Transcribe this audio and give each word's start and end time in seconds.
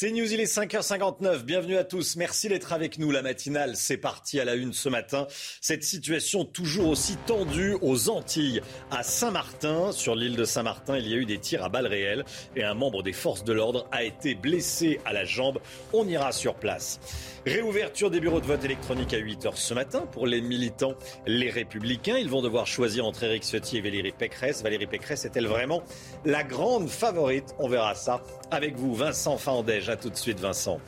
C'est 0.00 0.12
News, 0.12 0.32
il 0.32 0.40
est 0.40 0.50
5h59. 0.50 1.42
Bienvenue 1.42 1.76
à 1.76 1.84
tous. 1.84 2.16
Merci 2.16 2.48
d'être 2.48 2.72
avec 2.72 2.96
nous. 2.96 3.10
La 3.10 3.20
matinale, 3.20 3.76
c'est 3.76 3.98
parti 3.98 4.40
à 4.40 4.46
la 4.46 4.54
une 4.54 4.72
ce 4.72 4.88
matin. 4.88 5.26
Cette 5.60 5.84
situation 5.84 6.46
toujours 6.46 6.88
aussi 6.88 7.18
tendue 7.26 7.76
aux 7.82 8.08
Antilles. 8.08 8.62
À 8.90 9.02
Saint-Martin, 9.02 9.92
sur 9.92 10.14
l'île 10.14 10.36
de 10.36 10.46
Saint-Martin, 10.46 10.96
il 10.96 11.06
y 11.06 11.12
a 11.12 11.18
eu 11.18 11.26
des 11.26 11.36
tirs 11.36 11.62
à 11.62 11.68
balles 11.68 11.86
réelles 11.86 12.24
et 12.56 12.64
un 12.64 12.72
membre 12.72 13.02
des 13.02 13.12
forces 13.12 13.44
de 13.44 13.52
l'ordre 13.52 13.88
a 13.92 14.02
été 14.02 14.34
blessé 14.34 15.00
à 15.04 15.12
la 15.12 15.26
jambe. 15.26 15.58
On 15.92 16.08
ira 16.08 16.32
sur 16.32 16.54
place. 16.54 16.98
Réouverture 17.46 18.10
des 18.10 18.20
bureaux 18.20 18.40
de 18.40 18.46
vote 18.46 18.62
électronique 18.64 19.14
à 19.14 19.18
8h 19.18 19.52
ce 19.54 19.72
matin 19.72 20.00
pour 20.12 20.26
les 20.26 20.42
militants, 20.42 20.94
les 21.26 21.48
républicains. 21.48 22.18
Ils 22.18 22.28
vont 22.28 22.42
devoir 22.42 22.66
choisir 22.66 23.06
entre 23.06 23.24
Éric 23.24 23.44
Ciotti 23.44 23.78
et 23.78 23.80
Valérie 23.80 24.12
Pécresse. 24.12 24.62
Valérie 24.62 24.86
Pécresse 24.86 25.24
est-elle 25.24 25.46
vraiment 25.46 25.82
la 26.26 26.42
grande 26.42 26.90
favorite? 26.90 27.54
On 27.58 27.66
verra 27.66 27.94
ça 27.94 28.20
avec 28.50 28.76
vous, 28.76 28.94
Vincent 28.94 29.38
Fandège. 29.38 29.88
À 29.88 29.96
tout 29.96 30.10
de 30.10 30.16
suite, 30.16 30.38
Vincent. 30.38 30.80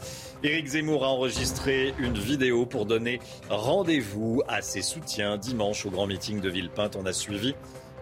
Éric 0.43 0.67
Zemmour 0.67 1.05
a 1.05 1.09
enregistré 1.09 1.95
une 1.99 2.19
vidéo 2.19 2.67
pour 2.67 2.85
donner 2.85 3.21
rendez-vous 3.49 4.43
à 4.47 4.61
ses 4.61 4.83
soutiens 4.83 5.39
dimanche 5.39 5.87
au 5.87 5.91
grand 5.91 6.07
meeting 6.07 6.41
de 6.41 6.51
Villepinte. 6.51 6.97
On 6.97 7.07
a 7.07 7.15
suivi 7.15 7.55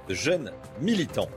de 0.08 0.14
jeunes 0.14 0.50
militants. 0.80 1.28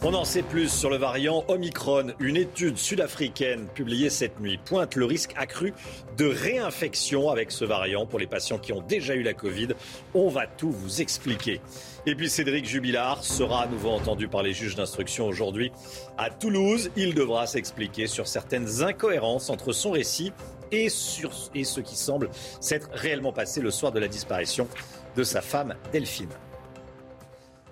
On 0.00 0.14
en 0.14 0.24
sait 0.24 0.42
plus 0.42 0.68
sur 0.68 0.90
le 0.90 0.96
variant 0.96 1.44
Omicron. 1.48 2.12
Une 2.20 2.36
étude 2.36 2.78
sud-africaine 2.78 3.66
publiée 3.66 4.10
cette 4.10 4.38
nuit 4.38 4.56
pointe 4.56 4.94
le 4.94 5.04
risque 5.04 5.32
accru 5.36 5.74
de 6.16 6.24
réinfection 6.26 7.30
avec 7.30 7.50
ce 7.50 7.64
variant 7.64 8.06
pour 8.06 8.20
les 8.20 8.28
patients 8.28 8.58
qui 8.58 8.72
ont 8.72 8.80
déjà 8.80 9.16
eu 9.16 9.22
la 9.22 9.34
Covid. 9.34 9.70
On 10.14 10.28
va 10.28 10.46
tout 10.46 10.70
vous 10.70 11.00
expliquer. 11.00 11.60
Et 12.06 12.14
puis 12.14 12.30
Cédric 12.30 12.64
Jubilard 12.64 13.24
sera 13.24 13.64
à 13.64 13.66
nouveau 13.66 13.90
entendu 13.90 14.28
par 14.28 14.44
les 14.44 14.52
juges 14.52 14.76
d'instruction 14.76 15.26
aujourd'hui 15.26 15.72
à 16.16 16.30
Toulouse. 16.30 16.92
Il 16.94 17.14
devra 17.14 17.48
s'expliquer 17.48 18.06
sur 18.06 18.28
certaines 18.28 18.84
incohérences 18.84 19.50
entre 19.50 19.72
son 19.72 19.90
récit 19.90 20.32
et, 20.70 20.90
sur, 20.90 21.32
et 21.56 21.64
ce 21.64 21.80
qui 21.80 21.96
semble 21.96 22.30
s'être 22.60 22.88
réellement 22.92 23.32
passé 23.32 23.60
le 23.60 23.72
soir 23.72 23.90
de 23.90 23.98
la 23.98 24.06
disparition 24.06 24.68
de 25.16 25.24
sa 25.24 25.40
femme 25.40 25.74
Delphine. 25.92 26.28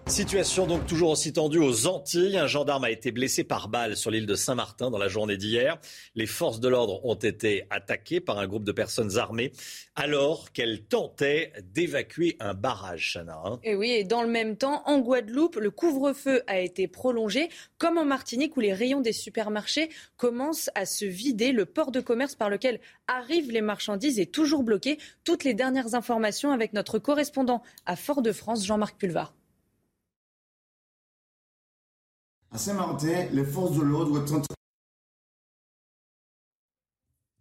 Situation 0.09 0.69
donc 0.69 0.87
toujours 0.87 1.11
aussi 1.11 1.33
tendue 1.33 1.59
aux 1.59 1.89
Antilles. 1.89 2.39
Un 2.39 2.47
gendarme 2.47 2.85
a 2.85 2.91
été 2.91 3.11
blessé 3.11 3.43
par 3.43 3.69
balle 3.69 3.97
sur 3.97 4.13
l'île 4.13 4.25
de 4.25 4.37
Saint-Martin 4.37 4.89
dans 4.91 4.98
la 4.98 5.09
journée 5.09 5.37
d'hier. 5.37 5.79
Les 6.15 6.27
forces 6.27 6.61
de 6.61 6.69
l'ordre 6.69 7.05
ont 7.05 7.17
été 7.17 7.67
attaquées 7.71 8.21
par 8.21 8.39
un 8.39 8.47
groupe 8.47 8.63
de 8.63 8.71
personnes 8.71 9.19
armées 9.19 9.51
alors 9.97 10.53
qu'elles 10.53 10.85
tentaient 10.85 11.53
d'évacuer 11.75 12.37
un 12.39 12.55
barrage, 12.55 13.15
Chana. 13.15 13.37
hein. 13.45 13.59
Et 13.65 13.75
oui, 13.75 13.91
et 13.91 14.05
dans 14.05 14.23
le 14.23 14.29
même 14.29 14.57
temps, 14.57 14.83
en 14.87 15.01
Guadeloupe, 15.01 15.57
le 15.57 15.73
couvre-feu 15.73 16.43
a 16.47 16.61
été 16.61 16.87
prolongé, 16.87 17.48
comme 17.77 17.98
en 17.98 18.05
Martinique 18.05 18.57
où 18.57 18.61
les 18.61 18.73
rayons 18.73 19.01
des 19.01 19.13
supermarchés 19.13 19.91
commencent 20.17 20.70
à 20.77 20.87
se 20.87 21.05
vider. 21.05 21.51
Le 21.51 21.67
port 21.67 21.91
de 21.91 22.01
commerce 22.01 22.37
par 22.37 22.48
lequel 22.48 22.81
arrivent 23.09 23.51
les 23.51 23.61
marchandises 23.61 24.20
est 24.20 24.33
toujours 24.33 24.63
bloqué. 24.63 24.98
Toutes 25.25 25.42
les 25.42 25.53
dernières 25.53 25.95
informations 25.95 26.53
avec 26.53 26.73
notre 26.75 27.01
correspondant 27.01 27.63
à 27.86 27.97
Fort-de-France, 27.97 28.64
Jean-Marc 28.64 28.97
Pulvar. 28.98 29.35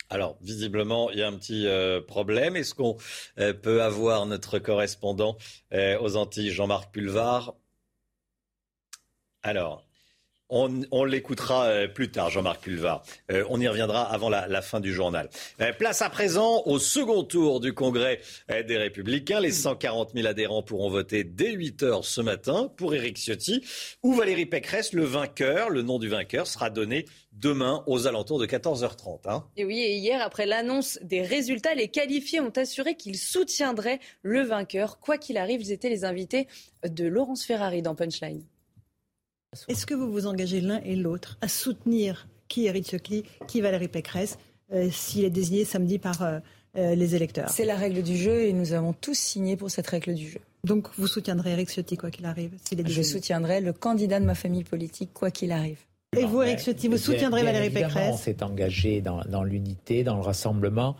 Alors, 0.09 0.37
visiblement, 0.41 1.09
il 1.11 1.19
y 1.19 1.23
a 1.23 1.27
un 1.27 1.37
petit 1.37 1.65
euh, 1.67 2.01
problème. 2.01 2.55
Est-ce 2.55 2.73
qu'on 2.75 2.97
euh, 3.39 3.53
peut 3.53 3.81
avoir 3.81 4.25
notre 4.25 4.59
correspondant 4.59 5.37
euh, 5.73 5.99
aux 5.99 6.15
Antilles, 6.15 6.51
Jean-Marc 6.51 6.91
Pulvar? 6.93 7.53
Alors, 9.43 9.84
on, 10.49 11.03
l'écoutera 11.05 11.65
euh, 11.65 11.87
plus 11.87 12.11
tard, 12.11 12.29
Jean-Marc 12.29 12.63
Pulvar. 12.63 13.03
Euh, 13.31 13.43
on 13.49 13.59
y 13.59 13.67
reviendra 13.67 14.03
avant 14.03 14.29
la, 14.29 14.61
fin 14.61 14.79
du 14.79 14.93
journal. 14.93 15.29
Euh, 15.61 15.73
place 15.73 16.01
à 16.01 16.09
présent 16.09 16.63
au 16.65 16.79
second 16.79 17.23
tour 17.23 17.59
du 17.59 17.73
Congrès 17.73 18.19
des 18.49 18.77
Républicains. 18.77 19.39
Les 19.39 19.51
140 19.51 20.11
000 20.13 20.27
adhérents 20.27 20.63
pourront 20.63 20.89
voter 20.89 21.23
dès 21.23 21.51
8 21.51 21.83
heures 21.83 22.05
ce 22.05 22.21
matin 22.21 22.71
pour 22.77 22.93
Éric 22.95 23.17
Ciotti 23.17 23.63
ou 24.03 24.13
Valérie 24.13 24.45
Pécresse. 24.45 24.93
Le 24.93 25.03
vainqueur, 25.03 25.69
le 25.69 25.81
nom 25.81 25.99
du 25.99 26.07
vainqueur, 26.07 26.47
sera 26.47 26.69
donné 26.69 27.05
demain 27.33 27.83
aux 27.85 28.07
alentours 28.07 28.39
de 28.39 28.45
14h30. 28.45 29.19
hein. 29.25 29.43
Et 29.57 29.65
oui, 29.65 29.79
et 29.79 29.95
hier, 29.95 30.21
après 30.21 30.45
l'annonce 30.45 30.99
des 31.01 31.21
résultats, 31.21 31.75
les 31.75 31.89
qualifiés 31.89 32.39
ont 32.39 32.53
assuré 32.55 32.95
qu'ils 32.95 33.17
soutiendraient 33.17 33.99
le 34.21 34.41
vainqueur. 34.41 34.99
Quoi 34.99 35.17
qu'il 35.17 35.37
arrive, 35.37 35.61
ils 35.61 35.71
étaient 35.71 35.89
les 35.89 36.05
invités 36.05 36.47
de 36.87 37.05
Laurence 37.05 37.43
Ferrari 37.43 37.81
dans 37.81 37.95
Punchline. 37.95 38.43
Est-ce 39.67 39.85
que 39.85 39.93
vous 39.93 40.11
vous 40.11 40.27
engagez 40.27 40.61
l'un 40.61 40.81
et 40.83 40.95
l'autre 40.95 41.37
à 41.41 41.47
soutenir 41.47 42.27
qui 42.47 42.65
Éric 42.65 42.85
Ciotti, 42.85 43.23
qui 43.47 43.61
Valérie 43.61 43.87
Pécresse, 43.87 44.37
euh, 44.73 44.89
s'il 44.91 45.23
est 45.23 45.29
désigné 45.29 45.65
samedi 45.65 45.97
par 45.99 46.21
euh, 46.21 46.39
euh, 46.77 46.95
les 46.95 47.15
électeurs? 47.15 47.49
C'est 47.49 47.65
la 47.65 47.75
règle 47.75 48.03
du 48.03 48.15
jeu 48.17 48.41
et 48.43 48.53
nous 48.53 48.73
avons 48.73 48.93
tous 48.93 49.17
signé 49.17 49.55
pour 49.57 49.71
cette 49.71 49.87
règle 49.87 50.13
du 50.13 50.29
jeu. 50.29 50.39
Donc 50.63 50.87
vous 50.97 51.07
soutiendrez 51.07 51.51
Éric 51.51 51.69
Ciotti, 51.69 51.97
quoi 51.97 52.11
qu'il 52.11 52.25
arrive 52.25 52.51
s'il 52.63 52.79
est 52.79 52.83
Je 52.83 52.87
désigné? 52.87 53.03
soutiendrai 53.03 53.61
le 53.61 53.73
candidat 53.73 54.19
de 54.19 54.25
ma 54.25 54.35
famille 54.35 54.63
politique, 54.63 55.11
quoi 55.13 55.31
qu'il 55.31 55.51
arrive. 55.51 55.79
Et 56.17 56.25
vous, 56.25 56.41
Éric 56.41 56.59
Ciotti, 56.59 56.87
vous 56.87 56.97
soutiendrez 56.97 57.41
bien 57.41 57.51
Valérie 57.51 57.67
évidemment, 57.67 57.93
On 57.93 58.11
Pécresse 58.11 58.21
s'est 58.21 58.43
engagé 58.43 59.01
dans, 59.01 59.21
dans 59.25 59.43
l'unité, 59.43 60.03
dans 60.03 60.15
le 60.15 60.21
rassemblement. 60.21 60.95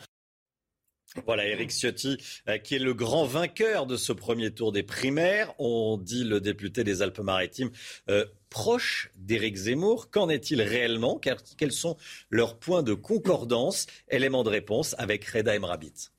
Voilà, 1.25 1.47
Éric 1.47 1.71
Ciotti, 1.71 2.17
euh, 2.49 2.57
qui 2.57 2.75
est 2.75 2.79
le 2.79 2.93
grand 2.93 3.25
vainqueur 3.25 3.85
de 3.85 3.95
ce 3.97 4.11
premier 4.11 4.51
tour 4.51 4.71
des 4.71 4.83
primaires. 4.83 5.53
On 5.59 5.97
dit 5.97 6.23
le 6.23 6.41
député 6.41 6.83
des 6.83 7.01
Alpes-Maritimes 7.01 7.71
euh, 8.09 8.25
proche 8.49 9.11
d'Éric 9.15 9.55
Zemmour. 9.55 10.09
Qu'en 10.11 10.29
est-il 10.29 10.61
réellement? 10.61 11.17
Car- 11.17 11.37
Quels 11.57 11.71
sont 11.71 11.95
leurs 12.29 12.57
points 12.57 12.83
de 12.83 12.93
concordance? 12.93 13.87
Élément 14.09 14.43
de 14.43 14.49
réponse 14.49 14.93
avec 14.97 15.25
Reda 15.25 15.55
Emrabit. 15.55 16.09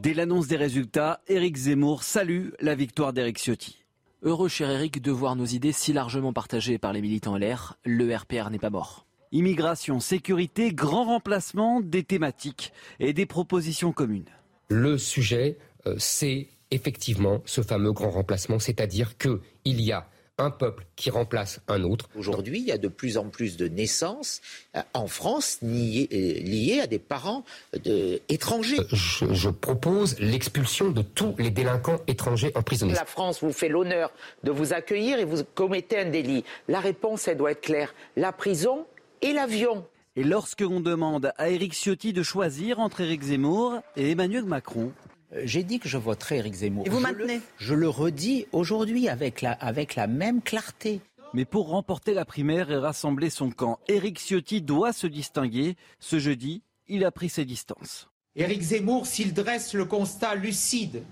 Dès 0.00 0.14
l'annonce 0.14 0.48
des 0.48 0.56
résultats, 0.56 1.22
Éric 1.28 1.56
Zemmour 1.56 2.02
salue 2.02 2.48
la 2.60 2.74
victoire 2.74 3.12
d'Éric 3.12 3.38
Ciotti. 3.38 3.78
Heureux, 4.22 4.48
cher 4.48 4.70
Éric, 4.70 5.02
de 5.02 5.10
voir 5.12 5.36
nos 5.36 5.44
idées 5.44 5.72
si 5.72 5.92
largement 5.92 6.32
partagées 6.32 6.78
par 6.78 6.92
les 6.94 7.02
militants 7.02 7.36
LR. 7.36 7.76
Le 7.84 8.14
RPR 8.16 8.48
n'est 8.50 8.58
pas 8.58 8.70
mort. 8.70 9.06
Immigration, 9.34 9.98
sécurité, 9.98 10.72
grand 10.72 11.04
remplacement, 11.04 11.80
des 11.80 12.04
thématiques 12.04 12.72
et 13.00 13.12
des 13.12 13.26
propositions 13.26 13.92
communes. 13.92 14.30
Le 14.68 14.96
sujet, 14.96 15.58
euh, 15.86 15.96
c'est 15.98 16.46
effectivement 16.70 17.42
ce 17.44 17.60
fameux 17.60 17.92
grand 17.92 18.10
remplacement, 18.10 18.60
c'est-à-dire 18.60 19.18
qu'il 19.18 19.40
y 19.64 19.90
a 19.90 20.08
un 20.38 20.50
peuple 20.50 20.84
qui 20.96 21.10
remplace 21.10 21.60
un 21.68 21.82
autre. 21.84 22.08
Aujourd'hui, 22.16 22.58
il 22.58 22.64
y 22.64 22.72
a 22.72 22.78
de 22.78 22.88
plus 22.88 23.18
en 23.18 23.28
plus 23.28 23.56
de 23.56 23.68
naissances 23.68 24.40
euh, 24.76 24.80
en 24.92 25.06
France 25.06 25.58
liées, 25.62 26.08
euh, 26.12 26.40
liées 26.40 26.80
à 26.80 26.86
des 26.86 26.98
parents 26.98 27.44
de, 27.84 28.20
étrangers. 28.28 28.80
Euh, 28.80 28.86
Je, 28.92 29.32
je 29.32 29.48
propose 29.48 30.18
l'expulsion 30.18 30.90
de 30.90 31.02
tous 31.02 31.34
les 31.38 31.50
délinquants 31.50 32.00
étrangers 32.06 32.52
emprisonnés. 32.54 32.94
La 32.94 33.04
France 33.04 33.42
vous 33.42 33.52
fait 33.52 33.68
l'honneur 33.68 34.12
de 34.42 34.50
vous 34.50 34.72
accueillir 34.72 35.18
et 35.18 35.24
vous 35.24 35.42
commettez 35.54 35.98
un 35.98 36.10
délit. 36.10 36.44
La 36.68 36.80
réponse, 36.80 37.28
elle 37.28 37.36
doit 37.36 37.52
être 37.52 37.60
claire. 37.60 37.94
La 38.16 38.32
prison 38.32 38.86
et 39.24 39.32
l'avion. 39.32 39.84
Et 40.16 40.22
lorsque 40.22 40.60
l'on 40.60 40.80
demande 40.80 41.32
à 41.38 41.50
Éric 41.50 41.72
Ciotti 41.74 42.12
de 42.12 42.22
choisir 42.22 42.78
entre 42.78 43.00
Éric 43.00 43.22
Zemmour 43.22 43.80
et 43.96 44.10
Emmanuel 44.12 44.44
Macron, 44.44 44.92
Euh, 45.32 45.40
J'ai 45.44 45.64
dit 45.64 45.80
que 45.80 45.88
je 45.88 45.98
voterai 45.98 46.36
Éric 46.38 46.54
Zemmour. 46.54 46.86
Et 46.86 46.90
vous 46.90 46.98
Je 46.98 47.02
maintenez 47.02 47.36
le, 47.38 47.42
Je 47.58 47.74
le 47.74 47.88
redis 47.88 48.46
aujourd'hui 48.52 49.08
avec 49.08 49.40
la, 49.42 49.52
avec 49.52 49.96
la 49.96 50.06
même 50.06 50.40
clarté. 50.42 51.00
mais 51.32 51.44
pour 51.44 51.68
remporter 51.70 52.14
la 52.14 52.24
primaire 52.24 52.70
et 52.70 52.76
rassembler 52.76 53.30
son 53.30 53.50
camp, 53.50 53.78
Éric 53.88 54.18
Ciotti 54.20 54.60
doit 54.60 54.92
se 54.92 55.08
distinguer. 55.08 55.74
Ce 55.98 56.20
jeudi, 56.20 56.62
il 56.86 57.04
a 57.04 57.10
pris 57.10 57.28
ses 57.30 57.44
distances. 57.44 58.08
Éric 58.36 58.62
Zemmour, 58.62 59.06
s'il 59.08 59.32
dresse 59.34 59.74
le 59.74 59.84
constat 59.86 60.36
lucide 60.36 61.02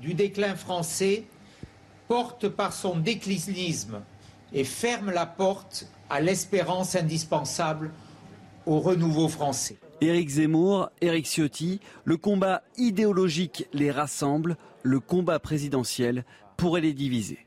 du 0.00 0.14
déclin 0.14 0.54
français, 0.54 1.24
porte 2.06 2.48
par 2.48 2.72
son 2.72 2.96
déclinisme 2.98 4.02
et 4.54 4.64
ferme 4.64 5.10
la 5.10 5.26
porte 5.26 5.86
à 6.08 6.20
l'espérance 6.20 6.94
indispensable 6.94 7.90
au 8.66 8.80
renouveau 8.80 9.28
français. 9.28 9.76
Éric 10.00 10.28
Zemmour, 10.28 10.90
Éric 11.00 11.26
Ciotti, 11.26 11.80
le 12.04 12.16
combat 12.16 12.62
idéologique 12.76 13.66
les 13.72 13.90
rassemble, 13.90 14.56
le 14.82 15.00
combat 15.00 15.38
présidentiel 15.38 16.24
pourrait 16.56 16.80
les 16.80 16.94
diviser. 16.94 17.38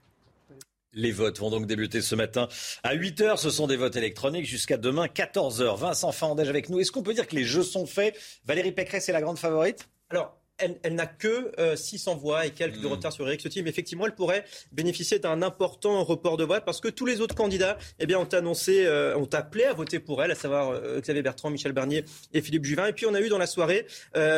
Les 0.94 1.12
votes 1.12 1.39
vont 1.39 1.51
donc 1.51 1.68
débuter 1.68 2.01
ce 2.01 2.15
matin 2.15 2.48
à 2.81 2.95
8h. 2.95 3.38
Ce 3.38 3.51
sont 3.51 3.68
des 3.68 3.75
votes 3.75 3.95
électroniques 3.95 4.45
jusqu'à 4.45 4.77
demain 4.77 5.06
14h. 5.06 5.77
Vincent 5.77 6.12
Fandège 6.12 6.50
avec 6.50 6.69
nous. 6.69 6.80
Est-ce 6.80 6.92
qu'on 6.92 7.04
peut 7.04 7.13
dire 7.13 7.27
que 7.27 7.36
les 7.36 7.44
jeux 7.44 7.62
sont 7.62 7.86
faits? 7.86 8.18
Valérie 8.45 8.71
Pécresse 8.71 9.07
est 9.07 9.12
la 9.12 9.21
grande 9.21 9.38
favorite? 9.38 9.88
Alors, 10.09 10.36
elle, 10.57 10.95
n'a 10.95 11.06
que 11.06 11.51
600 11.75 12.12
euh, 12.12 12.15
voix 12.15 12.45
et 12.45 12.51
quelques 12.51 12.81
de 12.81 12.88
hmm. 12.88 12.92
retard 12.92 13.13
sur 13.13 13.27
Eric 13.27 13.42
Ciotti, 13.42 13.63
mais 13.63 13.69
effectivement, 13.69 14.06
elle 14.06 14.15
pourrait 14.15 14.44
bénéficier 14.71 15.19
d'un 15.19 15.42
important 15.42 16.04
report 16.04 16.38
de 16.38 16.44
voix 16.44 16.62
parce 16.62 16.80
que 16.81 16.88
tous 16.88 17.06
les 17.06 17.21
autres 17.21 17.36
candidats 17.36 17.77
eh 18.00 18.06
bien, 18.06 18.19
ont 18.19 18.25
annoncé, 18.25 18.86
euh, 18.86 19.18
ont 19.18 19.30
appelé 19.33 19.65
à 19.65 19.74
voter 19.74 20.00
pour 20.00 20.24
elle, 20.24 20.31
à 20.31 20.36
savoir 20.36 20.71
euh, 20.71 21.00
Xavier 21.00 21.21
Bertrand, 21.21 21.50
Michel 21.50 21.74
Barnier 21.74 22.06
et 22.33 22.42
Philippe 22.42 22.65
Juvin. 22.65 22.88
Et 22.88 22.94
puis, 22.94 23.06
on 23.06 23.13
a 23.13 23.21
eu 23.21 23.30
dans 23.30 23.38
la 23.38 23.48
soirée 23.48 23.86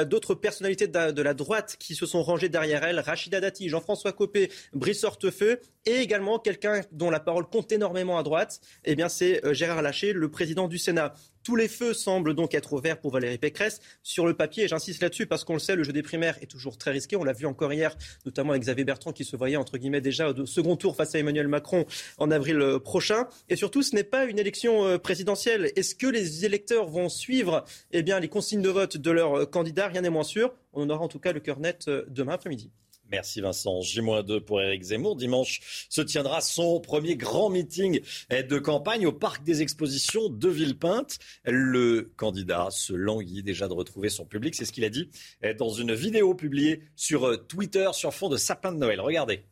d'autres 0.06 0.36
personnalités 0.36 0.88
de, 0.88 1.22
la 1.22 1.34
droite 1.34 1.78
qui 1.80 1.96
se 1.96 2.06
sont 2.06 2.22
rangées 2.22 2.50
derrière 2.50 2.84
elle, 2.84 3.00
Rachida 3.00 3.40
Dati, 3.40 3.70
Jean-François 3.70 4.12
Copé, 4.12 4.52
Brice 4.74 5.04
Hortefeux, 5.04 5.60
et 5.86 5.96
également 5.96 6.40
quelqu'un 6.40 6.82
dont 6.92 7.10
la 7.10 7.20
parole 7.20 7.46
compte 7.48 7.72
énormément 7.72 8.18
à 8.18 8.24
droite, 8.24 8.60
eh 8.86 8.96
bien, 8.96 9.10
c'est 9.10 9.42
Gérard 9.54 9.82
Laché, 9.82 10.14
le 10.14 10.30
président 10.30 10.68
du 10.68 10.78
Sénat. 10.78 11.14
Tous 11.44 11.56
les 11.56 11.68
feux 11.68 11.94
semblent 11.94 12.34
donc 12.34 12.54
être 12.54 12.74
ouverts 12.74 13.00
pour 13.00 13.12
Valérie 13.12 13.38
Pécresse. 13.38 13.82
Sur 14.04 14.26
le 14.26 14.34
papier, 14.34 14.66
et 14.66 14.68
j'insiste 14.68 15.02
là-dessus 15.02 15.26
parce 15.26 15.44
qu'on 15.44 15.54
le 15.54 15.60
sait, 15.60 15.76
le 15.76 15.84
jeu 15.84 15.94
des 15.94 16.04
primaires 16.04 16.38
est 16.42 16.48
toujours 16.48 16.78
très 16.78 16.92
risqué. 16.92 17.16
On 17.16 17.24
l'a 17.24 17.34
vu 17.34 17.46
encore 17.46 17.74
hier, 17.74 17.96
notamment 18.26 18.52
avec 18.52 18.64
Xavier 18.64 18.84
Bertrand 18.84 19.12
qui 19.12 19.26
se 19.26 19.36
voyait 19.36 19.56
entre 19.56 19.78
guillemets 19.78 20.02
déjà 20.02 20.30
au 20.30 20.46
second 20.46 20.76
tour 20.76 20.96
face 20.96 21.16
à 21.16 21.20
Emmanuel 21.20 21.48
Macron 21.48 21.86
en 22.18 22.32
avril 22.32 22.60
euh, 22.62 22.80
prochain. 22.80 23.28
Et 23.50 23.56
surtout, 23.56 23.84
ce 23.84 23.96
n'est 23.96 24.04
pas 24.04 24.26
une 24.26 24.40
élection 24.40 24.86
euh, 24.86 24.98
présidentielle. 24.98 25.72
Est-ce 25.76 25.96
que 25.96 26.08
les 26.08 26.46
électeurs 26.46 26.88
vont 26.88 27.10
suivre 27.10 27.66
eh 27.92 28.02
les 28.02 28.28
consignes 28.28 28.62
de 28.62 28.70
vote 28.70 28.98
de 28.98 29.12
leur 29.12 29.40
euh, 29.40 29.46
candidat? 29.46 29.88
Rien 29.88 30.02
n'est 30.02 30.10
moins 30.10 30.24
sûr. 30.24 30.54
On 30.74 30.84
en 30.84 30.90
aura 30.90 31.06
en 31.06 31.08
tout 31.08 31.20
cas 31.20 31.32
le 31.32 31.40
cœur 31.40 31.60
net 31.60 31.90
demain 32.10 32.34
après-midi. 32.34 32.72
Merci 33.12 33.42
Vincent. 33.42 33.82
J-2 33.82 34.40
pour 34.40 34.62
Éric 34.62 34.84
Zemmour. 34.84 35.16
Dimanche 35.16 35.88
se 35.90 36.02
tiendra 36.02 36.42
son 36.42 36.80
premier 36.80 37.16
grand 37.16 37.50
meeting 37.50 38.02
de 38.30 38.60
campagne 38.60 39.08
au 39.08 39.12
Parc 39.12 39.44
des 39.44 39.64
Expositions 39.64 40.30
de 40.30 40.48
Villepinte. 40.48 41.18
Le 41.44 42.12
candidat 42.18 42.68
se 42.70 42.94
languit 42.94 43.42
déjà 43.42 43.68
de 43.68 43.74
retrouver 43.74 44.10
son 44.10 44.26
public. 44.26 44.54
C'est 44.54 44.66
ce 44.66 44.72
qu'il 44.72 44.86
a 44.86 44.90
dit 44.90 45.10
dans 45.58 45.70
une 45.70 45.94
vidéo 45.94 46.36
publiée 46.36 46.84
sur 46.96 47.48
Twitter 47.48 47.90
sur 47.94 48.14
fond 48.14 48.30
de 48.30 48.38
sapin 48.38 48.72
de 48.72 48.78
Noël. 48.78 49.02
Regardez. 49.02 49.44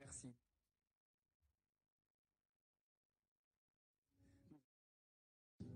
Merci. 0.00 0.28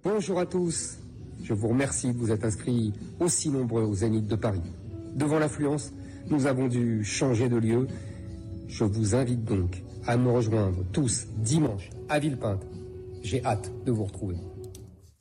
Bonjour 0.02 0.40
à 0.40 0.46
tous. 0.46 0.96
Je 1.42 1.52
vous 1.52 1.68
remercie 1.68 2.14
de 2.14 2.18
vous 2.18 2.32
être 2.32 2.44
inscrits 2.44 2.94
aussi 3.20 3.50
nombreux 3.50 3.82
aux 3.82 3.94
Zénith 3.94 4.26
de 4.26 4.36
Paris. 4.36 4.62
Devant 5.14 5.38
l'affluence, 5.38 5.92
nous 6.29 6.47
avons 6.47 6.69
dû 6.69 7.05
changer 7.05 7.49
de 7.49 7.56
lieu. 7.56 7.87
Je 8.69 8.85
vous 8.85 9.15
invite 9.15 9.44
donc 9.44 9.82
à 10.06 10.17
me 10.17 10.31
rejoindre 10.31 10.85
tous 10.93 11.26
dimanche 11.38 11.91
à 12.09 12.19
Villepinte. 12.19 12.62
J'ai 13.23 13.44
hâte 13.44 13.71
de 13.85 13.93
vous 13.93 14.05
retrouver. 14.05 14.37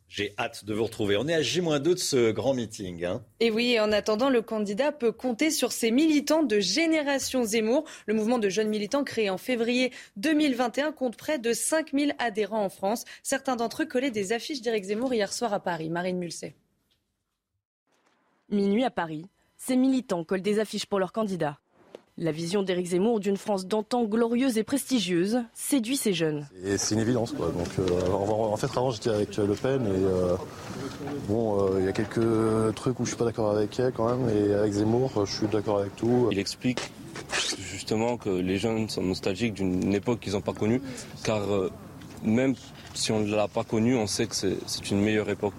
J'ai 0.07 0.35
hâte 0.37 0.65
de 0.65 0.75
vous 0.75 0.83
retrouver. 0.83 1.17
On 1.17 1.27
est 1.27 1.33
à 1.33 1.41
J-2 1.41 1.79
de 1.79 1.95
ce 1.95 2.31
grand 2.31 2.53
meeting. 2.53 3.03
Hein. 3.03 3.23
Et 3.39 3.49
oui, 3.49 3.79
en 3.79 3.91
attendant, 3.91 4.29
le 4.29 4.43
candidat 4.43 4.91
peut 4.91 5.11
compter 5.11 5.49
sur 5.49 5.71
ses 5.71 5.89
militants 5.89 6.43
de 6.43 6.59
Génération 6.59 7.43
Zemmour. 7.43 7.85
Le 8.05 8.13
mouvement 8.13 8.37
de 8.37 8.47
jeunes 8.47 8.69
militants 8.69 9.03
créé 9.03 9.31
en 9.31 9.39
février 9.39 9.91
2021 10.17 10.91
compte 10.91 11.17
près 11.17 11.39
de 11.39 11.51
5000 11.51 12.13
adhérents 12.19 12.63
en 12.63 12.69
France. 12.69 13.05
Certains 13.23 13.55
d'entre 13.55 13.83
eux 13.83 13.85
collaient 13.87 14.11
des 14.11 14.33
affiches 14.33 14.61
d'Éric 14.61 14.83
Zemmour 14.83 15.11
hier 15.15 15.33
soir 15.33 15.51
à 15.51 15.59
Paris. 15.59 15.89
Marine 15.89 16.19
Mulset. 16.19 16.53
Minuit 18.49 18.83
à 18.83 18.91
Paris, 18.91 19.25
ces 19.65 19.77
militants 19.77 20.25
collent 20.25 20.41
des 20.41 20.59
affiches 20.59 20.85
pour 20.85 20.99
leurs 20.99 21.13
candidats. 21.13 21.57
La 22.17 22.31
vision 22.31 22.63
d'Éric 22.63 22.87
Zemmour 22.87 23.19
d'une 23.19 23.37
France 23.37 23.65
d'antan 23.65 24.03
glorieuse 24.03 24.57
et 24.57 24.63
prestigieuse 24.63 25.41
séduit 25.53 25.95
ces 25.95 26.13
jeunes. 26.13 26.47
C'est 26.77 26.93
une 26.93 27.01
évidence. 27.01 27.31
Quoi. 27.31 27.47
Donc, 27.47 27.69
euh, 27.79 28.11
en 28.11 28.57
fait, 28.57 28.67
avant, 28.77 28.91
j'étais 28.91 29.09
avec 29.09 29.35
Le 29.37 29.55
Pen 29.55 29.87
et 29.87 29.89
euh, 29.89 30.35
bon, 31.27 31.59
euh, 31.59 31.79
il 31.79 31.85
y 31.85 31.87
a 31.87 31.91
quelques 31.93 32.75
trucs 32.75 32.99
où 32.99 33.05
je 33.05 33.11
suis 33.11 33.17
pas 33.17 33.25
d'accord 33.25 33.51
avec 33.51 33.79
elle 33.79 33.93
quand 33.93 34.15
même. 34.15 34.29
Et 34.29 34.53
avec 34.53 34.73
Zemmour, 34.73 35.25
je 35.25 35.31
suis 35.31 35.47
d'accord 35.47 35.79
avec 35.79 35.95
tout. 35.95 36.27
Il 36.31 36.39
explique 36.39 36.91
justement 37.57 38.17
que 38.17 38.29
les 38.29 38.57
jeunes 38.57 38.89
sont 38.89 39.01
nostalgiques 39.01 39.53
d'une 39.53 39.93
époque 39.93 40.19
qu'ils 40.19 40.33
n'ont 40.33 40.41
pas 40.41 40.53
connue, 40.53 40.81
car 41.23 41.41
même 42.21 42.53
si 42.93 43.11
on 43.11 43.21
ne 43.21 43.33
l'a 43.33 43.47
pas 43.47 43.63
connue, 43.63 43.95
on 43.95 44.07
sait 44.07 44.27
que 44.27 44.35
c'est 44.35 44.91
une 44.91 45.01
meilleure 45.01 45.29
époque 45.29 45.55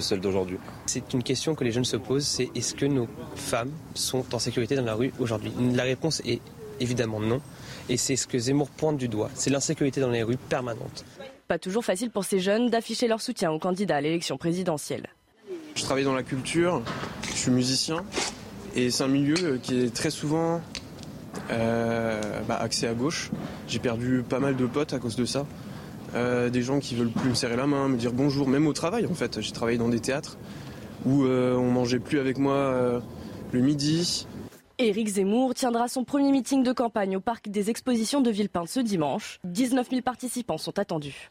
celle 0.00 0.20
d'aujourd'hui. 0.20 0.58
C'est 0.86 1.12
une 1.12 1.22
question 1.22 1.54
que 1.54 1.64
les 1.64 1.72
jeunes 1.72 1.84
se 1.84 1.96
posent, 1.96 2.26
c'est 2.26 2.48
est-ce 2.54 2.74
que 2.74 2.86
nos 2.86 3.08
femmes 3.34 3.72
sont 3.94 4.24
en 4.32 4.38
sécurité 4.38 4.76
dans 4.76 4.84
la 4.84 4.94
rue 4.94 5.12
aujourd'hui? 5.18 5.52
La 5.74 5.82
réponse 5.82 6.22
est 6.24 6.40
évidemment 6.80 7.20
non. 7.20 7.40
Et 7.88 7.96
c'est 7.96 8.16
ce 8.16 8.26
que 8.26 8.38
Zemmour 8.38 8.70
pointe 8.70 8.96
du 8.96 9.08
doigt, 9.08 9.30
c'est 9.34 9.50
l'insécurité 9.50 10.00
dans 10.00 10.10
les 10.10 10.22
rues 10.22 10.36
permanente. 10.36 11.04
Pas 11.48 11.58
toujours 11.58 11.84
facile 11.84 12.10
pour 12.10 12.24
ces 12.24 12.40
jeunes 12.40 12.70
d'afficher 12.70 13.08
leur 13.08 13.20
soutien 13.20 13.50
au 13.52 13.58
candidat 13.58 13.96
à 13.96 14.00
l'élection 14.00 14.36
présidentielle. 14.36 15.08
Je 15.74 15.82
travaille 15.82 16.04
dans 16.04 16.14
la 16.14 16.22
culture, 16.22 16.82
je 17.28 17.36
suis 17.36 17.50
musicien, 17.50 18.04
et 18.74 18.90
c'est 18.90 19.04
un 19.04 19.08
milieu 19.08 19.58
qui 19.62 19.78
est 19.84 19.94
très 19.94 20.10
souvent 20.10 20.60
euh, 21.50 22.20
bah, 22.48 22.56
axé 22.56 22.86
à 22.86 22.94
gauche. 22.94 23.30
J'ai 23.68 23.78
perdu 23.78 24.24
pas 24.28 24.40
mal 24.40 24.56
de 24.56 24.66
potes 24.66 24.94
à 24.94 24.98
cause 24.98 25.16
de 25.16 25.24
ça. 25.24 25.46
Euh, 26.14 26.48
des 26.48 26.62
gens 26.62 26.80
qui 26.80 26.94
veulent 26.94 27.10
plus 27.10 27.28
me 27.28 27.34
serrer 27.34 27.56
la 27.56 27.66
main, 27.66 27.88
me 27.88 27.96
dire 27.96 28.12
bonjour, 28.12 28.48
même 28.48 28.66
au 28.66 28.72
travail 28.72 29.06
en 29.06 29.14
fait. 29.14 29.40
J'ai 29.40 29.52
travaillé 29.52 29.78
dans 29.78 29.88
des 29.88 30.00
théâtres 30.00 30.38
où 31.06 31.24
euh, 31.24 31.54
on 31.54 31.70
mangeait 31.70 32.00
plus 32.00 32.18
avec 32.18 32.38
moi 32.38 32.54
euh, 32.54 33.00
le 33.52 33.60
midi. 33.60 34.26
Éric 34.78 35.08
Zemmour 35.08 35.54
tiendra 35.54 35.88
son 35.88 36.04
premier 36.04 36.32
meeting 36.32 36.62
de 36.62 36.72
campagne 36.72 37.16
au 37.16 37.20
parc 37.20 37.48
des 37.48 37.70
expositions 37.70 38.20
de 38.20 38.30
Villepinte 38.30 38.68
ce 38.68 38.80
dimanche. 38.80 39.40
19 39.44 39.88
000 39.88 40.02
participants 40.02 40.58
sont 40.58 40.78
attendus. 40.78 41.30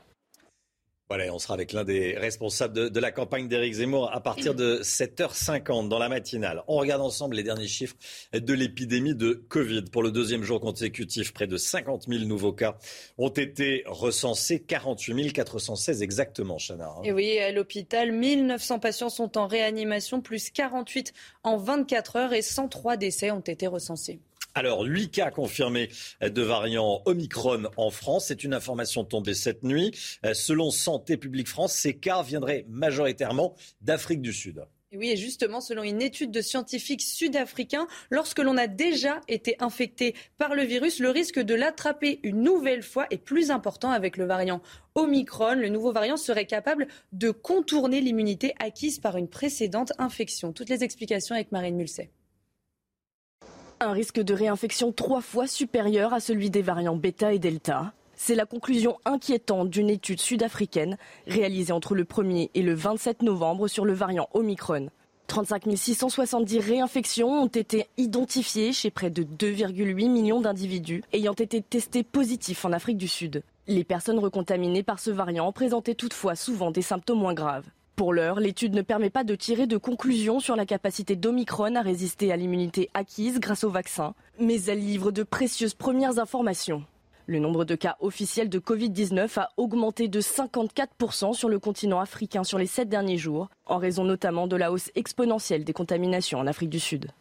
Voilà, 1.08 1.32
on 1.32 1.38
sera 1.38 1.54
avec 1.54 1.72
l'un 1.72 1.84
des 1.84 2.18
responsables 2.18 2.90
de, 2.90 3.00
la 3.00 3.12
campagne 3.12 3.48
d'Éric 3.48 3.76
Zemmour 3.76 4.12
à 4.12 4.22
partir 4.22 4.56
de 4.56 4.80
7h50 4.82 5.88
dans 5.88 6.00
la 6.00 6.10
matinale. 6.10 6.64
On 6.68 6.78
regarde 6.78 7.04
ensemble 7.04 7.36
les 7.36 7.44
derniers 7.44 7.68
chiffres 7.68 7.96
de 8.34 8.54
l'épidémie 8.54 9.14
de 9.14 9.34
Covid. 9.34 9.84
Pour 9.92 10.02
le 10.02 10.12
deuxième 10.12 10.42
jour 10.42 10.60
consécutif, 10.60 11.32
près 11.32 11.46
de 11.46 11.58
50 11.58 12.08
000 12.08 12.26
nouveaux 12.26 12.54
cas 12.54 12.78
ont 13.20 13.30
été 13.30 13.84
recensés, 13.86 14.60
48 14.60 15.32
416 15.32 16.02
exactement, 16.02 16.58
Chana. 16.58 16.88
Hein. 16.88 17.02
Et 17.04 17.12
oui, 17.12 17.38
à 17.38 17.52
l'hôpital, 17.52 18.12
1900 18.12 18.80
patients 18.80 19.10
sont 19.10 19.38
en 19.38 19.46
réanimation, 19.46 20.22
plus 20.22 20.50
48 20.50 21.14
en 21.44 21.58
24 21.58 22.16
heures 22.16 22.34
et 22.34 22.42
103 22.42 22.98
décès 22.98 23.30
ont 23.30 23.42
été 23.42 23.68
recensés. 23.68 24.20
Alors, 24.58 24.84
8 24.84 25.12
cas 25.12 25.32
confirmés 25.32 25.90
de 26.22 26.42
variant 26.42 27.02
Omicron 27.04 27.64
en 27.76 27.90
France. 27.90 28.28
C'est 28.28 28.46
une 28.46 28.54
information 28.54 29.04
tombée 29.04 29.34
cette 29.34 29.64
nuit. 29.64 29.92
Euh, 30.26 30.34
selon 30.34 30.72
Santé 30.72 31.18
publique 31.18 31.50
France, 31.50 31.74
ces 31.74 31.98
cas 31.98 32.24
viendraient 32.24 32.66
majoritairement 32.70 33.54
d'Afrique 33.82 34.22
du 34.22 34.32
Sud. 34.32 34.66
Oui, 34.94 35.10
et 35.10 35.18
justement, 35.18 35.60
selon 35.60 35.84
une 35.84 36.02
étude 36.02 36.32
de 36.32 36.40
scientifiques 36.40 37.02
sud-africains, 37.02 37.88
lorsque 38.12 38.40
l'on 38.40 38.56
a 38.56 38.68
déjà 38.68 39.20
été 39.28 39.58
infecté 39.60 40.16
par 40.38 40.56
le 40.56 40.64
virus, 40.64 41.00
le 41.00 41.10
risque 41.10 41.40
de 41.40 41.54
l'attraper 41.54 42.22
une 42.24 42.42
nouvelle 42.42 42.84
fois 42.84 43.08
est 43.10 43.18
plus 43.18 43.52
important 43.52 43.90
avec 43.90 44.16
le 44.16 44.24
variant 44.24 44.62
Omicron. 44.96 45.56
Le 45.56 45.68
nouveau 45.68 45.92
variant 45.92 46.16
serait 46.16 46.46
capable 46.46 46.88
de 47.12 47.32
contourner 47.32 48.00
l'immunité 48.00 48.54
acquise 48.60 49.00
par 49.00 49.18
une 49.18 49.28
précédente 49.28 49.92
infection. 49.98 50.54
Toutes 50.54 50.70
les 50.70 50.86
explications 50.86 51.36
avec 51.36 51.52
Marine 51.52 51.76
Mulset. 51.76 52.10
Un 53.86 53.92
risque 53.92 54.20
de 54.20 54.34
réinfection 54.34 54.92
trois 54.92 55.22
fois 55.22 55.46
supérieur 55.46 56.12
à 56.12 56.20
celui 56.20 56.50
des 56.50 56.64
variants 56.64 56.96
bêta 56.96 57.34
et 57.34 57.38
delta. 57.38 57.94
C'est 58.16 58.34
la 58.34 58.48
conclusion 58.48 58.98
inquiétante 59.06 59.70
d'une 59.70 59.92
étude 59.92 60.20
sud-africaine 60.20 60.98
réalisée 61.28 61.72
entre 61.72 61.94
le 61.94 62.04
1er 62.04 62.50
et 62.56 62.64
le 62.64 62.74
27 62.74 63.22
novembre 63.22 63.68
sur 63.68 63.86
le 63.86 63.94
variant 63.94 64.28
Omicron. 64.34 64.90
35 65.28 65.66
670 65.76 66.58
réinfections 66.62 67.30
ont 67.30 67.46
été 67.46 67.86
identifiées 67.98 68.74
chez 68.74 68.90
près 68.90 69.12
de 69.12 69.22
2,8 69.22 70.10
millions 70.10 70.42
d'individus 70.42 71.04
ayant 71.14 71.34
été 71.34 71.62
testés 71.62 72.02
positifs 72.02 72.66
en 72.66 72.72
Afrique 72.72 72.98
du 72.98 73.08
Sud. 73.08 73.44
Les 73.68 73.84
personnes 73.84 74.18
recontaminées 74.18 74.82
par 74.82 74.98
ce 74.98 75.12
variant 75.12 75.52
présentaient 75.52 75.94
toutefois 75.94 76.34
souvent 76.34 76.72
des 76.72 76.82
symptômes 76.82 77.20
moins 77.20 77.36
graves. 77.36 77.70
Pour 77.96 78.12
l'heure, 78.12 78.42
l'étude 78.42 78.74
ne 78.74 78.82
permet 78.82 79.10
pas 79.10 79.24
de 79.24 79.36
tirer 79.36 79.68
de 79.68 79.78
conclusions 79.78 80.42
sur 80.42 80.58
la 80.58 80.66
capacité 80.66 81.16
d'Omicron 81.16 81.76
à 81.76 81.82
résister 81.82 82.30
à 82.34 82.36
l'immunité 82.36 82.90
acquise 82.94 83.40
grâce 83.40 83.64
au 83.64 83.70
vaccin, 83.70 84.16
mais 84.38 84.62
elle 84.64 84.80
livre 84.80 85.12
de 85.12 85.24
précieuses 85.24 85.76
premières 85.76 86.20
informations. 86.20 86.84
Le 87.26 87.40
nombre 87.40 87.64
de 87.64 87.74
cas 87.76 87.96
officiels 88.02 88.50
de 88.50 88.60
Covid-19 88.60 89.40
a 89.40 89.50
augmenté 89.56 90.10
de 90.10 90.20
54% 90.20 91.34
sur 91.34 91.48
le 91.48 91.58
continent 91.58 92.02
africain 92.02 92.44
sur 92.44 92.58
les 92.58 92.68
sept 92.68 92.90
derniers 92.90 93.18
jours, 93.18 93.48
en 93.66 93.78
raison 93.78 94.04
notamment 94.04 94.48
de 94.48 94.58
la 94.58 94.74
hausse 94.74 94.92
exponentielle 94.96 95.64
des 95.64 95.74
contaminations 95.74 96.40
en 96.40 96.48
Afrique 96.48 96.70
du 96.70 96.82
Sud. 96.82 97.12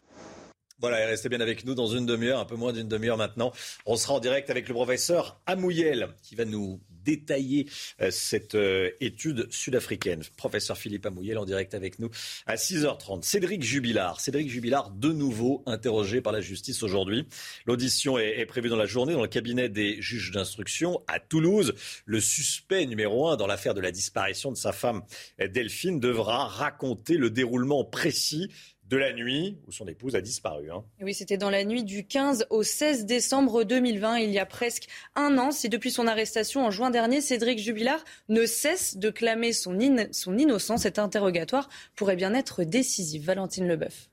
Voilà, 0.80 0.96
restez 1.06 1.28
bien 1.28 1.40
avec 1.40 1.64
nous 1.64 1.74
dans 1.74 1.86
une 1.86 2.04
demi-heure, 2.04 2.40
un 2.40 2.44
peu 2.44 2.56
moins 2.56 2.72
d'une 2.72 2.88
demi-heure 2.88 3.16
maintenant. 3.16 3.52
On 3.86 3.96
sera 3.96 4.14
en 4.14 4.20
direct 4.20 4.50
avec 4.50 4.68
le 4.68 4.74
professeur 4.74 5.40
Amouyel 5.46 6.08
qui 6.22 6.34
va 6.34 6.44
nous 6.44 6.80
détailler 7.04 7.68
euh, 8.00 8.10
cette 8.10 8.54
euh, 8.54 8.90
étude 9.00 9.46
sud-africaine. 9.50 10.22
Professeur 10.36 10.76
Philippe 10.76 11.06
Amouyel 11.06 11.38
en 11.38 11.44
direct 11.44 11.74
avec 11.74 11.98
nous 11.98 12.10
à 12.46 12.56
6h30. 12.56 13.22
Cédric 13.22 13.62
Jubilard. 13.62 14.20
Cédric 14.20 14.48
Jubilard, 14.48 14.90
de 14.90 15.12
nouveau 15.12 15.62
interrogé 15.66 16.20
par 16.20 16.32
la 16.32 16.40
justice 16.40 16.82
aujourd'hui. 16.82 17.26
L'audition 17.66 18.18
est, 18.18 18.46
prévue 18.46 18.68
dans 18.68 18.76
la 18.76 18.86
journée 18.86 19.12
dans 19.12 19.22
le 19.22 19.28
cabinet 19.28 19.68
des 19.68 20.00
juges 20.00 20.32
d'instruction 20.32 21.02
à 21.06 21.20
Toulouse. 21.20 21.74
Le 22.04 22.20
suspect 22.20 22.86
numéro 22.86 23.28
un 23.28 23.36
dans 23.36 23.46
l'affaire 23.46 23.74
de 23.74 23.80
la 23.80 23.92
disparition 23.92 24.50
de 24.50 24.56
sa 24.56 24.72
femme 24.72 25.02
Delphine 25.38 26.00
devra 26.00 26.46
raconter 26.46 27.16
le 27.16 27.30
déroulement 27.30 27.84
précis 27.84 28.50
de 28.88 28.96
la 28.96 29.12
nuit 29.12 29.58
où 29.66 29.72
son 29.72 29.86
épouse 29.86 30.14
a 30.14 30.20
disparu. 30.20 30.70
Hein. 30.70 30.84
Oui, 31.00 31.14
c'était 31.14 31.36
dans 31.36 31.50
la 31.50 31.64
nuit 31.64 31.84
du 31.84 32.06
15 32.06 32.46
au 32.50 32.62
16 32.62 33.06
décembre 33.06 33.64
2020, 33.64 34.18
il 34.18 34.30
y 34.30 34.38
a 34.38 34.46
presque 34.46 34.88
un 35.16 35.38
an. 35.38 35.50
C'est 35.50 35.68
depuis 35.68 35.90
son 35.90 36.06
arrestation 36.06 36.64
en 36.64 36.70
juin 36.70 36.90
dernier, 36.90 37.20
Cédric 37.20 37.58
Jubilard 37.58 38.04
ne 38.28 38.46
cesse 38.46 38.96
de 38.96 39.10
clamer 39.10 39.52
son, 39.52 39.78
son 40.12 40.38
innocence. 40.38 40.82
Cet 40.82 40.98
interrogatoire 40.98 41.68
pourrait 41.94 42.16
bien 42.16 42.34
être 42.34 42.64
décisif. 42.64 43.24
Valentine 43.24 43.66
Leboeuf. 43.66 44.08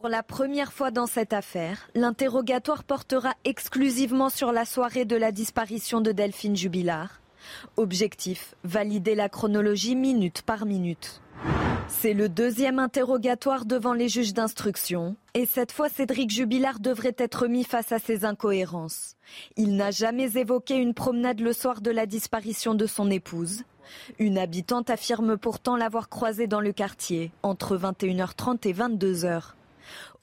Pour 0.00 0.08
la 0.08 0.22
première 0.22 0.72
fois 0.72 0.90
dans 0.90 1.06
cette 1.06 1.34
affaire, 1.34 1.90
l'interrogatoire 1.94 2.84
portera 2.84 3.34
exclusivement 3.44 4.30
sur 4.30 4.50
la 4.50 4.64
soirée 4.64 5.04
de 5.04 5.14
la 5.14 5.30
disparition 5.30 6.00
de 6.00 6.10
Delphine 6.10 6.56
Jubilard. 6.56 7.20
Objectif, 7.76 8.54
valider 8.64 9.14
la 9.14 9.28
chronologie 9.28 9.96
minute 9.96 10.42
par 10.42 10.64
minute. 10.64 11.20
C'est 11.88 12.14
le 12.14 12.28
deuxième 12.28 12.78
interrogatoire 12.78 13.66
devant 13.66 13.92
les 13.92 14.08
juges 14.08 14.32
d'instruction. 14.32 15.16
Et 15.34 15.44
cette 15.44 15.72
fois, 15.72 15.88
Cédric 15.88 16.30
Jubilard 16.30 16.80
devrait 16.80 17.16
être 17.18 17.46
mis 17.46 17.64
face 17.64 17.92
à 17.92 17.98
ses 17.98 18.24
incohérences. 18.24 19.16
Il 19.56 19.76
n'a 19.76 19.90
jamais 19.90 20.38
évoqué 20.38 20.76
une 20.76 20.94
promenade 20.94 21.40
le 21.40 21.52
soir 21.52 21.80
de 21.80 21.90
la 21.90 22.06
disparition 22.06 22.74
de 22.74 22.86
son 22.86 23.10
épouse. 23.10 23.64
Une 24.18 24.38
habitante 24.38 24.88
affirme 24.88 25.36
pourtant 25.36 25.76
l'avoir 25.76 26.08
croisé 26.08 26.46
dans 26.46 26.60
le 26.60 26.72
quartier 26.72 27.32
entre 27.42 27.76
21h30 27.76 28.66
et 28.68 28.72
22h. 28.72 29.54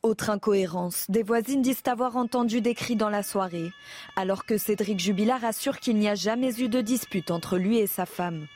Autre 0.03 0.29
incohérence, 0.29 1.05
des 1.09 1.23
voisines 1.23 1.61
disent 1.61 1.83
avoir 1.85 2.15
entendu 2.17 2.61
des 2.61 2.73
cris 2.75 2.95
dans 2.95 3.09
la 3.09 3.23
soirée, 3.23 3.71
alors 4.15 4.45
que 4.45 4.57
Cédric 4.57 4.99
Jubilard 4.99 5.43
assure 5.43 5.79
qu'il 5.79 5.97
n'y 5.97 6.07
a 6.07 6.15
jamais 6.15 6.59
eu 6.61 6.69
de 6.69 6.81
dispute 6.81 7.29
entre 7.29 7.57
lui 7.57 7.77
et 7.77 7.87
sa 7.87 8.05
femme. 8.05 8.47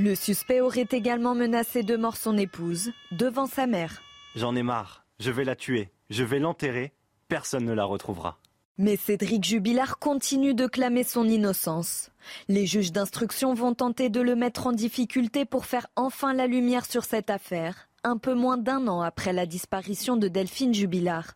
Le 0.00 0.14
suspect 0.14 0.60
aurait 0.60 0.86
également 0.92 1.34
menacé 1.34 1.82
de 1.82 1.96
mort 1.96 2.16
son 2.16 2.38
épouse 2.38 2.92
devant 3.10 3.46
sa 3.46 3.66
mère. 3.66 4.00
J'en 4.36 4.54
ai 4.54 4.62
marre, 4.62 5.04
je 5.18 5.32
vais 5.32 5.42
la 5.42 5.56
tuer, 5.56 5.88
je 6.08 6.22
vais 6.22 6.38
l'enterrer, 6.38 6.92
personne 7.26 7.64
ne 7.64 7.72
la 7.72 7.84
retrouvera. 7.84 8.38
Mais 8.78 8.94
Cédric 8.94 9.42
Jubilard 9.42 9.98
continue 9.98 10.54
de 10.54 10.68
clamer 10.68 11.02
son 11.02 11.24
innocence. 11.28 12.10
Les 12.46 12.64
juges 12.64 12.92
d'instruction 12.92 13.54
vont 13.54 13.74
tenter 13.74 14.08
de 14.08 14.20
le 14.20 14.36
mettre 14.36 14.68
en 14.68 14.72
difficulté 14.72 15.44
pour 15.44 15.66
faire 15.66 15.88
enfin 15.96 16.32
la 16.32 16.46
lumière 16.46 16.86
sur 16.86 17.02
cette 17.02 17.28
affaire, 17.28 17.88
un 18.04 18.18
peu 18.18 18.34
moins 18.34 18.56
d'un 18.56 18.86
an 18.86 19.00
après 19.00 19.32
la 19.32 19.46
disparition 19.46 20.16
de 20.16 20.28
Delphine 20.28 20.74
Jubilard. 20.74 21.34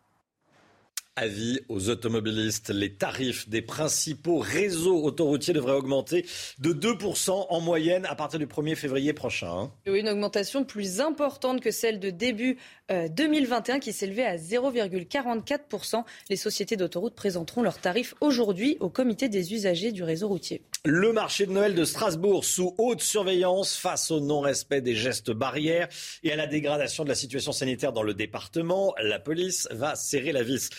Avis 1.15 1.59
aux 1.69 1.89
automobilistes, 1.89 2.71
les 2.71 2.95
tarifs 2.95 3.47
des 3.47 3.61
principaux 3.61 4.39
réseaux 4.39 5.03
autoroutiers 5.03 5.53
devraient 5.53 5.73
augmenter 5.73 6.25
de 6.57 6.73
2% 6.73 7.45
en 7.49 7.61
moyenne 7.61 8.07
à 8.07 8.15
partir 8.15 8.39
du 8.39 8.47
1er 8.47 8.73
février 8.73 9.13
prochain. 9.13 9.51
Hein. 9.51 9.71
Oui, 9.85 9.99
une 9.99 10.09
augmentation 10.09 10.63
plus 10.63 11.01
importante 11.01 11.61
que 11.61 11.69
celle 11.69 11.99
de 11.99 12.09
début 12.09 12.57
2021 12.89 13.75
euh, 13.75 13.79
qui 13.79 13.93
s'élevait 13.93 14.25
à 14.25 14.37
0,44%. 14.37 16.03
Les 16.29 16.35
sociétés 16.35 16.77
d'autoroutes 16.77 17.15
présenteront 17.15 17.61
leurs 17.61 17.79
tarifs 17.79 18.15
aujourd'hui 18.19 18.77
au 18.79 18.89
comité 18.89 19.29
des 19.29 19.53
usagers 19.53 19.91
du 19.91 20.01
réseau 20.01 20.27
routier. 20.27 20.63
Le 20.83 21.13
marché 21.13 21.45
de 21.45 21.51
Noël 21.51 21.75
de 21.75 21.85
Strasbourg 21.85 22.43
sous 22.43 22.73
haute 22.79 23.01
surveillance 23.01 23.77
face 23.77 24.09
au 24.09 24.19
non-respect 24.19 24.81
des 24.81 24.95
gestes 24.95 25.31
barrières 25.31 25.87
et 26.23 26.31
à 26.31 26.35
la 26.35 26.47
dégradation 26.47 27.03
de 27.03 27.09
la 27.09 27.15
situation 27.15 27.51
sanitaire 27.51 27.93
dans 27.93 28.03
le 28.03 28.15
département. 28.15 28.95
La 29.01 29.19
police 29.19 29.67
va 29.71 29.95
serrer 29.95 30.31
la 30.31 30.41
vis. 30.41 30.71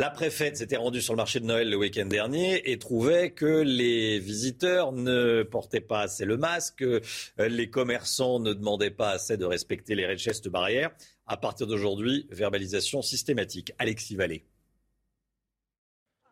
La 0.00 0.08
préfète 0.08 0.56
s'était 0.56 0.78
rendue 0.78 1.02
sur 1.02 1.12
le 1.12 1.18
marché 1.18 1.40
de 1.40 1.44
Noël 1.44 1.68
le 1.68 1.76
week-end 1.76 2.06
dernier 2.06 2.70
et 2.70 2.78
trouvait 2.78 3.32
que 3.32 3.60
les 3.60 4.18
visiteurs 4.18 4.92
ne 4.92 5.42
portaient 5.42 5.82
pas 5.82 6.00
assez 6.00 6.24
le 6.24 6.38
masque, 6.38 6.82
les 7.36 7.68
commerçants 7.68 8.40
ne 8.40 8.54
demandaient 8.54 8.90
pas 8.90 9.10
assez 9.10 9.36
de 9.36 9.44
respecter 9.44 9.94
les 9.94 10.16
gestes 10.16 10.48
barrières. 10.48 10.90
À 11.26 11.36
partir 11.36 11.66
d'aujourd'hui, 11.66 12.26
verbalisation 12.30 13.02
systématique. 13.02 13.74
Alexis 13.78 14.16
Vallée. 14.16 14.46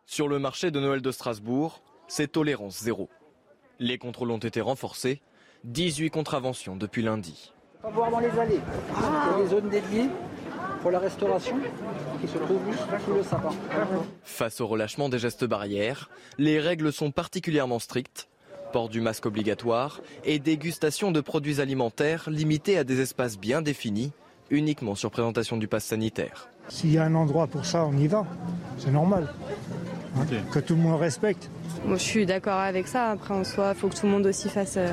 Sur 0.06 0.28
le 0.28 0.38
marché 0.38 0.70
de 0.70 0.80
Noël 0.80 1.02
de 1.02 1.12
Strasbourg, 1.12 1.82
c'est 2.06 2.32
tolérance 2.32 2.82
zéro. 2.82 3.10
Les 3.80 3.98
contrôles 3.98 4.30
ont 4.30 4.38
été 4.38 4.62
renforcés, 4.62 5.20
18 5.64 6.08
contraventions 6.08 6.74
depuis 6.74 7.02
lundi. 7.02 7.52
Pas 7.82 7.90
boire 7.90 8.10
dans 8.10 8.20
les 8.20 8.30
allées, 8.30 8.60
ah. 8.96 9.36
les 9.38 9.48
zones 9.48 9.68
dédiées 9.68 10.08
pour 10.80 10.90
la 10.90 10.98
restauration 10.98 11.56
qui 12.20 12.28
se 12.28 12.38
trouve 12.38 12.60
sous 13.04 13.14
le 13.14 13.22
sapin. 13.22 13.50
Face 14.22 14.60
au 14.60 14.66
relâchement 14.66 15.08
des 15.08 15.18
gestes 15.18 15.44
barrières, 15.44 16.10
les 16.38 16.60
règles 16.60 16.92
sont 16.92 17.10
particulièrement 17.10 17.78
strictes. 17.78 18.28
Port 18.72 18.88
du 18.88 19.00
masque 19.00 19.26
obligatoire 19.26 20.00
et 20.24 20.38
dégustation 20.38 21.10
de 21.10 21.20
produits 21.20 21.60
alimentaires 21.60 22.28
limités 22.28 22.76
à 22.76 22.84
des 22.84 23.00
espaces 23.00 23.38
bien 23.38 23.62
définis, 23.62 24.12
uniquement 24.50 24.94
sur 24.94 25.10
présentation 25.10 25.56
du 25.56 25.68
pass 25.68 25.84
sanitaire. 25.84 26.48
S'il 26.68 26.92
y 26.92 26.98
a 26.98 27.04
un 27.04 27.14
endroit 27.14 27.46
pour 27.46 27.64
ça, 27.64 27.84
on 27.84 27.96
y 27.96 28.06
va. 28.06 28.26
C'est 28.76 28.90
normal. 28.90 29.32
Hein, 30.16 30.26
que 30.52 30.58
tout 30.58 30.74
le 30.74 30.82
monde 30.82 31.00
respecte. 31.00 31.50
Moi, 31.84 31.96
je 31.96 32.02
suis 32.02 32.26
d'accord 32.26 32.58
avec 32.58 32.88
ça. 32.88 33.10
Après, 33.10 33.34
en 33.34 33.44
soi, 33.44 33.72
il 33.74 33.78
faut 33.78 33.88
que 33.88 33.96
tout 33.96 34.06
le 34.06 34.12
monde 34.12 34.26
aussi 34.26 34.48
fasse, 34.48 34.76
euh, 34.76 34.92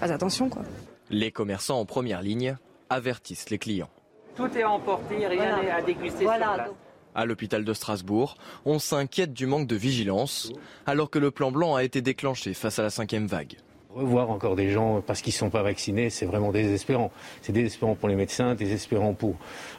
fasse 0.00 0.10
attention. 0.10 0.48
Quoi. 0.48 0.62
Les 1.10 1.30
commerçants 1.30 1.80
en 1.80 1.86
première 1.86 2.22
ligne 2.22 2.56
avertissent 2.90 3.48
les 3.50 3.58
clients. 3.58 3.90
Tout 4.38 4.56
est 4.56 4.62
emporté, 4.62 5.26
rien 5.26 5.60
n'est 5.60 5.70
à 5.70 5.82
déguster 5.82 6.20
sur 6.20 6.32
place. 6.32 6.70
À 7.16 7.26
l'hôpital 7.26 7.64
de 7.64 7.72
Strasbourg, 7.72 8.36
on 8.64 8.78
s'inquiète 8.78 9.32
du 9.32 9.46
manque 9.46 9.66
de 9.66 9.74
vigilance, 9.74 10.52
alors 10.86 11.10
que 11.10 11.18
le 11.18 11.32
plan 11.32 11.50
blanc 11.50 11.74
a 11.74 11.82
été 11.82 12.02
déclenché 12.02 12.54
face 12.54 12.78
à 12.78 12.84
la 12.84 12.90
cinquième 12.90 13.26
vague. 13.26 13.56
Revoir 13.90 14.30
encore 14.30 14.54
des 14.54 14.70
gens 14.70 15.02
parce 15.04 15.22
qu'ils 15.22 15.32
ne 15.32 15.38
sont 15.38 15.50
pas 15.50 15.64
vaccinés, 15.64 16.08
c'est 16.08 16.24
vraiment 16.24 16.52
désespérant. 16.52 17.10
C'est 17.42 17.50
désespérant 17.50 17.96
pour 17.96 18.08
les 18.08 18.14
médecins, 18.14 18.54
désespérant 18.54 19.12
pour, 19.12 19.34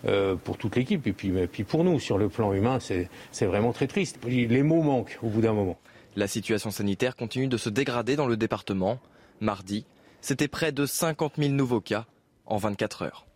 euh, 0.05 0.35
pour 0.35 0.57
toute 0.57 0.75
l'équipe 0.75 1.07
et 1.07 1.13
puis, 1.13 1.31
puis 1.47 1.63
pour 1.63 1.85
nous, 1.85 1.97
sur 1.97 2.17
le 2.17 2.27
plan 2.27 2.51
humain, 2.51 2.79
c'est 2.81 3.45
vraiment 3.45 3.71
très 3.71 3.87
triste. 3.87 4.19
Les 4.25 4.63
mots 4.63 4.81
manquent 4.81 5.19
au 5.23 5.29
bout 5.29 5.39
d'un 5.39 5.53
moment. 5.53 5.77
La 6.17 6.27
situation 6.27 6.69
sanitaire 6.69 7.15
continue 7.15 7.47
de 7.47 7.55
se 7.55 7.69
dégrader 7.69 8.17
dans 8.17 8.27
le 8.27 8.35
département. 8.35 8.99
Mardi, 9.39 9.85
c'était 10.19 10.49
près 10.49 10.73
de 10.73 10.85
50 10.85 11.35
000 11.37 11.53
nouveaux 11.53 11.79
cas 11.79 12.07
en 12.45 12.57
24 12.57 13.03
heures. 13.03 13.28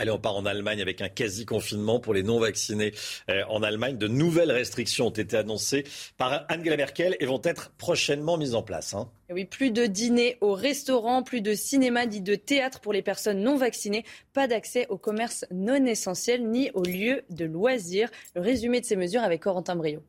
Allez, 0.00 0.12
on 0.12 0.18
part 0.18 0.36
en 0.36 0.46
Allemagne 0.46 0.80
avec 0.80 1.00
un 1.02 1.08
quasi-confinement 1.08 1.98
pour 1.98 2.14
les 2.14 2.22
non-vaccinés. 2.22 2.92
Euh, 3.28 3.42
en 3.48 3.64
Allemagne, 3.64 3.98
de 3.98 4.06
nouvelles 4.06 4.52
restrictions 4.52 5.08
ont 5.08 5.10
été 5.10 5.36
annoncées 5.36 5.82
par 6.16 6.46
Angela 6.48 6.76
Merkel 6.76 7.16
et 7.18 7.26
vont 7.26 7.40
être 7.42 7.72
prochainement 7.72 8.36
mises 8.36 8.54
en 8.54 8.62
place. 8.62 8.94
Hein. 8.94 9.10
Oui, 9.28 9.44
plus 9.44 9.72
de 9.72 9.86
dîners 9.86 10.38
au 10.40 10.52
restaurant, 10.54 11.24
plus 11.24 11.40
de 11.40 11.52
cinéma 11.52 12.06
ni 12.06 12.20
de 12.20 12.36
théâtre 12.36 12.78
pour 12.78 12.92
les 12.92 13.02
personnes 13.02 13.40
non 13.40 13.56
vaccinées, 13.56 14.04
pas 14.32 14.46
d'accès 14.46 14.86
au 14.88 14.98
commerce 14.98 15.44
non 15.50 15.84
essentiel 15.84 16.48
ni 16.48 16.70
aux 16.74 16.84
lieux 16.84 17.24
de 17.30 17.44
loisirs. 17.44 18.08
Le 18.36 18.40
résumé 18.40 18.80
de 18.80 18.86
ces 18.86 18.94
mesures 18.94 19.22
avec 19.22 19.42
Corentin 19.42 19.74
Brio. 19.74 20.00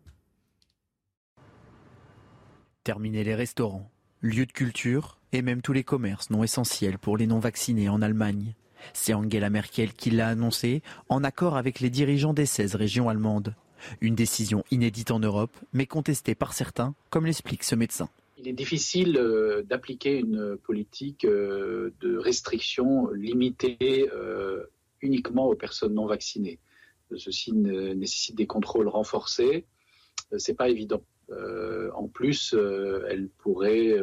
Terminer 2.84 3.24
les 3.24 3.34
restaurants, 3.34 3.90
lieux 4.22 4.46
de 4.46 4.52
culture 4.52 5.18
et 5.32 5.42
même 5.42 5.64
tous 5.64 5.74
les 5.74 5.84
commerces 5.84 6.30
non 6.30 6.44
essentiels 6.44 7.00
pour 7.00 7.18
les 7.18 7.26
non 7.26 7.40
vaccinés 7.40 7.90
en 7.90 8.04
Allemagne. 8.04 8.54
C'est 8.94 9.14
Angela 9.14 9.50
Merkel 9.50 9.94
qui 9.94 10.12
l'a 10.12 10.30
annoncé 10.30 10.82
en 11.10 11.24
accord 11.24 11.58
avec 11.58 11.80
les 11.80 11.90
dirigeants 11.90 12.34
des 12.34 12.46
16 12.46 12.76
régions 12.76 13.10
allemandes. 13.10 13.56
Une 14.02 14.16
décision 14.16 14.64
inédite 14.72 15.12
en 15.12 15.20
Europe, 15.20 15.56
mais 15.74 15.86
contestée 15.86 16.36
par 16.36 16.54
certains, 16.54 16.96
comme 17.10 17.26
l'explique 17.26 17.64
ce 17.64 17.76
médecin. 17.76 18.10
Il 18.40 18.48
est 18.48 18.54
difficile 18.54 19.18
euh, 19.18 19.64
d'appliquer 19.64 20.18
une 20.18 20.58
politique 20.58 21.26
euh, 21.26 21.92
de 22.00 22.18
restriction 22.18 23.10
limitée 23.12 24.10
euh, 24.14 24.64
uniquement 25.02 25.48
aux 25.48 25.56
personnes 25.56 25.94
non 25.94 26.06
vaccinées. 26.06 26.60
Ceci 27.18 27.52
nécessite 27.54 28.36
des 28.36 28.46
contrôles 28.46 28.88
renforcés. 28.88 29.66
C'est 30.38 30.54
pas 30.54 30.70
évident. 30.70 31.02
en 31.96 32.08
plus, 32.08 32.54
elle 33.10 33.30
pourrait 33.40 33.98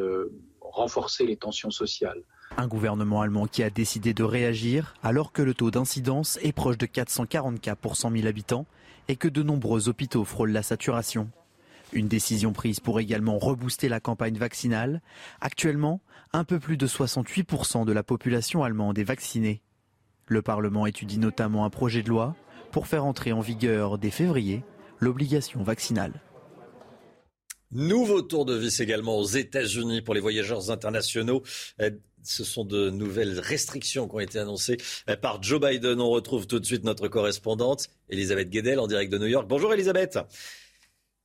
renforcer 0.59 1.25
les 1.25 1.37
tensions 1.37 1.71
sociales. 1.71 2.21
Un 2.55 2.67
gouvernement 2.67 3.21
allemand 3.21 3.45
qui 3.45 3.61
a 3.63 3.69
décidé 3.69 4.13
de 4.13 4.23
réagir 4.23 4.95
alors 5.03 5.31
que 5.31 5.41
le 5.41 5.53
taux 5.53 5.71
d'incidence 5.71 6.39
est 6.41 6.53
proche 6.53 6.77
de 6.77 6.85
440 6.85 7.59
cas 7.59 7.75
pour 7.75 7.97
100 7.97 8.11
000 8.11 8.27
habitants 8.27 8.65
et 9.07 9.15
que 9.15 9.27
de 9.27 9.43
nombreux 9.43 9.89
hôpitaux 9.89 10.23
frôlent 10.23 10.51
la 10.51 10.63
saturation. 10.63 11.29
Une 11.93 12.07
décision 12.07 12.53
prise 12.53 12.79
pour 12.79 12.99
également 12.99 13.37
rebooster 13.37 13.89
la 13.89 13.99
campagne 13.99 14.37
vaccinale. 14.37 15.01
Actuellement, 15.39 16.01
un 16.33 16.43
peu 16.43 16.59
plus 16.59 16.77
de 16.77 16.87
68% 16.87 17.85
de 17.85 17.93
la 17.93 18.03
population 18.03 18.63
allemande 18.63 18.99
est 18.99 19.03
vaccinée. 19.03 19.61
Le 20.25 20.41
Parlement 20.41 20.85
étudie 20.85 21.19
notamment 21.19 21.63
un 21.63 21.69
projet 21.69 22.03
de 22.03 22.09
loi 22.09 22.35
pour 22.71 22.87
faire 22.87 23.05
entrer 23.05 23.31
en 23.31 23.39
vigueur 23.39 23.97
dès 23.97 24.11
février 24.11 24.63
l'obligation 24.99 25.63
vaccinale. 25.63 26.21
Nouveau 27.71 28.21
tour 28.21 28.45
de 28.45 28.55
vis 28.55 28.79
également 28.79 29.17
aux 29.17 29.25
États-Unis 29.25 30.01
pour 30.01 30.13
les 30.13 30.21
voyageurs 30.21 30.71
internationaux. 30.71 31.43
Ce 32.23 32.43
sont 32.43 32.65
de 32.65 32.89
nouvelles 32.89 33.39
restrictions 33.39 34.07
qui 34.07 34.15
ont 34.15 34.19
été 34.19 34.39
annoncées 34.39 34.77
euh, 35.09 35.15
par 35.15 35.41
Joe 35.41 35.61
Biden. 35.61 36.01
On 36.01 36.09
retrouve 36.09 36.47
tout 36.47 36.59
de 36.59 36.65
suite 36.65 36.83
notre 36.83 37.07
correspondante, 37.07 37.89
Elisabeth 38.09 38.49
Guedel, 38.49 38.79
en 38.79 38.87
direct 38.87 39.11
de 39.11 39.17
New 39.17 39.27
York. 39.27 39.47
Bonjour 39.47 39.73
Elisabeth. 39.73 40.19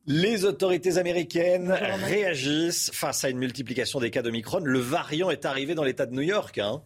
Les 0.06 0.44
autorités 0.44 0.98
américaines 0.98 1.70
réagissent 1.70 2.90
face 2.92 3.24
à 3.24 3.30
une 3.30 3.38
multiplication 3.38 4.00
des 4.00 4.10
cas 4.10 4.22
d'Omicron. 4.22 4.58
Le 4.58 4.80
variant 4.80 5.30
est 5.30 5.44
arrivé 5.44 5.74
dans 5.76 5.84
l'État 5.84 6.06
de 6.06 6.12
New 6.12 6.22
York. 6.22 6.58
Hein. 6.58 6.82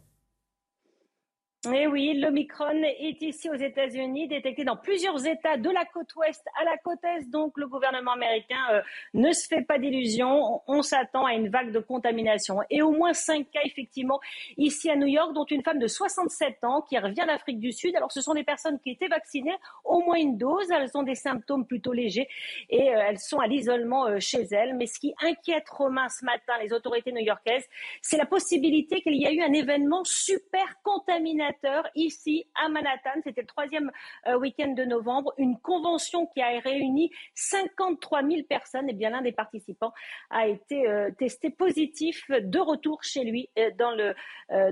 Eh 1.64 1.86
oui, 1.88 2.14
l'Omicron 2.20 2.80
est 2.84 3.20
ici 3.22 3.50
aux 3.50 3.54
États-Unis, 3.54 4.28
détecté 4.28 4.62
dans 4.62 4.76
plusieurs 4.76 5.26
États 5.26 5.56
de 5.56 5.68
la 5.70 5.84
côte 5.84 6.14
ouest 6.14 6.44
à 6.60 6.64
la 6.64 6.76
côte 6.76 7.02
est. 7.02 7.28
Donc, 7.28 7.54
le 7.56 7.66
gouvernement 7.66 8.12
américain 8.12 8.60
euh, 8.70 8.82
ne 9.14 9.32
se 9.32 9.48
fait 9.48 9.62
pas 9.62 9.78
d'illusions. 9.78 10.62
On, 10.68 10.82
s'attend 10.82 11.24
à 11.24 11.32
une 11.32 11.48
vague 11.48 11.72
de 11.72 11.80
contamination. 11.80 12.58
Et 12.70 12.82
au 12.82 12.92
moins 12.92 13.14
cinq 13.14 13.50
cas, 13.50 13.60
effectivement, 13.64 14.20
ici 14.58 14.90
à 14.90 14.96
New 14.96 15.08
York, 15.08 15.32
dont 15.32 15.46
une 15.46 15.62
femme 15.62 15.80
de 15.80 15.88
67 15.88 16.62
ans 16.62 16.82
qui 16.82 16.98
revient 16.98 17.24
d'Afrique 17.26 17.58
du 17.58 17.72
Sud. 17.72 17.96
Alors, 17.96 18.12
ce 18.12 18.20
sont 18.20 18.34
des 18.34 18.44
personnes 18.44 18.78
qui 18.78 18.90
étaient 18.90 19.08
vaccinées, 19.08 19.56
au 19.84 20.02
moins 20.02 20.18
une 20.18 20.38
dose. 20.38 20.70
Elles 20.70 20.90
ont 20.94 21.02
des 21.02 21.16
symptômes 21.16 21.66
plutôt 21.66 21.92
légers 21.92 22.28
et 22.70 22.94
euh, 22.94 23.06
elles 23.08 23.18
sont 23.18 23.40
à 23.40 23.48
l'isolement 23.48 24.06
euh, 24.06 24.20
chez 24.20 24.42
elles. 24.52 24.76
Mais 24.76 24.86
ce 24.86 25.00
qui 25.00 25.14
inquiète 25.20 25.68
Romain 25.70 26.08
ce 26.10 26.24
matin, 26.24 26.52
les 26.62 26.72
autorités 26.72 27.10
new-yorkaises, 27.10 27.66
c'est 28.02 28.18
la 28.18 28.26
possibilité 28.26 29.00
qu'il 29.00 29.16
y 29.16 29.24
ait 29.24 29.34
eu 29.34 29.42
un 29.42 29.52
événement 29.52 30.04
super 30.04 30.80
contaminateur 30.84 31.55
ici 31.94 32.46
à 32.54 32.68
Manhattan. 32.68 33.20
C'était 33.24 33.42
le 33.42 33.46
troisième 33.46 33.90
euh, 34.26 34.38
week-end 34.38 34.72
de 34.72 34.84
novembre. 34.84 35.32
Une 35.38 35.58
convention 35.58 36.26
qui 36.26 36.40
a 36.40 36.58
réuni 36.60 37.10
53 37.34 38.22
000 38.22 38.42
personnes. 38.48 38.88
Et 38.88 38.92
bien 38.92 39.10
l'un 39.10 39.22
des 39.22 39.32
participants 39.32 39.92
a 40.30 40.46
été 40.46 40.86
euh, 40.88 41.10
testé 41.18 41.50
positif 41.50 42.24
de 42.30 42.58
retour 42.58 43.02
chez 43.02 43.24
lui 43.24 43.48
euh, 43.58 43.70
dans 43.78 43.92
le, 43.92 44.14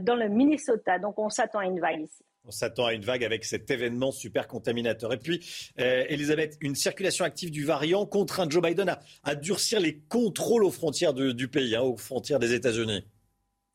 dans 0.00 0.16
le 0.16 0.28
Minnesota. 0.28 0.98
Donc 0.98 1.18
on 1.18 1.28
s'attend 1.28 1.60
à 1.60 1.66
une 1.66 1.80
vague 1.80 2.02
ici. 2.02 2.24
On 2.46 2.50
s'attend 2.50 2.86
à 2.86 2.92
une 2.92 3.04
vague 3.04 3.24
avec 3.24 3.44
cet 3.44 3.70
événement 3.70 4.12
super 4.12 4.46
contaminateur. 4.46 5.14
Et 5.14 5.16
puis, 5.16 5.72
Elisabeth, 5.78 6.58
une 6.60 6.74
circulation 6.74 7.24
active 7.24 7.50
du 7.50 7.64
variant 7.64 8.04
contraint 8.04 8.46
Joe 8.50 8.62
Biden 8.62 8.94
à, 9.22 9.34
durcir 9.34 9.80
les 9.80 10.00
contrôles 10.10 10.62
aux 10.62 10.70
frontières 10.70 11.14
du, 11.14 11.48
pays, 11.48 11.74
hein, 11.74 11.80
aux 11.80 11.96
frontières 11.96 12.38
des 12.38 12.52
États-Unis. 12.52 13.06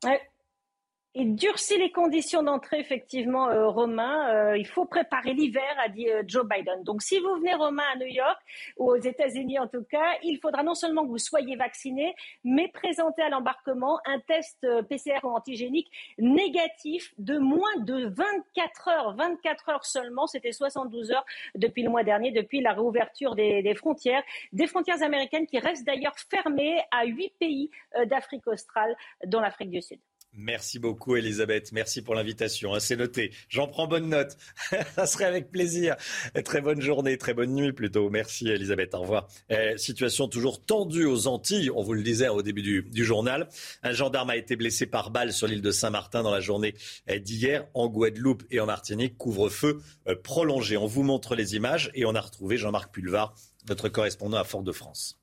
Ouais, 0.04 0.22
il 1.16 1.36
durcit 1.36 1.78
les 1.80 1.92
conditions 1.92 2.44
d'entrée, 2.44 2.80
effectivement, 2.80 3.50
euh, 3.50 3.68
Romain. 3.68 4.30
Euh, 4.32 4.58
il 4.58 4.68
faut 4.68 4.86
préparer 4.86 5.34
l'hiver, 5.34 5.64
a 5.84 5.90
dit 5.90 6.08
euh, 6.08 6.22
Joe 6.28 6.46
Biden. 6.48 6.84
Donc, 6.84 7.02
si 7.02 7.20
vous 7.20 7.36
venez, 7.38 7.56
Romain, 7.56 7.84
à 7.94 7.98
New 7.98 8.08
York, 8.08 8.40
ou 8.78 8.92
aux 8.92 8.96
États-Unis 8.96 9.58
en 9.58 9.68
tout 9.68 9.84
cas, 9.84 10.18
il 10.22 10.38
faudra 10.40 10.62
non 10.62 10.76
seulement 10.76 11.04
que 11.04 11.10
vous 11.10 11.18
soyez 11.18 11.56
vacciné, 11.56 12.14
mais 12.44 12.68
présenter 12.68 13.24
à 13.24 13.30
l'embarquement 13.30 14.00
un 14.06 14.20
test 14.20 14.66
PCR 14.88 15.20
ou 15.24 15.30
antigénique 15.30 15.90
négatif 16.20 17.12
de 17.18 17.40
moins 17.40 17.76
de 17.80 18.06
24 18.10 18.88
heures. 18.90 19.16
24 19.16 19.70
heures 19.70 19.86
seulement, 19.86 20.28
c'était 20.28 20.52
72 20.52 21.12
heures 21.12 21.26
depuis 21.56 21.82
le 21.82 21.90
mois 21.90 22.04
dernier, 22.04 22.32
depuis 22.32 22.62
la 22.62 22.74
réouverture 22.74 23.34
des, 23.34 23.64
des 23.64 23.74
frontières. 23.74 24.24
Des 24.54 24.68
frontières 24.68 25.02
américaines 25.02 25.48
qui 25.48 25.58
restent 25.58 25.86
d'ailleurs 25.86 26.16
fermées 26.30 26.80
à 26.92 27.06
huit 27.06 27.34
pays 27.40 27.72
d'Afrique 28.06 28.46
australe, 28.46 28.96
dont 29.26 29.40
l'Afrique 29.40 29.72
du 29.72 29.82
Sud. 29.82 30.00
Merci 30.34 30.78
beaucoup, 30.78 31.16
Elisabeth. 31.16 31.72
Merci 31.72 32.02
pour 32.02 32.14
l'invitation. 32.14 32.76
Hein, 32.76 32.80
c'est 32.80 32.96
noté. 32.96 33.32
J'en 33.50 33.68
prends 33.68 33.88
bonne 33.88 34.10
note. 34.10 34.38
Ça 34.96 35.08
serait 35.08 35.26
avec 35.26 35.52
plaisir. 35.52 35.96
Très 36.46 36.62
bonne 36.62 36.82
journée, 36.82 37.18
très 37.18 37.34
bonne 37.34 37.54
nuit 37.54 37.74
plutôt. 37.74 38.10
Merci, 38.10 38.48
Elisabeth. 38.48 38.94
Au 38.94 39.02
revoir. 39.02 39.28
Eh, 39.50 39.78
situation 39.78 40.28
toujours 40.28 40.64
tendue 40.64 41.06
aux 41.06 41.28
Antilles. 41.28 41.72
On 41.72 41.82
vous 41.82 41.94
le 41.94 42.04
disait 42.04 42.30
au 42.30 42.42
début 42.42 42.62
du, 42.62 42.84
du 42.84 43.04
journal. 43.04 43.50
Un 43.82 43.92
gendarme 43.92 44.30
a 44.30 44.38
été 44.38 44.56
blessé 44.56 44.86
par 44.86 45.10
balle 45.10 45.34
sur 45.34 45.48
l'île 45.48 45.62
de 45.62 45.72
Saint-Martin 45.72 46.22
dans 46.22 46.32
la 46.32 46.42
journée 46.42 46.76
eh, 47.08 47.20
d'hier. 47.20 47.68
En 47.74 47.88
Guadeloupe 47.88 48.44
et 48.52 48.60
en 48.60 48.68
Martinique, 48.68 49.18
couvre-feu 49.18 49.82
euh, 50.08 50.16
prolongé. 50.16 50.78
On 50.78 50.86
vous 50.88 51.04
montre 51.04 51.36
les 51.36 51.56
images 51.56 51.90
et 51.96 52.06
on 52.06 52.14
a 52.14 52.22
retrouvé 52.22 52.58
Jean-Marc 52.58 52.94
Pulvar, 52.94 53.34
notre 53.68 53.90
correspondant 53.90 54.38
à 54.38 54.44
Fort-de-France. 54.44 55.19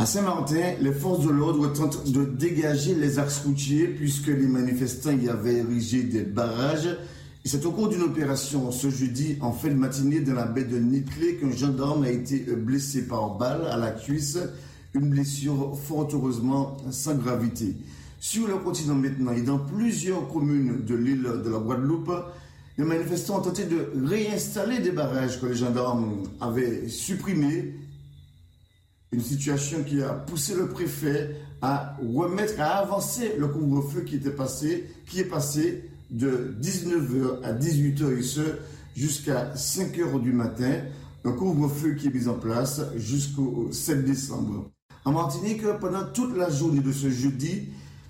À 0.00 0.06
Saint-Martin, 0.06 0.74
les 0.80 0.92
forces 0.92 1.24
de 1.26 1.30
l'ordre 1.30 1.72
tentent 1.72 2.08
de 2.12 2.24
dégager 2.24 2.94
les 2.94 3.18
axes 3.18 3.40
routiers 3.44 3.88
puisque 3.88 4.28
les 4.28 4.46
manifestants 4.46 5.10
y 5.10 5.28
avaient 5.28 5.56
érigé 5.56 6.04
des 6.04 6.22
barrages. 6.22 6.96
C'est 7.44 7.66
au 7.66 7.72
cours 7.72 7.88
d'une 7.88 8.02
opération 8.02 8.70
ce 8.70 8.90
jeudi 8.90 9.38
en 9.40 9.50
fin 9.50 9.70
de 9.70 9.74
matinée 9.74 10.20
dans 10.20 10.34
la 10.34 10.44
baie 10.44 10.62
de 10.62 10.78
Nitley 10.78 11.34
qu'un 11.40 11.50
gendarme 11.50 12.04
a 12.04 12.10
été 12.10 12.38
blessé 12.38 13.08
par 13.08 13.38
balle 13.38 13.66
à 13.68 13.76
la 13.76 13.90
cuisse, 13.90 14.38
une 14.94 15.10
blessure 15.10 15.76
fort 15.76 16.08
heureusement 16.12 16.76
sans 16.92 17.16
gravité. 17.16 17.74
Sur 18.20 18.46
le 18.46 18.54
continent 18.58 18.94
maintenant 18.94 19.32
et 19.32 19.42
dans 19.42 19.58
plusieurs 19.58 20.28
communes 20.28 20.84
de 20.84 20.94
l'île 20.94 21.28
de 21.44 21.50
la 21.50 21.58
Guadeloupe, 21.58 22.12
les 22.76 22.84
manifestants 22.84 23.38
ont 23.38 23.42
tenté 23.42 23.64
de 23.64 23.90
réinstaller 24.06 24.78
des 24.78 24.92
barrages 24.92 25.40
que 25.40 25.46
les 25.46 25.56
gendarmes 25.56 26.22
avaient 26.40 26.88
supprimés 26.88 27.74
une 29.12 29.20
situation 29.20 29.82
qui 29.84 30.02
a 30.02 30.10
poussé 30.12 30.54
le 30.54 30.68
préfet 30.68 31.36
à 31.62 31.96
remettre, 32.14 32.60
à 32.60 32.78
avancer 32.78 33.34
le 33.38 33.48
couvre-feu 33.48 34.02
qui 34.02 34.16
était 34.16 34.30
passé, 34.30 34.88
qui 35.06 35.20
est 35.20 35.24
passé 35.24 35.84
de 36.10 36.54
19h 36.60 37.42
à 37.42 37.52
18h 37.52 38.18
et 38.18 38.22
ce 38.22 38.40
jusqu'à 38.94 39.52
5h 39.54 40.20
du 40.20 40.32
matin. 40.32 40.72
Un 41.24 41.32
couvre-feu 41.32 41.94
qui 41.94 42.08
est 42.08 42.14
mis 42.14 42.28
en 42.28 42.34
place 42.34 42.82
jusqu'au 42.96 43.68
7 43.72 44.04
décembre. 44.04 44.70
En 45.04 45.12
Martinique, 45.12 45.62
pendant 45.80 46.04
toute 46.12 46.36
la 46.36 46.50
journée 46.50 46.80
de 46.80 46.92
ce 46.92 47.10
jeudi, 47.10 47.68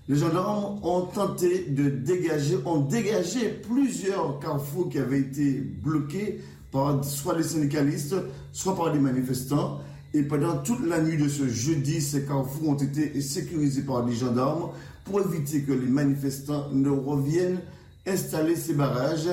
les 0.09 0.17
gendarmes 0.17 0.79
ont 0.83 1.03
tenté 1.03 1.67
de 1.69 1.91
dégager, 1.91 2.59
ont 2.65 2.81
dégagé 2.81 3.51
plusieurs 3.51 4.41
carrefours 4.41 4.89
qui 4.89 4.99
avaient 4.99 5.21
été 5.21 5.61
bloqués 5.61 6.41
par 6.71 7.05
soit 7.05 7.37
les 7.37 7.43
syndicalistes, 7.43 8.17
soit 8.53 8.75
par 8.75 8.93
les 8.93 8.99
manifestants. 8.99 9.81
Et 10.15 10.23
pendant 10.23 10.59
toute 10.59 10.87
la 10.87 11.01
nuit 11.01 11.19
de 11.19 11.29
ce 11.29 11.47
jeudi, 11.49 12.01
ces 12.01 12.25
carrefours 12.25 12.71
ont 12.71 12.75
été 12.77 13.21
sécurisés 13.21 13.83
par 13.83 14.07
les 14.07 14.15
gendarmes 14.15 14.71
pour 15.05 15.21
éviter 15.21 15.63
que 15.63 15.73
les 15.73 15.87
manifestants 15.87 16.69
ne 16.73 16.89
reviennent 16.89 17.61
installer 18.07 18.57
ces 18.57 18.75
barrages. 18.75 19.29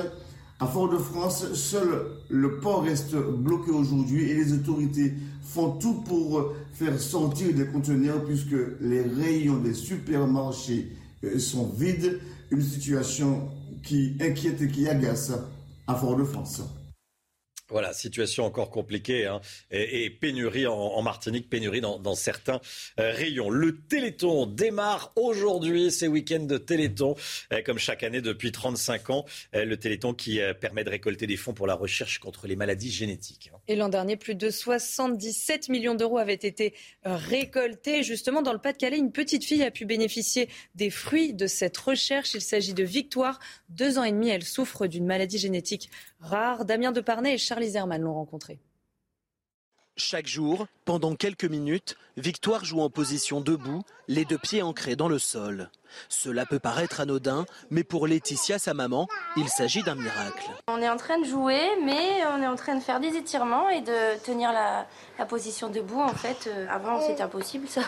À 0.58 0.66
Fort-de-France, 0.66 1.52
seul 1.54 1.88
le 2.28 2.58
port 2.60 2.82
reste 2.82 3.14
bloqué 3.16 3.70
aujourd'hui 3.70 4.30
et 4.30 4.34
les 4.34 4.52
autorités 4.52 5.14
font 5.42 5.72
tout 5.72 6.02
pour 6.02 6.52
faire 6.72 6.98
sortir 6.98 7.54
des 7.54 7.66
conteneurs 7.66 8.24
puisque 8.24 8.56
les 8.80 9.02
rayons 9.02 9.58
des 9.58 9.74
supermarchés 9.74 10.92
euh, 11.24 11.38
sont 11.38 11.68
vides. 11.76 12.20
Une 12.50 12.62
situation 12.62 13.48
qui 13.82 14.16
inquiète 14.20 14.62
et 14.62 14.68
qui 14.68 14.88
agace 14.88 15.32
à 15.86 15.94
Fort-de-France. 15.94 16.62
Voilà, 17.68 17.92
situation 17.92 18.44
encore 18.44 18.70
compliquée 18.70 19.26
hein, 19.26 19.40
et, 19.72 20.08
pénurie 20.08 20.68
en, 20.68 21.02
Martinique, 21.02 21.50
pénurie 21.50 21.80
dans, 21.80 22.14
certains 22.14 22.60
euh, 23.00 23.10
rayons. 23.12 23.50
Le 23.50 23.80
Téléthon 23.80 24.46
démarre 24.46 25.12
aujourd'hui, 25.16 25.90
ces 25.90 26.06
week-ends 26.06 26.44
de 26.44 26.58
Téléthon, 26.58 27.16
euh, 27.52 27.62
comme 27.62 27.78
chaque 27.78 28.04
année 28.04 28.20
depuis 28.20 28.52
35 28.52 29.10
ans. 29.10 29.24
Euh, 29.54 29.64
le 29.64 29.76
Téléthon 29.76 30.14
qui 30.14 30.38
permet 30.60 30.84
de 30.84 30.90
récolter 30.90 31.26
des 31.26 31.36
fonds 31.36 31.54
pour 31.54 31.66
la 31.66 31.74
recherche 31.74 32.20
contre 32.20 32.46
les 32.46 32.54
maladies 32.54 32.90
génétiques. 32.90 33.50
Hein. 33.52 33.58
Et 33.66 33.74
l'an 33.74 33.88
dernier, 33.88 34.16
plus 34.16 34.36
de 34.36 34.48
77 34.48 35.68
millions 35.68 35.96
d'euros 35.96 36.18
avaient 36.18 36.34
été 36.34 36.72
récoltés. 37.04 38.04
Justement, 38.04 38.42
dans 38.42 38.52
le 38.52 38.60
Pas-de-Calais, 38.60 38.98
une 38.98 39.12
petite 39.12 39.44
fille 39.44 39.64
a 39.64 39.72
pu 39.72 39.86
bénéficier 39.86 40.48
des 40.76 40.90
fruits 40.90 41.34
de 41.34 41.48
cette 41.48 41.76
recherche. 41.76 42.34
Il 42.34 42.40
s'agit 42.40 42.74
de 42.74 42.84
Victoire. 42.84 43.40
Deux 43.68 43.98
ans 43.98 44.04
et 44.04 44.12
demi, 44.12 44.28
elle 44.28 44.44
souffre 44.44 44.86
d'une 44.86 45.06
maladie 45.06 45.38
génétique 45.38 45.90
rare. 46.20 46.64
Damien 46.64 46.92
Deparnay 46.92 47.34
et 47.34 47.38
Charles 47.38 47.64
Zerman 47.64 48.02
l'ont 48.02 48.14
rencontré. 48.14 48.58
Chaque 49.98 50.26
jour, 50.26 50.66
pendant 50.84 51.14
quelques 51.14 51.46
minutes, 51.46 51.96
Victoire 52.18 52.66
joue 52.66 52.80
en 52.80 52.90
position 52.90 53.40
debout, 53.40 53.82
les 54.08 54.26
deux 54.26 54.36
pieds 54.36 54.60
ancrés 54.60 54.94
dans 54.94 55.08
le 55.08 55.18
sol. 55.18 55.70
Cela 56.08 56.46
peut 56.46 56.58
paraître 56.58 57.00
anodin, 57.00 57.46
mais 57.70 57.84
pour 57.84 58.06
Laetitia, 58.06 58.58
sa 58.58 58.74
maman, 58.74 59.08
il 59.36 59.48
s'agit 59.48 59.82
d'un 59.82 59.94
miracle. 59.94 60.50
On 60.68 60.80
est 60.80 60.88
en 60.88 60.96
train 60.96 61.18
de 61.18 61.24
jouer, 61.24 61.62
mais 61.84 62.24
on 62.34 62.42
est 62.42 62.46
en 62.46 62.56
train 62.56 62.74
de 62.74 62.80
faire 62.80 63.00
des 63.00 63.16
étirements 63.16 63.68
et 63.68 63.80
de 63.80 64.18
tenir 64.24 64.52
la, 64.52 64.86
position 65.26 65.68
debout. 65.68 66.00
En 66.00 66.14
fait, 66.14 66.46
euh, 66.46 66.66
avant 66.70 67.00
c'était 67.00 67.22
impossible 67.22 67.66
ça. 67.68 67.80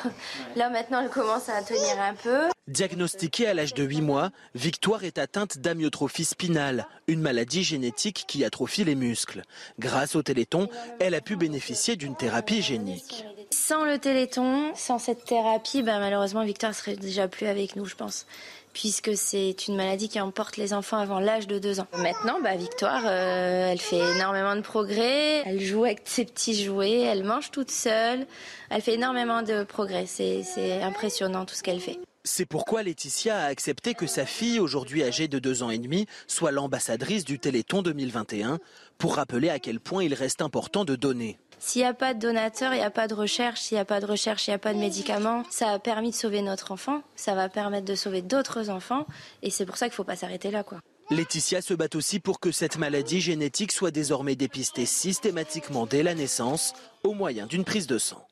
Là 0.56 0.70
maintenant, 0.70 1.00
elle 1.00 1.10
commence 1.10 1.48
à 1.48 1.62
tenir 1.62 2.00
un 2.00 2.14
peu. 2.14 2.48
Diagnostiquée 2.66 3.46
à 3.46 3.54
l'âge 3.54 3.74
de 3.74 3.82
8 3.82 4.02
mois, 4.02 4.30
Victoire 4.54 5.04
est 5.04 5.18
atteinte 5.18 5.58
d'amyotrophie 5.58 6.24
spinale, 6.24 6.86
une 7.06 7.20
maladie 7.20 7.62
génétique 7.62 8.24
qui 8.26 8.44
atrophie 8.44 8.84
les 8.84 8.94
muscles. 8.94 9.42
Grâce 9.78 10.16
au 10.16 10.22
Téléthon, 10.22 10.68
elle 11.00 11.14
a 11.14 11.20
pu 11.20 11.36
bénéficier 11.36 11.96
d'une 11.96 12.16
thérapie 12.16 12.60
génique. 12.60 13.24
Sans 13.50 13.84
le 13.84 13.98
téléthon, 13.98 14.72
sans 14.74 14.98
cette 14.98 15.24
thérapie, 15.24 15.82
bah, 15.82 15.98
malheureusement 15.98 16.44
Victoire 16.44 16.74
serait 16.74 16.96
déjà 16.96 17.28
plus 17.28 17.46
avec 17.46 17.76
nous, 17.76 17.86
je 17.86 17.94
pense 17.94 18.26
puisque 18.72 19.16
c'est 19.16 19.66
une 19.66 19.74
maladie 19.74 20.08
qui 20.08 20.20
emporte 20.20 20.56
les 20.56 20.72
enfants 20.72 20.98
avant 20.98 21.18
l'âge 21.18 21.48
de 21.48 21.58
2 21.58 21.80
ans. 21.80 21.88
Maintenant, 21.96 22.38
bah, 22.40 22.54
Victoire, 22.54 23.02
euh, 23.06 23.72
elle 23.72 23.80
fait 23.80 23.98
énormément 23.98 24.54
de 24.54 24.60
progrès, 24.60 25.42
elle 25.44 25.60
joue 25.60 25.84
avec 25.84 26.02
ses 26.04 26.24
petits 26.24 26.62
jouets, 26.62 27.00
elle 27.00 27.24
mange 27.24 27.50
toute 27.50 27.72
seule, 27.72 28.24
elle 28.70 28.80
fait 28.80 28.94
énormément 28.94 29.42
de 29.42 29.64
progrès, 29.64 30.06
c'est 30.06 30.80
impressionnant 30.80 31.44
tout 31.44 31.56
ce 31.56 31.64
qu'elle 31.64 31.80
fait. 31.80 31.98
C'est 32.22 32.46
pourquoi 32.46 32.82
Laetitia 32.84 33.38
a 33.38 33.46
accepté 33.46 33.94
que 33.94 34.06
sa 34.06 34.26
fille, 34.26 34.60
aujourd'hui 34.60 35.02
âgée 35.02 35.26
de 35.28 35.40
2 35.40 35.62
ans 35.64 35.70
et 35.70 35.78
demi, 35.78 36.06
soit 36.26 36.52
l'ambassadrice 36.52 37.24
du 37.24 37.40
Téléthon 37.40 37.82
2021, 37.82 38.58
pour 38.98 39.16
rappeler 39.16 39.48
à 39.48 39.58
quel 39.58 39.80
point 39.80 40.04
il 40.04 40.14
reste 40.14 40.42
important 40.42 40.84
de 40.84 40.94
donner. 40.94 41.38
S'il 41.58 41.82
n'y 41.82 41.88
a 41.88 41.94
pas 41.94 42.14
de 42.14 42.20
donateur, 42.20 42.72
il 42.72 42.78
n'y 42.78 42.82
a 42.82 42.90
pas 42.90 43.08
de 43.08 43.14
recherche. 43.14 43.60
S'il 43.60 43.76
n'y 43.76 43.80
a 43.80 43.84
pas 43.84 44.00
de 44.00 44.06
recherche, 44.06 44.46
il 44.46 44.50
n'y 44.50 44.54
a 44.54 44.58
pas 44.58 44.72
de 44.72 44.78
médicaments. 44.78 45.42
Ça 45.50 45.70
a 45.70 45.78
permis 45.78 46.10
de 46.10 46.14
sauver 46.14 46.42
notre 46.42 46.72
enfant. 46.72 47.02
Ça 47.16 47.34
va 47.34 47.48
permettre 47.48 47.86
de 47.86 47.94
sauver 47.94 48.22
d'autres 48.22 48.70
enfants. 48.70 49.06
Et 49.42 49.50
c'est 49.50 49.66
pour 49.66 49.76
ça 49.76 49.86
qu'il 49.86 49.92
ne 49.92 49.96
faut 49.96 50.04
pas 50.04 50.16
s'arrêter 50.16 50.50
là, 50.50 50.62
quoi. 50.62 50.80
Laetitia 51.10 51.62
se 51.62 51.72
bat 51.72 51.88
aussi 51.94 52.20
pour 52.20 52.38
que 52.38 52.52
cette 52.52 52.76
maladie 52.76 53.22
génétique 53.22 53.72
soit 53.72 53.90
désormais 53.90 54.36
dépistée 54.36 54.84
systématiquement 54.84 55.86
dès 55.86 56.02
la 56.02 56.14
naissance 56.14 56.74
au 57.02 57.14
moyen 57.14 57.46
d'une 57.46 57.64
prise 57.64 57.86
de 57.86 57.96
sang. 57.96 58.27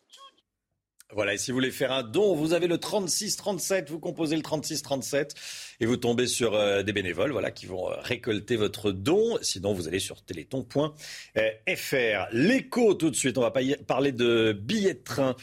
Voilà, 1.16 1.32
et 1.32 1.38
si 1.38 1.50
vous 1.50 1.56
voulez 1.56 1.70
faire 1.70 1.92
un 1.92 2.02
don, 2.02 2.34
vous 2.34 2.52
avez 2.52 2.66
le 2.66 2.76
36-37, 2.76 3.88
vous 3.88 3.98
composez 3.98 4.36
le 4.36 4.42
36-37 4.42 5.30
et 5.80 5.86
vous 5.86 5.96
tombez 5.96 6.26
sur 6.26 6.54
euh, 6.54 6.82
des 6.82 6.92
bénévoles 6.92 7.32
voilà, 7.32 7.50
qui 7.50 7.64
vont 7.64 7.90
euh, 7.90 7.94
récolter 8.02 8.56
votre 8.56 8.92
don. 8.92 9.38
Sinon, 9.40 9.72
vous 9.72 9.88
allez 9.88 9.98
sur 9.98 10.22
téléthon.fr. 10.22 10.92
L'écho 12.32 12.92
tout 12.92 13.08
de 13.08 13.16
suite, 13.16 13.38
on 13.38 13.40
va 13.40 13.50
parler 13.86 14.12
de 14.12 14.52
billets 14.52 14.92
de 14.92 15.02
train. 15.02 15.36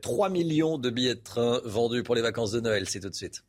3 0.00 0.28
euh, 0.28 0.32
millions 0.32 0.78
de 0.78 0.88
billets 0.88 1.16
de 1.16 1.20
train 1.20 1.60
vendus 1.66 2.02
pour 2.02 2.14
les 2.14 2.22
vacances 2.22 2.52
de 2.52 2.60
Noël, 2.60 2.88
c'est 2.88 3.00
tout 3.00 3.10
de 3.10 3.14
suite. 3.14 3.44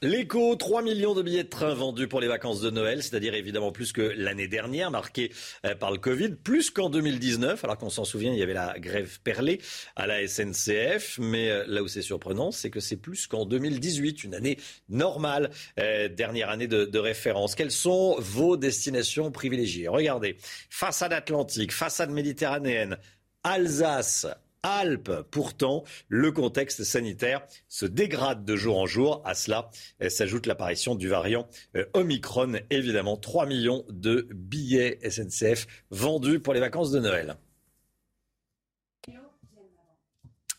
L'écho, 0.00 0.54
3 0.54 0.82
millions 0.82 1.12
de 1.12 1.22
billets 1.22 1.42
de 1.42 1.48
train 1.48 1.74
vendus 1.74 2.06
pour 2.06 2.20
les 2.20 2.28
vacances 2.28 2.60
de 2.60 2.70
Noël, 2.70 3.02
c'est-à-dire 3.02 3.34
évidemment 3.34 3.72
plus 3.72 3.90
que 3.90 4.00
l'année 4.00 4.46
dernière, 4.46 4.92
marquée 4.92 5.32
euh, 5.66 5.74
par 5.74 5.90
le 5.90 5.98
Covid, 5.98 6.36
plus 6.36 6.70
qu'en 6.70 6.88
2019, 6.88 7.64
alors 7.64 7.76
qu'on 7.76 7.90
s'en 7.90 8.04
souvient, 8.04 8.32
il 8.32 8.38
y 8.38 8.42
avait 8.44 8.54
la 8.54 8.78
grève 8.78 9.18
perlée 9.24 9.60
à 9.96 10.06
la 10.06 10.24
SNCF, 10.28 11.18
mais 11.18 11.50
euh, 11.50 11.64
là 11.66 11.82
où 11.82 11.88
c'est 11.88 12.02
surprenant, 12.02 12.52
c'est 12.52 12.70
que 12.70 12.78
c'est 12.78 12.96
plus 12.96 13.26
qu'en 13.26 13.44
2018, 13.44 14.22
une 14.22 14.36
année 14.36 14.58
normale, 14.88 15.50
euh, 15.80 16.08
dernière 16.08 16.50
année 16.50 16.68
de, 16.68 16.84
de, 16.84 16.98
référence. 17.00 17.56
Quelles 17.56 17.72
sont 17.72 18.14
vos 18.20 18.56
destinations 18.56 19.32
privilégiées? 19.32 19.88
Regardez, 19.88 20.36
façade 20.70 21.12
atlantique, 21.12 21.72
façade 21.72 22.10
méditerranéenne, 22.10 22.98
Alsace, 23.42 24.28
Alpes. 24.62 25.10
Pourtant, 25.30 25.84
le 26.08 26.32
contexte 26.32 26.84
sanitaire 26.84 27.44
se 27.68 27.86
dégrade 27.86 28.44
de 28.44 28.56
jour 28.56 28.78
en 28.78 28.86
jour. 28.86 29.22
À 29.24 29.34
cela 29.34 29.70
s'ajoute 30.08 30.46
l'apparition 30.46 30.94
du 30.94 31.08
variant 31.08 31.48
euh, 31.76 31.84
Omicron. 31.94 32.60
Évidemment, 32.70 33.16
3 33.16 33.46
millions 33.46 33.84
de 33.88 34.28
billets 34.34 34.98
SNCF 35.08 35.66
vendus 35.90 36.40
pour 36.40 36.54
les 36.54 36.60
vacances 36.60 36.90
de 36.90 37.00
Noël. 37.00 37.36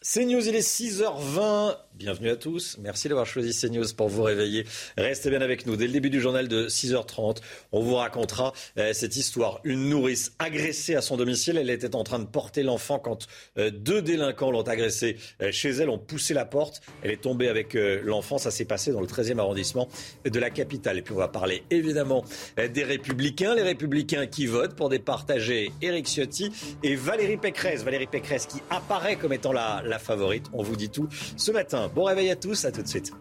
CNews, 0.02 0.48
il 0.48 0.56
est 0.56 0.60
6h20. 0.60 1.76
Bienvenue 2.00 2.30
à 2.30 2.38
tous. 2.38 2.78
Merci 2.80 3.10
d'avoir 3.10 3.26
choisi 3.26 3.52
CNews 3.54 3.94
pour 3.98 4.08
vous 4.08 4.24
réveiller. 4.24 4.66
Restez 4.98 5.30
bien 5.30 5.42
avec 5.42 5.66
nous. 5.66 5.76
Dès 5.76 5.88
le 5.88 5.92
début 5.92 6.10
du 6.10 6.22
journal 6.22 6.48
de 6.48 6.70
6h30, 6.70 7.40
on 7.74 7.82
vous 7.82 7.96
racontera 7.96 8.54
euh, 8.78 8.94
cette 8.94 9.18
histoire. 9.18 9.60
Une 9.66 9.90
nourrice 9.90 10.32
agressée 10.40 10.96
à 10.96 11.02
son 11.02 11.18
domicile. 11.18 11.58
Elle 11.58 11.70
était 11.70 11.98
en 11.98 12.06
train 12.06 12.20
de 12.20 12.26
porter 12.26 12.64
l'enfant 12.64 12.98
quand 12.98 13.28
euh, 13.58 13.70
deux 13.70 14.02
délinquants 14.02 14.52
l'ont 14.52 14.62
agressée 14.62 15.18
euh, 15.42 15.52
chez 15.52 15.72
elle, 15.72 15.90
ont 15.90 15.98
poussé 15.98 16.34
la 16.34 16.46
porte. 16.46 16.80
Elle 17.04 17.12
est 17.12 17.22
tombée 17.22 17.50
avec 17.50 17.74
l'enfant. 17.74 18.38
Ça 18.38 18.52
s'est 18.52 18.64
passé 18.64 18.94
dans 18.94 19.02
le 19.02 19.08
13e 19.08 19.38
arrondissement 19.38 19.90
de 20.24 20.40
la 20.40 20.50
capitale. 20.50 20.98
Et 21.00 21.02
puis 21.02 21.14
on 21.14 21.18
va 21.18 21.28
parler 21.28 21.64
évidemment 21.72 22.24
des 22.56 22.86
Républicains. 22.86 23.54
Les 23.54 23.64
Républicains 23.64 24.28
qui 24.28 24.46
votent 24.46 24.78
pour 24.78 24.88
départager 24.88 25.74
Éric 25.82 26.08
Ciotti 26.08 26.52
et 26.84 26.96
Valérie 26.96 27.36
Pécresse. 27.36 27.84
Valérie 27.84 28.08
Pécresse 28.08 28.46
qui 28.46 28.62
apparaît 28.70 29.18
comme 29.18 29.34
étant 29.34 29.52
la, 29.52 29.84
la 29.90 30.00
favorite. 30.00 30.46
On 30.54 30.64
vous 30.64 30.76
dit 30.76 30.90
tout 30.90 31.08
ce 31.36 31.52
matin. 31.52 31.90
Bon 31.94 32.06
réveil 32.06 32.30
à 32.30 32.36
tous, 32.36 32.66
à 32.66 32.72
tout 32.72 32.82
de 32.82 32.88
suite. 32.88 33.12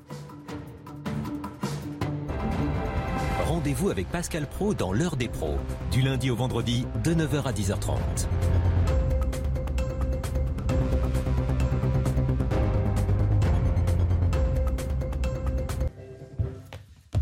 Rendez-vous 3.46 3.90
avec 3.90 4.08
Pascal 4.08 4.46
Pro 4.46 4.74
dans 4.74 4.92
l'heure 4.92 5.16
des 5.16 5.28
pros, 5.28 5.56
du 5.90 6.02
lundi 6.02 6.30
au 6.30 6.36
vendredi 6.36 6.86
de 7.02 7.14
9h 7.14 7.44
à 7.44 7.52
10h30. 7.52 7.98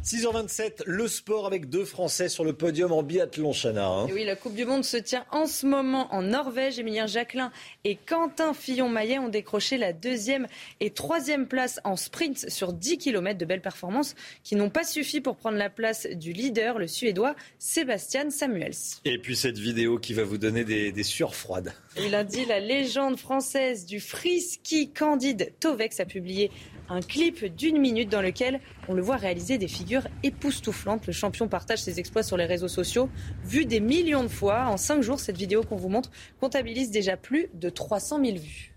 6h27, 0.07 0.85
le 0.87 1.09
sport 1.09 1.49
avec 1.49 1.69
deux 1.69 1.85
Français 1.85 2.29
sur 2.29 2.45
le 2.45 2.53
podium 2.53 2.93
en 2.93 3.03
biathlon, 3.03 3.53
Chana. 3.53 3.89
Hein. 3.89 4.07
Oui, 4.13 4.25
la 4.25 4.37
Coupe 4.37 4.55
du 4.55 4.65
Monde 4.65 4.85
se 4.85 4.97
tient 4.97 5.27
en 5.33 5.47
ce 5.47 5.67
moment 5.67 6.15
en 6.15 6.23
Norvège. 6.23 6.79
Émilien 6.79 7.09
Jacquelin 7.09 7.51
et 7.83 7.97
Quentin 7.97 8.55
Fillon-Maillet 8.55 9.19
ont 9.19 9.29
décroché 9.29 9.79
la 9.79 9.93
deuxième 9.93 10.47
et 10.79 10.91
troisième 10.91 11.49
place 11.49 11.81
en 11.83 11.97
sprint 11.97 12.49
sur 12.49 12.73
10 12.73 12.99
km 12.99 13.37
de 13.37 13.45
belles 13.45 13.61
performances 13.61 14.15
qui 14.45 14.55
n'ont 14.55 14.71
pas 14.71 14.85
suffi 14.85 15.21
pour 15.21 15.35
prendre 15.35 15.59
la 15.59 15.71
place 15.71 16.07
du 16.07 16.33
leader, 16.33 16.79
le 16.79 16.87
Suédois 16.87 17.35
Sébastien 17.59 18.31
Samuels. 18.31 18.77
Et 19.05 19.19
puis 19.19 19.35
cette 19.35 19.59
vidéo 19.59 19.99
qui 19.99 20.15
va 20.15 20.23
vous 20.23 20.39
donner 20.39 20.63
des, 20.63 20.93
des 20.93 21.03
sueurs 21.03 21.35
froides. 21.35 21.75
Il 21.99 22.15
a 22.15 22.23
dit 22.23 22.45
la 22.45 22.61
légende 22.61 23.19
française 23.19 23.87
du 23.87 23.99
free 23.99 24.41
ski 24.41 24.89
Candide 24.89 25.53
Tovex 25.59 25.99
a 25.99 26.05
publié 26.05 26.53
un 26.89 27.01
clip 27.01 27.45
d'une 27.45 27.79
minute 27.79 28.09
dans 28.09 28.23
lequel 28.23 28.61
on 28.89 28.95
le 28.95 29.03
voit 29.03 29.17
réaliser 29.17 29.59
des 29.59 29.69
figures 29.69 30.07
époustouflantes. 30.23 31.07
Le 31.07 31.13
champion 31.13 31.49
partage 31.49 31.83
ses 31.83 31.99
exploits 31.99 32.23
sur 32.23 32.37
les 32.37 32.47
réseaux 32.47 32.69
sociaux. 32.69 33.09
Vu 33.45 33.65
des 33.65 33.81
millions 33.81 34.23
de 34.23 34.29
fois, 34.29 34.67
en 34.67 34.77
cinq 34.77 35.03
jours, 35.03 35.21
cette 35.21 35.37
vidéo 35.37 35.63
qu'on 35.63 35.77
vous 35.77 35.89
montre 35.89 36.11
comptabilise 36.41 36.91
déjà 36.91 37.17
plus 37.17 37.49
de 37.55 37.69
300 37.69 38.25
000 38.25 38.39
vues. 38.39 38.73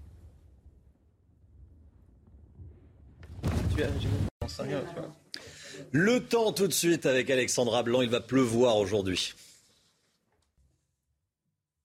Le 5.91 6.19
temps 6.19 6.51
tout 6.51 6.67
de 6.67 6.73
suite 6.73 7.05
avec 7.05 7.29
Alexandra 7.29 7.83
Blanc, 7.83 8.01
il 8.01 8.09
va 8.09 8.19
pleuvoir 8.19 8.77
aujourd'hui. 8.77 9.33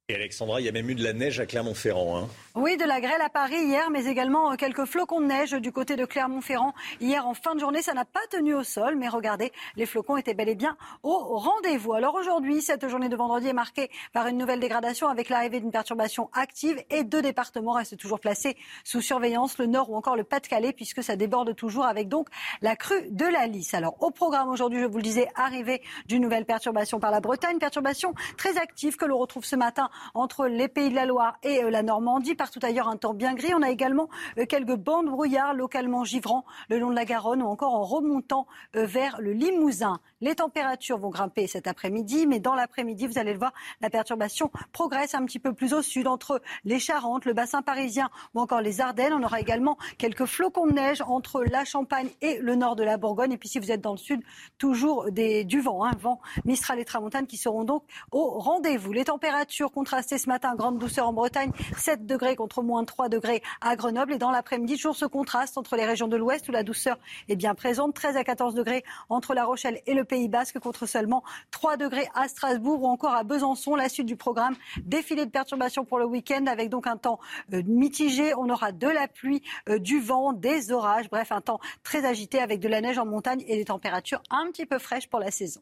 Et 0.08 0.14
Alexandra, 0.14 0.60
il 0.60 0.64
y 0.64 0.68
a 0.68 0.72
même 0.72 0.90
eu 0.90 0.94
de 0.94 1.02
la 1.02 1.14
neige 1.14 1.40
à 1.40 1.46
Clermont-Ferrand. 1.46 2.18
Hein. 2.18 2.28
Oui, 2.56 2.76
de 2.76 2.84
la 2.84 3.00
grêle 3.00 3.20
à 3.20 3.28
Paris 3.28 3.64
hier, 3.64 3.90
mais 3.90 4.04
également 4.06 4.52
euh, 4.52 4.54
quelques 4.54 4.84
flocons 4.84 5.20
de 5.20 5.26
neige 5.26 5.50
du 5.54 5.72
côté 5.72 5.96
de 5.96 6.04
Clermont-Ferrand. 6.04 6.72
Hier, 7.00 7.26
en 7.26 7.34
fin 7.34 7.56
de 7.56 7.58
journée, 7.58 7.82
ça 7.82 7.94
n'a 7.94 8.04
pas 8.04 8.20
tenu 8.30 8.54
au 8.54 8.62
sol, 8.62 8.94
mais 8.94 9.08
regardez, 9.08 9.50
les 9.74 9.86
flocons 9.86 10.16
étaient 10.16 10.34
bel 10.34 10.48
et 10.48 10.54
bien 10.54 10.76
au 11.02 11.36
rendez-vous. 11.36 11.94
Alors 11.94 12.14
aujourd'hui, 12.14 12.62
cette 12.62 12.86
journée 12.86 13.08
de 13.08 13.16
vendredi 13.16 13.48
est 13.48 13.52
marquée 13.52 13.90
par 14.12 14.28
une 14.28 14.38
nouvelle 14.38 14.60
dégradation 14.60 15.08
avec 15.08 15.30
l'arrivée 15.30 15.58
d'une 15.58 15.72
perturbation 15.72 16.30
active 16.32 16.80
et 16.90 17.02
deux 17.02 17.22
départements 17.22 17.72
restent 17.72 17.96
toujours 17.96 18.20
placés 18.20 18.56
sous 18.84 19.00
surveillance, 19.00 19.58
le 19.58 19.66
Nord 19.66 19.90
ou 19.90 19.96
encore 19.96 20.14
le 20.14 20.22
Pas-de-Calais, 20.22 20.72
puisque 20.72 21.02
ça 21.02 21.16
déborde 21.16 21.56
toujours 21.56 21.86
avec 21.86 22.08
donc 22.08 22.28
la 22.62 22.76
crue 22.76 23.10
de 23.10 23.26
la 23.26 23.48
Lys. 23.48 23.74
Alors 23.74 24.00
au 24.00 24.12
programme 24.12 24.48
aujourd'hui, 24.48 24.78
je 24.78 24.86
vous 24.86 24.98
le 24.98 25.02
disais, 25.02 25.26
arrivée 25.34 25.82
d'une 26.06 26.22
nouvelle 26.22 26.44
perturbation 26.44 27.00
par 27.00 27.10
la 27.10 27.18
Bretagne, 27.18 27.58
perturbation 27.58 28.14
très 28.36 28.58
active 28.58 28.94
que 28.94 29.06
l'on 29.06 29.18
retrouve 29.18 29.44
ce 29.44 29.56
matin 29.56 29.90
entre 30.14 30.46
les 30.46 30.68
Pays 30.68 30.90
de 30.90 30.94
la 30.94 31.04
Loire 31.04 31.36
et 31.42 31.64
euh, 31.64 31.70
la 31.70 31.82
Normandie. 31.82 32.36
Partout 32.44 32.60
ailleurs, 32.62 32.88
un 32.88 32.98
temps 32.98 33.14
bien 33.14 33.32
gris. 33.32 33.54
On 33.54 33.62
a 33.62 33.70
également 33.70 34.10
euh, 34.36 34.44
quelques 34.44 34.76
bandes 34.76 35.06
brouillards 35.06 35.54
localement 35.54 36.04
givrants 36.04 36.44
le 36.68 36.78
long 36.78 36.90
de 36.90 36.94
la 36.94 37.06
Garonne 37.06 37.40
ou 37.40 37.46
encore 37.46 37.72
en 37.72 37.84
remontant 37.84 38.46
euh, 38.76 38.84
vers 38.84 39.18
le 39.18 39.32
Limousin. 39.32 39.98
Les 40.20 40.34
températures 40.34 40.98
vont 40.98 41.08
grimper 41.08 41.46
cet 41.46 41.66
après-midi, 41.66 42.26
mais 42.26 42.40
dans 42.40 42.54
l'après-midi, 42.54 43.06
vous 43.06 43.16
allez 43.16 43.32
le 43.32 43.38
voir, 43.38 43.54
la 43.80 43.88
perturbation 43.88 44.50
progresse 44.72 45.14
un 45.14 45.24
petit 45.24 45.38
peu 45.38 45.54
plus 45.54 45.72
au 45.72 45.80
sud 45.80 46.06
entre 46.06 46.42
les 46.64 46.78
Charentes, 46.78 47.24
le 47.24 47.32
bassin 47.32 47.62
parisien 47.62 48.10
ou 48.34 48.40
encore 48.42 48.60
les 48.60 48.82
Ardennes. 48.82 49.14
On 49.14 49.22
aura 49.22 49.40
également 49.40 49.78
quelques 49.96 50.26
flocons 50.26 50.66
de 50.66 50.72
neige 50.72 51.02
entre 51.06 51.44
la 51.44 51.64
Champagne 51.64 52.10
et 52.20 52.40
le 52.40 52.56
nord 52.56 52.76
de 52.76 52.82
la 52.82 52.98
Bourgogne. 52.98 53.32
Et 53.32 53.38
puis 53.38 53.48
si 53.48 53.58
vous 53.58 53.72
êtes 53.72 53.80
dans 53.80 53.92
le 53.92 53.96
sud, 53.96 54.20
toujours 54.58 55.10
du 55.10 55.60
vent, 55.62 55.82
hein, 55.82 55.92
vent 55.98 56.20
Mistral 56.44 56.78
et 56.78 56.84
Tramontane 56.84 57.26
qui 57.26 57.38
seront 57.38 57.64
donc 57.64 57.84
au 58.12 58.38
rendez-vous. 58.38 58.92
Les 58.92 59.04
températures 59.04 59.72
contrastées 59.72 60.18
ce 60.18 60.28
matin, 60.28 60.54
grande 60.54 60.78
douceur 60.78 61.08
en 61.08 61.14
Bretagne, 61.14 61.50
7 61.78 62.04
degrés 62.04 62.33
contre 62.36 62.62
moins 62.62 62.84
3 62.84 63.08
degrés 63.08 63.42
à 63.60 63.76
Grenoble. 63.76 64.14
Et 64.14 64.18
dans 64.18 64.30
l'après-midi, 64.30 64.76
toujours 64.76 64.96
ce 64.96 65.06
contraste 65.06 65.58
entre 65.58 65.76
les 65.76 65.84
régions 65.84 66.08
de 66.08 66.16
l'ouest 66.16 66.48
où 66.48 66.52
la 66.52 66.62
douceur 66.62 66.98
est 67.28 67.36
bien 67.36 67.54
présente, 67.54 67.94
13 67.94 68.16
à 68.16 68.24
14 68.24 68.54
degrés 68.54 68.84
entre 69.08 69.34
La 69.34 69.44
Rochelle 69.44 69.80
et 69.86 69.94
le 69.94 70.04
Pays 70.04 70.28
Basque 70.28 70.58
contre 70.58 70.86
seulement 70.86 71.22
3 71.50 71.76
degrés 71.76 72.08
à 72.14 72.28
Strasbourg 72.28 72.82
ou 72.82 72.86
encore 72.86 73.14
à 73.14 73.24
Besançon. 73.24 73.74
La 73.74 73.88
suite 73.88 74.06
du 74.06 74.16
programme, 74.16 74.54
défilé 74.82 75.26
de 75.26 75.30
perturbations 75.30 75.84
pour 75.84 75.98
le 75.98 76.06
week-end 76.06 76.46
avec 76.46 76.68
donc 76.68 76.86
un 76.86 76.96
temps 76.96 77.18
euh, 77.52 77.62
mitigé. 77.66 78.34
On 78.36 78.48
aura 78.48 78.72
de 78.72 78.88
la 78.88 79.08
pluie, 79.08 79.42
euh, 79.68 79.78
du 79.78 80.00
vent, 80.00 80.32
des 80.32 80.72
orages, 80.72 81.08
bref, 81.10 81.32
un 81.32 81.40
temps 81.40 81.60
très 81.82 82.04
agité 82.04 82.38
avec 82.38 82.60
de 82.60 82.68
la 82.68 82.80
neige 82.80 82.98
en 82.98 83.06
montagne 83.06 83.44
et 83.46 83.56
des 83.56 83.64
températures 83.64 84.22
un 84.30 84.50
petit 84.50 84.66
peu 84.66 84.78
fraîches 84.78 85.08
pour 85.08 85.20
la 85.20 85.30
saison. 85.30 85.60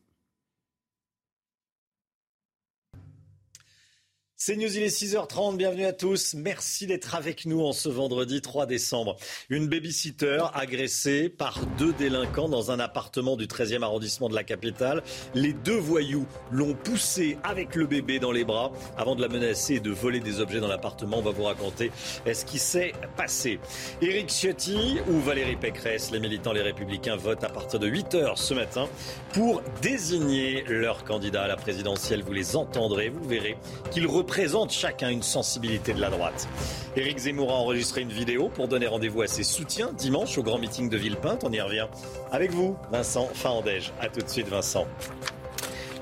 C'est 4.44 4.57
News, 4.57 4.76
il 4.76 4.83
est 4.83 4.88
6h30, 4.88 5.57
bienvenue 5.57 5.85
à 5.85 5.92
tous. 5.92 6.35
Merci 6.35 6.88
d'être 6.88 7.14
avec 7.14 7.46
nous 7.46 7.61
en 7.61 7.70
ce 7.70 7.88
vendredi 7.88 8.40
3 8.40 8.66
décembre. 8.66 9.14
Une 9.50 9.68
babysitter 9.68 10.42
agressée 10.52 11.28
par 11.28 11.61
deux 11.78 11.92
délinquants 11.92 12.48
dans 12.48 12.72
un 12.72 12.81
appartement 12.81 13.37
du 13.37 13.46
13e 13.46 13.85
arrondissement 13.85 14.28
de 14.28 14.35
la 14.35 14.42
capitale. 14.42 15.05
Les 15.37 15.52
deux 15.52 15.76
voyous 15.76 16.26
l'ont 16.50 16.74
poussée 16.74 17.38
avec 17.44 17.76
le 17.76 17.87
bébé 17.87 18.18
dans 18.18 18.33
les 18.33 18.42
bras 18.42 18.72
avant 18.98 19.14
de 19.14 19.20
la 19.22 19.28
menacer 19.28 19.74
et 19.74 19.81
de 19.81 19.92
voler 19.92 20.18
des 20.18 20.40
objets 20.40 20.59
dans 20.59 20.66
l'appartement. 20.66 21.18
On 21.18 21.22
va 21.22 21.31
vous 21.31 21.44
raconter 21.44 21.92
ce 22.26 22.44
qui 22.44 22.59
s'est 22.59 22.94
passé. 23.16 23.61
Éric 24.00 24.28
Ciotti 24.28 24.98
ou 25.09 25.20
Valérie 25.20 25.55
Pécresse, 25.55 26.11
les 26.11 26.18
militants 26.18 26.52
les 26.52 26.62
républicains 26.62 27.14
votent 27.14 27.44
à 27.44 27.48
partir 27.48 27.78
de 27.78 27.88
8h 27.88 28.35
ce 28.35 28.55
matin 28.55 28.88
pour 29.35 29.62
désigner 29.83 30.64
leur 30.66 31.05
candidat 31.05 31.44
à 31.44 31.46
la 31.46 31.57
présidentielle. 31.57 32.24
Vous 32.24 32.33
les 32.33 32.57
entendrez, 32.57 33.09
vous 33.09 33.28
verrez 33.28 33.57
qu'ils 33.92 34.09
représentent 34.09 34.32
présente 34.33 34.73
chacun 34.73 35.11
une 35.11 35.23
sensibilité 35.23 35.92
de 35.92 36.01
la 36.01 36.09
droite. 36.09 36.49
Éric 36.97 37.18
Zemmour 37.18 37.53
a 37.53 37.57
enregistré 37.57 38.01
une 38.01 38.09
vidéo 38.09 38.49
pour 38.49 38.66
donner 38.66 38.87
rendez-vous 38.87 39.21
à 39.21 39.27
ses 39.27 39.42
soutiens 39.42 39.92
dimanche 39.92 40.38
au 40.38 40.42
grand 40.42 40.57
meeting 40.57 40.88
de 40.88 40.97
Villepinte. 40.97 41.45
On 41.45 41.53
y 41.53 41.61
revient 41.61 41.87
avec 42.31 42.51
vous, 42.51 42.75
Vincent 42.90 43.29
Fahandège. 43.35 43.92
A 44.01 44.09
tout 44.09 44.23
de 44.23 44.29
suite, 44.31 44.49
Vincent. 44.49 44.87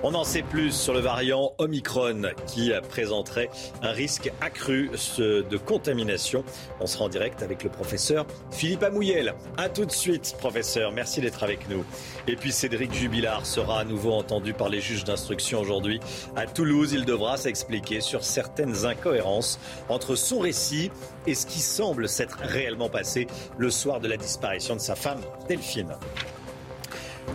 On 0.03 0.15
en 0.15 0.25
sait 0.25 0.41
plus 0.41 0.73
sur 0.73 0.95
le 0.95 1.01
variant 1.01 1.53
Omicron 1.59 2.23
qui 2.47 2.73
présenterait 2.89 3.51
un 3.83 3.91
risque 3.91 4.33
accru 4.41 4.91
de 5.19 5.57
contamination. 5.59 6.43
On 6.81 6.87
sera 6.87 7.05
en 7.05 7.09
direct 7.11 7.43
avec 7.43 7.63
le 7.63 7.69
professeur 7.69 8.27
Philippe 8.51 8.83
Amouyel. 8.83 9.35
A 9.59 9.69
tout 9.69 9.85
de 9.85 9.91
suite, 9.91 10.37
professeur. 10.39 10.93
Merci 10.93 11.21
d'être 11.21 11.43
avec 11.43 11.69
nous. 11.69 11.85
Et 12.27 12.37
puis 12.37 12.51
Cédric 12.51 12.95
Jubilard 12.95 13.45
sera 13.45 13.81
à 13.81 13.85
nouveau 13.85 14.13
entendu 14.13 14.55
par 14.55 14.71
les 14.71 14.81
juges 14.81 15.05
d'instruction 15.05 15.61
aujourd'hui. 15.61 16.01
À 16.35 16.47
Toulouse, 16.47 16.93
il 16.95 17.05
devra 17.05 17.37
s'expliquer 17.37 18.01
sur 18.01 18.25
certaines 18.25 18.87
incohérences 18.87 19.61
entre 19.91 20.15
son 20.15 20.39
récit 20.39 20.91
et 21.27 21.35
ce 21.35 21.45
qui 21.45 21.61
semble 21.61 22.09
s'être 22.09 22.39
réellement 22.41 22.89
passé 22.89 23.27
le 23.59 23.71
soir 23.71 24.01
de 24.01 24.09
la 24.09 24.17
disparition 24.17 24.77
de 24.77 24.81
sa 24.81 24.95
femme, 24.95 25.21
Delphine. 25.47 25.95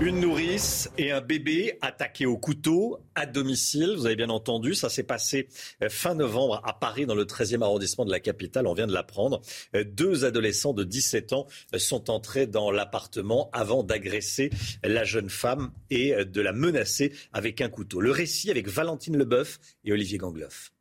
Une 0.01 0.19
nourrice 0.19 0.91
et 0.97 1.13
un 1.13 1.21
bébé 1.21 1.77
attaqués 1.79 2.25
au 2.25 2.37
couteau 2.37 2.99
à 3.15 3.25
domicile. 3.25 3.93
Vous 3.95 4.05
avez 4.05 4.17
bien 4.17 4.29
entendu, 4.29 4.75
ça 4.75 4.89
s'est 4.89 5.03
passé 5.03 5.47
euh, 5.81 5.87
fin 5.89 6.15
novembre 6.15 6.61
à 6.65 6.77
Paris, 6.77 7.05
dans 7.05 7.15
le 7.15 7.23
13e 7.23 7.63
arrondissement 7.63 8.03
de 8.03 8.11
la 8.11 8.19
capitale. 8.19 8.67
On 8.67 8.73
vient 8.73 8.87
de 8.87 8.93
l'apprendre. 8.93 9.41
Euh, 9.73 9.85
deux 9.85 10.25
adolescents 10.25 10.73
de 10.73 10.83
17 10.83 11.31
ans 11.31 11.47
euh, 11.73 11.79
sont 11.79 12.09
entrés 12.09 12.45
dans 12.45 12.71
l'appartement 12.71 13.49
avant 13.53 13.83
d'agresser 13.83 14.49
la 14.83 15.05
jeune 15.05 15.29
femme 15.29 15.71
et 15.89 16.13
de 16.25 16.41
la 16.41 16.51
menacer 16.51 17.13
avec 17.31 17.61
un 17.61 17.69
couteau. 17.69 18.01
Le 18.01 18.11
récit 18.11 18.51
avec 18.51 18.67
Valentine 18.67 19.15
Leboeuf 19.15 19.59
et 19.85 19.93
Olivier 19.93 20.17
Gangloff. 20.17 20.73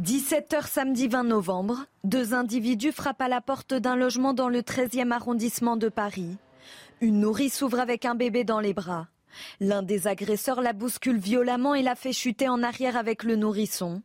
17h 0.00 0.68
samedi 0.68 1.08
20 1.08 1.24
novembre, 1.24 1.86
deux 2.04 2.32
individus 2.32 2.92
frappent 2.92 3.22
à 3.22 3.28
la 3.28 3.40
porte 3.40 3.74
d'un 3.74 3.96
logement 3.96 4.34
dans 4.34 4.48
le 4.48 4.60
13e 4.60 5.10
arrondissement 5.10 5.76
de 5.76 5.88
Paris. 5.88 6.36
Une 7.00 7.20
nourrice 7.20 7.56
s'ouvre 7.56 7.78
avec 7.78 8.04
un 8.04 8.16
bébé 8.16 8.42
dans 8.42 8.58
les 8.58 8.74
bras. 8.74 9.06
L'un 9.60 9.82
des 9.82 10.08
agresseurs 10.08 10.60
la 10.60 10.72
bouscule 10.72 11.18
violemment 11.18 11.76
et 11.76 11.82
la 11.82 11.94
fait 11.94 12.12
chuter 12.12 12.48
en 12.48 12.64
arrière 12.64 12.96
avec 12.96 13.22
le 13.22 13.36
nourrisson. 13.36 14.02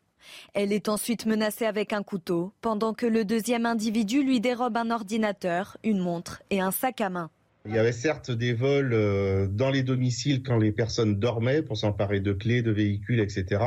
Elle 0.53 0.71
est 0.71 0.89
ensuite 0.89 1.25
menacée 1.25 1.65
avec 1.65 1.91
un 1.91 2.03
couteau, 2.03 2.53
pendant 2.61 2.93
que 2.93 3.07
le 3.07 3.25
deuxième 3.25 3.65
individu 3.65 4.23
lui 4.23 4.39
dérobe 4.39 4.77
un 4.77 4.91
ordinateur, 4.91 5.77
une 5.83 5.97
montre 5.97 6.43
et 6.51 6.61
un 6.61 6.69
sac 6.69 7.01
à 7.01 7.09
main. 7.09 7.31
Il 7.65 7.73
y 7.73 7.79
avait 7.79 7.93
certes 7.93 8.29
des 8.29 8.53
vols 8.53 8.93
euh, 8.93 9.47
dans 9.47 9.69
les 9.69 9.83
domiciles 9.83 10.43
quand 10.43 10.57
les 10.57 10.73
personnes 10.73 11.17
dormaient 11.17 11.61
pour 11.61 11.77
s'emparer 11.77 12.19
de 12.19 12.33
clés, 12.33 12.61
de 12.61 12.71
véhicules, 12.71 13.21
etc. 13.21 13.63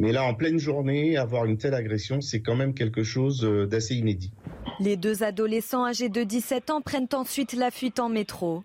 Mais 0.00 0.12
là, 0.12 0.24
en 0.24 0.32
pleine 0.32 0.56
journée, 0.56 1.18
avoir 1.18 1.44
une 1.44 1.58
telle 1.58 1.74
agression, 1.74 2.22
c'est 2.22 2.40
quand 2.40 2.56
même 2.56 2.72
quelque 2.72 3.02
chose 3.02 3.44
euh, 3.44 3.66
d'assez 3.66 3.96
inédit. 3.96 4.32
Les 4.80 4.96
deux 4.96 5.22
adolescents 5.22 5.84
âgés 5.84 6.08
de 6.08 6.22
17 6.22 6.70
ans 6.70 6.80
prennent 6.80 7.06
ensuite 7.12 7.52
la 7.52 7.70
fuite 7.70 8.00
en 8.00 8.08
métro. 8.08 8.64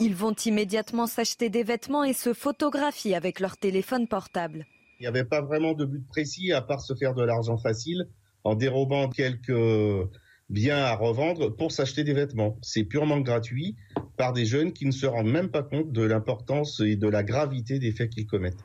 Ils 0.00 0.16
vont 0.16 0.34
immédiatement 0.44 1.06
s'acheter 1.06 1.50
des 1.50 1.62
vêtements 1.62 2.02
et 2.02 2.12
se 2.12 2.34
photographient 2.34 3.14
avec 3.14 3.38
leur 3.38 3.56
téléphone 3.58 4.08
portable. 4.08 4.66
Il 4.98 5.02
n'y 5.02 5.06
avait 5.06 5.22
pas 5.24 5.40
vraiment 5.40 5.74
de 5.74 5.84
but 5.84 6.04
précis 6.08 6.50
à 6.50 6.60
part 6.60 6.80
se 6.80 6.94
faire 6.96 7.14
de 7.14 7.22
l'argent 7.22 7.58
facile 7.58 8.08
en 8.42 8.56
dérobant 8.56 9.08
quelques 9.08 10.10
biens 10.52 10.84
à 10.84 10.94
revendre 10.94 11.48
pour 11.48 11.72
s'acheter 11.72 12.04
des 12.04 12.12
vêtements. 12.12 12.56
C'est 12.62 12.84
purement 12.84 13.20
gratuit 13.20 13.74
par 14.16 14.32
des 14.32 14.44
jeunes 14.44 14.72
qui 14.72 14.86
ne 14.86 14.92
se 14.92 15.06
rendent 15.06 15.30
même 15.30 15.48
pas 15.48 15.62
compte 15.62 15.90
de 15.90 16.02
l'importance 16.02 16.80
et 16.80 16.96
de 16.96 17.08
la 17.08 17.22
gravité 17.22 17.78
des 17.78 17.90
faits 17.90 18.10
qu'ils 18.10 18.26
commettent. 18.26 18.62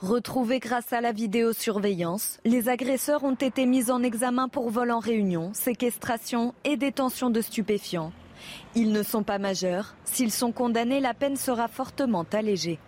Retrouvés 0.00 0.60
grâce 0.60 0.92
à 0.92 1.00
la 1.00 1.12
vidéosurveillance, 1.12 2.38
les 2.44 2.68
agresseurs 2.68 3.24
ont 3.24 3.34
été 3.34 3.66
mis 3.66 3.90
en 3.90 4.02
examen 4.02 4.48
pour 4.48 4.70
vol 4.70 4.90
en 4.90 5.00
réunion, 5.00 5.52
séquestration 5.54 6.54
et 6.64 6.76
détention 6.76 7.30
de 7.30 7.40
stupéfiants. 7.40 8.12
Ils 8.74 8.92
ne 8.92 9.02
sont 9.02 9.22
pas 9.22 9.38
majeurs. 9.38 9.96
S'ils 10.04 10.32
sont 10.32 10.52
condamnés, 10.52 11.00
la 11.00 11.14
peine 11.14 11.36
sera 11.36 11.68
fortement 11.68 12.26
allégée. 12.32 12.78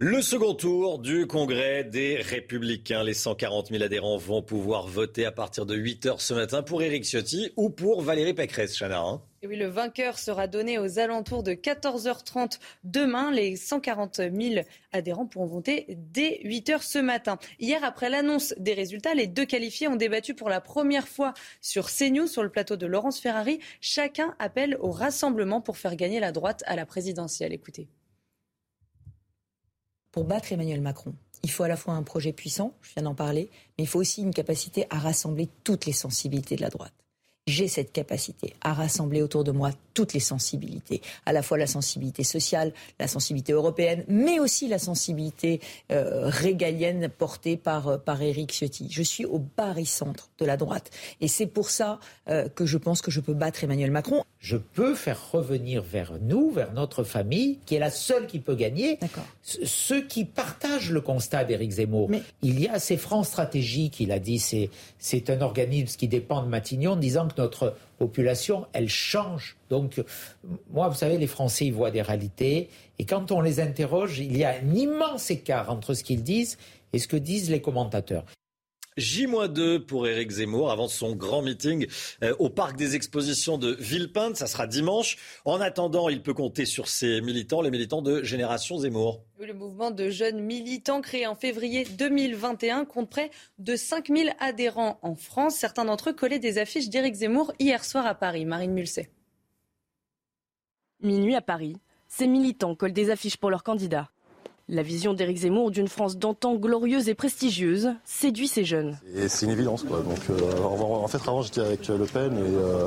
Le 0.00 0.22
second 0.22 0.54
tour 0.54 1.00
du 1.00 1.26
congrès 1.26 1.82
des 1.82 2.18
Républicains. 2.18 3.02
Les 3.02 3.14
140 3.14 3.70
000 3.70 3.82
adhérents 3.82 4.16
vont 4.16 4.42
pouvoir 4.42 4.86
voter 4.86 5.26
à 5.26 5.32
partir 5.32 5.66
de 5.66 5.74
8 5.74 6.06
heures 6.06 6.20
ce 6.20 6.34
matin 6.34 6.62
pour 6.62 6.82
Éric 6.82 7.04
Ciotti 7.04 7.50
ou 7.56 7.68
pour 7.68 8.00
Valérie 8.00 8.32
Pécresse, 8.32 8.78
Chana. 8.78 9.00
Hein. 9.00 9.20
Oui, 9.42 9.56
le 9.56 9.66
vainqueur 9.66 10.20
sera 10.20 10.46
donné 10.46 10.78
aux 10.78 11.00
alentours 11.00 11.42
de 11.42 11.50
14h30 11.50 12.60
demain. 12.84 13.32
Les 13.32 13.56
140 13.56 14.18
000 14.18 14.64
adhérents 14.92 15.26
pourront 15.26 15.46
voter 15.46 15.86
dès 15.88 16.42
8 16.44 16.70
heures 16.70 16.84
ce 16.84 17.00
matin. 17.00 17.36
Hier, 17.58 17.82
après 17.82 18.08
l'annonce 18.08 18.54
des 18.56 18.74
résultats, 18.74 19.14
les 19.14 19.26
deux 19.26 19.46
qualifiés 19.46 19.88
ont 19.88 19.96
débattu 19.96 20.32
pour 20.32 20.48
la 20.48 20.60
première 20.60 21.08
fois 21.08 21.34
sur 21.60 21.90
CNews, 21.90 22.28
sur 22.28 22.44
le 22.44 22.50
plateau 22.50 22.76
de 22.76 22.86
Laurence 22.86 23.18
Ferrari. 23.18 23.58
Chacun 23.80 24.36
appelle 24.38 24.76
au 24.78 24.92
rassemblement 24.92 25.60
pour 25.60 25.76
faire 25.76 25.96
gagner 25.96 26.20
la 26.20 26.30
droite 26.30 26.62
à 26.66 26.76
la 26.76 26.86
présidentielle. 26.86 27.52
Écoutez. 27.52 27.88
Pour 30.18 30.26
battre 30.26 30.52
Emmanuel 30.52 30.80
Macron, 30.80 31.14
il 31.44 31.50
faut 31.52 31.62
à 31.62 31.68
la 31.68 31.76
fois 31.76 31.94
un 31.94 32.02
projet 32.02 32.32
puissant, 32.32 32.72
je 32.82 32.92
viens 32.92 33.04
d'en 33.04 33.14
parler, 33.14 33.50
mais 33.78 33.84
il 33.84 33.86
faut 33.86 34.00
aussi 34.00 34.20
une 34.20 34.34
capacité 34.34 34.84
à 34.90 34.98
rassembler 34.98 35.48
toutes 35.62 35.86
les 35.86 35.92
sensibilités 35.92 36.56
de 36.56 36.60
la 36.60 36.70
droite 36.70 36.92
j'ai 37.48 37.68
cette 37.68 37.92
capacité 37.92 38.54
à 38.60 38.72
rassembler 38.72 39.22
autour 39.22 39.44
de 39.44 39.50
moi 39.50 39.70
toutes 39.94 40.12
les 40.12 40.20
sensibilités, 40.20 41.02
à 41.26 41.32
la 41.32 41.42
fois 41.42 41.58
la 41.58 41.66
sensibilité 41.66 42.22
sociale, 42.22 42.72
la 43.00 43.08
sensibilité 43.08 43.52
européenne, 43.52 44.04
mais 44.06 44.38
aussi 44.38 44.68
la 44.68 44.78
sensibilité 44.78 45.60
euh, 45.90 46.28
régalienne 46.28 47.08
portée 47.08 47.56
par, 47.56 47.88
euh, 47.88 47.98
par 47.98 48.22
Éric 48.22 48.52
Ciotti. 48.52 48.88
Je 48.90 49.02
suis 49.02 49.24
au 49.24 49.40
barycentre 49.56 50.30
de 50.38 50.44
la 50.44 50.56
droite. 50.56 50.90
Et 51.20 51.26
c'est 51.26 51.46
pour 51.46 51.70
ça 51.70 51.98
euh, 52.28 52.48
que 52.48 52.64
je 52.64 52.78
pense 52.78 53.02
que 53.02 53.10
je 53.10 53.18
peux 53.18 53.34
battre 53.34 53.64
Emmanuel 53.64 53.90
Macron. 53.90 54.22
Je 54.38 54.56
peux 54.56 54.94
faire 54.94 55.32
revenir 55.32 55.82
vers 55.82 56.12
nous, 56.20 56.50
vers 56.50 56.72
notre 56.72 57.02
famille, 57.02 57.58
qui 57.66 57.74
est 57.74 57.80
la 57.80 57.90
seule 57.90 58.28
qui 58.28 58.38
peut 58.38 58.54
gagner, 58.54 59.00
ceux 59.42 60.06
qui 60.06 60.24
partagent 60.24 60.92
le 60.92 61.00
constat 61.00 61.44
d'Éric 61.44 61.72
Zemmour. 61.72 62.08
Mais... 62.08 62.22
Il 62.42 62.60
y 62.60 62.68
a 62.68 62.78
ces 62.78 62.96
francs 62.96 63.26
stratégiques, 63.26 63.98
il 63.98 64.12
a 64.12 64.20
dit, 64.20 64.38
c'est, 64.38 64.70
c'est 64.98 65.28
un 65.30 65.40
organisme 65.40 65.96
qui 65.96 66.06
dépend 66.06 66.42
de 66.42 66.48
Matignon, 66.48 66.94
disant 66.94 67.26
que 67.26 67.34
notre 67.38 67.74
population, 67.98 68.66
elle 68.72 68.88
change. 68.88 69.56
Donc, 69.70 70.02
moi, 70.70 70.88
vous 70.88 70.96
savez, 70.96 71.18
les 71.18 71.26
Français, 71.26 71.66
ils 71.66 71.72
voient 71.72 71.90
des 71.90 72.02
réalités. 72.02 72.68
Et 72.98 73.04
quand 73.04 73.32
on 73.32 73.40
les 73.40 73.60
interroge, 73.60 74.18
il 74.18 74.36
y 74.36 74.44
a 74.44 74.50
un 74.50 74.74
immense 74.74 75.30
écart 75.30 75.70
entre 75.70 75.94
ce 75.94 76.04
qu'ils 76.04 76.22
disent 76.22 76.58
et 76.92 76.98
ce 76.98 77.08
que 77.08 77.16
disent 77.16 77.50
les 77.50 77.60
commentateurs. 77.60 78.24
J-2 78.98 79.78
pour 79.78 80.08
Éric 80.08 80.30
Zemmour 80.30 80.70
avant 80.72 80.88
son 80.88 81.14
grand 81.14 81.40
meeting 81.40 81.86
euh, 82.22 82.34
au 82.38 82.50
parc 82.50 82.76
des 82.76 82.96
expositions 82.96 83.56
de 83.56 83.76
Villepinte. 83.78 84.36
Ça 84.36 84.46
sera 84.46 84.66
dimanche. 84.66 85.16
En 85.44 85.60
attendant, 85.60 86.08
il 86.08 86.20
peut 86.22 86.34
compter 86.34 86.66
sur 86.66 86.88
ses 86.88 87.20
militants, 87.20 87.62
les 87.62 87.70
militants 87.70 88.02
de 88.02 88.22
Génération 88.24 88.78
Zemmour. 88.78 89.22
Le 89.38 89.54
mouvement 89.54 89.92
de 89.92 90.10
jeunes 90.10 90.40
militants 90.40 91.00
créé 91.00 91.26
en 91.26 91.36
février 91.36 91.84
2021 91.84 92.84
compte 92.84 93.08
près 93.08 93.30
de 93.58 93.76
5000 93.76 94.34
adhérents 94.40 94.98
en 95.02 95.14
France. 95.14 95.54
Certains 95.54 95.84
d'entre 95.84 96.10
eux 96.10 96.12
collaient 96.12 96.40
des 96.40 96.58
affiches 96.58 96.88
d'Éric 96.88 97.14
Zemmour 97.14 97.52
hier 97.60 97.84
soir 97.84 98.04
à 98.04 98.16
Paris. 98.16 98.44
Marine 98.44 98.72
Mulset. 98.72 99.10
Minuit 101.00 101.36
à 101.36 101.40
Paris, 101.40 101.76
ces 102.08 102.26
militants 102.26 102.74
collent 102.74 102.92
des 102.92 103.10
affiches 103.10 103.36
pour 103.36 103.50
leurs 103.50 103.62
candidats. 103.62 104.10
La 104.70 104.82
vision 104.82 105.14
d'Éric 105.14 105.38
Zemmour 105.38 105.70
d'une 105.70 105.88
France 105.88 106.18
d'antan 106.18 106.56
glorieuse 106.56 107.08
et 107.08 107.14
prestigieuse 107.14 107.94
séduit 108.04 108.48
ces 108.48 108.66
jeunes. 108.66 108.98
c'est 109.28 109.46
une 109.46 109.52
évidence. 109.52 109.82
Quoi. 109.82 110.02
Donc, 110.02 110.18
euh, 110.28 110.62
en 110.62 111.08
fait, 111.08 111.22
avant, 111.26 111.40
j'étais 111.40 111.62
avec 111.62 111.88
Le 111.88 112.04
Pen 112.04 112.34
et 112.34 112.40
euh, 112.40 112.86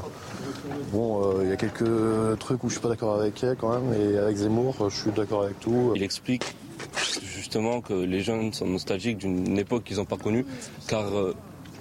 bon, 0.92 1.24
euh, 1.24 1.40
il 1.44 1.50
y 1.50 1.52
a 1.52 1.56
quelques 1.56 2.38
trucs 2.38 2.64
où 2.64 2.70
je 2.70 2.74
suis 2.74 2.82
pas 2.82 2.90
d'accord 2.90 3.20
avec 3.20 3.44
elle 3.44 3.56
quand 3.56 3.70
même. 3.70 4.00
Et 4.00 4.16
avec 4.16 4.38
Zemmour, 4.38 4.92
je 4.92 4.96
suis 4.96 5.12
d'accord 5.12 5.42
avec 5.44 5.60
tout. 5.60 5.94
Il 5.96 6.04
explique 6.04 6.56
justement 7.24 7.82
que 7.82 7.94
les 7.94 8.22
jeunes 8.22 8.54
sont 8.54 8.68
nostalgiques 8.68 9.18
d'une 9.18 9.58
époque 9.58 9.84
qu'ils 9.84 9.98
n'ont 9.98 10.06
pas 10.06 10.18
connue, 10.18 10.46
car 10.88 11.06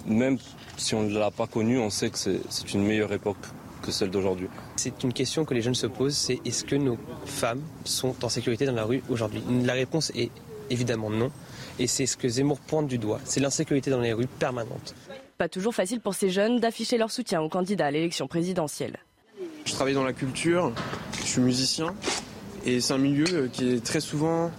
même 0.06 0.38
si 0.78 0.94
on 0.94 1.02
ne 1.02 1.18
l'a 1.18 1.30
pas 1.30 1.46
connue, 1.46 1.78
on 1.78 1.90
sait 1.90 2.08
que 2.08 2.16
c'est 2.16 2.72
une 2.72 2.84
meilleure 2.84 3.12
époque 3.12 3.36
que 3.81 3.90
celle 3.90 4.11
d'aujourd'hui. 4.11 4.49
C'est 4.77 5.03
une 5.03 5.12
question 5.12 5.45
que 5.45 5.55
les 5.55 5.62
jeunes 5.62 5.75
se 5.75 5.87
posent, 5.87 6.16
c'est 6.16 6.40
est-ce 6.45 6.64
que 6.64 6.77
nos 6.77 6.99
femmes 7.27 7.62
sont 7.85 8.14
en 8.25 8.29
sécurité 8.29 8.66
dans 8.66 8.75
la 8.75 8.85
rue 8.85 9.03
aujourd'hui? 9.09 9.43
La 9.64 9.73
réponse 9.73 10.12
est 10.14 10.31
Évidemment 10.71 11.11
non. 11.11 11.31
Et 11.79 11.87
c'est 11.87 12.07
ce 12.07 12.16
que 12.16 12.29
Zemmour 12.29 12.61
pointe 12.61 12.87
du 12.87 12.97
doigt. 12.97 13.21
C'est 13.25 13.40
l'insécurité 13.40 13.90
dans 13.90 14.01
les 14.01 14.12
rues 14.12 14.29
permanente. 14.29 14.95
Pas 15.37 15.49
toujours 15.49 15.75
facile 15.75 16.01
pour 16.01 16.14
ces 16.14 16.31
jeunes 16.31 16.61
d'afficher 16.61 16.97
leur 16.97 17.11
soutien 17.11 17.43
au 17.43 17.49
candidat 17.49 17.87
à 17.87 17.90
l'élection 17.90 18.29
présidentielle. 18.29 18.99
Je 19.64 19.73
travaille 19.73 19.95
dans 19.95 20.05
la 20.05 20.12
culture, 20.12 20.73
je 21.21 21.27
suis 21.27 21.40
musicien, 21.40 21.95
et 22.64 22.81
c'est 22.81 22.93
un 22.93 22.99
milieu 22.99 23.49
qui 23.53 23.75
est 23.75 23.85
très 23.85 24.01
souvent 24.01 24.51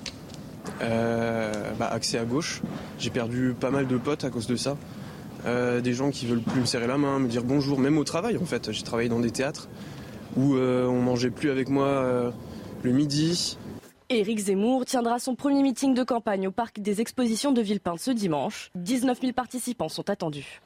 euh, 0.81 1.71
bah, 1.79 1.87
axé 1.87 2.17
à 2.17 2.25
gauche. 2.25 2.61
J'ai 2.99 3.09
perdu 3.09 3.55
pas 3.59 3.71
mal 3.71 3.87
de 3.87 3.97
potes 3.97 4.23
à 4.23 4.29
cause 4.29 4.47
de 4.47 4.55
ça. 4.55 4.77
Euh, 5.45 5.81
des 5.81 5.93
gens 5.93 6.11
qui 6.11 6.25
veulent 6.25 6.41
plus 6.41 6.61
me 6.61 6.65
serrer 6.65 6.87
la 6.87 6.97
main, 6.97 7.19
me 7.19 7.27
dire 7.27 7.43
bonjour, 7.43 7.79
même 7.79 7.97
au 7.97 8.03
travail 8.03 8.37
en 8.37 8.45
fait. 8.45 8.71
J'ai 8.71 8.83
travaillé 8.83 9.09
dans 9.09 9.19
des 9.19 9.31
théâtres 9.31 9.69
où 10.37 10.55
euh, 10.55 10.85
on 10.85 11.01
mangeait 11.01 11.31
plus 11.31 11.49
avec 11.49 11.69
moi 11.69 12.31
le 12.83 12.91
midi. 12.91 13.57
Éric 14.09 14.39
Zemmour 14.39 14.85
tiendra 14.85 15.19
son 15.19 15.35
premier 15.35 15.63
meeting 15.63 15.93
de 15.93 16.03
campagne 16.03 16.47
au 16.47 16.51
parc 16.51 16.81
des 16.81 16.99
expositions 16.99 17.53
de 17.53 17.61
Villepinte 17.61 17.99
ce 17.99 18.11
dimanche. 18.11 18.69
19 18.75 19.21
000 19.21 19.33
participants 19.33 19.89
sont 19.89 20.09
attendus. 20.09 20.61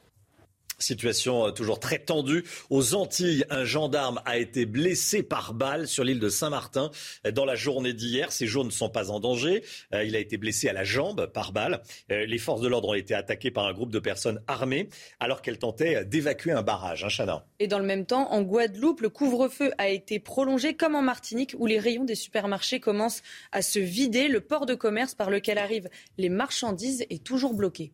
Situation 0.78 1.48
euh, 1.48 1.52
toujours 1.52 1.80
très 1.80 2.00
tendue. 2.00 2.44
Aux 2.70 2.96
Antilles, 2.96 3.46
un 3.50 3.64
gendarme 3.64 4.22
a 4.26 4.38
été 4.38 4.66
blessé 4.66 5.24
par 5.24 5.54
balle 5.54 5.88
sur 5.88 6.04
l'île 6.04 6.20
de 6.20 6.30
Saint-Martin 6.30 6.92
euh, 7.26 7.32
dans 7.32 7.46
la 7.46 7.56
journée 7.56 7.94
d'hier. 7.94 8.32
Ses 8.32 8.48
jours 8.48 8.66
ne 8.66 8.70
sont 8.70 8.90
pas 8.90 9.10
en 9.10 9.20
danger. 9.20 9.64
Euh, 9.94 10.04
il 10.04 10.16
a 10.16 10.20
été 10.20 10.38
blessé 10.38 10.68
à 10.68 10.74
la 10.74 10.84
jambe 10.84 11.28
par 11.28 11.54
balle. 11.54 11.82
Les 12.10 12.38
forces 12.38 12.62
de 12.62 12.68
l'ordre 12.68 12.90
ont 12.90 12.94
été 12.94 13.14
attaquées 13.14 13.52
par 13.52 13.66
un 13.66 13.74
groupe 13.74 13.92
de 13.92 14.00
personnes 14.00 14.42
armées 14.48 14.90
alors 15.20 15.42
qu'elles 15.42 15.60
tentaient 15.60 16.06
d'évacuer 16.06 16.52
un 16.52 16.62
barrage. 16.62 17.04
Hein. 17.04 17.42
Et 17.60 17.68
dans 17.68 17.80
le 17.80 17.86
même 17.86 18.06
temps, 18.06 18.32
en 18.32 18.42
Guadeloupe, 18.42 19.02
le 19.02 19.10
couvre-feu 19.10 19.72
a 19.78 19.90
été 19.90 20.20
prolongé 20.20 20.76
comme 20.76 20.96
en 20.96 21.02
Martinique 21.02 21.56
où 21.58 21.66
les 21.66 21.80
rayons 21.80 22.04
des 22.04 22.16
supermarchés 22.16 22.80
commencent 22.80 23.22
à 23.52 23.62
se 23.62 23.80
vider. 23.80 24.28
Le 24.28 24.42
port 24.42 24.66
de 24.66 24.76
commerce 24.76 25.16
par 25.16 25.30
lequel 25.30 25.58
arrivent 25.58 25.90
les 26.18 26.30
marchandises 26.30 27.06
est 27.10 27.24
toujours 27.24 27.54
bloqué. 27.54 27.92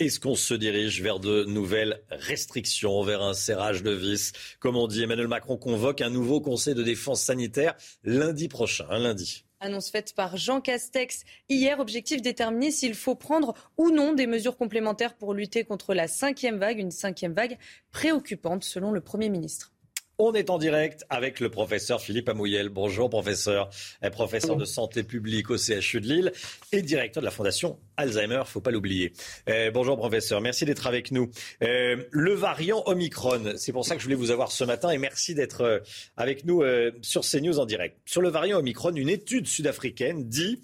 Est-ce 0.00 0.18
qu'on 0.18 0.34
se 0.34 0.54
dirige 0.54 1.00
vers 1.02 1.20
de 1.20 1.44
nouvelles 1.44 2.02
restrictions, 2.10 3.04
vers 3.04 3.22
un 3.22 3.32
serrage 3.32 3.84
de 3.84 3.92
vis? 3.92 4.32
Comme 4.58 4.76
on 4.76 4.88
dit, 4.88 5.04
Emmanuel 5.04 5.28
Macron 5.28 5.56
convoque 5.56 6.00
un 6.00 6.10
nouveau 6.10 6.40
conseil 6.40 6.74
de 6.74 6.82
défense 6.82 7.22
sanitaire 7.22 7.76
lundi 8.02 8.48
prochain, 8.48 8.86
un 8.90 8.98
lundi. 8.98 9.44
Annonce 9.60 9.90
faite 9.90 10.12
par 10.16 10.36
Jean 10.36 10.60
Castex 10.60 11.22
hier, 11.48 11.78
objectif 11.78 12.22
déterminer 12.22 12.72
s'il 12.72 12.96
faut 12.96 13.14
prendre 13.14 13.54
ou 13.76 13.90
non 13.90 14.14
des 14.14 14.26
mesures 14.26 14.56
complémentaires 14.56 15.14
pour 15.14 15.32
lutter 15.32 15.62
contre 15.62 15.94
la 15.94 16.08
cinquième 16.08 16.58
vague, 16.58 16.80
une 16.80 16.90
cinquième 16.90 17.32
vague 17.32 17.56
préoccupante 17.92 18.64
selon 18.64 18.90
le 18.90 19.00
Premier 19.00 19.28
ministre. 19.28 19.70
On 20.18 20.32
est 20.32 20.50
en 20.50 20.58
direct 20.58 21.04
avec 21.08 21.38
le 21.38 21.50
professeur 21.50 22.00
Philippe 22.00 22.28
Amouyel. 22.28 22.68
Bonjour 22.68 23.08
professeur, 23.10 23.70
professeur 24.10 24.56
de 24.56 24.64
santé 24.64 25.04
publique 25.04 25.50
au 25.50 25.56
CHU 25.56 26.00
de 26.00 26.06
Lille 26.08 26.32
et 26.72 26.82
directeur 26.82 27.20
de 27.20 27.26
la 27.26 27.32
Fondation 27.32 27.78
Alzheimer, 27.96 28.42
faut 28.46 28.60
pas 28.60 28.70
l'oublier. 28.70 29.12
Euh, 29.48 29.70
bonjour 29.70 29.96
professeur, 29.96 30.40
merci 30.40 30.64
d'être 30.64 30.86
avec 30.86 31.10
nous. 31.10 31.30
Euh, 31.62 32.02
le 32.10 32.32
variant 32.32 32.82
Omicron, 32.86 33.54
c'est 33.56 33.72
pour 33.72 33.84
ça 33.84 33.94
que 33.94 34.00
je 34.00 34.06
voulais 34.06 34.16
vous 34.16 34.30
avoir 34.30 34.50
ce 34.50 34.64
matin 34.64 34.90
et 34.90 34.98
merci 34.98 35.34
d'être 35.34 35.60
euh, 35.62 35.78
avec 36.16 36.44
nous 36.44 36.62
sur 37.02 37.22
CNews 37.22 37.58
en 37.58 37.66
direct. 37.66 37.98
Sur 38.04 38.20
le 38.20 38.28
variant 38.28 38.58
Omicron, 38.58 38.94
une 38.94 39.08
étude 39.08 39.46
sud-africaine 39.46 40.28
dit 40.28 40.60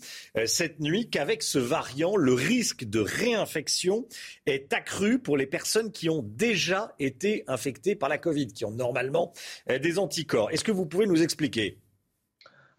cette 0.46 0.80
nuit 0.80 1.08
qu'avec 1.08 1.42
ce 1.42 1.58
variant, 1.58 2.16
le 2.16 2.32
risque 2.32 2.84
de 2.84 3.00
réinfection 3.00 4.06
est 4.46 4.72
accru 4.72 5.18
pour 5.18 5.36
les 5.36 5.46
personnes 5.46 5.92
qui 5.92 6.08
ont 6.08 6.22
déjà 6.22 6.94
été 6.98 7.44
infectées 7.46 7.94
par 7.94 8.08
la 8.08 8.18
Covid, 8.18 8.48
qui 8.48 8.64
ont 8.64 8.70
normalement 8.70 9.32
des 9.68 9.98
anticorps. 9.98 10.50
Est-ce 10.50 10.64
que 10.64 10.72
vous 10.72 10.86
pouvez 10.86 11.06
nous 11.06 11.22
expliquer? 11.22 11.78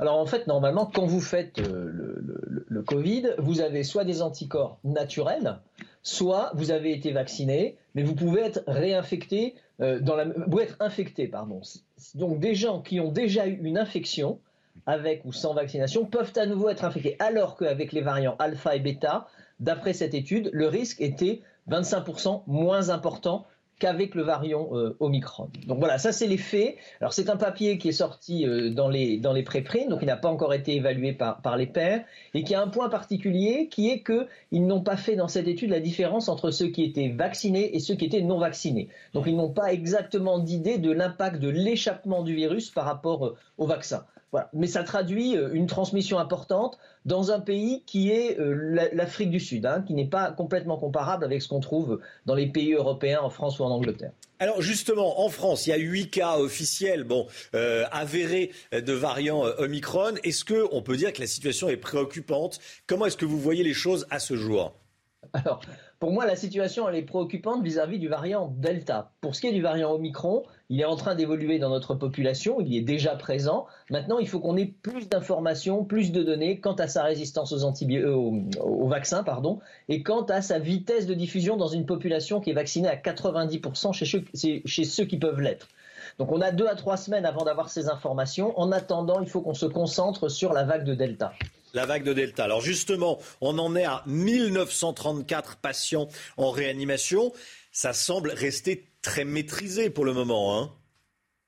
Alors 0.02 0.18
en 0.18 0.26
fait, 0.26 0.48
normalement, 0.48 0.88
quand 0.88 1.06
vous 1.06 1.22
faites 1.22 1.60
euh, 1.60 2.24
le, 2.68 2.82
Covid, 2.82 3.36
vous 3.38 3.62
avez 3.62 3.84
soit 3.84 4.04
des 4.04 4.24
anticorps 4.24 4.80
naturels, 4.84 5.60
soit 6.02 6.52
vous 6.56 6.72
avez 6.72 6.92
été 6.92 7.12
vacciné, 7.12 7.78
mais 7.94 8.02
vous 8.02 8.16
pouvez 8.16 8.42
être 8.42 8.64
réinfecté, 8.66 9.54
euh, 9.80 10.00
être 10.60 10.76
infecté, 10.80 11.28
pardon. 11.28 11.62
Donc 12.16 12.40
des 12.40 12.56
gens 12.56 12.82
qui 12.82 13.00
ont 13.00 13.12
déjà 13.12 13.46
eu 13.46 13.60
une 13.62 13.78
infection, 13.78 14.40
avec 14.88 15.24
ou 15.24 15.32
sans 15.32 15.54
vaccination, 15.54 16.04
peuvent 16.06 16.34
à 16.36 16.48
nouveau 16.48 16.70
être 16.70 16.84
infectés, 16.84 17.16
alors 17.20 17.56
qu'avec 17.56 17.92
les 17.92 18.02
variants 18.02 18.36
alpha 18.40 18.76
et 18.76 18.80
bêta, 18.80 19.28
d'après 19.60 19.94
cette 19.94 20.16
étude, 20.16 20.50
le 20.52 20.66
risque 20.66 21.00
était 21.00 21.42
25% 21.70 22.42
moins 22.48 22.90
important 22.90 23.46
qu'avec 23.82 24.13
le 24.13 24.22
variant 24.22 24.70
euh, 24.74 24.96
Omicron. 25.00 25.50
Donc 25.67 25.80
voilà, 25.80 25.98
ça 25.98 26.12
c'est 26.12 26.28
les 26.28 26.38
faits. 26.38 26.78
Alors 27.02 27.13
c'est 27.13 27.30
un 27.32 27.36
papier 27.36 27.80
qui 27.80 27.89
est 27.89 28.00
sorti 28.06 28.46
euh, 28.46 28.70
dans 28.70 28.88
les, 28.88 29.17
dans 29.17 29.34
donc 29.34 30.00
il 30.02 30.06
n'a 30.06 30.17
pas 30.17 30.30
encore 30.30 30.54
été 30.54 30.76
évalué 30.76 31.13
par, 31.13 31.41
par 31.41 31.58
les 31.58 31.65
pairs, 31.65 32.06
et 32.36 32.44
qui 32.44 32.54
a 32.54 32.62
un 32.62 32.67
point 32.67 32.89
particulier 32.89 33.67
qui 33.70 33.89
est 33.89 34.04
qu'ils 34.04 34.67
n'ont 34.67 34.82
pas 34.82 34.98
fait 34.98 35.15
dans 35.15 35.28
cette 35.28 35.48
étude 35.48 35.72
la 35.72 35.80
différence 35.80 36.30
entre 36.30 36.52
ceux 36.52 36.67
qui 36.67 36.84
étaient 36.84 37.10
vaccinés 37.10 37.76
et 37.76 37.80
ceux 37.80 37.96
qui 37.96 38.06
étaient 38.06 38.22
non 38.22 38.38
vaccinés. 38.38 38.89
Donc 39.13 39.26
ils 39.26 39.36
n'ont 39.36 39.50
pas 39.50 39.74
exactement 39.74 40.38
d'idée 40.38 40.78
de 40.78 40.91
l'impact 40.91 41.39
de 41.39 41.50
l'échappement 41.50 42.22
du 42.22 42.36
virus 42.36 42.70
par 42.70 42.86
rapport 42.86 43.26
euh, 43.26 43.36
au 43.58 43.65
vaccin. 43.65 44.06
Mais 44.54 44.67
ça 44.67 44.84
traduit 44.84 45.36
euh, 45.38 45.50
une 45.54 45.67
transmission 45.67 46.17
importante 46.17 46.78
dans 47.06 47.32
un 47.32 47.39
pays 47.39 47.84
qui 47.86 48.12
est 48.12 48.39
euh, 48.39 48.89
l'Afrique 48.94 49.30
du 49.30 49.39
Sud, 49.39 49.65
hein, 49.65 49.84
qui 49.86 49.94
n'est 49.94 50.08
pas 50.08 50.32
complètement 50.32 50.78
comparable 50.78 51.26
avec 51.26 51.41
ce 51.41 51.50
qu'on 51.50 51.60
trouve 51.60 52.00
dans 52.26 52.36
les 52.36 52.48
pays 52.48 52.74
européens, 52.74 53.22
en 53.22 53.30
France 53.30 53.60
ou 53.60 53.63
en 53.63 53.72
Angleterre. 53.72 54.12
Alors 54.39 54.62
justement, 54.62 55.22
en 55.22 55.30
France, 55.30 55.67
il 55.67 55.72
y 55.72 55.74
a 55.74 55.78
huit 55.78 56.10
cas 56.10 56.38
officiels, 56.38 57.04
bon, 57.04 57.28
euh, 57.54 57.86
avérés 57.91 58.52
de 58.72 58.94
variants 58.94 59.44
Omicron. 59.58 60.15
Est-ce 60.24 60.46
qu'on 60.46 60.82
peut 60.82 60.98
dire 60.98 61.13
que 61.13 61.22
la 61.22 61.28
situation 61.28 61.70
est 61.70 61.78
préoccupante? 61.78 62.60
Comment 62.88 63.06
est-ce 63.06 63.17
que 63.17 63.26
vous 63.26 63.39
voyez 63.39 63.63
les 63.63 63.74
choses 63.74 64.08
à 64.10 64.20
ce 64.20 64.36
jour? 64.36 64.74
Alors, 65.34 65.62
pour 66.00 66.12
moi, 66.12 66.26
la 66.26 66.36
situation 66.36 66.89
elle 66.89 66.96
est 66.96 67.04
préoccupante 67.04 67.63
vis-à-vis 67.63 68.00
du 68.00 68.08
variant 68.08 68.54
Delta. 68.58 69.12
Pour 69.22 69.36
ce 69.36 69.41
qui 69.41 69.48
est 69.48 69.54
du 69.54 69.62
variant 69.62 69.91
Omicron, 69.91 70.44
il 70.71 70.79
est 70.79 70.86
en 70.86 70.95
train 70.95 71.15
d'évoluer 71.15 71.60
dans 71.60 71.69
notre 71.69 71.95
population, 71.95 72.62
il 72.62 72.73
est 72.77 72.81
déjà 72.81 73.17
présent. 73.17 73.67
Maintenant, 73.89 74.19
il 74.19 74.27
faut 74.27 74.39
qu'on 74.39 74.55
ait 74.55 74.73
plus 74.81 75.10
d'informations, 75.10 75.84
plus 75.84 76.13
de 76.13 76.23
données 76.23 76.62
quant 76.62 76.75
à 76.75 76.88
sa 76.88 77.03
résistance 77.03 77.51
aux, 77.51 77.65
aux, 77.65 78.88
vaccins 78.88 79.21
pardon, 79.21 79.60
et 79.89 80.01
quant 80.01 80.23
à 80.23 80.41
sa 80.41 80.60
vitesse 80.60 81.07
de 81.07 81.13
diffusion 81.13 81.57
dans 81.57 81.67
une 81.67 81.86
population 81.86 82.39
qui 82.39 82.51
est 82.51 82.53
vaccinée 82.53 82.88
à 82.88 82.95
90% 82.95 83.91
chez, 83.91 84.62
chez 84.63 84.84
ceux 84.86 85.03
qui 85.03 85.17
peuvent 85.17 85.41
l'être. 85.41 85.67
Donc 86.19 86.31
on 86.31 86.39
a 86.39 86.51
deux 86.51 86.67
à 86.67 86.75
trois 86.75 86.95
semaines 86.95 87.25
avant 87.25 87.43
d'avoir 87.43 87.69
ces 87.69 87.89
informations. 87.89 88.57
En 88.57 88.71
attendant, 88.71 89.19
il 89.19 89.27
faut 89.27 89.41
qu'on 89.41 89.53
se 89.53 89.65
concentre 89.65 90.29
sur 90.29 90.53
la 90.53 90.63
vague 90.63 90.86
de 90.86 90.95
Delta. 90.95 91.34
La 91.73 91.86
vague 91.86 92.03
de 92.03 92.13
Delta. 92.13 92.45
Alors 92.45 92.62
justement, 92.62 93.17
on 93.39 93.57
en 93.60 93.75
est 93.75 93.86
à 93.86 94.03
1934 94.05 95.57
patients 95.57 96.07
en 96.38 96.51
réanimation. 96.51 97.34
Ça 97.71 97.93
semble 97.93 98.31
rester 98.31 98.88
très 99.01 99.25
maîtrisé 99.25 99.89
pour 99.89 100.05
le 100.05 100.13
moment. 100.13 100.60
Hein 100.60 100.71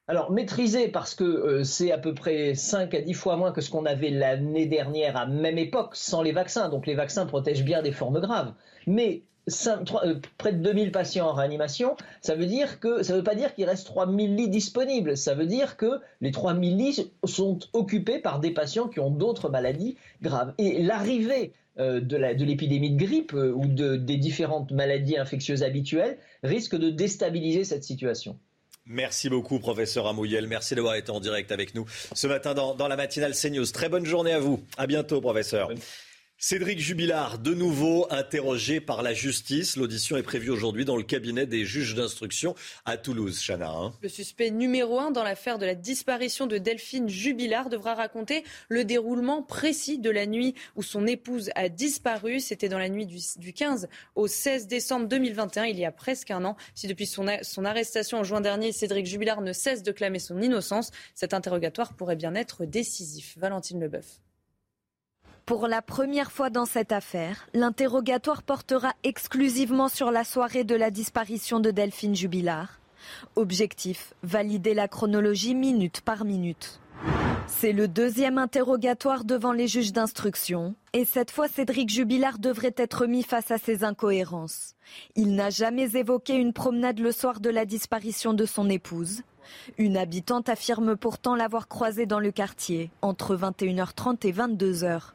alors 0.08 0.32
maîtrisé 0.32 0.90
parce 0.90 1.16
que 1.16 1.24
euh, 1.24 1.64
c'est 1.64 1.92
à 1.94 1.98
peu 1.98 2.14
près 2.14 2.56
5 2.56 2.94
à 2.94 3.02
10 3.02 3.14
fois 3.14 3.38
moins 3.38 3.54
que 3.54 3.62
ce 3.62 3.70
qu'on 3.70 3.86
avait 3.86 4.10
l'année 4.10 4.66
dernière 4.66 5.16
à 5.16 5.26
même 5.26 5.58
époque 5.58 5.96
sans 5.96 6.22
les 6.22 6.34
vaccins. 6.34 6.68
Donc 6.68 6.86
les 6.88 6.96
vaccins 6.96 7.26
protègent 7.26 7.64
bien 7.64 7.82
des 7.82 7.94
formes 7.94 8.20
graves. 8.20 8.54
Mais 8.86 9.24
euh, 9.68 10.16
près 10.38 10.54
de 10.54 10.58
2000 10.58 10.92
patients 10.92 11.28
en 11.28 11.34
réanimation, 11.34 11.96
ça 12.22 12.36
veut 12.36 12.46
dire 12.46 12.80
que 12.82 13.02
ça 13.02 13.16
veut 13.16 13.24
pas 13.24 13.36
dire 13.36 13.54
qu'il 13.56 13.66
reste 13.66 13.88
3000 13.88 14.36
lits 14.36 14.50
disponibles, 14.50 15.18
ça 15.18 15.36
veut 15.36 15.46
dire 15.46 15.78
que 15.78 16.02
les 16.22 16.32
3000 16.32 16.78
lits 16.78 17.12
sont 17.24 17.60
occupés 17.74 18.20
par 18.20 18.40
des 18.40 18.52
patients 18.52 18.88
qui 18.88 19.00
ont 19.00 19.10
d'autres 19.10 19.50
maladies 19.50 19.98
graves. 20.22 20.54
Et 20.58 20.82
l'arrivée 20.82 21.54
de 21.78 22.44
l'épidémie 22.46 22.92
de, 22.92 23.04
grippe 23.04 23.34
euh, 23.34 23.52
ou 23.52 23.68
de, 23.68 23.96
des 23.96 24.18
différentes 24.18 24.72
maladies 24.72 25.18
infectieuses 25.18 25.64
habituelles 25.64 26.18
risque 26.44 26.76
de 26.76 26.90
déstabiliser 26.90 27.64
cette 27.64 27.84
situation. 27.84 28.40
Merci 28.86 29.30
beaucoup, 29.30 29.60
professeur 29.60 30.08
Amouyel. 30.08 30.48
Merci 30.48 30.76
d'avoir 30.76 30.96
été 30.96 31.10
en 31.10 31.20
direct 31.20 31.52
avec 31.52 31.74
nous 31.74 31.86
ce 32.14 32.28
matin 32.28 32.54
dans, 32.54 32.76
dans 32.76 32.88
la 32.88 32.98
matinale 32.98 33.34
CNews. 33.34 33.66
Très 33.68 33.90
bonne 33.90 34.06
journée 34.06 34.34
à 34.34 34.40
vous. 34.40 34.62
À 34.78 34.88
bientôt, 34.88 35.22
professeur. 35.22 35.70
Cédric 36.46 36.78
Jubilard, 36.78 37.40
de 37.40 37.54
nouveau 37.54 38.06
interrogé 38.10 38.82
par 38.82 39.02
la 39.02 39.14
justice. 39.14 39.78
L'audition 39.78 40.18
est 40.18 40.24
prévue 40.24 40.50
aujourd'hui 40.50 40.84
dans 40.84 40.98
le 40.98 41.04
cabinet 41.04 41.46
des 41.46 41.64
juges 41.64 41.96
d'instruction 41.96 42.54
à 42.84 42.98
Toulouse, 42.98 43.42
Chana. 43.42 43.70
Hein. 43.70 43.94
Le 44.02 44.10
suspect 44.10 44.52
numéro 44.52 45.00
un 45.00 45.12
dans 45.12 45.24
l'affaire 45.24 45.58
de 45.58 45.66
la 45.66 45.74
disparition 45.74 46.46
de 46.46 46.58
Delphine 46.58 47.08
Jubilard 47.08 47.70
devra 47.70 47.94
raconter 47.94 48.44
le 48.68 48.84
déroulement 48.84 49.42
précis 49.42 50.00
de 50.00 50.10
la 50.10 50.26
nuit 50.26 50.54
où 50.76 50.84
son 50.84 51.08
épouse 51.08 51.50
a 51.56 51.70
disparu. 51.70 52.42
C'était 52.42 52.68
dans 52.68 52.78
la 52.78 52.90
nuit 52.90 53.06
du, 53.06 53.54
15 53.54 53.88
au 54.16 54.28
16 54.28 54.68
décembre 54.68 55.08
2021, 55.08 55.64
il 55.68 55.80
y 55.80 55.86
a 55.86 55.94
presque 55.94 56.30
un 56.30 56.44
an. 56.44 56.58
Si 56.76 56.88
depuis 56.88 57.08
son, 57.08 57.26
son 57.42 57.64
arrestation 57.64 58.18
en 58.18 58.26
juin 58.26 58.42
dernier, 58.42 58.74
Cédric 58.74 59.06
Jubilard 59.06 59.40
ne 59.40 59.54
cesse 59.54 59.82
de 59.82 59.94
clamer 59.94 60.20
son 60.20 60.42
innocence, 60.42 60.92
cet 61.16 61.34
interrogatoire 61.34 61.94
pourrait 61.94 62.18
bien 62.18 62.36
être 62.36 62.66
décisif. 62.66 63.38
Valentine 63.38 63.80
Leboeuf. 63.80 64.20
Pour 65.46 65.68
la 65.68 65.82
première 65.82 66.32
fois 66.32 66.50
dans 66.50 66.66
cette 66.66 66.94
affaire, 66.94 67.50
l'interrogatoire 67.54 68.44
portera 68.44 68.94
exclusivement 69.04 69.90
sur 69.90 70.10
la 70.10 70.24
soirée 70.24 70.64
de 70.64 70.74
la 70.74 70.90
disparition 70.90 71.60
de 71.60 71.70
Delphine 71.70 72.16
Jubilard. 72.16 72.80
Objectif, 73.36 74.14
valider 74.24 74.74
la 74.74 74.88
chronologie 74.88 75.54
minute 75.54 76.00
par 76.00 76.24
minute. 76.24 76.80
C'est 77.48 77.74
le 77.74 77.90
deuxième 77.90 78.38
interrogatoire 78.38 79.26
devant 79.26 79.52
les 79.52 79.68
juges 79.68 79.92
d'instruction. 79.92 80.76
Et 80.94 81.04
cette 81.04 81.30
fois, 81.30 81.50
Cédric 81.50 81.90
Jubilard 81.90 82.40
devrait 82.40 82.76
être 82.78 83.06
mis 83.06 83.24
face 83.24 83.52
à 83.52 83.58
ses 83.58 83.84
incohérences. 83.84 84.76
Il 85.18 85.36
n'a 85.36 85.50
jamais 85.50 85.98
évoqué 85.98 86.36
une 86.36 86.54
promenade 86.54 87.00
le 87.00 87.12
soir 87.12 87.42
de 87.42 87.50
la 87.50 87.66
disparition 87.66 88.34
de 88.34 88.46
son 88.46 88.70
épouse. 88.70 89.24
Une 89.78 89.98
habitante 89.98 90.48
affirme 90.48 90.96
pourtant 90.96 91.36
l'avoir 91.36 91.68
croisé 91.68 92.06
dans 92.06 92.22
le 92.22 92.32
quartier 92.32 92.92
entre 93.02 93.36
21h30 93.36 94.26
et 94.26 94.32
22h. 94.32 95.12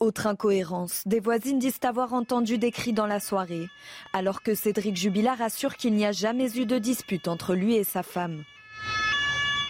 Autre 0.00 0.28
incohérence, 0.28 1.02
des 1.06 1.18
voisines 1.18 1.58
disent 1.58 1.80
avoir 1.82 2.12
entendu 2.12 2.56
des 2.56 2.70
cris 2.70 2.92
dans 2.92 3.06
la 3.06 3.18
soirée, 3.18 3.66
alors 4.12 4.44
que 4.44 4.54
Cédric 4.54 4.96
Jubilard 4.96 5.42
assure 5.42 5.74
qu'il 5.74 5.94
n'y 5.94 6.06
a 6.06 6.12
jamais 6.12 6.56
eu 6.56 6.66
de 6.66 6.78
dispute 6.78 7.26
entre 7.26 7.56
lui 7.56 7.74
et 7.74 7.82
sa 7.82 8.04
femme. 8.04 8.44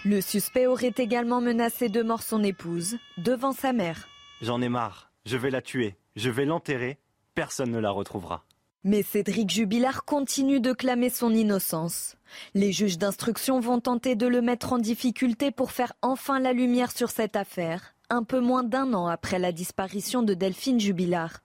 Le 0.05 0.21
suspect 0.21 0.67
aurait 0.67 0.93
également 0.99 1.41
menacé 1.41 1.89
de 1.89 2.03
mort 2.03 2.23
son 2.23 2.45
épouse 2.45 2.99
devant 3.17 3.53
sa 3.53 3.73
mère. 3.73 4.07
J'en 4.43 4.61
ai 4.61 4.69
marre, 4.69 5.11
je 5.25 5.39
vais 5.39 5.49
la 5.49 5.63
tuer, 5.63 5.97
je 6.15 6.29
vais 6.29 6.45
l'enterrer, 6.45 6.99
personne 7.35 7.71
ne 7.71 7.79
la 7.79 7.91
retrouvera. 7.91 8.45
Mais 8.85 9.03
Cédric 9.03 9.49
Jubilard 9.49 10.05
continue 10.05 10.61
de 10.61 10.75
clamer 10.75 11.09
son 11.09 11.33
innocence. 11.33 12.17
Les 12.53 12.71
juges 12.73 12.99
d'instruction 12.99 13.61
vont 13.61 13.81
tenter 13.81 14.15
de 14.15 14.27
le 14.27 14.43
mettre 14.43 14.75
en 14.75 14.79
difficulté 14.79 15.53
pour 15.53 15.73
faire 15.73 15.95
enfin 16.03 16.39
la 16.39 16.53
lumière 16.53 16.91
sur 16.91 17.09
cette 17.09 17.35
affaire 17.35 17.95
un 18.11 18.23
peu 18.23 18.41
moins 18.41 18.65
d'un 18.65 18.93
an 18.95 19.07
après 19.07 19.39
la 19.39 19.53
disparition 19.53 20.23
de 20.23 20.35
Delphine 20.35 20.81
Jubilard. 20.81 21.41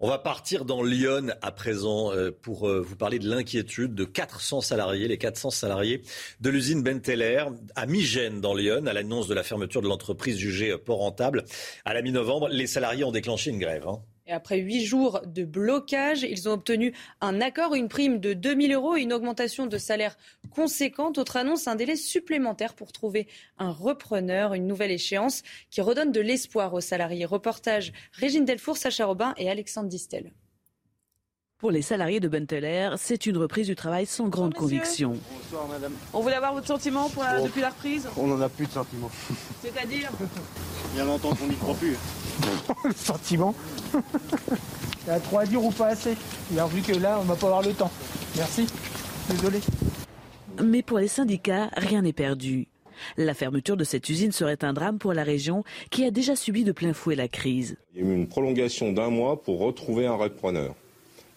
On 0.00 0.08
va 0.08 0.18
partir 0.18 0.64
dans 0.64 0.82
Lyon 0.82 1.28
à 1.40 1.52
présent 1.52 2.12
euh, 2.12 2.30
pour 2.30 2.68
euh, 2.68 2.80
vous 2.80 2.96
parler 2.96 3.20
de 3.20 3.28
l'inquiétude 3.28 3.94
de 3.94 4.04
400 4.04 4.60
salariés, 4.60 5.06
les 5.06 5.18
400 5.18 5.50
salariés 5.50 6.02
de 6.40 6.50
l'usine 6.50 6.82
Benteler 6.82 7.44
à 7.76 7.86
Migène 7.86 8.40
dans 8.40 8.54
Lyon, 8.54 8.86
à 8.86 8.92
l'annonce 8.92 9.28
de 9.28 9.34
la 9.34 9.44
fermeture 9.44 9.82
de 9.82 9.88
l'entreprise 9.88 10.36
jugée 10.36 10.76
pas 10.76 10.94
rentable 10.94 11.44
à 11.84 11.94
la 11.94 12.02
mi-novembre. 12.02 12.48
Les 12.48 12.66
salariés 12.66 13.04
ont 13.04 13.12
déclenché 13.12 13.50
une 13.50 13.58
grève. 13.58 13.86
Hein. 13.86 14.02
Et 14.26 14.32
après 14.32 14.58
huit 14.58 14.84
jours 14.84 15.20
de 15.26 15.44
blocage, 15.44 16.22
ils 16.22 16.48
ont 16.48 16.52
obtenu 16.52 16.94
un 17.20 17.40
accord, 17.42 17.74
une 17.74 17.88
prime 17.88 18.20
de 18.20 18.32
2000 18.32 18.72
euros 18.72 18.96
et 18.96 19.02
une 19.02 19.12
augmentation 19.12 19.66
de 19.66 19.76
salaire 19.76 20.16
conséquente. 20.50 21.18
Autre 21.18 21.36
annonce, 21.36 21.68
un 21.68 21.76
délai 21.76 21.96
supplémentaire 21.96 22.74
pour 22.74 22.92
trouver 22.92 23.28
un 23.58 23.70
repreneur, 23.70 24.54
une 24.54 24.66
nouvelle 24.66 24.92
échéance 24.92 25.42
qui 25.70 25.82
redonne 25.82 26.10
de 26.10 26.20
l'espoir 26.20 26.72
aux 26.72 26.80
salariés. 26.80 27.26
Reportage 27.26 27.92
Régine 28.12 28.46
Delfour, 28.46 28.78
Sacha 28.78 29.04
Robin 29.04 29.34
et 29.36 29.50
Alexandre 29.50 29.88
Distel. 29.88 30.32
Pour 31.58 31.70
les 31.70 31.82
salariés 31.82 32.18
de 32.18 32.28
Benteler, 32.28 32.90
c'est 32.98 33.26
une 33.26 33.36
reprise 33.36 33.68
du 33.68 33.76
travail 33.76 34.06
sans 34.06 34.28
grande 34.28 34.54
conviction. 34.54 35.14
Bonsoir 35.32 35.68
madame. 35.68 35.92
On 36.12 36.20
voulait 36.20 36.34
avoir 36.34 36.52
votre 36.52 36.66
sentiment 36.66 37.08
pour 37.08 37.22
depuis 37.42 37.60
la 37.60 37.70
reprise 37.70 38.08
On 38.16 38.26
n'en 38.26 38.40
a 38.40 38.48
plus 38.48 38.66
de 38.66 38.72
sentiment. 38.72 39.08
C'est-à-dire 39.62 40.10
Bien 40.94 41.04
longtemps 41.04 41.32
qu'on 41.34 41.46
n'y 41.46 41.54
croit 41.54 41.76
plus. 41.76 41.96
le 42.84 42.92
sentiment 42.92 43.54
Il 43.94 45.08
y 45.08 45.10
a 45.10 45.20
trop 45.20 45.38
à 45.38 45.46
dire 45.46 45.62
ou 45.64 45.70
pas 45.70 45.88
assez. 45.88 46.16
Alors 46.52 46.68
vu 46.68 46.82
que 46.82 46.98
là, 46.98 47.18
on 47.20 47.24
va 47.24 47.36
pas 47.36 47.46
avoir 47.46 47.62
le 47.62 47.72
temps. 47.72 47.90
Merci. 48.36 48.66
Désolé. 49.30 49.60
Mais 50.62 50.82
pour 50.82 50.98
les 50.98 51.08
syndicats, 51.08 51.70
rien 51.76 52.02
n'est 52.02 52.12
perdu. 52.12 52.66
La 53.16 53.32
fermeture 53.32 53.76
de 53.76 53.84
cette 53.84 54.08
usine 54.08 54.32
serait 54.32 54.64
un 54.64 54.72
drame 54.72 54.98
pour 54.98 55.12
la 55.12 55.22
région 55.22 55.62
qui 55.90 56.04
a 56.04 56.10
déjà 56.10 56.36
subi 56.36 56.64
de 56.64 56.72
plein 56.72 56.92
fouet 56.92 57.14
la 57.16 57.28
crise. 57.28 57.76
Il 57.94 58.04
y 58.04 58.06
a 58.06 58.10
eu 58.10 58.14
une 58.14 58.28
prolongation 58.28 58.92
d'un 58.92 59.10
mois 59.10 59.40
pour 59.40 59.60
retrouver 59.60 60.06
un 60.06 60.14
repreneur. 60.14 60.74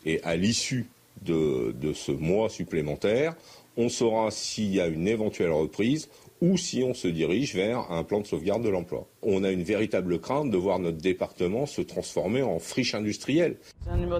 Et 0.07 0.23
à 0.23 0.37
l'issue 0.37 0.87
de, 1.21 1.75
de 1.79 1.91
ce 1.91 2.13
mois 2.13 2.49
supplémentaire, 2.49 3.35
on 3.75 3.89
saura 3.89 4.31
s'il 4.31 4.73
y 4.73 4.79
a 4.79 4.87
une 4.87 5.05
éventuelle 5.05 5.51
reprise 5.51 6.07
ou 6.39 6.55
si 6.55 6.81
on 6.81 6.93
se 6.93 7.09
dirige 7.09 7.55
vers 7.55 7.91
un 7.91 8.03
plan 8.03 8.21
de 8.21 8.25
sauvegarde 8.25 8.63
de 8.63 8.69
l'emploi. 8.69 9.05
On 9.21 9.43
a 9.43 9.51
une 9.51 9.63
véritable 9.63 10.19
crainte 10.19 10.49
de 10.49 10.57
voir 10.57 10.79
notre 10.79 10.97
département 10.97 11.65
se 11.65 11.81
transformer 11.81 12.41
en 12.41 12.57
friche 12.57 12.95
industrielle. 12.95 13.57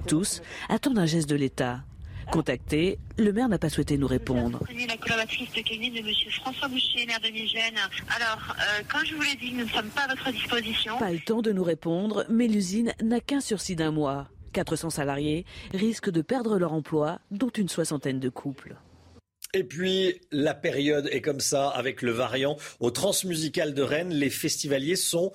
Tous 0.07 0.41
attendent 0.67 0.99
un 0.99 1.05
geste 1.05 1.29
de 1.29 1.35
l'État. 1.35 1.79
Contacté, 2.31 2.99
le 3.17 3.31
maire 3.31 3.47
n'a 3.47 3.57
pas 3.57 3.69
souhaité 3.69 3.97
nous 3.97 4.07
répondre. 4.07 4.59
la 4.69 4.97
collaboratrice 4.97 5.49
de 5.53 5.61
cabinet 5.61 6.01
de 6.01 6.05
M. 6.05 6.13
François 6.41 6.67
Boucher, 6.67 7.05
maire 7.05 7.21
de 7.21 7.29
Migène. 7.29 7.77
Alors, 8.13 8.53
euh, 8.59 8.83
quand 8.91 8.99
je 9.05 9.15
vous 9.15 9.21
l'ai 9.21 9.35
dit, 9.37 9.53
nous 9.53 9.63
ne 9.63 9.69
sommes 9.69 9.87
pas 9.87 10.01
à 10.01 10.07
votre 10.09 10.31
disposition. 10.33 10.97
Pas 10.97 11.13
le 11.13 11.19
temps 11.19 11.41
de 11.41 11.53
nous 11.53 11.63
répondre, 11.63 12.25
mais 12.29 12.47
l'usine 12.47 12.93
n'a 13.01 13.21
qu'un 13.21 13.39
sursis 13.39 13.77
d'un 13.77 13.91
mois. 13.91 14.27
400 14.57 14.89
salariés 14.89 15.45
risquent 15.71 16.09
de 16.09 16.23
perdre 16.23 16.57
leur 16.57 16.73
emploi, 16.73 17.19
dont 17.29 17.49
une 17.49 17.69
soixantaine 17.69 18.19
de 18.19 18.29
couples. 18.29 18.75
Et 19.53 19.63
puis, 19.63 20.19
la 20.31 20.55
période 20.55 21.07
est 21.11 21.21
comme 21.21 21.41
ça 21.41 21.69
avec 21.69 22.01
le 22.01 22.09
variant. 22.09 22.57
Au 22.79 22.89
Transmusical 22.89 23.75
de 23.75 23.83
Rennes, 23.83 24.09
les 24.09 24.31
festivaliers 24.31 24.95
sont 24.95 25.31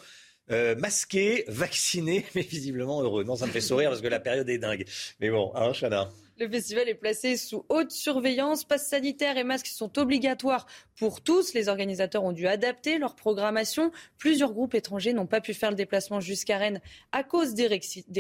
euh, 0.51 0.75
masqués, 0.75 1.45
vaccinés, 1.47 2.27
mais 2.35 2.43
visiblement 2.43 3.01
heureux. 3.01 3.23
Non, 3.23 3.37
ça 3.37 3.47
me 3.47 3.53
fait 3.53 3.61
sourire 3.61 3.91
parce 3.91 4.03
que 4.03 4.09
la 4.09 4.19
période 4.19 4.49
est 4.49 4.59
dingue. 4.59 4.87
Mais 5.21 5.31
bon, 5.31 5.53
hein, 5.55 5.73
Chana? 5.73 6.11
Le 6.39 6.49
festival 6.49 6.89
est 6.89 6.95
placé 6.95 7.37
sous 7.37 7.65
haute 7.69 7.91
surveillance. 7.91 8.65
Passes 8.65 8.89
sanitaires 8.89 9.37
et 9.37 9.45
masques 9.45 9.67
sont 9.67 9.99
obligatoires 9.99 10.67
pour 10.97 11.21
tous. 11.21 11.55
Les 11.55 11.69
organisateurs 11.69 12.25
ont 12.25 12.33
dû 12.33 12.47
adapter 12.47 12.99
leur 12.99 13.15
programmation. 13.15 13.93
Plusieurs 14.19 14.53
groupes 14.53 14.75
étrangers 14.75 15.13
n'ont 15.13 15.27
pas 15.27 15.41
pu 15.41 15.55
faire 15.55 15.71
le 15.71 15.77
déplacement 15.77 16.21
jusqu'à 16.21 16.59
Rennes 16.59 16.81
à 17.13 17.23
cause 17.23 17.55
des, 17.55 17.67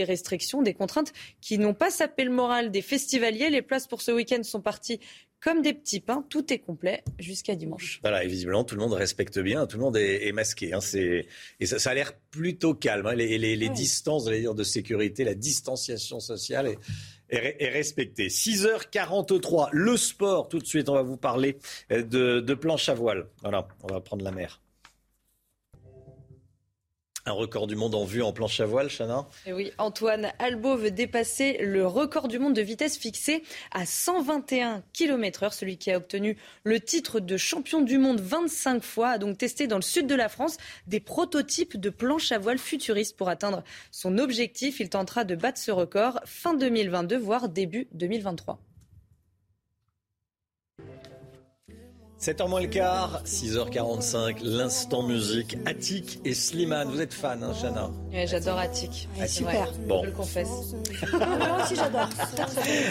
restrictions, 0.04 0.62
des 0.62 0.74
contraintes 0.74 1.12
qui 1.40 1.58
n'ont 1.58 1.74
pas 1.74 1.90
sapé 1.90 2.24
le 2.24 2.30
moral 2.30 2.70
des 2.70 2.82
festivaliers. 2.82 3.50
Les 3.50 3.62
places 3.62 3.86
pour 3.86 4.02
ce 4.02 4.12
week-end 4.12 4.42
sont 4.42 4.60
parties 4.60 5.00
comme 5.42 5.60
des 5.60 5.74
petits 5.74 6.00
pains. 6.00 6.24
Tout 6.28 6.52
est 6.52 6.58
complet 6.58 7.02
jusqu'à 7.18 7.56
dimanche. 7.56 7.98
Voilà, 8.02 8.24
et 8.24 8.28
visiblement, 8.28 8.64
tout 8.64 8.76
le 8.76 8.80
monde 8.80 8.92
respecte 8.92 9.38
bien, 9.38 9.66
tout 9.66 9.76
le 9.76 9.82
monde 9.82 9.96
est, 9.96 10.32
masqué. 10.32 10.72
Hein. 10.72 10.78
et 11.60 11.66
ça, 11.66 11.90
a 11.90 11.94
l'air 11.94 12.12
plutôt 12.30 12.74
calme. 12.74 13.06
Hein. 13.06 13.14
Les, 13.14 13.68
distances 13.68 14.24
de 14.24 14.62
sécurité, 14.62 15.24
la 15.24 15.34
distanciation 15.34 16.20
sociale 16.20 16.68
est, 16.68 16.78
est, 17.32 17.68
respecté. 17.68 18.28
6h43, 18.28 19.68
le 19.72 19.96
sport. 19.96 20.48
Tout 20.48 20.58
de 20.58 20.66
suite, 20.66 20.88
on 20.88 20.94
va 20.94 21.02
vous 21.02 21.16
parler 21.16 21.58
de, 21.90 22.40
de 22.40 22.54
planche 22.54 22.88
à 22.88 22.94
voile. 22.94 23.26
Voilà, 23.42 23.66
on 23.82 23.92
va 23.92 24.00
prendre 24.00 24.24
la 24.24 24.30
mer. 24.32 24.60
Un 27.24 27.32
record 27.32 27.68
du 27.68 27.76
monde 27.76 27.94
en 27.94 28.04
vue 28.04 28.20
en 28.20 28.32
planche 28.32 28.58
à 28.58 28.66
voile, 28.66 28.88
Chana 28.90 29.28
Et 29.46 29.52
Oui, 29.52 29.70
Antoine 29.78 30.32
Albo 30.40 30.76
veut 30.76 30.90
dépasser 30.90 31.56
le 31.60 31.86
record 31.86 32.26
du 32.26 32.40
monde 32.40 32.54
de 32.54 32.62
vitesse 32.62 32.98
fixé 32.98 33.44
à 33.70 33.86
121 33.86 34.82
km/h. 34.92 35.52
Celui 35.52 35.78
qui 35.78 35.92
a 35.92 35.98
obtenu 35.98 36.36
le 36.64 36.80
titre 36.80 37.20
de 37.20 37.36
champion 37.36 37.80
du 37.80 37.96
monde 37.96 38.20
25 38.20 38.82
fois 38.82 39.10
a 39.10 39.18
donc 39.18 39.38
testé 39.38 39.68
dans 39.68 39.76
le 39.76 39.82
sud 39.82 40.08
de 40.08 40.16
la 40.16 40.28
France 40.28 40.56
des 40.88 40.98
prototypes 40.98 41.78
de 41.78 41.90
planche 41.90 42.32
à 42.32 42.38
voile 42.38 42.58
futuristes 42.58 43.16
pour 43.16 43.28
atteindre 43.28 43.62
son 43.92 44.18
objectif. 44.18 44.80
Il 44.80 44.88
tentera 44.88 45.22
de 45.22 45.36
battre 45.36 45.58
ce 45.58 45.70
record 45.70 46.18
fin 46.24 46.54
2022, 46.54 47.18
voire 47.18 47.48
début 47.48 47.86
2023. 47.92 48.58
7h 52.22 52.48
moins 52.48 52.60
le 52.60 52.68
quart, 52.68 53.20
6h45, 53.26 54.36
l'instant 54.44 55.02
musique. 55.02 55.56
Attic 55.66 56.20
et 56.24 56.34
Slimane, 56.34 56.88
vous 56.88 57.00
êtes 57.00 57.12
fan, 57.12 57.42
hein, 57.42 57.50
Chana 57.60 57.90
Oui, 58.12 58.26
j'adore 58.28 58.58
Attic. 58.58 59.08
super. 59.26 59.66
Bon. 59.88 60.02
Je 60.02 60.06
le 60.06 60.12
confesse. 60.12 60.48
Moi 61.12 61.56
aussi, 61.64 61.74
j'adore. 61.74 62.08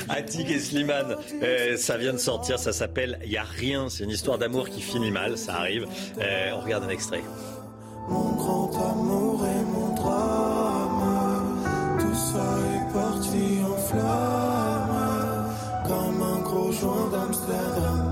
Attic 0.10 0.52
et 0.52 0.60
Slimane, 0.60 1.16
euh, 1.44 1.78
ça 1.78 1.96
vient 1.96 2.12
de 2.12 2.18
sortir, 2.18 2.60
ça 2.60 2.74
s'appelle 2.74 3.20
Y 3.24 3.38
a 3.38 3.44
rien. 3.44 3.88
C'est 3.88 4.04
une 4.04 4.10
histoire 4.10 4.38
d'amour 4.38 4.68
qui 4.70 4.82
finit 4.82 5.12
mal, 5.12 5.38
ça 5.38 5.56
arrive. 5.56 5.88
Euh, 6.20 6.52
on 6.54 6.60
regarde 6.60 6.84
un 6.84 6.90
extrait. 6.90 7.24
Mon 8.10 8.32
grand 8.34 8.70
amour 8.92 9.46
et 9.46 9.64
mon 9.64 9.96
drame, 9.96 11.64
tout 12.02 12.16
ça 12.16 12.58
est 12.76 12.94
parti 12.94 13.62
en 13.64 13.78
flamme, 13.78 15.54
comme 15.88 16.22
un 16.22 16.40
gros 16.42 16.72
joint 16.74 17.10
d'Amsterdam. 17.12 18.11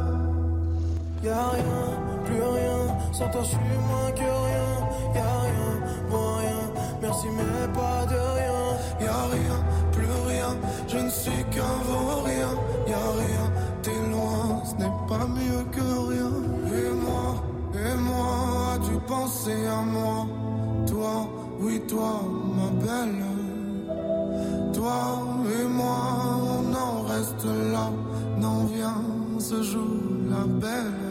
Y'a 1.22 1.50
rien, 1.50 1.64
plus 2.24 2.42
rien, 2.42 2.96
sans 3.12 3.30
toi 3.30 3.42
je 3.44 3.50
suis 3.50 3.58
moins 3.90 4.12
que 4.12 4.22
rien. 4.22 4.70
Y'a 5.16 5.40
rien, 5.48 5.72
moins 6.10 6.38
rien, 6.38 6.62
merci 7.02 7.28
mais 7.36 7.68
pas 7.74 8.06
de 8.06 8.20
rien. 8.38 8.60
Y'a 9.02 9.24
rien, 9.36 9.58
plus 9.92 10.14
rien, 10.28 10.56
je 10.88 10.98
ne 10.98 11.10
suis 11.10 11.44
qu'un 11.52 11.78
vaurien. 11.84 12.52
Y'a 12.88 12.96
rien, 12.96 13.46
t'es 13.82 14.00
loin, 14.10 14.64
ce 14.64 14.76
n'est 14.82 14.98
pas 15.10 15.28
mieux 15.28 15.64
que 15.74 15.88
rien. 16.10 16.32
Et 16.78 16.90
moi, 17.04 17.44
et 17.74 17.96
moi, 17.98 18.76
as-tu 18.76 18.98
pensé 19.06 19.68
à 19.68 19.82
moi? 19.82 20.26
Toi, 20.88 21.28
oui 21.60 21.82
toi, 21.88 22.22
ma 22.56 22.70
belle. 22.86 23.26
Toi 24.74 25.20
et 25.60 25.68
moi, 25.68 25.98
on 26.42 26.74
en 26.74 27.02
reste 27.14 27.46
là. 27.46 27.92
Non, 28.38 28.66
viens, 28.74 29.04
ce 29.38 29.62
jour 29.62 29.84
la 30.30 30.46
belle. 30.46 31.09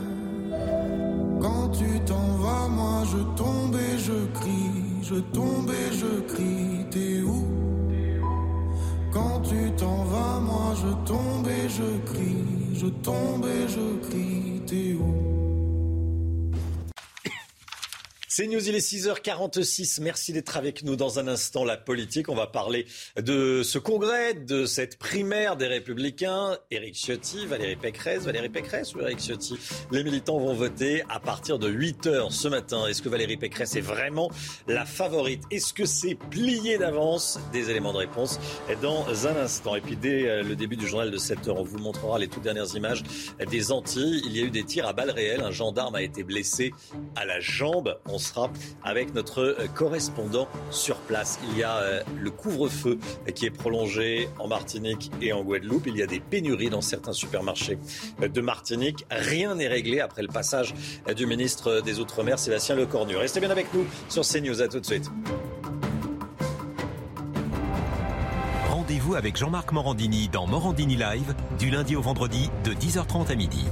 Quand 1.40 1.68
tu 1.70 2.00
t'en 2.06 2.36
vas, 2.42 2.68
moi 2.68 3.02
je 3.04 3.18
tombe 3.36 3.76
et 3.76 3.98
je 3.98 4.26
crie, 4.38 5.02
je 5.02 5.16
tombe 5.16 5.70
et 5.70 5.92
je 5.94 6.20
crie, 6.32 6.86
t'es 6.90 7.22
où? 7.22 7.44
Quand 9.12 9.40
tu 9.42 9.70
t'en 9.76 10.04
vas, 10.04 10.40
moi 10.40 10.74
je 10.74 10.90
tombe 11.06 11.48
et 11.48 11.68
je 11.68 12.12
crie, 12.12 12.74
je 12.74 12.86
tombe 12.86 13.46
et 13.46 13.68
je 13.68 14.08
crie, 14.08 14.62
t'es 14.66 14.94
où? 14.94 15.27
C'est 18.38 18.46
News, 18.46 18.68
il 18.68 18.76
est 18.76 18.92
6h46. 18.92 20.00
Merci 20.00 20.32
d'être 20.32 20.56
avec 20.56 20.84
nous 20.84 20.94
dans 20.94 21.18
un 21.18 21.26
instant. 21.26 21.64
La 21.64 21.76
politique, 21.76 22.28
on 22.28 22.36
va 22.36 22.46
parler 22.46 22.86
de 23.20 23.64
ce 23.64 23.80
congrès, 23.80 24.34
de 24.34 24.64
cette 24.64 24.96
primaire 24.96 25.56
des 25.56 25.66
Républicains. 25.66 26.56
Éric 26.70 26.94
Ciotti, 26.94 27.46
Valérie 27.46 27.74
Pécresse, 27.74 28.22
Valérie 28.22 28.48
Pécresse 28.48 28.94
ou 28.94 29.00
Éric 29.00 29.18
Ciotti? 29.18 29.58
Les 29.90 30.04
militants 30.04 30.38
vont 30.38 30.54
voter 30.54 31.02
à 31.08 31.18
partir 31.18 31.58
de 31.58 31.68
8h 31.68 32.30
ce 32.30 32.46
matin. 32.46 32.86
Est-ce 32.86 33.02
que 33.02 33.08
Valérie 33.08 33.38
Pécresse 33.38 33.74
est 33.74 33.80
vraiment 33.80 34.30
la 34.68 34.86
favorite? 34.86 35.42
Est-ce 35.50 35.74
que 35.74 35.84
c'est 35.84 36.14
plié 36.14 36.78
d'avance? 36.78 37.40
Des 37.52 37.70
éléments 37.70 37.92
de 37.92 37.98
réponse 37.98 38.38
dans 38.80 39.26
un 39.26 39.36
instant. 39.36 39.74
Et 39.74 39.80
puis 39.80 39.96
dès 39.96 40.28
euh, 40.28 40.42
le 40.44 40.54
début 40.54 40.76
du 40.76 40.86
journal 40.86 41.10
de 41.10 41.18
7h, 41.18 41.50
on 41.50 41.64
vous 41.64 41.78
montrera 41.78 42.20
les 42.20 42.28
toutes 42.28 42.44
dernières 42.44 42.72
images 42.76 43.02
des 43.50 43.72
Antilles. 43.72 44.22
Il 44.26 44.36
y 44.36 44.40
a 44.40 44.44
eu 44.44 44.50
des 44.50 44.62
tirs 44.62 44.86
à 44.86 44.92
balles 44.92 45.10
réelles. 45.10 45.42
Un 45.42 45.50
gendarme 45.50 45.96
a 45.96 46.02
été 46.02 46.22
blessé 46.22 46.72
à 47.16 47.24
la 47.24 47.40
jambe 47.40 47.98
sera 48.28 48.50
avec 48.84 49.14
notre 49.14 49.40
euh, 49.40 49.66
correspondant 49.74 50.48
sur 50.70 50.96
place. 50.96 51.38
Il 51.50 51.58
y 51.58 51.62
a 51.62 51.76
euh, 51.76 52.02
le 52.20 52.30
couvre-feu 52.30 52.98
qui 53.34 53.46
est 53.46 53.50
prolongé 53.50 54.28
en 54.38 54.48
Martinique 54.48 55.10
et 55.20 55.32
en 55.32 55.42
Guadeloupe. 55.42 55.86
Il 55.86 55.96
y 55.96 56.02
a 56.02 56.06
des 56.06 56.20
pénuries 56.20 56.70
dans 56.70 56.80
certains 56.80 57.12
supermarchés 57.12 57.78
de 58.20 58.40
Martinique. 58.40 59.06
Rien 59.10 59.54
n'est 59.54 59.68
réglé 59.68 60.00
après 60.00 60.22
le 60.22 60.28
passage 60.28 60.74
du 61.16 61.26
ministre 61.26 61.80
des 61.80 62.00
Outre-mer, 62.00 62.38
Sébastien 62.38 62.74
Lecornu. 62.74 63.16
Restez 63.16 63.40
bien 63.40 63.50
avec 63.50 63.72
nous 63.74 63.86
sur 64.08 64.22
CNews. 64.22 64.58
À 64.60 64.68
tout 64.68 64.80
de 64.80 64.86
suite. 64.86 65.10
Rendez-vous 68.68 69.14
avec 69.14 69.36
Jean-Marc 69.36 69.72
Morandini 69.72 70.28
dans 70.28 70.46
Morandini 70.46 70.96
Live 70.96 71.34
du 71.58 71.70
lundi 71.70 71.94
au 71.94 72.00
vendredi 72.00 72.50
de 72.64 72.72
10h30 72.72 73.30
à 73.30 73.34
midi. 73.34 73.66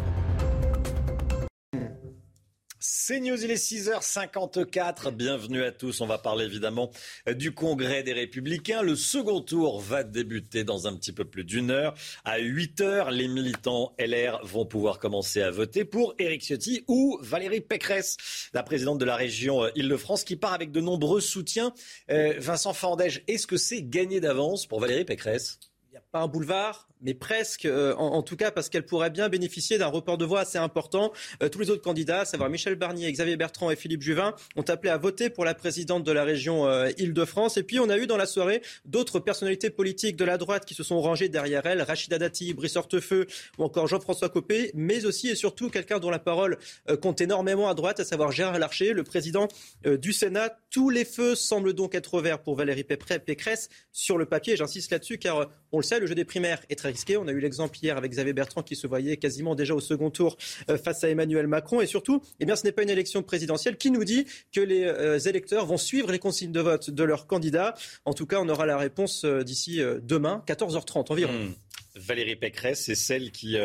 C'est 3.09 3.21
News, 3.21 3.41
il 3.45 3.53
est 3.53 3.55
6h54. 3.55 5.13
Bienvenue 5.13 5.63
à 5.63 5.71
tous. 5.71 6.01
On 6.01 6.09
va 6.09 6.19
parler 6.19 6.45
évidemment 6.45 6.91
du 7.37 7.55
Congrès 7.55 8.03
des 8.03 8.13
Républicains. 8.13 8.83
Le 8.83 8.97
second 8.97 9.41
tour 9.41 9.81
va 9.81 10.03
débuter 10.03 10.65
dans 10.65 10.89
un 10.89 10.97
petit 10.97 11.13
peu 11.13 11.25
plus 11.25 11.45
d'une 11.45 11.71
heure. 11.71 11.95
À 12.25 12.41
8 12.41 12.81
h 12.81 13.13
les 13.13 13.29
militants 13.29 13.95
LR 14.01 14.45
vont 14.45 14.67
pouvoir 14.67 14.99
commencer 14.99 15.41
à 15.41 15.53
voter 15.53 15.85
pour 15.85 16.17
Éric 16.19 16.43
Ciotti 16.43 16.83
ou 16.89 17.17
Valérie 17.23 17.61
Pécresse, 17.61 18.17
la 18.53 18.65
présidente 18.65 18.99
de 18.99 19.05
la 19.05 19.15
région 19.15 19.63
euh, 19.63 19.71
Île-de-France, 19.77 20.25
qui 20.25 20.35
part 20.35 20.55
avec 20.55 20.73
de 20.73 20.81
nombreux 20.81 21.21
soutiens. 21.21 21.73
Euh, 22.11 22.35
Vincent 22.39 22.73
Fandège, 22.73 23.23
est-ce 23.29 23.47
que 23.47 23.57
c'est 23.57 23.83
gagné 23.83 24.19
d'avance 24.19 24.67
pour 24.67 24.81
Valérie 24.81 25.05
Pécresse? 25.05 25.61
Il 25.91 25.93
n'y 25.93 25.99
a 25.99 26.03
pas 26.11 26.23
un 26.23 26.27
boulevard? 26.27 26.89
Mais 27.07 27.15
presque, 27.15 27.67
euh, 27.67 27.95
en, 27.95 28.21
tout 28.23 28.37
cas 28.37 28.51
parce 28.51 28.69
qu'elle 28.69 28.85
pourrait 28.85 29.11
bien 29.11 29.29
bénéficier 29.29 29.79
d'un 29.79 29.87
report 29.87 30.19
de 30.19 30.25
voix 30.25 30.41
assez 30.41 30.59
important. 30.59 31.13
Euh, 31.41 31.49
tous 31.49 31.61
les 31.61 31.71
autres 31.71 31.83
candidats, 31.83 32.23
à 32.23 32.25
savoir 32.25 32.51
Michel 32.51 32.75
Barnier, 32.75 33.11
Xavier 33.13 33.37
Bertrand 33.37 33.71
et 33.71 33.77
Philippe 33.77 34.03
Juvin, 34.03 34.35
ont 34.57 34.63
appelé 34.63 34.91
à 34.91 34.99
voter 34.99 35.31
pour 35.31 35.45
la 35.45 35.55
présidente 35.55 36.03
de 36.03 36.11
la 36.11 36.25
région 36.25 36.67
euh, 36.67 36.91
Île-de-France. 36.99 37.59
Et 37.59 37.63
puis 37.63 37.79
on 37.79 37.89
a 37.91 37.97
eu 37.97 38.09
dans 38.09 38.17
la 38.17 38.27
soirée 38.27 38.61
d'autres 38.87 39.21
personnalités 39.21 39.71
politiques 39.71 40.17
de 40.17 40.25
la 40.25 40.37
droite 40.37 40.65
qui 40.65 40.75
se 40.75 40.83
sont 40.83 41.01
rangées 41.01 41.29
derrière 41.29 41.65
elle, 41.65 41.81
Rachida 41.81 42.19
Dati, 42.19 42.53
Brice 42.55 42.75
Hortefeux 42.75 43.29
ou 43.59 43.63
encore 43.63 43.87
Jean-François 43.87 44.29
Copé, 44.29 44.73
mais 44.75 45.07
aussi 45.07 45.29
et 45.29 45.37
surtout 45.37 45.71
quelqu'un 45.71 46.01
dont 46.01 46.11
la 46.11 46.19
parole 46.19 46.59
compte 47.01 47.21
énormément 47.21 47.69
à 47.69 47.75
droite, 47.75 48.01
à 48.01 48.05
savoir 48.05 48.33
Gérard 48.33 48.59
Larcher, 48.59 48.93
le 48.93 49.05
président 49.05 49.47
du 49.85 50.13
Sénat. 50.13 50.59
Tous 50.71 50.91
les 50.91 51.05
feux 51.05 51.37
semblent 51.37 51.73
donc 51.73 51.95
être 51.95 52.21
verts 52.21 52.41
pour 52.41 52.57
Valérie 52.57 52.85
Pécresse 52.85 53.69
sur 53.93 54.19
le 54.19 54.27
papier. 54.27 54.57
J'insiste 54.57 54.91
là-dessus 54.91 55.19
car 55.19 55.49
on 55.77 55.81
le 55.81 55.85
sait, 55.85 56.01
le 56.01 56.07
jeu 56.07 56.15
des 56.15 56.25
primaires 56.25 56.63
est 56.71 56.77
très 56.77 56.89
risqué. 56.89 57.19
On 57.19 57.29
a 57.29 57.33
eu 57.33 57.39
l'exemple 57.39 57.77
hier 57.83 57.99
avec 57.99 58.11
Xavier 58.11 58.33
Bertrand 58.33 58.63
qui 58.63 58.77
se 58.77 58.87
voyait 58.87 59.19
quasiment 59.19 59.55
déjà 59.55 59.75
au 59.75 59.81
second 59.81 60.11
tour 60.11 60.39
euh, 60.71 60.79
face 60.79 61.05
à 61.05 61.11
Emmanuel 61.11 61.47
Macron. 61.47 61.83
Et 61.83 61.87
surtout, 61.87 62.23
eh 62.41 62.47
bien, 62.47 62.57
ce 62.57 62.65
n'est 62.65 62.73
pas 62.73 62.83
une 62.83 62.89
élection 62.89 63.23
présidentielle 63.23 63.77
qui 63.77 63.91
nous 63.91 64.05
dit 64.05 64.27
que 64.53 64.61
les 64.61 64.85
euh, 64.85 65.19
électeurs 65.19 65.67
vont 65.67 65.77
suivre 65.77 66.11
les 66.11 66.19
consignes 66.19 66.53
de 66.53 66.61
vote 66.61 66.89
de 66.89 67.05
leurs 67.05 67.27
candidats. 67.27 67.75
En 68.07 68.15
tout 68.15 68.25
cas, 68.25 68.41
on 68.41 68.49
aura 68.49 68.65
la 68.65 68.79
réponse 68.79 69.25
euh, 69.25 69.43
d'ici 69.43 69.81
demain, 70.03 70.43
14h30 70.47 71.13
environ. 71.13 71.33
Hmm. 71.33 71.53
Valérie 71.95 72.37
Pécresse, 72.37 72.85
c'est 72.85 72.95
celle 72.95 73.31
qui 73.31 73.57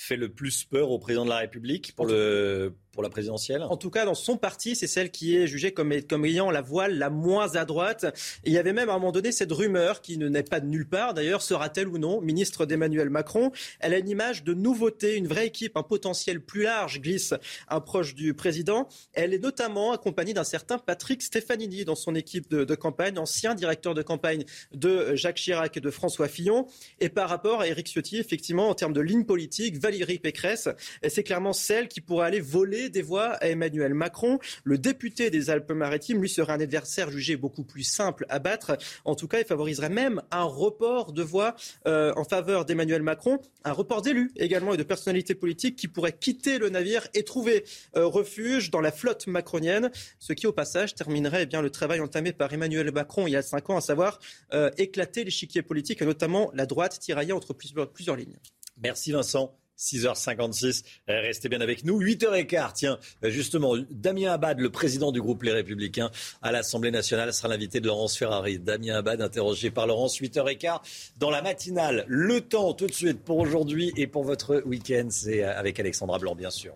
fait 0.00 0.16
le 0.16 0.28
plus 0.28 0.64
peur 0.64 0.90
au 0.90 0.98
président 0.98 1.24
de 1.24 1.30
la 1.30 1.38
République 1.38 1.94
pour 1.96 2.06
le 2.06 2.72
pour 2.92 3.02
la 3.04 3.10
présidentielle? 3.10 3.62
En 3.62 3.76
tout 3.76 3.90
cas, 3.90 4.04
dans 4.04 4.14
son 4.14 4.36
parti, 4.36 4.74
c'est 4.74 4.88
celle 4.88 5.12
qui 5.12 5.36
est 5.36 5.46
jugée 5.46 5.70
comme, 5.70 6.02
comme 6.02 6.24
ayant 6.24 6.50
la 6.50 6.62
voile 6.62 6.98
la 6.98 7.10
moins 7.10 7.54
à 7.54 7.64
droite. 7.64 8.04
Et 8.42 8.50
il 8.50 8.52
y 8.52 8.58
avait 8.58 8.72
même 8.72 8.88
à 8.88 8.94
un 8.94 8.98
moment 8.98 9.12
donné 9.12 9.30
cette 9.30 9.52
rumeur, 9.52 10.00
qui 10.00 10.18
ne 10.18 10.28
naît 10.28 10.42
pas 10.42 10.58
de 10.58 10.66
nulle 10.66 10.88
part 10.88 11.14
d'ailleurs, 11.14 11.42
sera-t-elle 11.42 11.86
ou 11.86 11.98
non 11.98 12.20
ministre 12.20 12.66
d'Emmanuel 12.66 13.08
Macron? 13.08 13.52
Elle 13.78 13.94
a 13.94 13.98
une 13.98 14.08
image 14.08 14.42
de 14.42 14.52
nouveauté, 14.52 15.16
une 15.16 15.28
vraie 15.28 15.46
équipe, 15.46 15.76
un 15.76 15.84
potentiel 15.84 16.40
plus 16.40 16.62
large 16.62 17.00
glisse 17.00 17.34
un 17.68 17.80
proche 17.80 18.14
du 18.14 18.34
président. 18.34 18.88
Elle 19.12 19.34
est 19.34 19.38
notamment 19.38 19.92
accompagnée 19.92 20.34
d'un 20.34 20.44
certain 20.44 20.78
Patrick 20.78 21.22
Stefanini 21.22 21.84
dans 21.84 21.94
son 21.94 22.14
équipe 22.14 22.50
de, 22.50 22.64
de, 22.64 22.74
campagne, 22.74 23.18
ancien 23.18 23.54
directeur 23.54 23.94
de 23.94 24.02
campagne 24.02 24.44
de 24.72 25.14
Jacques 25.14 25.36
Chirac 25.36 25.76
et 25.76 25.80
de 25.80 25.90
François 25.90 26.28
Fillon. 26.28 26.66
Et 27.00 27.08
par 27.08 27.28
rapport 27.28 27.60
à 27.60 27.68
Éric 27.68 27.88
Ciotti, 27.88 28.18
effectivement, 28.18 28.68
en 28.68 28.74
termes 28.74 28.92
de 28.92 29.00
ligne 29.00 29.24
politique, 29.24 29.76
Valérie 29.88 30.18
Pécresse, 30.18 30.68
c'est 31.08 31.22
clairement 31.22 31.54
celle 31.54 31.88
qui 31.88 32.02
pourrait 32.02 32.26
aller 32.26 32.40
voler 32.40 32.90
des 32.90 33.00
voix 33.00 33.30
à 33.40 33.48
Emmanuel 33.48 33.94
Macron. 33.94 34.38
Le 34.64 34.76
député 34.76 35.30
des 35.30 35.48
Alpes-Maritimes, 35.48 36.20
lui, 36.20 36.28
serait 36.28 36.52
un 36.52 36.60
adversaire 36.60 37.10
jugé 37.10 37.36
beaucoup 37.36 37.64
plus 37.64 37.84
simple 37.84 38.26
à 38.28 38.38
battre. 38.38 38.76
En 39.06 39.14
tout 39.14 39.28
cas, 39.28 39.38
il 39.38 39.46
favoriserait 39.46 39.88
même 39.88 40.20
un 40.30 40.42
report 40.42 41.14
de 41.14 41.22
voix 41.22 41.56
euh, 41.86 42.12
en 42.16 42.24
faveur 42.24 42.66
d'Emmanuel 42.66 43.02
Macron, 43.02 43.40
un 43.64 43.72
report 43.72 44.02
d'élus 44.02 44.30
également 44.36 44.74
et 44.74 44.76
de 44.76 44.82
personnalités 44.82 45.34
politiques 45.34 45.76
qui 45.76 45.88
pourraient 45.88 46.12
quitter 46.12 46.58
le 46.58 46.68
navire 46.68 47.08
et 47.14 47.22
trouver 47.22 47.64
euh, 47.96 48.04
refuge 48.04 48.70
dans 48.70 48.82
la 48.82 48.92
flotte 48.92 49.26
macronienne, 49.26 49.90
ce 50.18 50.34
qui 50.34 50.46
au 50.46 50.52
passage 50.52 50.94
terminerait 50.94 51.44
eh 51.44 51.46
bien, 51.46 51.62
le 51.62 51.70
travail 51.70 52.00
entamé 52.00 52.32
par 52.32 52.52
Emmanuel 52.52 52.92
Macron 52.92 53.26
il 53.26 53.30
y 53.30 53.36
a 53.36 53.42
cinq 53.42 53.70
ans, 53.70 53.78
à 53.78 53.80
savoir 53.80 54.18
euh, 54.52 54.70
éclater 54.76 55.24
l'échiquier 55.24 55.62
politique 55.62 56.02
et 56.02 56.04
notamment 56.04 56.50
la 56.52 56.66
droite 56.66 56.98
tiraillée 57.00 57.32
entre 57.32 57.54
plusieurs, 57.54 57.90
plusieurs 57.90 58.16
lignes. 58.16 58.36
Merci 58.82 59.12
Vincent. 59.12 59.56
6h56. 59.78 60.84
Euh, 61.08 61.20
restez 61.20 61.48
bien 61.48 61.60
avec 61.60 61.84
nous. 61.84 62.00
8h15, 62.00 62.72
tiens, 62.74 62.98
euh, 63.24 63.30
justement, 63.30 63.74
Damien 63.90 64.32
Abad, 64.32 64.58
le 64.58 64.70
président 64.70 65.12
du 65.12 65.20
groupe 65.20 65.42
Les 65.42 65.52
Républicains 65.52 66.10
à 66.42 66.52
l'Assemblée 66.52 66.90
nationale, 66.90 67.32
sera 67.32 67.48
l'invité 67.48 67.80
de 67.80 67.86
Laurence 67.86 68.16
Ferrari. 68.16 68.58
Damien 68.58 68.96
Abad, 68.96 69.20
interrogé 69.20 69.70
par 69.70 69.86
Laurence, 69.86 70.18
8h15 70.18 70.80
dans 71.18 71.30
la 71.30 71.42
matinale. 71.42 72.04
Le 72.08 72.40
temps, 72.40 72.74
tout 72.74 72.86
de 72.86 72.92
suite, 72.92 73.22
pour 73.22 73.38
aujourd'hui 73.38 73.92
et 73.96 74.06
pour 74.06 74.24
votre 74.24 74.62
week-end, 74.66 75.08
c'est 75.10 75.44
euh, 75.44 75.58
avec 75.58 75.78
Alexandra 75.78 76.18
Blanc, 76.18 76.34
bien 76.34 76.50
sûr. 76.50 76.74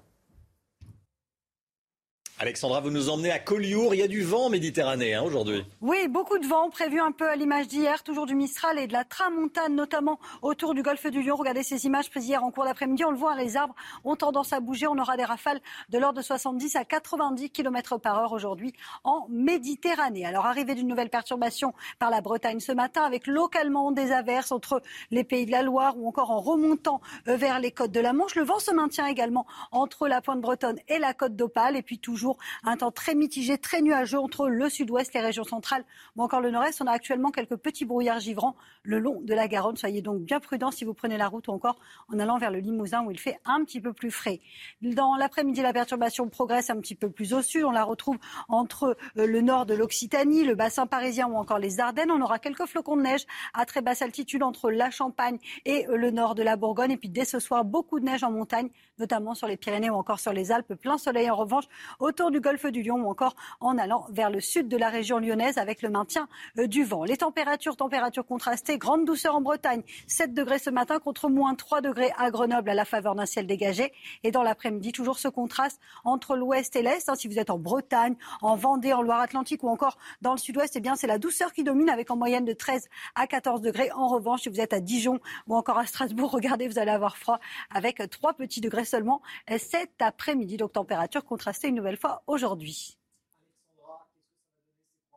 Alexandra, 2.42 2.80
vous 2.80 2.90
nous 2.90 3.08
emmenez 3.08 3.30
à 3.30 3.38
Collioure. 3.38 3.94
Il 3.94 4.00
y 4.00 4.02
a 4.02 4.08
du 4.08 4.20
vent 4.20 4.50
méditerranéen 4.50 5.20
hein, 5.20 5.24
aujourd'hui. 5.24 5.64
Oui, 5.80 6.08
beaucoup 6.08 6.40
de 6.40 6.46
vent 6.48 6.70
prévu 6.70 7.00
un 7.00 7.12
peu 7.12 7.28
à 7.28 7.36
l'image 7.36 7.68
d'hier, 7.68 8.02
toujours 8.02 8.26
du 8.26 8.34
Mistral 8.34 8.80
et 8.80 8.88
de 8.88 8.92
la 8.92 9.04
tramontane, 9.04 9.76
notamment 9.76 10.18
autour 10.42 10.74
du 10.74 10.82
golfe 10.82 11.06
du 11.06 11.22
Lion. 11.22 11.36
Regardez 11.36 11.62
ces 11.62 11.86
images 11.86 12.10
prises 12.10 12.26
hier 12.26 12.42
en 12.42 12.50
cours 12.50 12.64
d'après-midi. 12.64 13.04
On 13.04 13.12
le 13.12 13.16
voit, 13.16 13.36
les 13.36 13.56
arbres 13.56 13.76
ont 14.02 14.16
tendance 14.16 14.52
à 14.52 14.58
bouger. 14.58 14.88
On 14.88 14.98
aura 14.98 15.16
des 15.16 15.22
rafales 15.22 15.60
de 15.90 15.98
l'ordre 15.98 16.18
de 16.18 16.24
70 16.24 16.74
à 16.74 16.84
90 16.84 17.50
km 17.50 17.98
par 17.98 18.18
heure 18.18 18.32
aujourd'hui 18.32 18.72
en 19.04 19.28
Méditerranée. 19.28 20.26
Alors, 20.26 20.46
arrivée 20.46 20.74
d'une 20.74 20.88
nouvelle 20.88 21.10
perturbation 21.10 21.74
par 22.00 22.10
la 22.10 22.22
Bretagne 22.22 22.58
ce 22.58 22.72
matin, 22.72 23.04
avec 23.04 23.28
localement 23.28 23.92
des 23.92 24.10
averses 24.10 24.50
entre 24.50 24.82
les 25.12 25.22
pays 25.22 25.46
de 25.46 25.52
la 25.52 25.62
Loire 25.62 25.96
ou 25.96 26.08
encore 26.08 26.32
en 26.32 26.40
remontant 26.40 27.02
euh, 27.28 27.36
vers 27.36 27.60
les 27.60 27.70
côtes 27.70 27.92
de 27.92 28.00
la 28.00 28.12
Manche. 28.12 28.34
Le 28.34 28.42
vent 28.42 28.58
se 28.58 28.72
maintient 28.72 29.06
également 29.06 29.46
entre 29.70 30.08
la 30.08 30.20
pointe 30.20 30.40
bretonne 30.40 30.80
et 30.88 30.98
la 30.98 31.14
côte 31.14 31.36
d'Opale. 31.36 31.76
Et 31.76 31.82
puis 31.82 32.00
toujours 32.00 32.31
un 32.64 32.76
temps 32.76 32.90
très 32.90 33.14
mitigé, 33.14 33.58
très 33.58 33.82
nuageux 33.82 34.18
entre 34.18 34.48
le 34.48 34.68
sud-ouest, 34.68 35.12
les 35.14 35.20
régions 35.20 35.44
centrales 35.44 35.84
ou 36.16 36.22
encore 36.22 36.40
le 36.40 36.50
nord-est. 36.50 36.80
On 36.82 36.86
a 36.86 36.92
actuellement 36.92 37.30
quelques 37.30 37.56
petits 37.56 37.84
brouillards 37.84 38.20
givrants 38.20 38.56
le 38.82 38.98
long 38.98 39.20
de 39.20 39.34
la 39.34 39.48
Garonne. 39.48 39.76
Soyez 39.76 40.02
donc 40.02 40.22
bien 40.22 40.40
prudents 40.40 40.70
si 40.70 40.84
vous 40.84 40.94
prenez 40.94 41.16
la 41.16 41.28
route 41.28 41.48
ou 41.48 41.52
encore 41.52 41.78
en 42.12 42.18
allant 42.18 42.38
vers 42.38 42.50
le 42.50 42.58
Limousin 42.58 43.04
où 43.04 43.10
il 43.10 43.18
fait 43.18 43.38
un 43.44 43.64
petit 43.64 43.80
peu 43.80 43.92
plus 43.92 44.10
frais. 44.10 44.40
Dans 44.80 45.16
l'après-midi, 45.16 45.62
la 45.62 45.72
perturbation 45.72 46.28
progresse 46.28 46.70
un 46.70 46.80
petit 46.80 46.94
peu 46.94 47.10
plus 47.10 47.34
au 47.34 47.42
sud. 47.42 47.64
On 47.64 47.70
la 47.70 47.84
retrouve 47.84 48.18
entre 48.48 48.96
euh, 49.16 49.26
le 49.26 49.40
nord 49.40 49.66
de 49.66 49.74
l'Occitanie, 49.74 50.44
le 50.44 50.54
bassin 50.54 50.86
parisien 50.86 51.26
ou 51.28 51.36
encore 51.36 51.58
les 51.58 51.80
Ardennes. 51.80 52.10
On 52.10 52.20
aura 52.20 52.38
quelques 52.38 52.66
flocons 52.66 52.96
de 52.96 53.02
neige 53.02 53.26
à 53.54 53.64
très 53.66 53.82
basse 53.82 54.02
altitude 54.02 54.42
entre 54.42 54.70
la 54.70 54.90
Champagne 54.90 55.38
et 55.64 55.86
euh, 55.88 55.96
le 55.96 56.10
nord 56.10 56.34
de 56.34 56.42
la 56.42 56.56
Bourgogne. 56.56 56.92
Et 56.92 56.96
puis 56.96 57.08
dès 57.08 57.24
ce 57.24 57.38
soir, 57.38 57.64
beaucoup 57.64 58.00
de 58.00 58.04
neige 58.04 58.24
en 58.24 58.30
montagne, 58.30 58.68
notamment 58.98 59.34
sur 59.34 59.46
les 59.46 59.56
Pyrénées 59.56 59.90
ou 59.90 59.94
encore 59.94 60.20
sur 60.20 60.32
les 60.32 60.52
Alpes. 60.52 60.74
Plein 60.74 60.98
soleil 60.98 61.30
en 61.30 61.36
revanche 61.36 61.64
autour 62.12 62.30
du 62.30 62.40
golfe 62.40 62.66
du 62.66 62.82
Lion 62.82 62.96
ou 62.96 63.08
encore 63.08 63.34
en 63.60 63.78
allant 63.78 64.04
vers 64.10 64.28
le 64.28 64.38
sud 64.38 64.68
de 64.68 64.76
la 64.76 64.90
région 64.90 65.18
lyonnaise 65.18 65.56
avec 65.56 65.80
le 65.80 65.88
maintien 65.88 66.28
euh, 66.58 66.66
du 66.66 66.84
vent. 66.84 67.04
Les 67.04 67.16
températures, 67.16 67.74
températures 67.74 68.26
contrastées, 68.26 68.76
grande 68.76 69.06
douceur 69.06 69.34
en 69.34 69.40
Bretagne, 69.40 69.82
7 70.08 70.34
degrés 70.34 70.58
ce 70.58 70.68
matin 70.68 70.98
contre 70.98 71.30
moins 71.30 71.54
3 71.54 71.80
degrés 71.80 72.12
à 72.18 72.30
Grenoble 72.30 72.68
à 72.68 72.74
la 72.74 72.84
faveur 72.84 73.14
d'un 73.14 73.24
ciel 73.24 73.46
dégagé. 73.46 73.94
Et 74.24 74.30
dans 74.30 74.42
l'après-midi, 74.42 74.92
toujours 74.92 75.18
ce 75.18 75.28
contraste 75.28 75.80
entre 76.04 76.36
l'ouest 76.36 76.76
et 76.76 76.82
l'est. 76.82 77.08
Hein, 77.08 77.14
si 77.14 77.28
vous 77.28 77.38
êtes 77.38 77.48
en 77.48 77.58
Bretagne, 77.58 78.14
en 78.42 78.56
Vendée, 78.56 78.92
en 78.92 79.00
Loire-Atlantique 79.00 79.62
ou 79.62 79.70
encore 79.70 79.96
dans 80.20 80.32
le 80.32 80.38
sud-ouest, 80.38 80.76
eh 80.76 80.80
bien 80.80 80.96
c'est 80.96 81.06
la 81.06 81.16
douceur 81.16 81.54
qui 81.54 81.64
domine 81.64 81.88
avec 81.88 82.10
en 82.10 82.16
moyenne 82.16 82.44
de 82.44 82.52
13 82.52 82.90
à 83.14 83.26
14 83.26 83.62
degrés. 83.62 83.90
En 83.92 84.08
revanche, 84.08 84.42
si 84.42 84.50
vous 84.50 84.60
êtes 84.60 84.74
à 84.74 84.80
Dijon 84.80 85.18
ou 85.46 85.56
encore 85.56 85.78
à 85.78 85.86
Strasbourg, 85.86 86.30
regardez, 86.34 86.68
vous 86.68 86.78
allez 86.78 86.90
avoir 86.90 87.16
froid 87.16 87.40
avec 87.74 88.02
3 88.10 88.34
petits 88.34 88.60
degrés 88.60 88.84
seulement 88.84 89.22
cet 89.56 90.02
après-midi. 90.02 90.58
Donc 90.58 90.72
température 90.72 91.24
contrastée 91.24 91.68
une 91.68 91.76
nouvelle 91.76 91.96
fois 91.96 92.01
fois 92.02 92.22
aujourd'hui. 92.26 92.98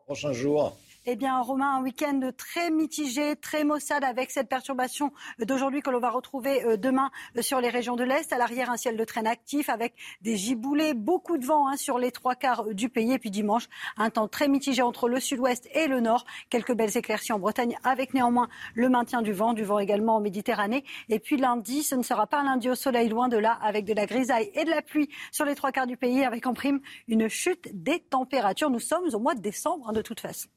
Prochain 0.04 0.32
jour 0.32 0.76
eh 1.08 1.14
bien, 1.14 1.40
Romain, 1.40 1.76
un 1.76 1.82
week-end 1.82 2.32
très 2.36 2.68
mitigé, 2.72 3.36
très 3.36 3.62
maussade 3.62 4.02
avec 4.02 4.32
cette 4.32 4.48
perturbation 4.48 5.12
d'aujourd'hui 5.38 5.80
que 5.80 5.88
l'on 5.90 6.00
va 6.00 6.10
retrouver 6.10 6.64
euh, 6.64 6.76
demain 6.76 7.12
euh, 7.36 7.42
sur 7.42 7.60
les 7.60 7.68
régions 7.68 7.94
de 7.94 8.02
l'Est. 8.02 8.32
À 8.32 8.38
l'arrière, 8.38 8.72
un 8.72 8.76
ciel 8.76 8.96
de 8.96 9.04
traîne 9.04 9.28
actif 9.28 9.68
avec 9.68 9.94
des 10.22 10.36
giboulées, 10.36 10.94
beaucoup 10.94 11.38
de 11.38 11.46
vent 11.46 11.68
hein, 11.68 11.76
sur 11.76 12.00
les 12.00 12.10
trois 12.10 12.34
quarts 12.34 12.66
euh, 12.66 12.74
du 12.74 12.88
pays. 12.88 13.12
Et 13.12 13.20
puis 13.20 13.30
dimanche, 13.30 13.68
un 13.96 14.10
temps 14.10 14.26
très 14.26 14.48
mitigé 14.48 14.82
entre 14.82 15.08
le 15.08 15.20
sud-ouest 15.20 15.68
et 15.74 15.86
le 15.86 16.00
nord. 16.00 16.24
Quelques 16.50 16.74
belles 16.74 16.96
éclaircies 16.96 17.32
en 17.32 17.38
Bretagne 17.38 17.78
avec 17.84 18.12
néanmoins 18.12 18.48
le 18.74 18.88
maintien 18.88 19.22
du 19.22 19.32
vent, 19.32 19.52
du 19.52 19.62
vent 19.62 19.78
également 19.78 20.16
en 20.16 20.20
Méditerranée. 20.20 20.82
Et 21.08 21.20
puis 21.20 21.36
lundi, 21.36 21.84
ce 21.84 21.94
ne 21.94 22.02
sera 22.02 22.26
pas 22.26 22.40
un 22.40 22.46
lundi 22.46 22.68
au 22.68 22.74
soleil, 22.74 23.08
loin 23.08 23.28
de 23.28 23.36
là, 23.36 23.56
avec 23.62 23.84
de 23.84 23.94
la 23.94 24.06
grisaille 24.06 24.50
et 24.54 24.64
de 24.64 24.70
la 24.70 24.82
pluie 24.82 25.08
sur 25.30 25.44
les 25.44 25.54
trois 25.54 25.70
quarts 25.70 25.86
du 25.86 25.96
pays, 25.96 26.24
avec 26.24 26.48
en 26.48 26.52
prime 26.52 26.80
une 27.06 27.28
chute 27.28 27.68
des 27.72 28.00
températures. 28.00 28.70
Nous 28.70 28.80
sommes 28.80 29.08
au 29.14 29.20
mois 29.20 29.36
de 29.36 29.40
décembre, 29.40 29.88
hein, 29.88 29.92
de 29.92 30.02
toute 30.02 30.18
façon. 30.18 30.48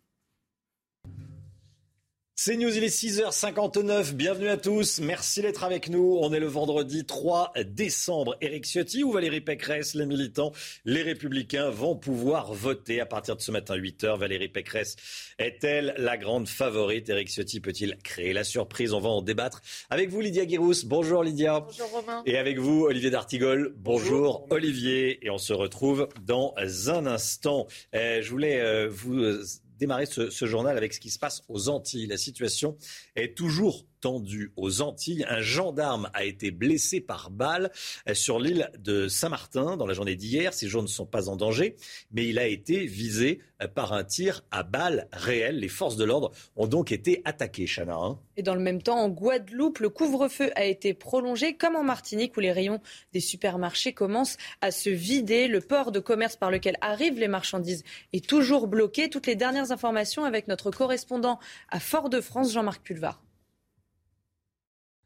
C'est 2.42 2.56
News, 2.56 2.74
il 2.74 2.86
est 2.86 2.88
6h59. 2.88 4.14
Bienvenue 4.14 4.48
à 4.48 4.56
tous. 4.56 5.02
Merci 5.02 5.42
d'être 5.42 5.66
avec 5.66 5.90
nous. 5.90 6.18
On 6.22 6.32
est 6.32 6.40
le 6.40 6.46
vendredi 6.46 7.04
3 7.04 7.52
décembre. 7.66 8.38
Éric 8.40 8.64
Ciotti 8.64 9.04
ou 9.04 9.12
Valérie 9.12 9.42
Pécresse, 9.42 9.94
les 9.94 10.06
militants, 10.06 10.54
les 10.86 11.02
républicains 11.02 11.70
vont 11.70 11.98
pouvoir 11.98 12.54
voter 12.54 13.02
à 13.02 13.06
partir 13.06 13.36
de 13.36 13.42
ce 13.42 13.52
matin 13.52 13.76
8h. 13.76 14.18
Valérie 14.18 14.48
Pécresse 14.48 14.96
est-elle 15.38 15.94
la 15.98 16.16
grande 16.16 16.48
favorite? 16.48 17.10
Éric 17.10 17.28
Ciotti 17.28 17.60
peut-il 17.60 17.98
créer 17.98 18.32
la 18.32 18.46
surprise? 18.46 18.94
On 18.94 19.02
va 19.02 19.10
en 19.10 19.22
débattre 19.22 19.62
avec 19.90 20.10
vous, 20.10 20.22
Lydia 20.22 20.46
Guirous. 20.46 20.86
Bonjour 20.86 21.26
Lydia. 21.26 21.60
Bonjour 21.60 21.92
Romain. 21.92 22.24
Et 22.26 22.38
avec 22.38 22.58
vous, 22.58 22.86
Olivier 22.86 23.10
D'Artigol. 23.10 23.74
Bonjour, 23.76 24.48
Olivier. 24.50 25.26
Et 25.26 25.30
on 25.30 25.40
se 25.40 25.52
retrouve 25.52 26.08
dans 26.26 26.56
un 26.88 27.06
instant. 27.06 27.68
Euh, 27.94 28.22
je 28.22 28.30
voulais 28.30 28.62
euh, 28.62 28.88
vous 28.90 29.42
démarrer 29.80 30.06
ce, 30.06 30.46
journal 30.46 30.78
avec 30.78 30.94
ce 30.94 31.00
qui 31.00 31.10
se 31.10 31.18
passe 31.18 31.44
aux 31.48 31.70
Antilles. 31.70 32.08
La 32.08 32.18
situation 32.18 32.78
est 33.16 33.36
toujours 33.36 33.86
tendue 34.02 34.52
aux 34.56 34.82
Antilles. 34.82 35.26
Un 35.30 35.42
gendarme 35.42 36.10
a 36.14 36.24
été 36.24 36.52
blessé 36.52 37.02
par 37.02 37.30
balle 37.30 37.72
sur 38.14 38.40
l'île 38.40 38.70
de 38.80 39.08
Saint-Martin 39.08 39.78
dans 39.78 39.86
la 39.86 39.94
journée 39.94 40.16
d'hier. 40.16 40.54
Ces 40.54 40.68
jours 40.68 40.82
ne 40.82 40.88
sont 40.88 41.06
pas 41.06 41.30
en 41.30 41.36
danger, 41.36 41.76
mais 42.12 42.28
il 42.28 42.40
a 42.40 42.48
été 42.48 42.86
visé 42.86 43.40
par 43.76 43.94
un 43.94 44.04
tir 44.04 44.44
à 44.52 44.64
balles 44.64 45.08
réelles. 45.12 45.60
Les 45.60 45.68
forces 45.68 45.98
de 45.98 46.06
l'ordre 46.06 46.32
ont 46.56 46.68
donc 46.68 46.92
été 46.92 47.22
attaquées, 47.26 47.66
Chana. 47.68 47.96
Hein. 47.96 48.20
Et 48.38 48.44
dans 48.44 48.56
le 48.56 48.62
même 48.62 48.82
temps, 48.82 49.00
en 49.00 49.10
Guadeloupe, 49.10 49.80
le 49.80 49.90
couvre-feu 49.90 50.52
a 50.56 50.66
été 50.66 50.94
prolongé, 50.94 51.56
comme 51.56 51.76
en 51.76 51.84
Martinique, 51.84 52.38
où 52.38 52.40
les 52.40 52.52
rayons 52.52 52.80
des 53.14 53.20
supermarchés 53.20 53.94
commencent 53.94 54.38
à 54.62 54.72
se 54.72 54.90
vider. 54.90 55.48
Le 55.48 55.62
port 55.62 55.92
de 55.92 56.00
commerce 56.00 56.36
par 56.36 56.52
lequel 56.52 56.78
arrivent 56.82 57.20
les 57.20 57.28
marchandises 57.28 57.84
est 58.14 58.28
toujours 58.28 58.68
bloqué. 58.68 59.10
Toutes 59.10 59.28
les 59.28 59.36
dernières 59.36 59.72
informations 59.72 60.24
avec 60.24 60.48
notre 60.48 60.72
correspondant 60.72 61.40
à 61.70 61.80
Fort-de-France, 61.80 62.54
Jean-Marc 62.54 62.82
Pulvar. 62.82 63.22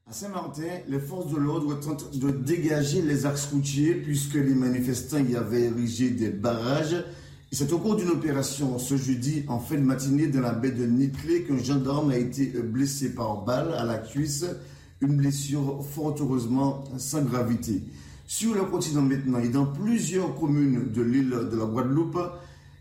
À 0.05 0.11
Saint-Martin, 0.11 0.63
les 0.89 0.99
forces 0.99 1.31
de 1.31 1.37
l'ordre 1.37 1.79
tentent 1.79 2.19
de 2.19 2.29
dégager 2.29 3.01
les 3.01 3.25
axes 3.25 3.45
routiers 3.45 3.95
puisque 3.95 4.33
les 4.33 4.53
manifestants 4.53 5.23
y 5.25 5.37
avaient 5.37 5.61
érigé 5.63 6.09
des 6.09 6.27
barrages. 6.29 7.05
C'est 7.53 7.71
au 7.71 7.79
cours 7.79 7.95
d'une 7.95 8.09
opération 8.09 8.77
ce 8.79 8.97
jeudi, 8.97 9.45
en 9.47 9.59
fin 9.59 9.75
de 9.75 9.79
matinée, 9.79 10.27
dans 10.27 10.41
la 10.41 10.51
baie 10.51 10.71
de 10.71 10.85
Nitley, 10.85 11.43
qu'un 11.43 11.57
gendarme 11.57 12.11
a 12.11 12.17
été 12.17 12.47
blessé 12.47 13.15
par 13.15 13.45
balle 13.45 13.73
à 13.75 13.85
la 13.85 13.97
cuisse. 13.97 14.45
Une 14.99 15.15
blessure 15.15 15.85
fort 15.89 16.15
heureusement 16.19 16.83
sans 16.97 17.21
gravité. 17.23 17.81
Sur 18.27 18.55
le 18.55 18.65
continent 18.65 19.03
maintenant 19.03 19.39
et 19.39 19.47
dans 19.49 19.67
plusieurs 19.67 20.35
communes 20.37 20.91
de 20.91 21.01
l'île 21.01 21.29
de 21.49 21.57
la 21.57 21.65
Guadeloupe, 21.65 22.19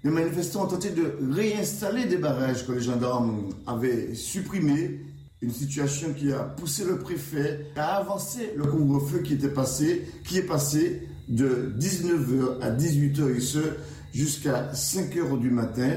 les 0.02 0.10
manifestants 0.10 0.64
ont 0.64 0.68
tenté 0.68 0.90
de 0.90 1.16
réinstaller 1.30 2.06
des 2.06 2.16
barrages 2.16 2.66
que 2.66 2.72
les 2.72 2.80
gendarmes 2.80 3.44
avaient 3.68 4.12
supprimés 4.16 4.98
une 5.42 5.50
situation 5.50 6.12
qui 6.12 6.32
a 6.32 6.38
poussé 6.38 6.84
le 6.84 6.98
préfet 6.98 7.66
à 7.76 7.96
avancer 7.96 8.52
le 8.56 8.64
couvre-feu 8.64 9.18
qui 9.18 9.34
est 9.34 10.42
passé 10.42 11.08
de 11.28 11.74
19h 11.78 12.60
à 12.62 12.70
18h 12.70 13.36
et 13.36 13.40
ce 13.40 13.58
jusqu'à 14.14 14.70
5h 14.72 15.38
du 15.40 15.50
matin. 15.50 15.90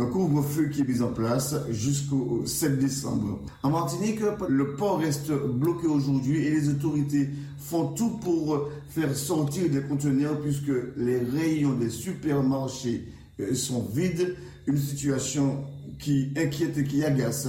Un 0.00 0.06
couvre-feu 0.06 0.66
qui 0.68 0.82
est 0.82 0.88
mis 0.88 1.02
en 1.02 1.12
place 1.12 1.56
jusqu'au 1.70 2.42
7 2.46 2.78
décembre. 2.78 3.40
En 3.64 3.70
Martinique, 3.70 4.20
le 4.48 4.74
port 4.76 5.00
reste 5.00 5.32
bloqué 5.32 5.88
aujourd'hui 5.88 6.46
et 6.46 6.50
les 6.50 6.68
autorités 6.68 7.30
font 7.58 7.88
tout 7.88 8.10
pour 8.18 8.68
faire 8.90 9.14
sortir 9.16 9.68
des 9.68 9.82
conteneurs 9.82 10.40
puisque 10.40 10.70
les 10.96 11.18
rayons 11.18 11.74
des 11.74 11.90
supermarchés 11.90 13.08
euh, 13.40 13.54
sont 13.54 13.88
vides. 13.92 14.36
Une 14.68 14.78
situation 14.78 15.64
qui 15.98 16.32
inquiète 16.36 16.78
et 16.78 16.84
qui 16.84 17.04
agace 17.04 17.48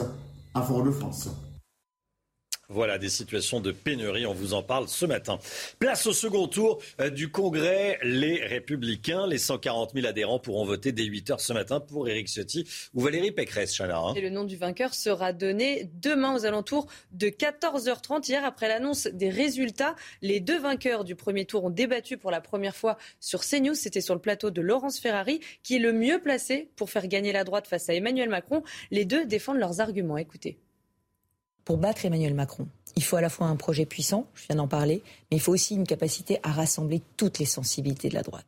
à 0.60 0.62
Fort-de-France. 0.62 1.30
Voilà 2.72 2.99
des 2.99 3.09
situations 3.09 3.61
de 3.61 3.72
pénurie, 3.72 4.28
on 4.28 4.34
vous 4.34 4.53
en 4.53 4.61
parle 4.61 4.88
ce 4.88 5.07
matin. 5.07 5.39
Place 5.80 6.05
au 6.05 6.13
second 6.13 6.47
tour 6.47 6.80
euh, 7.01 7.09
du 7.09 7.32
Congrès, 7.32 7.97
les 8.03 8.45
Républicains, 8.45 9.26
les 9.26 9.39
140 9.39 9.93
000 9.95 10.05
adhérents 10.05 10.38
pourront 10.38 10.65
voter 10.65 10.91
dès 10.91 11.05
8 11.05 11.32
heures 11.32 11.41
ce 11.41 11.51
matin 11.51 11.80
pour 11.80 12.07
Éric 12.07 12.28
Ciotti 12.28 12.70
ou 12.93 13.01
Valérie 13.01 13.32
Pécresse, 13.32 13.76
Chana. 13.76 13.97
Hein. 13.97 14.13
Et 14.13 14.22
le 14.22 14.30
nom 14.30 14.43
du 14.43 14.55
vainqueur 14.55 14.93
sera 14.93 15.34
donné 15.34 15.89
demain 15.99 16.36
aux 16.36 16.45
alentours 16.45 16.86
de 17.11 17.30
14h30. 17.30 18.30
Hier, 18.30 18.45
après 18.45 18.67
l'annonce 18.67 19.07
des 19.07 19.32
résultats, 19.32 19.95
les 20.22 20.39
deux 20.39 20.59
vainqueurs 20.59 21.05
du 21.05 21.15
premier 21.15 21.45
tour 21.45 21.63
ont 21.63 21.72
débattu 21.72 22.17
pour 22.17 22.30
la 22.30 22.39
première 22.39 22.76
fois 22.76 22.99
sur 23.20 23.41
CNews. 23.41 23.74
C'était 23.74 23.99
sur 23.99 24.13
le 24.13 24.22
plateau 24.22 24.51
de 24.51 24.61
Laurence 24.61 24.99
Ferrari, 24.99 25.39
qui 25.63 25.78
est 25.78 25.80
le 25.80 25.91
mieux 25.91 26.22
placé 26.22 26.70
pour 26.76 26.91
faire 26.91 27.07
gagner 27.07 27.32
la 27.32 27.45
droite 27.45 27.65
face 27.65 27.89
à 27.89 27.95
Emmanuel 27.95 28.30
Macron. 28.30 28.61
Les 28.91 29.05
deux 29.05 29.26
défendent 29.26 29.57
leurs 29.57 29.82
arguments. 29.82 30.17
Écoutez. 30.17 30.59
Pour 31.70 31.78
battre 31.78 32.03
Emmanuel 32.03 32.34
Macron, 32.34 32.67
il 32.95 33.03
faut 33.03 33.15
à 33.15 33.22
la 33.22 33.30
fois 33.30 33.45
un 33.45 33.55
projet 33.55 33.86
puissant, 33.86 34.26
je 34.34 34.47
viens 34.47 34.55
d'en 34.55 34.67
parler, 34.67 35.03
mais 35.30 35.38
il 35.38 35.39
faut 35.39 35.53
aussi 35.53 35.76
une 35.76 35.86
capacité 35.86 36.39
à 36.41 36.51
rassembler 36.51 37.03
toutes 37.15 37.38
les 37.38 37.45
sensibilités 37.45 38.09
de 38.09 38.15
la 38.15 38.24
droite. 38.24 38.47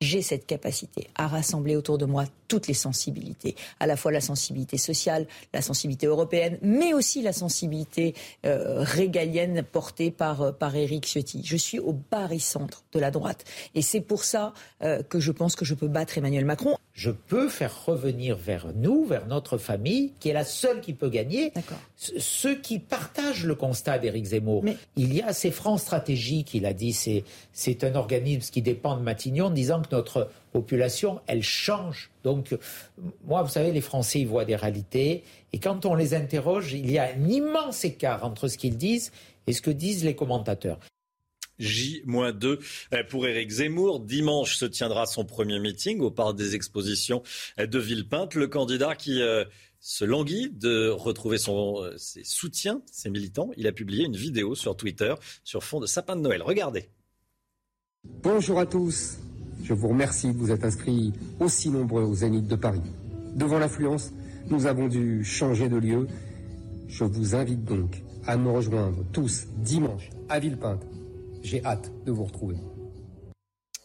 J'ai 0.00 0.22
cette 0.22 0.46
capacité 0.46 1.08
à 1.16 1.26
rassembler 1.26 1.74
autour 1.74 1.98
de 1.98 2.04
moi 2.04 2.26
toutes 2.50 2.66
les 2.66 2.74
sensibilités, 2.74 3.54
à 3.78 3.86
la 3.86 3.96
fois 3.96 4.10
la 4.10 4.20
sensibilité 4.20 4.76
sociale, 4.76 5.28
la 5.54 5.62
sensibilité 5.62 6.06
européenne, 6.06 6.58
mais 6.62 6.92
aussi 6.92 7.22
la 7.22 7.32
sensibilité 7.32 8.14
euh, 8.44 8.82
régalienne 8.82 9.62
portée 9.62 10.10
par, 10.10 10.42
euh, 10.42 10.50
par 10.52 10.74
Éric 10.74 11.06
Ciotti. 11.06 11.42
Je 11.44 11.56
suis 11.56 11.78
au 11.78 11.92
barycentre 12.10 12.82
de 12.92 12.98
la 12.98 13.12
droite. 13.12 13.44
Et 13.76 13.82
c'est 13.82 14.00
pour 14.00 14.24
ça 14.24 14.52
euh, 14.82 15.04
que 15.04 15.20
je 15.20 15.30
pense 15.30 15.54
que 15.54 15.64
je 15.64 15.74
peux 15.74 15.86
battre 15.86 16.18
Emmanuel 16.18 16.44
Macron. 16.44 16.76
Je 16.92 17.12
peux 17.12 17.48
faire 17.48 17.86
revenir 17.86 18.36
vers 18.36 18.66
nous, 18.74 19.04
vers 19.04 19.28
notre 19.28 19.56
famille, 19.56 20.12
qui 20.18 20.28
est 20.28 20.32
la 20.32 20.44
seule 20.44 20.80
qui 20.80 20.92
peut 20.92 21.08
gagner, 21.08 21.52
ceux 21.96 22.56
qui 22.56 22.80
partagent 22.80 23.44
le 23.44 23.54
constat 23.54 24.00
d'Éric 24.00 24.24
Zemmour. 24.24 24.64
Mais... 24.64 24.76
Il 24.96 25.14
y 25.14 25.22
a 25.22 25.32
ces 25.32 25.52
francs 25.52 25.78
stratégiques, 25.78 26.52
il 26.52 26.66
a 26.66 26.72
dit, 26.72 26.92
c'est, 26.92 27.22
c'est 27.52 27.84
un 27.84 27.94
organisme 27.94 28.50
qui 28.50 28.60
dépend 28.60 28.96
de 28.96 29.02
Matignon, 29.02 29.50
disant 29.50 29.80
que 29.82 29.94
notre 29.94 30.30
population, 30.52 31.20
elle 31.26 31.42
change. 31.42 32.10
Donc, 32.24 32.56
moi, 33.24 33.42
vous 33.42 33.48
savez, 33.48 33.72
les 33.72 33.80
Français, 33.80 34.20
ils 34.20 34.26
voient 34.26 34.44
des 34.44 34.56
réalités. 34.56 35.24
Et 35.52 35.58
quand 35.58 35.86
on 35.86 35.94
les 35.94 36.14
interroge, 36.14 36.72
il 36.72 36.90
y 36.90 36.98
a 36.98 37.10
un 37.14 37.28
immense 37.28 37.84
écart 37.84 38.24
entre 38.24 38.48
ce 38.48 38.58
qu'ils 38.58 38.76
disent 38.76 39.12
et 39.46 39.52
ce 39.52 39.62
que 39.62 39.70
disent 39.70 40.04
les 40.04 40.14
commentateurs. 40.14 40.78
J-2 41.58 42.58
pour 43.08 43.26
Éric 43.26 43.50
Zemmour. 43.50 44.00
Dimanche 44.00 44.56
se 44.56 44.64
tiendra 44.64 45.06
son 45.06 45.24
premier 45.24 45.58
meeting 45.58 46.00
au 46.00 46.10
parc 46.10 46.36
des 46.36 46.54
expositions 46.54 47.22
de 47.58 47.78
Villepinte. 47.78 48.34
Le 48.34 48.48
candidat 48.48 48.96
qui 48.96 49.20
euh, 49.20 49.44
se 49.78 50.04
languit 50.04 50.50
de 50.50 50.88
retrouver 50.88 51.38
son, 51.38 51.82
euh, 51.82 51.96
ses 51.96 52.24
soutiens, 52.24 52.82
ses 52.90 53.10
militants. 53.10 53.50
Il 53.56 53.66
a 53.66 53.72
publié 53.72 54.04
une 54.04 54.16
vidéo 54.16 54.54
sur 54.54 54.76
Twitter 54.76 55.14
sur 55.44 55.62
fond 55.62 55.80
de 55.80 55.86
sapin 55.86 56.16
de 56.16 56.22
Noël. 56.22 56.42
Regardez. 56.42 56.88
Bonjour 58.04 58.58
à 58.58 58.66
tous. 58.66 59.18
Je 59.62 59.74
vous 59.74 59.88
remercie 59.88 60.32
de 60.32 60.38
vous 60.38 60.50
être 60.50 60.64
inscrits 60.64 61.12
aussi 61.38 61.70
nombreux 61.70 62.02
au 62.02 62.14
Zénith 62.14 62.46
de 62.46 62.56
Paris. 62.56 62.82
Devant 63.36 63.58
l'affluence, 63.58 64.12
nous 64.48 64.66
avons 64.66 64.88
dû 64.88 65.24
changer 65.24 65.68
de 65.68 65.76
lieu. 65.76 66.06
Je 66.88 67.04
vous 67.04 67.34
invite 67.34 67.64
donc 67.64 68.02
à 68.26 68.36
nous 68.36 68.52
rejoindre 68.52 69.04
tous 69.12 69.46
dimanche 69.62 70.10
à 70.28 70.38
Villepinte 70.38 70.84
j'ai 71.42 71.64
hâte 71.64 71.90
de 72.06 72.12
vous 72.12 72.24
retrouver. 72.24 72.56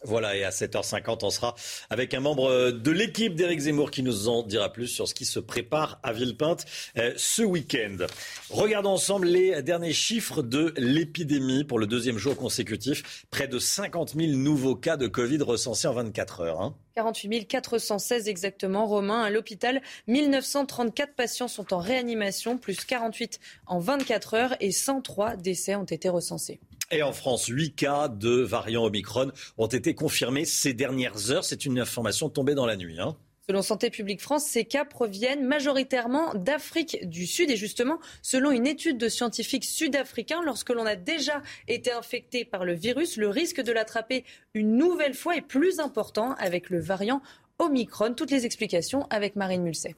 Voilà, 0.06 0.36
et 0.36 0.44
à 0.44 0.50
7h50, 0.50 1.24
on 1.24 1.30
sera 1.30 1.56
avec 1.90 2.14
un 2.14 2.20
membre 2.20 2.70
de 2.70 2.90
l'équipe 2.92 3.34
d'Éric 3.34 3.58
Zemmour 3.58 3.90
qui 3.90 4.04
nous 4.04 4.28
en 4.28 4.44
dira 4.44 4.72
plus 4.72 4.86
sur 4.86 5.08
ce 5.08 5.14
qui 5.14 5.24
se 5.24 5.40
prépare 5.40 5.98
à 6.04 6.12
Villepinte 6.12 6.64
euh, 6.96 7.12
ce 7.16 7.42
week-end. 7.42 8.06
Regardons 8.48 8.90
ensemble 8.90 9.26
les 9.26 9.62
derniers 9.62 9.92
chiffres 9.92 10.42
de 10.42 10.72
l'épidémie 10.76 11.64
pour 11.64 11.80
le 11.80 11.88
deuxième 11.88 12.18
jour 12.18 12.36
consécutif. 12.36 13.26
Près 13.32 13.48
de 13.48 13.58
50 13.58 14.14
000 14.14 14.32
nouveaux 14.32 14.76
cas 14.76 14.96
de 14.96 15.08
Covid 15.08 15.42
recensés 15.42 15.88
en 15.88 15.94
24 15.94 16.40
heures. 16.40 16.60
Hein. 16.60 16.76
48 16.94 17.46
416 17.46 18.28
exactement. 18.28 18.86
Romain, 18.86 19.22
à 19.22 19.30
l'hôpital, 19.30 19.82
1934 20.06 21.14
patients 21.14 21.48
sont 21.48 21.74
en 21.74 21.78
réanimation, 21.78 22.58
plus 22.58 22.84
48 22.84 23.40
en 23.66 23.80
24 23.80 24.34
heures 24.34 24.56
et 24.60 24.70
103 24.70 25.34
décès 25.34 25.74
ont 25.74 25.84
été 25.84 26.08
recensés. 26.08 26.60
Et 26.90 27.02
en 27.02 27.12
France, 27.12 27.46
8 27.46 27.74
cas 27.74 28.08
de 28.08 28.42
variant 28.42 28.84
Omicron 28.84 29.32
ont 29.58 29.66
été 29.66 29.94
confirmés 29.94 30.44
ces 30.44 30.72
dernières 30.72 31.30
heures. 31.32 31.44
C'est 31.44 31.64
une 31.64 31.80
information 31.80 32.28
tombée 32.28 32.54
dans 32.54 32.66
la 32.66 32.76
nuit. 32.76 33.00
Hein. 33.00 33.16
Selon 33.48 33.62
Santé 33.62 33.90
publique 33.90 34.20
France, 34.20 34.44
ces 34.44 34.64
cas 34.64 34.84
proviennent 34.84 35.44
majoritairement 35.44 36.34
d'Afrique 36.34 37.08
du 37.08 37.26
Sud. 37.26 37.50
Et 37.50 37.56
justement, 37.56 37.98
selon 38.22 38.50
une 38.50 38.66
étude 38.66 38.98
de 38.98 39.08
scientifiques 39.08 39.64
sud-africains, 39.64 40.42
lorsque 40.44 40.70
l'on 40.70 40.86
a 40.86 40.96
déjà 40.96 41.42
été 41.66 41.90
infecté 41.92 42.44
par 42.44 42.64
le 42.64 42.74
virus, 42.74 43.16
le 43.16 43.28
risque 43.28 43.60
de 43.60 43.72
l'attraper 43.72 44.24
une 44.54 44.76
nouvelle 44.76 45.14
fois 45.14 45.36
est 45.36 45.46
plus 45.46 45.80
important 45.80 46.34
avec 46.38 46.70
le 46.70 46.80
variant 46.80 47.20
Omicron. 47.58 48.14
Toutes 48.14 48.30
les 48.30 48.46
explications 48.46 49.06
avec 49.10 49.34
Marine 49.34 49.62
Mulset. 49.62 49.94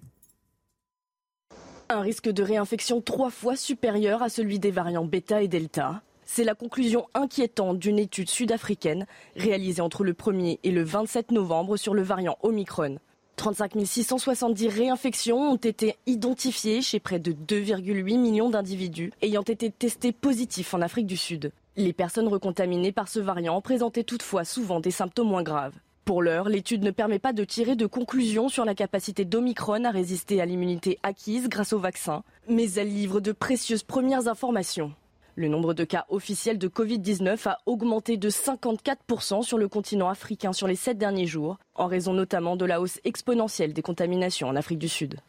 Un 1.91 2.01
risque 2.03 2.29
de 2.29 2.43
réinfection 2.43 3.01
trois 3.01 3.31
fois 3.31 3.57
supérieur 3.57 4.23
à 4.23 4.29
celui 4.29 4.59
des 4.59 4.71
variants 4.71 5.07
bêta 5.07 5.43
et 5.43 5.49
delta. 5.49 6.03
C'est 6.31 6.45
la 6.45 6.55
conclusion 6.55 7.09
inquiétante 7.15 7.79
d'une 7.79 7.99
étude 7.99 8.29
sud-africaine 8.29 9.07
réalisée 9.35 9.81
entre 9.81 10.05
le 10.05 10.13
1er 10.13 10.59
et 10.63 10.71
le 10.71 10.85
27 10.85 11.33
novembre 11.33 11.79
sur 11.79 11.95
le 11.95 12.03
variant 12.03 12.37
Omicron. 12.43 12.99
35 13.37 13.73
670 13.83 14.69
réinfections 14.69 15.39
ont 15.39 15.57
été 15.57 15.97
identifiées 16.07 16.83
chez 16.83 17.01
près 17.01 17.19
de 17.19 17.33
2,8 17.33 18.19
millions 18.19 18.51
d'individus 18.51 19.11
ayant 19.23 19.43
été 19.43 19.71
testés 19.71 20.13
positifs 20.13 20.75
en 20.75 20.83
Afrique 20.83 21.07
du 21.07 21.17
Sud. 21.17 21.51
Les 21.77 21.95
personnes 21.95 22.29
recontaminées 22.29 22.93
par 22.93 23.09
ce 23.09 23.21
variant 23.21 23.61
présentaient 23.63 24.05
toutefois 24.05 24.45
souvent 24.45 24.81
des 24.81 24.91
symptômes 24.91 25.29
moins 25.29 25.43
graves. 25.43 25.75
Pour 26.05 26.23
l'heure, 26.23 26.51
l'étude 26.51 26.85
ne 26.85 26.91
permet 26.91 27.19
pas 27.19 27.33
de 27.33 27.45
tirer 27.45 27.75
de 27.75 27.87
conclusions 27.87 28.51
sur 28.51 28.67
la 28.67 28.75
capacité 28.75 29.25
d'Omicron 29.25 29.85
à 29.85 29.91
résister 29.91 30.43
à 30.43 30.47
l'immunité 30.47 30.99
acquise 31.03 31.49
grâce 31.49 31.73
au 31.73 31.79
vaccin, 31.79 32.23
mais 32.49 32.71
elle 32.73 32.93
livre 32.93 33.21
de 33.21 33.33
précieuses 33.33 33.83
premières 33.83 34.29
informations. 34.29 34.93
Le 35.39 35.47
nombre 35.47 35.73
de 35.73 35.85
cas 35.85 36.05
officiels 36.09 36.59
de 36.59 36.67
Covid-19 36.67 37.49
a 37.49 37.59
augmenté 37.65 38.17
de 38.17 38.29
54% 38.29 39.45
sur 39.45 39.57
le 39.57 39.69
continent 39.69 40.09
africain 40.09 40.53
sur 40.53 40.67
les 40.67 40.75
sept 40.75 40.99
derniers 40.99 41.29
jours, 41.29 41.61
en 41.77 41.87
raison 41.87 42.13
notamment 42.13 42.57
de 42.57 42.65
la 42.65 42.81
hausse 42.81 42.99
exponentielle 43.05 43.73
des 43.73 43.81
contaminations 43.81 44.49
en 44.49 44.57
Afrique 44.57 44.81
du 44.81 44.89
Sud. 44.89 45.21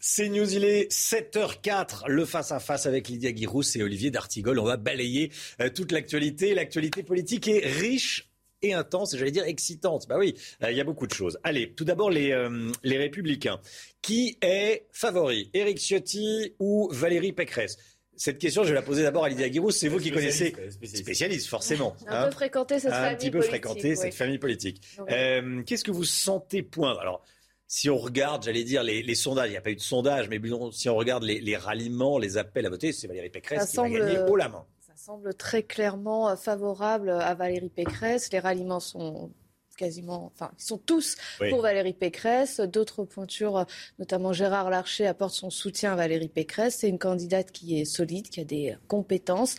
C'est 0.00 0.28
News, 0.28 0.52
il 0.52 0.66
est 0.66 0.92
7h04, 0.92 2.08
le 2.08 2.26
face-à-face 2.26 2.84
avec 2.84 3.08
Lydia 3.08 3.32
Guirousse 3.32 3.74
et 3.76 3.82
Olivier 3.82 4.10
D'Artigol. 4.10 4.58
On 4.58 4.64
va 4.64 4.76
balayer 4.76 5.32
euh, 5.62 5.70
toute 5.70 5.90
l'actualité. 5.90 6.54
L'actualité 6.54 7.02
politique 7.02 7.48
est 7.48 7.64
riche 7.64 8.28
et 8.60 8.74
intense, 8.74 9.16
j'allais 9.16 9.30
dire 9.30 9.44
excitante. 9.44 10.06
Bah 10.08 10.16
oui, 10.18 10.34
euh, 10.62 10.70
il 10.70 10.76
y 10.76 10.80
a 10.82 10.84
beaucoup 10.84 11.06
de 11.06 11.14
choses. 11.14 11.38
Allez, 11.42 11.72
tout 11.72 11.86
d'abord 11.86 12.10
les, 12.10 12.32
euh, 12.32 12.70
les 12.84 12.98
Républicains. 12.98 13.60
Qui 14.02 14.36
est 14.42 14.88
favori? 14.92 15.48
Éric 15.54 15.78
Ciotti 15.78 16.52
ou 16.58 16.90
Valérie 16.92 17.32
Pécresse? 17.32 17.78
Cette 18.18 18.38
question, 18.38 18.64
je 18.64 18.68
vais 18.68 18.74
la 18.74 18.82
poser 18.82 19.02
d'abord 19.02 19.24
à 19.24 19.28
Lydia 19.28 19.48
Guirou. 19.48 19.70
C'est 19.70 19.88
vous 19.88 19.98
qui 19.98 20.10
connaissez, 20.10 20.54
spécialiste, 20.82 21.48
forcément. 21.48 21.96
Un 22.06 22.22
peu 22.22 22.28
hein. 22.28 22.30
fréquenté 22.30 22.80
cette 22.80 22.92
famille 22.92 23.12
Un 23.12 23.16
petit 23.16 23.30
peu 23.30 23.40
fréquenté 23.40 23.96
cette 23.96 24.14
famille 24.14 24.38
politique. 24.38 24.82
Euh, 25.10 25.62
qu'est-ce 25.62 25.84
que 25.84 25.90
vous 25.90 26.04
sentez 26.04 26.62
point? 26.62 26.98
Alors, 26.98 27.22
si 27.66 27.88
on 27.88 27.96
regarde, 27.96 28.42
j'allais 28.42 28.64
dire, 28.64 28.82
les, 28.82 29.14
sondages, 29.14 29.48
il 29.48 29.52
n'y 29.52 29.56
a 29.56 29.60
pas 29.60 29.70
eu 29.70 29.76
de 29.76 29.80
sondage, 29.80 30.28
mais 30.28 30.40
si 30.72 30.88
on 30.88 30.96
regarde 30.96 31.24
les, 31.24 31.56
ralliements, 31.56 32.18
les 32.18 32.36
appels 32.36 32.66
à 32.66 32.70
voter, 32.70 32.92
c'est 32.92 33.06
Valérie 33.06 33.30
Pécresse 33.30 33.70
qui 33.70 33.76
va 33.76 33.88
gagner 33.88 34.18
haut 34.18 34.36
la 34.36 34.48
main 34.48 34.66
semble 35.08 35.32
très 35.32 35.62
clairement 35.62 36.36
favorable 36.36 37.08
à 37.08 37.32
Valérie 37.34 37.70
Pécresse. 37.70 38.30
Les 38.30 38.40
ralliements 38.40 38.80
sont 38.80 39.30
quasiment, 39.78 40.30
enfin, 40.34 40.50
ils 40.58 40.62
sont 40.62 40.76
tous 40.76 41.16
pour 41.48 41.62
Valérie 41.62 41.94
Pécresse. 41.94 42.60
D'autres 42.60 43.04
pointures, 43.04 43.64
notamment 43.98 44.34
Gérard 44.34 44.68
Larcher, 44.68 45.06
apportent 45.06 45.34
son 45.34 45.48
soutien 45.48 45.92
à 45.92 45.96
Valérie 45.96 46.28
Pécresse. 46.28 46.78
C'est 46.80 46.88
une 46.88 46.98
candidate 46.98 47.52
qui 47.52 47.80
est 47.80 47.84
solide, 47.86 48.28
qui 48.28 48.40
a 48.40 48.44
des 48.44 48.76
compétences. 48.88 49.54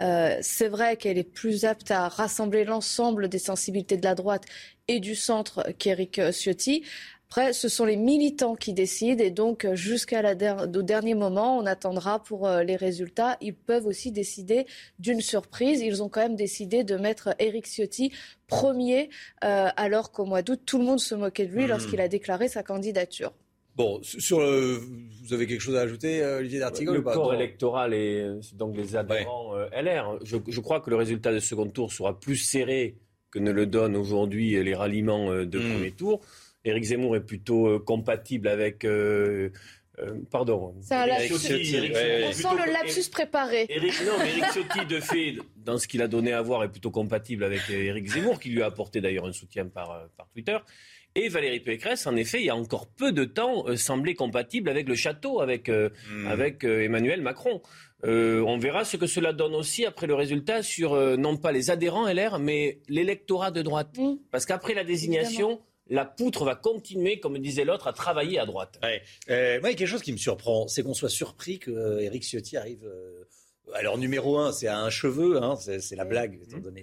Euh, 0.00 0.38
c'est 0.40 0.68
vrai 0.68 0.96
qu'elle 0.96 1.18
est 1.18 1.24
plus 1.24 1.64
apte 1.66 1.90
à 1.90 2.08
rassembler 2.08 2.64
l'ensemble 2.64 3.28
des 3.28 3.38
sensibilités 3.38 3.98
de 3.98 4.04
la 4.04 4.14
droite 4.14 4.44
et 4.88 5.00
du 5.00 5.14
centre 5.14 5.66
qu'Éric 5.78 6.20
Ciotti. 6.30 6.84
Après, 7.36 7.52
ce 7.52 7.68
sont 7.68 7.84
les 7.84 7.96
militants 7.96 8.54
qui 8.54 8.72
décident 8.74 9.20
et 9.20 9.32
donc 9.32 9.66
jusqu'à 9.72 10.22
la 10.22 10.36
dernier 10.36 11.14
moment, 11.14 11.58
on 11.58 11.66
attendra 11.66 12.22
pour 12.22 12.46
euh, 12.46 12.62
les 12.62 12.76
résultats. 12.76 13.36
Ils 13.40 13.56
peuvent 13.56 13.86
aussi 13.86 14.12
décider 14.12 14.66
d'une 15.00 15.20
surprise. 15.20 15.80
Ils 15.80 16.00
ont 16.00 16.08
quand 16.08 16.20
même 16.20 16.36
décidé 16.36 16.84
de 16.84 16.94
mettre 16.94 17.34
Éric 17.40 17.66
Ciotti 17.66 18.12
premier, 18.46 19.10
euh, 19.42 19.66
alors 19.76 20.12
qu'au 20.12 20.26
mois 20.26 20.42
d'août, 20.42 20.60
tout 20.64 20.78
le 20.78 20.84
monde 20.84 21.00
se 21.00 21.16
moquait 21.16 21.46
de 21.46 21.52
lui 21.52 21.64
hmm. 21.64 21.70
lorsqu'il 21.70 22.00
a 22.00 22.06
déclaré 22.06 22.46
sa 22.46 22.62
candidature. 22.62 23.32
Bon, 23.74 24.00
sur 24.04 24.38
vous 24.38 25.32
avez 25.32 25.48
quelque 25.48 25.60
chose 25.60 25.74
à 25.74 25.80
ajouter, 25.80 26.22
euh, 26.22 26.38
Olivier 26.38 26.60
D'Artigol 26.60 26.94
Le 26.94 27.02
corps 27.02 27.34
électoral 27.34 27.94
et 27.94 28.30
donc 28.52 28.76
les 28.76 28.94
adhérents 28.94 29.56
LR. 29.72 30.20
Je, 30.22 30.36
je, 30.46 30.60
crois 30.60 30.78
que 30.78 30.88
le 30.88 30.94
résultat 30.94 31.32
du 31.32 31.40
second 31.40 31.66
tour 31.66 31.92
sera 31.92 32.16
plus 32.16 32.36
serré 32.36 32.94
que 33.32 33.40
ne 33.40 33.50
le 33.50 33.66
donnent 33.66 33.96
aujourd'hui 33.96 34.62
les 34.62 34.74
ralliements 34.76 35.30
de 35.32 35.58
hmm. 35.58 35.72
premier 35.72 35.90
tour. 35.90 36.20
Éric 36.64 36.84
Zemmour 36.84 37.16
est 37.16 37.24
plutôt 37.24 37.68
euh, 37.68 37.78
compatible 37.78 38.48
avec. 38.48 38.84
Euh, 38.84 39.50
euh, 40.00 40.14
pardon. 40.30 40.74
C'est 40.80 40.94
un 40.94 41.06
lapsus. 41.06 41.34
On 41.34 42.32
sent 42.32 42.48
le 42.66 42.72
lapsus 42.72 43.10
préparé. 43.10 43.68
non, 43.70 44.12
mais 44.18 44.30
Éric 44.30 44.44
Ciotti, 44.52 44.86
de 44.86 45.00
fait, 45.00 45.34
dans 45.56 45.78
ce 45.78 45.86
qu'il 45.86 46.02
a 46.02 46.08
donné 46.08 46.32
à 46.32 46.42
voir, 46.42 46.64
est 46.64 46.70
plutôt 46.70 46.90
compatible 46.90 47.44
avec 47.44 47.70
Éric 47.70 48.08
Zemmour, 48.08 48.40
qui 48.40 48.48
lui 48.48 48.62
a 48.62 48.66
apporté 48.66 49.00
d'ailleurs 49.00 49.26
un 49.26 49.32
soutien 49.32 49.66
par, 49.66 50.08
par 50.16 50.26
Twitter. 50.30 50.56
Et 51.14 51.28
Valérie 51.28 51.60
Pécresse, 51.60 52.08
en 52.08 52.16
effet, 52.16 52.40
il 52.40 52.46
y 52.46 52.50
a 52.50 52.56
encore 52.56 52.88
peu 52.88 53.12
de 53.12 53.24
temps, 53.24 53.66
semblait 53.76 54.14
compatible 54.14 54.68
avec 54.68 54.88
le 54.88 54.96
château, 54.96 55.40
avec, 55.40 55.68
hmm. 55.68 56.26
avec 56.26 56.64
Emmanuel 56.64 57.20
Macron. 57.22 57.62
on 58.02 58.58
verra 58.58 58.84
ce 58.84 58.96
que 58.96 59.06
cela 59.06 59.32
donne 59.32 59.54
aussi 59.54 59.86
après 59.86 60.08
le 60.08 60.16
résultat 60.16 60.64
sur 60.64 60.96
non 61.16 61.36
pas 61.36 61.52
les 61.52 61.70
adhérents 61.70 62.12
LR, 62.12 62.40
mais 62.40 62.80
l'électorat 62.88 63.52
de 63.52 63.62
droite. 63.62 63.96
Hmm. 63.96 64.16
Parce 64.32 64.44
qu'après 64.44 64.74
la 64.74 64.82
désignation 64.82 65.60
la 65.88 66.04
poutre 66.04 66.44
va 66.44 66.54
continuer, 66.54 67.20
comme 67.20 67.38
disait 67.38 67.64
l'autre, 67.64 67.86
à 67.86 67.92
travailler 67.92 68.38
à 68.38 68.46
droite. 68.46 68.80
Euh, 69.30 69.60
moi, 69.60 69.70
il 69.70 69.72
y 69.72 69.74
a 69.74 69.78
quelque 69.78 69.88
chose 69.88 70.02
qui 70.02 70.12
me 70.12 70.18
surprend, 70.18 70.66
c'est 70.68 70.82
qu'on 70.82 70.94
soit 70.94 71.10
surpris 71.10 71.58
que 71.58 72.00
Eric 72.00 72.22
Ciotti 72.22 72.56
arrive. 72.56 72.84
Euh, 72.84 73.24
alors 73.74 73.98
numéro 73.98 74.38
un, 74.38 74.52
c'est 74.52 74.68
à 74.68 74.78
un 74.78 74.90
cheveu, 74.90 75.42
hein, 75.42 75.56
c'est 75.56 75.96
la 75.96 76.04
blague, 76.04 76.38
étant 76.42 76.58
donné, 76.58 76.82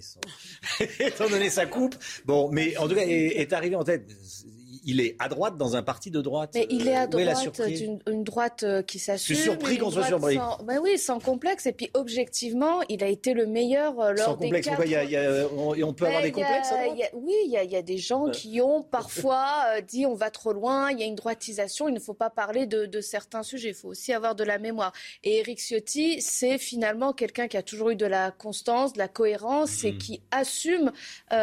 étant 0.99 1.29
donné 1.29 1.49
sa 1.49 1.65
coupe. 1.65 1.95
Bon, 2.25 2.49
mais 2.51 2.75
en 2.77 2.87
tout 2.87 2.95
cas, 2.95 3.05
est 3.05 3.53
arrivé 3.53 3.75
en 3.75 3.83
tête 3.83 4.09
il 4.83 4.99
est 5.01 5.15
à 5.19 5.29
droite 5.29 5.57
dans 5.57 5.75
un 5.75 5.83
parti 5.83 6.11
de 6.11 6.21
droite. 6.21 6.51
Mais 6.55 6.67
il 6.69 6.87
est 6.87 6.95
à 6.95 7.03
euh, 7.03 7.07
droite 7.07 7.61
d'une 7.61 8.23
droite 8.23 8.63
euh, 8.63 8.81
qui 8.81 8.99
s'assume. 8.99 9.35
Je 9.35 9.41
suis 9.41 9.49
surpris 9.49 9.77
qu'on 9.77 9.91
soit 9.91 10.05
surpris. 10.05 10.37
Ben 10.63 10.79
oui, 10.81 10.97
sans 10.97 11.19
complexe. 11.19 11.65
Et 11.65 11.71
puis 11.71 11.89
objectivement, 11.93 12.81
il 12.89 13.03
a 13.03 13.07
été 13.07 13.33
le 13.33 13.45
meilleur 13.45 13.99
euh, 13.99 14.13
lors 14.13 14.25
sans 14.25 14.35
des 14.37 14.45
complexe, 14.45 14.67
quatre... 14.67 14.81
on, 14.81 15.93
peut 15.93 16.05
avoir 16.05 16.21
des 16.21 16.31
complexes 16.31 16.69
Oui, 17.13 17.33
il 17.45 17.51
y, 17.51 17.75
a, 17.75 17.81
des 17.81 17.97
gens 17.97 18.29
qui 18.29 18.61
ont 18.61 18.81
parfois 18.81 19.81
dit 19.87 20.05
on 20.05 20.15
va 20.15 20.31
trop 20.31 20.53
loin, 20.53 20.91
il 20.91 20.99
y 20.99 21.03
a 21.03 21.05
une 21.05 21.15
droitisation, 21.15 21.87
il 21.87 21.93
ne 21.93 21.99
faut 21.99 22.13
pas 22.13 22.29
parler 22.29 22.65
de, 22.65 23.01
certains 23.01 23.43
sujets, 23.43 23.69
il 23.69 23.75
faut 23.75 23.89
aussi 23.89 24.13
avoir 24.13 24.35
de 24.35 24.43
la 24.43 24.57
mémoire. 24.57 24.93
Et 25.23 25.39
Eric 25.39 25.59
Ciotti, 25.59 26.21
c'est 26.21 26.57
finalement 26.57 27.13
quelqu'un 27.13 27.47
qui 27.47 27.57
a 27.57 27.63
toujours 27.63 27.89
eu 27.89 27.95
de 27.95 28.05
la 28.05 28.31
constance, 28.31 28.93
de 28.93 28.99
la 28.99 29.07
cohérence 29.07 29.83
et 29.83 29.93
mhm. 29.93 29.97
qui 29.97 30.21
assume 30.31 30.91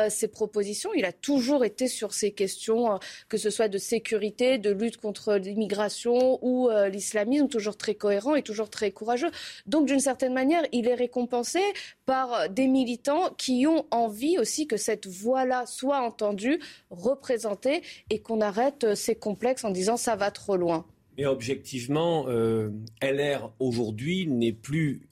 ses 0.09 0.29
propositions. 0.29 0.91
Il 0.95 1.05
a 1.05 1.13
toujours 1.13 1.65
été 1.65 1.89
sur 1.89 2.13
ces 2.13 2.33
questions 2.33 2.99
que 3.29 3.37
ce 3.37 3.51
soit 3.51 3.69
de 3.69 3.79
sécurité, 3.79 4.59
de 4.59 4.71
lutte 4.71 4.97
contre 4.97 5.37
l'immigration 5.37 6.39
ou 6.43 6.69
euh, 6.69 6.89
l'islamisme, 6.89 7.49
toujours 7.49 7.77
très 7.77 7.95
cohérent 7.95 8.35
et 8.35 8.43
toujours 8.43 8.71
très 8.71 8.91
courageux. 8.91 9.31
Donc, 9.67 9.87
d'une 9.87 10.01
certaine 10.01 10.33
manière, 10.33 10.63
il 10.73 10.89
est 10.89 10.95
récompensé 10.95 11.61
par 12.07 12.49
des 12.49 12.67
militants 12.67 13.35
qui 13.37 13.67
ont 13.67 13.87
envie 13.91 14.39
aussi 14.39 14.67
que 14.67 14.77
cette 14.77 15.07
voix-là 15.07 15.67
soit 15.67 16.01
entendue, 16.01 16.59
représentée 16.91 17.83
et 18.11 18.21
qu'on 18.21 18.41
arrête 18.41 18.95
ces 18.95 19.15
complexes 19.15 19.65
en 19.65 19.71
disant 19.71 19.97
ça 19.97 20.17
va 20.17 20.31
trop 20.31 20.57
loin. 20.57 20.87
Mais 21.17 21.27
objectivement, 21.27 22.27
euh, 22.29 22.71
LR 23.03 23.51
aujourd'hui 23.59 24.27
n'est 24.27 24.53
plus 24.53 25.03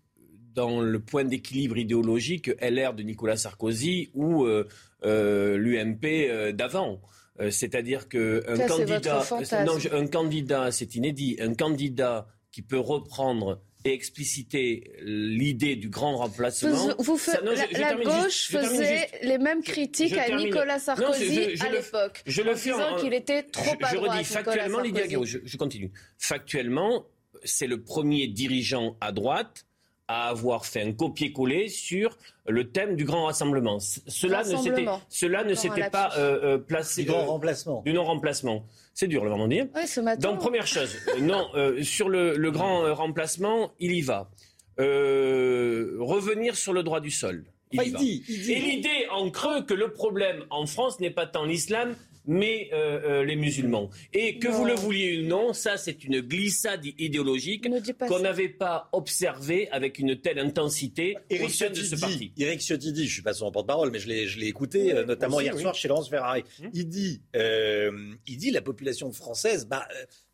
dans 0.55 0.81
le 0.81 1.01
point 1.01 1.25
d'équilibre 1.25 1.77
idéologique 1.77 2.51
LR 2.63 2.95
de 2.95 3.03
Nicolas 3.03 3.37
Sarkozy 3.37 4.09
ou 4.15 4.47
euh, 4.47 4.65
l'UMP 5.03 6.55
d'avant. 6.55 7.01
Euh, 7.41 7.51
c'est-à-dire 7.51 8.09
qu'un 8.09 8.41
candidat, 8.67 9.27
un 9.93 10.07
candidat, 10.07 10.73
c'est 10.73 10.95
inédit, 10.95 11.37
un 11.41 11.55
candidat 11.55 12.27
qui 12.51 12.63
peut 12.63 12.79
reprendre 12.79 13.61
et 13.85 13.93
expliciter 13.93 14.93
l'idée 15.03 15.77
du 15.77 15.89
grand 15.89 16.17
remplacement. 16.17 16.95
Vous, 16.99 17.21
la, 17.73 17.95
gauche 17.95 18.49
faisait 18.49 19.09
les 19.23 19.39
mêmes 19.39 19.63
critiques 19.63 20.17
à 20.17 20.35
Nicolas 20.37 20.79
Sarkozy 20.79 21.55
à 21.61 21.71
l'époque, 21.71 22.23
je 22.27 22.43
le 22.43 22.55
fais 22.57 22.73
en 22.73 22.79
disant 22.79 22.97
qu'il 22.97 23.15
était 23.15 23.45
trop 23.45 23.77
je, 23.81 23.87
je 23.87 23.97
redis 23.97 24.25
factuellement, 24.25 24.81
Lydia 24.81 25.05
je, 25.25 25.39
je 25.45 25.57
continue. 25.57 25.93
Factuellement, 26.19 27.07
c'est 27.45 27.67
le 27.67 27.83
premier 27.83 28.27
dirigeant 28.27 28.97
à 29.01 29.13
droite 29.13 29.67
à 30.09 30.29
avoir 30.29 30.67
fait 30.67 30.83
un 30.83 30.93
copier-coller 30.93 31.69
sur 31.69 32.17
le 32.47 32.71
thème 32.71 32.95
du 32.97 33.05
grand 33.05 33.25
rassemblement. 33.25 33.79
Cela 33.81 34.45
ne 34.45 34.57
s'était, 34.57 34.87
cela 35.09 35.45
ne 35.45 35.55
s'était 35.55 35.91
pas 35.91 36.13
euh, 36.17 36.55
euh, 36.55 36.59
placé. 36.59 37.03
Du 37.03 37.09
grand 37.09 37.27
remplacement. 37.27 37.83
Du 37.83 37.93
non-remplacement. 37.93 38.65
C'est 38.95 39.09
dur, 39.09 39.25
le 39.25 39.31
moment 39.31 39.49
dire. 39.49 39.67
Oui, 39.75 39.87
ce 39.87 40.01
matin. 40.01 40.31
Donc, 40.31 40.41
première 40.41 40.67
chose, 40.67 40.97
euh, 41.09 41.21
non, 41.21 41.49
sur 41.83 42.09
le, 42.09 42.51
grand 42.51 42.95
remplacement, 42.95 43.73
il 43.81 43.93
y 43.93 44.03
va. 44.03 44.31
revenir 44.79 46.57
sur 46.57 46.73
le 46.73 46.83
droit 46.83 47.01
du 47.01 47.11
sol. 47.11 47.45
Il, 47.73 47.95
dit, 47.95 48.23
Et 48.49 48.61
l'idée 48.61 49.09
en 49.11 49.29
creux 49.31 49.63
que 49.63 49.75
le 49.75 49.93
problème 49.93 50.45
en 50.51 50.67
France 50.67 51.01
n'est 51.01 51.11
pas 51.11 51.27
tant 51.27 51.45
l'islam, 51.45 51.97
mais 52.27 52.71
les 53.25 53.37
musulmans. 53.37 53.91
Et 54.13 54.39
que 54.39 54.49
vous 54.49 54.65
le 54.65 54.75
vouliez 54.75 55.23
ou 55.23 55.27
non, 55.27 55.53
ça 55.53 55.77
c'est 55.77 56.05
une 56.05 56.21
glissade 56.21 56.85
idéologique 56.99 57.69
qu'on 58.09 58.21
n'avait 58.21 58.49
pas 58.49 58.89
observée 58.93 59.69
avec 59.71 59.99
une 59.99 60.21
telle 60.21 60.39
intensité 60.39 61.17
Eric 61.31 61.47
au 61.47 61.49
sein 61.49 61.71
de 61.71 61.75
ce 61.75 61.97
parti. 61.97 62.33
Eric 62.39 62.61
Ciotti 62.61 62.93
dit, 62.93 63.07
je 63.07 63.13
suis 63.13 63.23
pas 63.23 63.35
son 63.35 63.51
porte-parole, 63.51 63.91
mais 63.91 63.99
je 63.99 64.39
l'ai 64.39 64.47
écouté, 64.47 64.93
notamment 65.07 65.41
hier 65.41 65.59
soir 65.59 65.75
chez 65.75 65.89
Laurence 65.89 66.09
Ferrari. 66.09 66.43
Hum. 66.63 66.71
Il 66.75 66.89
dit, 66.89 67.23
il 67.35 68.37
dit 68.37 68.51
la 68.51 68.63
population 68.63 69.13
française, 69.13 69.67
bah, 69.67 69.87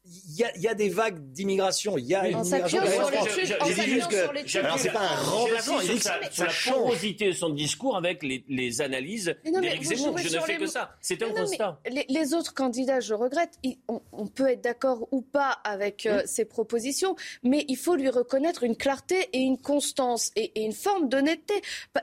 il 0.05 0.46
y, 0.57 0.66
a 0.66 0.74
des 0.74 0.88
vagues 0.88 1.30
d'immigration. 1.30 1.96
Il 1.96 2.07
y 2.07 2.14
a 2.16 2.26
une 2.26 2.38
immigration. 2.38 2.80
Alors 2.80 4.78
c'est 4.78 4.90
pas 4.90 5.00
un 5.00 5.22
remplacement. 5.22 5.80
Il 5.80 6.03
sur, 6.03 6.12
sur 6.32 6.44
la 6.44 6.72
porosité 6.72 7.26
de 7.26 7.32
son 7.32 7.50
discours 7.50 7.96
avec 7.96 8.24
les, 8.24 8.44
les 8.48 8.80
analyses 8.80 9.36
d'Éric 9.44 9.84
Zemmour. 9.84 10.18
Je 10.18 10.36
ne 10.36 10.40
fais 10.42 10.57
que 10.57 10.66
ça. 10.66 10.96
C'est 11.00 11.22
un 11.22 11.30
constat. 11.30 11.78
Les, 12.09 12.34
autres 12.34 12.53
candidats, 12.53 12.98
je 12.98 13.14
regrette. 13.14 13.59
on, 13.88 14.26
peut 14.26 14.48
être 14.48 14.62
d'accord 14.62 15.07
ou 15.12 15.22
pas 15.22 15.50
avec 15.64 16.07
euh, 16.07 16.22
ses 16.24 16.46
propositions, 16.46 17.14
mais 17.44 17.64
il 17.68 17.76
faut 17.76 17.94
lui 17.94 18.09
reconnaître 18.09 18.64
une 18.64 18.76
clarté 18.76 19.28
et 19.32 19.38
une 19.38 19.59
constance 19.59 20.32
et, 20.34 20.64
une 20.64 20.72
forme 20.72 21.09
d'honnêteté 21.09 21.55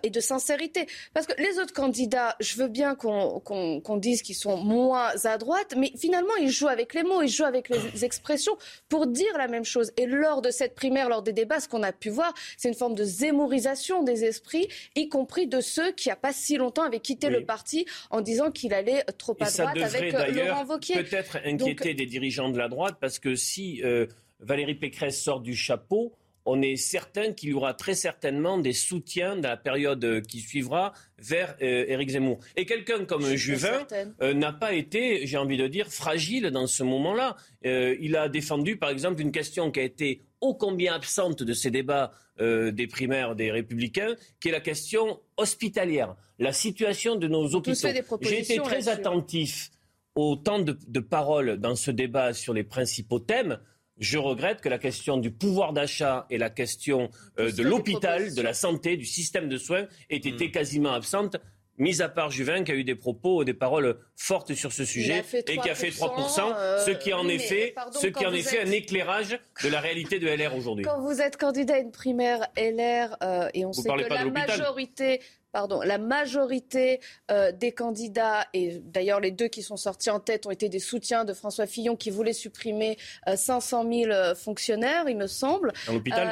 et 0.04 0.10
de 0.10 0.20
sincérité. 0.22 0.88
Parce 1.14 1.26
que 1.26 1.34
les 1.42 1.60
autres 1.60 1.74
candidats, 1.74 2.36
je 2.40 2.56
veux 2.56 2.68
bien 2.70 2.96
qu'on 2.96 3.98
dise 3.98 4.22
qu'ils 4.22 4.36
sont 4.36 4.58
moins 4.58 5.10
à 5.24 5.38
droite, 5.38 5.74
mais 5.76 5.92
finalement 5.98 6.36
ils 6.40 6.50
jouent 6.50 6.68
avec 6.68 6.94
les 6.94 7.04
mots, 7.04 7.22
ils 7.22 7.30
jouent 7.30 7.44
avec 7.44 7.68
les 7.70 7.89
expressions 8.04 8.58
pour 8.88 9.08
dire 9.08 9.38
la 9.38 9.48
même 9.48 9.66
chose. 9.66 9.92
Et 9.98 10.06
lors 10.06 10.42
de 10.42 10.52
cette 10.52 10.76
primaire, 10.76 11.10
lors 11.10 11.22
des 11.22 11.34
débats, 11.34 11.60
ce 11.60 11.68
qu'on 11.68 11.84
a 11.84 11.92
pu 11.92 12.10
voir, 12.10 12.34
c'est 12.58 12.70
une 12.70 12.76
forme 12.76 12.96
de 12.96 13.04
zémorisation 13.04 14.04
des 14.04 14.26
esprits, 14.26 14.68
y 14.96 15.10
compris 15.10 15.48
de 15.48 15.62
ceux 15.62 15.92
qui, 15.92 16.10
il 16.10 16.10
n'y 16.10 16.14
a 16.14 16.18
pas 16.18 16.34
si 16.34 16.58
longtemps, 16.58 16.84
avaient 16.84 17.00
quitté 17.00 17.30
le 17.30 17.46
parti 17.46 17.86
en 18.10 18.22
disant 18.22 18.52
qu'il 18.52 18.74
allait 18.74 19.04
trop 19.18 19.38
à 19.40 19.50
droite 19.50 19.78
avec 19.78 20.14
euh, 20.14 20.32
Laurent 20.32 20.66
Wauquiez. 20.66 21.04
Peut-être 21.04 21.38
inquiéter 21.46 21.94
des 21.94 22.06
dirigeants 22.06 22.50
de 22.50 22.58
la 22.58 22.68
droite, 22.68 22.98
parce 23.00 23.20
que 23.20 23.36
si 23.36 23.82
euh, 23.84 24.08
Valérie 24.40 24.76
Pécresse 24.76 25.22
sort 25.22 25.42
du 25.42 25.56
chapeau, 25.56 26.14
on 26.50 26.62
est 26.64 26.78
certain 26.78 27.32
qu'il 27.32 27.50
y 27.50 27.54
aura 27.54 27.76
très 27.76 27.94
certainement 27.94 28.58
des 28.58 28.74
soutiens 28.74 29.36
dans 29.36 29.50
la 29.50 29.58
période 29.58 30.04
euh, 30.04 30.22
qui 30.22 30.40
suivra 30.40 30.94
vers 31.20 31.56
euh, 31.62 31.86
Éric 31.88 32.10
Zemmour. 32.10 32.40
Et 32.56 32.66
quelqu'un 32.66 33.06
comme 33.06 33.36
Juvin 33.36 33.86
euh, 34.22 34.34
n'a 34.34 34.52
pas 34.52 34.74
été, 34.74 35.28
j'ai 35.28 35.38
envie 35.38 35.58
de 35.58 35.68
dire, 35.68 35.88
fragile 35.92 36.50
dans 36.50 36.66
ce 36.66 36.82
moment-là. 36.84 37.36
il 37.64 38.16
a 38.16 38.30
défendu, 38.30 38.78
par 38.78 38.90
exemple, 38.90 39.22
une 39.22 39.32
question 39.32 39.70
qui 39.72 39.80
a 39.80 39.84
été 39.84 40.24
ô 40.42 40.56
combien 40.56 40.94
absente 40.94 41.44
de 41.44 41.54
ces 41.54 41.70
débats 41.70 42.12
des 42.40 42.88
primaires 42.88 43.36
des 43.36 43.52
Républicains, 43.52 44.16
qui 44.40 44.48
est 44.48 44.54
la 44.54 44.62
question 44.62 45.20
hospitalière, 45.36 46.16
la 46.40 46.54
situation 46.54 47.18
de 47.18 47.28
nos 47.28 47.54
hôpitaux. 47.54 47.90
J'ai 48.22 48.40
été 48.40 48.58
très 48.60 48.88
attentif 48.88 49.72
au 50.16 50.38
temps 50.38 50.60
de, 50.60 50.78
de 50.88 51.00
parole 51.02 51.58
dans 51.58 51.76
ce 51.76 51.92
débat 51.92 52.34
sur 52.34 52.54
les 52.54 52.64
principaux 52.64 53.20
thèmes. 53.20 53.60
Je 54.00 54.18
regrette 54.18 54.62
que 54.62 54.70
la 54.70 54.80
question 54.80 55.18
du 55.18 55.30
pouvoir 55.32 55.74
d'achat 55.74 56.26
et 56.30 56.38
la 56.38 56.50
question 56.50 57.10
euh, 57.38 57.52
de 57.52 57.64
l'hôpital, 57.64 58.34
de 58.34 58.42
la 58.42 58.54
santé, 58.54 58.98
du 58.98 59.06
système 59.06 59.50
de 59.50 59.58
soins 59.58 59.88
aient 60.10 60.18
été 60.18 60.48
hmm. 60.48 60.52
quasiment 60.52 60.94
absentes 60.94 61.38
mis 61.80 62.02
à 62.02 62.10
part 62.10 62.30
Juvin 62.30 62.64
qui 62.64 62.72
a 62.72 62.76
eu 62.76 62.84
des 62.84 62.96
propos, 62.96 63.44
des 63.44 63.54
paroles 63.54 63.98
fortes 64.16 64.54
sur 64.54 64.72
ce 64.72 64.86
sujet 64.86 65.24
et 65.48 65.58
qui 65.58 65.70
a 65.70 65.76
fait 65.76 65.90
3%, 65.90 66.54
euh, 66.54 66.86
ce 66.86 66.92
qui 66.92 67.14
en 67.14 67.28
est 67.28 67.40
fait, 67.40 67.74
ce 67.94 68.08
qui 68.08 68.26
en 68.26 68.34
est 68.34 68.60
un 68.60 68.72
éclairage 68.72 69.40
de 69.64 69.70
la 69.70 69.80
réalité 69.80 70.20
de 70.20 70.28
LR 70.28 70.56
aujourd'hui. 70.56 70.86
Quand 70.86 71.00
vous 71.00 71.22
êtes 71.22 71.38
candidat 71.38 71.76
à 71.76 71.80
une 71.80 71.92
primaire 71.92 72.46
LR 72.58 73.16
euh, 73.24 73.50
et 73.54 73.66
on 73.66 73.74
sait 73.74 73.90
que 73.90 74.14
la 74.14 74.26
majorité 74.26 75.22
pardon, 75.52 75.82
la 75.82 75.98
majorité 75.98 77.00
euh, 77.32 77.52
des 77.52 77.72
candidats, 77.72 78.46
et 78.54 78.80
d'ailleurs 78.80 79.20
les 79.20 79.32
deux 79.32 79.48
qui 79.48 79.64
sont 79.64 79.78
sortis 79.78 80.10
en 80.10 80.20
tête 80.20 80.46
ont 80.46 80.52
été 80.52 80.70
des 80.70 80.80
soutiens 80.80 81.26
de 81.26 81.34
François 81.34 81.66
Fillon 81.66 81.96
qui 81.96 82.10
voulait 82.10 82.34
supprimer 82.34 82.98
500 83.34 83.86
000 83.92 84.36
fonctionnaires, 84.36 85.08
il 85.08 85.18
me 85.18 85.28
semble. 85.28 85.74
Dans 85.88 85.94
l'hôpital? 85.94 86.32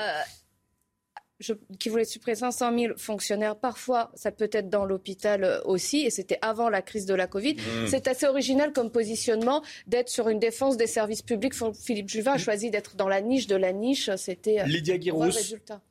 Qui 1.78 1.90
voulait 1.90 2.06
supprimer 2.06 2.36
500 2.36 2.78
000 2.78 2.94
fonctionnaires. 2.98 3.56
Parfois, 3.56 4.12
ça 4.16 4.32
peut 4.32 4.50
être 4.52 4.70
dans 4.70 4.86
l'hôpital 4.86 5.44
euh, 5.44 5.62
aussi, 5.66 6.00
et 6.00 6.10
c'était 6.10 6.40
avant 6.42 6.70
la 6.70 6.82
crise 6.82 7.06
de 7.06 7.14
la 7.14 7.28
Covid. 7.28 7.56
Mmh. 7.56 7.88
C'est 7.88 8.08
assez 8.08 8.26
original 8.26 8.74
comme 8.74 8.92
positionnement 8.92 9.64
d'être 9.86 10.10
sur 10.10 10.30
une 10.30 10.40
défense 10.40 10.78
des 10.78 10.88
services 10.88 11.22
publics. 11.22 11.54
Philippe 11.80 12.10
Juvin 12.10 12.34
a 12.34 12.38
choisi 12.38 12.72
d'être 12.72 12.96
dans 12.96 13.08
la 13.08 13.22
niche 13.22 13.46
de 13.46 13.56
la 13.56 13.72
niche. 13.72 14.10
C'était 14.16 14.62
euh, 14.62 14.66
Lydia 14.66 14.98
Guirous, 14.98 15.30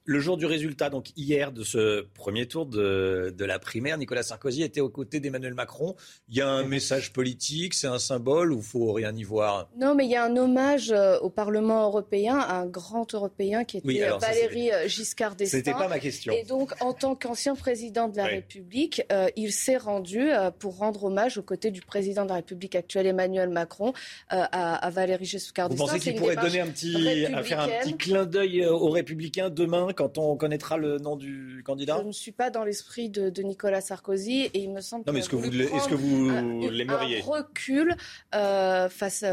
le 0.05 0.20
jour 0.20 0.36
du 0.36 0.47
résultat, 0.47 0.90
donc 0.90 1.11
hier 1.16 1.53
de 1.53 1.62
ce 1.62 2.03
premier 2.14 2.47
tour 2.47 2.66
de, 2.66 3.32
de 3.36 3.44
la 3.44 3.59
primaire, 3.59 3.99
Nicolas 3.99 4.24
Sarkozy 4.24 4.62
était 4.62 4.80
aux 4.80 4.88
côtés 4.88 5.20
d'Emmanuel 5.20 5.55
Macron. 5.55 5.94
Il 6.28 6.36
y 6.36 6.40
a 6.40 6.49
un 6.49 6.64
message 6.64 7.12
politique, 7.12 7.74
c'est 7.74 7.86
un 7.86 7.99
symbole 8.01 8.53
ou 8.53 8.61
faut 8.62 8.92
rien 8.92 9.14
y 9.14 9.22
voir? 9.22 9.68
Non, 9.76 9.94
mais 9.94 10.07
il 10.07 10.11
y 10.11 10.16
a 10.16 10.24
un 10.24 10.36
hommage 10.36 10.90
euh, 10.90 11.18
au 11.20 11.30
Parlement 11.30 11.84
européen, 11.84 12.38
à 12.38 12.57
un 12.57 12.66
grand 12.66 13.14
Européen 13.14 13.64
qui 13.64 13.78
était 13.78 14.09
Valérie 14.18 14.70
Giscard 14.86 15.36
c'était 15.45 15.72
pas 15.72 15.89
ma 15.89 15.99
question. 15.99 16.32
Et 16.32 16.45
donc, 16.45 16.72
en 16.80 16.93
tant 16.93 17.14
qu'ancien 17.14 17.55
président 17.55 18.09
de 18.09 18.16
la 18.16 18.24
République, 18.24 19.03
euh, 19.12 19.28
il 19.37 19.53
s'est 19.53 19.76
rendu 19.76 20.30
euh, 20.30 20.51
pour 20.51 20.78
rendre 20.78 21.05
hommage 21.05 21.39
aux 21.39 21.43
côtés 21.43 21.70
du 21.70 21.80
président 21.80 22.24
de 22.24 22.30
la 22.30 22.37
République 22.37 22.74
actuel, 22.74 23.07
Emmanuel 23.07 23.51
Macron, 23.51 23.93
euh, 24.32 24.45
à, 24.51 24.91
Valéry 24.91 25.24
Giscard 25.24 25.68
d'Estaing. 25.68 25.84
Vous 25.84 25.93
pensez 25.93 26.01
qu'il 26.01 26.18
pourrait 26.18 26.37
donner 26.37 26.61
un 26.61 26.68
petit, 26.68 27.26
faire 27.45 27.61
un 27.61 27.68
petit 27.68 27.97
clin 27.97 28.24
d'œil 28.24 28.64
aux 28.66 28.91
Républicains 28.91 29.51
demain, 29.51 29.89
quand 29.95 30.18
on 30.18 30.37
connaîtra 30.37 30.76
le 30.76 30.99
nom 30.99 31.16
du 31.16 31.62
candidat? 31.64 31.99
Je 32.01 32.07
ne 32.07 32.12
suis 32.12 32.32
pas 32.32 32.51
dans 32.51 32.64
l'esprit 32.64 33.09
de, 33.09 33.43
Nicolas 33.43 33.80
Sarkozy, 33.80 34.51
et 34.55 34.59
il 34.61 34.70
me 34.70 34.80
semble. 34.80 35.05
Non, 35.07 35.12
mais 35.12 35.20
est-ce 35.20 35.28
que 35.28 35.37
vous, 35.37 35.53
est-ce 35.53 35.89
que 35.89 35.95
vous 35.95 36.30
l'aimeriez 36.70 37.20
Un 37.20 37.24
recul 37.24 37.97
face, 38.32 39.24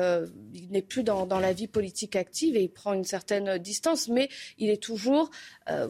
il 0.54 0.70
n'est 0.70 0.82
plus 0.82 1.04
dans, 1.04 1.26
dans, 1.26 1.40
la 1.40 1.54
vie 1.54 1.68
politique 1.68 2.16
active 2.16 2.56
et 2.56 2.64
il 2.64 2.70
prend 2.70 2.94
une 2.94 3.04
certaine 3.04 3.58
distance, 3.58 4.08
mais 4.08 4.30
il 4.58 4.70
est 4.70 4.82
toujours 4.82 5.30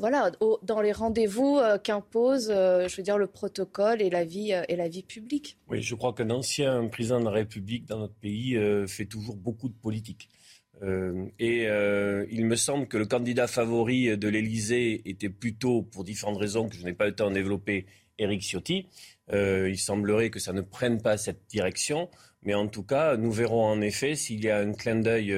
voilà, 0.04 0.32
dans 0.64 0.82
les 0.82 0.92
rendez-vous 0.92 1.60
euh, 1.60 1.78
qu'impose, 1.78 2.50
euh, 2.52 2.90
je 2.90 2.98
veux 2.98 3.04
dire, 3.04 3.18
le 3.18 3.28
protocole 3.28 4.02
et 4.02 4.10
la 4.10 4.26
vie, 4.26 4.52
euh, 4.52 4.62
et 4.68 4.76
la 4.76 4.90
vie 4.90 5.02
publique. 5.02 5.58
Oui, 5.70 5.82
je 5.82 5.96
crois 5.96 6.12
qu'un 6.12 6.30
ancien 6.30 6.90
président 6.90 7.22
de 7.22 7.24
la 7.24 7.32
République 7.32 7.86
dans 7.86 8.00
notre 8.00 8.16
pays 8.16 8.60
fait 8.86 9.06
toujours 9.06 9.38
beaucoup 9.38 9.70
de 9.70 9.74
politique. 9.76 10.28
et 11.40 11.68
il 12.38 12.46
me 12.46 12.58
semble 12.58 12.90
que 12.90 12.98
le 12.98 13.06
candidat 13.06 13.48
favori 13.48 14.18
de 14.18 14.28
l'Élysée 14.28 15.02
était 15.06 15.30
plutôt, 15.30 15.84
pour 15.84 16.04
différentes 16.04 16.38
raisons 16.38 16.68
que 16.68 16.76
je 16.76 16.84
n'ai 16.84 16.92
pas 16.92 17.06
eu 17.06 17.12
le 17.12 17.16
temps 17.16 17.30
de 17.30 17.36
développer, 17.36 17.86
Éric 18.18 18.42
Ciotti. 18.42 18.88
il 19.32 19.78
semblerait 19.78 20.32
que 20.32 20.40
ça 20.40 20.52
ne 20.52 20.60
prenne 20.60 21.02
pas 21.02 21.16
cette 21.16 21.48
direction. 21.48 22.10
Mais 22.46 22.56
en 22.56 22.68
tout 22.68 22.84
cas, 22.84 23.16
nous 23.16 23.32
verrons 23.32 23.66
en 23.66 23.80
effet 23.80 24.16
s'il 24.16 24.44
y 24.44 24.50
a 24.50 24.60
un 24.60 24.74
clin 24.74 24.98
d'œil 24.98 25.34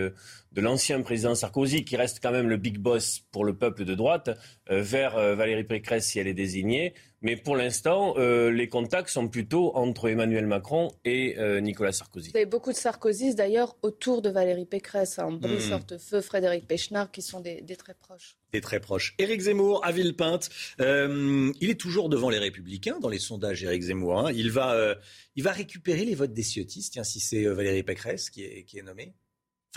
de 0.55 0.61
l'ancien 0.61 1.01
président 1.01 1.35
Sarkozy, 1.35 1.83
qui 1.83 1.97
reste 1.97 2.19
quand 2.21 2.31
même 2.31 2.47
le 2.47 2.55
big 2.55 2.77
boss 2.77 3.21
pour 3.31 3.43
le 3.43 3.57
peuple 3.57 3.83
de 3.83 3.93
droite, 3.93 4.29
euh, 4.71 4.81
vers 4.81 5.17
euh, 5.17 5.35
Valérie 5.35 5.65
Pécresse 5.65 6.07
si 6.07 6.17
elle 6.17 6.27
est 6.27 6.33
désignée. 6.33 6.93
Mais 7.21 7.35
pour 7.35 7.57
l'instant, 7.57 8.13
euh, 8.17 8.51
les 8.51 8.69
contacts 8.69 9.09
sont 9.09 9.27
plutôt 9.27 9.75
entre 9.75 10.07
Emmanuel 10.09 10.45
Macron 10.45 10.91
et 11.03 11.35
Nicolas 11.59 11.91
Sarkozy. 11.91 12.29
Vous 12.29 12.37
avez 12.37 12.45
beaucoup 12.45 12.71
de 12.71 12.77
Sarkozys 12.77 13.35
d'ailleurs 13.35 13.75
autour 13.81 14.21
de 14.21 14.29
Valérie 14.29 14.65
Pécresse, 14.65 15.19
hein, 15.19 15.31
Brice 15.31 15.71
mmh. 15.71 16.21
Frédéric 16.21 16.67
Pechnard, 16.67 17.11
qui 17.11 17.21
sont 17.21 17.41
des, 17.41 17.63
très 17.77 17.95
proches. 17.95 18.37
Des 18.53 18.61
très 18.61 18.79
proches. 18.79 19.15
Éric 19.17 19.41
Zemmour 19.41 19.83
à 19.83 19.91
Villepinte, 19.91 20.49
il 20.79 21.69
est 21.69 21.79
toujours 21.79 22.09
devant 22.09 22.29
les 22.29 22.37
Républicains 22.37 22.99
dans 22.99 23.09
les 23.09 23.19
sondages. 23.19 23.63
Éric 23.63 23.81
Zemmour, 23.81 24.19
hein. 24.19 24.31
il 24.31 24.51
va, 24.51 24.95
il 25.35 25.43
va 25.43 25.51
récupérer 25.51 26.05
les 26.05 26.15
votes 26.15 26.33
des 26.33 26.43
ciotistes, 26.43 27.03
si 27.03 27.19
c'est 27.19 27.45
Valérie 27.45 27.83
Pécresse 27.83 28.29
qui 28.29 28.43
est, 28.43 28.63
qui 28.65 28.77
est 28.77 28.83
nommée 28.83 29.15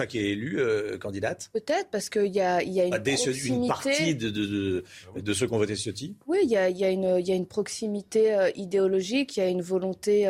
qui 0.06 0.18
est 0.18 0.30
élue 0.30 0.60
euh, 0.60 0.98
candidate. 0.98 1.50
Peut-être, 1.52 1.88
parce 1.90 2.08
qu'il 2.08 2.34
y 2.34 2.40
a, 2.40 2.62
y 2.62 2.80
a 2.80 2.84
une 2.84 2.90
bah, 2.90 3.00
proximité... 3.00 3.48
Une 3.48 3.68
partie 3.68 4.14
de, 4.14 4.30
de, 4.30 4.84
de, 5.16 5.32
ceux 5.32 5.46
qui 5.46 5.52
ont 5.52 5.58
voté 5.58 5.74
Ciotti. 5.76 6.16
Oui, 6.26 6.38
il 6.42 6.50
y 6.50 6.56
a, 6.56 6.68
y, 6.68 6.84
a 6.84 6.90
une, 6.90 7.20
y 7.24 7.32
a 7.32 7.34
une 7.34 7.46
proximité 7.46 8.34
euh, 8.34 8.50
idéologique, 8.54 9.36
il 9.36 9.40
y 9.40 9.42
a 9.42 9.48
une 9.48 9.62
volonté 9.62 10.26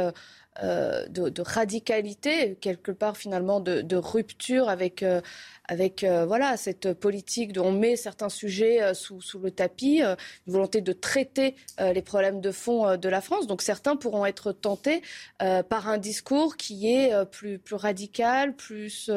euh, 0.63 1.07
de, 1.09 1.29
de, 1.29 1.43
radicalité, 1.43 2.57
quelque 2.61 2.91
part 2.91 3.17
finalement 3.17 3.61
de, 3.61 3.97
rupture 3.97 4.69
avec 4.69 5.05
avec 5.69 6.03
euh, 6.03 6.25
voilà 6.27 6.57
cette 6.57 6.95
politique 6.95 7.53
dont 7.53 7.67
on 7.67 7.73
met 7.73 7.95
certains 7.97 8.31
sujets 8.31 8.83
euh, 8.83 8.95
sous, 8.95 9.21
sous, 9.21 9.39
le 9.39 9.51
tapis, 9.51 10.03
euh, 10.03 10.17
une 10.47 10.55
volonté 10.55 10.81
de 10.81 10.93
traiter 10.93 11.55
les 11.79 12.03
problèmes 12.03 12.41
de 12.41 12.51
fond 12.51 12.97
de 12.97 13.09
la 13.09 13.21
France. 13.21 13.47
Donc 13.47 13.61
certains 13.61 13.97
pourront 13.97 14.25
être 14.25 14.53
tentés 14.53 15.03
par 15.39 15.89
un 15.89 15.99
discours 15.99 16.57
qui 16.57 16.91
est 16.91 17.13
plus, 17.27 17.59
plus 17.59 17.75
radical, 17.75 18.57
plus 18.57 19.11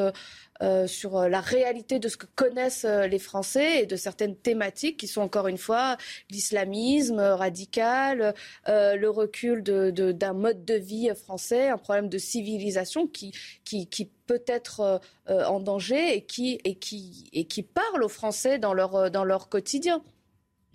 sur 0.88 1.28
la 1.28 1.42
réalité 1.42 2.00
de 2.00 2.08
ce 2.08 2.18
que 2.18 2.28
connaissent 2.36 2.86
les 2.86 3.20
Français 3.20 3.84
et 3.84 3.86
de 3.86 3.96
certaines 3.96 4.36
thématiques 4.36 4.98
qui 4.98 5.08
sont 5.08 5.22
encore 5.22 5.48
une 5.48 5.58
fois 5.58 5.98
l'islamisme 6.30 7.20
radical, 7.20 8.34
le 8.68 9.08
recul 9.08 9.64
d'un 9.64 9.92
de, 9.92 10.32
mode 10.34 10.66
de 10.66 10.76
vie 10.76 11.10
français, 11.16 11.70
un 11.70 11.78
problème 11.78 12.10
de 12.10 12.18
civilisation 12.18 13.08
qui, 13.08 13.32
qui, 13.64 13.88
qui 13.88 14.12
peut 14.32 14.44
être 14.48 14.80
euh, 14.80 14.98
euh, 15.30 15.46
en 15.46 15.60
danger 15.60 16.16
et 16.16 16.22
qui, 16.22 16.60
et, 16.64 16.76
qui, 16.76 17.30
et 17.34 17.46
qui 17.46 17.64
parlent 17.64 18.04
aux 18.04 18.10
Français 18.10 18.60
dans 18.60 18.74
leur, 18.74 18.96
euh, 18.96 19.10
dans 19.10 19.26
leur 19.26 19.50
quotidien. 19.50 20.02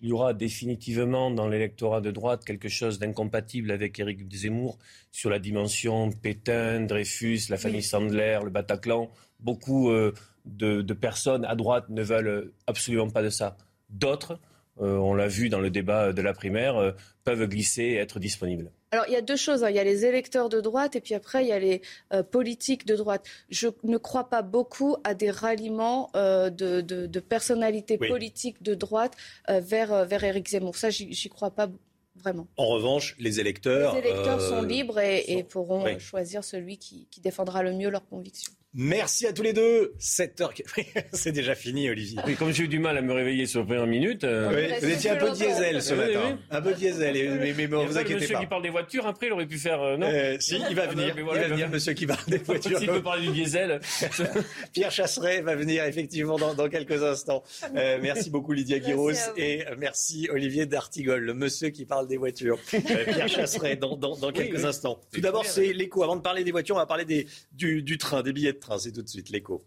il 0.02 0.10
y 0.10 0.12
aura 0.12 0.34
définitivement 0.34 1.30
dans 1.30 1.48
l'électorat 1.48 2.02
de 2.02 2.10
droite 2.10 2.44
quelque 2.44 2.68
chose 2.68 2.98
d'incompatible 2.98 3.70
avec 3.70 3.98
Éric 3.98 4.30
Zemmour 4.30 4.78
sur 5.10 5.30
la 5.30 5.38
dimension 5.38 6.10
Pétain, 6.10 6.82
Dreyfus, 6.82 7.48
la 7.48 7.56
famille 7.56 7.82
Sandler, 7.82 8.40
le 8.44 8.50
Bataclan. 8.50 9.10
Beaucoup 9.40 9.90
euh, 9.90 10.14
de, 10.44 10.92
personnes 10.92 11.44
à 11.44 11.54
droite 11.54 11.86
ne 11.88 12.02
veulent 12.02 12.52
absolument 12.66 13.10
pas 13.10 13.22
de 13.22 13.30
ça. 13.30 13.56
D'autres, 13.90 14.38
euh, 14.80 14.96
on 14.96 15.14
l'a 15.14 15.28
vu 15.28 15.48
dans 15.48 15.60
le 15.60 15.70
débat 15.70 16.12
de 16.12 16.22
la 16.22 16.32
primaire, 16.32 16.76
euh, 16.76 16.92
peuvent 17.24 17.46
glisser 17.46 17.82
et 17.82 17.96
être 17.96 18.18
disponibles. 18.18 18.70
Alors, 18.92 19.04
il 19.08 19.12
y 19.12 19.16
a 19.16 19.22
deux 19.22 19.36
choses. 19.36 19.62
Hein. 19.64 19.70
Il 19.70 19.76
y 19.76 19.78
a 19.78 19.84
les 19.84 20.04
électeurs 20.04 20.48
de 20.48 20.60
droite 20.60 20.96
et 20.96 21.00
puis 21.00 21.14
après, 21.14 21.44
il 21.44 21.48
y 21.48 21.52
a 21.52 21.58
les 21.58 21.82
politiques 22.30 22.86
de 22.86 22.96
droite. 22.96 23.26
Je 23.50 23.68
ne 23.82 23.98
crois 23.98 24.30
pas 24.30 24.42
beaucoup 24.42 24.96
à 25.04 25.14
des 25.14 25.30
ralliements 25.30 26.10
de, 26.14 27.20
personnalités 27.20 27.98
politiques 27.98 28.62
de 28.62 28.74
droite 28.74 29.16
vers, 29.48 30.06
vers 30.06 30.24
Éric 30.24 30.48
Zemmour. 30.48 30.76
Ça, 30.76 30.90
j'y 30.90 31.28
crois 31.28 31.50
pas 31.50 31.68
vraiment. 32.14 32.46
En 32.56 32.66
revanche, 32.68 33.16
les 33.18 33.40
électeurs... 33.40 33.94
Les 33.94 34.00
électeurs 34.00 34.40
sont 34.40 34.62
libres 34.62 35.00
et, 35.00 35.42
pourront 35.42 35.98
choisir 35.98 36.44
celui 36.44 36.78
qui, 36.78 37.08
qui 37.10 37.20
défendra 37.20 37.62
le 37.62 37.72
mieux 37.72 37.90
leurs 37.90 38.06
convictions. 38.06 38.52
Merci 38.78 39.26
à 39.26 39.32
tous 39.32 39.40
les 39.40 39.54
deux. 39.54 39.94
7 39.98 40.38
heures. 40.42 40.52
C'est 41.14 41.32
déjà 41.32 41.54
fini, 41.54 41.88
Olivier. 41.88 42.18
Oui, 42.26 42.34
comme 42.34 42.52
j'ai 42.52 42.64
eu 42.64 42.68
du 42.68 42.78
mal 42.78 42.98
à 42.98 43.00
me 43.00 43.14
réveiller 43.14 43.46
sur 43.46 43.60
la 43.60 43.66
première 43.66 43.86
minute. 43.86 44.22
Euh, 44.22 44.68
vous 44.82 44.90
étiez 44.90 45.08
un 45.12 45.16
peu 45.16 45.30
diesel 45.30 45.80
ce 45.80 45.94
matin. 45.94 46.38
Un 46.50 46.60
peu 46.60 46.74
diesel. 46.74 47.38
Mais, 47.40 47.54
mais 47.56 47.68
bon, 47.68 47.86
vous 47.86 47.96
inquiétez 47.96 48.20
monsieur 48.20 48.34
pas. 48.34 48.40
qui 48.40 48.46
parle 48.46 48.62
des 48.62 48.68
voitures, 48.68 49.06
après, 49.06 49.28
il 49.28 49.32
aurait 49.32 49.46
pu 49.46 49.56
faire. 49.56 49.80
Euh, 49.80 49.96
non 49.96 50.06
euh, 50.06 50.36
Si, 50.40 50.60
il 50.68 50.76
va 50.76 50.88
venir. 50.88 51.14
il 51.16 51.24
va 51.24 51.48
venir, 51.48 51.70
monsieur 51.70 51.94
qui 51.94 52.04
parle 52.04 52.26
des 52.26 52.36
voitures. 52.44 52.78
S'il 52.78 52.88
peut 52.88 53.02
parler 53.02 53.28
du 53.28 53.32
diesel. 53.32 53.80
Pierre 54.74 54.90
Chasseret 54.90 55.40
va 55.40 55.56
venir 55.56 55.82
effectivement 55.84 56.36
dans, 56.36 56.52
dans 56.52 56.68
quelques 56.68 57.02
instants. 57.02 57.44
merci 57.72 58.28
beaucoup, 58.28 58.52
Lydia 58.52 58.78
Guiros. 58.78 59.12
Et 59.38 59.64
merci, 59.78 60.28
Olivier 60.30 60.66
D'Artigol, 60.66 61.22
le 61.22 61.32
monsieur 61.32 61.70
qui 61.70 61.86
parle 61.86 62.08
des 62.08 62.18
voitures. 62.18 62.58
Pierre 62.68 63.28
Chasseret 63.28 63.76
dans, 63.76 63.96
dans, 63.96 64.18
dans 64.18 64.32
quelques 64.32 64.66
instants. 64.66 65.00
Tout 65.14 65.22
d'abord, 65.22 65.46
c'est 65.46 65.72
l'écho. 65.72 66.02
Avant 66.02 66.16
de 66.16 66.20
parler 66.20 66.44
des 66.44 66.52
voitures, 66.52 66.76
on 66.76 66.78
va 66.78 66.84
parler 66.84 67.06
des, 67.06 67.26
du, 67.52 67.82
du 67.82 67.96
train, 67.96 68.22
des 68.22 68.34
billets 68.34 68.52
de 68.52 68.58
train. 68.58 68.65
C'est 68.78 68.92
tout 68.92 69.02
de 69.02 69.08
suite 69.08 69.30
l'écho. 69.30 69.64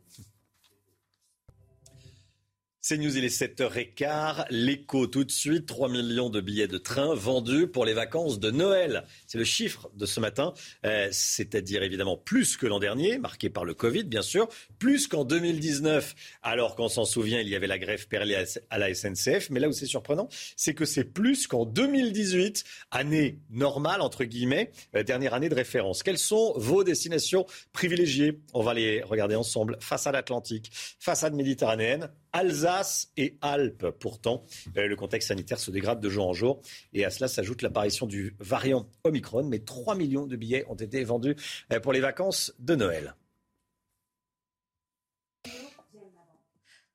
C'est 2.89 2.97
News, 2.97 3.15
il 3.15 3.23
est 3.23 3.27
7h15. 3.27 4.45
L'écho 4.49 5.05
tout 5.05 5.23
de 5.23 5.29
suite. 5.29 5.67
3 5.67 5.89
millions 5.89 6.31
de 6.31 6.41
billets 6.41 6.67
de 6.67 6.79
train 6.79 7.13
vendus 7.13 7.67
pour 7.67 7.85
les 7.85 7.93
vacances 7.93 8.39
de 8.39 8.49
Noël. 8.49 9.03
C'est 9.27 9.37
le 9.37 9.43
chiffre 9.43 9.91
de 9.93 10.07
ce 10.07 10.19
matin. 10.19 10.55
Euh, 10.87 11.07
c'est-à-dire 11.11 11.83
évidemment 11.83 12.17
plus 12.17 12.57
que 12.57 12.65
l'an 12.65 12.79
dernier, 12.79 13.19
marqué 13.19 13.51
par 13.51 13.63
le 13.63 13.75
Covid, 13.75 14.05
bien 14.05 14.23
sûr. 14.23 14.47
Plus 14.79 15.05
qu'en 15.05 15.23
2019, 15.23 16.15
alors 16.41 16.75
qu'on 16.75 16.89
s'en 16.89 17.05
souvient, 17.05 17.39
il 17.39 17.47
y 17.47 17.55
avait 17.55 17.67
la 17.67 17.77
grève 17.77 18.07
perlée 18.07 18.43
à 18.71 18.77
la 18.79 18.91
SNCF. 18.91 19.51
Mais 19.51 19.59
là 19.59 19.69
où 19.69 19.71
c'est 19.71 19.85
surprenant, 19.85 20.27
c'est 20.55 20.73
que 20.73 20.85
c'est 20.85 21.03
plus 21.03 21.45
qu'en 21.45 21.65
2018, 21.65 22.63
année 22.89 23.37
normale, 23.51 24.01
entre 24.01 24.23
guillemets, 24.23 24.71
euh, 24.95 25.03
dernière 25.03 25.35
année 25.35 25.49
de 25.49 25.53
référence. 25.53 26.01
Quelles 26.01 26.17
sont 26.17 26.55
vos 26.57 26.83
destinations 26.83 27.45
privilégiées? 27.71 28.39
On 28.55 28.63
va 28.63 28.73
les 28.73 29.03
regarder 29.03 29.35
ensemble. 29.35 29.77
Façade 29.79 30.15
Atlantique, 30.15 30.71
façade 30.97 31.35
méditerranéenne 31.35 32.09
Alsace 32.33 33.11
et 33.17 33.37
Alpes. 33.41 33.89
Pourtant, 33.99 34.45
euh, 34.77 34.87
le 34.87 34.95
contexte 34.95 35.29
sanitaire 35.29 35.59
se 35.59 35.71
dégrade 35.71 35.99
de 35.99 36.09
jour 36.09 36.27
en 36.27 36.33
jour. 36.33 36.61
Et 36.93 37.05
à 37.05 37.09
cela 37.09 37.27
s'ajoute 37.27 37.61
l'apparition 37.61 38.05
du 38.05 38.35
variant 38.39 38.89
Omicron. 39.03 39.43
Mais 39.43 39.59
3 39.59 39.95
millions 39.95 40.27
de 40.27 40.35
billets 40.35 40.65
ont 40.69 40.75
été 40.75 41.03
vendus 41.03 41.35
euh, 41.73 41.79
pour 41.79 41.93
les 41.93 41.99
vacances 41.99 42.53
de 42.59 42.75
Noël. 42.75 43.15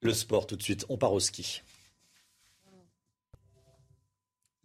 Le 0.01 0.13
sport 0.13 0.47
tout 0.47 0.57
de 0.57 0.63
suite. 0.63 0.85
On 0.89 0.99
part 0.99 1.13
au 1.13 1.21
ski. 1.21 1.63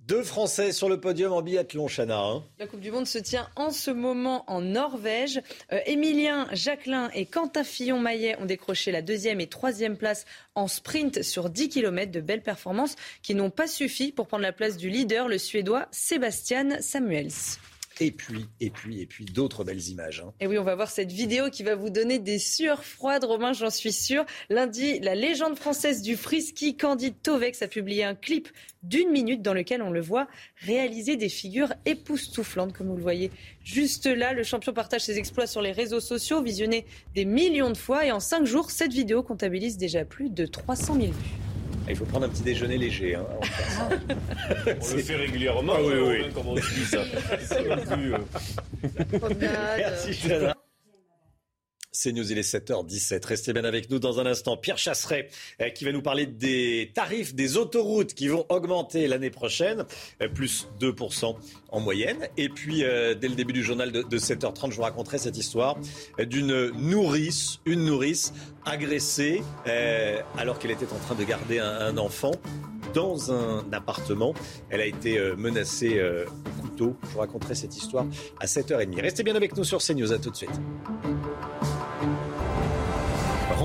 Deux 0.09 0.23
Français 0.23 0.71
sur 0.71 0.89
le 0.89 0.99
podium 0.99 1.33
en 1.33 1.43
biathlon, 1.43 1.87
Chana. 1.87 2.17
Hein. 2.17 2.43
La 2.57 2.65
Coupe 2.65 2.79
du 2.79 2.89
Monde 2.89 3.05
se 3.05 3.19
tient 3.19 3.47
en 3.55 3.69
ce 3.69 3.91
moment 3.91 4.43
en 4.47 4.59
Norvège. 4.59 5.39
Euh, 5.71 5.81
Émilien, 5.85 6.47
Jacquelin 6.51 7.11
et 7.13 7.27
Quentin 7.27 7.63
Fillon-Maillet 7.63 8.35
ont 8.39 8.47
décroché 8.47 8.91
la 8.91 9.03
deuxième 9.03 9.39
et 9.39 9.45
troisième 9.45 9.97
place 9.97 10.25
en 10.55 10.67
sprint 10.67 11.21
sur 11.21 11.51
10 11.51 11.69
km. 11.69 12.11
De 12.11 12.21
belles 12.21 12.41
performances 12.41 12.95
qui 13.21 13.35
n'ont 13.35 13.51
pas 13.51 13.67
suffi 13.67 14.11
pour 14.11 14.25
prendre 14.25 14.41
la 14.41 14.51
place 14.51 14.77
du 14.77 14.89
leader, 14.89 15.27
le 15.27 15.37
Suédois 15.37 15.87
Sébastien 15.91 16.81
Samuels. 16.81 17.29
Et 18.01 18.11
puis, 18.11 18.45
et 18.61 18.69
puis, 18.69 19.01
et 19.01 19.05
puis 19.05 19.25
d'autres 19.25 19.63
belles 19.63 19.89
images. 19.89 20.23
Hein. 20.25 20.33
Et 20.39 20.47
oui, 20.47 20.57
on 20.57 20.63
va 20.63 20.75
voir 20.75 20.89
cette 20.89 21.11
vidéo 21.11 21.49
qui 21.49 21.63
va 21.63 21.75
vous 21.75 21.89
donner 21.89 22.17
des 22.17 22.39
sueurs 22.39 22.85
froides, 22.85 23.25
Romain, 23.25 23.51
j'en 23.51 23.69
suis 23.69 23.91
sûr. 23.91 24.25
Lundi, 24.49 24.99
la 24.99 25.15
légende 25.15 25.57
française 25.57 26.01
du 26.01 26.15
frisky, 26.15 26.77
Candide 26.77 27.21
Tovex, 27.21 27.61
a 27.61 27.67
publié 27.67 28.05
un 28.05 28.15
clip 28.15 28.47
d'une 28.83 29.09
minute 29.09 29.41
dans 29.41 29.53
lequel 29.53 29.81
on 29.81 29.91
le 29.91 29.99
voit 29.99 30.27
réaliser 30.57 31.17
des 31.17 31.27
figures 31.27 31.73
époustouflantes, 31.85 32.71
comme 32.71 32.87
vous 32.87 32.95
le 32.95 33.01
voyez 33.01 33.31
juste 33.65 34.05
là. 34.05 34.31
Le 34.31 34.43
champion 34.43 34.71
partage 34.71 35.01
ses 35.01 35.17
exploits 35.17 35.47
sur 35.47 35.61
les 35.61 35.73
réseaux 35.73 35.99
sociaux, 35.99 36.41
visionné 36.41 36.85
des 37.15 37.25
millions 37.25 37.71
de 37.71 37.77
fois. 37.77 38.05
Et 38.05 38.11
en 38.11 38.21
cinq 38.21 38.45
jours, 38.45 38.71
cette 38.71 38.93
vidéo 38.93 39.23
comptabilise 39.23 39.77
déjà 39.77 40.05
plus 40.05 40.29
de 40.29 40.45
300 40.45 40.95
000 40.95 41.07
vues. 41.07 41.48
Il 41.89 41.95
faut 41.95 42.05
prendre 42.05 42.25
un 42.25 42.29
petit 42.29 42.43
déjeuner 42.43 42.77
léger. 42.77 43.15
Hein, 43.15 43.25
on 44.67 44.95
le 44.95 45.01
fait 45.01 45.15
régulièrement. 45.15 45.73
Ah, 45.75 45.81
oui, 45.81 45.93
oui. 45.95 46.21
Hein, 46.23 46.29
comment 46.33 46.51
on 46.51 46.55
dit 46.55 46.85
ça. 46.85 46.99
Merci, 49.77 50.13
Chana. 50.13 50.55
C'est 52.01 52.13
News, 52.13 52.31
il 52.31 52.37
est 52.37 52.49
7h17. 52.49 53.25
Restez 53.25 53.51
bien 53.51 53.65
avec 53.65 53.89
nous 53.89 53.99
dans 53.99 54.21
un 54.21 54.25
instant. 54.25 54.55
Pierre 54.55 54.77
Chasseret 54.77 55.27
euh, 55.59 55.67
qui 55.67 55.83
va 55.83 55.91
nous 55.91 56.01
parler 56.01 56.27
des 56.27 56.91
tarifs 56.93 57.35
des 57.35 57.57
autoroutes 57.57 58.13
qui 58.13 58.29
vont 58.29 58.45
augmenter 58.47 59.05
l'année 59.05 59.31
prochaine, 59.31 59.83
euh, 60.21 60.29
plus 60.29 60.69
2% 60.79 61.35
en 61.67 61.79
moyenne. 61.81 62.29
Et 62.37 62.47
puis, 62.47 62.85
euh, 62.85 63.15
dès 63.15 63.27
le 63.27 63.35
début 63.35 63.51
du 63.51 63.65
journal 63.65 63.91
de, 63.91 64.17
7h30, 64.17 64.71
je 64.71 64.77
vous 64.77 64.83
raconterai 64.83 65.17
cette 65.17 65.37
histoire 65.37 65.77
d'une 66.17 66.69
nourrice, 66.69 67.59
une 67.65 67.83
nourrice 67.83 68.31
agressée 68.63 69.43
alors 70.37 70.57
qu'elle 70.57 70.71
était 70.71 70.93
en 70.93 70.99
train 70.99 71.15
de 71.15 71.23
garder 71.25 71.59
un, 71.59 71.97
enfant 71.97 72.31
dans 72.93 73.33
un 73.33 73.65
appartement. 73.73 74.33
Elle 74.69 74.79
a 74.79 74.85
été 74.85 75.19
menacée 75.35 76.01
au 76.01 76.61
couteau. 76.61 76.95
Je 77.03 77.09
vous 77.09 77.19
raconterai 77.19 77.55
cette 77.55 77.75
histoire 77.75 78.05
à 78.39 78.45
7h30. 78.45 79.01
Restez 79.01 79.23
bien 79.23 79.35
avec 79.35 79.57
nous 79.57 79.65
sur 79.65 79.79
CNews. 79.79 80.13
À 80.13 80.17
tout 80.17 80.29
de 80.29 80.35
suite. 80.37 80.61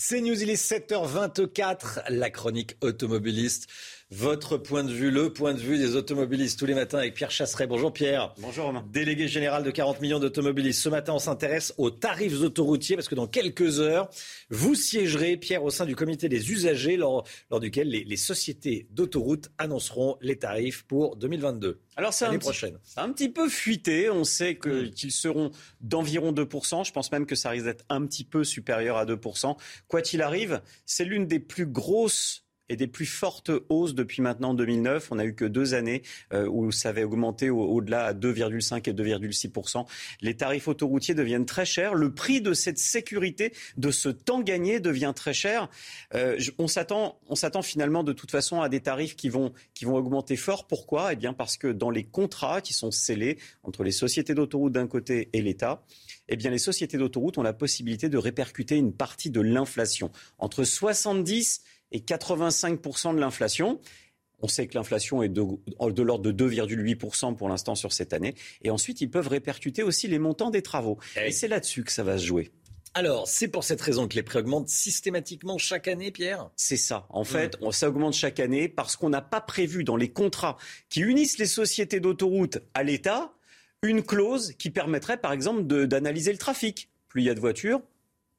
C'est 0.00 0.20
News, 0.20 0.40
il 0.40 0.48
est 0.48 0.54
7h24, 0.54 2.04
la 2.10 2.30
chronique 2.30 2.76
automobiliste. 2.82 3.66
Votre 4.10 4.56
point 4.56 4.84
de 4.84 4.90
vue, 4.90 5.10
le 5.10 5.34
point 5.34 5.52
de 5.52 5.58
vue 5.58 5.76
des 5.76 5.94
automobilistes 5.94 6.58
tous 6.58 6.64
les 6.64 6.74
matins 6.74 6.96
avec 6.96 7.12
Pierre 7.12 7.30
Chasseret. 7.30 7.66
Bonjour 7.66 7.92
Pierre. 7.92 8.32
Bonjour 8.38 8.64
Romain. 8.64 8.82
Délégué 8.90 9.28
général 9.28 9.64
de 9.64 9.70
40 9.70 10.00
millions 10.00 10.18
d'automobilistes. 10.18 10.80
Ce 10.80 10.88
matin, 10.88 11.12
on 11.12 11.18
s'intéresse 11.18 11.74
aux 11.76 11.90
tarifs 11.90 12.40
autoroutiers 12.40 12.96
parce 12.96 13.06
que 13.06 13.14
dans 13.14 13.26
quelques 13.26 13.80
heures, 13.80 14.08
vous 14.48 14.74
siégerez, 14.74 15.36
Pierre, 15.36 15.62
au 15.62 15.68
sein 15.68 15.84
du 15.84 15.94
comité 15.94 16.30
des 16.30 16.52
usagers 16.52 16.96
lors, 16.96 17.26
lors 17.50 17.60
duquel 17.60 17.88
les, 17.90 18.16
sociétés 18.16 18.86
d'autoroutes 18.92 19.50
annonceront 19.58 20.16
les 20.22 20.38
tarifs 20.38 20.84
pour 20.84 21.16
2022. 21.16 21.78
Alors 21.96 22.14
c'est 22.14 22.24
un, 22.24 22.32
un 22.32 23.12
petit 23.12 23.28
peu 23.28 23.48
fuité. 23.50 24.08
On 24.08 24.24
sait 24.24 24.54
hmm. 24.54 24.90
qu'ils 24.90 25.12
seront 25.12 25.50
d'environ 25.82 26.32
2%. 26.32 26.86
Je 26.86 26.92
pense 26.92 27.12
même 27.12 27.26
que 27.26 27.34
ça 27.34 27.50
risque 27.50 27.66
d'être 27.66 27.84
un 27.90 28.06
petit 28.06 28.24
peu 28.24 28.42
supérieur 28.42 28.96
à 28.96 29.04
2%. 29.04 29.56
Quoi 29.88 30.02
qu'il 30.02 30.22
arrive, 30.22 30.62
c'est 30.86 31.04
l'une 31.04 31.26
des 31.26 31.40
plus 31.40 31.66
grosses 31.66 32.47
et 32.68 32.76
des 32.76 32.86
plus 32.86 33.06
fortes 33.06 33.50
hausses 33.68 33.94
depuis 33.94 34.22
maintenant 34.22 34.54
2009. 34.54 35.10
On 35.12 35.16
n'a 35.16 35.24
eu 35.24 35.34
que 35.34 35.44
deux 35.44 35.74
années 35.74 36.02
euh, 36.32 36.48
où 36.48 36.70
ça 36.72 36.90
avait 36.90 37.04
augmenté 37.04 37.50
au-delà 37.50 38.06
à 38.06 38.14
2,5 38.14 38.88
et 38.88 38.92
2,6% 38.92 39.86
Les 40.20 40.36
tarifs 40.36 40.68
autoroutiers 40.68 41.14
deviennent 41.14 41.46
très 41.46 41.64
chers. 41.64 41.94
Le 41.94 42.12
prix 42.12 42.40
de 42.40 42.52
cette 42.52 42.78
sécurité, 42.78 43.52
de 43.76 43.90
ce 43.90 44.08
temps 44.08 44.40
gagné, 44.40 44.80
devient 44.80 45.12
très 45.14 45.34
cher. 45.34 45.68
Euh, 46.14 46.38
on 46.58 46.68
s'attend, 46.68 47.18
on 47.28 47.34
s'attend 47.34 47.62
finalement 47.62 48.04
de 48.04 48.12
toute 48.12 48.30
façon 48.30 48.60
à 48.60 48.68
des 48.68 48.80
tarifs 48.80 49.16
qui 49.16 49.28
vont 49.28 49.52
qui 49.74 49.84
vont 49.84 49.96
augmenter 49.96 50.36
fort. 50.36 50.66
Pourquoi? 50.66 51.12
Eh 51.12 51.16
bien 51.16 51.32
parce 51.32 51.56
que 51.56 51.68
dans 51.68 51.90
les 51.90 52.04
contrats 52.04 52.60
qui 52.60 52.72
sont 52.72 52.90
scellés 52.90 53.38
entre 53.62 53.84
les 53.84 53.92
sociétés 53.92 54.34
d'autoroutes 54.34 54.72
d'un 54.72 54.86
côté 54.86 55.28
et 55.32 55.42
l'État, 55.42 55.82
eh 56.28 56.36
bien, 56.36 56.50
les 56.50 56.58
sociétés 56.58 56.98
d'autoroutes 56.98 57.38
ont 57.38 57.42
la 57.42 57.52
possibilité 57.52 58.08
de 58.08 58.18
répercuter 58.18 58.76
une 58.76 58.92
partie 58.92 59.30
de 59.30 59.40
l'inflation. 59.40 60.10
Entre 60.38 60.64
70 60.64 61.62
et 61.92 62.00
85% 62.00 63.14
de 63.14 63.20
l'inflation. 63.20 63.80
On 64.40 64.48
sait 64.48 64.68
que 64.68 64.74
l'inflation 64.76 65.22
est 65.22 65.28
de, 65.28 65.42
de 65.42 66.02
l'ordre 66.02 66.30
de 66.30 66.48
2,8% 66.48 67.34
pour 67.34 67.48
l'instant 67.48 67.74
sur 67.74 67.92
cette 67.92 68.12
année. 68.12 68.34
Et 68.62 68.70
ensuite, 68.70 69.00
ils 69.00 69.10
peuvent 69.10 69.28
répercuter 69.28 69.82
aussi 69.82 70.06
les 70.06 70.18
montants 70.20 70.50
des 70.50 70.62
travaux. 70.62 70.98
Et, 71.16 71.32
c'est 71.32 71.48
là-dessus 71.48 71.82
que 71.82 71.90
ça 71.90 72.04
va 72.04 72.18
se 72.18 72.24
jouer. 72.24 72.52
Alors, 72.94 73.28
c'est 73.28 73.48
pour 73.48 73.64
cette 73.64 73.80
raison 73.80 74.08
que 74.08 74.14
les 74.14 74.22
prix 74.22 74.38
augmentent 74.38 74.68
systématiquement 74.68 75.58
chaque 75.58 75.88
année, 75.88 76.10
Pierre? 76.10 76.50
C'est 76.56 76.76
ça. 76.76 77.06
En 77.10 77.24
fait, 77.24 77.60
mmh. 77.60 77.72
ça 77.72 77.88
augmente 77.88 78.14
chaque 78.14 78.40
année 78.40 78.68
parce 78.68 78.96
qu'on 78.96 79.10
n'a 79.10 79.20
pas 79.20 79.40
prévu 79.40 79.84
dans 79.84 79.96
les 79.96 80.08
contrats 80.08 80.56
qui 80.88 81.00
unissent 81.00 81.38
les 81.38 81.46
sociétés 81.46 82.00
d'autoroutes 82.00 82.58
à 82.74 82.82
l'État 82.82 83.32
une 83.82 84.02
clause 84.02 84.52
qui 84.58 84.70
permettrait, 84.70 85.18
par 85.18 85.32
exemple, 85.32 85.62
d'analyser 85.86 86.32
le 86.32 86.38
trafic. 86.38 86.90
Plus 87.08 87.22
il 87.22 87.24
y 87.26 87.30
a 87.30 87.34
de 87.34 87.40
voitures, 87.40 87.80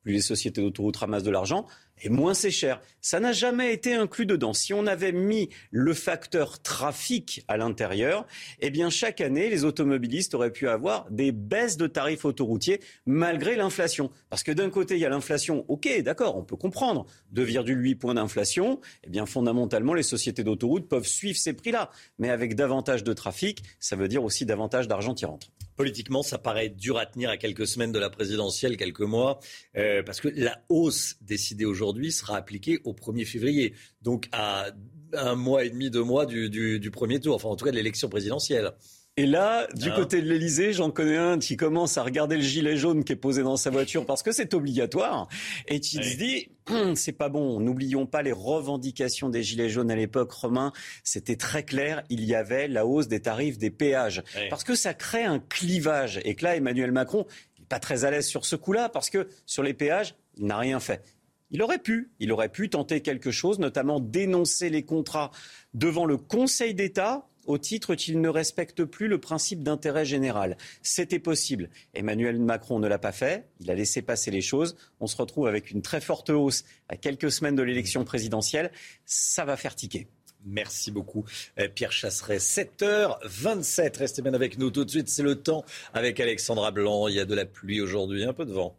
plus 0.04 0.14
les 0.14 0.22
sociétés 0.22 0.62
d'autoroutes 0.62 0.98
ramassent 0.98 1.24
de 1.24 1.32
l'argent, 1.32 1.66
et 2.02 2.10
moins 2.10 2.34
c'est 2.34 2.52
cher. 2.52 2.82
Ça 3.02 3.20
n'a 3.20 3.32
jamais 3.32 3.74
été 3.74 3.94
inclus 3.94 4.26
dedans. 4.26 4.54
Si 4.54 4.74
on 4.74 4.88
avait 4.88 5.12
mis 5.12 5.50
le 5.72 5.94
facteur 5.94 6.62
trafic 6.62 7.44
à 7.48 7.58
l'intérieur, 7.58 8.26
eh 8.60 8.70
bien 8.70 8.90
chaque 8.90 9.22
année, 9.22 9.50
les 9.50 9.64
automobilistes 9.64 10.34
auraient 10.34 10.52
pu 10.52 10.68
avoir 10.68 11.10
des 11.10 11.32
baisses 11.32 11.78
de 11.78 11.88
tarifs 11.88 12.26
autoroutiers 12.26 12.82
malgré 13.06 13.56
l'inflation. 13.56 14.12
Parce 14.30 14.44
que 14.44 14.52
d'un 14.52 14.70
côté, 14.70 14.96
il 14.96 15.00
y 15.02 15.06
a 15.06 15.10
l'inflation. 15.10 15.66
Ok, 15.68 15.90
d'accord, 16.04 16.38
on 16.38 16.44
peut 16.44 16.56
comprendre. 16.56 17.06
2,8 17.36 17.96
points 17.96 18.14
d'inflation. 18.14 18.80
Eh 19.04 19.10
bien 19.10 19.26
fondamentalement, 19.26 19.94
les 19.94 20.04
sociétés 20.04 20.44
d'autoroutes 20.44 20.88
peuvent 20.88 21.08
suivre 21.08 21.38
ces 21.38 21.54
prix-là. 21.54 21.90
Mais 22.18 22.30
avec 22.30 22.56
davantage 22.56 23.04
de 23.04 23.14
trafic, 23.14 23.64
ça 23.80 23.96
veut 23.96 24.08
dire 24.08 24.24
aussi 24.24 24.46
davantage 24.46 24.88
d'argent 24.88 25.14
qui 25.14 25.26
rentre. 25.26 25.48
Politiquement, 25.80 26.24
ça 26.24 26.38
paraît 26.38 26.68
dur 26.68 26.98
à 26.98 27.06
tenir 27.06 27.30
à 27.30 27.38
quelques 27.38 27.66
semaines 27.66 27.94
de 27.94 28.00
la 28.00 28.10
présidentielle, 28.10 28.76
quelques 28.76 29.00
mois, 29.00 29.40
euh, 29.78 30.04
parce 30.04 30.20
que 30.20 30.28
la 30.28 30.62
hausse 30.68 31.16
décidée 31.22 31.64
aujourd'hui 31.64 32.12
sera 32.12 32.36
appliquée 32.36 32.82
au 32.84 32.92
1er 32.92 33.24
février, 33.24 33.74
donc 34.02 34.28
à 34.34 34.72
un 35.14 35.36
mois 35.36 35.64
et 35.64 35.70
demi, 35.70 35.90
deux 35.90 36.04
mois 36.04 36.26
du, 36.26 36.50
du 36.50 36.92
premier 36.92 37.22
tour, 37.22 37.34
enfin 37.34 37.48
en 37.48 37.56
tout 37.56 37.64
cas 37.64 37.72
de 37.72 37.78
l'élection 37.78 38.10
présidentielle. 38.10 38.74
Et 39.20 39.26
là, 39.26 39.68
du 39.76 39.90
hein 39.90 39.96
côté 39.98 40.22
de 40.22 40.30
l'Elysée, 40.30 40.72
j'en 40.72 40.92
connais 40.92 41.18
un 41.18 41.40
qui 41.40 41.58
commence 41.58 41.98
à 41.98 42.04
regarder 42.04 42.38
le 42.38 42.42
gilet 42.42 42.78
jaune 42.78 43.04
qui 43.04 43.12
est 43.12 43.18
posé 43.18 43.44
dans 43.44 43.58
sa 43.58 43.70
voiture 43.70 44.06
parce 44.06 44.24
que 44.24 44.32
c'est 44.32 44.54
obligatoire 44.54 45.28
et 45.68 45.82
qui 45.82 46.02
se 46.02 46.16
dit 46.16 46.48
hum, 46.70 46.96
c'est 46.96 47.12
pas 47.12 47.28
bon. 47.28 47.60
N'oublions 47.60 48.06
pas 48.06 48.22
les 48.22 48.32
revendications 48.32 49.28
des 49.28 49.44
gilets 49.44 49.68
jaunes 49.68 49.92
à 49.92 49.96
l'époque, 49.98 50.32
Romain. 50.32 50.72
C'était 51.04 51.36
très 51.36 51.64
clair. 51.64 52.02
Il 52.10 52.24
y 52.24 52.34
avait 52.34 52.70
la 52.70 52.86
hausse 52.86 53.10
des 53.10 53.20
tarifs 53.20 53.58
des 53.58 53.72
péages 53.72 54.24
parce 54.50 54.64
que 54.64 54.74
ça 54.74 54.94
crée 54.94 55.26
un 55.26 55.40
clivage 55.40 56.22
et 56.24 56.36
que 56.36 56.46
là, 56.46 56.56
Emmanuel 56.56 56.94
Macron 56.94 57.26
n'est 57.60 57.66
pas 57.66 57.80
très 57.80 58.06
à 58.06 58.12
l'aise 58.12 58.26
sur 58.26 58.46
ce 58.46 58.56
coup-là 58.56 58.88
parce 58.88 59.10
que 59.10 59.28
sur 59.46 59.64
les 59.64 59.74
péages, 59.74 60.16
il 60.38 60.46
n'a 60.46 60.58
rien 60.58 60.80
fait. 60.80 61.04
Il 61.52 61.62
aurait 61.62 61.80
pu, 61.80 62.12
il 62.20 62.32
aurait 62.32 62.48
pu 62.48 62.70
tenter 62.70 63.02
quelque 63.02 63.32
chose, 63.32 63.60
notamment 63.60 64.00
dénoncer 64.00 64.70
les 64.70 64.84
contrats 64.84 65.32
devant 65.74 66.06
le 66.06 66.16
Conseil 66.16 66.74
d'État 66.74 67.29
au 67.50 67.58
titre 67.58 67.96
qu'il 67.96 68.22
ne 68.22 68.30
respecte 68.30 68.84
plus 68.86 69.08
le 69.08 69.20
principe 69.20 69.64
d'intérêt 69.64 70.06
général. 70.06 70.56
C'était 70.84 71.18
possible. 71.18 71.72
Emmanuel 71.96 72.40
Macron 72.40 72.78
ne 72.78 72.88
l'a 72.88 73.00
pas 73.00 73.12
fait. 73.12 73.50
Il 73.60 73.72
a 73.72 73.74
laissé 73.74 74.04
passer 74.04 74.30
les 74.30 74.42
choses. 74.42 74.78
On 75.00 75.08
se 75.08 75.18
retrouve 75.18 75.48
avec 75.48 75.72
une 75.72 75.82
très 75.82 76.00
forte 76.00 76.30
hausse 76.30 76.64
à 76.90 76.96
quelques 76.96 77.32
semaines 77.32 77.56
de 77.56 77.64
l'élection 77.64 78.06
présidentielle. 78.06 78.72
Ça 79.06 79.46
va 79.46 79.58
faire 79.58 79.76
tiquer. 79.76 80.08
Merci 80.46 80.92
beaucoup, 80.92 81.26
euh, 81.60 81.68
Pierre 81.68 81.92
Chasseret. 81.92 82.38
7h27. 82.38 83.98
Restez 83.98 84.22
bien 84.22 84.36
avec 84.36 84.60
nous 84.60 84.70
tout 84.70 84.86
de 84.86 84.90
suite. 84.92 85.10
C'est 85.10 85.24
le 85.24 85.36
temps 85.36 85.66
avec 85.96 86.20
Alexandra 86.20 86.70
Blanc. 86.70 87.08
Il 87.08 87.16
y 87.16 87.20
a 87.20 87.26
de 87.26 87.34
la 87.34 87.46
pluie 87.46 87.82
aujourd'hui, 87.82 88.26
un 88.26 88.34
peu 88.34 88.46
de 88.46 88.54
vent. 88.54 88.78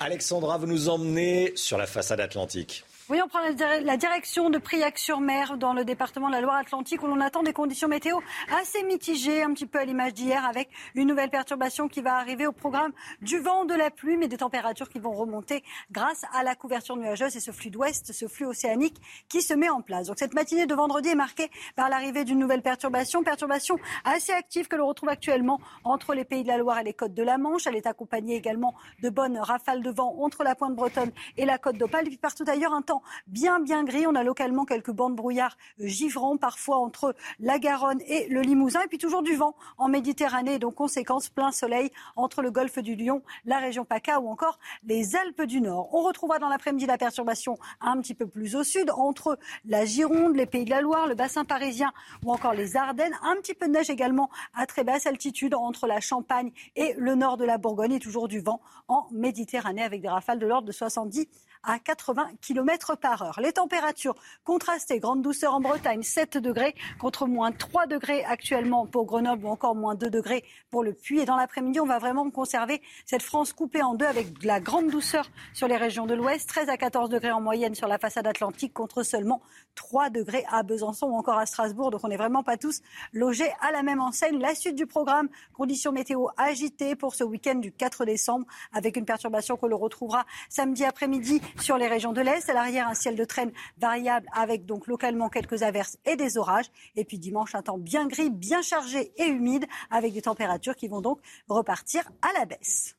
Alexandra, 0.00 0.58
vous 0.58 0.66
nous 0.66 0.90
emmenez 0.90 1.52
sur 1.56 1.78
la 1.78 1.86
façade 1.86 2.20
atlantique. 2.20 2.84
Oui, 3.08 3.20
on 3.24 3.28
prend 3.28 3.38
la 3.38 3.96
direction 3.96 4.50
de 4.50 4.58
Priac-sur-Mer 4.58 5.58
dans 5.58 5.72
le 5.72 5.84
département 5.84 6.26
de 6.26 6.32
la 6.32 6.40
Loire-Atlantique 6.40 7.04
où 7.04 7.06
l'on 7.06 7.20
attend 7.20 7.44
des 7.44 7.52
conditions 7.52 7.86
météo 7.86 8.18
assez 8.58 8.82
mitigées, 8.82 9.44
un 9.44 9.52
petit 9.52 9.66
peu 9.66 9.78
à 9.78 9.84
l'image 9.84 10.12
d'hier, 10.12 10.44
avec 10.44 10.68
une 10.96 11.06
nouvelle 11.06 11.30
perturbation 11.30 11.86
qui 11.86 12.00
va 12.00 12.16
arriver 12.16 12.48
au 12.48 12.52
programme 12.52 12.90
du 13.22 13.38
vent, 13.38 13.64
de 13.64 13.74
la 13.74 13.92
pluie, 13.92 14.16
mais 14.16 14.26
des 14.26 14.38
températures 14.38 14.88
qui 14.88 14.98
vont 14.98 15.12
remonter 15.12 15.62
grâce 15.92 16.24
à 16.32 16.42
la 16.42 16.56
couverture 16.56 16.96
nuageuse 16.96 17.36
et 17.36 17.38
ce 17.38 17.52
flux 17.52 17.70
d'ouest, 17.70 18.12
ce 18.12 18.26
flux 18.26 18.44
océanique 18.44 19.00
qui 19.28 19.40
se 19.40 19.54
met 19.54 19.68
en 19.68 19.82
place. 19.82 20.08
Donc 20.08 20.18
cette 20.18 20.34
matinée 20.34 20.66
de 20.66 20.74
vendredi 20.74 21.10
est 21.10 21.14
marquée 21.14 21.48
par 21.76 21.88
l'arrivée 21.88 22.24
d'une 22.24 22.40
nouvelle 22.40 22.62
perturbation, 22.62 23.22
perturbation 23.22 23.78
assez 24.04 24.32
active 24.32 24.66
que 24.66 24.74
l'on 24.74 24.88
retrouve 24.88 25.10
actuellement 25.10 25.60
entre 25.84 26.12
les 26.12 26.24
pays 26.24 26.42
de 26.42 26.48
la 26.48 26.58
Loire 26.58 26.80
et 26.80 26.84
les 26.84 26.94
côtes 26.94 27.14
de 27.14 27.22
la 27.22 27.38
Manche. 27.38 27.68
Elle 27.68 27.76
est 27.76 27.86
accompagnée 27.86 28.34
également 28.34 28.74
de 29.00 29.10
bonnes 29.10 29.38
rafales 29.38 29.84
de 29.84 29.90
vent 29.90 30.16
entre 30.18 30.42
la 30.42 30.56
pointe 30.56 30.74
bretonne 30.74 31.12
et 31.36 31.44
la 31.44 31.58
côte 31.58 31.76
d'Opale. 31.76 32.06
Et 32.06 32.08
puis 32.08 32.18
partout 32.18 32.44
ailleurs, 32.48 32.74
un 32.74 32.82
temps 32.82 32.95
bien, 33.26 33.60
bien 33.60 33.84
gris. 33.84 34.06
On 34.06 34.14
a 34.14 34.22
localement 34.22 34.64
quelques 34.64 34.90
bancs 34.90 35.10
de 35.10 35.16
brouillard 35.16 35.56
givrants, 35.78 36.36
parfois 36.36 36.78
entre 36.78 37.14
la 37.40 37.58
Garonne 37.58 38.00
et 38.06 38.28
le 38.28 38.40
Limousin. 38.40 38.80
Et 38.82 38.88
puis 38.88 38.98
toujours 38.98 39.22
du 39.22 39.34
vent 39.34 39.54
en 39.78 39.88
Méditerranée. 39.88 40.58
Donc, 40.58 40.74
conséquence, 40.74 41.28
plein 41.28 41.52
soleil 41.52 41.90
entre 42.16 42.42
le 42.42 42.50
golfe 42.50 42.78
du 42.78 42.94
Lion, 42.94 43.22
la 43.44 43.58
région 43.58 43.84
PACA 43.84 44.20
ou 44.20 44.28
encore 44.28 44.58
les 44.84 45.16
Alpes 45.16 45.42
du 45.42 45.60
Nord. 45.60 45.94
On 45.94 46.02
retrouvera 46.02 46.38
dans 46.38 46.48
l'après-midi 46.48 46.86
la 46.86 46.98
perturbation 46.98 47.58
un 47.80 48.00
petit 48.00 48.14
peu 48.14 48.26
plus 48.26 48.56
au 48.56 48.64
sud, 48.64 48.90
entre 48.90 49.38
la 49.64 49.84
Gironde, 49.84 50.36
les 50.36 50.46
Pays 50.46 50.64
de 50.64 50.70
la 50.70 50.80
Loire, 50.80 51.06
le 51.06 51.14
bassin 51.14 51.44
parisien 51.44 51.92
ou 52.24 52.32
encore 52.32 52.54
les 52.54 52.76
Ardennes. 52.76 53.14
Un 53.22 53.36
petit 53.36 53.54
peu 53.54 53.66
de 53.66 53.72
neige 53.72 53.90
également 53.90 54.30
à 54.54 54.66
très 54.66 54.84
basse 54.84 55.06
altitude 55.06 55.54
entre 55.54 55.86
la 55.86 56.00
Champagne 56.00 56.52
et 56.74 56.94
le 56.98 57.14
nord 57.14 57.36
de 57.36 57.44
la 57.44 57.58
Bourgogne. 57.58 57.92
Et 57.92 58.00
toujours 58.00 58.28
du 58.28 58.40
vent 58.40 58.60
en 58.88 59.06
Méditerranée 59.10 59.82
avec 59.82 60.00
des 60.00 60.08
rafales 60.08 60.38
de 60.38 60.46
l'ordre 60.46 60.66
de 60.66 60.72
70 60.72 61.28
à 61.66 61.78
80 61.78 62.28
km 62.40 62.96
par 62.96 63.22
heure. 63.22 63.40
Les 63.42 63.52
températures 63.52 64.14
contrastées, 64.44 65.00
grande 65.00 65.20
douceur 65.20 65.54
en 65.54 65.60
Bretagne, 65.60 66.02
7 66.02 66.38
degrés 66.38 66.74
contre 66.98 67.26
moins 67.26 67.52
3 67.52 67.86
degrés 67.86 68.24
actuellement 68.24 68.86
pour 68.86 69.04
Grenoble 69.04 69.44
ou 69.44 69.48
encore 69.48 69.74
moins 69.74 69.94
2 69.94 70.08
degrés 70.08 70.44
pour 70.70 70.84
le 70.84 70.94
Puy. 70.94 71.20
Et 71.20 71.24
dans 71.24 71.36
l'après-midi, 71.36 71.80
on 71.80 71.86
va 71.86 71.98
vraiment 71.98 72.30
conserver 72.30 72.80
cette 73.04 73.22
France 73.22 73.52
coupée 73.52 73.82
en 73.82 73.94
deux 73.94 74.06
avec 74.06 74.38
de 74.38 74.46
la 74.46 74.60
grande 74.60 74.88
douceur 74.88 75.28
sur 75.52 75.66
les 75.66 75.76
régions 75.76 76.06
de 76.06 76.14
l'Ouest, 76.14 76.48
13 76.48 76.68
à 76.68 76.76
14 76.76 77.10
degrés 77.10 77.32
en 77.32 77.40
moyenne 77.40 77.74
sur 77.74 77.88
la 77.88 77.98
façade 77.98 78.26
atlantique 78.26 78.72
contre 78.72 79.02
seulement 79.02 79.42
3 79.74 80.10
degrés 80.10 80.44
à 80.50 80.62
Besançon 80.62 81.06
ou 81.06 81.16
encore 81.16 81.38
à 81.38 81.46
Strasbourg. 81.46 81.90
Donc 81.90 82.02
on 82.04 82.08
n'est 82.08 82.16
vraiment 82.16 82.44
pas 82.44 82.56
tous 82.56 82.80
logés 83.12 83.50
à 83.60 83.72
la 83.72 83.82
même 83.82 84.00
enseigne. 84.00 84.38
La 84.38 84.54
suite 84.54 84.76
du 84.76 84.86
programme, 84.86 85.28
conditions 85.52 85.92
météo 85.92 86.28
agitées 86.36 86.94
pour 86.94 87.14
ce 87.14 87.24
week-end 87.24 87.56
du 87.56 87.72
4 87.72 88.04
décembre 88.04 88.46
avec 88.72 88.96
une 88.96 89.04
perturbation 89.04 89.56
que 89.56 89.66
l'on 89.66 89.78
retrouvera 89.78 90.24
samedi 90.48 90.84
après-midi 90.84 91.42
sur 91.60 91.76
les 91.76 91.88
régions 91.88 92.12
de 92.12 92.20
l'Est. 92.20 92.48
À 92.48 92.54
l'arrière, 92.54 92.88
un 92.88 92.94
ciel 92.94 93.16
de 93.16 93.24
traîne 93.24 93.52
variable 93.78 94.26
avec 94.32 94.66
donc 94.66 94.86
localement 94.86 95.28
quelques 95.28 95.62
averses 95.62 95.98
et 96.04 96.16
des 96.16 96.38
orages. 96.38 96.70
Et 96.96 97.04
puis 97.04 97.18
dimanche, 97.18 97.54
un 97.54 97.62
temps 97.62 97.78
bien 97.78 98.06
gris, 98.06 98.30
bien 98.30 98.62
chargé 98.62 99.12
et 99.16 99.26
humide 99.26 99.66
avec 99.90 100.12
des 100.12 100.22
températures 100.22 100.76
qui 100.76 100.88
vont 100.88 101.00
donc 101.00 101.20
repartir 101.48 102.08
à 102.22 102.38
la 102.38 102.44
baisse. 102.44 102.96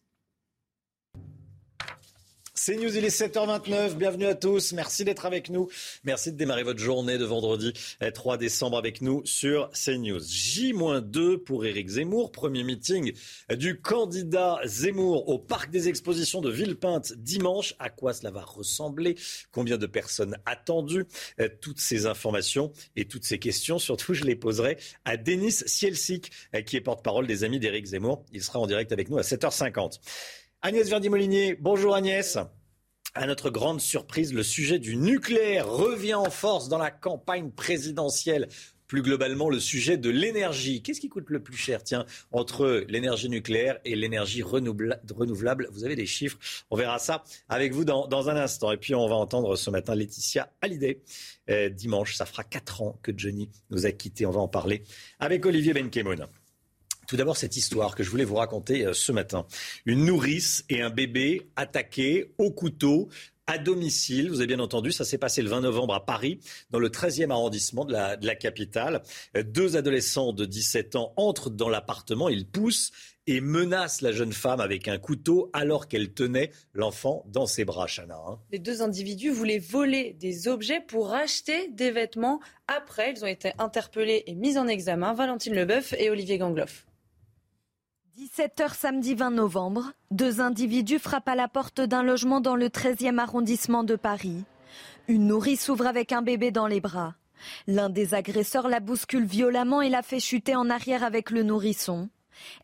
C'est 2.67 2.75
News, 2.75 2.97
il 2.97 3.05
est 3.05 3.17
7h29. 3.17 3.93
Bienvenue 3.93 4.25
à 4.25 4.35
tous. 4.35 4.73
Merci 4.73 5.05
d'être 5.05 5.25
avec 5.25 5.49
nous. 5.49 5.69
Merci 6.03 6.33
de 6.33 6.37
démarrer 6.37 6.63
votre 6.63 6.81
journée 6.81 7.17
de 7.17 7.23
vendredi 7.23 7.71
3 8.13 8.35
eh, 8.35 8.37
décembre 8.37 8.77
avec 8.77 9.01
nous 9.01 9.21
sur 9.23 9.69
CNews. 9.69 10.19
J-2 10.19 11.37
pour 11.37 11.65
Éric 11.65 11.87
Zemmour. 11.87 12.33
Premier 12.33 12.65
meeting 12.65 13.13
du 13.51 13.79
candidat 13.79 14.59
Zemmour 14.65 15.29
au 15.29 15.39
Parc 15.39 15.71
des 15.71 15.87
Expositions 15.87 16.41
de 16.41 16.51
Villepinte 16.51 17.13
dimanche. 17.13 17.73
À 17.79 17.89
quoi 17.89 18.11
cela 18.11 18.31
va 18.31 18.41
ressembler? 18.41 19.15
Combien 19.53 19.77
de 19.77 19.85
personnes 19.85 20.37
attendues? 20.45 21.05
Eh, 21.39 21.47
Toutes 21.47 21.79
ces 21.79 22.05
informations 22.05 22.73
et 22.97 23.05
toutes 23.05 23.23
ces 23.23 23.39
questions, 23.39 23.79
surtout, 23.79 24.13
je 24.13 24.25
les 24.25 24.35
poserai 24.35 24.77
à 25.05 25.15
Denis 25.15 25.53
Sielsik, 25.53 26.33
eh, 26.51 26.65
qui 26.65 26.75
est 26.75 26.81
porte-parole 26.81 27.27
des 27.27 27.45
amis 27.45 27.61
d'Éric 27.61 27.85
Zemmour. 27.85 28.25
Il 28.33 28.43
sera 28.43 28.59
en 28.59 28.67
direct 28.67 28.91
avec 28.91 29.09
nous 29.09 29.19
à 29.19 29.23
7h50. 29.23 30.01
Agnès 30.61 30.89
Verdi-Molinier, 30.89 31.55
bonjour 31.57 31.95
Agnès. 31.95 32.37
À 33.19 33.25
notre 33.25 33.49
grande 33.49 33.81
surprise, 33.81 34.31
le 34.31 34.43
sujet 34.43 34.77
du 34.77 34.95
nucléaire 34.95 35.67
revient 35.67 36.13
en 36.13 36.29
force 36.29 36.69
dans 36.69 36.77
la 36.77 36.91
campagne 36.91 37.49
présidentielle. 37.49 38.47
Plus 38.85 39.01
globalement, 39.01 39.49
le 39.49 39.59
sujet 39.59 39.97
de 39.97 40.11
l'énergie. 40.11 40.83
Qu'est-ce 40.83 41.01
qui 41.01 41.09
coûte 41.09 41.31
le 41.31 41.41
plus 41.41 41.57
cher, 41.57 41.83
tiens, 41.83 42.05
entre 42.31 42.85
l'énergie 42.87 43.27
nucléaire 43.27 43.79
et 43.85 43.95
l'énergie 43.95 44.43
renouvelable? 44.43 45.67
Vous 45.71 45.83
avez 45.83 45.95
des 45.95 46.05
chiffres. 46.05 46.37
On 46.69 46.75
verra 46.75 46.99
ça 46.99 47.23
avec 47.49 47.73
vous 47.73 47.85
dans, 47.85 48.29
un 48.29 48.35
instant. 48.35 48.71
Et 48.71 48.77
puis, 48.77 48.93
on 48.93 49.09
va 49.09 49.15
entendre 49.15 49.55
ce 49.55 49.71
matin 49.71 49.95
Laetitia 49.95 50.53
Hallyday. 50.61 51.01
Euh, 51.49 51.69
dimanche, 51.69 52.15
ça 52.15 52.27
fera 52.27 52.43
quatre 52.43 52.83
ans 52.83 52.99
que 53.01 53.11
Johnny 53.17 53.49
nous 53.71 53.87
a 53.87 53.91
quittés. 53.91 54.27
On 54.27 54.31
va 54.31 54.41
en 54.41 54.47
parler 54.47 54.83
avec 55.19 55.43
Olivier 55.43 55.73
Benkemoun. 55.73 56.27
Tout 57.07 57.15
d'abord, 57.15 57.37
cette 57.37 57.55
histoire 57.55 57.95
que 57.95 58.03
je 58.03 58.09
voulais 58.09 58.25
vous 58.25 58.35
raconter 58.35 58.85
euh, 58.85 58.93
ce 58.93 59.13
matin. 59.13 59.47
Une 59.85 60.03
nourrice 60.03 60.65
et 60.69 60.81
un 60.81 60.89
bébé 60.89 61.47
attaqués 61.55 62.33
au 62.37 62.51
couteau 62.51 63.07
à 63.47 63.57
domicile. 63.57 64.29
Vous 64.29 64.41
avez 64.41 64.47
bien 64.47 64.59
entendu, 64.59 64.91
ça 64.91 65.05
s'est 65.05 65.17
passé 65.17 65.41
le 65.41 65.47
20 65.47 65.61
novembre 65.61 65.93
à 65.93 66.05
Paris, 66.05 66.41
dans 66.69 66.79
le 66.79 66.89
13e 66.89 67.31
arrondissement 67.31 67.85
de 67.85 67.93
la, 67.93 68.35
capitale. 68.35 69.03
Euh, 69.37 69.43
deux 69.43 69.77
adolescents 69.77 70.33
de 70.33 70.43
17 70.43 70.97
ans 70.97 71.13
entrent 71.15 71.49
dans 71.49 71.69
l'appartement, 71.69 72.27
ils 72.27 72.45
poussent 72.45 72.91
et 73.25 73.39
menacent 73.39 74.01
la 74.01 74.11
jeune 74.11 74.33
femme 74.33 74.59
avec 74.59 74.89
un 74.89 74.97
couteau 74.97 75.49
alors 75.53 75.87
qu'elle 75.87 76.13
tenait 76.13 76.51
l'enfant 76.73 77.23
dans 77.27 77.45
ses 77.45 77.63
bras, 77.63 77.87
Chana. 77.87 78.17
Hein. 78.27 78.39
Les 78.51 78.59
deux 78.59 78.81
individus 78.81 79.31
voulaient 79.31 79.59
voler 79.59 80.13
des 80.13 80.49
objets 80.49 80.81
pour 80.81 81.13
acheter 81.13 81.69
des 81.69 81.91
vêtements. 81.91 82.41
Après, 82.67 83.13
ils 83.13 83.23
ont 83.23 83.27
été 83.27 83.53
interpellés 83.59 84.23
et 84.27 84.35
mis 84.35 84.57
en 84.57 84.67
examen. 84.67 85.13
Valentine 85.13 85.55
Leboeuf 85.55 85.93
et 85.93 86.09
Olivier 86.09 86.37
Gangloff. 86.37 86.86
17h 88.17 88.73
samedi 88.73 89.13
20 89.13 89.29
novembre, 89.29 89.91
deux 90.09 90.41
individus 90.41 90.97
frappent 90.97 91.29
à 91.29 91.35
la 91.35 91.47
porte 91.47 91.81
d'un 91.81 92.01
logement 92.01 92.41
dans 92.41 92.55
le 92.55 92.67
13e 92.67 93.19
arrondissement 93.19 93.83
de 93.83 93.95
Paris. 93.95 94.43
Une 95.07 95.27
nourrice 95.27 95.65
s'ouvre 95.65 95.85
avec 95.85 96.11
un 96.11 96.23
bébé 96.23 96.49
dans 96.49 96.65
les 96.65 96.81
bras. 96.81 97.13
L'un 97.67 97.89
des 97.89 98.15
agresseurs 98.15 98.69
la 98.69 98.79
bouscule 98.79 99.25
violemment 99.25 99.83
et 99.83 99.89
la 99.89 100.01
fait 100.01 100.19
chuter 100.19 100.55
en 100.55 100.71
arrière 100.71 101.03
avec 101.03 101.29
le 101.29 101.43
nourrisson. 101.43 102.09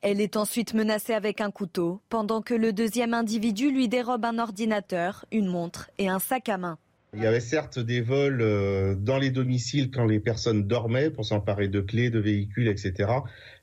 Elle 0.01 0.21
est 0.21 0.37
ensuite 0.37 0.73
menacée 0.73 1.13
avec 1.13 1.39
un 1.39 1.51
couteau, 1.51 2.01
pendant 2.09 2.41
que 2.41 2.55
le 2.55 2.73
deuxième 2.73 3.13
individu 3.13 3.69
lui 3.69 3.87
dérobe 3.87 4.25
un 4.25 4.39
ordinateur, 4.39 5.23
une 5.31 5.47
montre 5.47 5.91
et 5.99 6.09
un 6.09 6.17
sac 6.17 6.49
à 6.49 6.57
main. 6.57 6.79
Il 7.15 7.21
y 7.21 7.27
avait 7.27 7.39
certes 7.39 7.77
des 7.77 8.01
vols 8.01 8.41
euh, 8.41 8.95
dans 8.95 9.19
les 9.19 9.29
domiciles 9.29 9.91
quand 9.91 10.05
les 10.05 10.19
personnes 10.19 10.67
dormaient 10.67 11.11
pour 11.11 11.25
s'emparer 11.25 11.67
de 11.67 11.79
clés, 11.79 12.09
de 12.09 12.19
véhicules, 12.19 12.67
etc. 12.67 13.11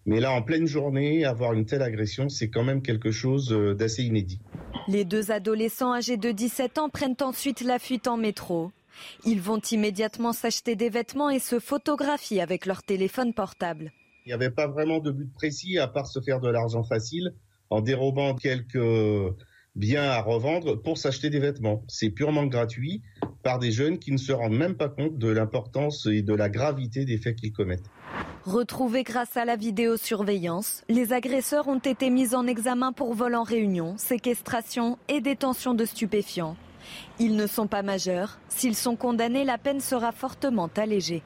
Mais 0.06 0.20
là, 0.20 0.30
en 0.30 0.42
pleine 0.42 0.66
journée, 0.66 1.24
avoir 1.24 1.52
une 1.52 1.66
telle 1.66 1.82
agression, 1.82 2.28
c'est 2.28 2.48
quand 2.48 2.62
même 2.62 2.80
quelque 2.80 3.10
chose 3.10 3.52
euh, 3.52 3.74
d'assez 3.74 4.04
inédit. 4.04 4.40
Les 4.86 5.04
deux 5.04 5.32
adolescents 5.32 5.92
âgés 5.92 6.16
de 6.16 6.30
17 6.30 6.78
ans 6.78 6.88
prennent 6.88 7.16
ensuite 7.20 7.60
la 7.62 7.80
fuite 7.80 8.06
en 8.06 8.16
métro. 8.16 8.70
Ils 9.24 9.40
vont 9.40 9.60
immédiatement 9.72 10.32
s'acheter 10.32 10.76
des 10.76 10.88
vêtements 10.88 11.30
et 11.30 11.40
se 11.40 11.58
photographier 11.58 12.40
avec 12.40 12.66
leur 12.66 12.84
téléphone 12.84 13.34
portable. 13.34 13.92
Il 14.26 14.28
n'y 14.28 14.34
avait 14.34 14.50
pas 14.50 14.68
vraiment 14.68 15.00
de 15.00 15.10
but 15.10 15.32
précis 15.32 15.78
à 15.78 15.88
part 15.88 16.06
se 16.06 16.20
faire 16.20 16.40
de 16.40 16.48
l'argent 16.48 16.84
facile 16.84 17.34
en 17.68 17.80
dérobant 17.80 18.34
quelques 18.34 18.76
biens 19.76 20.10
à 20.10 20.20
revendre 20.20 20.80
pour 20.80 20.98
s'acheter 20.98 21.30
des 21.30 21.38
vêtements. 21.38 21.82
C'est 21.88 22.10
purement 22.10 22.46
gratuit 22.46 23.02
par 23.42 23.58
des 23.58 23.72
jeunes 23.72 23.98
qui 23.98 24.12
ne 24.12 24.18
se 24.18 24.32
rendent 24.32 24.56
même 24.56 24.74
pas 24.74 24.88
compte 24.88 25.16
de 25.18 25.28
l'importance 25.28 26.06
et 26.06 26.22
de 26.22 26.34
la 26.34 26.48
gravité 26.48 27.04
des 27.04 27.18
faits 27.18 27.36
qu'ils 27.36 27.52
commettent. 27.52 27.90
Retrouvés 28.44 29.02
grâce 29.02 29.36
à 29.36 29.44
la 29.44 29.56
vidéosurveillance, 29.56 30.82
les 30.88 31.12
agresseurs 31.12 31.68
ont 31.68 31.78
été 31.78 32.10
mis 32.10 32.34
en 32.34 32.46
examen 32.46 32.92
pour 32.92 33.14
vol 33.14 33.34
en 33.34 33.42
réunion, 33.42 33.96
séquestration 33.96 34.98
et 35.08 35.20
détention 35.20 35.74
de 35.74 35.84
stupéfiants. 35.84 36.56
Ils 37.18 37.36
ne 37.36 37.46
sont 37.46 37.66
pas 37.66 37.82
majeurs. 37.82 38.38
S'ils 38.48 38.76
sont 38.76 38.96
condamnés, 38.96 39.44
la 39.44 39.58
peine 39.58 39.80
sera 39.80 40.12
fortement 40.12 40.70
allégée. 40.76 41.22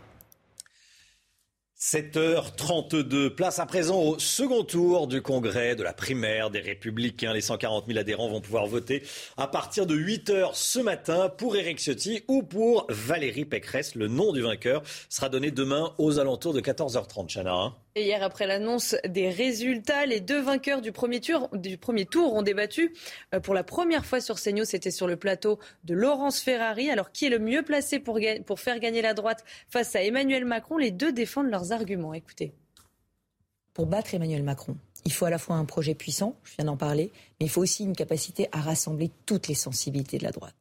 7h32, 1.84 3.28
place 3.28 3.58
à 3.58 3.66
présent 3.66 4.00
au 4.00 4.18
second 4.18 4.64
tour 4.64 5.06
du 5.06 5.20
congrès 5.20 5.76
de 5.76 5.82
la 5.82 5.92
primaire 5.92 6.48
des 6.48 6.60
Républicains. 6.60 7.34
Les 7.34 7.42
140 7.42 7.86
000 7.86 7.98
adhérents 7.98 8.30
vont 8.30 8.40
pouvoir 8.40 8.66
voter 8.66 9.02
à 9.36 9.46
partir 9.48 9.84
de 9.84 9.94
8h 9.94 10.52
ce 10.54 10.78
matin 10.78 11.28
pour 11.28 11.56
Éric 11.56 11.78
Ciotti 11.78 12.24
ou 12.26 12.42
pour 12.42 12.86
Valérie 12.88 13.44
Pécresse. 13.44 13.96
Le 13.96 14.08
nom 14.08 14.32
du 14.32 14.40
vainqueur 14.40 14.82
sera 15.10 15.28
donné 15.28 15.50
demain 15.50 15.92
aux 15.98 16.18
alentours 16.18 16.54
de 16.54 16.62
14h30, 16.62 17.28
Chana. 17.28 17.74
Et 17.96 18.06
hier, 18.06 18.24
après 18.24 18.48
l'annonce 18.48 18.96
des 19.06 19.30
résultats, 19.30 20.04
les 20.04 20.18
deux 20.18 20.40
vainqueurs 20.40 20.82
du 20.82 20.90
premier, 20.90 21.20
tour, 21.20 21.48
ont 21.52 22.42
débattu. 22.42 22.92
Euh, 23.32 23.38
pour 23.38 23.54
la 23.54 23.62
première 23.62 24.04
fois 24.04 24.20
sur 24.20 24.40
CNews, 24.40 24.64
c'était 24.64 24.90
sur 24.90 25.06
le 25.06 25.16
plateau 25.16 25.60
de 25.84 25.94
Laurence 25.94 26.40
Ferrari. 26.40 26.90
Alors, 26.90 27.12
qui 27.12 27.26
est 27.26 27.30
le 27.30 27.38
mieux 27.38 27.62
placé 27.62 28.00
pour 28.00 28.18
faire 28.58 28.80
gagner 28.80 29.00
la 29.00 29.14
droite 29.14 29.44
face 29.68 29.94
à 29.94 30.02
Emmanuel 30.02 30.44
Macron? 30.44 30.76
Les 30.76 30.90
deux 30.90 31.12
défendent 31.12 31.50
leurs 31.50 31.70
arguments. 31.70 32.14
Écoutez. 32.14 32.52
Pour 33.74 33.86
battre 33.86 34.12
Emmanuel 34.12 34.42
Macron, 34.42 34.76
il 35.04 35.12
faut 35.12 35.26
à 35.26 35.30
la 35.30 35.38
fois 35.38 35.54
un 35.54 35.64
projet 35.64 35.94
puissant, 35.94 36.36
je 36.42 36.56
viens 36.56 36.64
d'en 36.64 36.76
parler, 36.76 37.12
mais 37.38 37.46
il 37.46 37.48
faut 37.48 37.62
aussi 37.62 37.84
une 37.84 37.94
capacité 37.94 38.48
à 38.50 38.60
rassembler 38.60 39.12
toutes 39.24 39.46
les 39.46 39.54
sensibilités 39.54 40.18
de 40.18 40.24
la 40.24 40.32
droite 40.32 40.56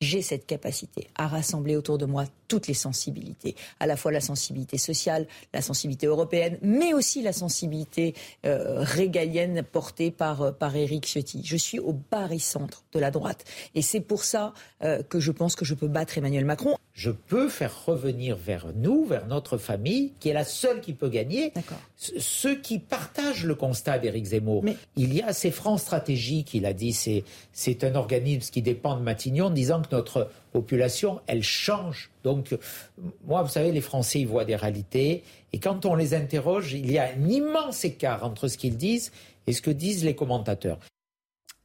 j'ai 0.00 0.22
cette 0.22 0.46
capacité 0.46 1.08
à 1.14 1.26
rassembler 1.26 1.76
autour 1.76 1.98
de 1.98 2.06
moi 2.06 2.24
toutes 2.48 2.68
les 2.68 2.74
sensibilités, 2.74 3.54
à 3.80 3.86
la 3.86 3.96
fois 3.96 4.12
la 4.12 4.20
sensibilité 4.20 4.78
sociale, 4.78 5.26
la 5.52 5.62
sensibilité 5.62 6.06
européenne, 6.06 6.58
mais 6.62 6.94
aussi 6.94 7.22
la 7.22 7.32
sensibilité 7.32 8.14
euh, 8.44 8.80
régalienne 8.80 9.62
portée 9.62 10.10
par, 10.10 10.42
euh, 10.42 10.52
par 10.52 10.74
Éric 10.76 11.06
Ciotti. 11.06 11.42
Je 11.44 11.56
suis 11.56 11.78
au 11.78 11.92
barycentre 12.10 12.84
de 12.92 12.98
la 12.98 13.10
droite. 13.10 13.44
Et 13.74 13.82
c'est 13.82 14.00
pour 14.00 14.24
ça 14.24 14.52
euh, 14.82 15.02
que 15.02 15.20
je 15.20 15.32
pense 15.32 15.54
que 15.54 15.64
je 15.64 15.74
peux 15.74 15.88
battre 15.88 16.18
Emmanuel 16.18 16.44
Macron. 16.44 16.76
Je 16.92 17.10
peux 17.10 17.50
faire 17.50 17.84
revenir 17.84 18.36
vers 18.36 18.68
nous, 18.74 19.04
vers 19.04 19.26
notre 19.26 19.58
famille, 19.58 20.12
qui 20.18 20.30
est 20.30 20.32
la 20.32 20.44
seule 20.44 20.80
qui 20.80 20.94
peut 20.94 21.10
gagner, 21.10 21.52
ceux 21.96 22.56
qui 22.58 22.78
partagent 22.78 23.44
le 23.44 23.54
constat 23.54 23.98
d'Éric 23.98 24.24
Zemmour. 24.24 24.64
Mais... 24.64 24.76
Il 24.96 25.12
y 25.12 25.20
a 25.20 25.34
ces 25.34 25.50
francs 25.50 25.78
stratégiques, 25.78 26.54
il 26.54 26.64
a 26.64 26.72
dit, 26.72 26.94
c'est, 26.94 27.24
c'est 27.52 27.84
un 27.84 27.94
organisme 27.96 28.50
qui 28.50 28.62
dépend 28.62 28.96
de 28.96 29.02
Matignon, 29.02 29.50
disant 29.50 29.82
que 29.82 29.94
notre 29.94 30.30
population, 30.56 31.20
elle 31.26 31.42
change. 31.42 32.10
Donc, 32.24 32.56
moi, 33.26 33.42
vous 33.42 33.50
savez, 33.50 33.72
les 33.72 33.82
Français, 33.82 34.20
ils 34.20 34.26
voient 34.26 34.46
des 34.46 34.56
réalités. 34.56 35.22
Et 35.52 35.60
quand 35.60 35.84
on 35.84 35.94
les 35.94 36.14
interroge, 36.14 36.72
il 36.72 36.90
y 36.90 36.96
a 36.98 37.10
un 37.14 37.28
immense 37.28 37.84
écart 37.84 38.24
entre 38.24 38.48
ce 38.48 38.56
qu'ils 38.56 38.78
disent 38.78 39.12
et 39.46 39.52
ce 39.52 39.60
que 39.60 39.70
disent 39.70 40.02
les 40.02 40.14
commentateurs. 40.14 40.78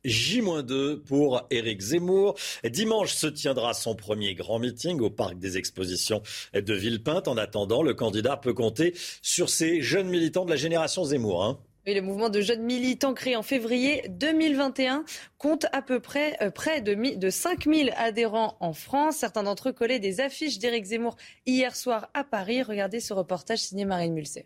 J-2 0.03 0.97
pour 0.97 1.43
Éric 1.51 1.79
Zemmour. 1.79 2.35
Dimanche 2.65 3.13
se 3.13 3.27
tiendra 3.27 3.73
son 3.73 3.95
premier 3.95 4.33
grand 4.35 4.59
meeting 4.59 4.99
au 4.99 5.09
parc 5.09 5.37
des 5.37 5.57
expositions 5.57 6.21
de 6.53 6.73
Villepinte. 6.73 7.29
En 7.29 7.37
attendant, 7.37 7.83
le 7.83 7.93
candidat 7.93 8.35
peut 8.35 8.53
compter 8.53 8.93
sur 9.21 9.49
ces 9.49 9.81
jeunes 9.81 10.09
militants 10.09 10.43
de 10.43 10.49
la 10.49 10.57
génération 10.57 11.05
Zemmour. 11.05 11.45
Hein 11.45 11.59
le 11.85 12.01
mouvement 12.01 12.29
de 12.29 12.41
jeunes 12.41 12.63
militants 12.63 13.13
créé 13.13 13.35
en 13.35 13.43
février 13.43 14.03
2021 14.09 15.03
compte 15.37 15.65
à 15.71 15.81
peu 15.81 15.99
près 15.99 16.37
euh, 16.41 16.51
près 16.51 16.81
de, 16.81 17.15
de 17.15 17.29
5000 17.29 17.93
adhérents 17.97 18.55
en 18.59 18.73
France. 18.73 19.17
Certains 19.17 19.43
d'entre 19.43 19.69
eux 19.69 19.73
collaient 19.73 19.99
des 19.99 20.19
affiches 20.19 20.59
d'Éric 20.59 20.85
Zemmour 20.85 21.17
hier 21.45 21.75
soir 21.75 22.09
à 22.13 22.23
Paris. 22.23 22.61
Regardez 22.61 22.99
ce 22.99 23.13
reportage 23.13 23.59
signé 23.59 23.85
Marine 23.85 24.13
Mulset. 24.13 24.45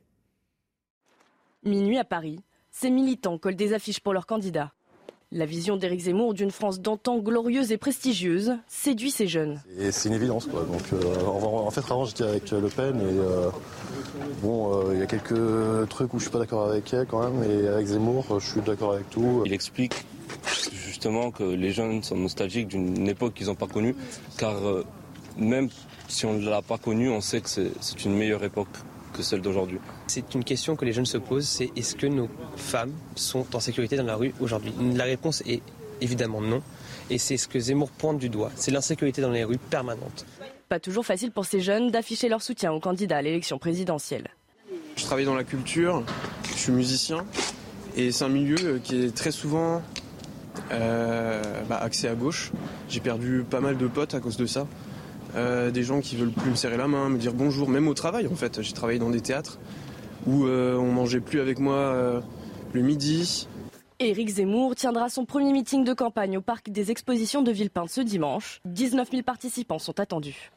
Minuit 1.63 1.97
à 1.97 2.05
Paris, 2.05 2.39
ces 2.71 2.89
militants 2.89 3.37
collent 3.37 3.55
des 3.55 3.73
affiches 3.73 3.99
pour 3.99 4.13
leurs 4.13 4.27
candidats. 4.27 4.73
La 5.35 5.45
vision 5.45 5.75
d'Éric 5.75 5.99
Zemmour 5.99 6.33
d'une 6.33 6.49
France 6.49 6.79
d'antan 6.79 7.17
glorieuse 7.17 7.73
et 7.73 7.77
prestigieuse 7.77 8.53
séduit 8.69 9.11
ces 9.11 9.27
jeunes. 9.27 9.61
c'est 9.91 10.07
une 10.07 10.15
évidence. 10.15 10.45
Quoi. 10.45 10.61
Donc, 10.61 10.81
euh, 10.93 11.25
en 11.25 11.69
fait, 11.71 11.81
avant, 11.91 12.05
j'étais 12.05 12.23
avec 12.23 12.49
Le 12.51 12.69
Pen 12.69 12.95
et 13.01 13.03
euh, 13.03 13.49
bon, 14.41 14.73
euh, 14.73 14.93
il 14.93 14.99
y 15.01 15.03
a 15.03 15.07
quelques 15.07 15.89
trucs 15.89 16.13
où 16.13 16.19
je 16.19 16.23
suis 16.23 16.31
pas 16.31 16.39
d'accord 16.39 16.69
avec 16.69 16.93
elle 16.93 17.05
quand 17.05 17.21
même. 17.21 17.43
Et 17.51 17.67
avec 17.67 17.85
Zemmour, 17.85 18.39
je 18.39 18.49
suis 18.49 18.61
d'accord 18.61 18.93
avec 18.93 19.09
tout. 19.09 19.43
Il 19.45 19.51
explique 19.51 20.05
justement 20.71 21.31
que 21.31 21.43
les 21.43 21.73
jeunes 21.73 22.01
sont 22.01 22.15
nostalgiques 22.15 22.69
d'une 22.69 23.05
époque 23.09 23.33
qu'ils 23.33 23.47
n'ont 23.47 23.55
pas 23.55 23.67
connue, 23.67 23.93
car 24.37 24.55
même 25.37 25.67
si 26.07 26.25
on 26.25 26.35
ne 26.35 26.49
l'a 26.49 26.61
pas 26.61 26.77
connue, 26.77 27.09
on 27.09 27.19
sait 27.19 27.41
que 27.41 27.49
c'est 27.49 28.05
une 28.05 28.15
meilleure 28.15 28.45
époque 28.45 28.69
que 29.15 29.23
celle 29.23 29.41
d'aujourd'hui. 29.41 29.79
C'est 30.07 30.33
une 30.35 30.43
question 30.43 30.75
que 30.75 30.85
les 30.85 30.93
jeunes 30.93 31.05
se 31.05 31.17
posent, 31.17 31.47
c'est 31.47 31.71
est-ce 31.75 31.95
que 31.95 32.07
nos 32.07 32.29
femmes 32.57 32.93
sont 33.15 33.55
en 33.55 33.59
sécurité 33.59 33.95
dans 33.95 34.03
la 34.03 34.15
rue 34.15 34.33
aujourd'hui? 34.39 34.73
La 34.93 35.05
réponse 35.05 35.41
est 35.45 35.61
évidemment 36.01 36.41
non. 36.41 36.61
Et 37.09 37.17
c'est 37.17 37.37
ce 37.37 37.47
que 37.47 37.59
Zemmour 37.59 37.89
pointe 37.91 38.17
du 38.17 38.29
doigt, 38.29 38.51
c'est 38.55 38.71
l'insécurité 38.71 39.21
dans 39.21 39.31
les 39.31 39.43
rues 39.43 39.57
permanente. 39.57 40.25
Pas 40.69 40.79
toujours 40.79 41.05
facile 41.05 41.31
pour 41.31 41.45
ces 41.45 41.61
jeunes 41.61 41.91
d'afficher 41.91 42.29
leur 42.29 42.41
soutien 42.41 42.71
au 42.71 42.79
candidat 42.79 43.17
à 43.17 43.21
l'élection 43.21 43.59
présidentielle. 43.59 44.27
Je 44.95 45.03
travaille 45.03 45.25
dans 45.25 45.35
la 45.35 45.43
culture, 45.43 46.03
je 46.49 46.57
suis 46.57 46.71
musicien, 46.71 47.25
et 47.95 48.11
c'est 48.11 48.25
un 48.25 48.29
milieu 48.29 48.79
qui 48.83 49.03
est 49.03 49.15
très 49.15 49.31
souvent 49.31 49.83
euh, 50.71 51.41
bah, 51.69 51.77
axé 51.77 52.07
à 52.07 52.15
gauche. 52.15 52.51
J'ai 52.89 53.01
perdu 53.01 53.45
pas 53.47 53.59
mal 53.59 53.77
de 53.77 53.87
potes 53.87 54.15
à 54.15 54.19
cause 54.19 54.37
de 54.37 54.47
ça. 54.47 54.67
Euh, 55.35 55.69
des 55.69 55.83
gens 55.83 55.99
qui 55.99 56.15
veulent 56.15 56.31
plus 56.31 56.49
me 56.49 56.55
serrer 56.55 56.77
la 56.77 56.87
main, 56.87 57.09
me 57.09 57.17
dire 57.17 57.33
bonjour, 57.33 57.67
même 57.67 57.87
au 57.87 57.93
travail 57.93 58.27
en 58.27 58.35
fait. 58.35 58.61
J'ai 58.61 58.73
travaillé 58.73 58.99
dans 58.99 59.09
des 59.09 59.21
théâtres 59.21 59.59
où 60.25 60.45
euh, 60.45 60.75
on 60.75 60.91
mangeait 60.91 61.19
plus 61.19 61.41
avec 61.41 61.59
moi 61.59 61.75
euh, 61.75 62.21
le 62.73 62.81
midi. 62.81 63.47
Éric 63.99 64.29
Zemmour 64.29 64.75
tiendra 64.75 65.09
son 65.09 65.25
premier 65.25 65.53
meeting 65.53 65.83
de 65.83 65.93
campagne 65.93 66.37
au 66.37 66.41
parc 66.41 66.69
des 66.69 66.91
expositions 66.91 67.41
de 67.41 67.51
Villepinte 67.51 67.89
ce 67.89 68.01
dimanche. 68.01 68.61
19 68.65 69.09
000 69.11 69.23
participants 69.23 69.79
sont 69.79 69.99
attendus. 69.99 70.51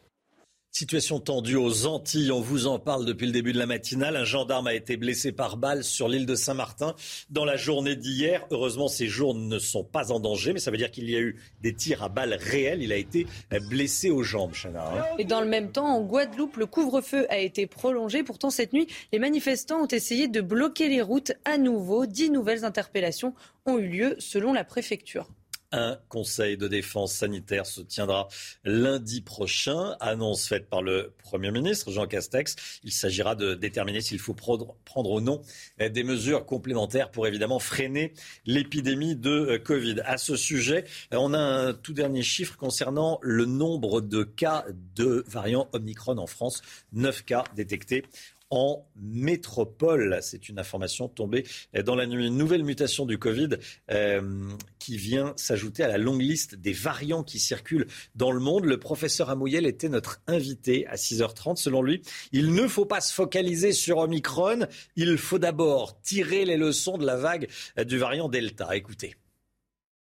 Situation 0.78 1.18
tendue 1.18 1.56
aux 1.56 1.86
Antilles, 1.86 2.30
on 2.30 2.40
vous 2.40 2.68
en 2.68 2.78
parle 2.78 3.04
depuis 3.04 3.26
le 3.26 3.32
début 3.32 3.52
de 3.52 3.58
la 3.58 3.66
matinale. 3.66 4.14
Un 4.14 4.22
gendarme 4.22 4.68
a 4.68 4.74
été 4.74 4.96
blessé 4.96 5.32
par 5.32 5.56
balle 5.56 5.82
sur 5.82 6.08
l'île 6.08 6.24
de 6.24 6.36
Saint-Martin 6.36 6.94
dans 7.30 7.44
la 7.44 7.56
journée 7.56 7.96
d'hier. 7.96 8.46
Heureusement, 8.52 8.86
ces 8.86 9.08
jours 9.08 9.34
ne 9.34 9.58
sont 9.58 9.82
pas 9.82 10.12
en 10.12 10.20
danger, 10.20 10.52
mais 10.52 10.60
ça 10.60 10.70
veut 10.70 10.76
dire 10.76 10.92
qu'il 10.92 11.10
y 11.10 11.16
a 11.16 11.18
eu 11.18 11.34
des 11.62 11.74
tirs 11.74 12.04
à 12.04 12.08
balles 12.08 12.38
réels. 12.40 12.80
Il 12.80 12.92
a 12.92 12.96
été 12.96 13.26
blessé 13.68 14.10
aux 14.10 14.22
jambes, 14.22 14.52
Chana. 14.54 14.84
Hein. 14.86 15.04
Et 15.18 15.24
dans 15.24 15.40
le 15.40 15.48
même 15.48 15.72
temps, 15.72 15.96
en 15.96 16.00
Guadeloupe, 16.00 16.56
le 16.56 16.66
couvre-feu 16.66 17.26
a 17.28 17.38
été 17.38 17.66
prolongé. 17.66 18.22
Pourtant, 18.22 18.50
cette 18.50 18.72
nuit, 18.72 18.86
les 19.10 19.18
manifestants 19.18 19.82
ont 19.82 19.88
essayé 19.88 20.28
de 20.28 20.40
bloquer 20.40 20.88
les 20.88 21.02
routes 21.02 21.32
à 21.44 21.58
nouveau. 21.58 22.06
Dix 22.06 22.30
nouvelles 22.30 22.64
interpellations 22.64 23.34
ont 23.66 23.78
eu 23.78 23.88
lieu 23.88 24.14
selon 24.20 24.52
la 24.52 24.62
préfecture. 24.62 25.26
Un 25.70 25.98
conseil 26.08 26.56
de 26.56 26.66
défense 26.66 27.12
sanitaire 27.12 27.66
se 27.66 27.82
tiendra 27.82 28.28
lundi 28.64 29.20
prochain, 29.20 29.96
annonce 30.00 30.46
faite 30.46 30.70
par 30.70 30.80
le 30.80 31.12
Premier 31.22 31.50
ministre 31.50 31.90
Jean 31.90 32.06
Castex. 32.06 32.56
Il 32.84 32.92
s'agira 32.92 33.34
de 33.34 33.52
déterminer 33.52 34.00
s'il 34.00 34.18
faut 34.18 34.32
prendre, 34.32 34.76
ou 34.96 35.20
non 35.20 35.42
des 35.78 36.04
mesures 36.04 36.46
complémentaires 36.46 37.10
pour 37.10 37.26
évidemment 37.26 37.58
freiner 37.58 38.14
l'épidémie 38.46 39.14
de 39.14 39.30
euh, 39.30 39.58
Covid. 39.58 40.00
À 40.06 40.16
ce 40.16 40.36
sujet, 40.36 40.84
on 41.12 41.34
a 41.34 41.38
un 41.38 41.74
tout 41.74 41.92
dernier 41.92 42.22
chiffre 42.22 42.56
concernant 42.56 43.18
le 43.20 43.44
nombre 43.44 44.00
de 44.00 44.22
cas 44.22 44.64
de 44.96 45.22
variant 45.26 45.68
Omicron 45.72 46.16
en 46.16 46.26
France. 46.26 46.62
Neuf 46.92 47.24
cas 47.26 47.44
détectés 47.54 48.04
en 48.50 48.86
métropole. 48.96 50.18
C'est 50.22 50.48
une 50.48 50.58
information 50.58 51.08
tombée 51.08 51.46
dans 51.84 51.94
la 51.94 52.06
nuit. 52.06 52.26
Une 52.26 52.36
nouvelle 52.36 52.64
mutation 52.64 53.06
du 53.06 53.18
Covid 53.18 53.50
euh, 53.90 54.48
qui 54.78 54.96
vient 54.96 55.34
s'ajouter 55.36 55.82
à 55.82 55.88
la 55.88 55.98
longue 55.98 56.22
liste 56.22 56.54
des 56.54 56.72
variants 56.72 57.22
qui 57.22 57.38
circulent 57.38 57.86
dans 58.14 58.32
le 58.32 58.40
monde. 58.40 58.64
Le 58.64 58.78
professeur 58.78 59.30
Amouyel 59.30 59.66
était 59.66 59.88
notre 59.88 60.20
invité 60.26 60.86
à 60.86 60.96
6h30. 60.96 61.56
Selon 61.56 61.82
lui, 61.82 62.02
il 62.32 62.52
ne 62.52 62.66
faut 62.66 62.86
pas 62.86 63.00
se 63.00 63.12
focaliser 63.12 63.72
sur 63.72 63.98
Omicron. 63.98 64.66
Il 64.96 65.18
faut 65.18 65.38
d'abord 65.38 66.00
tirer 66.00 66.44
les 66.44 66.56
leçons 66.56 66.98
de 66.98 67.06
la 67.06 67.16
vague 67.16 67.48
du 67.86 67.98
variant 67.98 68.28
Delta. 68.28 68.74
Écoutez. 68.76 69.16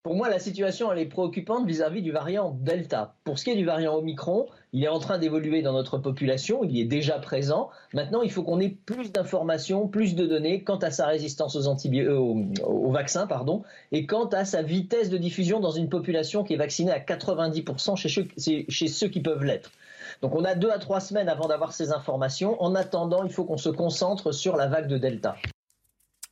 Pour 0.01 0.15
moi, 0.15 0.29
la 0.29 0.39
situation 0.39 0.91
elle 0.93 0.99
est 0.99 1.05
préoccupante 1.05 1.67
vis-à-vis 1.67 2.01
du 2.01 2.11
variant 2.11 2.57
Delta. 2.61 3.15
Pour 3.25 3.37
ce 3.37 3.43
qui 3.43 3.49
est 3.49 3.57
du 3.57 3.65
variant 3.65 3.95
Omicron, 3.95 4.47
il 4.71 4.85
est 4.85 4.87
en 4.87 4.99
train 4.99 5.17
d'évoluer 5.17 5.61
dans 5.61 5.73
notre 5.73 5.97
population, 5.97 6.63
il 6.63 6.79
est 6.79 6.85
déjà 6.85 7.19
présent. 7.19 7.69
Maintenant, 7.93 8.21
il 8.21 8.31
faut 8.31 8.43
qu'on 8.43 8.61
ait 8.61 8.69
plus 8.69 9.11
d'informations, 9.11 9.89
plus 9.89 10.15
de 10.15 10.25
données 10.25 10.63
quant 10.63 10.77
à 10.77 10.89
sa 10.89 11.05
résistance 11.05 11.57
aux, 11.57 11.67
euh, 11.67 12.91
vaccins 12.91 13.27
pardon, 13.27 13.63
et 13.91 14.05
quant 14.05 14.27
à 14.27 14.45
sa 14.45 14.61
vitesse 14.61 15.09
de 15.09 15.17
diffusion 15.17 15.59
dans 15.59 15.71
une 15.71 15.89
population 15.89 16.45
qui 16.45 16.53
est 16.53 16.57
vaccinée 16.57 16.93
à 16.93 16.99
90% 16.99 17.97
chez 17.97 18.65
chez 18.69 18.87
ceux 18.87 19.07
qui 19.09 19.19
peuvent 19.19 19.43
l'être. 19.43 19.69
Donc 20.21 20.33
on 20.33 20.45
a 20.45 20.55
deux 20.55 20.71
à 20.71 20.79
trois 20.79 21.01
semaines 21.01 21.27
avant 21.27 21.49
d'avoir 21.49 21.73
ces 21.73 21.91
informations. 21.91 22.61
En 22.63 22.73
attendant, 22.73 23.23
il 23.23 23.31
faut 23.31 23.43
qu'on 23.43 23.57
se 23.57 23.69
concentre 23.69 24.31
sur 24.31 24.55
la 24.55 24.67
vague 24.67 24.87
de 24.87 24.97
Delta. 24.97 25.35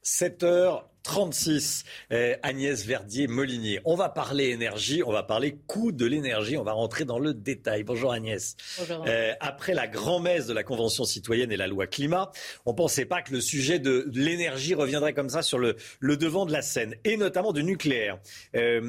7h 0.05 0.83
36, 1.07 1.85
eh, 2.11 2.35
Agnès 2.43 2.85
Verdier-Molinier. 2.85 3.79
On 3.85 3.95
va 3.95 4.09
parler 4.09 4.49
énergie, 4.49 5.03
on 5.05 5.11
va 5.13 5.23
parler 5.23 5.57
coût 5.65 5.93
de 5.93 6.05
l'énergie, 6.05 6.57
on 6.57 6.65
va 6.65 6.73
rentrer 6.73 7.05
dans 7.05 7.17
le 7.17 7.33
détail. 7.33 7.83
Bonjour 7.83 8.11
Agnès. 8.11 8.57
Bonjour. 8.77 9.05
Eh, 9.07 9.31
après 9.39 9.73
la 9.73 9.87
grand-messe 9.87 10.47
de 10.47 10.53
la 10.53 10.63
Convention 10.63 11.05
citoyenne 11.05 11.49
et 11.53 11.55
la 11.55 11.67
loi 11.67 11.87
climat, 11.87 12.33
on 12.65 12.71
ne 12.71 12.75
pensait 12.75 13.05
pas 13.05 13.21
que 13.21 13.31
le 13.31 13.39
sujet 13.39 13.79
de 13.79 14.11
l'énergie 14.13 14.73
reviendrait 14.73 15.13
comme 15.13 15.29
ça 15.29 15.41
sur 15.41 15.59
le, 15.59 15.77
devant 16.01 16.45
de 16.45 16.51
la 16.51 16.61
scène, 16.61 16.95
et 17.05 17.15
notamment 17.15 17.53
du 17.53 17.63
nucléaire. 17.63 18.19
Eh, 18.53 18.81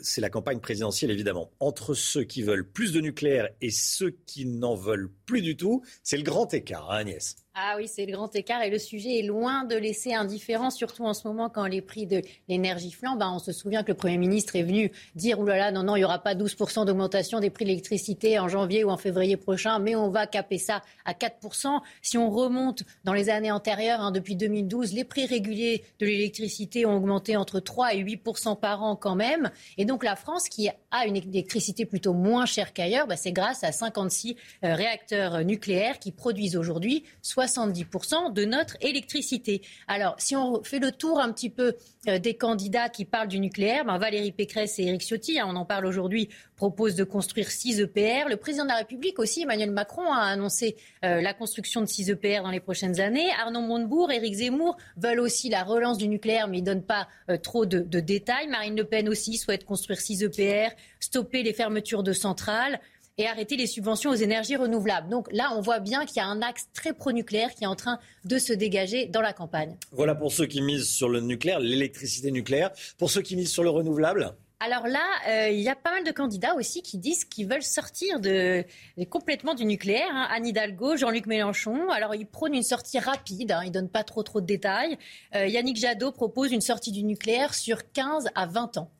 c'est 0.00 0.22
la 0.22 0.30
campagne 0.30 0.60
présidentielle 0.60 1.10
évidemment. 1.10 1.50
Entre 1.60 1.92
ceux 1.92 2.24
qui 2.24 2.42
veulent 2.42 2.66
plus 2.66 2.94
de 2.94 3.02
nucléaire 3.02 3.50
et 3.60 3.70
ceux 3.70 4.16
qui 4.24 4.46
n'en 4.46 4.76
veulent 4.76 5.10
plus 5.26 5.42
du 5.42 5.58
tout, 5.58 5.84
c'est 6.02 6.16
le 6.16 6.22
grand 6.22 6.54
écart, 6.54 6.90
hein, 6.90 7.00
Agnès. 7.00 7.36
Ah 7.58 7.76
oui, 7.78 7.88
c'est 7.88 8.04
le 8.04 8.12
grand 8.12 8.36
écart 8.36 8.60
et 8.60 8.68
le 8.68 8.78
sujet 8.78 9.18
est 9.18 9.22
loin 9.22 9.64
de 9.64 9.76
laisser 9.76 10.12
indifférent, 10.12 10.68
surtout 10.68 11.06
en 11.06 11.14
ce 11.14 11.26
moment 11.26 11.48
quand 11.48 11.64
les 11.64 11.80
prix 11.80 12.04
de 12.04 12.20
l'énergie 12.48 12.92
flambent. 12.92 13.20
Ben, 13.20 13.32
on 13.34 13.38
se 13.38 13.50
souvient 13.50 13.82
que 13.82 13.92
le 13.92 13.96
Premier 13.96 14.18
ministre 14.18 14.56
est 14.56 14.62
venu 14.62 14.92
dire, 15.14 15.40
oulala, 15.40 15.72
non, 15.72 15.82
non, 15.82 15.96
il 15.96 16.00
n'y 16.00 16.04
aura 16.04 16.18
pas 16.18 16.34
12% 16.34 16.84
d'augmentation 16.84 17.40
des 17.40 17.48
prix 17.48 17.64
de 17.64 17.70
l'électricité 17.70 18.38
en 18.38 18.48
janvier 18.48 18.84
ou 18.84 18.90
en 18.90 18.98
février 18.98 19.38
prochain, 19.38 19.78
mais 19.78 19.96
on 19.96 20.10
va 20.10 20.26
caper 20.26 20.58
ça 20.58 20.82
à 21.06 21.14
4%. 21.14 21.80
Si 22.02 22.18
on 22.18 22.28
remonte 22.28 22.82
dans 23.04 23.14
les 23.14 23.30
années 23.30 23.50
antérieures, 23.50 24.02
hein, 24.02 24.10
depuis 24.10 24.36
2012, 24.36 24.92
les 24.92 25.04
prix 25.04 25.24
réguliers 25.24 25.82
de 25.98 26.04
l'électricité 26.04 26.84
ont 26.84 26.94
augmenté 26.94 27.38
entre 27.38 27.60
3 27.60 27.94
et 27.94 28.04
8% 28.04 28.60
par 28.60 28.82
an 28.82 28.96
quand 28.96 29.14
même. 29.14 29.50
Et 29.78 29.86
donc 29.86 30.04
la 30.04 30.16
France, 30.16 30.50
qui 30.50 30.68
a 30.90 31.06
une 31.06 31.16
électricité 31.16 31.86
plutôt 31.86 32.12
moins 32.12 32.44
chère 32.44 32.74
qu'ailleurs, 32.74 33.06
ben, 33.06 33.16
c'est 33.16 33.32
grâce 33.32 33.64
à 33.64 33.72
56 33.72 34.36
euh, 34.62 34.74
réacteurs 34.74 35.42
nucléaires 35.42 35.98
qui 35.98 36.12
produisent 36.12 36.58
aujourd'hui 36.58 37.04
70% 37.46 38.32
de 38.32 38.44
notre 38.44 38.76
électricité. 38.80 39.62
Alors, 39.88 40.14
si 40.18 40.36
on 40.36 40.62
fait 40.62 40.78
le 40.78 40.92
tour 40.92 41.20
un 41.20 41.32
petit 41.32 41.50
peu 41.50 41.74
euh, 42.08 42.18
des 42.18 42.34
candidats 42.34 42.88
qui 42.88 43.04
parlent 43.04 43.28
du 43.28 43.40
nucléaire, 43.40 43.84
ben 43.84 43.98
Valérie 43.98 44.32
Pécresse 44.32 44.78
et 44.78 44.84
Éric 44.84 45.02
Ciotti, 45.02 45.38
hein, 45.38 45.46
on 45.48 45.56
en 45.56 45.64
parle 45.64 45.86
aujourd'hui, 45.86 46.28
proposent 46.56 46.94
de 46.94 47.04
construire 47.04 47.50
6 47.50 47.80
EPR. 47.80 48.28
Le 48.28 48.36
président 48.36 48.64
de 48.64 48.70
la 48.70 48.76
République 48.76 49.18
aussi, 49.18 49.42
Emmanuel 49.42 49.70
Macron, 49.70 50.12
a 50.12 50.22
annoncé 50.22 50.76
euh, 51.04 51.20
la 51.20 51.34
construction 51.34 51.80
de 51.80 51.86
6 51.86 52.10
EPR 52.10 52.42
dans 52.42 52.50
les 52.50 52.60
prochaines 52.60 53.00
années. 53.00 53.30
Arnaud 53.40 53.60
Montebourg, 53.60 54.10
Éric 54.10 54.34
Zemmour 54.34 54.76
veulent 54.96 55.20
aussi 55.20 55.48
la 55.48 55.62
relance 55.62 55.98
du 55.98 56.08
nucléaire, 56.08 56.48
mais 56.48 56.58
ils 56.58 56.62
ne 56.62 56.66
donnent 56.66 56.82
pas 56.82 57.08
euh, 57.30 57.36
trop 57.36 57.66
de, 57.66 57.80
de 57.80 58.00
détails. 58.00 58.48
Marine 58.48 58.76
Le 58.76 58.84
Pen 58.84 59.08
aussi 59.08 59.36
souhaite 59.36 59.64
construire 59.64 60.00
6 60.00 60.24
EPR, 60.24 60.74
stopper 61.00 61.42
les 61.42 61.52
fermetures 61.52 62.02
de 62.02 62.12
centrales 62.12 62.80
et 63.18 63.26
arrêter 63.26 63.56
les 63.56 63.66
subventions 63.66 64.10
aux 64.10 64.14
énergies 64.14 64.56
renouvelables. 64.56 65.08
Donc 65.08 65.28
là, 65.32 65.50
on 65.56 65.60
voit 65.60 65.80
bien 65.80 66.04
qu'il 66.04 66.18
y 66.18 66.20
a 66.20 66.26
un 66.26 66.42
axe 66.42 66.68
très 66.74 66.92
pro-nucléaire 66.92 67.54
qui 67.54 67.64
est 67.64 67.68
en 67.68 67.76
train 67.76 67.98
de 68.24 68.38
se 68.38 68.52
dégager 68.52 69.06
dans 69.06 69.22
la 69.22 69.32
campagne. 69.32 69.76
Voilà 69.92 70.14
pour 70.14 70.32
ceux 70.32 70.46
qui 70.46 70.60
misent 70.60 70.88
sur 70.88 71.08
le 71.08 71.20
nucléaire, 71.20 71.60
l'électricité 71.60 72.30
nucléaire. 72.30 72.70
Pour 72.98 73.10
ceux 73.10 73.22
qui 73.22 73.36
misent 73.36 73.52
sur 73.52 73.62
le 73.62 73.70
renouvelable 73.70 74.34
alors 74.58 74.86
là, 74.86 75.04
euh, 75.28 75.50
il 75.50 75.60
y 75.60 75.68
a 75.68 75.76
pas 75.76 75.90
mal 75.90 76.02
de 76.02 76.10
candidats 76.10 76.54
aussi 76.54 76.80
qui 76.80 76.96
disent 76.96 77.26
qu'ils 77.26 77.46
veulent 77.46 77.62
sortir 77.62 78.20
de, 78.20 78.64
complètement 79.10 79.52
du 79.52 79.66
nucléaire. 79.66 80.08
Hein. 80.10 80.28
Anne 80.30 80.46
Hidalgo, 80.46 80.96
Jean-Luc 80.96 81.26
Mélenchon. 81.26 81.90
Alors 81.90 82.14
ils 82.14 82.26
prônent 82.26 82.54
une 82.54 82.62
sortie 82.62 82.98
rapide, 82.98 83.52
hein, 83.52 83.60
ils 83.66 83.70
donnent 83.70 83.90
pas 83.90 84.02
trop 84.02 84.22
trop 84.22 84.40
de 84.40 84.46
détails. 84.46 84.96
Euh, 85.34 85.46
Yannick 85.46 85.76
Jadot 85.76 86.10
propose 86.10 86.52
une 86.52 86.62
sortie 86.62 86.90
du 86.90 87.04
nucléaire 87.04 87.52
sur 87.52 87.92
15 87.92 88.30
à 88.34 88.46
20 88.46 88.78
ans. 88.78 88.90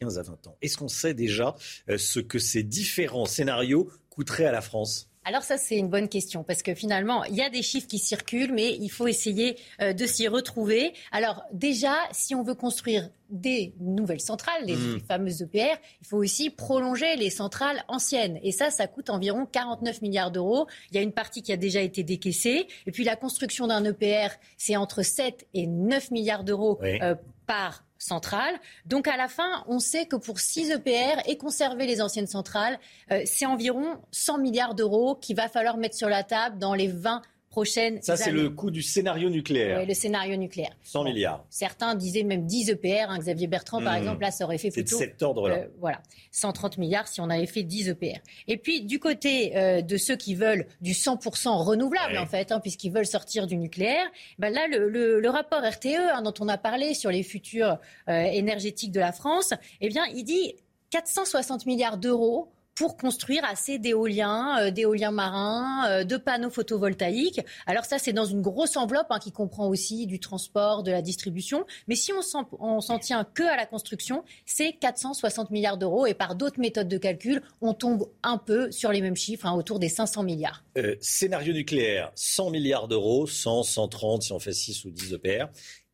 15 0.00 0.18
à 0.18 0.22
20 0.22 0.46
ans. 0.46 0.56
Est-ce 0.62 0.76
qu'on 0.76 0.88
sait 0.88 1.14
déjà 1.14 1.54
euh, 1.88 1.98
ce 1.98 2.20
que 2.20 2.38
ces 2.38 2.62
différents 2.62 3.26
scénarios 3.26 3.90
coûteraient 4.10 4.46
à 4.46 4.52
la 4.52 4.60
France? 4.60 5.08
Alors 5.26 5.42
ça, 5.42 5.58
c'est 5.58 5.76
une 5.76 5.88
bonne 5.88 6.08
question, 6.08 6.44
parce 6.44 6.62
que 6.62 6.72
finalement, 6.72 7.24
il 7.24 7.34
y 7.34 7.42
a 7.42 7.50
des 7.50 7.62
chiffres 7.62 7.88
qui 7.88 7.98
circulent, 7.98 8.52
mais 8.52 8.76
il 8.76 8.88
faut 8.90 9.08
essayer 9.08 9.56
euh, 9.80 9.92
de 9.92 10.06
s'y 10.06 10.28
retrouver. 10.28 10.92
Alors 11.10 11.42
déjà, 11.52 11.96
si 12.12 12.36
on 12.36 12.44
veut 12.44 12.54
construire 12.54 13.10
des 13.28 13.74
nouvelles 13.80 14.20
centrales, 14.20 14.62
les 14.64 14.76
mmh. 14.76 15.00
fameuses 15.08 15.42
EPR, 15.42 15.80
il 16.00 16.06
faut 16.06 16.18
aussi 16.18 16.50
prolonger 16.50 17.16
les 17.16 17.30
centrales 17.30 17.82
anciennes. 17.88 18.38
Et 18.44 18.52
ça, 18.52 18.70
ça 18.70 18.86
coûte 18.86 19.10
environ 19.10 19.46
49 19.46 20.00
milliards 20.00 20.30
d'euros. 20.30 20.68
Il 20.92 20.96
y 20.96 20.98
a 21.00 21.02
une 21.02 21.10
partie 21.10 21.42
qui 21.42 21.52
a 21.52 21.56
déjà 21.56 21.80
été 21.80 22.04
décaissée. 22.04 22.68
Et 22.86 22.92
puis 22.92 23.02
la 23.02 23.16
construction 23.16 23.66
d'un 23.66 23.82
EPR, 23.84 24.28
c'est 24.56 24.76
entre 24.76 25.02
7 25.02 25.48
et 25.54 25.66
9 25.66 26.12
milliards 26.12 26.44
d'euros 26.44 26.78
euh, 26.84 27.16
par 27.48 27.85
centrale. 28.06 28.54
Donc 28.86 29.08
à 29.08 29.16
la 29.16 29.28
fin, 29.28 29.64
on 29.68 29.78
sait 29.78 30.06
que 30.06 30.16
pour 30.16 30.40
6 30.40 30.70
EPR 30.70 31.20
et 31.26 31.36
conserver 31.36 31.86
les 31.86 32.00
anciennes 32.00 32.26
centrales, 32.26 32.78
euh, 33.10 33.22
c'est 33.24 33.46
environ 33.46 33.98
100 34.12 34.38
milliards 34.38 34.74
d'euros 34.74 35.16
qu'il 35.16 35.36
va 35.36 35.48
falloir 35.48 35.76
mettre 35.76 35.96
sur 35.96 36.08
la 36.08 36.22
table 36.22 36.58
dans 36.58 36.74
les 36.74 36.88
20 36.88 37.22
ça, 37.64 38.16
c'est 38.16 38.30
le 38.30 38.50
coût 38.50 38.70
du 38.70 38.82
scénario 38.82 39.30
nucléaire. 39.30 39.80
Oui, 39.80 39.86
le 39.86 39.94
scénario 39.94 40.36
nucléaire. 40.36 40.76
100 40.82 41.04
milliards. 41.04 41.44
Certains 41.50 41.94
disaient 41.94 42.22
même 42.22 42.46
10 42.46 42.70
EPR. 42.70 43.08
Hein, 43.08 43.18
Xavier 43.18 43.46
Bertrand, 43.46 43.82
par 43.82 43.94
hmm. 43.94 43.98
exemple, 43.98 44.22
là, 44.22 44.30
ça 44.30 44.44
aurait 44.44 44.58
fait 44.58 44.70
plutôt. 44.70 44.98
C'est 44.98 45.06
de 45.06 45.10
cet 45.12 45.22
ordre-là. 45.22 45.56
Euh, 45.56 45.66
voilà. 45.80 46.02
130 46.32 46.78
milliards 46.78 47.08
si 47.08 47.20
on 47.20 47.30
avait 47.30 47.46
fait 47.46 47.62
10 47.62 47.88
EPR. 47.90 48.20
Et 48.48 48.56
puis, 48.56 48.82
du 48.82 48.98
côté 48.98 49.56
euh, 49.56 49.80
de 49.80 49.96
ceux 49.96 50.16
qui 50.16 50.34
veulent 50.34 50.66
du 50.80 50.92
100% 50.92 51.64
renouvelable, 51.64 52.18
en 52.18 52.26
fait, 52.26 52.52
hein, 52.52 52.60
puisqu'ils 52.60 52.92
veulent 52.92 53.06
sortir 53.06 53.46
du 53.46 53.56
nucléaire, 53.56 54.06
ben 54.38 54.52
là, 54.52 54.66
le, 54.68 55.28
rapport 55.28 55.62
RTE, 55.62 55.86
hein, 55.86 56.22
dont 56.22 56.34
on 56.40 56.48
a 56.48 56.58
parlé 56.58 56.94
sur 56.94 57.10
les 57.10 57.22
futurs 57.22 57.78
euh, 58.08 58.22
énergétiques 58.22 58.92
de 58.92 59.00
la 59.00 59.12
France, 59.12 59.54
eh 59.80 59.88
bien, 59.88 60.04
il 60.14 60.24
dit 60.24 60.54
460 60.90 61.66
milliards 61.66 61.98
d'euros 61.98 62.52
pour 62.76 62.96
construire 62.96 63.44
assez 63.44 63.78
d'éoliens, 63.78 64.58
euh, 64.60 64.70
d'éoliens 64.70 65.10
marins, 65.10 65.88
euh, 65.88 66.04
de 66.04 66.16
panneaux 66.16 66.50
photovoltaïques. 66.50 67.40
Alors 67.66 67.84
ça, 67.84 67.98
c'est 67.98 68.12
dans 68.12 68.26
une 68.26 68.42
grosse 68.42 68.76
enveloppe 68.76 69.06
hein, 69.10 69.18
qui 69.18 69.32
comprend 69.32 69.66
aussi 69.66 70.06
du 70.06 70.20
transport, 70.20 70.82
de 70.82 70.92
la 70.92 71.02
distribution. 71.02 71.64
Mais 71.88 71.96
si 71.96 72.12
on 72.12 72.80
s'en 72.80 72.98
tient 72.98 73.24
que 73.24 73.42
à 73.42 73.56
la 73.56 73.66
construction, 73.66 74.24
c'est 74.44 74.74
460 74.74 75.50
milliards 75.50 75.78
d'euros. 75.78 76.06
Et 76.06 76.14
par 76.14 76.34
d'autres 76.34 76.60
méthodes 76.60 76.88
de 76.88 76.98
calcul, 76.98 77.42
on 77.62 77.72
tombe 77.72 78.08
un 78.22 78.36
peu 78.36 78.70
sur 78.70 78.92
les 78.92 79.00
mêmes 79.00 79.16
chiffres, 79.16 79.46
hein, 79.46 79.54
autour 79.54 79.78
des 79.78 79.88
500 79.88 80.22
milliards. 80.22 80.62
Euh, 80.76 80.94
scénario 81.00 81.54
nucléaire, 81.54 82.12
100 82.14 82.50
milliards 82.50 82.88
d'euros, 82.88 83.26
100, 83.26 83.62
130 83.62 84.22
si 84.22 84.32
on 84.32 84.38
fait 84.38 84.52
6 84.52 84.84
ou 84.84 84.90
10 84.90 85.14
EPR. 85.14 85.46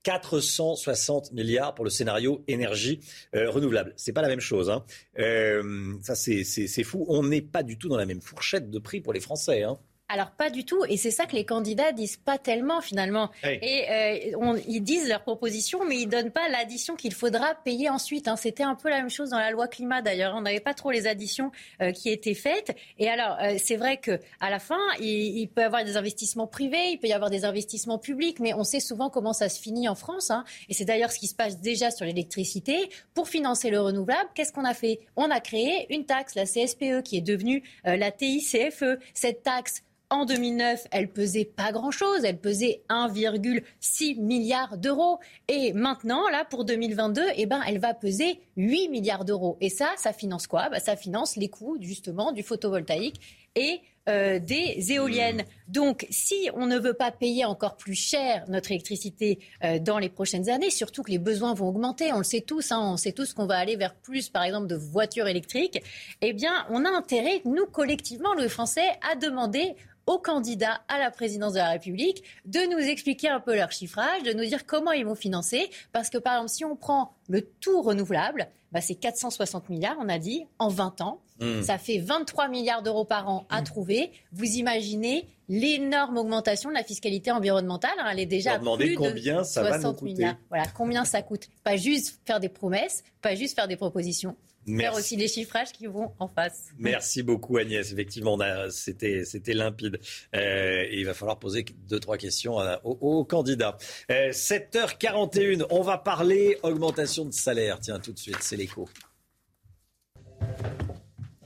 460 0.02 1.32
milliards 1.32 1.74
pour 1.74 1.84
le 1.84 1.90
scénario 1.90 2.42
énergie 2.48 3.00
euh, 3.34 3.50
renouvelable. 3.50 3.92
C'est 3.96 4.12
pas 4.12 4.22
la 4.22 4.28
même 4.28 4.40
chose. 4.40 4.70
Hein. 4.70 4.84
Euh, 5.18 5.94
ça, 6.02 6.14
c'est 6.14 6.84
fou. 6.84 7.04
On 7.08 7.22
n'est 7.22 7.42
pas 7.42 7.62
du 7.62 7.78
tout 7.78 7.88
dans 7.88 7.96
la 7.96 8.06
même 8.06 8.20
fourchette 8.20 8.70
de 8.70 8.78
prix 8.78 9.00
pour 9.00 9.12
les 9.12 9.20
Français. 9.20 9.62
Hein. 9.62 9.78
Alors 10.12 10.30
pas 10.30 10.50
du 10.50 10.66
tout, 10.66 10.84
et 10.90 10.98
c'est 10.98 11.10
ça 11.10 11.24
que 11.24 11.34
les 11.34 11.46
candidats 11.46 11.90
disent 11.90 12.18
pas 12.18 12.36
tellement 12.36 12.82
finalement. 12.82 13.30
Et 13.44 13.86
euh, 13.90 14.58
ils 14.68 14.82
disent 14.82 15.08
leur 15.08 15.22
proposition, 15.22 15.86
mais 15.86 15.96
ils 16.02 16.06
donnent 16.06 16.30
pas 16.30 16.50
l'addition 16.50 16.96
qu'il 16.96 17.14
faudra 17.14 17.54
payer 17.54 17.88
ensuite. 17.88 18.28
Hein. 18.28 18.36
C'était 18.36 18.62
un 18.62 18.74
peu 18.74 18.90
la 18.90 18.98
même 18.98 19.08
chose 19.08 19.30
dans 19.30 19.38
la 19.38 19.50
loi 19.50 19.68
climat 19.68 20.02
d'ailleurs. 20.02 20.34
On 20.36 20.42
n'avait 20.42 20.60
pas 20.60 20.74
trop 20.74 20.90
les 20.90 21.06
additions 21.06 21.50
euh, 21.80 21.92
qui 21.92 22.10
étaient 22.10 22.34
faites. 22.34 22.76
Et 22.98 23.08
alors 23.08 23.38
euh, 23.40 23.56
c'est 23.56 23.76
vrai 23.76 23.96
que 23.96 24.20
à 24.40 24.50
la 24.50 24.58
fin, 24.58 24.78
il, 25.00 25.48
peut 25.48 25.62
y 25.62 25.64
avoir 25.64 25.82
des 25.82 25.96
investissements 25.96 26.46
privés, 26.46 26.90
il 26.90 26.98
peut 26.98 27.08
y 27.08 27.14
avoir 27.14 27.30
des 27.30 27.46
investissements 27.46 27.98
publics, 27.98 28.38
mais 28.38 28.52
on 28.52 28.64
sait 28.64 28.80
souvent 28.80 29.08
comment 29.08 29.32
ça 29.32 29.48
se 29.48 29.62
finit 29.62 29.88
en 29.88 29.94
France. 29.94 30.30
Hein. 30.30 30.44
Et 30.68 30.74
c'est 30.74 30.84
d'ailleurs 30.84 31.10
ce 31.10 31.18
qui 31.18 31.26
se 31.26 31.34
passe 31.34 31.58
déjà 31.58 31.90
sur 31.90 32.04
l'électricité. 32.04 32.90
Pour 33.14 33.28
financer 33.28 33.70
le 33.70 33.80
renouvelable, 33.80 34.28
qu'est-ce 34.34 34.52
qu'on 34.52 34.66
a 34.66 34.74
fait? 34.74 35.00
On 35.16 35.30
a 35.30 35.40
créé 35.40 35.86
une 35.88 36.04
taxe, 36.04 36.34
la 36.34 36.44
CSPE, 36.44 37.02
qui 37.02 37.16
est 37.16 37.22
devenue 37.22 37.62
la 37.84 38.10
TICFE. 38.10 38.98
Cette 39.14 39.42
taxe 39.42 39.82
en 40.12 40.26
2009, 40.26 40.88
elle 40.90 41.10
pesait 41.10 41.46
pas 41.46 41.72
grand-chose, 41.72 42.24
elle 42.24 42.38
pesait 42.38 42.82
1,6 42.90 44.20
milliard 44.20 44.76
d'euros. 44.76 45.18
Et 45.48 45.72
maintenant, 45.72 46.28
là, 46.28 46.44
pour 46.44 46.66
2022, 46.66 47.22
eh 47.34 47.46
ben, 47.46 47.62
elle 47.66 47.78
va 47.78 47.94
peser 47.94 48.38
8 48.58 48.90
milliards 48.90 49.24
d'euros. 49.24 49.56
Et 49.62 49.70
ça, 49.70 49.88
ça 49.96 50.12
finance 50.12 50.46
quoi? 50.46 50.68
Bah, 50.68 50.80
Ça 50.80 50.96
finance 50.96 51.36
les 51.36 51.48
coûts, 51.48 51.78
justement, 51.80 52.32
du 52.32 52.42
photovoltaïque 52.42 53.20
et 53.54 53.80
euh, 54.08 54.38
des 54.38 54.92
éoliennes. 54.92 55.44
Donc, 55.68 56.06
si 56.10 56.50
on 56.54 56.66
ne 56.66 56.76
veut 56.76 56.92
pas 56.92 57.10
payer 57.10 57.44
encore 57.44 57.76
plus 57.76 57.94
cher 57.94 58.44
notre 58.48 58.72
électricité 58.72 59.38
euh, 59.64 59.78
dans 59.78 59.98
les 59.98 60.08
prochaines 60.08 60.50
années, 60.50 60.70
surtout 60.70 61.04
que 61.04 61.10
les 61.10 61.18
besoins 61.18 61.54
vont 61.54 61.68
augmenter, 61.68 62.12
on 62.12 62.18
le 62.18 62.24
sait 62.24 62.40
tous, 62.40 62.72
hein, 62.72 62.80
on 62.82 62.96
sait 62.96 63.12
tous 63.12 63.32
qu'on 63.32 63.46
va 63.46 63.56
aller 63.56 63.76
vers 63.76 63.94
plus, 63.94 64.28
par 64.28 64.42
exemple, 64.42 64.66
de 64.66 64.74
voitures 64.74 65.28
électriques, 65.28 65.80
eh 66.20 66.32
bien, 66.32 66.66
on 66.68 66.84
a 66.84 66.90
intérêt, 66.90 67.42
nous, 67.44 67.64
collectivement, 67.66 68.34
les 68.34 68.48
Français, 68.48 68.88
à 69.10 69.14
demander 69.14 69.76
aux 70.06 70.18
candidats 70.18 70.80
à 70.88 70.98
la 70.98 71.10
présidence 71.10 71.52
de 71.52 71.58
la 71.58 71.70
République 71.70 72.22
de 72.44 72.60
nous 72.70 72.78
expliquer 72.78 73.28
un 73.28 73.40
peu 73.40 73.54
leur 73.54 73.70
chiffrage, 73.72 74.22
de 74.22 74.32
nous 74.32 74.44
dire 74.44 74.66
comment 74.66 74.92
ils 74.92 75.04
vont 75.04 75.14
financer. 75.14 75.70
Parce 75.92 76.10
que, 76.10 76.18
par 76.18 76.34
exemple, 76.34 76.50
si 76.50 76.64
on 76.64 76.76
prend 76.76 77.14
le 77.28 77.42
tout 77.60 77.82
renouvelable, 77.82 78.48
bah, 78.72 78.80
c'est 78.80 78.94
460 78.94 79.68
milliards, 79.68 79.96
on 80.00 80.08
a 80.08 80.18
dit, 80.18 80.46
en 80.58 80.68
20 80.68 81.00
ans. 81.02 81.20
Hmm. 81.40 81.62
Ça 81.62 81.78
fait 81.78 81.98
23 81.98 82.48
milliards 82.48 82.82
d'euros 82.82 83.04
par 83.04 83.28
an 83.28 83.46
à 83.50 83.60
hmm. 83.60 83.64
trouver. 83.64 84.12
Vous 84.32 84.44
imaginez 84.44 85.28
l'énorme 85.48 86.16
augmentation 86.16 86.70
de 86.70 86.74
la 86.74 86.82
fiscalité 86.82 87.30
environnementale. 87.30 87.92
Hein, 87.98 88.08
elle 88.12 88.20
est 88.20 88.26
déjà 88.26 88.54
à 88.54 88.58
plus 88.58 88.96
combien 88.96 89.38
de 89.38 89.44
ça 89.44 89.66
60 89.66 90.02
milliards. 90.02 90.36
Voilà, 90.48 90.64
combien 90.74 91.04
ça 91.04 91.20
coûte. 91.20 91.48
Pas 91.64 91.76
juste 91.76 92.20
faire 92.24 92.40
des 92.40 92.48
promesses, 92.48 93.04
pas 93.20 93.34
juste 93.34 93.54
faire 93.54 93.68
des 93.68 93.76
propositions, 93.76 94.36
Faire 94.66 94.94
aussi 94.94 95.16
les 95.16 95.28
chiffrages 95.28 95.72
qui 95.72 95.86
vont 95.86 96.12
en 96.18 96.28
face. 96.28 96.68
Merci 96.78 97.22
beaucoup 97.22 97.56
Agnès. 97.56 97.92
Effectivement, 97.92 98.38
c'était 98.70 99.24
c'était 99.24 99.54
limpide. 99.54 99.98
Euh, 100.34 100.86
il 100.90 101.04
va 101.04 101.14
falloir 101.14 101.38
poser 101.38 101.64
deux 101.88 101.98
trois 101.98 102.16
questions 102.16 102.58
aux, 102.84 103.24
candidats. 103.24 103.76
7h41, 104.08 105.62
euh, 105.62 105.66
on 105.70 105.82
va 105.82 105.98
parler 105.98 106.58
augmentation 106.62 107.24
de 107.24 107.32
salaire. 107.32 107.80
Tiens, 107.80 107.98
tout 107.98 108.12
de 108.12 108.18
suite, 108.18 108.38
c'est 108.40 108.56
l'écho. 108.56 108.88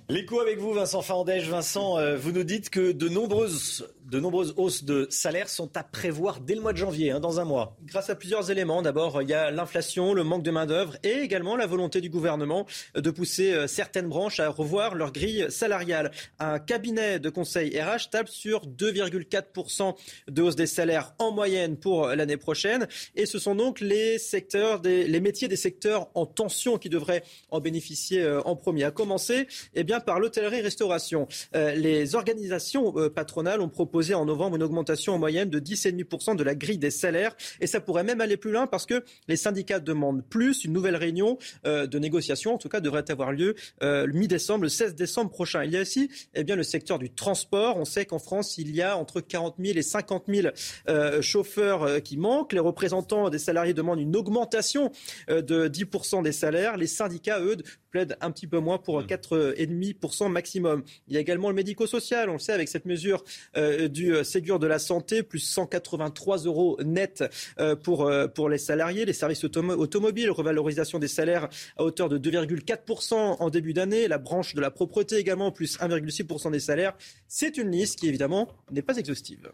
L'écho 0.08 0.40
avec 0.40 0.58
vous, 0.58 0.72
Vincent 0.72 1.02
Fandège. 1.02 1.48
Vincent, 1.48 1.98
euh, 1.98 2.16
vous 2.16 2.30
nous 2.30 2.44
dites 2.44 2.70
que 2.70 2.92
de 2.92 3.08
nombreuses 3.08 3.88
de 4.10 4.20
nombreuses 4.20 4.54
hausses 4.56 4.84
de 4.84 5.06
salaire 5.10 5.48
sont 5.48 5.76
à 5.76 5.82
prévoir 5.82 6.40
dès 6.40 6.54
le 6.54 6.60
mois 6.60 6.72
de 6.72 6.78
janvier, 6.78 7.10
hein, 7.10 7.20
dans 7.20 7.40
un 7.40 7.44
mois. 7.44 7.76
Grâce 7.84 8.08
à 8.08 8.14
plusieurs 8.14 8.50
éléments. 8.50 8.80
D'abord, 8.80 9.20
il 9.20 9.28
y 9.28 9.34
a 9.34 9.50
l'inflation, 9.50 10.14
le 10.14 10.22
manque 10.22 10.44
de 10.44 10.50
main-d'œuvre 10.52 10.96
et 11.02 11.18
également 11.22 11.56
la 11.56 11.66
volonté 11.66 12.00
du 12.00 12.08
gouvernement 12.08 12.66
de 12.94 13.10
pousser 13.10 13.52
euh, 13.52 13.66
certaines 13.66 14.08
branches 14.08 14.38
à 14.38 14.48
revoir 14.48 14.94
leur 14.94 15.12
grille 15.12 15.46
salariale. 15.48 16.12
Un 16.38 16.60
cabinet 16.60 17.18
de 17.18 17.30
conseil 17.30 17.80
RH 17.80 18.10
tape 18.10 18.28
sur 18.28 18.66
2,4% 18.66 19.94
de 20.28 20.42
hausse 20.42 20.56
des 20.56 20.66
salaires 20.66 21.14
en 21.18 21.32
moyenne 21.32 21.76
pour 21.76 22.06
l'année 22.08 22.36
prochaine. 22.36 22.86
Et 23.16 23.26
ce 23.26 23.40
sont 23.40 23.56
donc 23.56 23.80
les 23.80 24.18
secteurs, 24.18 24.82
les 24.84 25.20
métiers 25.20 25.48
des 25.48 25.56
secteurs 25.56 26.08
en 26.14 26.26
tension 26.26 26.78
qui 26.78 26.88
devraient 26.88 27.24
en 27.50 27.60
bénéficier 27.60 28.22
euh, 28.22 28.40
en 28.42 28.54
premier. 28.54 28.84
À 28.84 28.92
commencer 28.92 29.48
eh 29.74 29.82
bien, 29.82 29.98
par 29.98 30.20
l'hôtellerie-restauration. 30.20 31.26
Euh, 31.56 31.74
les 31.74 32.14
organisations 32.14 32.92
patronales 33.10 33.60
ont 33.60 33.68
proposé 33.68 33.95
en 34.14 34.24
novembre 34.24 34.56
une 34.56 34.62
augmentation 34.62 35.14
en 35.14 35.18
moyenne 35.18 35.50
de 35.50 35.58
10,5% 35.58 36.36
de 36.36 36.44
la 36.44 36.54
grille 36.54 36.78
des 36.78 36.90
salaires. 36.90 37.36
Et 37.60 37.66
ça 37.66 37.80
pourrait 37.80 38.04
même 38.04 38.20
aller 38.20 38.36
plus 38.36 38.52
loin 38.52 38.66
parce 38.66 38.86
que 38.86 39.04
les 39.28 39.36
syndicats 39.36 39.80
demandent 39.80 40.24
plus. 40.24 40.64
Une 40.64 40.72
nouvelle 40.72 40.96
réunion 40.96 41.38
euh, 41.66 41.86
de 41.86 41.98
négociation, 41.98 42.54
en 42.54 42.58
tout 42.58 42.68
cas, 42.68 42.80
devrait 42.80 43.10
avoir 43.10 43.32
lieu 43.32 43.54
euh, 43.82 44.06
le 44.06 44.12
mi-décembre, 44.12 44.64
le 44.64 44.68
16 44.68 44.94
décembre 44.94 45.30
prochain. 45.30 45.64
Il 45.64 45.72
y 45.72 45.76
a 45.76 45.82
aussi 45.82 46.10
eh 46.34 46.44
bien, 46.44 46.56
le 46.56 46.62
secteur 46.62 46.98
du 46.98 47.10
transport. 47.10 47.76
On 47.76 47.84
sait 47.84 48.04
qu'en 48.04 48.18
France, 48.18 48.58
il 48.58 48.74
y 48.74 48.82
a 48.82 48.96
entre 48.96 49.20
40 49.20 49.56
000 49.58 49.78
et 49.78 49.82
50 49.82 50.24
000 50.28 50.48
euh, 50.88 51.22
chauffeurs 51.22 52.02
qui 52.02 52.16
manquent. 52.16 52.52
Les 52.52 52.60
représentants 52.60 53.30
des 53.30 53.38
salariés 53.38 53.74
demandent 53.74 54.00
une 54.00 54.16
augmentation 54.16 54.90
de 55.28 55.68
10% 55.68 56.22
des 56.22 56.32
salaires. 56.32 56.76
Les 56.76 56.86
syndicats, 56.86 57.40
eux, 57.40 57.56
plaident 57.96 58.16
un 58.20 58.30
petit 58.30 58.46
peu 58.46 58.58
moins 58.58 58.76
pour 58.76 59.02
4,5% 59.02 60.28
maximum. 60.28 60.82
Il 61.08 61.14
y 61.14 61.16
a 61.16 61.20
également 61.20 61.48
le 61.48 61.54
médico-social. 61.54 62.28
On 62.28 62.34
le 62.34 62.38
sait 62.38 62.52
avec 62.52 62.68
cette 62.68 62.84
mesure 62.84 63.24
du 63.54 64.14
euh, 64.14 64.22
Ségur 64.22 64.58
de 64.58 64.66
la 64.66 64.78
santé, 64.78 65.22
plus 65.22 65.38
183 65.38 66.38
euros 66.44 66.78
net 66.84 67.24
euh, 67.58 67.74
pour, 67.74 68.06
euh, 68.06 68.26
pour 68.28 68.48
les 68.48 68.58
salariés, 68.58 69.04
les 69.04 69.12
services 69.12 69.44
automobiles, 69.44 70.30
revalorisation 70.30 70.98
des 70.98 71.08
salaires 71.08 71.48
à 71.78 71.84
hauteur 71.84 72.08
de 72.08 72.18
2,4% 72.18 73.14
en 73.14 73.50
début 73.50 73.72
d'année, 73.72 74.08
la 74.08 74.18
branche 74.18 74.54
de 74.54 74.60
la 74.60 74.70
propreté 74.70 75.16
également, 75.16 75.50
plus 75.50 75.78
1,6% 75.78 76.50
des 76.50 76.60
salaires. 76.60 76.94
C'est 77.28 77.56
une 77.56 77.70
liste 77.70 77.98
qui 77.98 78.08
évidemment 78.08 78.48
n'est 78.70 78.82
pas 78.82 78.96
exhaustive. 78.96 79.50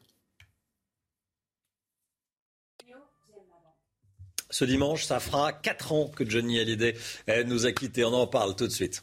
Ce 4.53 4.67
dimanche, 4.67 5.05
ça 5.05 5.19
fera 5.19 5.51
4 5.51 5.93
ans 5.93 6.11
que 6.15 6.29
Johnny 6.29 6.61
Hallyday 6.61 6.95
nous 7.47 7.65
a 7.65 7.73
quittés. 7.73 8.05
On 8.05 8.13
en 8.13 8.27
parle 8.27 8.55
tout 8.55 8.67
de 8.67 8.73
suite. 8.73 9.03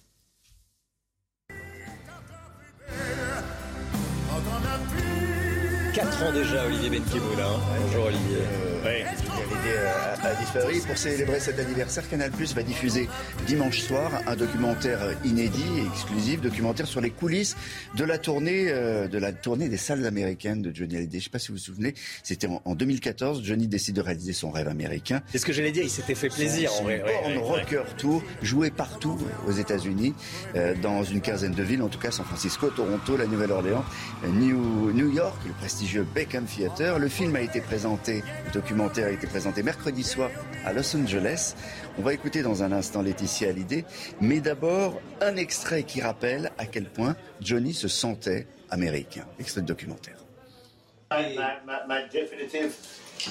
4 5.96 6.24
ans 6.24 6.34
déjà, 6.34 6.66
Olivier 6.68 6.92
Benkemoula. 6.92 7.48
Hein. 7.48 7.60
Bonjour 7.82 8.06
Olivier. 8.06 8.69
Euh, 8.90 10.06
a, 10.24 10.36
disparu. 10.36 10.80
Pour 10.88 10.98
célébrer 10.98 11.40
cet 11.40 11.60
anniversaire, 11.60 12.08
Canal 12.10 12.32
Plus 12.32 12.56
va 12.56 12.64
diffuser 12.64 13.08
dimanche 13.46 13.82
soir 13.82 14.12
un 14.26 14.36
documentaire 14.36 15.00
inédit 15.24 15.64
et 15.78 15.86
exclusif, 15.86 16.42
documentaire 16.42 16.88
sur 16.88 17.02
les 17.02 17.12
coulisses 17.12 17.56
de 17.96 18.04
la 18.04 18.18
tournée, 18.18 18.70
euh, 18.70 19.08
de 19.08 19.18
la 19.18 19.32
tournée 19.32 19.70
des 19.70 19.78
salles 19.78 20.06
américaines 20.06 20.62
de 20.62 20.76
Johnny 20.76 20.96
Hallyday. 20.98 21.12
Je 21.14 21.18
ne 21.18 21.24
sais 21.24 21.30
pas 21.30 21.40
si 21.40 21.50
vous 21.50 21.56
vous 21.56 21.60
souvenez, 21.60 21.94
c'était 22.24 22.48
en, 22.48 22.76
2014. 22.76 23.44
Johnny 23.44 23.68
décide 23.68 23.96
de 23.96 24.02
réaliser 24.02 24.34
son 24.34 24.50
rêve 24.50 24.68
américain. 24.68 25.22
C'est 25.32 25.38
ce 25.38 25.46
que 25.46 25.54
j'allais 25.54 25.72
dire, 25.72 25.84
il 25.84 25.90
s'était 25.90 26.16
fait 26.16 26.30
plaisir. 26.30 26.72
en 26.80 26.84
vrai, 26.84 27.04
rocker 27.38 27.84
tour, 27.98 28.24
joué 28.42 28.72
partout 28.72 29.18
aux 29.48 29.52
États-Unis, 29.52 30.14
euh, 30.56 30.74
dans 30.82 31.04
une 31.04 31.22
quinzaine 31.22 31.54
de 31.54 31.64
villes, 31.64 31.84
en 31.84 31.90
tout 31.90 32.00
cas 32.00 32.12
San 32.12 32.26
Francisco, 32.26 32.70
Toronto, 32.70 33.18
la 33.18 33.28
Nouvelle-Orléans, 33.28 33.86
New, 34.28 34.92
New 34.94 35.12
York, 35.12 35.38
le 35.46 35.54
prestigieux 35.54 36.06
Beckham 36.16 36.46
Theater. 36.46 36.98
Le 36.98 37.08
film 37.08 37.36
a 37.36 37.42
été 37.42 37.62
présenté, 37.62 38.24
le 38.46 38.52
documentaire 38.52 38.79
a 38.88 39.10
été 39.10 39.28
présenté 39.28 39.62
mercredi 39.62 40.04
soir 40.04 40.30
à 40.66 40.72
Los 40.72 40.96
Angeles. 40.96 41.54
On 41.98 42.02
va 42.02 42.14
écouter 42.14 42.42
dans 42.42 42.64
un 42.64 42.72
instant 42.72 43.02
Laetitia 43.02 43.50
Hallyday, 43.50 43.84
mais 44.22 44.40
d'abord 44.40 45.02
un 45.22 45.36
extrait 45.36 45.84
qui 45.84 46.02
rappelle 46.02 46.50
à 46.58 46.66
quel 46.66 46.86
point 46.86 47.16
Johnny 47.42 47.74
se 47.74 47.90
sentait 47.90 48.48
américain. 48.72 49.26
Extrait 49.38 49.62
de 49.62 49.68
documentaire. 49.68 50.16
My, 51.12 51.36
my, 51.36 51.74
my 51.88 52.08
definitive 52.12 52.74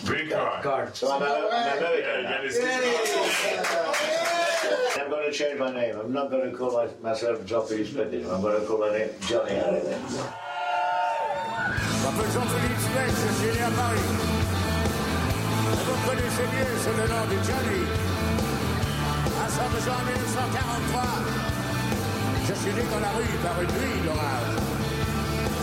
green 0.04 0.28
card. 0.28 0.62
card. 0.62 0.94
So 0.94 1.06
I'm, 1.10 1.22
I'm 1.22 1.28
American. 1.46 2.26
I'm 5.00 5.10
going 5.10 5.30
to 5.30 5.32
change 5.32 5.58
my 5.58 5.72
name. 5.72 5.96
I'm 5.98 6.12
not 6.12 6.30
going 6.30 6.50
to 6.50 6.56
call 6.56 6.86
myself 7.02 7.44
Joffrey 7.46 7.86
Splendid. 7.86 8.26
I'm 8.26 8.42
going 8.42 8.60
to 8.60 8.66
call 8.66 8.78
my 8.78 8.90
name 8.90 9.08
Johnny 9.22 9.52
Halliday. 9.54 9.96
Je 11.88 12.04
m'appelle 12.04 12.30
Jean-Philippe 12.32 12.80
Smith, 12.80 13.16
je 13.16 13.32
suis 13.40 13.58
né 13.58 13.64
à 13.64 13.70
Paris. 13.70 14.37
Connaissez 16.08 16.48
mieux 16.54 16.78
sous 16.82 16.96
le 16.96 17.06
nom 17.06 17.24
de 17.28 17.36
Johnny. 17.44 17.84
À 19.44 19.46
Saint-Jean 19.46 19.92
en 19.92 20.04
1943, 20.06 21.02
je 22.48 22.54
suis 22.54 22.72
né 22.72 22.82
dans 22.90 23.00
la 23.00 23.10
rue 23.10 23.38
par 23.42 23.60
une 23.60 23.68
nuit 23.68 24.00
d'orage. 24.06 24.56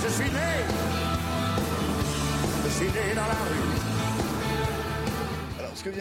Je 0.04 0.14
suis 0.14 0.32
né. 0.32 0.52
Je 2.64 2.70
suis 2.70 2.92
né 2.92 3.16
dans 3.16 3.22
la 3.22 3.40
rue. 3.50 3.75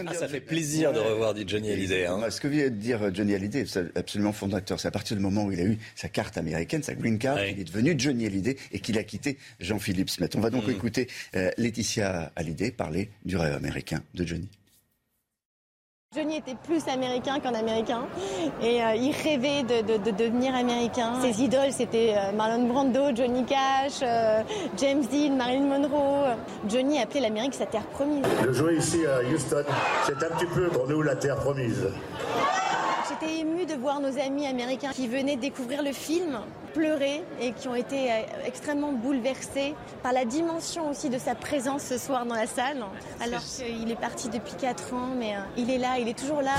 Ah, 0.07 0.15
ça 0.15 0.29
fait 0.29 0.41
plaisir 0.41 0.93
de 0.93 0.99
revoir 0.99 1.35
dit 1.35 1.45
Johnny 1.47 1.71
Hallyday. 1.71 2.07
Hein. 2.07 2.31
Ce 2.31 2.41
que 2.41 2.49
vient 2.49 2.65
de 2.65 2.69
dire 2.71 3.03
euh, 3.03 3.11
Johnny 3.13 3.35
Hallyday, 3.35 3.65
c'est 3.67 3.97
absolument 3.97 4.33
fondateur. 4.33 4.81
C'est 4.81 4.89
à 4.89 4.91
partir 4.91 5.17
du 5.17 5.23
moment 5.23 5.45
où 5.45 5.53
il 5.53 5.61
a 5.61 5.65
eu 5.65 5.79
sa 5.95 6.09
carte 6.09 6.39
américaine, 6.39 6.83
sa 6.83 6.95
green 6.95 7.19
card, 7.19 7.39
qu'il 7.39 7.61
est 7.61 7.65
devenu 7.65 7.95
Johnny 7.97 8.27
Hallyday 8.27 8.57
et 8.73 8.81
qu'il 8.81 8.99
a 8.99 9.05
quitté 9.05 9.39
Jean-Philippe 9.61 10.11
Smet. 10.11 10.35
On 10.37 10.41
va 10.41 10.51
donc 10.51 10.67
mm. 10.67 10.71
écouter 10.71 11.09
euh, 11.37 11.51
Laetitia 11.59 12.33
Hallyday 12.37 12.71
parler 12.71 13.11
du 13.25 13.37
rêve 13.37 13.55
américain 13.55 14.03
de 14.15 14.27
Johnny. 14.27 14.49
Johnny 16.15 16.37
était 16.37 16.55
plus 16.55 16.87
américain 16.87 17.41
qu'un 17.41 17.55
américain 17.55 18.03
et 18.63 18.81
euh, 18.81 18.95
il 18.95 19.13
rêvait 19.13 19.65
de, 19.65 20.13
devenir 20.13 20.55
américain. 20.55 21.21
Ses 21.21 21.43
idoles 21.43 21.73
c'était 21.73 22.15
euh, 22.17 22.33
Marlon 22.37 22.69
Brando, 22.69 23.17
Johnny 23.17 23.45
Cash, 23.45 24.01
euh, 24.03 24.43
James 24.79 25.03
Dean, 25.11 25.37
Marilyn 25.37 25.67
Monroe. 25.67 26.37
Johnny 26.69 27.01
appelait 27.01 27.21
l'Amérique 27.21 27.55
sa 27.55 27.67
terre 27.67 27.87
promise. 27.87 28.23
De 28.47 28.53
jouer 28.53 28.77
ici 28.77 29.05
à 29.07 29.27
Houston, 29.29 29.65
c'est 30.07 30.25
un 30.25 30.37
petit 30.37 30.47
peu 30.47 30.69
pour 30.69 30.87
nous 30.89 31.03
la 31.03 31.17
terre 31.17 31.37
promise. 31.37 31.89
J'étais 33.25 33.41
émue 33.41 33.67
de 33.67 33.75
voir 33.75 34.01
nos 34.01 34.19
amis 34.19 34.47
américains 34.47 34.91
qui 34.93 35.09
venaient 35.09 35.37
découvrir 35.37 35.83
le 35.83 35.93
film, 35.93 36.39
pleurer 36.73 37.23
et 37.41 37.53
qui 37.53 37.69
ont 37.69 37.75
été 37.75 38.11
euh, 38.11 38.23
extrêmement 38.47 38.93
bouleversés 38.93 39.75
par 40.03 40.13
la 40.13 40.25
dimension 40.25 40.91
aussi 40.91 41.11
de 41.11 41.19
sa 41.19 41.35
présence 41.35 41.83
ce 41.83 41.99
soir 41.99 42.27
dans 42.27 42.35
la 42.35 42.47
salle. 42.47 42.85
Alors 43.23 43.43
qu'il 43.43 43.91
est 43.91 44.01
parti 44.01 44.29
depuis 44.29 44.55
4 44.61 44.95
ans, 44.95 45.09
mais 45.17 45.37
euh, 45.37 45.41
il 45.57 45.71
est 45.71 45.79
là, 45.79 45.99
il 45.99 46.09
est 46.09 46.19
toujours 46.19 46.43
là. 46.43 46.53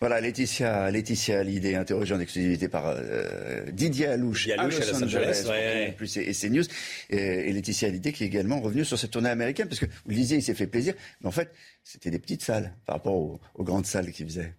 Voilà, 0.00 0.20
Laetitia, 0.20 0.90
Laetitia 0.90 1.40
Hallyday, 1.40 1.74
interrogée 1.74 2.14
en 2.14 2.20
exclusivité 2.20 2.68
par 2.68 2.86
euh, 2.86 3.64
Didier 3.72 4.06
Alouche, 4.08 4.48
à, 4.50 4.66
Los 4.66 5.02
Angeles, 5.02 5.48
plus 5.96 6.16
et, 6.18 6.32
CNews, 6.32 6.64
et, 7.10 7.16
et 7.16 7.52
Laetitia 7.52 7.88
Hallyday 7.88 8.12
qui 8.12 8.24
est 8.24 8.26
également 8.26 8.60
revenue 8.60 8.84
sur 8.84 8.98
cette 8.98 9.10
tournée 9.10 9.30
américaine, 9.30 9.68
parce 9.68 9.80
que 9.80 9.86
vous 9.86 10.10
le 10.10 10.14
disiez, 10.14 10.38
il 10.38 10.42
s'est 10.42 10.54
fait 10.54 10.66
plaisir, 10.66 10.94
mais 11.20 11.28
en 11.28 11.32
fait, 11.32 11.50
c'était 11.82 12.10
des 12.10 12.18
petites 12.18 12.42
salles 12.42 12.72
par 12.84 12.96
rapport 12.96 13.14
aux, 13.14 13.64
grandes 13.64 13.86
salles 13.86 14.12
qu'il 14.12 14.26
faisait. 14.26 14.52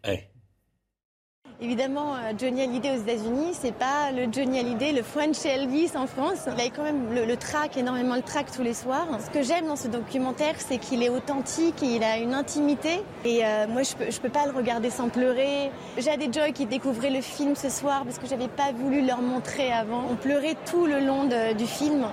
Évidemment, 1.59 2.13
euh, 2.13 2.33
Johnny 2.37 2.61
Hallyday 2.61 2.91
aux 2.91 3.01
États-Unis, 3.01 3.53
c'est 3.53 3.73
pas 3.73 4.11
le 4.11 4.31
Johnny 4.31 4.59
Hallyday, 4.59 4.91
le 4.91 5.01
French 5.01 5.43
Elvis 5.43 5.89
en 5.95 6.05
France. 6.05 6.47
Il 6.55 6.61
a 6.61 6.69
quand 6.69 6.83
même 6.83 7.15
le, 7.15 7.35
track, 7.35 7.77
énormément 7.77 8.15
le 8.15 8.21
track 8.21 8.51
tous 8.55 8.61
les 8.61 8.75
soirs. 8.75 9.07
Ce 9.25 9.31
que 9.31 9.41
j'aime 9.43 9.65
dans 9.65 9.75
ce 9.75 9.87
documentaire, 9.87 10.53
c'est 10.59 10.77
qu'il 10.77 11.01
est 11.01 11.09
authentique, 11.09 11.81
il 11.81 12.03
a 12.03 12.17
une 12.19 12.35
intimité. 12.35 13.01
Et 13.25 13.43
euh, 13.43 13.65
moi, 13.67 13.81
je 13.81 13.95
peux, 13.95 14.05
peux 14.21 14.29
pas 14.29 14.45
le 14.45 14.51
regarder 14.51 14.91
sans 14.91 15.09
pleurer. 15.09 15.71
J'ai 15.97 16.15
des 16.17 16.31
Joy 16.31 16.53
qui 16.53 16.67
découvraient 16.67 17.09
le 17.09 17.21
film 17.21 17.55
ce 17.55 17.69
soir 17.69 18.03
parce 18.03 18.19
que 18.19 18.27
j'avais 18.27 18.49
pas 18.49 18.71
voulu 18.71 19.03
leur 19.03 19.23
montrer 19.23 19.71
avant. 19.71 20.05
On 20.11 20.15
pleurait 20.15 20.57
tout 20.69 20.85
le 20.85 20.99
long 20.99 21.27
du 21.57 21.65
film. 21.65 22.05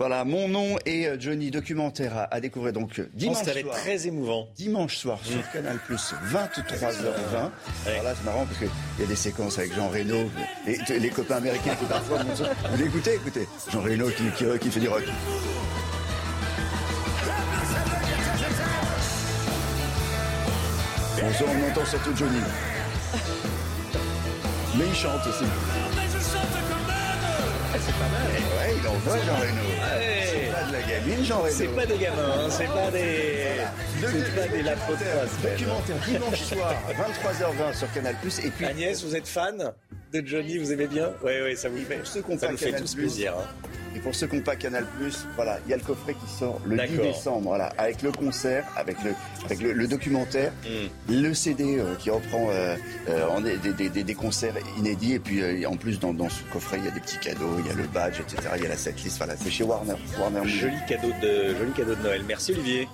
Voilà, 0.00 0.24
mon 0.24 0.48
nom 0.48 0.78
et 0.86 1.06
euh, 1.06 1.20
Johnny 1.20 1.50
documentaire 1.50 2.26
à, 2.30 2.40
découvrir 2.40 2.72
donc 2.72 2.98
euh, 2.98 3.10
dimanche 3.12 3.34
soir. 3.34 3.44
Ça 3.44 3.52
va 3.52 3.60
être 3.60 3.70
très 3.70 4.06
émouvant. 4.06 4.48
Dimanche 4.56 4.96
soir 4.96 5.18
sur 5.22 5.36
mm. 5.36 5.42
Canal 5.52 5.78
Plus, 5.84 6.14
23h20. 6.32 7.50
Alors 7.86 8.02
là, 8.04 8.14
c'est 8.16 8.24
marrant 8.24 8.46
parce 8.46 8.58
qu'il 8.58 8.70
y 8.98 9.02
a 9.02 9.06
des 9.06 9.14
séquences 9.14 9.58
avec 9.58 9.74
Jean 9.74 9.90
Reno, 9.90 10.30
les, 10.66 10.98
les 10.98 11.10
copains 11.10 11.36
américains 11.36 11.74
qui 11.74 11.84
parfois. 11.84 12.22
Vous 12.22 12.82
l'écoutez, 12.82 13.16
écoutez. 13.16 13.46
Jean 13.70 13.82
Reno 13.82 14.06
qui, 14.08 14.24
qui, 14.58 14.70
fait 14.70 14.80
du 14.80 14.88
rock. 14.88 15.04
on 21.20 21.70
entend 21.70 21.84
surtout 21.84 22.16
Johnny. 22.16 22.40
Mais 24.78 24.84
il 24.88 24.94
chante 24.94 25.26
aussi. 25.26 25.44
C'est 27.78 27.92
pas 27.92 28.08
mal. 28.08 28.30
Ouais, 28.30 28.76
il 28.80 28.88
envoie 28.88 29.16
Jean 29.18 29.36
Reno. 29.36 29.62
C'est 30.24 30.52
pas 30.52 30.64
de 30.66 30.72
la 30.72 30.82
gamine, 30.82 31.24
Jean 31.24 31.38
Reno. 31.38 31.54
C'est 31.56 31.68
pas 31.68 31.86
des 31.86 31.98
gamins, 31.98 32.16
hein. 32.16 32.50
c'est 32.50 32.66
pas 32.66 32.90
des. 32.90 33.60
C'est 34.00 34.34
pas 34.34 34.48
des 34.48 34.62
Documentaire 35.42 35.96
dimanche 36.06 36.42
soir, 36.42 36.74
23h20 36.90 37.76
sur 37.76 37.92
Canal. 37.92 38.16
Et 38.44 38.50
puis. 38.50 38.66
Agnès, 38.66 39.04
vous 39.04 39.14
êtes 39.16 39.28
fan? 39.28 39.72
De 40.12 40.26
Johnny, 40.26 40.58
vous 40.58 40.72
aimez 40.72 40.86
bien? 40.86 41.10
Oui, 41.22 41.32
oui, 41.44 41.56
ça 41.56 41.68
vous 41.68 41.78
fait. 41.78 42.00
ça 42.04 42.50
nous 42.50 42.56
fait 42.56 42.72
tous 42.72 42.94
plaisir. 42.94 43.34
Hein. 43.38 43.66
Et 43.94 43.98
pour 43.98 44.14
ceux 44.14 44.26
qui 44.26 44.36
n'ont 44.36 44.42
pas 44.42 44.56
Canal+, 44.56 44.86
voilà, 45.34 45.58
il 45.66 45.70
y 45.70 45.74
a 45.74 45.76
le 45.76 45.82
coffret 45.82 46.14
qui 46.14 46.30
sort 46.30 46.60
le 46.64 46.76
10 46.76 46.98
décembre, 46.98 47.48
voilà, 47.48 47.72
avec 47.76 48.02
le 48.02 48.12
concert, 48.12 48.64
avec 48.76 48.96
le, 49.02 49.12
avec 49.44 49.60
le, 49.60 49.88
documentaire, 49.88 50.52
mm. 50.64 51.12
le 51.12 51.34
CD 51.34 51.78
euh, 51.78 51.94
qui 51.96 52.10
reprend 52.10 52.48
euh, 52.50 52.76
euh 53.08 53.40
des, 53.40 53.88
des, 53.88 54.04
des, 54.04 54.14
concerts 54.14 54.54
inédits, 54.78 55.14
et 55.14 55.18
puis 55.18 55.42
euh, 55.42 55.68
en 55.68 55.76
plus 55.76 55.98
dans, 55.98 56.14
dans, 56.14 56.28
ce 56.28 56.42
coffret, 56.52 56.78
il 56.78 56.84
y 56.84 56.88
a 56.88 56.92
des 56.92 57.00
petits 57.00 57.18
cadeaux, 57.18 57.56
il 57.58 57.66
y 57.66 57.70
a 57.70 57.74
le 57.74 57.86
badge, 57.88 58.20
etc. 58.20 58.48
Il 58.56 58.62
y 58.62 58.66
a 58.66 58.68
la 58.68 58.76
setlist, 58.76 59.18
voilà, 59.18 59.34
c'est 59.36 59.50
chez 59.50 59.64
Warner. 59.64 59.94
Warner 60.18 60.46
joli 60.46 60.76
cadeau 60.88 61.10
de 61.20 61.56
joli 61.56 61.72
cadeau 61.72 61.94
de 61.96 62.02
Noël. 62.02 62.22
Merci 62.26 62.52
Olivier. 62.52 62.86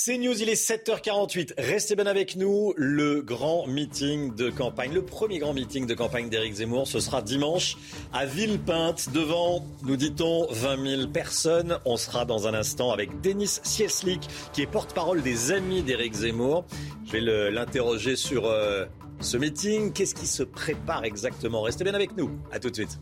C'est 0.00 0.16
News, 0.16 0.40
il 0.40 0.48
est 0.48 0.54
7h48. 0.54 1.54
Restez 1.58 1.96
bien 1.96 2.06
avec 2.06 2.36
nous. 2.36 2.72
Le 2.76 3.20
grand 3.20 3.66
meeting 3.66 4.32
de 4.32 4.48
campagne, 4.48 4.94
le 4.94 5.04
premier 5.04 5.40
grand 5.40 5.52
meeting 5.52 5.86
de 5.86 5.94
campagne 5.94 6.28
d'Éric 6.28 6.54
Zemmour, 6.54 6.86
ce 6.86 7.00
sera 7.00 7.20
dimanche 7.20 7.76
à 8.12 8.24
Villepinte, 8.24 9.12
devant, 9.12 9.66
nous 9.82 9.96
dit-on, 9.96 10.46
20 10.52 10.98
000 10.98 11.08
personnes. 11.08 11.80
On 11.84 11.96
sera 11.96 12.24
dans 12.24 12.46
un 12.46 12.54
instant 12.54 12.92
avec 12.92 13.20
Denis 13.22 13.58
Sieslik, 13.64 14.20
qui 14.52 14.62
est 14.62 14.68
porte-parole 14.68 15.20
des 15.20 15.50
amis 15.50 15.82
d'Éric 15.82 16.14
Zemmour. 16.14 16.64
Je 17.04 17.18
vais 17.18 17.50
l'interroger 17.50 18.14
sur 18.14 18.46
euh, 18.46 18.86
ce 19.18 19.36
meeting. 19.36 19.92
Qu'est-ce 19.92 20.14
qui 20.14 20.26
se 20.28 20.44
prépare 20.44 21.02
exactement? 21.02 21.62
Restez 21.62 21.82
bien 21.82 21.94
avec 21.94 22.16
nous. 22.16 22.30
À 22.52 22.60
tout 22.60 22.70
de 22.70 22.76
suite. 22.76 23.00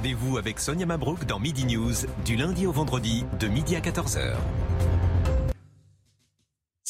Rendez-vous 0.00 0.38
avec 0.38 0.60
Sonia 0.60 0.86
Mabrouk 0.86 1.26
dans 1.26 1.38
Midi 1.38 1.66
News 1.66 1.92
du 2.24 2.34
lundi 2.34 2.66
au 2.66 2.72
vendredi 2.72 3.26
de 3.38 3.48
midi 3.48 3.76
à 3.76 3.80
14h. 3.80 4.32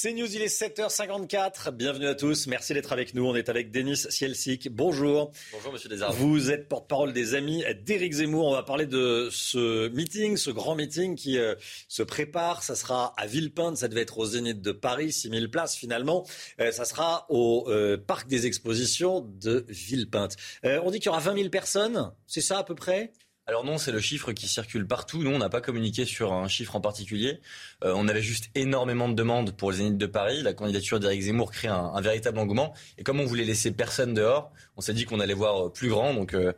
C'est 0.02 0.14
News, 0.14 0.34
il 0.34 0.40
est 0.40 0.46
7h54. 0.46 1.72
Bienvenue 1.72 2.06
à 2.06 2.14
tous. 2.14 2.46
Merci 2.46 2.72
d'être 2.72 2.90
avec 2.90 3.12
nous. 3.12 3.26
On 3.26 3.34
est 3.36 3.50
avec 3.50 3.70
Denis 3.70 3.98
Sielsik. 4.08 4.70
Bonjour. 4.70 5.30
Bonjour, 5.52 5.74
monsieur 5.74 5.90
Desarmes. 5.90 6.16
Vous 6.16 6.50
êtes 6.50 6.70
porte-parole 6.70 7.12
des 7.12 7.34
amis 7.34 7.62
d'Éric 7.82 8.14
Zemmour. 8.14 8.46
On 8.46 8.52
va 8.52 8.62
parler 8.62 8.86
de 8.86 9.28
ce 9.30 9.90
meeting, 9.90 10.38
ce 10.38 10.50
grand 10.50 10.74
meeting 10.74 11.16
qui 11.16 11.36
euh, 11.36 11.54
se 11.86 12.02
prépare. 12.02 12.62
Ça 12.62 12.76
sera 12.76 13.12
à 13.18 13.26
Villepinte. 13.26 13.76
Ça 13.76 13.88
devait 13.88 14.00
être 14.00 14.16
au 14.16 14.24
Zénith 14.24 14.62
de 14.62 14.72
Paris, 14.72 15.12
6000 15.12 15.50
places 15.50 15.76
finalement. 15.76 16.26
Euh, 16.60 16.72
ça 16.72 16.86
sera 16.86 17.26
au 17.28 17.66
euh, 17.68 17.98
Parc 17.98 18.26
des 18.26 18.46
Expositions 18.46 19.20
de 19.20 19.66
Villepinte. 19.68 20.34
on 20.64 20.90
dit 20.90 20.98
qu'il 20.98 21.08
y 21.08 21.10
aura 21.10 21.20
20 21.20 21.36
000 21.36 21.50
personnes. 21.50 22.10
C'est 22.26 22.40
ça 22.40 22.56
à 22.56 22.64
peu 22.64 22.74
près? 22.74 23.12
Alors 23.50 23.64
non, 23.64 23.78
c'est 23.78 23.90
le 23.90 23.98
chiffre 23.98 24.30
qui 24.30 24.46
circule 24.46 24.86
partout. 24.86 25.24
Nous, 25.24 25.30
on 25.32 25.38
n'a 25.38 25.48
pas 25.48 25.60
communiqué 25.60 26.04
sur 26.04 26.32
un 26.32 26.46
chiffre 26.46 26.76
en 26.76 26.80
particulier. 26.80 27.40
Euh, 27.82 27.92
on 27.96 28.06
avait 28.06 28.22
juste 28.22 28.48
énormément 28.54 29.08
de 29.08 29.14
demandes 29.14 29.56
pour 29.56 29.72
le 29.72 29.78
Zénith 29.78 29.98
de 29.98 30.06
Paris. 30.06 30.40
La 30.42 30.52
candidature 30.52 31.00
d'Éric 31.00 31.22
Zemmour 31.22 31.50
crée 31.50 31.66
un, 31.66 32.00
véritable 32.00 32.38
engouement. 32.38 32.74
Et 32.96 33.02
comme 33.02 33.18
on 33.18 33.24
voulait 33.24 33.44
laisser 33.44 33.72
personne 33.72 34.14
dehors, 34.14 34.52
on 34.76 34.80
s'est 34.80 34.94
dit 34.94 35.04
qu'on 35.04 35.18
allait 35.18 35.34
voir 35.34 35.66
euh, 35.66 35.68
plus 35.68 35.88
grand. 35.88 36.14
Donc 36.14 36.32
euh, 36.32 36.52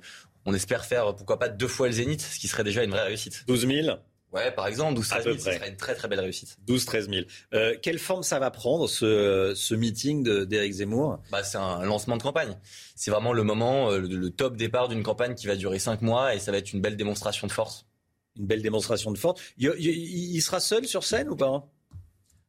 on 0.44 0.52
espère 0.52 0.84
faire, 0.84 1.16
pourquoi 1.16 1.38
pas, 1.38 1.48
deux 1.48 1.66
fois 1.66 1.86
le 1.86 1.94
Zénith, 1.94 2.20
ce 2.20 2.38
qui 2.38 2.46
serait 2.46 2.62
déjà 2.62 2.84
une 2.84 2.90
vraie 2.90 3.04
réussite. 3.04 3.44
12 3.46 3.66
000 3.66 3.96
Ouais, 4.32 4.50
par 4.50 4.66
exemple, 4.66 4.98
12-13 4.98 5.22
000, 5.24 5.34
ce 5.36 5.52
serait 5.52 5.68
une 5.68 5.76
très 5.76 5.94
très 5.94 6.08
belle 6.08 6.20
réussite. 6.20 6.56
12-13 6.66 7.10
000. 7.10 7.26
Euh, 7.52 7.76
quelle 7.82 7.98
forme 7.98 8.22
ça 8.22 8.38
va 8.38 8.50
prendre, 8.50 8.88
ce, 8.88 9.52
ce 9.54 9.74
meeting 9.74 10.24
d'Éric 10.46 10.72
Zemmour? 10.72 11.18
Bah, 11.30 11.44
C'est 11.44 11.58
un 11.58 11.84
lancement 11.84 12.16
de 12.16 12.22
campagne. 12.22 12.56
C'est 12.96 13.10
vraiment 13.10 13.34
le 13.34 13.42
moment, 13.42 13.90
euh, 13.90 14.00
le, 14.00 14.30
top 14.30 14.56
départ 14.56 14.88
d'une 14.88 15.02
campagne 15.02 15.34
qui 15.34 15.46
va 15.46 15.56
durer 15.56 15.78
5 15.78 16.00
mois 16.00 16.34
et 16.34 16.38
ça 16.38 16.50
va 16.50 16.58
être 16.58 16.72
une 16.72 16.80
belle 16.80 16.96
démonstration 16.96 17.46
de 17.46 17.52
force. 17.52 17.86
Une 18.38 18.46
belle 18.46 18.62
démonstration 18.62 19.12
de 19.12 19.18
force. 19.18 19.42
Il, 19.58 19.70
il, 19.78 20.40
sera 20.40 20.60
seul 20.60 20.86
sur 20.86 21.04
scène 21.04 21.28
ou 21.28 21.36
pas 21.36 21.68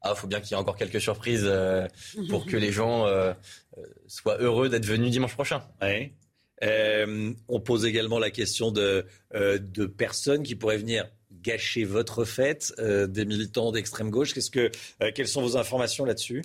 ah, 0.05 0.15
faut 0.15 0.27
bien 0.27 0.41
qu'il 0.41 0.51
y 0.51 0.53
ait 0.55 0.57
encore 0.57 0.76
quelques 0.76 0.99
surprises 0.99 1.45
euh, 1.45 1.88
pour 2.30 2.45
que 2.45 2.57
les 2.57 2.73
gens 2.73 3.07
euh, 3.07 3.34
soient 4.05 4.38
heureux 4.38 4.68
d'être 4.68 4.85
venus 4.85 5.11
dimanche 5.11 5.34
prochain. 5.34 5.64
Ouais. 5.81 6.14
on 7.47 7.60
pose 7.61 7.85
également 7.85 8.19
la 8.19 8.30
question 8.30 8.69
de, 8.69 9.05
de 9.34 9.85
personnes 9.85 10.43
qui 10.43 10.55
pourraient 10.55 10.77
venir 10.77 11.07
gâcher 11.44 11.84
votre 11.84 12.26
fête 12.26 12.74
euh, 12.80 13.06
des 13.06 13.26
militants 13.26 13.72
d'extrême 13.72 14.10
gauche. 14.10 14.34
Qu'est-ce 14.34 14.49
que, 14.49 14.72
euh, 15.02 15.11
quelles 15.14 15.28
sont 15.28 15.41
vos 15.41 15.57
informations 15.57 16.06
là-dessus? 16.06 16.41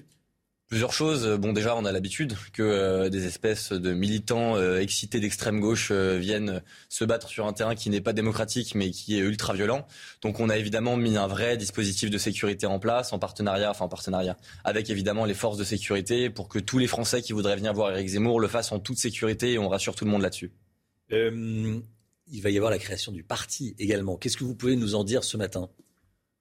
Plusieurs 0.67 0.93
choses. 0.93 1.27
Bon, 1.27 1.55
déjà, 1.55 1.75
on 1.77 1.87
a 1.87 1.93
l'habitude 1.93 2.35
que 2.53 2.63
euh, 2.63 3.09
des 3.09 3.25
espèces 3.27 3.73
de 3.73 3.95
militants 3.95 4.61
excités 4.77 5.19
d'extrême 5.19 5.61
gauche 5.61 5.91
viennent 5.93 6.61
se 6.91 7.07
battre 7.07 7.29
sur 7.29 7.47
un 7.47 7.55
terrain 7.55 7.75
qui 7.75 7.89
n'est 7.89 8.03
pas 8.03 8.13
démocratique, 8.13 8.75
mais 8.75 8.91
qui 8.91 9.17
est 9.17 9.21
ultra 9.21 9.55
violent. 9.55 9.87
Donc, 10.21 10.41
on 10.41 10.51
a 10.51 10.59
évidemment 10.59 10.99
mis 10.99 11.17
un 11.17 11.27
vrai 11.27 11.57
dispositif 11.57 12.11
de 12.11 12.19
sécurité 12.19 12.67
en 12.67 12.79
place, 12.79 13.15
en 13.15 13.19
partenariat, 13.19 13.71
enfin 13.71 13.87
en 13.87 13.89
partenariat, 13.89 14.37
avec 14.63 14.91
évidemment 14.91 15.25
les 15.25 15.33
forces 15.33 15.57
de 15.57 15.65
sécurité, 15.65 16.29
pour 16.29 16.49
que 16.49 16.59
tous 16.59 16.77
les 16.77 16.87
Français 16.87 17.23
qui 17.23 17.33
voudraient 17.33 17.57
venir 17.57 17.73
voir 17.73 17.93
Éric 17.93 18.09
Zemmour 18.09 18.39
le 18.39 18.49
fassent 18.49 18.73
en 18.73 18.79
toute 18.79 18.99
sécurité, 18.99 19.53
et 19.53 19.59
on 19.59 19.71
rassure 19.71 19.95
tout 19.95 20.05
le 20.05 20.11
monde 20.11 20.23
là-dessus 20.23 20.53
il 22.31 22.43
va 22.43 22.51
y 22.51 22.57
avoir 22.57 22.71
la 22.71 22.79
création 22.79 23.13
du 23.13 23.23
parti 23.23 23.75
également. 23.79 24.17
Qu'est-ce 24.17 24.37
que 24.37 24.45
vous 24.45 24.55
pouvez 24.55 24.77
nous 24.77 24.95
en 24.95 25.05
dire 25.05 25.25
ce 25.25 25.37
matin? 25.37 25.69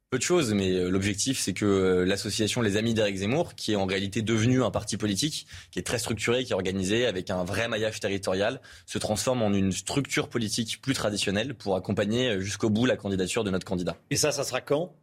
Peu 0.09 0.17
de 0.17 0.23
choses, 0.23 0.53
mais 0.53 0.71
euh, 0.71 0.89
l'objectif, 0.89 1.37
c'est 1.37 1.51
que 1.51 1.65
euh, 1.65 2.05
l'association 2.05 2.61
Les 2.61 2.77
Amis 2.77 2.93
d'Éric 2.93 3.17
Zemmour, 3.17 3.55
qui 3.55 3.73
est 3.73 3.75
en 3.75 3.85
réalité 3.85 4.21
devenu 4.21 4.63
un 4.63 4.71
parti 4.71 4.95
politique, 4.95 5.47
qui 5.69 5.79
est 5.79 5.83
très 5.83 5.99
structuré, 5.99 6.45
qui 6.45 6.53
est 6.53 6.55
organisé 6.55 7.05
avec 7.05 7.29
un 7.29 7.43
vrai 7.43 7.67
maillage 7.67 7.99
territorial, 7.99 8.61
se 8.85 8.99
transforme 8.99 9.41
en 9.41 9.51
une 9.51 9.73
structure 9.73 10.29
politique 10.29 10.81
plus 10.81 10.93
traditionnelle 10.93 11.55
pour 11.55 11.75
accompagner 11.75 12.29
euh, 12.29 12.39
jusqu'au 12.39 12.69
bout 12.69 12.85
la 12.85 12.95
candidature 12.95 13.43
de 13.43 13.51
notre 13.51 13.65
candidat. 13.65 13.97
Et 14.09 14.15
ça, 14.15 14.31
ça 14.31 14.45
sera 14.45 14.61
quand? 14.61 14.95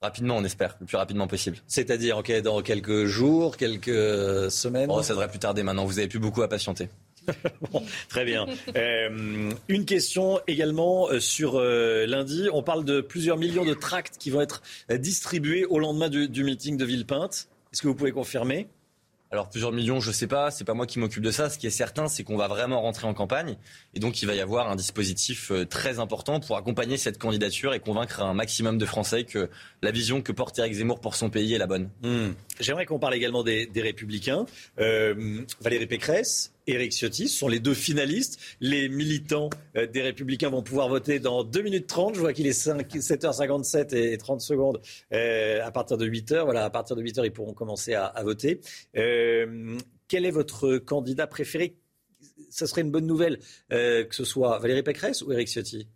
Rapidement, 0.00 0.36
on 0.36 0.44
espère, 0.44 0.76
le 0.80 0.86
plus 0.86 0.96
rapidement 0.96 1.26
possible. 1.26 1.58
C'est-à-dire, 1.66 2.22
dans 2.44 2.62
quelques 2.62 3.06
jours, 3.06 3.56
quelques 3.56 4.50
semaines? 4.52 4.90
Oh, 4.90 5.02
Ça 5.02 5.14
devrait 5.14 5.28
plus 5.28 5.38
tarder 5.40 5.64
maintenant, 5.64 5.84
vous 5.84 5.98
avez 5.98 6.08
plus 6.08 6.18
beaucoup 6.18 6.42
à 6.42 6.48
patienter. 6.48 6.88
très 8.08 8.24
bien. 8.24 8.46
Euh, 8.76 9.52
une 9.68 9.84
question 9.84 10.40
également 10.46 11.08
euh, 11.08 11.20
sur 11.20 11.56
euh, 11.56 12.06
lundi. 12.06 12.48
On 12.52 12.62
parle 12.62 12.84
de 12.84 13.00
plusieurs 13.00 13.36
millions 13.36 13.64
de 13.64 13.74
tracts 13.74 14.16
qui 14.18 14.30
vont 14.30 14.40
être 14.40 14.62
distribués 14.90 15.64
au 15.64 15.78
lendemain 15.78 16.08
du, 16.08 16.28
du 16.28 16.44
meeting 16.44 16.76
de 16.76 16.84
Villepinte. 16.84 17.48
Est-ce 17.72 17.82
que 17.82 17.88
vous 17.88 17.94
pouvez 17.94 18.12
confirmer? 18.12 18.68
Alors 19.30 19.48
plusieurs 19.48 19.72
millions, 19.72 19.98
je 19.98 20.12
sais 20.12 20.26
pas, 20.26 20.50
c'est 20.50 20.64
pas 20.64 20.74
moi 20.74 20.86
qui 20.86 20.98
m'occupe 20.98 21.22
de 21.22 21.30
ça. 21.30 21.48
Ce 21.48 21.56
qui 21.56 21.66
est 21.66 21.70
certain, 21.70 22.06
c'est 22.06 22.22
qu'on 22.22 22.36
va 22.36 22.48
vraiment 22.48 22.82
rentrer 22.82 23.06
en 23.06 23.14
campagne 23.14 23.56
et 23.94 23.98
donc 23.98 24.20
il 24.20 24.26
va 24.26 24.34
y 24.34 24.40
avoir 24.40 24.70
un 24.70 24.76
dispositif 24.76 25.50
très 25.70 26.00
important 26.00 26.38
pour 26.38 26.58
accompagner 26.58 26.98
cette 26.98 27.16
candidature 27.16 27.72
et 27.72 27.80
convaincre 27.80 28.20
un 28.20 28.34
maximum 28.34 28.76
de 28.76 28.84
Français 28.84 29.24
que 29.24 29.48
la 29.80 29.90
vision 29.90 30.20
que 30.20 30.32
porte 30.32 30.58
Eric 30.58 30.74
Zemmour 30.74 31.00
pour 31.00 31.14
son 31.14 31.30
pays 31.30 31.54
est 31.54 31.58
la 31.58 31.66
bonne. 31.66 31.88
Hmm. 32.02 32.32
J'aimerais 32.62 32.86
qu'on 32.86 32.98
parle 32.98 33.14
également 33.14 33.42
des, 33.42 33.68
Républicains. 33.74 34.46
Euh, 34.78 35.42
Valérie 35.60 35.86
Pécresse, 35.86 36.54
Éric 36.66 36.92
Ciotti 36.92 37.28
sont 37.28 37.48
les 37.48 37.58
deux 37.58 37.74
finalistes. 37.74 38.38
Les 38.60 38.88
militants 38.88 39.50
euh, 39.76 39.86
des 39.86 40.00
Républicains 40.02 40.48
vont 40.48 40.62
pouvoir 40.62 40.88
voter 40.88 41.18
dans 41.18 41.42
2 41.42 41.62
minutes 41.62 41.88
30. 41.88 42.14
Je 42.14 42.20
vois 42.20 42.32
qu'il 42.32 42.46
est 42.46 42.66
7h57 42.66 43.96
et 43.96 44.16
30 44.16 44.40
secondes 44.40 44.80
euh, 45.12 45.60
à 45.64 45.72
partir 45.72 45.98
de 45.98 46.08
8h. 46.08 46.44
Voilà, 46.44 46.64
à 46.64 46.70
partir 46.70 46.94
de 46.94 47.02
8h, 47.02 47.24
ils 47.24 47.32
pourront 47.32 47.54
commencer 47.54 47.94
à, 47.94 48.12
voter. 48.22 48.60
Quel 48.94 50.24
est 50.24 50.30
votre 50.30 50.78
candidat 50.78 51.26
préféré? 51.26 51.76
Ça 52.48 52.66
serait 52.66 52.82
une 52.82 52.90
bonne 52.90 53.06
nouvelle 53.06 53.40
que 53.70 54.06
ce 54.14 54.24
soit 54.24 54.58
Valérie 54.58 54.82
Pécresse 54.82 55.22
ou 55.22 55.32
Éric 55.32 55.48
Ciotti 55.48 55.88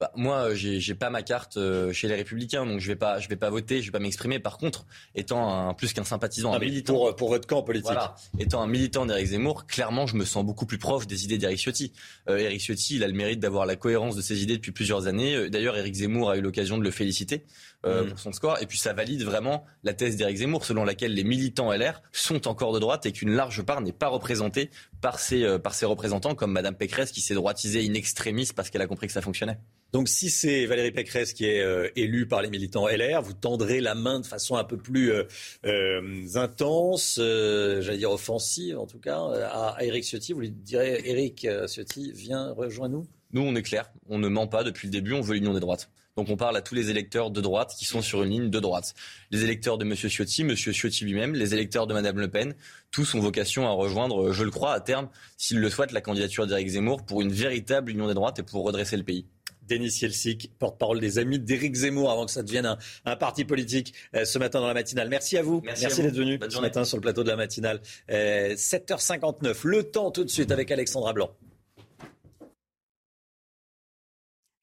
bah, 0.00 0.10
moi, 0.16 0.54
j'ai, 0.54 0.80
j'ai 0.80 0.94
pas 0.94 1.10
ma 1.10 1.22
carte 1.22 1.58
euh, 1.58 1.92
chez 1.92 2.08
les 2.08 2.14
Républicains, 2.14 2.64
donc 2.64 2.80
je 2.80 2.86
vais 2.86 2.96
pas, 2.96 3.18
je 3.18 3.28
vais 3.28 3.36
pas 3.36 3.50
voter, 3.50 3.82
je 3.82 3.88
vais 3.88 3.92
pas 3.92 3.98
m'exprimer. 3.98 4.38
Par 4.38 4.56
contre, 4.56 4.86
étant 5.14 5.68
un, 5.68 5.74
plus 5.74 5.92
qu'un 5.92 6.04
sympathisant, 6.04 6.54
un 6.54 6.58
militant 6.58 6.94
pour, 6.94 7.16
pour, 7.16 7.28
votre 7.28 7.46
camp 7.46 7.62
politique, 7.62 7.92
voilà, 7.92 8.14
étant 8.38 8.62
un 8.62 8.66
militant 8.66 9.04
d'Éric 9.04 9.26
Zemmour, 9.26 9.66
clairement, 9.66 10.06
je 10.06 10.16
me 10.16 10.24
sens 10.24 10.42
beaucoup 10.42 10.64
plus 10.64 10.78
proche 10.78 11.06
des 11.06 11.24
idées 11.24 11.36
d'Éric 11.36 11.58
Ciotti. 11.58 11.92
Euh, 12.30 12.38
Éric 12.38 12.62
Ciotti, 12.62 12.96
il 12.96 13.04
a 13.04 13.08
le 13.08 13.12
mérite 13.12 13.40
d'avoir 13.40 13.66
la 13.66 13.76
cohérence 13.76 14.16
de 14.16 14.22
ses 14.22 14.42
idées 14.42 14.56
depuis 14.56 14.72
plusieurs 14.72 15.06
années. 15.06 15.34
Euh, 15.36 15.50
d'ailleurs, 15.50 15.76
Éric 15.76 15.94
Zemmour 15.94 16.30
a 16.30 16.38
eu 16.38 16.40
l'occasion 16.40 16.78
de 16.78 16.82
le 16.82 16.90
féliciter 16.90 17.44
euh, 17.86 18.04
mm. 18.04 18.08
pour 18.10 18.18
son 18.18 18.32
score, 18.32 18.58
et 18.60 18.66
puis 18.66 18.78
ça 18.78 18.92
valide 18.92 19.22
vraiment 19.22 19.64
la 19.82 19.94
thèse 19.94 20.16
d'Éric 20.16 20.38
Zemmour, 20.38 20.64
selon 20.64 20.84
laquelle 20.84 21.14
les 21.14 21.24
militants 21.24 21.72
LR 21.72 22.02
sont 22.12 22.48
encore 22.48 22.72
de 22.72 22.78
droite 22.78 23.06
et 23.06 23.12
qu'une 23.12 23.30
large 23.30 23.62
part 23.62 23.80
n'est 23.80 23.92
pas 23.92 24.08
représentée 24.08 24.70
par 25.00 25.18
ses, 25.18 25.58
par 25.58 25.74
ses 25.74 25.86
représentants, 25.86 26.34
comme 26.34 26.52
Madame 26.52 26.74
Pécresse, 26.74 27.12
qui 27.12 27.20
s'est 27.20 27.34
droitisée 27.34 27.86
in 27.88 27.94
extremis 27.94 28.50
parce 28.54 28.70
qu'elle 28.70 28.82
a 28.82 28.86
compris 28.86 29.06
que 29.06 29.12
ça 29.12 29.22
fonctionnait. 29.22 29.58
Donc 29.92 30.08
si 30.08 30.30
c'est 30.30 30.66
Valérie 30.66 30.92
Pécresse 30.92 31.32
qui 31.32 31.46
est 31.46 31.60
euh, 31.60 31.88
élue 31.96 32.28
par 32.28 32.42
les 32.42 32.50
militants 32.50 32.86
LR, 32.86 33.22
vous 33.22 33.32
tendrez 33.32 33.80
la 33.80 33.94
main 33.94 34.20
de 34.20 34.26
façon 34.26 34.56
un 34.56 34.64
peu 34.64 34.76
plus 34.76 35.12
euh, 35.12 35.24
euh, 35.66 36.26
intense, 36.36 37.16
j'allais 37.18 37.98
dire 37.98 38.12
offensive 38.12 38.78
en 38.78 38.86
tout 38.86 39.00
cas, 39.00 39.18
à, 39.18 39.76
à 39.76 39.82
Éric 39.82 40.04
Ciotti. 40.04 40.32
Vous 40.32 40.40
lui 40.40 40.50
direz, 40.50 41.00
Éric 41.04 41.46
Ciotti, 41.66 42.12
viens, 42.12 42.52
rejoins-nous 42.52 43.06
Nous, 43.32 43.42
on 43.42 43.54
est 43.54 43.62
clair, 43.62 43.90
on 44.08 44.18
ne 44.18 44.28
ment 44.28 44.46
pas 44.46 44.64
depuis 44.64 44.88
le 44.88 44.92
début, 44.92 45.12
on 45.12 45.20
veut 45.20 45.34
l'union 45.34 45.54
des 45.54 45.60
droites. 45.60 45.90
Donc 46.16 46.28
on 46.28 46.36
parle 46.36 46.56
à 46.56 46.60
tous 46.60 46.74
les 46.74 46.90
électeurs 46.90 47.30
de 47.30 47.40
droite 47.40 47.74
qui 47.78 47.84
sont 47.84 48.02
sur 48.02 48.22
une 48.22 48.30
ligne 48.30 48.50
de 48.50 48.60
droite. 48.60 48.94
Les 49.30 49.44
électeurs 49.44 49.78
de 49.78 49.84
M. 49.84 49.94
Ciotti, 49.94 50.42
M. 50.42 50.56
Ciotti 50.56 51.04
lui-même, 51.04 51.34
les 51.34 51.54
électeurs 51.54 51.86
de 51.86 51.94
Mme 51.94 52.18
Le 52.18 52.28
Pen, 52.28 52.54
tous 52.90 53.14
ont 53.14 53.20
vocation 53.20 53.66
à 53.66 53.70
rejoindre, 53.70 54.32
je 54.32 54.42
le 54.42 54.50
crois, 54.50 54.72
à 54.72 54.80
terme, 54.80 55.08
s'ils 55.36 55.60
le 55.60 55.70
souhaitent, 55.70 55.92
la 55.92 56.00
candidature 56.00 56.46
d'Éric 56.46 56.68
Zemmour 56.68 57.04
pour 57.04 57.22
une 57.22 57.32
véritable 57.32 57.92
union 57.92 58.08
des 58.08 58.14
droites 58.14 58.40
et 58.40 58.42
pour 58.42 58.64
redresser 58.64 58.96
le 58.96 59.04
pays. 59.04 59.26
Denis 59.68 60.00
Yeltsik, 60.02 60.50
porte-parole 60.58 60.98
des 60.98 61.18
amis 61.18 61.38
d'Éric 61.38 61.74
Zemmour, 61.76 62.10
avant 62.10 62.26
que 62.26 62.32
ça 62.32 62.42
devienne 62.42 62.76
un, 63.04 63.16
parti 63.16 63.44
politique 63.44 63.94
euh, 64.16 64.24
ce 64.24 64.38
matin 64.38 64.60
dans 64.60 64.66
la 64.66 64.74
matinale. 64.74 65.08
Merci 65.08 65.38
à 65.38 65.42
vous. 65.42 65.62
Merci, 65.64 66.02
d'être 66.02 66.16
venu 66.16 66.40
ce 66.48 66.58
matin 66.58 66.84
sur 66.84 66.96
le 66.96 67.02
plateau 67.02 67.22
de 67.22 67.28
la 67.28 67.36
matinale. 67.36 67.80
7h59, 68.08 69.46
euh, 69.46 69.54
le 69.62 69.84
temps 69.84 70.10
tout 70.10 70.24
de 70.24 70.30
suite 70.30 70.50
avec 70.50 70.72
Alexandra 70.72 71.12
Blanc. 71.12 71.30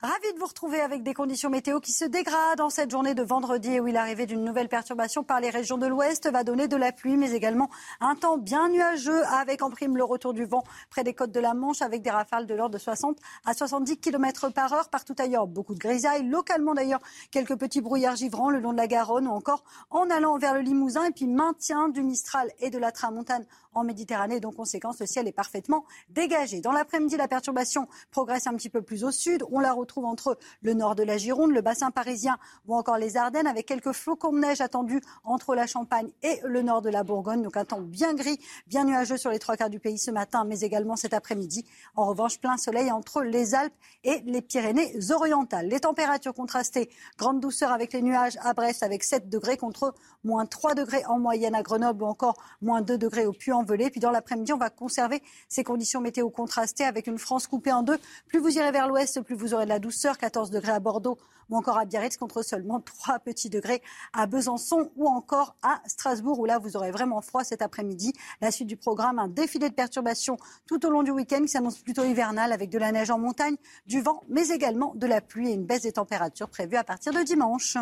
Ravi 0.04 0.32
de 0.32 0.38
vous 0.38 0.46
retrouver 0.46 0.80
avec 0.80 1.02
des 1.02 1.16
conditions 1.16 1.50
météo 1.50 1.80
qui 1.80 1.92
se 1.92 2.06
dégradent 2.06 2.62
en 2.62 2.70
cette 2.70 2.92
journée 2.92 3.16
de 3.16 3.24
vendredi 3.24 3.80
où 3.80 3.88
l'arrivée 3.88 4.28
d'une 4.28 4.44
nouvelle 4.44 4.70
perturbation 4.70 5.24
par 5.24 5.40
les 5.40 5.50
régions 5.50 5.80
de 5.80 5.88
l'ouest 5.88 6.30
va 6.32 6.44
donner 6.44 6.68
de 6.68 6.76
la 6.76 6.92
pluie, 6.92 7.18
mais 7.18 7.32
également 7.32 7.68
un 8.00 8.14
temps 8.14 8.38
bien 8.38 8.70
nuageux 8.70 9.26
avec 9.26 9.64
en 9.64 9.72
prime 9.72 9.98
le 9.98 10.04
retour 10.04 10.36
du 10.36 10.46
vent 10.46 10.64
près 10.92 11.04
des 11.04 11.16
côtes 11.16 11.32
de 11.32 11.40
la 11.40 11.56
Manche 11.56 11.82
avec 11.82 12.04
des 12.04 12.12
rafales 12.12 12.46
de 12.46 12.54
l'ordre 12.54 12.76
de 12.76 12.78
60 12.78 13.18
à 13.44 13.56
70 13.56 13.98
km 13.98 14.50
par 14.50 14.72
heure 14.72 14.90
partout 14.90 15.16
ailleurs. 15.18 15.48
Beaucoup 15.48 15.74
de 15.74 15.80
grisailles, 15.80 16.28
localement 16.28 16.76
d'ailleurs 16.76 17.02
quelques 17.32 17.58
petits 17.58 17.82
brouillards 17.82 18.18
givrants 18.18 18.52
le 18.52 18.60
long 18.60 18.74
de 18.74 18.78
la 18.78 18.86
Garonne 18.86 19.26
ou 19.26 19.32
encore 19.32 19.64
en 19.90 20.12
allant 20.12 20.38
vers 20.38 20.54
le 20.54 20.60
Limousin 20.60 21.06
et 21.06 21.12
puis 21.12 21.26
maintien 21.26 21.90
du 21.90 22.04
Mistral 22.04 22.52
et 22.60 22.70
de 22.70 22.78
la 22.78 22.92
Tramontane 22.92 23.48
en 23.78 23.84
Méditerranée. 23.84 24.40
Donc, 24.40 24.56
conséquence, 24.56 25.00
le 25.00 25.06
ciel 25.06 25.28
est 25.28 25.32
parfaitement 25.32 25.86
dégagé. 26.10 26.62
Dans 26.62 26.72
l'après-midi, 26.72 27.16
la 27.18 27.28
perturbation 27.28 27.88
progresse 28.12 28.48
un 28.48 28.54
petit 28.56 28.70
peu 28.70 28.82
plus 28.82 29.04
au 29.04 29.12
sud. 29.12 29.44
On 29.52 29.60
la 29.60 29.74
retrouve 29.74 30.06
entre 30.06 30.38
le 30.62 30.74
nord 30.74 30.96
de 30.96 31.04
la 31.04 31.18
Gironde, 31.18 31.52
le 31.52 31.62
bassin 31.62 31.92
parisien 31.92 32.38
ou 32.68 32.76
encore 32.76 32.98
les 32.98 33.18
Ardennes, 33.18 33.48
avec 33.48 33.66
quelques 33.66 33.94
flocons 33.94 34.34
de 34.34 34.40
neige 34.40 34.62
attendus 34.62 35.02
entre 35.24 35.56
la 35.56 35.68
Champagne 35.68 36.10
et 36.24 36.40
le 36.44 36.62
nord 36.62 36.82
de 36.82 36.90
la 36.90 37.04
Bourgogne. 37.04 37.42
Donc, 37.42 37.58
un 37.58 37.66
temps 37.66 37.82
bien 37.82 38.14
gris, 38.14 38.40
bien 38.68 38.84
nuageux 38.84 39.18
sur 39.18 39.30
les 39.30 39.40
trois 39.40 39.56
quarts 39.56 39.70
du 39.70 39.80
pays 39.80 39.98
ce 39.98 40.12
matin, 40.12 40.44
mais 40.44 40.62
également 40.62 40.96
cet 40.96 41.14
après-midi. 41.14 41.66
En 41.96 42.06
revanche, 42.06 42.40
plein 42.40 42.58
soleil 42.58 42.92
entre 42.92 43.22
les 43.22 43.56
Alpes 43.56 43.74
et 44.04 44.22
les 44.26 44.42
Pyrénées-Orientales. 44.42 45.68
Les 45.68 45.80
températures 45.80 46.34
contrastées, 46.34 46.90
grande 47.18 47.40
douceur 47.40 47.72
avec 47.72 47.94
les 47.94 48.02
nuages 48.02 48.38
à 48.42 48.54
Brest 48.54 48.84
avec 48.84 49.04
7 49.04 49.30
degrés 49.30 49.58
contre 49.58 49.94
moins 50.24 50.46
3 50.46 50.76
degrés 50.76 51.06
en 51.06 51.20
moyenne 51.20 51.56
à 51.56 51.64
Grenoble 51.64 52.04
ou 52.04 52.08
encore 52.08 52.36
moins 52.62 52.82
2 52.82 52.98
degrés 52.98 53.26
au 53.26 53.34
Puis 53.68 54.00
dans 54.00 54.12
l'après-midi, 54.12 54.54
on 54.54 54.58
va 54.58 54.70
conserver 54.70 55.22
ces 55.50 55.64
conditions 55.64 56.02
météo 56.02 56.30
contrastées 56.30 56.86
avec 56.86 57.08
une 57.08 57.18
France 57.18 57.48
coupée 57.48 57.72
en 57.72 57.84
deux. 57.84 57.98
Plus 58.28 58.40
vous 58.40 58.58
irez 58.58 58.72
vers 58.72 58.88
l'ouest, 58.88 59.22
plus 59.22 59.36
vous 59.36 59.54
aurez 59.54 59.66
de 59.66 59.70
la 59.70 59.80
douceur. 59.80 60.18
14 60.18 60.50
degrés 60.50 60.72
à 60.72 60.80
Bordeaux 60.80 61.18
ou 61.50 61.58
encore 61.58 61.78
à 61.78 61.86
Biarritz 61.86 62.18
contre 62.18 62.44
seulement 62.44 62.82
3 62.82 63.20
petits 63.20 63.50
degrés 63.50 63.82
à 64.14 64.28
Besançon 64.28 64.92
ou 64.96 65.08
encore 65.08 65.56
à 65.62 65.82
Strasbourg 65.86 66.40
où 66.40 66.46
là 66.46 66.60
vous 66.60 66.76
aurez 66.76 66.92
vraiment 66.92 67.22
froid 67.22 67.44
cet 67.44 67.62
après-midi. 67.62 68.14
La 68.42 68.52
suite 68.52 68.68
du 68.68 68.78
programme, 68.78 69.20
un 69.20 69.28
défilé 69.28 69.70
de 69.70 69.74
perturbations 69.76 70.38
tout 70.68 70.86
au 70.86 70.90
long 70.90 71.04
du 71.04 71.12
week-end 71.12 71.42
qui 71.42 71.50
s'annonce 71.50 71.80
plutôt 71.80 72.04
hivernal 72.04 72.52
avec 72.52 72.70
de 72.70 72.78
la 72.78 72.92
neige 72.92 73.12
en 73.12 73.20
montagne, 73.20 73.56
du 73.86 74.02
vent 74.02 74.24
mais 74.30 74.50
également 74.50 74.94
de 74.96 75.08
la 75.08 75.22
pluie 75.22 75.50
et 75.50 75.54
une 75.54 75.66
baisse 75.66 75.84
des 75.84 75.94
températures 75.94 76.50
prévue 76.50 76.76
à 76.76 76.84
partir 76.84 77.14
de 77.14 77.22
dimanche. 77.22 77.78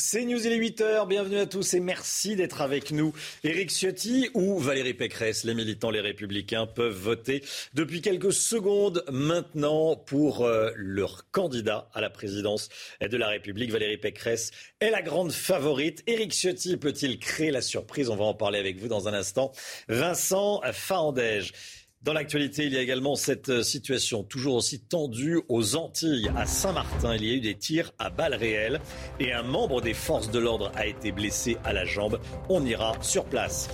C'est 0.00 0.24
News, 0.24 0.46
il 0.46 0.52
est 0.52 0.58
8h, 0.60 1.08
bienvenue 1.08 1.38
à 1.38 1.46
tous 1.46 1.74
et 1.74 1.80
merci 1.80 2.36
d'être 2.36 2.60
avec 2.60 2.92
nous. 2.92 3.12
Éric 3.42 3.68
Ciotti 3.70 4.30
ou 4.32 4.60
Valérie 4.60 4.94
Pécresse, 4.94 5.42
les 5.42 5.54
militants, 5.54 5.90
les 5.90 6.00
républicains 6.00 6.66
peuvent 6.66 6.94
voter 6.94 7.42
depuis 7.74 8.00
quelques 8.00 8.32
secondes 8.32 9.02
maintenant 9.10 9.96
pour 9.96 10.44
euh, 10.44 10.70
leur 10.76 11.28
candidat 11.32 11.90
à 11.94 12.00
la 12.00 12.10
présidence 12.10 12.68
de 13.00 13.16
la 13.16 13.26
République. 13.26 13.72
Valérie 13.72 13.98
Pécresse 13.98 14.52
est 14.78 14.90
la 14.90 15.02
grande 15.02 15.32
favorite. 15.32 16.04
Éric 16.06 16.32
Ciotti 16.32 16.76
peut-il 16.76 17.18
créer 17.18 17.50
la 17.50 17.60
surprise? 17.60 18.08
On 18.08 18.16
va 18.16 18.24
en 18.24 18.34
parler 18.34 18.60
avec 18.60 18.78
vous 18.78 18.86
dans 18.86 19.08
un 19.08 19.14
instant. 19.14 19.50
Vincent 19.88 20.60
Faandège. 20.72 21.52
Dans 22.00 22.12
l'actualité, 22.12 22.64
il 22.64 22.74
y 22.74 22.78
a 22.78 22.80
également 22.80 23.16
cette 23.16 23.48
euh, 23.48 23.62
situation 23.64 24.22
toujours 24.22 24.54
aussi 24.54 24.78
tendue 24.78 25.40
aux 25.48 25.74
Antilles. 25.74 26.30
À 26.36 26.46
Saint-Martin, 26.46 27.16
il 27.16 27.24
y 27.24 27.30
a 27.32 27.34
eu 27.34 27.40
des 27.40 27.56
tirs 27.56 27.92
à 27.98 28.08
balles 28.08 28.36
réelles 28.36 28.80
et 29.18 29.32
un 29.32 29.42
membre 29.42 29.80
des 29.80 29.94
forces 29.94 30.30
de 30.30 30.38
l'ordre 30.38 30.70
a 30.76 30.86
été 30.86 31.10
blessé 31.10 31.56
à 31.64 31.72
la 31.72 31.84
jambe. 31.84 32.20
On 32.48 32.64
ira 32.64 32.92
sur 33.00 33.24
place. 33.24 33.68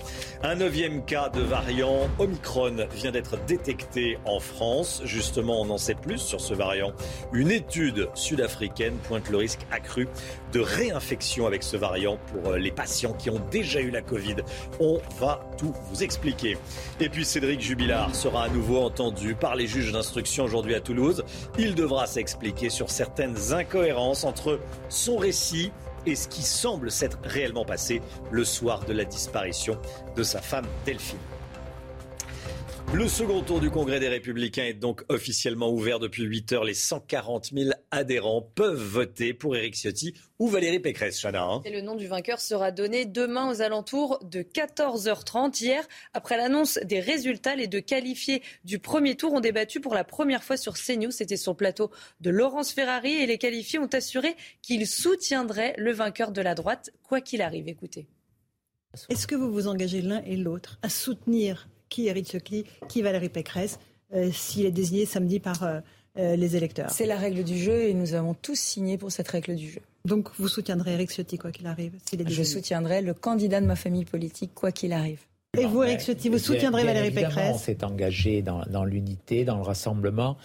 Un 0.47 0.57
neuvième 0.57 1.03
cas 1.07 1.31
de 1.31 1.41
variant 1.41 2.07
Omicron 2.19 2.77
vient 2.93 3.13
d'être 3.13 3.43
détecté 3.47 4.19
en 4.27 4.41
France. 4.41 5.01
Justement, 5.03 5.63
on 5.63 5.71
en 5.71 5.79
sait 5.79 5.95
plus 5.95 6.19
sur 6.19 6.39
ce 6.39 6.53
variant. 6.53 6.93
Une 7.33 7.51
étude 7.51 8.11
sud-africaine 8.13 8.95
pointe 9.09 9.31
le 9.31 9.39
risque 9.39 9.61
accru 9.71 10.07
de 10.53 10.61
réinfection 10.61 11.47
avec 11.47 11.63
ce 11.63 11.79
variant 11.79 12.19
pour 12.31 12.53
euh, 12.53 12.59
les 12.59 12.71
patients 12.71 13.15
qui 13.15 13.31
ont 13.31 13.41
déjà 13.51 13.81
eu 13.81 13.89
la 13.89 14.03
Covid. 14.03 14.37
On 14.81 15.01
va 15.19 15.41
tout 15.57 15.73
vous 15.91 16.03
expliquer. 16.03 16.59
Et 17.01 17.09
puis 17.09 17.25
Cédric 17.25 17.63
Jubilard 17.63 18.15
sera 18.15 18.45
à 18.45 18.49
nouveau 18.51 18.81
entendu 18.81 19.35
par 19.35 19.57
les 19.57 19.67
juges 19.67 19.93
d'instruction 19.93 20.45
aujourd'hui 20.45 20.75
à 20.75 20.81
Toulouse. 20.81 21.25
Il 21.57 21.75
devra 21.75 22.07
s'expliquer 22.07 22.69
sur 22.69 22.91
certaines 22.91 23.55
incohérences 23.55 24.25
entre 24.25 24.61
son 24.91 25.17
récit 25.17 25.73
et 26.07 26.15
ce 26.15 26.29
qui 26.29 26.43
semble 26.43 26.91
s'être 26.91 27.19
réellement 27.25 27.65
passé 27.65 28.03
le 28.31 28.45
soir 28.45 28.85
de 28.85 28.93
la 28.93 29.05
disparition 29.05 29.79
de 30.17 30.23
sa 30.23 30.41
femme 30.41 30.67
Delphine. 30.85 31.19
Le 32.95 33.09
second 33.09 33.43
tour 33.43 33.59
du 33.59 33.73
Congrès 33.73 33.99
des 33.99 34.07
Républicains 34.07 34.67
est 34.67 34.75
donc 34.75 35.03
officiellement 35.09 35.69
ouvert 35.69 35.99
depuis 35.99 36.23
8 36.23 36.53
heures. 36.53 36.63
Les 36.63 36.75
140 36.75 37.51
000 37.53 37.71
adhérents 37.91 38.41
peuvent 38.41 38.81
voter 38.81 39.35
pour 39.35 39.57
Éric 39.57 39.75
Ciotti 39.75 40.15
ou 40.39 40.47
Valérie 40.47 40.79
Pécresse, 40.79 41.21
Chana. 41.21 41.43
Hein. 41.43 41.63
Et 41.65 41.73
le 41.73 41.81
nom 41.81 41.97
du 41.97 42.07
vainqueur 42.07 42.39
sera 42.39 42.71
donné 42.71 43.05
demain 43.05 43.51
aux 43.51 43.63
alentours 43.63 44.21
de 44.23 44.43
14h30. 44.43 45.61
Hier, 45.61 45.83
après 46.13 46.37
l'annonce 46.37 46.79
des 46.85 47.01
résultats, 47.01 47.57
les 47.57 47.67
deux 47.67 47.81
qualifiés 47.81 48.43
du 48.65 48.79
premier 48.79 49.17
tour 49.17 49.33
ont 49.33 49.41
débattu 49.41 49.81
pour 49.81 49.95
la 49.95 50.05
première 50.05 50.45
fois 50.45 50.57
sur 50.57 50.75
CNews. 50.75 51.11
C'était 51.11 51.37
sur 51.37 51.51
le 51.51 51.57
plateau 51.57 51.91
de 52.21 52.31
Laurence 52.31 52.73
Ferrari 52.73 53.15
et 53.15 53.27
les 53.27 53.39
qualifiés 53.39 53.81
ont 53.81 53.91
assuré 53.93 54.37
qu'ils 54.63 54.87
soutiendraient 54.87 55.75
le 55.79 55.91
vainqueur 55.91 56.31
de 56.31 56.41
la 56.41 56.55
droite, 56.55 56.93
quoi 57.03 57.21
qu'il 57.21 57.43
arrive. 57.43 57.67
Écoutez. 57.67 58.07
Est-ce 59.09 59.27
que 59.27 59.35
vous 59.35 59.51
vous 59.51 59.67
engagez 59.67 60.01
l'un 60.01 60.23
et 60.23 60.37
l'autre 60.37 60.79
à 60.83 60.89
soutenir 60.89 61.67
qui 61.89 62.07
Eric 62.09 62.27
Ciotti, 62.27 62.65
qui 62.89 63.03
Valérie 63.03 63.29
Pécresse, 63.29 63.79
euh, 64.15 64.31
s'il 64.33 64.67
est 64.67 64.71
désigné 64.71 65.07
samedi 65.07 65.41
par 65.41 65.63
euh, 65.63 65.81
euh, 66.19 66.37
les 66.37 66.57
électeurs. 66.57 66.91
C'est 66.91 67.07
la 67.07 67.17
règle 67.17 67.43
du 67.43 67.59
jeu 67.59 67.83
et 67.85 67.95
nous 67.95 68.15
avons 68.15 68.35
tous 68.35 68.59
signé 68.59 68.99
pour 68.99 69.11
cette 69.11 69.29
règle 69.29 69.57
du 69.57 69.71
jeu. 69.71 69.81
Donc 70.05 70.29
vous 70.39 70.49
soutiendrez 70.49 70.93
Eric 70.93 71.11
Ciotti 71.11 71.39
quoi 71.39 71.51
qu'il 71.51 71.67
arrive 71.67 71.93
Je 72.27 72.43
soutiendrai 72.43 73.03
le 73.03 73.15
candidat 73.15 73.61
de 73.61 73.67
ma 73.67 73.77
famille 73.77 74.05
politique 74.05 74.53
quoi 74.55 74.71
qu'il 74.71 74.93
arrive. 74.93 75.21
Et 75.59 75.67
vous, 75.67 75.83
Eric 75.83 76.01
Ciotti, 76.01 76.29
vous 76.29 76.39
soutiendrez 76.39 76.85
Valérie 76.85 77.13
Pécresse 77.13 77.55
On 77.55 77.59
s'est 77.59 77.85
engagé 77.85 78.43
dans 78.43 78.85
l'unité, 78.85 79.45
dans 79.45 79.57
le 79.57 79.63
rassemblement. 79.63 80.37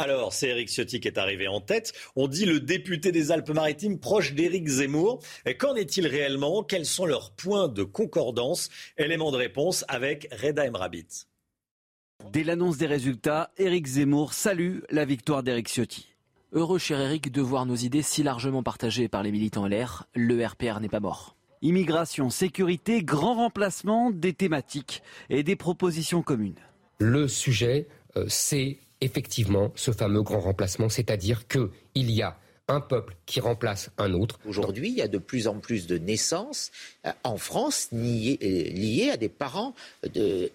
Alors, 0.00 0.32
c'est 0.32 0.50
Éric 0.50 0.68
Ciotti 0.68 1.00
qui 1.00 1.08
est 1.08 1.18
arrivé 1.18 1.48
en 1.48 1.60
tête. 1.60 1.92
On 2.14 2.28
dit 2.28 2.46
le 2.46 2.60
député 2.60 3.10
des 3.10 3.32
Alpes-Maritimes 3.32 3.98
proche 3.98 4.32
d'Éric 4.32 4.68
Zemmour. 4.68 5.20
Qu'en 5.58 5.74
est-il 5.74 6.06
réellement? 6.06 6.62
Quels 6.62 6.86
sont 6.86 7.04
leurs 7.04 7.32
points 7.32 7.66
de 7.66 7.82
concordance? 7.82 8.70
Élément 8.96 9.32
de 9.32 9.36
réponse 9.36 9.84
avec 9.88 10.28
Reda 10.40 10.68
Emrabit. 10.68 11.26
Dès 12.32 12.44
l'annonce 12.44 12.78
des 12.78 12.86
résultats, 12.86 13.50
Éric 13.58 13.86
Zemmour 13.86 14.34
salue 14.34 14.78
la 14.90 15.04
victoire 15.04 15.42
d'Éric 15.42 15.68
Ciotti. 15.68 16.08
Heureux, 16.52 16.78
cher 16.78 17.00
Éric, 17.00 17.32
de 17.32 17.42
voir 17.42 17.66
nos 17.66 17.74
idées 17.74 18.02
si 18.02 18.22
largement 18.22 18.62
partagées 18.62 19.08
par 19.08 19.24
les 19.24 19.32
militants 19.32 19.66
LR. 19.66 20.06
Le 20.14 20.46
RPR 20.46 20.78
n'est 20.78 20.88
pas 20.88 21.00
mort. 21.00 21.34
Immigration, 21.60 22.30
sécurité, 22.30 23.02
grand 23.02 23.34
remplacement, 23.34 24.12
des 24.12 24.32
thématiques 24.32 25.02
et 25.28 25.42
des 25.42 25.56
propositions 25.56 26.22
communes. 26.22 26.54
Le 26.98 27.26
sujet, 27.26 27.88
euh, 28.16 28.26
c'est 28.28 28.78
effectivement 29.00 29.72
ce 29.74 29.90
fameux 29.90 30.22
grand 30.22 30.40
remplacement, 30.40 30.88
c'est-à-dire 30.88 31.46
qu'il 31.46 31.70
y 31.94 32.22
a 32.22 32.36
un 32.68 32.80
peuple 32.80 33.16
qui 33.26 33.40
remplace 33.40 33.90
un 33.96 34.12
autre. 34.12 34.38
Aujourd'hui, 34.46 34.90
il 34.90 34.94
y 34.94 35.02
a 35.02 35.08
de 35.08 35.18
plus 35.18 35.48
en 35.48 35.54
plus 35.54 35.86
de 35.86 35.96
naissances 35.96 36.70
euh, 37.06 37.10
en 37.24 37.38
France 37.38 37.88
liées, 37.92 39.10
à 39.12 39.16
des 39.16 39.30
parents 39.30 39.74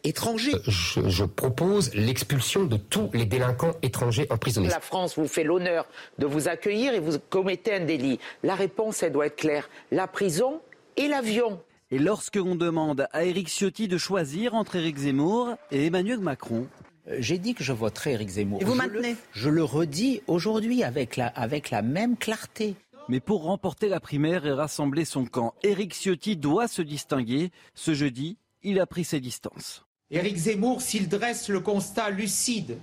étrangers. 0.03 0.53
Je, 0.67 1.09
je 1.09 1.25
propose 1.25 1.93
l'expulsion 1.95 2.65
de 2.65 2.77
tous 2.77 3.09
les 3.13 3.25
délinquants 3.25 3.73
étrangers 3.81 4.27
emprisonnés. 4.29 4.69
La 4.69 4.79
France 4.79 5.17
vous 5.17 5.27
fait 5.27 5.43
l'honneur 5.43 5.87
de 6.19 6.25
vous 6.27 6.47
accueillir 6.47 6.93
et 6.93 6.99
vous 6.99 7.17
commettez 7.29 7.73
un 7.73 7.85
délit. 7.85 8.19
La 8.43 8.55
réponse, 8.55 9.01
elle 9.01 9.11
doit 9.11 9.25
être 9.25 9.35
claire. 9.35 9.69
La 9.91 10.07
prison 10.07 10.61
et 10.97 11.07
l'avion. 11.07 11.59
Et 11.91 11.99
lorsque 11.99 12.35
l'on 12.35 12.55
demande 12.55 13.07
à 13.11 13.25
Éric 13.25 13.49
Ciotti 13.49 13.87
de 13.87 13.97
choisir 13.97 14.55
entre 14.55 14.75
Éric 14.75 14.97
Zemmour 14.97 15.55
et 15.71 15.85
Emmanuel 15.85 16.19
Macron, 16.19 16.65
euh, 16.65 16.82
j'ai 17.07 17.37
dit 17.37 17.53
que 17.53 17.63
je 17.63 17.73
voterais 17.73 18.13
Éric 18.13 18.29
Zemmour. 18.29 18.61
Et 18.61 18.65
vous 18.65 18.73
je 18.73 18.77
maintenez 18.77 19.11
le, 19.11 19.17
Je 19.33 19.49
le 19.49 19.63
redis 19.63 20.21
aujourd'hui 20.27 20.83
avec 20.83 21.17
la, 21.17 21.27
avec 21.27 21.69
la 21.69 21.81
même 21.81 22.17
clarté. 22.17 22.75
Mais 23.09 23.19
pour 23.19 23.43
remporter 23.43 23.89
la 23.89 23.99
primaire 23.99 24.45
et 24.45 24.53
rassembler 24.53 25.03
son 25.03 25.25
camp, 25.25 25.53
Éric 25.63 25.93
Ciotti 25.93 26.37
doit 26.37 26.67
se 26.67 26.81
distinguer. 26.81 27.51
Ce 27.73 27.93
jeudi, 27.93 28.37
il 28.63 28.79
a 28.79 28.85
pris 28.85 29.03
ses 29.03 29.19
distances. 29.19 29.85
Éric 30.09 30.37
Zemmour, 30.37 30.81
s'il 30.81 31.09
dresse 31.09 31.49
le 31.49 31.59
constat 31.59 32.09
lucide 32.09 32.77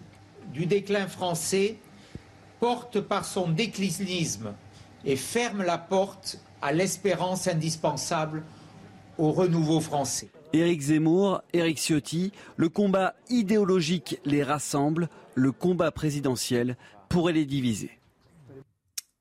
du 0.52 0.66
déclin 0.66 1.06
français, 1.06 1.76
porte 2.58 3.00
par 3.00 3.24
son 3.24 3.48
déclinisme 3.48 4.52
et 5.04 5.16
ferme 5.16 5.62
la 5.62 5.78
porte 5.78 6.38
à 6.60 6.72
l'espérance 6.72 7.48
indispensable 7.48 8.42
au 9.16 9.32
renouveau 9.32 9.80
français. 9.80 10.28
Éric 10.52 10.80
Zemmour, 10.80 11.42
Éric 11.52 11.78
Ciotti, 11.78 12.32
le 12.56 12.68
combat 12.68 13.14
idéologique 13.28 14.18
les 14.24 14.42
rassemble, 14.42 15.08
le 15.34 15.52
combat 15.52 15.92
présidentiel 15.92 16.76
pourrait 17.08 17.32
les 17.32 17.44
diviser. 17.46 17.99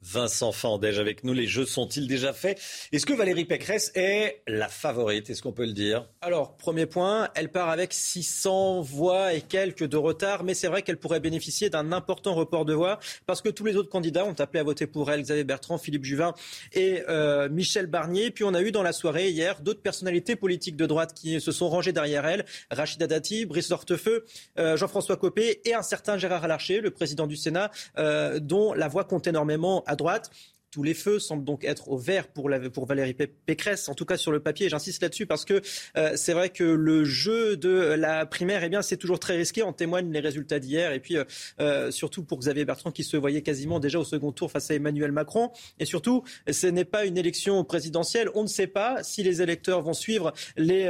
Vincent 0.02 0.54
Fandège 0.54 0.98
avec 0.98 1.24
nous. 1.24 1.34
Les 1.34 1.48
jeux 1.48 1.66
sont-ils 1.66 2.08
déjà 2.08 2.32
faits? 2.32 2.60
Est-ce 2.92 3.06
que 3.06 3.14
Valérie 3.14 3.46
Pécresse 3.46 3.92
est 3.96 4.42
la 4.48 4.70
favorite? 4.70 5.30
Est-ce 5.30 5.42
qu'on 5.42 5.52
peut 5.52 5.66
le 5.66 5.74
dire? 5.74 6.08
Alors, 6.22 6.56
premier 6.56 6.86
point, 6.86 7.30
elle 7.36 7.52
part 7.52 7.70
avec 7.70 7.94
600 7.94 8.82
voix 8.82 9.34
et 9.34 9.42
quelques 9.42 9.84
de 9.84 9.98
retard, 9.98 10.44
mais 10.44 10.54
c'est 10.54 10.68
vrai 10.68 10.84
qu'elle 10.84 10.98
pourrait 10.98 11.20
bénéficier 11.20 11.70
d'un 11.70 11.92
important 11.92 12.34
report 12.34 12.64
de 12.64 12.74
voix 12.74 13.00
parce 13.26 13.42
que 13.42 13.50
tous 13.50 13.66
les 13.66 13.76
autres 13.76 13.90
candidats 13.90 14.26
ont 14.26 14.34
appelé 14.40 14.62
à 14.62 14.64
voter 14.64 14.88
pour 14.88 15.12
elle. 15.12 15.22
Xavier 15.22 15.44
Bertrand, 15.44 15.78
Philippe 15.78 16.06
Juvin 16.06 16.34
et 16.74 17.04
euh, 17.10 17.50
Michel 17.50 17.88
Barnier. 17.88 18.32
Puis 18.32 18.46
on 18.46 18.54
a 18.54 18.62
eu 18.62 18.72
dans 18.72 18.84
la 18.84 18.94
soirée 18.94 19.30
hier 19.30 19.60
d'autres 19.60 19.82
personnalités 19.82 20.38
politiques 20.38 20.78
de 20.78 20.86
droite 20.86 21.14
qui 21.14 21.42
se 21.42 21.52
sont 21.52 21.68
rangées 21.68 21.92
derrière 21.92 22.26
elle. 22.26 22.46
Rachida 22.72 23.08
Dati, 23.08 23.46
Brice 23.46 23.72
Hortefeux, 23.72 24.26
euh, 24.58 24.78
Jean-François 24.78 25.18
Copé 25.18 25.62
et 25.66 25.74
un 25.74 25.82
certain 25.82 26.18
Gérard 26.18 26.48
Larcher, 26.48 26.80
le 26.80 26.92
président 26.92 27.28
du 27.28 27.36
Sénat, 27.36 27.70
euh, 27.98 28.40
dont 28.40 28.74
la 28.74 28.88
voix 28.88 29.04
compte 29.04 29.28
énormément 29.28 29.84
à 29.90 29.96
droite. 29.96 30.32
Tous 30.72 30.84
les 30.84 30.94
feux 30.94 31.18
semblent 31.18 31.44
donc 31.44 31.64
être 31.64 31.90
au 31.90 31.98
vert 31.98 32.28
pour, 32.28 32.48
Valérie 32.86 33.16
Pécresse, 33.16 33.90
en 33.90 33.96
tout 33.96 34.06
cas 34.06 34.18
sur 34.18 34.32
le 34.32 34.40
papier. 34.40 34.70
J'insiste 34.70 35.02
là-dessus 35.02 35.26
parce 35.26 35.44
que 35.44 35.62
euh, 35.98 36.12
c'est 36.16 36.34
vrai 36.34 36.50
que 36.50 36.64
le 36.64 37.04
jeu 37.06 37.58
de 37.58 37.70
la 37.70 38.28
primaire, 38.28 38.64
eh 38.64 38.70
bien, 38.70 38.84
c'est 38.84 38.98
toujours 38.98 39.20
très 39.20 39.36
risqué. 39.36 39.64
En 39.64 39.74
témoignent 39.74 40.12
les 40.12 40.20
résultats 40.20 40.60
d'hier. 40.60 40.92
Et 40.92 41.00
puis, 41.00 41.18
euh, 41.18 41.24
euh, 41.60 41.90
surtout 41.90 42.24
pour 42.24 42.38
Xavier 42.38 42.66
Bertrand 42.66 42.92
qui 42.92 43.04
se 43.04 43.18
voyait 43.18 43.42
quasiment 43.42 43.80
déjà 43.80 43.98
au 43.98 44.04
second 44.04 44.32
tour 44.32 44.52
face 44.52 44.70
à 44.70 44.76
Emmanuel 44.76 45.12
Macron. 45.12 45.52
Et 45.80 45.86
surtout, 45.86 46.24
ce 46.52 46.68
n'est 46.68 46.86
pas 46.86 47.06
une 47.06 47.18
élection 47.18 47.64
présidentielle. 47.64 48.30
On 48.36 48.44
ne 48.44 48.48
sait 48.48 48.68
pas 48.68 49.02
si 49.02 49.24
les 49.24 49.42
électeurs 49.42 49.82
vont 49.82 49.94
suivre 49.94 50.34
les, 50.56 50.88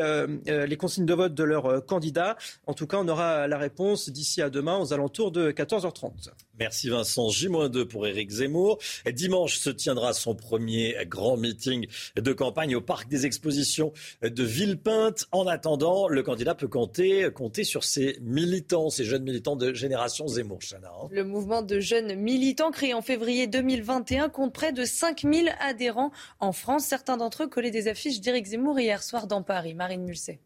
consignes 0.78 1.06
de 1.06 1.14
vote 1.14 1.34
de 1.34 1.44
leurs 1.44 1.86
candidats. 1.86 2.38
En 2.68 2.74
tout 2.74 2.86
cas, 2.86 2.98
on 2.98 3.08
aura 3.08 3.48
la 3.48 3.58
réponse 3.58 4.10
d'ici 4.10 4.42
à 4.42 4.50
demain 4.50 4.78
aux 4.78 4.92
alentours 4.92 5.32
de 5.32 5.52
14h30. 5.52 6.32
Merci 6.60 6.90
Vincent. 6.90 7.30
J-2 7.30 7.86
pour 7.86 8.06
Éric 8.06 8.30
Zemmour. 8.32 8.80
Dimanche 9.12 9.58
se 9.58 9.70
tiendra 9.70 10.14
son 10.14 10.36
premier 10.36 10.96
grand 11.08 11.38
meeting 11.38 11.88
de 12.16 12.34
campagne 12.34 12.76
au 12.76 12.82
Parc 12.82 13.08
des 13.08 13.26
Expositions 13.26 13.94
de 14.22 14.44
Villepinte. 14.44 15.26
En 15.32 15.48
attendant, 15.48 16.10
le 16.10 16.22
candidat 16.22 16.56
peut 16.56 16.68
compter, 16.68 17.30
compter 17.34 17.64
sur 17.64 17.86
ses 17.86 18.18
militants, 18.22 18.90
ses 18.90 19.06
jeunes 19.06 19.24
militants 19.24 19.56
de 19.56 19.74
génération 19.74 20.28
Zemmour. 20.28 20.60
Chana, 20.60 20.90
hein. 20.90 21.08
Le 21.12 21.24
mouvement 21.24 21.62
de 21.62 21.80
jeunes 21.80 22.16
militants 22.16 22.72
créé 22.72 22.94
en 22.94 23.02
février 23.02 23.48
2021 23.48 24.28
compte 24.28 24.52
près 24.52 24.74
de 24.74 24.84
5000 24.84 25.56
adhérents 25.62 26.12
en 26.42 26.52
France. 26.52 26.86
Certains 26.86 27.16
d'entre 27.16 27.44
eux 27.44 27.48
collaient 27.48 27.72
des 27.72 27.88
affiches 27.88 28.20
d'Éric 28.20 28.48
Zemmour 28.48 28.78
hier 28.80 29.02
soir 29.02 29.28
dans 29.28 29.44
Paris. 29.44 29.74
Marine 29.76 30.04
Mulset. 30.04 30.40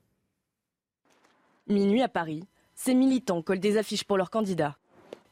Minuit 1.67 2.03
à 2.03 2.09
Paris, 2.09 2.43
ces 2.75 2.93
militants 2.93 3.41
collent 3.41 3.59
des 3.59 3.77
affiches 3.77 4.03
pour 4.03 4.17
leurs 4.17 4.29
candidats. 4.29 4.77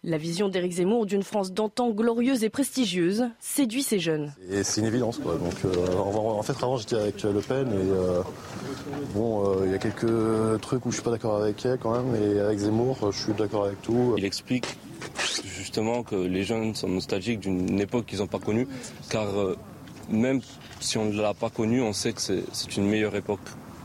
La 0.03 0.17
vision 0.17 0.49
d'Éric 0.49 0.71
Zemmour 0.71 1.05
d'une 1.05 1.21
France 1.21 1.51
d'antan 1.51 1.91
glorieuse 1.91 2.43
et 2.43 2.49
prestigieuse 2.49 3.29
séduit 3.39 3.83
ces 3.83 3.99
jeunes. 3.99 4.33
Et 4.49 4.63
c'est 4.63 4.81
une 4.81 4.87
évidence. 4.87 5.19
Quoi. 5.19 5.37
Donc, 5.37 5.53
euh, 5.63 5.95
en 5.95 6.41
fait, 6.41 6.53
avant, 6.63 6.77
j'étais 6.77 6.95
avec 6.95 7.21
Le 7.21 7.39
Pen 7.39 7.67
et 7.67 7.75
euh, 7.75 8.23
bon, 9.13 9.45
euh, 9.45 9.65
il 9.65 9.71
y 9.71 9.75
a 9.75 9.77
quelques 9.77 10.59
trucs 10.61 10.87
où 10.87 10.89
je 10.89 10.95
suis 10.95 11.03
pas 11.03 11.11
d'accord 11.11 11.43
avec 11.43 11.63
elle 11.67 11.77
quand 11.77 11.91
même. 11.91 12.15
Et 12.15 12.39
avec 12.39 12.57
Zemmour, 12.57 13.11
je 13.11 13.19
suis 13.19 13.33
d'accord 13.33 13.65
avec 13.65 13.79
tout. 13.83 14.15
Il 14.17 14.25
explique 14.25 14.75
justement 15.45 16.01
que 16.01 16.15
les 16.15 16.43
jeunes 16.43 16.73
sont 16.73 16.89
nostalgiques 16.89 17.39
d'une 17.39 17.79
époque 17.79 18.07
qu'ils 18.07 18.19
n'ont 18.19 18.27
pas 18.27 18.39
connue, 18.39 18.67
car 19.11 19.27
même 20.09 20.41
si 20.79 20.97
on 20.97 21.05
ne 21.05 21.21
l'a 21.21 21.35
pas 21.35 21.51
connue, 21.51 21.83
on 21.83 21.93
sait 21.93 22.13
que 22.13 22.21
c'est 22.21 22.75
une 22.75 22.87
meilleure 22.87 23.15
époque 23.15 23.39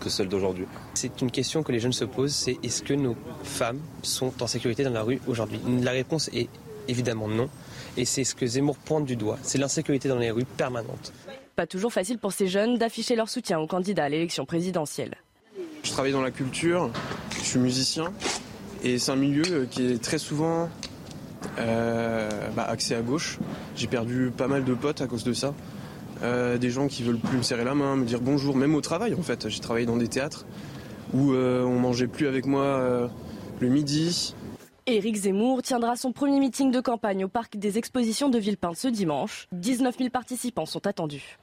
que 0.06 0.12
celle 0.12 0.28
d'aujourd'hui. 0.28 0.66
C'est 0.94 1.20
une 1.20 1.30
question 1.30 1.62
que 1.62 1.72
les 1.72 1.80
jeunes 1.80 1.92
se 1.92 2.04
posent, 2.04 2.34
c'est 2.34 2.58
est-ce 2.62 2.82
que 2.82 2.94
nos 2.94 3.16
femmes 3.42 3.80
sont 4.02 4.32
en 4.40 4.46
sécurité 4.46 4.84
dans 4.84 4.90
la 4.90 5.02
rue 5.02 5.20
aujourd'hui? 5.26 5.60
La 5.82 5.90
réponse 5.90 6.30
est 6.32 6.48
évidemment 6.88 7.28
non. 7.28 7.48
Et 7.96 8.04
c'est 8.04 8.24
ce 8.24 8.34
que 8.34 8.46
Zemmour 8.46 8.76
pointe 8.76 9.04
du 9.04 9.16
doigt, 9.16 9.38
c'est 9.42 9.58
l'insécurité 9.58 10.08
dans 10.08 10.18
les 10.18 10.30
rues 10.30 10.44
permanente. 10.44 11.12
Pas 11.56 11.66
toujours 11.66 11.92
facile 11.92 12.18
pour 12.18 12.32
ces 12.32 12.46
jeunes 12.46 12.76
d'afficher 12.78 13.16
leur 13.16 13.28
soutien 13.28 13.58
aux 13.58 13.66
candidats 13.66 14.04
à 14.04 14.08
l'élection 14.08 14.44
présidentielle. 14.44 15.16
Je 15.82 15.90
travaille 15.90 16.12
dans 16.12 16.22
la 16.22 16.30
culture, 16.30 16.90
je 17.38 17.44
suis 17.44 17.58
musicien, 17.58 18.12
et 18.84 18.98
c'est 18.98 19.10
un 19.10 19.16
milieu 19.16 19.66
qui 19.70 19.86
est 19.86 20.02
très 20.02 20.18
souvent 20.18 20.68
euh, 21.58 22.30
bah, 22.54 22.64
axé 22.64 22.94
à 22.94 23.00
gauche. 23.00 23.38
J'ai 23.74 23.86
perdu 23.86 24.30
pas 24.36 24.46
mal 24.46 24.64
de 24.64 24.74
potes 24.74 25.00
à 25.00 25.06
cause 25.06 25.24
de 25.24 25.32
ça. 25.32 25.54
Euh, 26.22 26.58
des 26.58 26.70
gens 26.70 26.88
qui 26.88 27.02
veulent 27.02 27.18
plus 27.18 27.38
me 27.38 27.42
serrer 27.42 27.64
la 27.64 27.74
main, 27.74 27.96
me 27.96 28.04
dire 28.04 28.20
bonjour, 28.20 28.56
même 28.56 28.74
au 28.74 28.80
travail 28.80 29.14
en 29.14 29.22
fait. 29.22 29.48
J'ai 29.48 29.60
travaillé 29.60 29.86
dans 29.86 29.96
des 29.96 30.08
théâtres 30.08 30.46
où 31.12 31.32
euh, 31.32 31.62
on 31.62 31.78
mangeait 31.78 32.06
plus 32.06 32.26
avec 32.26 32.46
moi 32.46 32.62
euh, 32.62 33.08
le 33.60 33.68
midi. 33.68 34.34
Éric 34.86 35.16
Zemmour 35.16 35.62
tiendra 35.62 35.96
son 35.96 36.12
premier 36.12 36.38
meeting 36.38 36.70
de 36.70 36.80
campagne 36.80 37.24
au 37.24 37.28
parc 37.28 37.56
des 37.56 37.76
expositions 37.76 38.28
de 38.28 38.38
Villepinte 38.38 38.76
ce 38.76 38.88
dimanche. 38.88 39.48
19 39.52 39.98
000 39.98 40.10
participants 40.10 40.66
sont 40.66 40.86
attendus. 40.86 41.38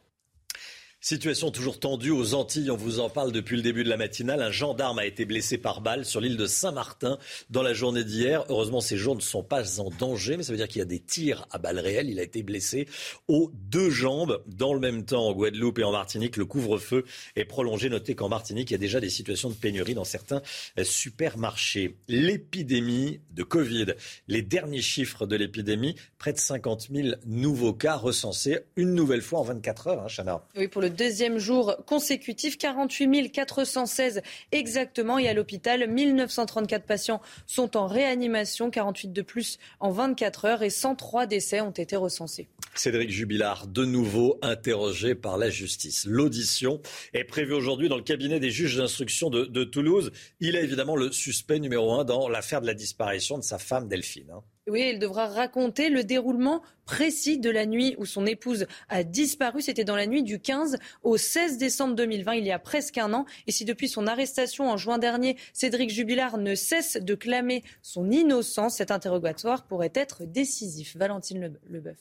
Situation 1.05 1.51
toujours 1.51 1.81
tendue 1.81 2.11
aux 2.11 2.33
Antilles, 2.33 2.71
on 2.71 2.77
vous 2.77 3.01
en 3.01 3.09
parle 3.09 3.33
depuis 3.33 3.57
le 3.57 3.61
début 3.61 3.83
de 3.83 3.89
la 3.89 3.97
matinale. 3.97 4.41
Un 4.41 4.51
gendarme 4.51 4.99
a 4.99 5.05
été 5.05 5.25
blessé 5.25 5.57
par 5.57 5.81
balle 5.81 6.05
sur 6.05 6.21
l'île 6.21 6.37
de 6.37 6.45
Saint-Martin 6.45 7.17
dans 7.49 7.61
la 7.61 7.73
journée 7.73 8.05
d'hier. 8.05 8.45
Heureusement, 8.47 8.79
ces 8.79 8.95
jours 8.95 9.13
ne 9.13 9.19
sont 9.19 9.43
pas 9.43 9.81
en 9.81 9.89
danger, 9.89 10.37
mais 10.37 10.43
ça 10.43 10.53
veut 10.53 10.57
dire 10.57 10.69
qu'il 10.69 10.79
y 10.79 10.81
a 10.81 10.85
des 10.85 11.01
tirs 11.01 11.45
à 11.51 11.57
balles 11.57 11.79
réelles. 11.79 12.09
Il 12.09 12.21
a 12.21 12.23
été 12.23 12.41
blessé 12.41 12.87
aux 13.27 13.51
deux 13.53 13.89
jambes. 13.89 14.41
Dans 14.47 14.73
le 14.73 14.79
même 14.79 15.03
temps, 15.03 15.27
en 15.27 15.33
Guadeloupe 15.33 15.79
et 15.79 15.83
en 15.83 15.91
Martinique, 15.91 16.37
le 16.37 16.45
couvre-feu 16.45 17.03
est 17.35 17.43
prolongé. 17.43 17.89
Notez 17.89 18.15
qu'en 18.15 18.29
Martinique, 18.29 18.69
il 18.69 18.73
y 18.73 18.75
a 18.75 18.79
déjà 18.79 19.01
des 19.01 19.09
situations 19.09 19.49
de 19.49 19.55
pénurie 19.55 19.95
dans 19.95 20.05
certains 20.05 20.41
supermarchés. 20.83 21.97
L'épidémie 22.07 23.19
de 23.31 23.43
Covid, 23.43 23.87
les 24.29 24.41
derniers 24.41 24.81
chiffres 24.81 25.25
de 25.25 25.35
l'épidémie, 25.35 25.95
près 26.17 26.31
de 26.31 26.39
50 26.39 26.87
000 26.93 27.09
nouveaux 27.25 27.73
cas 27.73 27.97
recensés 27.97 28.59
une 28.77 28.95
nouvelle 28.95 29.21
fois 29.21 29.39
en 29.39 29.43
24 29.43 29.87
heures, 29.87 30.01
hein, 30.01 30.07
Chana. 30.07 30.45
Deuxième 30.93 31.37
jour 31.37 31.75
consécutif, 31.85 32.57
48 32.57 33.31
416 33.31 34.21
exactement. 34.51 35.19
Et 35.19 35.27
à 35.27 35.33
l'hôpital, 35.33 35.89
1934 35.89 36.85
patients 36.85 37.21
sont 37.47 37.75
en 37.75 37.87
réanimation, 37.87 38.69
48 38.69 39.11
de 39.11 39.21
plus 39.21 39.59
en 39.79 39.91
24 39.91 40.45
heures 40.45 40.63
et 40.63 40.69
103 40.69 41.25
décès 41.25 41.61
ont 41.61 41.71
été 41.71 41.95
recensés. 41.95 42.47
Cédric 42.75 43.11
Jubilard, 43.11 43.67
de 43.67 43.85
nouveau 43.85 44.39
interrogé 44.41 45.15
par 45.15 45.37
la 45.37 45.49
justice. 45.49 46.05
L'audition 46.05 46.81
est 47.13 47.23
prévue 47.23 47.53
aujourd'hui 47.53 47.89
dans 47.89 47.97
le 47.97 48.03
cabinet 48.03 48.39
des 48.39 48.51
juges 48.51 48.77
d'instruction 48.77 49.29
de, 49.29 49.63
Toulouse. 49.63 50.11
Il 50.39 50.55
est 50.55 50.63
évidemment 50.63 50.95
le 50.95 51.11
suspect 51.11 51.59
numéro 51.59 51.93
un 51.93 52.03
dans 52.03 52.27
l'affaire 52.27 52.61
de 52.61 52.67
la 52.67 52.73
disparition 52.73 53.37
de 53.37 53.43
sa 53.43 53.57
femme 53.57 53.87
Delphine. 53.87 54.31
Hein. 54.31 54.43
Oui, 54.67 54.91
il 54.93 54.99
devra 54.99 55.27
raconter 55.27 55.89
le 55.89 56.05
déroulement 56.05 56.61
précis 56.85 57.37
de 57.37 57.49
la 57.49 57.65
nuit 57.65 57.95
où 57.97 58.05
son 58.05 58.25
épouse 58.25 58.65
a 58.87 59.03
disparu. 59.03 59.61
C'était 59.61 59.83
dans 59.83 59.97
la 59.97 60.07
nuit 60.07 60.23
du 60.23 60.39
15 60.39 60.77
au 61.03 61.17
16 61.17 61.57
décembre 61.57 61.95
2020, 61.95 62.35
il 62.35 62.45
y 62.45 62.51
a 62.51 62.59
presque 62.59 62.97
un 62.97 63.13
an. 63.13 63.25
Et 63.45 63.51
si 63.51 63.65
depuis 63.65 63.89
son 63.89 64.07
arrestation 64.07 64.69
en 64.69 64.77
juin 64.77 64.99
dernier, 64.99 65.35
Cédric 65.51 65.89
Jubilard 65.89 66.37
ne 66.37 66.55
cesse 66.55 66.95
de 66.95 67.13
clamer 67.13 67.61
son 67.81 68.09
innocence, 68.09 68.77
cet 68.77 68.91
interrogatoire 68.91 69.65
pourrait 69.65 69.91
être 69.93 70.23
décisif. 70.23 70.95
Valentine 70.95 71.57
Leboeuf. 71.69 71.97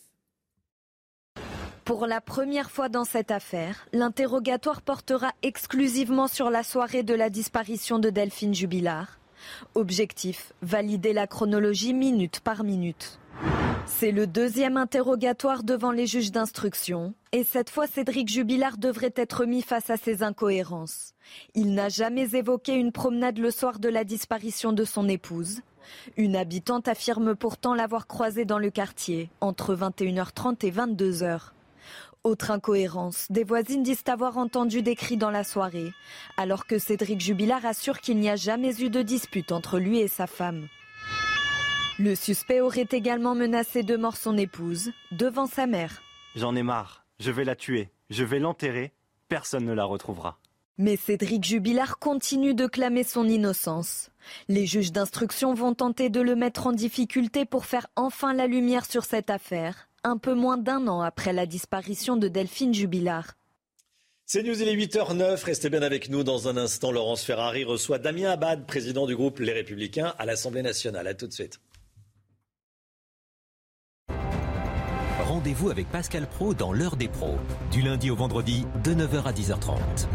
Pour 1.85 2.07
la 2.07 2.21
première 2.21 2.71
fois 2.71 2.89
dans 2.89 3.05
cette 3.05 3.33
affaire, 3.33 3.89
l'interrogatoire 3.93 4.83
portera 4.83 5.33
exclusivement 5.43 6.29
sur 6.29 6.49
la 6.49 6.63
soirée 6.63 7.03
de 7.03 7.15
la 7.15 7.29
disparition 7.29 7.99
de 7.99 8.09
Delphine 8.09 8.55
Jubilard. 8.55 9.19
Objectif, 9.75 10.53
valider 10.63 11.13
la 11.13 11.27
chronologie 11.27 11.95
minute 11.95 12.41
par 12.41 12.65
minute. 12.65 13.19
C'est 13.87 14.13
le 14.13 14.27
deuxième 14.27 14.77
interrogatoire 14.77 15.65
devant 15.65 15.91
les 15.91 16.07
juges 16.07 16.31
d'instruction. 16.33 17.15
Et 17.33 17.45
cette 17.45 17.71
fois, 17.71 17.87
Cédric 17.87 18.29
Jubilard 18.29 18.79
devrait 18.79 19.13
être 19.17 19.45
mis 19.45 19.63
face 19.63 19.91
à 19.91 19.97
ses 19.97 20.23
incohérences. 20.23 21.15
Il 21.55 21.75
n'a 21.75 21.89
jamais 21.89 22.35
évoqué 22.35 22.75
une 22.75 22.93
promenade 22.93 23.39
le 23.39 23.51
soir 23.51 23.79
de 23.79 23.89
la 23.89 24.05
disparition 24.05 24.73
de 24.73 24.85
son 24.85 25.09
épouse. 25.09 25.61
Une 26.17 26.37
habitante 26.37 26.89
affirme 26.89 27.35
pourtant 27.35 27.75
l'avoir 27.75 28.07
croisé 28.07 28.45
dans 28.45 28.59
le 28.59 28.71
quartier, 28.71 29.31
entre 29.41 29.75
21h30 29.75 30.65
et 30.67 30.71
22h. 30.71 31.53
Autre 32.25 32.53
incohérence, 32.53 33.27
des 33.31 33.43
voisines 33.43 33.83
disent 33.83 34.05
avoir 34.07 34.39
entendu 34.39 34.81
des 34.81 34.95
cris 34.95 35.17
dans 35.17 35.33
la 35.33 35.43
soirée, 35.43 35.91
alors 36.37 36.67
que 36.67 36.79
Cédric 36.79 37.21
Jubilard 37.21 37.67
assure 37.67 37.99
qu'il 37.99 38.19
n'y 38.19 38.31
a 38.31 38.37
jamais 38.37 38.81
eu 38.81 38.91
de 38.91 39.03
dispute 39.03 39.51
entre 39.51 39.81
lui 39.81 39.99
et 39.99 40.07
sa 40.07 40.29
femme. 40.29 40.69
Le 41.99 42.15
suspect 42.15 42.61
aurait 42.61 42.87
également 42.93 43.35
menacé 43.35 43.83
de 43.83 43.97
mort 43.97 44.17
son 44.17 44.39
épouse 44.39 44.93
devant 45.11 45.47
sa 45.47 45.67
mère. 45.67 46.01
J'en 46.37 46.55
ai 46.55 46.63
marre, 46.63 47.05
je 47.19 47.33
vais 47.33 47.43
la 47.43 47.57
tuer, 47.57 47.91
je 48.09 48.23
vais 48.23 48.39
l'enterrer, 48.39 48.93
personne 49.29 49.65
ne 49.65 49.73
la 49.73 49.85
retrouvera. 49.85 50.39
Mais 50.79 50.97
Cédric 50.97 51.43
Jubilard 51.43 51.99
continue 51.99 52.55
de 52.55 52.67
clamer 52.67 53.03
son 53.03 53.29
innocence. 53.29 54.11
Les 54.47 54.67
juges 54.67 54.93
d'instruction 54.93 55.55
vont 55.55 55.75
tenter 55.75 56.09
de 56.09 56.21
le 56.21 56.37
mettre 56.37 56.69
en 56.69 56.73
difficulté 56.73 57.47
pour 57.47 57.67
faire 57.67 57.89
enfin 57.97 58.33
la 58.33 58.47
lumière 58.47 58.85
sur 58.85 59.05
cette 59.05 59.29
affaire, 59.29 59.89
un 60.05 60.19
peu 60.19 60.35
moins 60.35 60.59
d'un 60.59 60.87
an 60.89 61.01
après 61.01 61.33
la 61.33 61.47
disparition 61.47 62.17
de 62.17 62.29
Delphine 62.29 62.75
Jubilard. 62.75 63.35
C'est 64.27 64.43
News, 64.43 64.63
il 64.63 64.69
est 64.69 64.77
8h09. 64.77 65.45
Restez 65.45 65.69
bien 65.69 65.83
avec 65.83 66.09
nous. 66.09 66.23
Dans 66.25 66.49
un 66.49 66.57
instant, 66.57 66.91
Laurence 66.91 67.25
Ferrari 67.25 67.65
reçoit 67.65 67.99
Damien 67.99 68.31
Abad, 68.31 68.67
président 68.67 69.07
du 69.07 69.15
groupe 69.15 69.41
Les 69.41 69.53
Républicains, 69.53 70.15
à 70.19 70.25
l'Assemblée 70.25 70.63
nationale. 70.63 71.07
A 71.07 71.15
tout 71.15 71.27
de 71.27 71.33
suite. 71.33 71.61
Rendez-vous 75.21 75.71
avec 75.71 75.89
Pascal 75.91 76.27
Pro 76.27 76.55
dans 76.55 76.73
l'heure 76.73 76.97
des 76.97 77.09
pros, 77.09 77.37
du 77.71 77.83
lundi 77.83 78.11
au 78.11 78.17
vendredi 78.17 78.65
de 78.85 78.95
9h 78.95 79.25
à 79.25 79.33
10h30. 79.33 80.07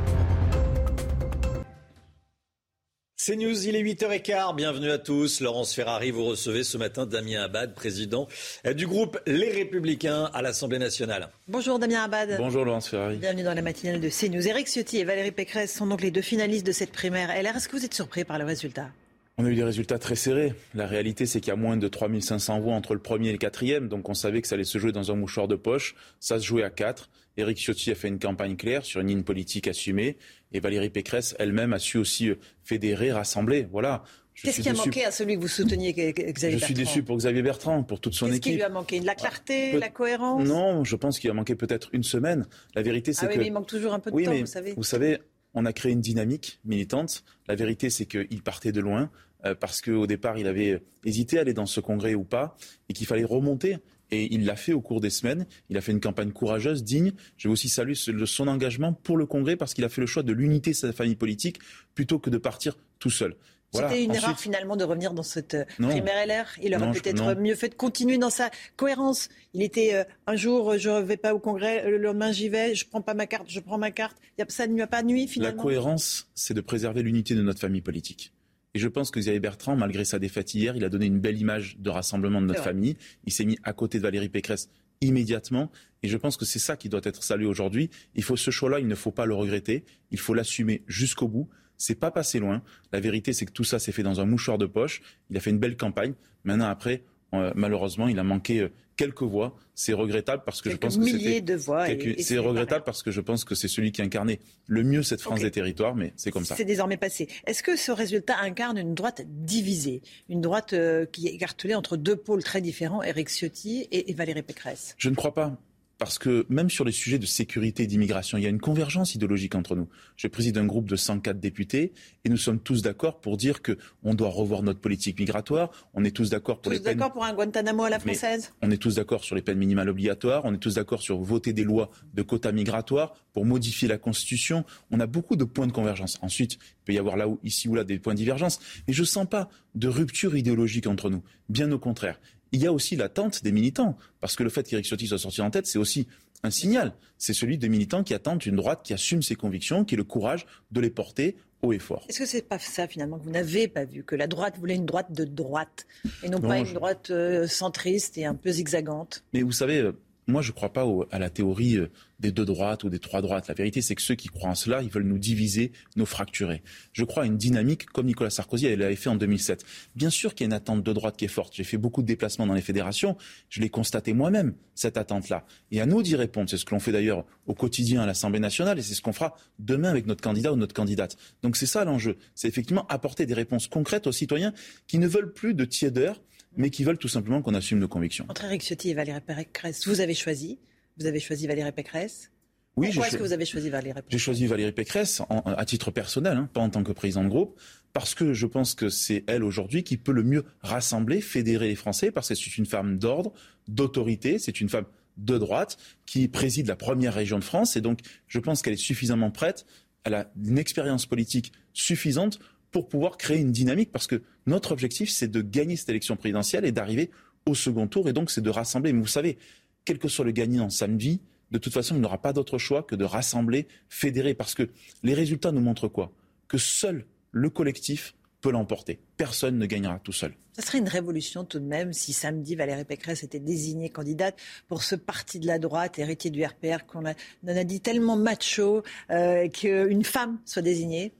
C'est 3.19 3.35
News, 3.35 3.67
il 3.67 3.75
est 3.75 3.81
8h15. 3.81 4.55
Bienvenue 4.55 4.91
à 4.91 4.99
tous. 4.99 5.41
Laurence 5.41 5.73
Ferrari, 5.73 6.11
vous 6.11 6.23
recevez 6.23 6.63
ce 6.63 6.77
matin 6.77 7.07
Damien 7.07 7.41
Abad, 7.41 7.73
président 7.73 8.27
du 8.75 8.85
groupe 8.85 9.19
Les 9.25 9.49
Républicains 9.49 10.25
à 10.35 10.43
l'Assemblée 10.43 10.77
nationale. 10.77 11.29
Bonjour 11.47 11.79
Damien 11.79 12.03
Abad. 12.03 12.35
Bonjour 12.37 12.63
Laurence 12.63 12.89
Ferrari. 12.89 13.17
Bienvenue 13.17 13.41
dans 13.41 13.55
la 13.55 13.63
matinale 13.63 13.99
de 13.99 14.09
CNews. 14.09 14.47
Éric 14.47 14.67
Ciotti 14.67 14.99
et 14.99 15.03
Valérie 15.03 15.31
Pécresse 15.31 15.75
sont 15.75 15.87
donc 15.87 16.01
les 16.01 16.11
deux 16.11 16.21
finalistes 16.21 16.67
de 16.67 16.71
cette 16.71 16.91
primaire 16.91 17.29
LR. 17.29 17.55
Est-ce 17.55 17.67
que 17.67 17.75
vous 17.75 17.85
êtes 17.85 17.95
surpris 17.95 18.23
par 18.23 18.37
le 18.37 18.45
résultat? 18.45 18.91
On 19.39 19.45
a 19.45 19.49
eu 19.49 19.55
des 19.55 19.63
résultats 19.63 19.97
très 19.97 20.15
serrés. 20.15 20.53
La 20.75 20.85
réalité, 20.85 21.25
c'est 21.25 21.39
qu'il 21.39 21.49
y 21.49 21.53
a 21.53 21.55
moins 21.55 21.77
de 21.77 21.87
3500 21.87 22.59
voix 22.59 22.75
entre 22.75 22.93
le 22.93 22.99
premier 22.99 23.29
et 23.29 23.31
le 23.31 23.37
quatrième. 23.39 23.87
Donc 23.87 24.09
on 24.09 24.13
savait 24.13 24.43
que 24.43 24.47
ça 24.47 24.53
allait 24.53 24.63
se 24.63 24.77
jouer 24.77 24.91
dans 24.91 25.11
un 25.11 25.15
mouchoir 25.15 25.47
de 25.47 25.55
poche. 25.55 25.95
Ça 26.19 26.39
se 26.39 26.45
jouait 26.45 26.63
à 26.63 26.69
quatre. 26.69 27.09
Éric 27.37 27.59
Ciotti 27.59 27.91
a 27.91 27.95
fait 27.95 28.07
une 28.07 28.17
campagne 28.17 28.57
claire 28.57 28.83
sur 28.83 28.99
une 28.99 29.07
ligne 29.07 29.23
politique 29.23 29.67
assumée. 29.67 30.17
Et 30.51 30.59
Valérie 30.59 30.89
Pécresse 30.89 31.35
elle-même 31.39 31.73
a 31.73 31.79
su 31.79 31.97
aussi 31.97 32.29
euh, 32.29 32.35
fédérer, 32.63 33.11
rassembler. 33.11 33.67
Voilà. 33.71 34.03
Qu'est-ce 34.41 34.61
qui 34.61 34.69
a 34.69 34.73
manqué 34.73 35.03
à 35.03 35.11
celui 35.11 35.35
que 35.35 35.41
vous 35.41 35.47
souteniez, 35.47 35.93
Xavier 35.93 36.13
Bertrand 36.23 36.57
Je 36.59 36.65
suis 36.65 36.73
déçu 36.73 37.03
pour 37.03 37.17
Xavier 37.17 37.41
Bertrand, 37.41 37.83
pour 37.83 37.99
toute 37.99 38.13
son 38.13 38.27
équipe. 38.27 38.43
Qu'est-ce 38.43 38.51
qui 38.51 38.55
lui 38.57 38.63
a 38.63 38.69
manqué? 38.69 38.99
La 38.99 39.15
clarté, 39.15 39.79
la 39.79 39.89
cohérence? 39.89 40.47
Non, 40.47 40.83
je 40.83 40.95
pense 40.95 41.17
qu'il 41.19 41.29
a 41.31 41.33
manqué 41.33 41.55
peut-être 41.55 41.89
une 41.91 42.03
semaine. 42.03 42.45
La 42.75 42.83
vérité, 42.83 43.13
c'est 43.13 43.25
ah 43.25 43.29
oui, 43.29 43.35
que. 43.35 43.39
Mais 43.39 43.47
il 43.47 43.53
manque 43.53 43.67
toujours 43.67 43.93
un 43.93 43.99
peu 43.99 44.11
de 44.11 44.15
oui, 44.15 44.25
temps, 44.25 44.31
mais 44.31 44.41
vous 44.41 44.45
savez. 44.45 44.73
Vous 44.77 44.83
savez, 44.83 45.17
on 45.55 45.65
a 45.65 45.73
créé 45.73 45.91
une 45.91 46.01
dynamique 46.01 46.59
militante. 46.65 47.23
La 47.47 47.55
vérité, 47.55 47.89
c'est 47.89 48.05
qu'il 48.05 48.43
partait 48.43 48.71
de 48.71 48.79
loin. 48.79 49.09
Euh, 49.45 49.55
parce 49.55 49.81
qu'au 49.81 50.07
départ, 50.07 50.37
il 50.37 50.47
avait 50.47 50.81
hésité 51.05 51.37
à 51.37 51.41
aller 51.41 51.53
dans 51.53 51.65
ce 51.65 51.79
congrès 51.79 52.15
ou 52.15 52.23
pas, 52.23 52.55
et 52.89 52.93
qu'il 52.93 53.05
fallait 53.05 53.23
remonter. 53.23 53.77
Et 54.11 54.33
il 54.33 54.45
l'a 54.45 54.55
fait 54.55 54.73
au 54.73 54.81
cours 54.81 55.01
des 55.01 55.09
semaines. 55.09 55.45
Il 55.69 55.77
a 55.77 55.81
fait 55.81 55.91
une 55.91 55.99
campagne 55.99 56.31
courageuse, 56.31 56.83
digne. 56.83 57.13
Je 57.37 57.47
veux 57.47 57.51
aussi 57.51 57.69
saluer 57.69 57.95
son 57.95 58.47
engagement 58.47 58.93
pour 58.93 59.17
le 59.17 59.25
congrès 59.25 59.55
parce 59.55 59.73
qu'il 59.73 59.83
a 59.83 59.89
fait 59.89 60.01
le 60.01 60.07
choix 60.07 60.23
de 60.23 60.33
l'unité 60.33 60.71
de 60.71 60.75
sa 60.75 60.93
famille 60.93 61.15
politique 61.15 61.59
plutôt 61.95 62.19
que 62.19 62.29
de 62.29 62.37
partir 62.37 62.77
tout 62.99 63.09
seul. 63.09 63.35
C'était 63.73 64.03
une 64.03 64.15
erreur 64.15 64.39
finalement 64.39 64.75
de 64.75 64.83
revenir 64.83 65.13
dans 65.13 65.23
cette 65.23 65.53
euh, 65.53 65.65
primaire 65.77 66.25
LR. 66.25 66.45
Il 66.63 66.75
aurait 66.75 66.91
peut-être 66.91 67.35
mieux 67.35 67.55
fait 67.55 67.69
de 67.69 67.75
continuer 67.75 68.17
dans 68.17 68.29
sa 68.29 68.49
cohérence. 68.75 69.29
Il 69.53 69.61
était 69.61 69.93
euh, 69.93 70.03
un 70.25 70.35
jour, 70.35 70.77
je 70.77 70.89
ne 70.89 71.01
vais 71.01 71.17
pas 71.17 71.33
au 71.33 71.39
congrès, 71.39 71.89
le 71.89 71.97
lendemain 71.97 72.31
j'y 72.31 72.49
vais, 72.49 72.75
je 72.75 72.87
prends 72.87 73.01
pas 73.01 73.13
ma 73.13 73.27
carte, 73.27 73.45
je 73.49 73.59
prends 73.59 73.77
ma 73.77 73.91
carte. 73.91 74.17
Ça 74.47 74.67
ne 74.67 74.73
lui 74.73 74.81
a 74.81 74.87
pas 74.87 75.03
nuit 75.03 75.27
finalement. 75.27 75.57
La 75.57 75.61
cohérence, 75.61 76.29
c'est 76.33 76.53
de 76.53 76.61
préserver 76.61 77.03
l'unité 77.03 77.35
de 77.35 77.41
notre 77.41 77.59
famille 77.59 77.81
politique. 77.81 78.31
Et 78.77 78.79
je 78.79 78.87
pense 78.87 79.09
que 79.09 79.19
Xavier 79.19 79.39
Bertrand, 79.39 79.75
malgré 79.75 80.05
sa 80.05 80.19
défaite 80.19 80.53
hier, 80.53 80.75
il 80.75 80.85
a 80.85 80.89
donné 80.89 81.07
une 81.07 81.19
belle 81.19 81.39
image 81.39 81.77
de 81.79 81.89
rassemblement 81.89 82.43
de 82.43 82.45
notre 82.45 82.61
famille. 82.61 82.95
Il 83.25 83.33
s'est 83.33 83.43
mis 83.43 83.57
à 83.63 83.73
côté 83.73 83.97
de 83.97 84.03
Valérie 84.03 84.29
Pécresse 84.29 84.69
immédiatement. 85.01 85.71
Et 86.03 86.07
je 86.07 86.15
pense 86.15 86.37
que 86.37 86.45
c'est 86.45 86.59
ça 86.59 86.77
qui 86.77 86.87
doit 86.87 87.01
être 87.03 87.23
salué 87.23 87.47
aujourd'hui. 87.47 87.89
Il 88.13 88.21
faut 88.21 88.37
ce 88.37 88.51
choix-là, 88.51 88.79
il 88.79 88.87
ne 88.87 88.93
faut 88.93 89.09
pas 89.09 89.25
le 89.25 89.33
regretter. 89.33 89.83
Il 90.11 90.19
faut 90.19 90.35
l'assumer 90.35 90.83
jusqu'au 90.85 91.27
bout. 91.27 91.49
C'est 91.75 91.95
pas 91.95 92.11
passé 92.11 92.37
loin. 92.37 92.61
La 92.91 92.99
vérité, 92.99 93.33
c'est 93.33 93.47
que 93.47 93.51
tout 93.51 93.63
ça 93.63 93.79
s'est 93.79 93.91
fait 93.91 94.03
dans 94.03 94.21
un 94.21 94.25
mouchoir 94.25 94.59
de 94.59 94.67
poche. 94.67 95.01
Il 95.31 95.37
a 95.37 95.39
fait 95.39 95.49
une 95.49 95.57
belle 95.57 95.75
campagne. 95.75 96.13
Maintenant, 96.43 96.67
après, 96.67 97.01
euh, 97.33 97.51
malheureusement, 97.55 98.07
il 98.07 98.19
a 98.19 98.23
manqué 98.23 98.59
euh, 98.59 98.69
quelques 98.95 99.23
voix. 99.23 99.55
C'est 99.75 99.93
regrettable 99.93 100.43
parce 100.45 100.61
que 100.61 100.69
je 100.69 100.77
pense 100.77 100.97
que 100.97 101.39
de 101.39 101.53
voix. 101.55 101.85
C'est 102.19 102.39
regrettable 102.39 102.83
parce 102.83 103.03
que 103.03 103.11
je 103.11 103.21
pense 103.21 103.43
que 103.43 103.53
c'est 103.53 103.67
celui 103.67 103.91
qui 103.91 104.01
incarnait 104.01 104.39
le 104.65 104.83
mieux 104.83 105.03
cette 105.03 105.21
France 105.21 105.41
des 105.41 105.51
territoires, 105.51 105.95
mais 105.95 106.13
c'est 106.15 106.31
comme 106.31 106.45
ça. 106.45 106.55
C'est 106.55 106.65
désormais 106.65 106.97
passé. 106.97 107.27
Est-ce 107.45 107.61
que 107.61 107.75
ce 107.75 107.91
résultat 107.91 108.37
incarne 108.41 108.77
une 108.77 108.95
droite 108.95 109.21
divisée, 109.27 110.01
une 110.29 110.41
droite 110.41 110.73
euh, 110.73 111.05
qui 111.05 111.27
est 111.27 111.33
écartelée 111.33 111.75
entre 111.75 111.95
deux 111.95 112.15
pôles 112.15 112.43
très 112.43 112.61
différents, 112.61 113.03
Éric 113.03 113.29
Ciotti 113.29 113.87
et, 113.91 114.09
et 114.09 114.13
Valérie 114.13 114.41
Pécresse? 114.41 114.95
Je 114.97 115.09
ne 115.09 115.15
crois 115.15 115.33
pas 115.33 115.57
parce 115.97 116.19
que 116.19 116.45
même 116.49 116.69
sur 116.69 116.85
les 116.85 116.91
sujets 116.91 117.19
de 117.19 117.25
sécurité 117.25 117.83
et 117.83 117.87
d'immigration, 117.87 118.37
il 118.37 118.43
y 118.43 118.47
a 118.47 118.49
une 118.49 118.59
convergence 118.59 119.15
idéologique 119.15 119.55
entre 119.55 119.75
nous. 119.75 119.87
Je 120.15 120.27
préside 120.27 120.57
un 120.57 120.65
groupe 120.65 120.87
de 120.87 120.95
104 120.95 121.39
députés 121.39 121.93
et 122.23 122.29
nous 122.29 122.37
sommes 122.37 122.59
tous 122.59 122.81
d'accord 122.81 123.19
pour 123.19 123.37
dire 123.37 123.61
qu'on 123.61 124.13
doit 124.13 124.29
revoir 124.29 124.63
notre 124.63 124.79
politique 124.79 125.19
migratoire. 125.19 125.71
On 125.93 126.03
est 126.03 126.11
tous 126.11 126.29
d'accord 126.29 126.57
pour 126.57 126.63
tous 126.63 126.69
les 126.71 126.79
peines... 126.79 126.97
d'accord 126.97 127.13
pour 127.13 127.25
un 127.25 127.33
Guantanamo 127.33 127.83
à 127.83 127.89
la 127.89 127.99
française? 127.99 128.53
On 128.61 128.69
est 128.69 128.77
tous 128.77 128.95
d'accord 128.95 129.23
sur 129.23 129.35
les 129.35 129.41
peines 129.41 129.57
minimales 129.57 129.89
obligatoires. 129.89 130.43
On 130.45 130.53
est 130.53 130.59
tous 130.59 130.75
d'accord 130.75 131.01
sur 131.01 131.17
voter 131.17 131.53
des 131.53 131.63
lois 131.63 131.89
de 132.13 132.21
quotas 132.21 132.51
migratoires 132.51 133.15
pour 133.33 133.45
modifier 133.45 133.87
la 133.87 133.97
Constitution. 133.97 134.65
On 134.91 134.99
a 134.99 135.07
beaucoup 135.07 135.35
de 135.35 135.43
points 135.43 135.67
de 135.67 135.71
convergence. 135.71 136.17
Ensuite, 136.21 136.53
il 136.53 136.85
peut 136.85 136.93
y 136.93 136.99
avoir 136.99 137.17
là 137.17 137.27
ou 137.27 137.39
ici 137.43 137.67
ou 137.67 137.75
là 137.75 137.83
des 137.83 137.99
points 137.99 138.13
de 138.13 138.19
divergence. 138.19 138.59
Mais 138.87 138.93
je 138.93 139.01
ne 139.01 139.07
sens 139.07 139.27
pas 139.27 139.49
de 139.75 139.87
rupture 139.87 140.35
idéologique 140.35 140.87
entre 140.87 141.09
nous. 141.09 141.23
Bien 141.49 141.71
au 141.71 141.79
contraire 141.79 142.19
il 142.51 142.61
y 142.61 142.67
a 142.67 142.73
aussi 142.73 142.95
l'attente 142.95 143.43
des 143.43 143.51
militants. 143.51 143.97
Parce 144.19 144.35
que 144.35 144.43
le 144.43 144.49
fait 144.49 144.63
qu'Éric 144.67 144.85
Ciotti 144.85 145.07
soit 145.07 145.19
sorti 145.19 145.41
en 145.41 145.49
tête, 145.49 145.67
c'est 145.67 145.79
aussi 145.79 146.07
un 146.43 146.51
signal. 146.51 146.93
C'est 147.17 147.33
celui 147.33 147.57
des 147.57 147.69
militants 147.69 148.03
qui 148.03 148.13
attendent 148.13 148.45
une 148.45 148.55
droite 148.55 148.81
qui 148.83 148.93
assume 148.93 149.21
ses 149.21 149.35
convictions, 149.35 149.83
qui 149.85 149.95
a 149.95 149.97
le 149.97 150.03
courage 150.03 150.45
de 150.71 150.81
les 150.81 150.89
porter 150.89 151.35
haut 151.61 151.73
et 151.73 151.79
fort. 151.79 152.05
Est-ce 152.07 152.19
que 152.19 152.25
c'est 152.25 152.47
pas 152.47 152.59
ça 152.59 152.87
finalement 152.87 153.17
que 153.17 153.23
vous 153.23 153.31
n'avez 153.31 153.67
pas 153.67 153.85
vu 153.85 154.03
Que 154.03 154.15
la 154.15 154.27
droite 154.27 154.57
voulait 154.57 154.75
une 154.75 154.85
droite 154.85 155.11
de 155.11 155.23
droite 155.23 155.87
et 156.23 156.29
non, 156.29 156.39
pas 156.39 156.59
une 156.59 156.73
droite 156.73 157.09
euh, 157.09 157.47
centriste 157.47 158.17
et 158.17 158.25
un 158.25 158.35
peu 158.35 158.51
zigzagante? 158.51 159.23
Mais 159.33 159.41
vous 159.41 159.51
savez, 159.51 159.79
euh, 159.79 159.93
moi, 160.27 160.41
je 160.41 160.49
ne 160.49 160.55
crois 160.55 160.73
pas 160.73 160.85
à 161.11 161.19
la 161.19 161.29
théorie 161.29 161.77
euh, 161.77 161.89
des 162.19 162.31
deux 162.31 162.45
droites 162.45 162.83
ou 162.83 162.89
des 162.89 162.99
trois 162.99 163.21
droites. 163.21 163.47
La 163.47 163.53
vérité, 163.53 163.81
c'est 163.81 163.95
que 163.95 164.01
ceux 164.01 164.15
qui 164.15 164.27
croient 164.27 164.49
en 164.49 164.55
cela, 164.55 164.81
ils 164.81 164.89
veulent 164.89 165.03
nous 165.03 165.19
diviser, 165.19 165.71
nous 165.95 166.05
fracturer. 166.05 166.63
Je 166.91 167.05
crois 167.05 167.23
à 167.23 167.25
une 167.25 167.37
dynamique 167.37 167.85
comme 167.85 168.07
Nicolas 168.07 168.29
Sarkozy 168.29 168.75
l'avait 168.75 168.95
fait 168.95 169.09
en 169.09 169.15
2007. 169.15 169.63
Bien 169.95 170.09
sûr 170.09 170.35
qu'il 170.35 170.43
y 170.43 170.47
a 170.47 170.49
une 170.49 170.53
attente 170.53 170.83
de 170.83 170.93
droite 170.93 171.15
qui 171.15 171.25
est 171.25 171.29
forte. 171.29 171.53
J'ai 171.55 171.63
fait 171.63 171.77
beaucoup 171.77 172.01
de 172.01 172.07
déplacements 172.07 172.45
dans 172.45 172.53
les 172.53 172.61
fédérations. 172.61 173.15
Je 173.49 173.61
l'ai 173.61 173.69
constaté 173.69 174.13
moi-même, 174.13 174.53
cette 174.75 174.97
attente-là. 174.97 175.45
Et 175.71 175.79
à 175.79 175.85
nous 175.85 176.01
d'y 176.01 176.15
répondre. 176.15 176.49
C'est 176.49 176.57
ce 176.57 176.65
que 176.65 176.73
l'on 176.73 176.79
fait 176.79 176.91
d'ailleurs 176.91 177.25
au 177.45 177.53
quotidien 177.53 178.01
à 178.01 178.05
l'Assemblée 178.05 178.39
nationale 178.39 178.79
et 178.79 178.81
c'est 178.81 178.95
ce 178.95 179.01
qu'on 179.01 179.13
fera 179.13 179.35
demain 179.59 179.89
avec 179.89 180.07
notre 180.07 180.21
candidat 180.21 180.51
ou 180.51 180.57
notre 180.57 180.73
candidate. 180.73 181.15
Donc 181.41 181.55
c'est 181.55 181.65
ça 181.65 181.85
l'enjeu. 181.85 182.17
C'est 182.35 182.47
effectivement 182.47 182.85
apporter 182.87 183.25
des 183.25 183.33
réponses 183.33 183.67
concrètes 183.67 184.07
aux 184.07 184.11
citoyens 184.11 184.53
qui 184.87 184.97
ne 184.97 185.07
veulent 185.07 185.31
plus 185.31 185.53
de 185.53 185.63
tiédeur 185.63 186.21
mais 186.57 186.69
qui 186.69 186.83
veulent 186.83 186.97
tout 186.97 187.07
simplement 187.07 187.41
qu'on 187.41 187.53
assume 187.53 187.79
nos 187.79 187.87
convictions. 187.87 188.25
Entre 188.27 188.43
Eric 188.45 188.61
Ciotti 188.61 188.89
et 188.89 188.93
Valérie 188.93 189.21
Pécresse, 189.21 189.87
vous 189.87 190.01
avez 190.01 190.13
choisi. 190.13 190.59
Vous 190.99 191.05
avez 191.05 191.19
choisi 191.19 191.47
Valérie 191.47 191.71
Pécresse. 191.71 192.31
Oui, 192.75 192.87
Pourquoi 192.87 193.07
est-ce 193.07 193.17
que 193.17 193.23
vous 193.23 193.33
avez 193.33 193.45
choisi 193.45 193.69
Valérie 193.69 193.93
Pécresse? 193.95 194.11
J'ai 194.11 194.17
choisi 194.17 194.45
Valérie 194.47 194.71
Pécresse 194.71 195.21
à 195.29 195.65
titre 195.65 195.91
personnel, 195.91 196.37
hein, 196.37 196.49
pas 196.53 196.61
en 196.61 196.69
tant 196.69 196.83
que 196.83 196.91
président 196.91 197.23
de 197.23 197.29
groupe, 197.29 197.59
parce 197.93 198.13
que 198.13 198.33
je 198.33 198.45
pense 198.45 198.75
que 198.75 198.89
c'est 198.89 199.23
elle 199.27 199.43
aujourd'hui 199.43 199.83
qui 199.83 199.97
peut 199.97 200.11
le 200.11 200.23
mieux 200.23 200.45
rassembler, 200.61 201.21
fédérer 201.21 201.69
les 201.69 201.75
Français, 201.75 202.11
parce 202.11 202.29
que 202.29 202.35
c'est 202.35 202.57
une 202.57 202.65
femme 202.65 202.99
d'ordre, 202.99 203.33
d'autorité, 203.67 204.37
c'est 204.37 204.61
une 204.61 204.69
femme 204.69 204.85
de 205.17 205.37
droite 205.39 205.77
qui 206.05 206.27
préside 206.27 206.67
la 206.67 206.75
première 206.75 207.13
région 207.15 207.39
de 207.39 207.43
France, 207.43 207.75
et 207.75 207.81
donc 207.81 207.99
je 208.27 208.39
pense 208.39 208.61
qu'elle 208.61 208.73
est 208.73 208.77
suffisamment 208.77 209.31
prête, 209.31 209.65
elle 210.03 210.13
a 210.13 210.31
une 210.43 210.59
expérience 210.59 211.07
politique 211.07 211.53
suffisante 211.73 212.39
pour 212.71 212.87
pouvoir 212.87 213.17
créer 213.17 213.39
une 213.39 213.51
dynamique, 213.51 213.91
parce 213.91 214.07
que 214.07 214.21
notre 214.45 214.71
objectif, 214.71 215.09
c'est 215.09 215.27
de 215.27 215.41
gagner 215.41 215.75
cette 215.75 215.89
élection 215.89 216.15
présidentielle 216.15 216.65
et 216.65 216.71
d'arriver 216.71 217.09
au 217.45 217.55
second 217.55 217.87
tour, 217.87 218.09
et 218.09 218.13
donc 218.13 218.29
c'est 218.29 218.41
de 218.41 218.49
rassembler. 218.49 218.93
Mais 218.93 219.01
vous 219.01 219.07
savez, 219.07 219.37
quel 219.85 219.99
que 219.99 220.07
soit 220.07 220.25
le 220.25 220.31
gagnant 220.31 220.69
samedi, 220.69 221.21
de 221.51 221.57
toute 221.57 221.73
façon, 221.73 221.95
il 221.95 222.01
n'aura 222.01 222.21
pas 222.21 222.33
d'autre 222.33 222.57
choix 222.57 222.83
que 222.83 222.95
de 222.95 223.05
rassembler, 223.05 223.67
fédérer, 223.89 224.33
parce 224.33 224.53
que 224.53 224.69
les 225.03 225.13
résultats 225.13 225.51
nous 225.51 225.61
montrent 225.61 225.87
quoi? 225.87 226.11
Que 226.47 226.57
seul 226.57 227.05
le 227.31 227.49
collectif 227.49 228.15
peut 228.41 228.51
l'emporter. 228.51 228.99
Personne 229.17 229.57
ne 229.57 229.65
gagnera 229.65 229.99
tout 229.99 230.11
seul. 230.11 230.33
Ça 230.53 230.61
serait 230.61 230.79
une 230.79 230.87
révolution 230.87 231.43
tout 231.43 231.59
de 231.59 231.65
même 231.65 231.93
si 231.93 232.13
samedi 232.13 232.55
Valérie 232.55 232.85
Pécresse 232.85 233.23
était 233.23 233.39
désignée 233.39 233.89
candidate 233.89 234.35
pour 234.67 234.83
ce 234.83 234.95
parti 234.95 235.39
de 235.39 235.47
la 235.47 235.59
droite, 235.59 235.99
héritier 235.99 236.31
du 236.31 236.43
RPR, 236.43 236.85
qu'on 236.87 237.05
a, 237.05 237.13
a 237.47 237.63
dit 237.63 237.79
tellement 237.79 238.15
macho, 238.15 238.83
euh, 239.11 239.47
qu'une 239.49 240.03
femme 240.03 240.39
soit 240.45 240.61
désignée. 240.61 241.13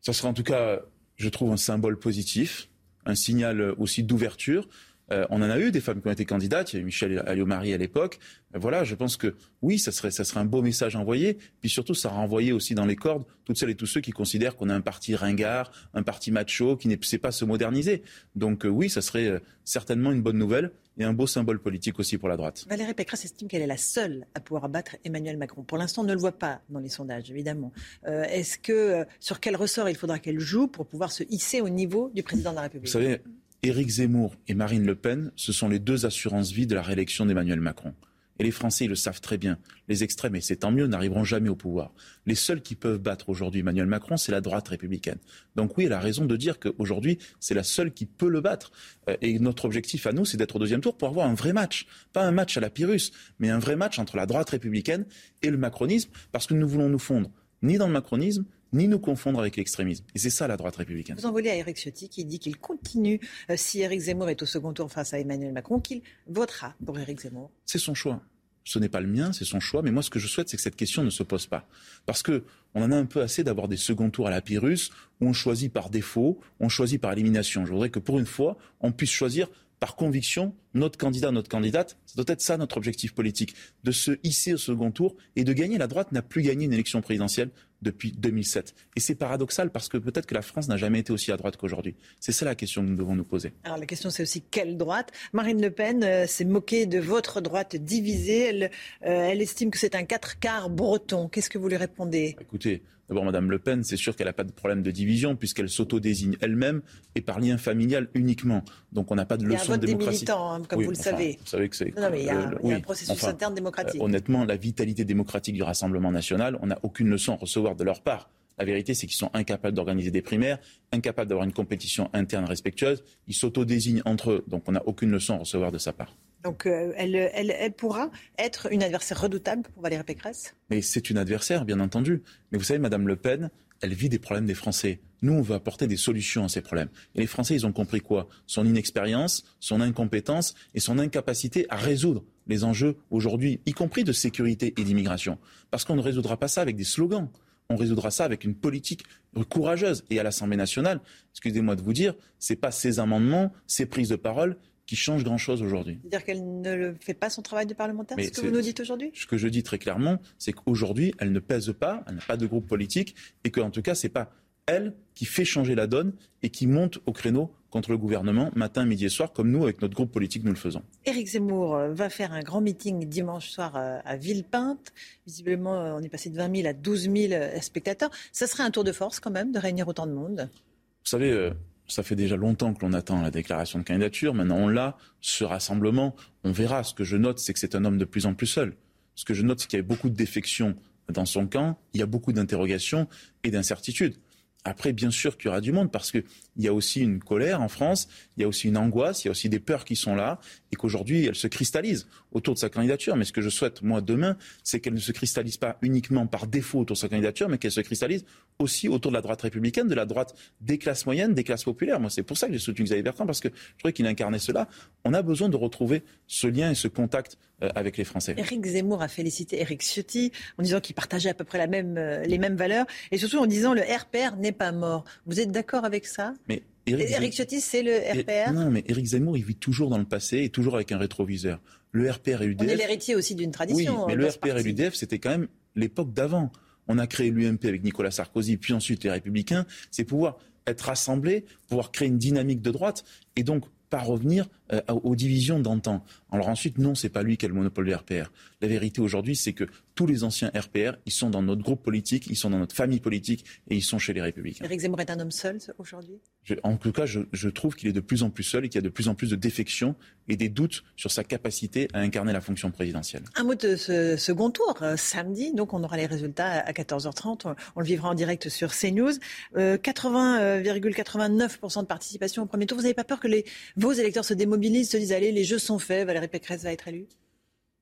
Ça 0.00 0.12
serait 0.12 0.28
en 0.28 0.34
tout 0.34 0.42
cas, 0.42 0.80
je 1.16 1.28
trouve, 1.28 1.52
un 1.52 1.56
symbole 1.56 1.98
positif, 1.98 2.68
un 3.04 3.14
signal 3.14 3.74
aussi 3.78 4.02
d'ouverture. 4.02 4.68
Euh, 5.10 5.26
on 5.30 5.42
en 5.42 5.50
a 5.50 5.58
eu 5.58 5.70
des 5.70 5.80
femmes 5.80 6.00
qui 6.00 6.08
ont 6.08 6.12
été 6.12 6.24
candidates. 6.24 6.72
Il 6.72 6.76
y 6.76 6.78
a 6.78 6.82
eu 6.82 6.84
Michel 6.84 7.22
Alliot-Marie 7.26 7.72
à 7.72 7.76
l'époque. 7.76 8.18
Euh, 8.54 8.58
voilà, 8.58 8.84
je 8.84 8.94
pense 8.94 9.16
que 9.16 9.34
oui, 9.62 9.78
ça 9.78 9.92
serait, 9.92 10.10
ça 10.10 10.24
serait 10.24 10.40
un 10.40 10.44
beau 10.44 10.62
message 10.62 10.96
envoyé. 10.96 11.38
Puis 11.60 11.70
surtout, 11.70 11.94
ça 11.94 12.08
renvoyait 12.08 12.52
aussi 12.52 12.74
dans 12.74 12.86
les 12.86 12.96
cordes 12.96 13.24
toutes 13.44 13.56
celles 13.56 13.70
et 13.70 13.74
tous 13.74 13.86
ceux 13.86 14.02
qui 14.02 14.10
considèrent 14.10 14.56
qu'on 14.56 14.68
a 14.68 14.74
un 14.74 14.82
parti 14.82 15.14
ringard, 15.14 15.72
un 15.94 16.02
parti 16.02 16.30
macho, 16.30 16.76
qui 16.76 16.88
ne 16.88 16.96
sait 17.00 17.18
pas 17.18 17.32
se 17.32 17.44
moderniser. 17.44 18.02
Donc 18.34 18.66
euh, 18.66 18.68
oui, 18.68 18.90
ça 18.90 19.00
serait 19.00 19.40
certainement 19.64 20.12
une 20.12 20.20
bonne 20.20 20.36
nouvelle 20.36 20.70
et 20.98 21.04
un 21.04 21.14
beau 21.14 21.26
symbole 21.26 21.58
politique 21.60 21.98
aussi 21.98 22.18
pour 22.18 22.28
la 22.28 22.36
droite. 22.36 22.66
Valérie 22.68 22.92
Pécresse 22.92 23.24
estime 23.24 23.48
qu'elle 23.48 23.62
est 23.62 23.66
la 23.66 23.76
seule 23.76 24.26
à 24.34 24.40
pouvoir 24.40 24.68
battre 24.68 24.96
Emmanuel 25.04 25.38
Macron. 25.38 25.62
Pour 25.62 25.78
l'instant, 25.78 26.02
on 26.02 26.04
ne 26.04 26.12
le 26.12 26.18
voit 26.18 26.32
pas 26.32 26.60
dans 26.68 26.80
les 26.80 26.88
sondages, 26.88 27.30
évidemment. 27.30 27.72
Est-ce 28.04 28.58
que 28.58 29.06
sur 29.20 29.38
quel 29.38 29.54
ressort 29.54 29.88
il 29.88 29.96
faudra 29.96 30.18
qu'elle 30.18 30.40
joue 30.40 30.66
pour 30.66 30.86
pouvoir 30.86 31.12
se 31.12 31.22
hisser 31.30 31.60
au 31.60 31.68
niveau 31.68 32.10
du 32.14 32.22
président 32.22 32.50
de 32.50 32.56
la 32.56 32.62
République? 32.62 32.88
Vous 32.88 32.92
savez, 32.92 33.20
Éric 33.64 33.88
Zemmour 33.88 34.36
et 34.46 34.54
Marine 34.54 34.86
Le 34.86 34.94
Pen, 34.94 35.32
ce 35.34 35.52
sont 35.52 35.68
les 35.68 35.80
deux 35.80 36.06
assurances-vie 36.06 36.68
de 36.68 36.76
la 36.76 36.82
réélection 36.82 37.26
d'Emmanuel 37.26 37.60
Macron. 37.60 37.92
Et 38.38 38.44
les 38.44 38.52
Français 38.52 38.86
le 38.86 38.94
savent 38.94 39.20
très 39.20 39.36
bien. 39.36 39.58
Les 39.88 40.04
extrêmes, 40.04 40.36
et 40.36 40.40
c'est 40.40 40.58
tant 40.58 40.70
mieux, 40.70 40.86
n'arriveront 40.86 41.24
jamais 41.24 41.48
au 41.48 41.56
pouvoir. 41.56 41.92
Les 42.24 42.36
seuls 42.36 42.62
qui 42.62 42.76
peuvent 42.76 43.00
battre 43.00 43.30
aujourd'hui 43.30 43.60
Emmanuel 43.60 43.86
Macron, 43.86 44.16
c'est 44.16 44.30
la 44.30 44.40
droite 44.40 44.68
républicaine. 44.68 45.18
Donc 45.56 45.76
oui, 45.76 45.86
elle 45.86 45.92
a 45.92 45.98
raison 45.98 46.24
de 46.24 46.36
dire 46.36 46.60
qu'aujourd'hui, 46.60 47.18
c'est 47.40 47.54
la 47.54 47.64
seule 47.64 47.92
qui 47.92 48.06
peut 48.06 48.28
le 48.28 48.40
battre. 48.40 48.70
Euh, 49.08 49.16
et 49.22 49.40
notre 49.40 49.64
objectif 49.64 50.06
à 50.06 50.12
nous, 50.12 50.24
c'est 50.24 50.36
d'être 50.36 50.54
au 50.54 50.60
deuxième 50.60 50.80
tour 50.80 50.96
pour 50.96 51.08
avoir 51.08 51.26
un 51.26 51.34
vrai 51.34 51.52
match. 51.52 51.86
Pas 52.12 52.22
un 52.22 52.30
match 52.30 52.56
à 52.56 52.60
la 52.60 52.70
Pyrrhus, 52.70 53.10
mais 53.40 53.50
un 53.50 53.58
vrai 53.58 53.74
match 53.74 53.98
entre 53.98 54.16
la 54.16 54.26
droite 54.26 54.50
républicaine 54.50 55.04
et 55.42 55.50
le 55.50 55.56
macronisme, 55.56 56.10
parce 56.30 56.46
que 56.46 56.54
nous 56.54 56.68
voulons 56.68 56.88
nous 56.88 57.00
fondre 57.00 57.32
ni 57.62 57.76
dans 57.76 57.86
le 57.86 57.92
macronisme, 57.92 58.44
ni 58.72 58.88
nous 58.88 58.98
confondre 58.98 59.40
avec 59.40 59.56
l'extrémisme. 59.56 60.04
Et 60.14 60.18
c'est 60.18 60.30
ça 60.30 60.46
la 60.46 60.56
droite 60.56 60.76
républicaine. 60.76 61.16
Vous 61.16 61.26
envoyez 61.26 61.50
à 61.50 61.56
Eric 61.56 61.76
Ciotti 61.76 62.08
qui 62.08 62.24
dit 62.24 62.38
qu'il 62.38 62.58
continue, 62.58 63.20
euh, 63.50 63.54
si 63.56 63.80
Eric 63.80 64.00
Zemmour 64.00 64.28
est 64.30 64.42
au 64.42 64.46
second 64.46 64.72
tour 64.72 64.90
face 64.90 65.14
à 65.14 65.18
Emmanuel 65.18 65.52
Macron, 65.52 65.80
qu'il 65.80 66.02
votera 66.26 66.74
pour 66.84 66.98
Eric 66.98 67.20
Zemmour. 67.20 67.50
C'est 67.64 67.78
son 67.78 67.94
choix. 67.94 68.20
Ce 68.64 68.78
n'est 68.78 68.90
pas 68.90 69.00
le 69.00 69.06
mien, 69.06 69.32
c'est 69.32 69.46
son 69.46 69.60
choix. 69.60 69.80
Mais 69.80 69.90
moi, 69.90 70.02
ce 70.02 70.10
que 70.10 70.18
je 70.18 70.26
souhaite, 70.26 70.50
c'est 70.50 70.58
que 70.58 70.62
cette 70.62 70.76
question 70.76 71.02
ne 71.02 71.08
se 71.08 71.22
pose 71.22 71.46
pas. 71.46 71.66
Parce 72.04 72.22
que 72.22 72.44
on 72.74 72.82
en 72.82 72.92
a 72.92 72.96
un 72.96 73.06
peu 73.06 73.22
assez 73.22 73.42
d'avoir 73.42 73.66
des 73.66 73.78
seconds 73.78 74.10
tours 74.10 74.26
à 74.26 74.30
la 74.30 74.42
Pyrrhus 74.42 74.90
où 75.20 75.26
on 75.26 75.32
choisit 75.32 75.72
par 75.72 75.88
défaut, 75.88 76.38
on 76.60 76.68
choisit 76.68 77.00
par 77.00 77.12
élimination. 77.12 77.64
Je 77.64 77.72
voudrais 77.72 77.88
que 77.88 77.98
pour 77.98 78.18
une 78.18 78.26
fois, 78.26 78.58
on 78.80 78.92
puisse 78.92 79.10
choisir 79.10 79.48
par 79.80 79.96
conviction 79.96 80.54
notre 80.74 80.98
candidat, 80.98 81.30
notre 81.30 81.48
candidate. 81.48 81.96
Ça 82.06 82.14
doit 82.22 82.32
être 82.32 82.40
ça 82.40 82.56
notre 82.56 82.76
objectif 82.76 83.14
politique, 83.14 83.54
de 83.84 83.92
se 83.92 84.12
hisser 84.22 84.54
au 84.54 84.58
second 84.58 84.90
tour 84.90 85.16
et 85.36 85.44
de 85.44 85.52
gagner. 85.52 85.78
La 85.78 85.86
droite 85.86 86.12
n'a 86.12 86.22
plus 86.22 86.42
gagné 86.42 86.66
une 86.66 86.72
élection 86.72 87.00
présidentielle 87.00 87.50
depuis 87.82 88.12
2007. 88.12 88.74
Et 88.96 89.00
c'est 89.00 89.14
paradoxal 89.14 89.70
parce 89.70 89.88
que 89.88 89.98
peut-être 89.98 90.26
que 90.26 90.34
la 90.34 90.42
France 90.42 90.68
n'a 90.68 90.76
jamais 90.76 91.00
été 91.00 91.12
aussi 91.12 91.30
à 91.32 91.36
droite 91.36 91.56
qu'aujourd'hui. 91.56 91.94
C'est 92.20 92.32
ça 92.32 92.44
la 92.44 92.54
question 92.54 92.82
que 92.82 92.88
nous 92.88 92.96
devons 92.96 93.14
nous 93.14 93.24
poser. 93.24 93.52
Alors 93.64 93.78
la 93.78 93.86
question 93.86 94.10
c'est 94.10 94.22
aussi 94.22 94.42
quelle 94.42 94.76
droite? 94.76 95.12
Marine 95.32 95.62
Le 95.62 95.70
Pen 95.70 96.02
euh, 96.02 96.26
s'est 96.26 96.44
moquée 96.44 96.86
de 96.86 96.98
votre 96.98 97.40
droite 97.40 97.76
divisée. 97.76 98.48
Elle, 98.48 98.64
euh, 99.06 99.28
elle 99.30 99.40
estime 99.40 99.70
que 99.70 99.78
c'est 99.78 99.94
un 99.94 100.04
quatre 100.04 100.38
quarts 100.38 100.70
breton. 100.70 101.28
Qu'est-ce 101.28 101.50
que 101.50 101.58
vous 101.58 101.68
lui 101.68 101.76
répondez? 101.76 102.36
Écoutez, 102.40 102.82
D'abord, 103.08 103.24
Madame 103.24 103.50
Le 103.50 103.58
Pen, 103.58 103.84
c'est 103.84 103.96
sûr 103.96 104.14
qu'elle 104.16 104.26
n'a 104.26 104.32
pas 104.32 104.44
de 104.44 104.52
problème 104.52 104.82
de 104.82 104.90
division 104.90 105.34
puisqu'elle 105.34 105.68
s'auto-désigne 105.68 106.36
elle-même 106.40 106.82
et 107.14 107.20
par 107.20 107.40
lien 107.40 107.56
familial 107.56 108.08
uniquement. 108.14 108.62
Donc 108.92 109.10
on 109.10 109.14
n'a 109.14 109.24
pas 109.24 109.36
de 109.36 109.44
leçon 109.44 109.76
de 109.76 109.86
démocratie. 109.86 110.24
Il 110.24 110.28
y 110.28 110.30
a 110.30 110.34
un 110.34 110.38
vote 110.38 110.48
des 110.48 110.50
militants, 110.50 110.52
hein, 110.52 110.62
comme 110.68 110.84
vous 110.84 110.90
le 110.90 110.96
savez. 110.96 111.38
Vous 111.40 111.46
savez 111.46 111.68
que 111.68 111.76
c'est. 111.76 111.96
Non, 111.96 112.10
mais 112.10 112.20
il 112.20 112.26
y 112.26 112.30
a, 112.30 112.76
un 112.76 112.80
processus 112.80 113.24
interne 113.24 113.54
démocratique. 113.54 114.00
Euh, 114.00 114.04
honnêtement, 114.04 114.44
la 114.44 114.56
vitalité 114.56 115.04
démocratique 115.04 115.54
du 115.54 115.62
Rassemblement 115.62 116.12
national, 116.12 116.58
on 116.60 116.66
n'a 116.66 116.78
aucune 116.82 117.08
leçon 117.08 117.32
à 117.34 117.36
recevoir 117.36 117.76
de 117.76 117.84
leur 117.84 118.02
part. 118.02 118.30
La 118.58 118.64
vérité, 118.64 118.92
c'est 118.92 119.06
qu'ils 119.06 119.16
sont 119.16 119.30
incapables 119.34 119.74
d'organiser 119.74 120.10
des 120.10 120.22
primaires, 120.22 120.58
incapables 120.92 121.28
d'avoir 121.28 121.46
une 121.46 121.52
compétition 121.52 122.10
interne 122.12 122.44
respectueuse. 122.44 123.04
Ils 123.28 123.34
s'auto-désignent 123.34 124.02
entre 124.04 124.32
eux. 124.32 124.44
Donc 124.48 124.64
on 124.66 124.72
n'a 124.72 124.86
aucune 124.86 125.10
leçon 125.10 125.34
à 125.34 125.38
recevoir 125.38 125.72
de 125.72 125.78
sa 125.78 125.92
part. 125.92 126.16
Donc 126.44 126.66
euh, 126.66 126.92
elle, 126.96 127.14
elle, 127.14 127.72
pourra 127.72 128.10
être 128.38 128.72
une 128.72 128.82
adversaire 128.82 129.20
redoutable 129.20 129.62
pour 129.62 129.82
Valérie 129.82 130.04
Pécresse 130.04 130.54
Mais 130.70 130.82
c'est 130.82 131.10
une 131.10 131.18
adversaire, 131.18 131.64
bien 131.64 131.80
entendu. 131.80 132.22
Mais 132.52 132.58
vous 132.58 132.64
savez, 132.64 132.78
Madame 132.78 133.08
Le 133.08 133.16
Pen, 133.16 133.50
elle 133.80 133.94
vit 133.94 134.08
des 134.08 134.18
problèmes 134.18 134.46
des 134.46 134.54
Français. 134.54 135.00
Nous, 135.22 135.32
on 135.32 135.42
veut 135.42 135.56
apporter 135.56 135.88
des 135.88 135.96
solutions 135.96 136.44
à 136.44 136.48
ces 136.48 136.60
problèmes. 136.60 136.88
Et 137.16 137.20
les 137.20 137.26
Français, 137.26 137.54
ils 137.54 137.66
ont 137.66 137.72
compris 137.72 138.00
quoi? 138.00 138.28
Son 138.46 138.64
inexpérience, 138.64 139.44
son 139.58 139.80
incompétence 139.80 140.54
et 140.74 140.80
son 140.80 140.98
incapacité 140.98 141.66
à 141.70 141.76
résoudre 141.76 142.24
les 142.46 142.64
enjeux 142.64 142.96
aujourd'hui, 143.10 143.60
y 143.66 143.72
compris 143.72 144.04
de 144.04 144.12
sécurité 144.12 144.74
et 144.76 144.84
d'immigration. 144.84 145.38
Parce 145.70 145.84
qu'on 145.84 145.96
ne 145.96 146.02
résoudra 146.02 146.36
pas 146.36 146.48
ça 146.48 146.62
avec 146.62 146.76
des 146.76 146.84
slogans. 146.84 147.28
On 147.68 147.76
résoudra 147.76 148.10
ça 148.10 148.24
avec 148.24 148.44
une 148.44 148.54
politique 148.54 149.02
courageuse. 149.50 150.04
Et 150.08 150.18
à 150.18 150.22
l'Assemblée 150.22 150.56
nationale, 150.56 151.00
excusez-moi 151.32 151.76
de 151.76 151.82
vous 151.82 151.92
dire, 151.92 152.14
c'est 152.38 152.56
pas 152.56 152.70
ces 152.70 153.00
amendements, 153.00 153.52
ces 153.66 153.86
prises 153.86 154.08
de 154.08 154.16
parole 154.16 154.56
qui 154.88 154.96
change 154.96 155.22
grand-chose 155.22 155.62
aujourd'hui. 155.62 155.98
C'est-à-dire 156.00 156.24
qu'elle 156.24 156.60
ne 156.62 156.94
fait 156.98 157.12
pas 157.12 157.28
son 157.28 157.42
travail 157.42 157.66
de 157.66 157.74
parlementaire, 157.74 158.16
c'est 158.18 158.34
ce 158.34 158.40
que 158.40 158.46
vous 158.46 158.54
nous 158.54 158.62
dites 158.62 158.80
aujourd'hui? 158.80 159.10
Ce 159.14 159.26
que 159.26 159.36
je 159.36 159.46
dis 159.46 159.62
très 159.62 159.78
clairement, 159.78 160.18
c'est 160.38 160.52
qu'aujourd'hui, 160.52 161.14
elle 161.18 161.30
ne 161.30 161.40
pèse 161.40 161.74
pas, 161.78 162.02
elle 162.08 162.14
n'a 162.14 162.22
pas 162.22 162.38
de 162.38 162.46
groupe 162.46 162.66
politique, 162.66 163.14
et 163.44 163.50
qu'en 163.50 163.70
tout 163.70 163.82
cas, 163.82 163.94
ce 163.94 164.06
n'est 164.06 164.12
pas 164.12 164.32
elle 164.66 164.94
qui 165.14 165.26
fait 165.26 165.44
changer 165.44 165.74
la 165.74 165.86
donne 165.86 166.14
et 166.42 166.48
qui 166.48 166.66
monte 166.66 167.00
au 167.04 167.12
créneau 167.12 167.52
contre 167.68 167.90
le 167.90 167.98
gouvernement 167.98 168.50
matin, 168.54 168.86
midi 168.86 169.04
et 169.04 169.08
soir, 169.10 169.34
comme 169.34 169.50
nous, 169.50 169.62
avec 169.62 169.82
notre 169.82 169.94
groupe 169.94 170.10
politique, 170.10 170.42
nous 170.42 170.52
le 170.52 170.56
faisons. 170.56 170.82
Éric 171.04 171.26
Zemmour 171.26 171.76
euh, 171.76 171.92
va 171.92 172.08
faire 172.08 172.32
un 172.32 172.40
grand 172.40 172.62
meeting 172.62 173.06
dimanche 173.06 173.50
soir 173.50 173.76
euh, 173.76 173.98
à 174.06 174.16
Villepinte. 174.16 174.94
Visiblement, 175.26 175.74
euh, 175.74 175.98
on 175.98 176.00
est 176.00 176.08
passé 176.08 176.30
de 176.30 176.36
20 176.36 176.56
000 176.62 176.68
à 176.68 176.72
12 176.72 177.10
000 177.14 177.60
spectateurs. 177.60 178.10
Ça 178.32 178.46
serait 178.46 178.62
un 178.62 178.70
tour 178.70 178.84
de 178.84 178.92
force 178.92 179.20
quand 179.20 179.30
même 179.30 179.52
de 179.52 179.58
réunir 179.58 179.86
autant 179.86 180.06
de 180.06 180.12
monde? 180.12 180.48
Vous 180.50 181.10
savez, 181.10 181.50
ça 181.88 182.02
fait 182.02 182.16
déjà 182.16 182.36
longtemps 182.36 182.74
que 182.74 182.84
l'on 182.84 182.92
attend 182.92 183.20
la 183.20 183.30
déclaration 183.30 183.78
de 183.78 183.84
candidature. 183.84 184.34
Maintenant, 184.34 184.58
on 184.58 184.68
l'a. 184.68 184.96
Ce 185.20 185.42
rassemblement, 185.42 186.14
on 186.44 186.52
verra. 186.52 186.84
Ce 186.84 186.94
que 186.94 187.04
je 187.04 187.16
note, 187.16 187.38
c'est 187.38 187.52
que 187.52 187.58
c'est 187.58 187.74
un 187.74 187.84
homme 187.84 187.98
de 187.98 188.04
plus 188.04 188.26
en 188.26 188.34
plus 188.34 188.46
seul. 188.46 188.76
Ce 189.14 189.24
que 189.24 189.34
je 189.34 189.42
note, 189.42 189.60
c'est 189.60 189.68
qu'il 189.68 189.78
y 189.78 189.80
a 189.80 189.84
beaucoup 189.84 190.10
de 190.10 190.14
défections 190.14 190.76
dans 191.12 191.24
son 191.24 191.46
camp. 191.46 191.78
Il 191.94 192.00
y 192.00 192.02
a 192.02 192.06
beaucoup 192.06 192.32
d'interrogations 192.32 193.08
et 193.42 193.50
d'incertitudes. 193.50 194.16
Après, 194.64 194.92
bien 194.92 195.10
sûr 195.10 195.38
qu'il 195.38 195.46
y 195.46 195.48
aura 195.48 195.60
du 195.60 195.72
monde 195.72 195.90
parce 195.90 196.10
qu'il 196.10 196.24
y 196.58 196.68
a 196.68 196.74
aussi 196.74 197.00
une 197.00 197.20
colère 197.20 197.62
en 197.62 197.68
France, 197.68 198.08
il 198.36 198.42
y 198.42 198.44
a 198.44 198.48
aussi 198.48 198.68
une 198.68 198.76
angoisse, 198.76 199.24
il 199.24 199.28
y 199.28 199.28
a 199.28 199.30
aussi 199.30 199.48
des 199.48 199.60
peurs 199.60 199.84
qui 199.84 199.96
sont 199.96 200.14
là 200.14 200.40
et 200.72 200.76
qu'aujourd'hui, 200.76 201.24
elles 201.24 201.36
se 201.36 201.46
cristallisent 201.46 202.06
autour 202.32 202.54
de 202.54 202.58
sa 202.58 202.68
candidature. 202.68 203.16
Mais 203.16 203.24
ce 203.24 203.32
que 203.32 203.40
je 203.40 203.48
souhaite, 203.48 203.82
moi, 203.82 204.00
demain, 204.00 204.36
c'est 204.62 204.80
qu'elle 204.80 204.94
ne 204.94 205.00
se 205.00 205.12
cristallise 205.12 205.56
pas 205.56 205.78
uniquement 205.82 206.26
par 206.26 206.46
défaut 206.46 206.80
autour 206.80 206.94
de 206.94 207.00
sa 207.00 207.08
candidature, 207.08 207.48
mais 207.48 207.58
qu'elle 207.58 207.72
se 207.72 207.80
cristallise 207.80 208.24
aussi 208.58 208.88
autour 208.88 209.10
de 209.12 209.16
la 209.16 209.22
droite 209.22 209.42
républicaine, 209.42 209.88
de 209.88 209.94
la 209.94 210.04
droite 210.04 210.34
des 210.60 210.78
classes 210.78 211.06
moyennes, 211.06 211.34
des 211.34 211.44
classes 211.44 211.64
populaires. 211.64 212.00
Moi, 212.00 212.10
c'est 212.10 212.22
pour 212.22 212.36
ça 212.36 212.46
que 212.46 212.52
j'ai 212.52 212.58
soutenu 212.58 212.84
Xavier 212.84 213.02
Bertrand 213.02 213.26
parce 213.26 213.40
que 213.40 213.48
je 213.48 213.78
trouvais 213.78 213.92
qu'il 213.92 214.06
incarnait 214.06 214.38
cela. 214.38 214.68
On 215.04 215.14
a 215.14 215.22
besoin 215.22 215.48
de 215.48 215.56
retrouver 215.56 216.02
ce 216.26 216.46
lien 216.46 216.70
et 216.70 216.74
ce 216.74 216.88
contact 216.88 217.38
euh, 217.62 217.70
avec 217.74 217.96
les 217.96 218.04
Français. 218.04 218.34
Éric 218.36 218.64
Zemmour 218.64 219.02
a 219.02 219.08
félicité 219.08 219.60
Éric 219.60 219.82
Ciotti 219.82 220.32
en 220.58 220.62
disant 220.62 220.80
qu'il 220.80 220.94
partageait 220.94 221.30
à 221.30 221.34
peu 221.34 221.44
près 221.44 221.58
la 221.58 221.66
même, 221.66 221.96
euh, 221.98 222.22
les 222.24 222.38
mêmes 222.38 222.56
valeurs 222.56 222.86
et 223.10 223.18
surtout 223.18 223.38
en 223.38 223.46
disant 223.46 223.74
le 223.74 223.82
RPR 223.82 224.36
n'est 224.36 224.52
pas 224.52 224.72
mort. 224.72 225.04
Vous 225.26 225.40
êtes 225.40 225.50
d'accord 225.50 225.84
avec 225.84 226.06
ça? 226.06 226.34
Mais 226.48 226.62
Éric 226.86 227.34
Ciotti, 227.34 227.60
c'est 227.60 227.82
le 227.82 227.96
RPR 227.96 228.52
Non, 228.52 228.70
mais 228.70 228.84
Éric 228.86 229.06
Zemmour, 229.06 229.36
il 229.36 229.44
vit 229.44 229.56
toujours 229.56 229.90
dans 229.90 229.98
le 229.98 230.04
passé 230.04 230.42
et 230.44 230.50
toujours 230.50 230.74
avec 230.74 230.92
un 230.92 230.98
rétroviseur. 230.98 231.60
Le 231.92 232.10
RPR 232.10 232.42
et 232.42 232.46
l'UDF... 232.46 232.66
On 232.66 232.68
est 232.68 232.76
l'héritier 232.76 233.14
aussi 233.14 233.34
d'une 233.34 233.50
tradition. 233.50 234.04
Oui, 234.04 234.04
mais 234.08 234.14
le 234.14 234.28
RPR 234.28 234.58
et 234.58 234.62
l'UDF, 234.62 234.94
c'était 234.94 235.18
quand 235.18 235.30
même 235.30 235.48
l'époque 235.74 236.12
d'avant. 236.12 236.52
On 236.86 236.98
a 236.98 237.06
créé 237.06 237.30
l'UMP 237.30 237.64
avec 237.64 237.82
Nicolas 237.82 238.10
Sarkozy, 238.10 238.56
puis 238.56 238.72
ensuite 238.72 239.04
les 239.04 239.10
Républicains. 239.10 239.66
C'est 239.90 240.04
pouvoir 240.04 240.38
être 240.66 240.82
rassemblés, 240.82 241.44
pouvoir 241.66 241.90
créer 241.90 242.08
une 242.08 242.18
dynamique 242.18 242.62
de 242.62 242.70
droite 242.70 243.04
et 243.36 243.42
donc 243.42 243.64
pas 243.90 244.00
revenir 244.00 244.48
euh, 244.72 244.80
aux 244.88 245.16
divisions 245.16 245.60
d'antan. 245.60 246.04
Alors 246.30 246.48
ensuite, 246.48 246.78
non, 246.78 246.94
c'est 246.94 247.08
pas 247.08 247.22
lui 247.22 247.36
qui 247.36 247.46
a 247.46 247.48
le 247.48 247.54
monopole 247.54 247.86
du 247.86 247.94
RPR. 247.94 248.30
La 248.60 248.68
vérité 248.68 249.00
aujourd'hui, 249.00 249.36
c'est 249.36 249.52
que 249.52 249.64
tous 249.94 250.06
les 250.06 250.24
anciens 250.24 250.50
RPR, 250.54 250.96
ils 251.06 251.12
sont 251.12 251.30
dans 251.30 251.42
notre 251.42 251.62
groupe 251.62 251.82
politique, 251.82 252.26
ils 252.28 252.36
sont 252.36 252.50
dans 252.50 252.58
notre 252.58 252.76
famille 252.76 253.00
politique 253.00 253.44
et 253.68 253.76
ils 253.76 253.82
sont 253.82 253.98
chez 253.98 254.12
les 254.12 254.22
Républicains. 254.22 254.64
Éric 254.64 254.80
Zemmour 254.80 255.00
est 255.00 255.10
un 255.10 255.20
homme 255.20 255.30
seul 255.30 255.58
aujourd'hui? 255.78 256.20
En 256.62 256.76
tout 256.76 256.92
cas, 256.92 257.04
je, 257.04 257.48
trouve 257.48 257.74
qu'il 257.74 257.88
est 257.88 257.92
de 257.92 258.00
plus 258.00 258.22
en 258.22 258.30
plus 258.30 258.44
seul 258.44 258.64
et 258.64 258.68
qu'il 258.68 258.80
y 258.80 258.84
a 258.84 258.86
de 258.88 258.88
plus 258.88 259.08
en 259.08 259.14
plus 259.14 259.30
de 259.30 259.36
défections 259.36 259.94
et 260.28 260.36
des 260.36 260.48
doutes 260.48 260.84
sur 260.96 261.10
sa 261.10 261.24
capacité 261.24 261.88
à 261.94 261.98
incarner 261.98 262.32
la 262.32 262.40
fonction 262.40 262.70
présidentielle. 262.70 263.22
Un 263.34 263.44
mot 263.44 263.54
de 263.54 263.76
ce 263.76 264.16
second 264.16 264.50
tour, 264.50 264.78
euh, 264.82 264.96
samedi, 264.96 265.52
donc 265.52 265.74
on 265.74 265.82
aura 265.82 265.96
les 265.96 266.06
résultats 266.06 266.60
à 266.60 266.72
14h30, 266.72 267.54
on, 267.76 267.80
le 267.80 267.86
vivra 267.86 268.10
en 268.10 268.14
direct 268.14 268.48
sur 268.48 268.72
CNews. 268.72 269.12
80,89% 269.56 271.78
euh, 271.78 271.82
de 271.82 271.86
participation 271.86 272.42
au 272.42 272.46
premier 272.46 272.66
tour. 272.66 272.78
Vous 272.78 272.82
n'avez 272.82 272.94
pas 272.94 273.04
peur 273.04 273.20
que 273.20 273.28
les, 273.28 273.44
vos 273.76 273.92
électeurs 273.92 274.24
se 274.24 274.34
démobilisent, 274.34 274.57
se 274.62 274.96
disent 274.96 275.12
allez, 275.12 275.32
les 275.32 275.44
jeux 275.44 275.58
sont 275.58 275.78
faits, 275.78 276.06
Valérie 276.06 276.28
Pécresse 276.28 276.62
va 276.62 276.72
être 276.72 276.88
élue 276.88 277.06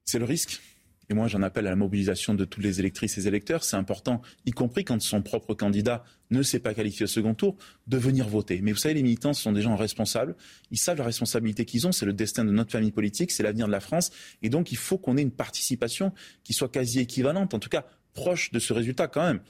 C'est 0.04 0.18
le 0.18 0.24
risque. 0.24 0.60
Et 1.08 1.14
moi, 1.14 1.28
j'en 1.28 1.42
appelle 1.42 1.66
à 1.66 1.70
la 1.70 1.76
mobilisation 1.76 2.34
de 2.34 2.44
toutes 2.44 2.64
les 2.64 2.80
électrices 2.80 3.16
et 3.18 3.26
électeurs. 3.28 3.62
C'est 3.62 3.76
important, 3.76 4.22
y 4.44 4.50
compris 4.50 4.84
quand 4.84 5.00
son 5.00 5.22
propre 5.22 5.54
candidat 5.54 6.04
ne 6.30 6.42
s'est 6.42 6.58
pas 6.58 6.74
qualifié 6.74 7.04
au 7.04 7.06
second 7.06 7.34
tour, 7.34 7.56
de 7.86 7.96
venir 7.96 8.28
voter. 8.28 8.60
Mais 8.60 8.72
vous 8.72 8.78
savez, 8.78 8.94
les 8.94 9.04
militants 9.04 9.32
sont 9.32 9.52
des 9.52 9.62
gens 9.62 9.76
responsables. 9.76 10.34
Ils 10.72 10.78
savent 10.78 10.98
la 10.98 11.04
responsabilité 11.04 11.64
qu'ils 11.64 11.86
ont. 11.86 11.92
C'est 11.92 12.06
le 12.06 12.12
destin 12.12 12.44
de 12.44 12.50
notre 12.50 12.72
famille 12.72 12.90
politique, 12.90 13.30
c'est 13.30 13.44
l'avenir 13.44 13.66
de 13.66 13.72
la 13.72 13.80
France. 13.80 14.10
Et 14.42 14.48
donc, 14.48 14.72
il 14.72 14.78
faut 14.78 14.98
qu'on 14.98 15.16
ait 15.16 15.22
une 15.22 15.30
participation 15.30 16.12
qui 16.42 16.52
soit 16.52 16.68
quasi 16.68 16.98
équivalente, 16.98 17.54
en 17.54 17.60
tout 17.60 17.68
cas 17.68 17.86
proche 18.12 18.50
de 18.50 18.58
ce 18.58 18.72
résultat 18.72 19.06
quand 19.06 19.22
même 19.22 19.40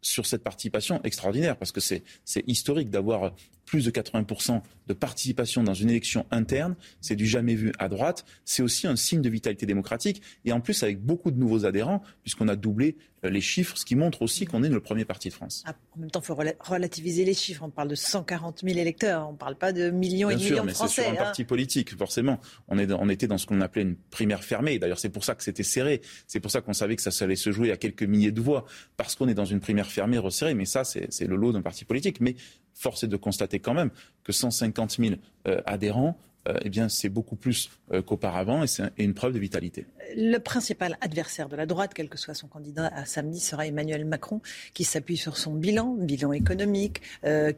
sur 0.00 0.26
cette 0.26 0.42
participation 0.42 1.00
extraordinaire, 1.04 1.56
parce 1.56 1.72
que 1.72 1.80
c'est 1.80 2.02
historique 2.46 2.90
d'avoir 2.90 3.34
plus 3.64 3.84
de 3.84 3.90
80% 3.90 4.62
de 4.86 4.92
participation 4.92 5.62
dans 5.62 5.74
une 5.74 5.90
élection 5.90 6.26
interne, 6.30 6.74
c'est 7.00 7.16
du 7.16 7.26
jamais 7.26 7.54
vu 7.54 7.72
à 7.78 7.88
droite. 7.88 8.24
C'est 8.44 8.62
aussi 8.62 8.86
un 8.86 8.96
signe 8.96 9.22
de 9.22 9.28
vitalité 9.28 9.66
démocratique. 9.66 10.22
Et 10.44 10.52
en 10.52 10.60
plus, 10.60 10.82
avec 10.82 11.00
beaucoup 11.00 11.30
de 11.30 11.38
nouveaux 11.38 11.64
adhérents, 11.64 12.02
puisqu'on 12.22 12.48
a 12.48 12.56
doublé 12.56 12.96
euh, 13.24 13.30
les 13.30 13.40
chiffres, 13.40 13.76
ce 13.76 13.84
qui 13.84 13.94
montre 13.94 14.22
aussi 14.22 14.46
qu'on 14.46 14.62
est 14.64 14.68
le 14.68 14.80
premier 14.80 15.04
parti 15.04 15.28
de 15.28 15.34
France. 15.34 15.62
Ah, 15.66 15.74
en 15.96 16.00
même 16.00 16.10
temps, 16.10 16.20
il 16.20 16.26
faut 16.26 16.38
relativiser 16.60 17.24
les 17.24 17.34
chiffres. 17.34 17.62
On 17.62 17.70
parle 17.70 17.88
de 17.88 17.94
140 17.94 18.62
000 18.64 18.78
électeurs, 18.78 19.28
on 19.28 19.32
ne 19.32 19.36
parle 19.36 19.54
pas 19.54 19.72
de 19.72 19.90
millions 19.90 20.28
et 20.28 20.38
sûr, 20.38 20.50
millions 20.50 20.64
de 20.64 20.72
Français. 20.72 20.94
C'est 20.96 21.02
sur 21.02 21.10
un 21.10 21.14
hein. 21.14 21.24
parti 21.24 21.44
politique, 21.44 21.96
forcément. 21.96 22.40
On, 22.68 22.78
est, 22.78 22.90
on 22.92 23.08
était 23.08 23.28
dans 23.28 23.38
ce 23.38 23.46
qu'on 23.46 23.60
appelait 23.60 23.82
une 23.82 23.96
primaire 23.96 24.42
fermée. 24.42 24.78
D'ailleurs, 24.78 24.98
c'est 24.98 25.08
pour 25.08 25.24
ça 25.24 25.34
que 25.34 25.44
c'était 25.44 25.62
serré. 25.62 26.00
C'est 26.26 26.40
pour 26.40 26.50
ça 26.50 26.60
qu'on 26.60 26.72
savait 26.72 26.96
que 26.96 27.02
ça 27.02 27.24
allait 27.24 27.36
se 27.36 27.52
jouer 27.52 27.70
à 27.70 27.76
quelques 27.76 28.02
milliers 28.02 28.32
de 28.32 28.40
voix, 28.40 28.64
parce 28.96 29.14
qu'on 29.14 29.28
est 29.28 29.34
dans 29.34 29.44
une 29.44 29.60
primaire 29.60 29.90
fermée, 29.90 30.18
resserrée. 30.18 30.54
Mais 30.54 30.64
ça, 30.64 30.82
c'est 30.84 31.26
le 31.26 31.36
lot 31.36 31.52
d'un 31.52 31.62
parti 31.62 31.84
politique. 31.84 32.20
Mais 32.20 32.34
force 32.74 33.04
est 33.04 33.08
de 33.08 33.16
constater 33.16 33.58
quand 33.58 33.74
même 33.74 33.90
que 34.24 34.32
150 34.32 34.96
000 34.98 35.14
euh, 35.46 35.60
adhérents, 35.66 36.18
euh, 36.48 36.58
eh 36.62 36.70
bien, 36.70 36.88
c'est 36.88 37.08
beaucoup 37.08 37.36
plus 37.36 37.70
euh, 37.92 38.02
qu'auparavant 38.02 38.64
et 38.64 38.66
c'est 38.66 38.90
une 38.98 39.14
preuve 39.14 39.32
de 39.32 39.38
vitalité. 39.38 39.86
Le 40.16 40.38
principal 40.38 40.98
adversaire 41.00 41.48
de 41.48 41.54
la 41.54 41.66
droite, 41.66 41.92
quel 41.94 42.08
que 42.08 42.18
soit 42.18 42.34
son 42.34 42.48
candidat 42.48 42.88
à 42.88 43.04
samedi, 43.04 43.38
sera 43.38 43.66
Emmanuel 43.66 44.04
Macron, 44.04 44.40
qui 44.74 44.82
s'appuie 44.82 45.16
sur 45.16 45.36
son 45.36 45.54
bilan, 45.54 45.94
bilan 45.94 46.32
économique, 46.32 47.00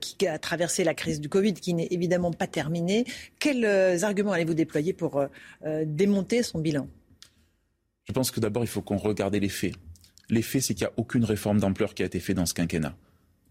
qui 0.01 0.27
a 0.27 0.39
traversé 0.39 0.85
la 0.85 0.95
crise 0.95 1.21
du 1.21 1.29
Covid, 1.31 1.55
qui 1.55 1.73
n'est 1.73 1.89
évidemment 1.91 2.31
pas 2.31 2.47
terminée. 2.47 3.07
Quels 3.39 4.05
arguments 4.05 4.33
allez-vous 4.33 4.55
déployer 4.55 4.93
pour 4.93 5.25
démonter 5.85 6.43
son 6.43 6.61
bilan? 6.61 6.87
Je 8.05 8.13
pense 8.13 8.31
que 8.31 8.39
d'abord, 8.39 8.63
il 8.63 8.69
faut 8.69 8.83
qu'on 8.83 8.99
regarde 8.99 9.35
les 9.35 9.49
faits. 9.49 9.75
Les 10.29 10.43
faits, 10.43 10.63
c'est 10.63 10.75
qu'il 10.75 10.87
n'y 10.87 10.93
a 10.93 10.95
aucune 10.97 11.25
réforme 11.25 11.59
d'ampleur 11.59 11.95
qui 11.95 12.03
a 12.03 12.07
été 12.07 12.21
faite 12.21 12.37
dans 12.37 12.47
ce 12.47 12.55
quinquennat. 12.55 12.95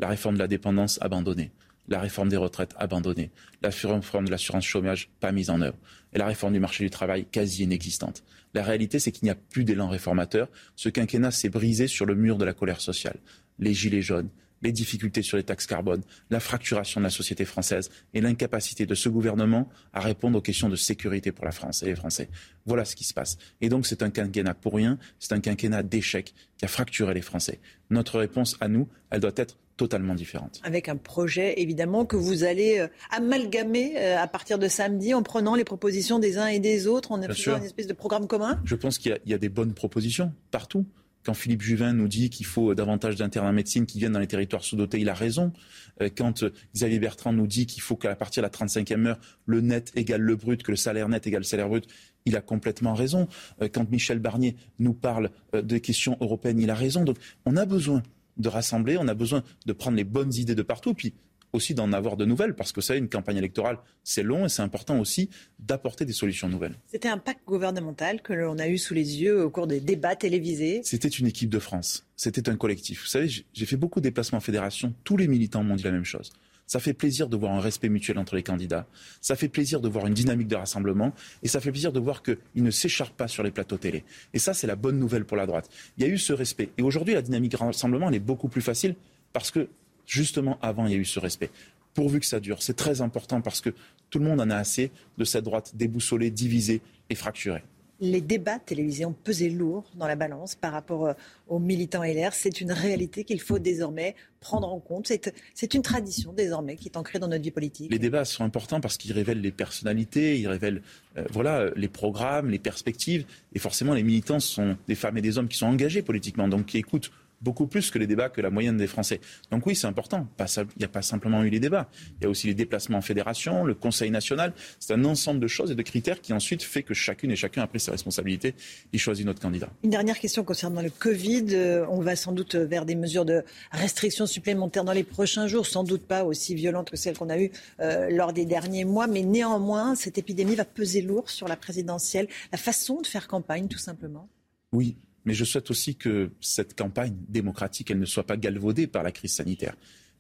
La 0.04 0.10
réforme 0.10 0.36
de 0.36 0.40
la 0.40 0.50
dépendance 0.50 1.00
abandonnée. 1.02 1.52
La 1.88 2.02
réforme 2.02 2.28
des 2.28 2.36
retraites 2.36 2.74
abandonnée. 2.78 3.32
La 3.62 3.70
réforme 3.70 4.26
de 4.26 4.32
l'assurance 4.32 4.66
chômage 4.66 5.10
pas 5.22 5.32
mise 5.32 5.50
en 5.50 5.62
œuvre. 5.62 5.78
Et 6.12 6.18
la 6.18 6.26
réforme 6.26 6.52
du 6.52 6.60
marché 6.60 6.84
du 6.84 6.90
travail 6.90 7.24
quasi 7.24 7.64
inexistante. 7.64 8.22
La 8.54 8.64
réalité, 8.64 9.00
c'est 9.00 9.14
qu'il 9.14 9.24
n'y 9.24 9.30
a 9.30 9.36
plus 9.36 9.64
d'élan 9.64 9.88
réformateur. 9.88 10.50
Ce 10.76 10.90
quinquennat 10.90 11.32
s'est 11.32 11.48
brisé 11.48 11.88
sur 11.88 12.06
le 12.06 12.16
mur 12.16 12.38
de 12.38 12.44
la 12.44 12.52
colère 12.52 12.82
sociale. 12.82 13.16
Les 13.60 13.74
gilets 13.74 14.02
jaunes, 14.02 14.28
les 14.62 14.74
difficultés 14.74 15.22
sur 15.22 15.38
les 15.38 15.44
taxes 15.44 15.68
carbone, 15.68 16.02
la 16.30 16.42
fracturation 16.42 17.00
de 17.00 17.06
la 17.06 17.10
société 17.10 17.46
française 17.46 17.90
et 18.14 18.20
l'incapacité 18.20 18.86
de 18.86 18.96
ce 18.96 19.08
gouvernement 19.08 19.70
à 19.94 20.02
répondre 20.02 20.38
aux 20.38 20.42
questions 20.42 20.68
de 20.68 20.76
sécurité 20.76 21.32
pour 21.32 21.46
la 21.46 21.54
France 21.54 21.82
et 21.82 21.86
les 21.86 21.96
Français. 21.96 22.30
Voilà 22.66 22.84
ce 22.84 22.98
qui 22.98 23.06
se 23.06 23.14
passe. 23.14 23.38
Et 23.62 23.70
donc 23.70 23.86
c'est 23.86 24.04
un 24.04 24.10
quinquennat 24.10 24.54
pour 24.54 24.74
rien, 24.74 24.98
c'est 25.18 25.32
un 25.32 25.40
quinquennat 25.40 25.84
d'échec 25.84 26.34
qui 26.58 26.66
a 26.66 26.68
fracturé 26.68 27.14
les 27.14 27.22
Français. 27.22 27.62
Notre 27.90 28.20
réponse 28.20 28.58
à 28.60 28.68
nous, 28.68 28.90
elle 29.10 29.22
doit 29.22 29.32
être 29.38 29.58
totalement 29.78 30.16
différente. 30.16 30.62
Avec 30.64 30.90
un 30.90 30.98
projet, 30.98 31.60
évidemment, 31.62 32.06
que 32.06 32.16
vous 32.16 32.44
allez 32.44 32.80
euh, 32.80 32.88
amalgamer 33.12 33.94
euh, 33.98 34.18
à 34.18 34.28
partir 34.28 34.60
de 34.60 34.68
samedi 34.68 35.14
en 35.14 35.24
prenant 35.24 35.56
les 35.56 35.64
propositions 35.64 36.20
des 36.20 36.38
uns 36.38 36.48
et 36.48 36.60
des 36.60 36.88
autres, 36.88 37.12
en 37.12 37.22
faisant 37.22 37.58
une 37.58 37.64
espèce 37.64 37.88
de 37.88 37.94
programme 37.94 38.28
commun? 38.28 38.60
Je 38.66 38.76
pense 38.76 38.98
qu'il 38.98 39.20
y, 39.26 39.32
y, 39.32 39.34
a 39.34 39.38
des 39.38 39.50
bonnes 39.50 39.74
propositions 39.74 40.32
partout. 40.52 40.86
Quand 41.26 41.34
Philippe 41.34 41.62
Juvin 41.62 41.94
nous 41.94 42.10
dit 42.10 42.30
qu'il 42.30 42.46
faut 42.46 42.76
davantage 42.76 43.16
d'internes 43.16 43.48
en 43.48 43.54
médecine 43.54 43.86
qui 43.86 43.98
viennent 43.98 44.12
dans 44.12 44.20
les 44.20 44.28
territoires 44.28 44.64
sous-dotés, 44.64 45.00
il 45.00 45.10
a 45.10 45.14
raison. 45.14 45.54
Euh, 46.02 46.10
quand 46.16 46.44
Xavier 46.76 47.00
Bertrand 47.00 47.34
nous 47.34 47.48
dit 47.48 47.66
qu'il 47.66 47.82
faut 47.82 47.96
qu'à 47.96 48.16
partir 48.16 48.44
de 48.44 48.48
la 48.48 48.52
35e 48.52 49.08
heure, 49.08 49.20
le 49.46 49.62
net 49.62 49.92
égale 49.96 50.22
le 50.22 50.36
brut, 50.36 50.62
que 50.62 50.72
le 50.72 50.78
salaire 50.78 51.08
net 51.10 51.26
égale 51.26 51.42
le 51.42 51.46
salaire 51.46 51.70
brut, 51.70 51.88
il 52.26 52.36
a 52.36 52.42
complètement 52.42 52.94
raison. 52.94 53.28
Quand 53.74 53.90
Michel 53.92 54.20
Barnier 54.20 54.56
nous 54.80 54.94
parle 54.94 55.30
des 55.54 55.82
questions 55.82 56.16
européennes, 56.22 56.60
il 56.62 56.70
a 56.70 56.76
raison. 56.76 57.04
Donc 57.04 57.18
on 57.46 57.58
a 57.58 57.66
besoin 57.66 58.02
de 58.38 58.50
rassembler, 58.50 58.98
on 58.98 59.08
a 59.08 59.14
besoin 59.14 59.44
de 59.66 59.74
prendre 59.74 59.98
les 59.98 60.04
bonnes 60.04 60.34
idées 60.34 60.56
de 60.56 60.62
partout. 60.62 60.94
Puis 60.94 61.14
aussi 61.54 61.76
d'en 61.76 61.94
avoir 61.94 62.18
de 62.18 62.26
nouvelles, 62.26 62.56
parce 62.56 62.72
que 62.72 62.82
ça, 62.82 62.96
une 62.96 63.08
campagne 63.08 63.38
électorale, 63.38 63.78
c'est 64.04 64.24
long 64.24 64.46
et 64.46 64.50
c'est 64.50 64.64
important 64.64 65.00
aussi 65.00 65.30
d'apporter 65.60 66.04
des 66.04 66.14
solutions 66.14 66.50
nouvelles. 66.50 66.76
C'était 66.88 67.10
un 67.10 67.20
pacte 67.20 67.46
gouvernemental 67.46 68.22
que 68.22 68.34
l'on 68.34 68.58
a 68.58 68.68
eu 68.68 68.78
sous 68.78 68.96
les 68.96 69.22
yeux 69.22 69.44
au 69.44 69.50
cours 69.50 69.68
des 69.68 69.80
débats 69.80 70.16
télévisés. 70.16 70.82
C'était 70.84 71.08
une 71.08 71.28
équipe 71.28 71.50
de 71.50 71.60
France, 71.60 72.08
c'était 72.16 72.50
un 72.50 72.58
collectif. 72.58 73.04
Vous 73.04 73.08
savez, 73.08 73.30
j'ai 73.30 73.66
fait 73.66 73.78
beaucoup 73.78 74.00
de 74.00 74.06
déplacements 74.06 74.40
en 74.40 74.42
fédération, 74.42 74.94
tous 75.04 75.16
les 75.16 75.28
militants 75.28 75.64
m'ont 75.64 75.76
dit 75.76 75.84
la 75.84 75.92
même 75.92 76.06
chose. 76.06 76.32
Ça 76.68 76.80
fait 76.80 76.94
plaisir 76.94 77.28
de 77.28 77.38
voir 77.38 77.54
un 77.54 77.60
respect 77.60 77.90
mutuel 77.90 78.18
entre 78.18 78.36
les 78.36 78.44
candidats. 78.44 78.88
Ça 79.22 79.36
fait 79.36 79.50
plaisir 79.50 79.82
de 79.82 79.90
voir 79.90 80.08
une 80.08 80.14
dynamique 80.14 80.48
de 80.48 80.56
rassemblement. 80.56 81.14
Et 81.44 81.48
ça 81.48 81.60
fait 81.60 81.72
plaisir 81.72 81.92
de 81.92 82.00
voir 82.00 82.24
qu'ils 82.24 82.38
ne 82.56 82.72
s'écharpent 82.72 83.16
pas 83.16 83.28
sur 83.28 83.44
les 83.44 83.52
plateaux 83.52 83.78
télé. 83.78 84.04
Et 84.34 84.40
ça, 84.40 84.54
c'est 84.54 84.68
la 84.68 84.76
bonne 84.76 84.98
nouvelle 84.98 85.26
pour 85.26 85.38
la 85.38 85.46
droite. 85.46 85.70
Il 85.98 86.04
y 86.04 86.10
a 86.10 86.10
eu 86.10 86.18
ce 86.18 86.34
respect. 86.34 86.70
Et 86.78 86.82
aujourd'hui, 86.82 87.14
la 87.14 87.22
dynamique 87.22 87.52
de 87.52 87.58
rassemblement, 87.58 88.10
elle 88.10 88.16
est 88.16 88.20
beaucoup 88.20 88.48
plus 88.48 88.62
facile 88.62 88.96
parce 89.34 89.52
que 89.52 89.68
justement, 90.06 90.58
avant, 90.62 90.86
il 90.86 90.94
y 90.94 90.96
a 90.96 91.00
eu 91.00 91.06
ce 91.06 91.20
respect. 91.20 91.50
Pourvu 91.94 92.20
que 92.20 92.26
ça 92.26 92.40
dure. 92.40 92.64
C'est 92.64 92.76
très 92.76 93.02
important 93.02 93.42
parce 93.42 93.62
que 93.62 93.70
tout 94.10 94.20
le 94.20 94.26
monde 94.26 94.42
en 94.42 94.50
a 94.50 94.56
assez 94.56 94.92
de 95.18 95.26
cette 95.26 95.44
droite 95.44 95.74
déboussolée, 95.76 96.32
divisée 96.32 96.82
et 97.10 97.16
fracturée. 97.16 97.64
Les 98.04 98.20
débats 98.20 98.60
télévisés 98.60 99.06
ont 99.06 99.14
pesé 99.14 99.50
lourd 99.50 99.86
dans 99.96 100.08
la 100.08 100.18
balance 100.18 100.56
par 100.56 100.74
rapport 100.74 101.06
euh, 101.06 101.14
aux 101.48 101.60
militants 101.60 102.04
LR. 102.04 102.34
C'est 102.34 102.60
une 102.60 102.74
réalité 102.74 103.24
qu'il 103.24 103.40
faut 103.40 103.60
désormais 103.60 104.14
prendre 104.42 104.68
en 104.68 104.82
compte. 104.82 105.10
C'est 105.54 105.74
une 105.74 105.82
tradition 105.84 106.34
désormais 106.34 106.76
qui 106.76 106.90
est 106.90 106.98
ancrée 106.98 107.18
dans 107.18 107.30
notre 107.30 107.44
vie 107.44 107.52
politique. 107.52 107.90
Les 107.90 108.00
débats 108.00 108.26
sont 108.26 108.44
importants 108.44 108.82
parce 108.82 108.98
qu'ils 108.98 109.14
révèlent 109.14 109.40
les 109.40 109.54
personnalités, 109.54 110.38
ils 110.38 110.50
révèlent 110.50 110.82
euh, 111.16 111.24
voilà, 111.32 111.70
les 111.78 111.88
programmes, 111.88 112.50
les 112.50 112.60
perspectives. 112.60 113.26
Et 113.54 113.60
forcément, 113.60 113.94
les 113.94 114.04
militants 114.04 114.42
sont 114.42 114.76
des 114.90 114.96
femmes 114.96 115.18
et 115.18 115.22
des 115.22 115.38
hommes 115.38 115.48
qui 115.48 115.58
sont 115.58 115.68
engagés 115.68 116.02
politiquement, 116.02 116.50
donc 116.50 116.66
qui 116.66 116.78
écoutent 116.80 117.10
beaucoup 117.44 117.68
plus 117.68 117.92
que 117.92 118.00
les 118.00 118.08
débats 118.08 118.30
que 118.30 118.42
la 118.42 118.50
moyenne 118.50 118.78
des 118.78 118.88
Français. 118.88 119.20
Donc 119.52 119.66
oui, 119.66 119.76
c'est 119.76 119.88
important. 119.88 120.28
Il 120.40 120.66
n'y 120.80 120.86
a 120.86 120.88
pas 120.88 121.02
simplement 121.02 121.44
eu 121.44 121.50
les 121.50 121.60
débats. 121.60 121.90
Il 122.20 122.24
y 122.24 122.28
a 122.28 122.30
aussi 122.30 122.48
les 122.48 122.54
déplacements 122.54 122.98
en 122.98 123.02
fédération, 123.02 123.66
le 123.66 123.76
Conseil 123.76 124.12
national. 124.12 124.54
C'est 124.80 124.94
un 124.94 125.06
ensemble 125.06 125.40
de 125.40 125.48
choses 125.48 125.72
et 125.72 125.76
de 125.76 125.82
critères 125.82 126.22
qui 126.22 126.34
ensuite 126.34 126.64
fait 126.64 126.84
que 126.84 126.94
chacune 126.94 127.32
et 127.32 127.36
chacun 127.36 127.62
a 127.62 127.68
pris 127.68 127.80
ses 127.80 127.92
responsabilités 127.92 128.56
et 128.94 128.98
choisit 128.98 129.26
notre 129.26 129.42
candidat. 129.42 129.70
Une 129.84 129.90
dernière 129.90 130.20
question 130.20 130.44
concernant 130.44 130.82
le 130.82 130.90
Covid. 130.90 131.48
Euh, 131.52 131.86
on 131.90 132.00
va 132.00 132.16
sans 132.16 132.32
doute 132.32 132.56
vers 132.56 132.86
des 132.86 132.96
mesures 132.96 133.26
de 133.26 133.44
restriction 133.72 134.26
supplémentaires 134.26 134.84
dans 134.84 134.94
les 134.94 135.04
prochains 135.04 135.48
jours, 135.48 135.66
sans 135.66 135.84
doute 135.84 136.04
pas 136.04 136.24
aussi 136.24 136.56
violentes 136.56 136.90
que 136.90 136.98
celles 136.98 137.18
qu'on 137.18 137.30
a 137.30 137.38
eues 137.38 137.52
euh, 137.80 138.10
lors 138.10 138.34
des 138.34 138.46
derniers 138.46 138.86
mois, 138.86 139.08
mais 139.08 139.22
néanmoins, 139.22 139.96
cette 139.96 140.18
épidémie 140.18 140.56
va 140.56 140.66
peser 140.66 141.02
lourd 141.02 141.30
sur 141.30 141.48
la 141.48 141.56
présidentielle, 141.56 142.28
la 142.52 142.58
façon 142.58 143.02
de 143.02 143.08
faire 143.08 143.28
campagne, 143.28 143.68
tout 143.68 143.78
simplement. 143.78 144.30
Oui, 144.72 144.96
mais 145.26 145.34
je 145.34 145.46
souhaite 145.46 145.70
aussi 145.72 145.96
que 145.96 146.32
cette 146.42 146.76
campagne 146.76 147.16
démocratique, 147.30 147.92
elle 147.92 148.00
ne 148.00 148.06
soit 148.06 148.26
pas 148.26 148.38
galvaudée 148.38 148.88
par 148.88 149.04
la 149.04 149.12
crise 149.12 149.34
sanitaire. 149.34 149.76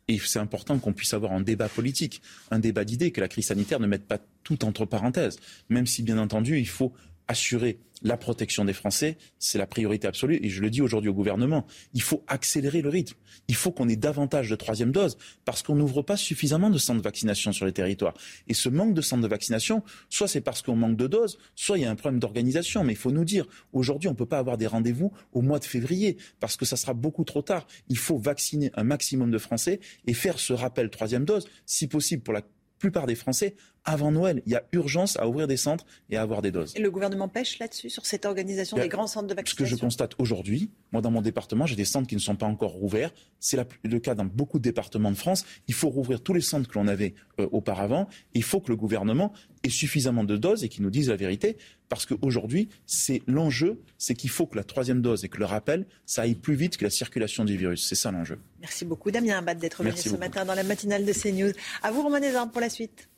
Et 0.07 0.19
c'est 0.19 0.39
important 0.39 0.79
qu'on 0.79 0.93
puisse 0.93 1.13
avoir 1.13 1.31
un 1.31 1.41
débat 1.41 1.69
politique, 1.69 2.21
un 2.51 2.59
débat 2.59 2.83
d'idées, 2.83 3.11
que 3.11 3.21
la 3.21 3.27
crise 3.27 3.47
sanitaire 3.47 3.79
ne 3.79 3.87
mette 3.87 4.05
pas 4.05 4.19
tout 4.43 4.65
entre 4.65 4.85
parenthèses. 4.85 5.39
Même 5.69 5.87
si, 5.87 6.03
bien 6.03 6.17
entendu, 6.17 6.59
il 6.59 6.67
faut 6.67 6.93
assurer 7.27 7.79
la 8.03 8.17
protection 8.17 8.65
des 8.65 8.73
Français, 8.73 9.17
c'est 9.39 9.57
la 9.57 9.65
priorité 9.65 10.07
absolue. 10.07 10.39
Et 10.43 10.49
je 10.49 10.61
le 10.61 10.69
dis 10.69 10.81
aujourd'hui 10.81 11.09
au 11.09 11.13
gouvernement, 11.13 11.65
il 11.93 12.01
faut 12.01 12.23
accélérer 12.27 12.81
le 12.81 12.89
rythme. 12.89 13.17
Il 13.47 13.55
faut 13.55 13.71
qu'on 13.71 13.89
ait 13.89 13.95
davantage 13.95 14.49
de 14.49 14.55
troisième 14.55 14.91
dose 14.91 15.17
parce 15.45 15.63
qu'on 15.63 15.75
n'ouvre 15.75 16.01
pas 16.01 16.17
suffisamment 16.17 16.69
de 16.69 16.77
centres 16.77 16.99
de 16.99 17.03
vaccination 17.03 17.51
sur 17.51 17.65
les 17.65 17.71
territoires. 17.71 18.13
Et 18.47 18.53
ce 18.53 18.69
manque 18.69 18.93
de 18.93 19.01
centres 19.01 19.23
de 19.23 19.27
vaccination, 19.27 19.83
soit 20.09 20.27
c'est 20.27 20.41
parce 20.41 20.61
qu'on 20.61 20.75
manque 20.75 20.97
de 20.97 21.07
doses, 21.07 21.37
soit 21.55 21.77
il 21.77 21.81
y 21.81 21.85
a 21.85 21.91
un 21.91 21.95
problème 21.95 22.19
d'organisation. 22.19 22.83
Mais 22.83 22.93
il 22.93 22.97
faut 22.97 23.11
nous 23.11 23.25
dire, 23.25 23.45
aujourd'hui, 23.71 24.09
on 24.09 24.13
ne 24.13 24.17
peut 24.17 24.25
pas 24.25 24.39
avoir 24.39 24.57
des 24.57 24.67
rendez-vous 24.67 25.13
au 25.31 25.41
mois 25.41 25.59
de 25.59 25.65
février 25.65 26.17
parce 26.39 26.57
que 26.57 26.65
ça 26.65 26.75
sera 26.75 26.93
beaucoup 26.93 27.23
trop 27.23 27.41
tard. 27.41 27.67
Il 27.87 27.97
faut 27.97 28.17
vacciner 28.17 28.71
un 28.75 28.83
maximum 28.83 29.31
de 29.31 29.37
Français 29.37 29.79
et 30.05 30.13
faire 30.13 30.39
ce 30.39 30.53
rappel 30.53 30.89
troisième 30.89 31.25
dose, 31.25 31.47
si 31.65 31.87
possible 31.87 32.23
pour 32.23 32.33
la 32.33 32.41
plupart 32.83 33.07
des 33.07 33.15
Français 33.15 33.55
avant 33.85 34.11
Noël. 34.11 34.43
Il 34.45 34.51
y 34.51 34.55
a 34.55 34.63
urgence 34.73 35.17
à 35.17 35.29
ouvrir 35.29 35.47
des 35.47 35.55
centres 35.55 35.85
et 36.09 36.17
à 36.17 36.21
avoir 36.21 36.41
des 36.41 36.51
doses. 36.51 36.73
Et 36.75 36.81
le 36.81 36.91
gouvernement 36.91 37.29
pêche 37.29 37.57
là-dessus, 37.59 37.89
sur 37.89 38.05
cette 38.05 38.25
organisation 38.25 38.75
des 38.75 38.89
grands 38.89 39.07
centres 39.07 39.27
de 39.27 39.33
vaccination 39.33 39.65
Ce 39.65 39.71
que 39.71 39.77
je 39.77 39.81
constate 39.81 40.15
aujourd'hui, 40.17 40.69
moi 40.91 41.01
dans 41.01 41.09
mon 41.09 41.21
département, 41.21 41.65
j'ai 41.65 41.77
des 41.77 41.85
centres 41.85 42.07
qui 42.07 42.15
ne 42.15 42.19
sont 42.19 42.35
pas 42.35 42.45
encore 42.45 42.83
ouverts. 42.83 43.13
C'est 43.39 43.57
le 43.83 43.99
cas 43.99 44.15
dans 44.15 44.25
beaucoup 44.25 44.59
de 44.59 44.63
départements 44.63 45.11
de 45.11 45.15
France. 45.15 45.45
Il 45.69 45.73
faut 45.73 45.87
rouvrir 45.87 46.21
tous 46.21 46.33
les 46.33 46.41
centres 46.41 46.69
que 46.69 46.77
l'on 46.77 46.89
avait 46.89 47.13
euh, 47.39 47.47
auparavant. 47.53 48.09
Il 48.33 48.43
faut 48.43 48.59
que 48.59 48.69
le 48.69 48.75
gouvernement 48.75 49.31
ait 49.63 49.69
suffisamment 49.69 50.25
de 50.25 50.35
doses 50.35 50.65
et 50.65 50.69
qu'il 50.69 50.83
nous 50.83 50.91
dise 50.91 51.09
la 51.09 51.15
vérité. 51.15 51.55
Parce 51.93 52.07
qu'aujourd'hui, 52.07 52.69
c'est 52.87 53.21
l'enjeu, 53.27 53.79
c'est 53.97 54.15
qu'il 54.15 54.29
faut 54.31 54.47
que 54.47 54.55
la 54.55 54.63
troisième 54.63 55.01
dose 55.01 55.23
et 55.23 55.29
que 55.29 55.37
le 55.37 55.45
rappel, 55.45 55.85
ça 56.05 56.23
aille 56.23 56.33
plus 56.35 56.55
vite 56.55 56.77
que 56.77 56.83
la 56.83 56.89
circulation 56.89 57.45
du 57.45 57.55
virus. 57.55 57.85
C'est 57.87 57.95
ça 57.95 58.11
l'enjeu. 58.11 58.39
Merci 58.61 58.83
beaucoup 58.83 59.11
Damien 59.11 59.37
Abad 59.37 59.59
d'être 59.59 59.83
venu 59.83 59.95
ce 59.95 60.15
matin 60.15 60.43
dans 60.43 60.55
la 60.55 60.63
matinale 60.63 61.05
de 61.05 61.13
CNews. 61.13 61.51
À 61.83 61.91
vous 61.91 62.01
Romain 62.01 62.19
Desarmes 62.19 62.49
pour 62.49 62.61
la 62.61 62.69
suite. 62.69 63.09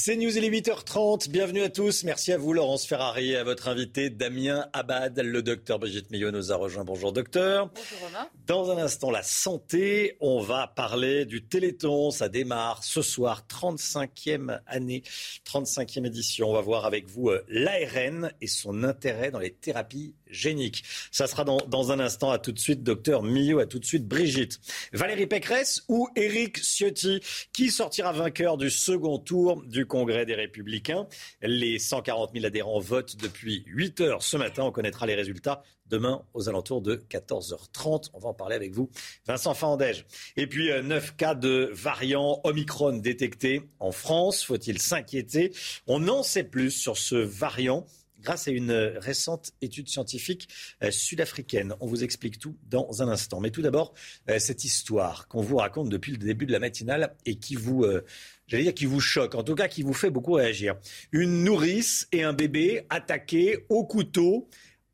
C'est 0.00 0.14
News, 0.14 0.38
il 0.38 0.44
est 0.44 0.48
8h30. 0.48 1.28
Bienvenue 1.28 1.62
à 1.62 1.70
tous. 1.70 2.04
Merci 2.04 2.32
à 2.32 2.38
vous, 2.38 2.52
Laurence 2.52 2.86
Ferrari, 2.86 3.32
et 3.32 3.36
à 3.36 3.42
votre 3.42 3.66
invité, 3.66 4.10
Damien 4.10 4.68
Abad. 4.72 5.18
Le 5.18 5.42
docteur 5.42 5.80
Brigitte 5.80 6.12
Millot 6.12 6.30
nous 6.30 6.52
a 6.52 6.54
rejoint. 6.54 6.84
Bonjour, 6.84 7.12
docteur. 7.12 7.68
Bonjour, 7.74 8.06
Romain. 8.06 8.28
Dans 8.46 8.70
un 8.70 8.78
instant, 8.78 9.10
la 9.10 9.24
santé. 9.24 10.16
On 10.20 10.40
va 10.40 10.68
parler 10.68 11.24
du 11.24 11.42
Téléthon. 11.42 12.12
Ça 12.12 12.28
démarre 12.28 12.84
ce 12.84 13.02
soir, 13.02 13.44
35e 13.50 14.60
année, 14.68 15.02
35e 15.44 16.06
édition. 16.06 16.48
On 16.48 16.54
va 16.54 16.60
voir 16.60 16.86
avec 16.86 17.08
vous 17.08 17.30
euh, 17.30 17.44
l'ARN 17.48 18.30
et 18.40 18.46
son 18.46 18.84
intérêt 18.84 19.32
dans 19.32 19.40
les 19.40 19.52
thérapies 19.52 20.14
géniques. 20.30 20.84
Ça 21.10 21.26
sera 21.26 21.44
dans, 21.44 21.58
dans 21.68 21.92
un 21.92 22.00
instant. 22.00 22.30
À 22.30 22.38
tout 22.38 22.52
de 22.52 22.58
suite, 22.58 22.82
docteur 22.82 23.22
Millot. 23.22 23.58
À 23.58 23.66
tout 23.66 23.78
de 23.78 23.84
suite, 23.84 24.06
Brigitte. 24.06 24.60
Valérie 24.92 25.26
Pécresse 25.26 25.84
ou 25.88 26.08
Éric 26.16 26.58
Ciotti 26.58 27.20
Qui 27.52 27.70
sortira 27.70 28.12
vainqueur 28.12 28.56
du 28.56 28.70
second 28.70 29.18
tour 29.18 29.62
du 29.64 29.86
Congrès 29.86 30.26
des 30.26 30.34
Républicains? 30.34 31.06
Les 31.42 31.78
140 31.78 32.32
000 32.32 32.46
adhérents 32.46 32.80
votent 32.80 33.16
depuis 33.16 33.64
8 33.66 34.00
heures 34.00 34.22
ce 34.22 34.36
matin. 34.36 34.64
On 34.64 34.72
connaîtra 34.72 35.06
les 35.06 35.14
résultats 35.14 35.62
demain 35.88 36.22
aux 36.34 36.48
alentours 36.48 36.82
de 36.82 36.96
14h30. 36.96 38.10
On 38.12 38.18
va 38.18 38.28
en 38.28 38.34
parler 38.34 38.56
avec 38.56 38.72
vous, 38.72 38.90
Vincent 39.26 39.54
Fandège. 39.54 40.04
Et 40.36 40.46
puis, 40.46 40.70
9 40.82 41.16
cas 41.16 41.34
de 41.34 41.70
variant 41.72 42.40
Omicron 42.44 42.98
détectés 42.98 43.62
en 43.80 43.92
France. 43.92 44.44
Faut-il 44.44 44.80
s'inquiéter? 44.80 45.52
On 45.86 46.08
en 46.08 46.22
sait 46.22 46.44
plus 46.44 46.70
sur 46.70 46.96
ce 46.96 47.16
variant 47.16 47.86
grâce 48.20 48.48
à 48.48 48.50
une 48.50 48.72
récente 48.96 49.52
étude 49.60 49.88
scientifique 49.88 50.48
euh, 50.82 50.90
sud-africaine. 50.90 51.74
On 51.80 51.86
vous 51.86 52.04
explique 52.04 52.38
tout 52.38 52.56
dans 52.70 53.02
un 53.02 53.08
instant. 53.08 53.40
Mais 53.40 53.50
tout 53.50 53.62
d'abord, 53.62 53.94
euh, 54.28 54.38
cette 54.38 54.64
histoire 54.64 55.28
qu'on 55.28 55.42
vous 55.42 55.56
raconte 55.56 55.88
depuis 55.88 56.12
le 56.12 56.18
début 56.18 56.46
de 56.46 56.52
la 56.52 56.58
matinale 56.58 57.14
et 57.26 57.36
qui 57.36 57.54
vous, 57.54 57.84
euh, 57.84 58.04
j'allais 58.46 58.64
dire, 58.64 58.74
qui 58.74 58.86
vous 58.86 59.00
choque, 59.00 59.34
en 59.34 59.42
tout 59.42 59.54
cas 59.54 59.68
qui 59.68 59.82
vous 59.82 59.94
fait 59.94 60.10
beaucoup 60.10 60.32
réagir. 60.32 60.76
Une 61.12 61.44
nourrice 61.44 62.08
et 62.12 62.22
un 62.22 62.32
bébé 62.32 62.86
attaqués 62.90 63.64
au 63.68 63.84
couteau 63.84 64.48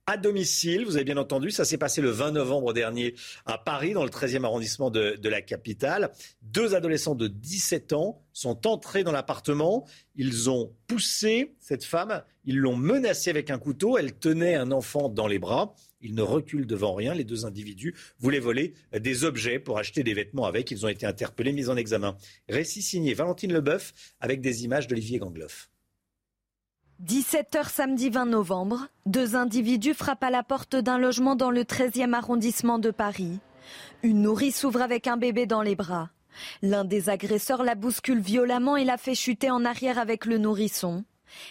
à 0.07 0.17
domicile. 0.17 0.85
Vous 0.85 0.97
avez 0.97 1.05
bien 1.05 1.17
entendu, 1.17 1.51
ça 1.51 1.65
s'est 1.65 1.79
passé 1.79 2.01
le 2.01 2.11
20 2.11 2.33
novembre 2.33 2.73
dernier 2.73 3.15
à 3.47 3.59
Paris, 3.59 3.93
dans 3.93 4.05
le 4.05 4.11
13e 4.11 4.45
arrondissement 4.45 4.91
de, 4.91 5.17
de, 5.17 5.29
la 5.29 5.41
capitale. 5.41 6.11
Deux 6.43 6.75
adolescents 6.75 7.15
de 7.15 7.27
17 7.27 7.93
ans 7.95 8.23
sont 8.33 8.67
entrés 8.67 9.05
dans 9.05 9.13
l'appartement. 9.13 9.87
Ils 10.17 10.51
ont 10.51 10.75
poussé 10.87 11.55
cette 11.61 11.85
femme, 11.85 12.23
ils 12.45 12.59
l'ont 12.59 12.77
menacée 12.77 13.31
avec 13.31 13.51
un 13.51 13.59
couteau. 13.59 13.97
Elle 13.97 14.15
tenait 14.19 14.55
un 14.55 14.73
enfant 14.73 15.09
dans 15.09 15.27
les 15.27 15.39
bras. 15.39 15.75
Ils 16.01 16.15
ne 16.15 16.23
reculent 16.23 16.67
devant 16.67 16.95
rien. 16.95 17.15
Les 17.15 17.25
deux 17.25 17.47
individus 17.47 17.95
voulaient 18.19 18.39
voler 18.39 18.75
des 18.93 19.25
objets 19.25 19.59
pour 19.59 19.79
acheter 19.79 20.03
des 20.03 20.13
vêtements 20.13 20.45
avec. 20.45 20.71
Ils 20.71 20.85
ont 20.85 20.89
été 20.89 21.07
interpellés, 21.07 21.53
mis 21.53 21.71
en 21.71 21.77
examen. 21.77 22.17
Récit 22.49 22.83
signé 22.83 23.15
Valentine 23.15 23.53
Leboeuf 23.53 23.95
avec 24.21 24.43
des 24.43 24.65
images 24.65 24.87
d'Olivier 24.87 25.19
Gangloff. 25.19 25.71
17h 27.07 27.69
samedi 27.69 28.09
20 28.09 28.25
novembre, 28.25 28.87
deux 29.05 29.37
individus 29.37 29.93
frappent 29.93 30.25
à 30.25 30.31
la 30.31 30.43
porte 30.43 30.75
d'un 30.75 30.97
logement 30.97 31.37
dans 31.37 31.51
le 31.51 31.63
13e 31.63 32.15
arrondissement 32.15 32.79
de 32.79 32.91
Paris. 32.91 33.41
Une 34.03 34.23
nourrice 34.23 34.61
s'ouvre 34.61 34.81
avec 34.81 35.07
un 35.07 35.19
bébé 35.19 35.45
dans 35.45 35.61
les 35.61 35.75
bras. 35.75 36.09
L'un 36.63 36.87
des 36.87 37.11
agresseurs 37.11 37.63
la 37.63 37.75
bouscule 37.75 38.21
violemment 38.21 38.79
et 38.79 38.85
la 38.85 38.97
fait 38.97 39.15
chuter 39.15 39.51
en 39.51 39.67
arrière 39.67 39.99
avec 39.99 40.25
le 40.25 40.39
nourrisson. 40.39 41.05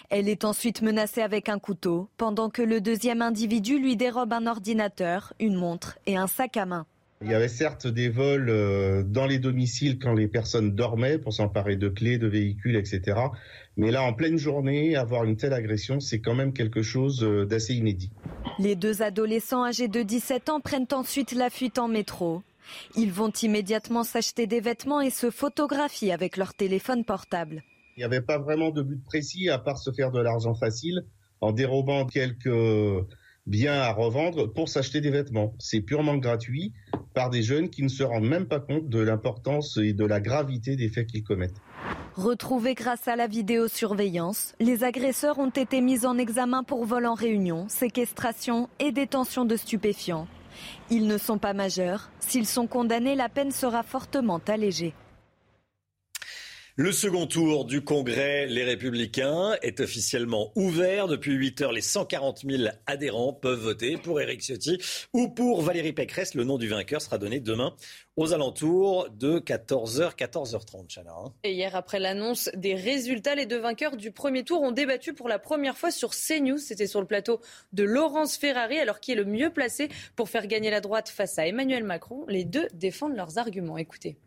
Elle 0.10 0.28
est 0.28 0.44
ensuite 0.44 0.82
menacée 0.82 1.22
avec 1.22 1.50
un 1.50 1.60
couteau, 1.60 2.10
pendant 2.18 2.50
que 2.50 2.64
le 2.64 2.82
deuxième 2.82 3.22
individu 3.22 3.78
lui 3.78 3.96
dérobe 3.96 4.34
un 4.34 4.48
ordinateur, 4.48 5.34
une 5.40 5.56
montre 5.56 6.00
et 6.08 6.18
un 6.18 6.28
sac 6.28 6.58
à 6.58 6.66
main. 6.66 6.88
Il 7.22 7.32
y 7.32 7.34
avait 7.34 7.48
certes 7.48 7.88
des 7.88 8.10
vols 8.10 9.06
dans 9.08 9.26
les 9.26 9.40
domiciles 9.40 9.98
quand 9.98 10.14
les 10.14 10.28
personnes 10.28 10.76
dormaient 10.76 11.18
pour 11.18 11.32
s'emparer 11.32 11.78
de 11.78 11.88
clés, 11.88 12.18
de 12.18 12.28
véhicules, 12.28 12.76
etc. 12.76 13.18
Mais 13.78 13.92
là, 13.92 14.04
en 14.04 14.14
pleine 14.14 14.38
journée, 14.38 14.96
avoir 14.98 15.24
une 15.24 15.38
telle 15.38 15.54
agression, 15.54 16.02
c'est 16.02 16.20
quand 16.20 16.36
même 16.36 16.52
quelque 16.52 16.82
chose 16.82 17.22
d'assez 17.48 17.76
inédit. 17.76 18.12
Les 18.60 18.76
deux 18.76 19.02
adolescents 19.02 19.64
âgés 19.64 19.88
de 19.88 20.02
17 20.02 20.50
ans 20.50 20.60
prennent 20.60 20.88
ensuite 20.92 21.32
la 21.32 21.50
fuite 21.50 21.80
en 21.80 21.88
métro. 21.88 22.44
Ils 22.96 23.12
vont 23.12 23.32
immédiatement 23.42 24.04
s'acheter 24.04 24.48
des 24.48 24.60
vêtements 24.60 25.02
et 25.02 25.10
se 25.10 25.30
photographier 25.30 26.12
avec 26.12 26.38
leur 26.38 26.54
téléphone 26.54 27.04
portable. 27.06 27.64
Il 27.96 28.00
n'y 28.00 28.06
avait 28.06 28.22
pas 28.22 28.38
vraiment 28.38 28.72
de 28.72 28.82
but 28.82 29.04
précis 29.04 29.50
à 29.50 29.60
part 29.60 29.78
se 29.78 29.92
faire 29.92 30.12
de 30.12 30.20
l'argent 30.20 30.56
facile 30.56 31.06
en 31.42 31.52
dérobant 31.52 32.06
quelques 32.06 32.50
biens 33.46 33.82
à 33.82 33.92
revendre 33.92 34.52
pour 34.52 34.70
s'acheter 34.70 35.02
des 35.02 35.12
vêtements. 35.12 35.54
C'est 35.60 35.82
purement 35.82 36.18
gratuit 36.18 36.74
par 37.14 37.30
des 37.30 37.44
jeunes 37.44 37.70
qui 37.70 37.84
ne 37.84 37.90
se 37.90 38.04
rendent 38.04 38.28
même 38.28 38.46
pas 38.46 38.60
compte 38.60 38.90
de 38.90 39.00
l'importance 39.00 39.78
et 39.78 39.94
de 39.94 40.06
la 40.06 40.20
gravité 40.20 40.76
des 40.76 40.90
faits 40.90 41.08
qu'ils 41.08 41.24
commettent. 41.24 41.62
Retrouvés 42.16 42.76
grâce 42.76 43.08
à 43.08 43.16
la 43.16 43.28
vidéosurveillance, 43.28 44.54
les 44.60 44.84
agresseurs 44.84 45.40
ont 45.40 45.50
été 45.50 45.82
mis 45.82 46.06
en 46.06 46.18
examen 46.18 46.64
pour 46.64 46.86
vol 46.86 47.06
en 47.06 47.16
réunion, 47.16 47.66
séquestration 47.70 48.70
et 48.80 48.92
détention 48.92 49.46
de 49.46 49.56
stupéfiants. 49.56 50.28
Ils 50.92 51.08
ne 51.08 51.18
sont 51.18 51.40
pas 51.40 51.54
majeurs. 51.54 52.12
S'ils 52.20 52.46
sont 52.46 52.68
condamnés, 52.68 53.16
la 53.16 53.30
peine 53.30 53.52
sera 53.52 53.82
fortement 53.82 54.40
allégée. 54.48 54.94
Le 56.76 56.92
second 56.92 57.28
tour 57.28 57.66
du 57.66 57.84
Congrès 57.84 58.48
Les 58.48 58.64
Républicains 58.64 59.56
est 59.62 59.80
officiellement 59.80 60.52
ouvert. 60.56 61.08
Depuis 61.08 61.34
8 61.34 61.62
heures, 61.62 61.72
les 61.72 61.82
140 61.82 62.46
000 62.50 62.64
adhérents 62.88 63.32
peuvent 63.32 63.60
voter 63.60 63.98
pour 63.98 64.20
Éric 64.20 64.42
Ciotti 64.42 64.80
ou 65.14 65.28
pour 65.28 65.62
Valérie 65.62 65.94
Pécresse. 65.94 66.34
Le 66.34 66.44
nom 66.44 66.58
du 66.58 66.68
vainqueur 66.68 67.00
sera 67.00 67.20
donné 67.20 67.40
demain 67.40 67.76
aux 68.16 68.34
alentours 68.34 69.08
de 69.12 69.38
14h, 69.38 70.16
14h30, 70.16 70.88
Chana. 70.92 71.14
Et 71.44 71.54
hier, 71.54 71.76
après 71.76 72.00
l'annonce 72.00 72.50
des 72.56 72.74
résultats, 72.74 73.36
les 73.36 73.46
deux 73.46 73.60
vainqueurs 73.60 73.96
du 73.96 74.10
premier 74.10 74.44
tour 74.44 74.64
ont 74.64 74.72
débattu 74.72 75.14
pour 75.14 75.30
la 75.30 75.38
première 75.38 75.78
fois 75.78 75.92
sur 75.92 76.10
CNews. 76.10 76.58
C'était 76.58 76.88
sur 76.88 77.02
le 77.02 77.06
plateau 77.06 77.40
de 77.74 77.84
Laurence 77.84 78.36
Ferrari, 78.36 78.80
alors 78.80 79.00
qui 79.00 79.12
est 79.12 79.16
le 79.16 79.26
mieux 79.26 79.52
placé 79.52 79.90
pour 80.16 80.28
faire 80.28 80.48
gagner 80.48 80.72
la 80.72 80.82
droite 80.82 81.10
face 81.10 81.38
à 81.38 81.46
Emmanuel 81.46 81.84
Macron? 81.84 82.26
Les 82.28 82.46
deux 82.46 82.68
défendent 82.74 83.16
leurs 83.16 83.38
arguments. 83.38 83.78
Écoutez. 83.78 84.18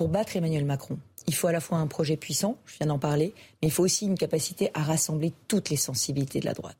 Pour 0.00 0.08
battre 0.08 0.34
Emmanuel 0.34 0.64
Macron, 0.64 0.96
il 1.26 1.34
faut 1.34 1.46
à 1.46 1.52
la 1.52 1.60
fois 1.60 1.76
un 1.76 1.86
projet 1.86 2.16
puissant, 2.16 2.56
je 2.64 2.78
viens 2.78 2.86
d'en 2.86 2.98
parler, 2.98 3.34
mais 3.60 3.68
il 3.68 3.70
faut 3.70 3.84
aussi 3.84 4.06
une 4.06 4.16
capacité 4.16 4.70
à 4.72 4.82
rassembler 4.82 5.34
toutes 5.46 5.68
les 5.68 5.76
sensibilités 5.76 6.40
de 6.40 6.46
la 6.46 6.54
droite. 6.54 6.78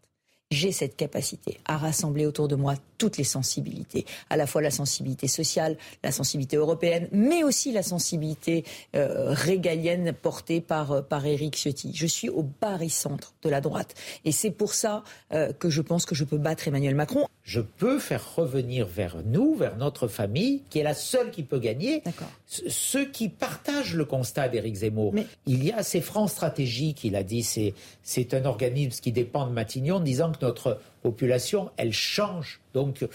J'ai 0.52 0.72
cette 0.72 0.96
capacité 0.96 1.60
à 1.64 1.76
rassembler 1.76 2.26
autour 2.26 2.48
de 2.48 2.56
moi 2.56 2.74
toutes 2.98 3.18
les 3.18 3.24
sensibilités, 3.24 4.04
à 4.30 4.36
la 4.36 4.48
fois 4.48 4.60
la 4.60 4.72
sensibilité 4.72 5.28
sociale, 5.28 5.76
la 6.02 6.10
sensibilité 6.10 6.56
européenne, 6.56 7.08
mais 7.12 7.44
aussi 7.44 7.70
la 7.70 7.84
sensibilité 7.84 8.64
euh, 8.96 9.32
régalienne 9.32 10.12
portée 10.12 10.60
par, 10.60 10.90
euh, 10.90 11.02
par 11.02 11.24
Éric 11.24 11.54
Ciotti. 11.56 11.92
Je 11.94 12.06
suis 12.06 12.28
au 12.28 12.42
barycentre 12.42 13.32
de 13.42 13.48
la 13.48 13.60
droite. 13.60 13.94
Et 14.24 14.32
c'est 14.32 14.50
pour 14.50 14.74
ça 14.74 15.04
euh, 15.32 15.52
que 15.52 15.70
je 15.70 15.82
pense 15.82 16.04
que 16.04 16.16
je 16.16 16.24
peux 16.24 16.36
battre 16.36 16.66
Emmanuel 16.66 16.96
Macron. 16.96 17.28
Je 17.44 17.60
peux 17.60 18.00
faire 18.00 18.34
revenir 18.34 18.88
vers 18.88 19.18
nous, 19.24 19.54
vers 19.54 19.76
notre 19.76 20.08
famille, 20.08 20.62
qui 20.68 20.80
est 20.80 20.82
la 20.82 20.94
seule 20.94 21.30
qui 21.30 21.44
peut 21.44 21.60
gagner, 21.60 22.02
ceux 22.46 23.06
qui 23.06 23.28
partagent 23.28 23.94
le 23.94 24.04
constat 24.04 24.48
d'Éric 24.48 24.74
Zemmour. 24.74 25.14
Mais... 25.14 25.26
Il 25.46 25.64
y 25.64 25.70
a 25.70 25.84
ces 25.84 26.00
francs 26.00 26.28
stratégiques, 26.28 27.04
il 27.04 27.14
a 27.14 27.22
dit, 27.22 27.44
c'est, 27.44 27.72
c'est 28.02 28.34
un 28.34 28.44
organisme 28.44 29.00
qui 29.00 29.12
dépend 29.12 29.46
de 29.46 29.52
Matignon, 29.52 30.00
disant 30.00 30.32
que 30.32 30.39
notre 30.42 30.80
population, 31.02 31.70
elle 31.76 31.92
change. 31.92 32.60
Donc, 32.74 33.06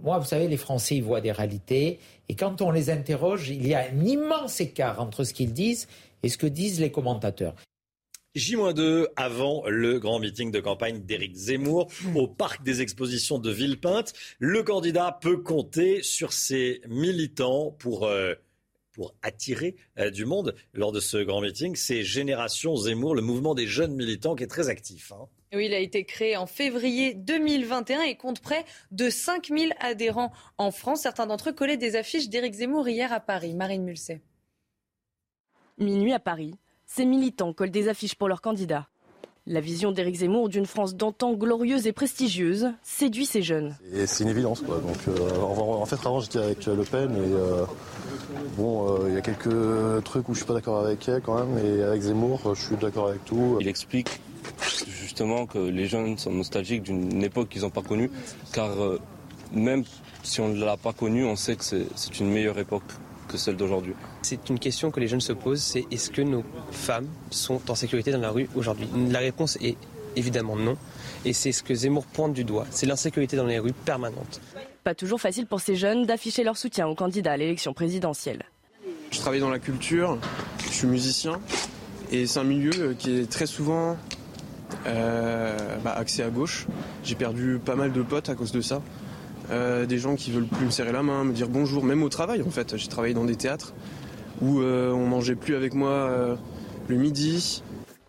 moi, 0.00 0.18
vous 0.18 0.26
savez, 0.26 0.48
les 0.48 0.56
Français, 0.56 0.96
ils 0.96 1.02
voient 1.02 1.20
des 1.20 1.32
réalités. 1.32 1.98
Et 2.28 2.34
quand 2.34 2.62
on 2.62 2.70
les 2.70 2.90
interroge, 2.90 3.48
il 3.50 3.66
y 3.66 3.74
a 3.74 3.86
un 3.92 4.04
immense 4.04 4.60
écart 4.60 5.00
entre 5.00 5.24
ce 5.24 5.32
qu'ils 5.32 5.52
disent 5.52 5.88
et 6.22 6.28
ce 6.28 6.38
que 6.38 6.46
disent 6.46 6.80
les 6.80 6.90
commentateurs. 6.90 7.54
J-2 8.36 9.06
avant 9.16 9.66
le 9.66 9.98
grand 9.98 10.18
meeting 10.18 10.50
de 10.50 10.60
campagne 10.60 11.00
d'Éric 11.00 11.34
Zemmour 11.34 11.90
au 12.14 12.28
parc 12.28 12.62
des 12.62 12.82
expositions 12.82 13.38
de 13.38 13.50
Villepinte. 13.50 14.12
Le 14.38 14.62
candidat 14.62 15.18
peut 15.22 15.38
compter 15.38 16.02
sur 16.02 16.34
ses 16.34 16.82
militants 16.86 17.70
pour, 17.78 18.04
euh, 18.04 18.34
pour 18.92 19.14
attirer 19.22 19.76
euh, 19.98 20.10
du 20.10 20.26
monde 20.26 20.54
lors 20.74 20.92
de 20.92 21.00
ce 21.00 21.16
grand 21.16 21.40
meeting. 21.40 21.76
C'est 21.76 22.02
Génération 22.02 22.76
Zemmour, 22.76 23.14
le 23.14 23.22
mouvement 23.22 23.54
des 23.54 23.66
jeunes 23.66 23.94
militants 23.94 24.34
qui 24.34 24.44
est 24.44 24.48
très 24.48 24.68
actif. 24.68 25.12
Hein. 25.12 25.28
Oui, 25.54 25.66
il 25.66 25.74
a 25.74 25.78
été 25.78 26.04
créé 26.04 26.36
en 26.36 26.46
février 26.46 27.14
2021 27.14 28.02
et 28.02 28.16
compte 28.16 28.40
près 28.40 28.64
de 28.90 29.08
5000 29.08 29.74
adhérents 29.80 30.32
en 30.58 30.70
France. 30.70 31.02
Certains 31.02 31.26
d'entre 31.26 31.50
eux 31.50 31.52
collaient 31.52 31.76
des 31.76 31.96
affiches 31.96 32.28
d'Éric 32.28 32.54
Zemmour 32.54 32.88
hier 32.88 33.12
à 33.12 33.20
Paris. 33.20 33.54
Marine 33.54 33.84
Mulset. 33.84 34.20
Minuit 35.78 36.12
à 36.12 36.18
Paris, 36.18 36.54
ces 36.86 37.04
militants 37.04 37.52
collent 37.52 37.70
des 37.70 37.88
affiches 37.88 38.14
pour 38.14 38.28
leurs 38.28 38.40
candidats. 38.40 38.88
La 39.48 39.60
vision 39.60 39.92
d'Éric 39.92 40.16
Zemmour 40.16 40.48
d'une 40.48 40.66
France 40.66 40.96
d'antan 40.96 41.34
glorieuse 41.34 41.86
et 41.86 41.92
prestigieuse 41.92 42.72
séduit 42.82 43.26
ces 43.26 43.42
jeunes. 43.42 43.76
C'est 44.06 44.24
une 44.24 44.30
évidence. 44.30 44.60
Quoi. 44.60 44.80
Donc, 44.80 44.96
euh, 45.06 45.40
en 45.40 45.86
fait, 45.86 46.04
avant, 46.04 46.18
j'étais 46.18 46.40
avec 46.40 46.66
Le 46.66 46.82
Pen 46.82 47.12
et 47.12 47.32
euh, 47.32 47.64
bon, 48.56 49.04
il 49.06 49.12
euh, 49.12 49.14
y 49.14 49.16
a 49.16 49.20
quelques 49.20 50.02
trucs 50.02 50.28
où 50.28 50.34
je 50.34 50.38
suis 50.38 50.46
pas 50.46 50.54
d'accord 50.54 50.84
avec 50.84 51.08
elle 51.08 51.20
quand 51.20 51.38
même. 51.38 51.64
Et 51.64 51.80
avec 51.80 52.02
Zemmour, 52.02 52.56
je 52.56 52.60
suis 52.60 52.76
d'accord 52.76 53.08
avec 53.08 53.24
tout. 53.24 53.58
Il 53.60 53.68
explique 53.68 54.20
justement 54.88 55.46
que 55.46 55.58
les 55.58 55.86
jeunes 55.86 56.18
sont 56.18 56.32
nostalgiques 56.32 56.82
d'une 56.82 57.22
époque 57.22 57.48
qu'ils 57.48 57.62
n'ont 57.62 57.70
pas 57.70 57.82
connue, 57.82 58.10
car 58.52 58.70
euh, 58.82 59.00
même 59.52 59.84
si 60.22 60.40
on 60.40 60.48
ne 60.48 60.64
l'a 60.64 60.76
pas 60.76 60.92
connue, 60.92 61.24
on 61.24 61.36
sait 61.36 61.56
que 61.56 61.64
c'est 61.64 62.20
une 62.20 62.30
meilleure 62.30 62.58
époque 62.58 62.82
que 63.28 63.36
celle 63.36 63.56
d'aujourd'hui. 63.56 63.94
C'est 64.22 64.48
une 64.48 64.58
question 64.58 64.90
que 64.90 65.00
les 65.00 65.08
jeunes 65.08 65.20
se 65.20 65.32
posent, 65.32 65.62
c'est 65.62 65.84
est-ce 65.90 66.10
que 66.10 66.22
nos 66.22 66.44
femmes 66.70 67.08
sont 67.30 67.60
en 67.70 67.74
sécurité 67.74 68.10
dans 68.12 68.20
la 68.20 68.30
rue 68.30 68.48
aujourd'hui? 68.54 68.88
La 69.10 69.18
réponse 69.18 69.56
est 69.60 69.76
évidemment 70.16 70.56
non. 70.56 70.76
Et 71.24 71.32
c'est 71.32 71.52
ce 71.52 71.62
que 71.62 71.74
Zemmour 71.74 72.04
pointe 72.06 72.32
du 72.32 72.44
doigt, 72.44 72.66
c'est 72.70 72.86
l'insécurité 72.86 73.36
dans 73.36 73.46
les 73.46 73.58
rues 73.58 73.72
permanente. 73.72 74.40
Pas 74.84 74.94
toujours 74.94 75.20
facile 75.20 75.46
pour 75.46 75.60
ces 75.60 75.74
jeunes 75.74 76.06
d'afficher 76.06 76.44
leur 76.44 76.56
soutien 76.56 76.86
au 76.86 76.94
candidat 76.94 77.32
à 77.32 77.36
l'élection 77.36 77.72
présidentielle. 77.74 78.44
Je 79.10 79.18
travaille 79.18 79.40
dans 79.40 79.50
la 79.50 79.58
culture, 79.58 80.18
je 80.64 80.72
suis 80.72 80.86
musicien, 80.86 81.40
et 82.12 82.26
c'est 82.26 82.38
un 82.38 82.44
milieu 82.44 82.94
qui 82.98 83.18
est 83.18 83.30
très 83.30 83.46
souvent 83.46 83.90
euh, 83.90 83.94
bah, 84.84 85.92
axé 85.96 86.22
à 86.22 86.30
gauche. 86.30 86.66
J'ai 87.04 87.14
perdu 87.14 87.60
pas 87.64 87.76
mal 87.76 87.92
de 87.92 88.02
potes 88.02 88.28
à 88.28 88.34
cause 88.34 88.52
de 88.52 88.60
ça. 88.60 88.82
Euh, 89.50 89.86
des 89.86 89.98
gens 89.98 90.16
qui 90.16 90.32
veulent 90.32 90.46
plus 90.46 90.66
me 90.66 90.70
serrer 90.70 90.92
la 90.92 91.02
main, 91.02 91.24
me 91.24 91.32
dire 91.32 91.48
bonjour, 91.48 91.84
même 91.84 92.02
au 92.02 92.08
travail 92.08 92.42
en 92.42 92.50
fait. 92.50 92.76
J'ai 92.76 92.88
travaillé 92.88 93.14
dans 93.14 93.24
des 93.24 93.36
théâtres 93.36 93.74
où 94.40 94.60
euh, 94.60 94.90
on 94.92 95.06
mangeait 95.06 95.36
plus 95.36 95.54
avec 95.54 95.74
moi 95.74 96.36
le 96.88 96.96
midi. 96.96 97.62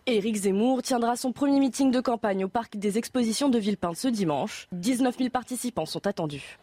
Éric 0.06 0.36
Zemmour 0.36 0.82
tiendra 0.82 1.16
son 1.16 1.32
premier 1.32 1.60
meeting 1.60 1.90
de 1.90 2.00
campagne 2.00 2.44
au 2.44 2.48
parc 2.48 2.78
des 2.78 2.96
expositions 2.96 3.50
de 3.50 3.58
Villepinte 3.58 3.96
ce 3.96 4.08
dimanche. 4.08 4.66
19 4.72 5.18
000 5.18 5.30
participants 5.30 5.86
sont 5.86 6.06
attendus. 6.06 6.58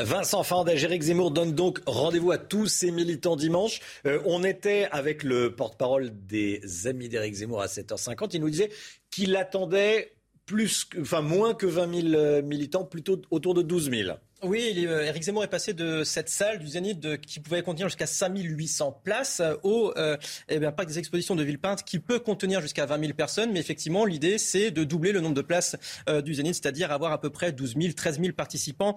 Vincent 0.00 0.44
Fandège, 0.44 0.84
Éric 0.84 1.02
Zemmour 1.02 1.32
donne 1.32 1.54
donc 1.56 1.80
rendez-vous 1.84 2.30
à 2.30 2.38
tous 2.38 2.66
ces 2.66 2.92
militants 2.92 3.34
dimanche. 3.34 3.80
Euh, 4.06 4.20
on 4.26 4.44
était 4.44 4.86
avec 4.92 5.24
le 5.24 5.56
porte-parole 5.56 6.12
des 6.24 6.86
amis 6.86 7.08
d'Éric 7.08 7.34
Zemmour 7.34 7.62
à 7.62 7.66
7h50. 7.66 8.30
Il 8.34 8.40
nous 8.42 8.50
disait 8.50 8.70
qu'il 9.10 9.34
attendait 9.34 10.12
plus, 10.46 10.88
enfin 11.00 11.20
moins 11.20 11.52
que 11.52 11.66
20 11.66 12.02
000 12.02 12.14
euh, 12.14 12.42
militants, 12.42 12.84
plutôt 12.84 13.20
autour 13.32 13.54
de 13.54 13.62
12 13.62 13.90
000. 13.90 14.10
Oui, 14.44 14.72
Éric 14.76 14.88
euh, 14.88 15.24
Zemmour 15.24 15.42
est 15.42 15.48
passé 15.48 15.74
de 15.74 16.04
cette 16.04 16.28
salle 16.28 16.60
du 16.60 16.68
Zénith 16.68 17.20
qui 17.22 17.40
pouvait 17.40 17.62
contenir 17.62 17.88
jusqu'à 17.88 18.06
5800 18.06 19.00
places 19.02 19.42
au 19.64 19.92
euh, 19.96 20.16
eh 20.48 20.60
bien, 20.60 20.70
parc 20.70 20.86
des 20.86 21.00
expositions 21.00 21.34
de 21.34 21.42
Villepinte 21.42 21.82
qui 21.82 21.98
peut 21.98 22.20
contenir 22.20 22.60
jusqu'à 22.60 22.86
20 22.86 23.00
000 23.00 23.12
personnes. 23.14 23.50
Mais 23.50 23.58
effectivement, 23.58 24.04
l'idée, 24.04 24.38
c'est 24.38 24.70
de 24.70 24.84
doubler 24.84 25.10
le 25.10 25.20
nombre 25.20 25.34
de 25.34 25.42
places 25.42 25.74
euh, 26.08 26.22
du 26.22 26.34
Zénith, 26.34 26.54
c'est-à-dire 26.54 26.92
avoir 26.92 27.10
à 27.10 27.20
peu 27.20 27.30
près 27.30 27.50
12 27.50 27.74
000, 27.80 27.92
13 27.94 28.20
000 28.20 28.32
participants 28.32 28.94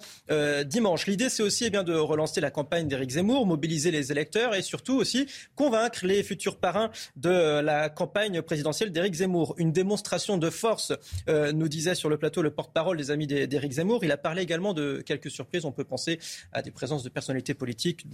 dimanche. 0.66 1.08
L'idée, 1.08 1.30
c'est 1.30 1.44
aussi 1.44 1.66
eh 1.66 1.70
bien, 1.72 1.84
de 1.84 1.96
relancer 1.96 2.40
la 2.40 2.52
campagne 2.52 2.88
d'Éric 2.88 3.12
Zemmour, 3.12 3.48
mobiliser 3.48 3.90
les 3.90 4.12
électeurs 4.12 4.54
et 4.54 4.62
surtout 4.62 4.96
aussi 4.96 5.26
convaincre 5.56 6.06
les 6.06 6.22
futurs 6.24 6.58
parrains 6.58 6.92
de 7.16 7.60
la 7.60 7.90
campagne 7.90 8.42
présidentielle 8.42 8.92
d'Éric 8.92 9.16
Zemmour. 9.16 9.56
Une 9.58 9.72
démonstration 9.72 10.38
de 10.38 10.50
force, 10.50 10.94
nous 11.28 11.68
disait 11.68 11.96
sur 11.96 12.10
le 12.10 12.18
plateau 12.18 12.42
le 12.42 12.52
porte-parole 12.52 12.98
des 12.98 13.10
amis 13.12 13.28
d'Éric 13.28 13.74
Zemmour. 13.74 14.04
Il 14.04 14.12
a 14.12 14.18
parlé 14.18 14.44
également 14.44 14.74
de 14.74 15.02
quelques 15.06 15.31
surprise. 15.32 15.66
On 15.66 15.72
peut 15.72 15.84
penser 15.84 16.20
à 16.52 16.62
des 16.62 16.72
présences 16.72 17.04
de 17.04 17.10
personnalités 17.10 17.54
politiques 17.54 18.06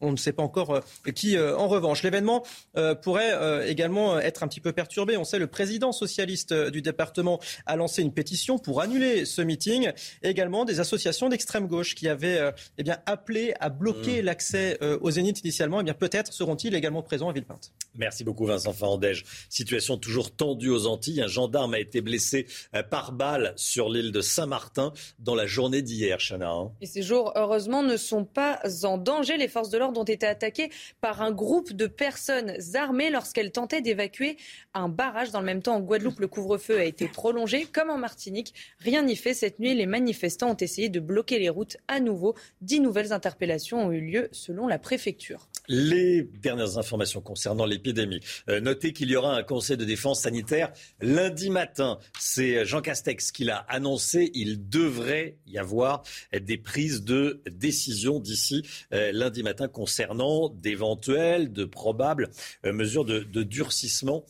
on 0.00 0.12
ne 0.12 0.16
sait 0.16 0.32
pas 0.32 0.42
encore 0.42 0.74
euh, 0.74 1.12
qui. 1.12 1.36
Euh, 1.36 1.56
en 1.56 1.68
revanche, 1.68 2.02
l'événement 2.02 2.44
euh, 2.76 2.94
pourrait 2.94 3.68
également 3.68 4.18
être 4.18 4.42
un 4.42 4.48
petit 4.48 4.60
peu 4.60 4.72
perturbé. 4.72 5.16
On 5.16 5.24
sait 5.24 5.38
le 5.38 5.46
président 5.46 5.92
socialiste 5.92 6.52
du 6.54 6.82
département 6.82 7.40
a 7.66 7.76
lancé 7.76 8.02
une 8.02 8.12
pétition 8.12 8.58
pour 8.58 8.80
annuler 8.80 9.24
ce 9.24 9.42
meeting. 9.42 9.90
également 10.22 10.64
des 10.64 10.80
associations 10.80 11.28
d'extrême 11.28 11.66
gauche 11.66 11.94
qui 11.94 12.08
avaient 12.08 12.52
eh 12.78 12.82
bien 12.82 12.98
appelé 13.06 13.54
à 13.60 13.68
bloquer 13.68 14.22
mmh. 14.22 14.24
l'accès 14.24 14.78
aux 15.00 15.10
Zénith 15.10 15.40
initialement. 15.40 15.80
Eh 15.80 15.84
bien 15.84 15.94
peut-être 15.94 16.32
seront-ils 16.32 16.74
également 16.74 17.02
présents 17.02 17.28
à 17.28 17.32
Villepinte. 17.32 17.72
Merci 17.94 18.24
beaucoup 18.24 18.46
Vincent 18.46 18.72
Fandège. 18.72 19.24
Situation 19.48 19.96
toujours 19.96 20.30
tendue 20.34 20.70
aux 20.70 20.86
Antilles. 20.86 21.22
Un 21.22 21.28
gendarme 21.28 21.74
a 21.74 21.80
été 21.80 22.00
blessé 22.00 22.46
par 22.90 23.12
balle 23.12 23.52
sur 23.56 23.88
l'île 23.88 24.12
de 24.12 24.20
Saint-Martin 24.20 24.92
dans 25.18 25.34
la 25.34 25.46
journée 25.46 25.82
d'hier, 25.82 26.18
Chana. 26.18 26.50
Hein. 26.50 26.70
Et 26.80 26.86
ces 26.86 27.02
jours, 27.02 27.32
heureusement, 27.36 27.82
ne 27.82 27.96
sont 27.96 28.24
pas 28.24 28.60
en 28.84 28.98
danger. 28.98 29.36
Les 29.36 29.48
forces 29.48 29.70
de 29.70 29.78
l'ordre 29.78 29.87
ont 29.96 30.04
été 30.04 30.26
attaquées 30.26 30.70
par 31.00 31.22
un 31.22 31.30
groupe 31.30 31.72
de 31.72 31.86
personnes 31.86 32.54
armées 32.74 33.10
lorsqu'elles 33.10 33.52
tentaient 33.52 33.80
d'évacuer 33.80 34.36
un 34.74 34.88
barrage. 34.88 35.30
Dans 35.30 35.40
le 35.40 35.46
même 35.46 35.62
temps, 35.62 35.76
en 35.76 35.80
Guadeloupe, 35.80 36.20
le 36.20 36.28
couvre-feu 36.28 36.78
a 36.78 36.84
été 36.84 37.08
prolongé. 37.08 37.64
Comme 37.64 37.90
en 37.90 37.98
Martinique, 37.98 38.54
rien 38.78 39.02
n'y 39.02 39.16
fait. 39.16 39.34
Cette 39.34 39.58
nuit, 39.58 39.74
les 39.74 39.86
manifestants 39.86 40.50
ont 40.50 40.56
essayé 40.56 40.88
de 40.88 41.00
bloquer 41.00 41.38
les 41.38 41.48
routes 41.48 41.76
à 41.88 42.00
nouveau. 42.00 42.34
Dix 42.60 42.80
nouvelles 42.80 43.12
interpellations 43.12 43.86
ont 43.86 43.92
eu 43.92 44.00
lieu 44.00 44.28
selon 44.32 44.66
la 44.66 44.78
préfecture. 44.78 45.48
Les 45.68 46.22
dernières 46.22 46.78
informations 46.78 47.20
concernant 47.20 47.66
l'épidémie. 47.66 48.20
Euh, 48.48 48.58
notez 48.58 48.94
qu'il 48.94 49.10
y 49.10 49.16
aura 49.16 49.34
un 49.36 49.42
conseil 49.42 49.76
de 49.76 49.84
défense 49.84 50.22
sanitaire 50.22 50.72
lundi 51.02 51.50
matin. 51.50 51.98
C'est 52.18 52.64
Jean 52.64 52.80
Castex 52.80 53.32
qui 53.32 53.44
l'a 53.44 53.58
annoncé. 53.68 54.30
Il 54.32 54.70
devrait 54.70 55.36
y 55.46 55.58
avoir 55.58 56.04
des 56.32 56.56
prises 56.56 57.04
de 57.04 57.42
décision 57.50 58.18
d'ici 58.18 58.62
euh, 58.94 59.12
lundi 59.12 59.42
matin 59.42 59.68
concernant 59.68 60.48
d'éventuelles, 60.48 61.52
de 61.52 61.66
probables 61.66 62.30
euh, 62.64 62.72
mesures 62.72 63.04
de, 63.04 63.18
durcissement 63.42 64.24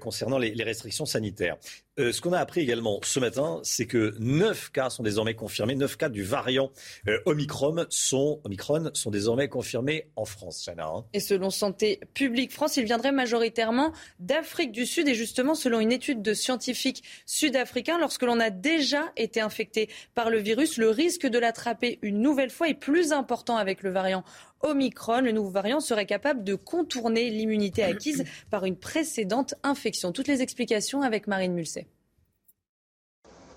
concernant 0.00 0.38
les 0.38 0.62
restrictions 0.62 1.06
sanitaires. 1.06 1.56
Euh, 1.98 2.10
ce 2.10 2.22
qu'on 2.22 2.32
a 2.32 2.38
appris 2.38 2.62
également 2.62 3.00
ce 3.02 3.20
matin, 3.20 3.60
c'est 3.64 3.84
que 3.84 4.14
9 4.18 4.72
cas 4.72 4.88
sont 4.88 5.02
désormais 5.02 5.34
confirmés, 5.34 5.74
9 5.74 5.98
cas 5.98 6.08
du 6.08 6.22
variant 6.22 6.70
euh, 7.06 7.18
Omicron, 7.26 7.84
sont, 7.90 8.40
Omicron 8.44 8.90
sont 8.94 9.10
désormais 9.10 9.48
confirmés 9.48 10.08
en 10.16 10.24
France, 10.24 10.70
hein. 10.78 11.04
Et 11.12 11.20
selon 11.20 11.50
Santé 11.50 12.00
publique 12.14 12.50
France, 12.50 12.78
ils 12.78 12.84
viendraient 12.84 13.12
majoritairement 13.12 13.92
d'Afrique 14.20 14.72
du 14.72 14.86
Sud. 14.86 15.06
Et 15.06 15.14
justement, 15.14 15.54
selon 15.54 15.80
une 15.80 15.92
étude 15.92 16.22
de 16.22 16.32
scientifiques 16.32 17.02
sud-africains, 17.26 17.98
lorsque 17.98 18.22
l'on 18.22 18.40
a 18.40 18.48
déjà 18.48 19.12
été 19.18 19.42
infecté 19.42 19.90
par 20.14 20.30
le 20.30 20.38
virus, 20.38 20.78
le 20.78 20.88
risque 20.88 21.26
de 21.26 21.38
l'attraper 21.38 21.98
une 22.00 22.22
nouvelle 22.22 22.50
fois 22.50 22.68
est 22.68 22.74
plus 22.74 23.12
important 23.12 23.58
avec 23.58 23.82
le 23.82 23.90
variant 23.90 24.24
Omicron. 24.62 25.20
Le 25.20 25.32
nouveau 25.32 25.50
variant 25.50 25.80
serait 25.80 26.06
capable 26.06 26.44
de 26.44 26.54
contourner 26.54 27.30
l'immunité 27.30 27.82
acquise 27.82 28.24
par 28.50 28.64
une 28.64 28.76
précédente 28.76 29.54
infection. 29.62 30.12
Toutes 30.12 30.28
les 30.28 30.42
explications 30.42 31.02
avec 31.02 31.26
Marine 31.26 31.52
Mulset. 31.52 31.86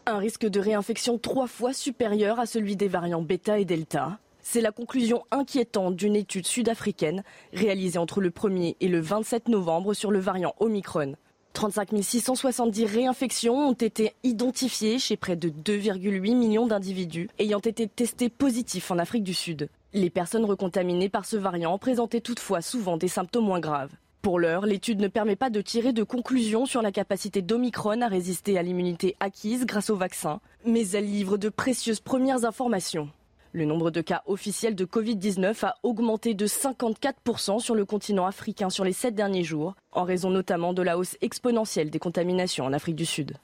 Un 0.08 0.18
risque 0.18 0.46
de 0.46 0.60
réinfection 0.60 1.18
trois 1.18 1.48
fois 1.48 1.74
supérieur 1.74 2.40
à 2.40 2.46
celui 2.46 2.76
des 2.76 2.88
variants 2.88 3.24
bêta 3.24 3.58
et 3.58 3.66
delta. 3.66 4.20
C'est 4.42 4.62
la 4.62 4.72
conclusion 4.72 5.26
inquiétante 5.32 5.96
d'une 5.96 6.16
étude 6.16 6.46
sud-africaine 6.46 7.24
réalisée 7.52 7.98
entre 7.98 8.22
le 8.22 8.30
1er 8.30 8.76
et 8.80 8.88
le 8.88 9.00
27 9.00 9.48
novembre 9.48 9.96
sur 9.96 10.12
le 10.12 10.20
variant 10.20 10.54
Omicron. 10.60 11.16
35 11.54 11.90
670 12.04 12.86
réinfections 12.86 13.70
ont 13.70 13.74
été 13.74 14.14
identifiées 14.24 15.00
chez 15.00 15.18
près 15.18 15.36
de 15.36 15.50
2,8 15.50 16.36
millions 16.36 16.68
d'individus 16.68 17.30
ayant 17.40 17.60
été 17.60 17.88
testés 17.88 18.30
positifs 18.30 18.92
en 18.92 19.00
Afrique 19.00 19.24
du 19.24 19.34
Sud. 19.34 19.70
Les 19.98 20.10
personnes 20.10 20.44
recontaminées 20.44 21.08
par 21.08 21.24
ce 21.24 21.38
variant 21.38 21.78
présentaient 21.78 22.20
toutefois 22.20 22.62
souvent 22.62 22.98
des 22.98 23.08
symptômes 23.08 23.46
moins 23.46 23.62
graves. 23.62 23.94
Pour 24.22 24.40
l'heure, 24.40 24.66
l'étude 24.66 25.00
ne 25.00 25.08
permet 25.08 25.38
pas 25.38 25.50
de 25.50 25.62
tirer 25.62 25.94
de 25.94 26.04
conclusions 26.04 26.66
sur 26.66 26.82
la 26.82 26.92
capacité 26.92 27.42
d'Omicron 27.42 28.02
à 28.02 28.10
résister 28.10 28.58
à 28.58 28.62
l'immunité 28.62 29.16
acquise 29.22 29.66
grâce 29.66 29.90
au 29.90 29.96
vaccin, 29.96 30.42
mais 30.66 30.86
elle 30.90 31.06
livre 31.06 31.38
de 31.38 31.48
précieuses 31.48 32.02
premières 32.02 32.44
informations. 32.44 33.10
Le 33.56 33.64
nombre 33.64 33.90
de 33.90 34.02
cas 34.02 34.22
officiels 34.26 34.76
de 34.76 34.84
Covid-19 34.84 35.66
a 35.66 35.76
augmenté 35.82 36.34
de 36.34 36.46
54% 36.46 37.62
sur 37.62 37.74
le 37.74 37.86
continent 37.86 38.26
africain 38.26 38.70
sur 38.70 38.84
les 38.84 38.92
sept 38.92 39.16
derniers 39.16 39.46
jours, 39.46 39.76
en 39.94 40.04
raison 40.04 40.30
notamment 40.30 40.74
de 40.74 40.82
la 40.82 40.98
hausse 40.98 41.16
exponentielle 41.22 41.90
des 41.90 41.98
contaminations 41.98 42.66
en 42.66 42.74
Afrique 42.74 42.98
du 42.98 43.06
Sud. 43.06 43.38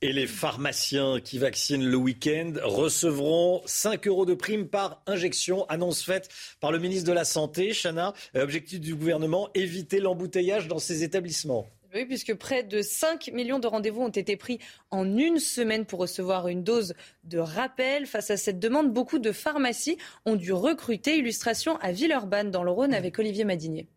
Et 0.00 0.12
les 0.12 0.26
pharmaciens 0.26 1.20
qui 1.20 1.38
vaccinent 1.38 1.86
le 1.86 1.96
week-end 1.96 2.54
recevront 2.64 3.62
5 3.64 4.08
euros 4.08 4.26
de 4.26 4.34
prime 4.34 4.66
par 4.66 5.00
injection, 5.06 5.64
annonce 5.68 6.02
faite 6.02 6.28
par 6.58 6.72
le 6.72 6.80
ministre 6.80 7.06
de 7.06 7.14
la 7.14 7.24
Santé, 7.24 7.72
Chana. 7.72 8.14
Objectif 8.34 8.80
du 8.80 8.96
gouvernement, 8.96 9.48
éviter 9.54 10.00
l'embouteillage 10.00 10.66
dans 10.66 10.80
ces 10.80 11.04
établissements. 11.04 11.68
Oui, 11.94 12.06
puisque 12.06 12.32
près 12.32 12.62
de 12.62 12.80
5 12.80 13.30
millions 13.34 13.58
de 13.58 13.66
rendez-vous 13.66 14.00
ont 14.00 14.08
été 14.08 14.38
pris 14.38 14.58
en 14.90 15.18
une 15.18 15.38
semaine 15.38 15.84
pour 15.84 15.98
recevoir 15.98 16.48
une 16.48 16.64
dose 16.64 16.94
de 17.24 17.38
rappel. 17.38 18.06
Face 18.06 18.30
à 18.30 18.38
cette 18.38 18.58
demande, 18.58 18.90
beaucoup 18.90 19.18
de 19.18 19.30
pharmacies 19.30 19.98
ont 20.24 20.36
dû 20.36 20.54
recruter. 20.54 21.18
Illustration 21.18 21.76
à 21.82 21.92
Villeurbanne, 21.92 22.50
dans 22.50 22.64
le 22.64 22.70
Rhône, 22.70 22.94
avec 22.94 23.18
Olivier 23.18 23.44
Madinier. 23.44 23.88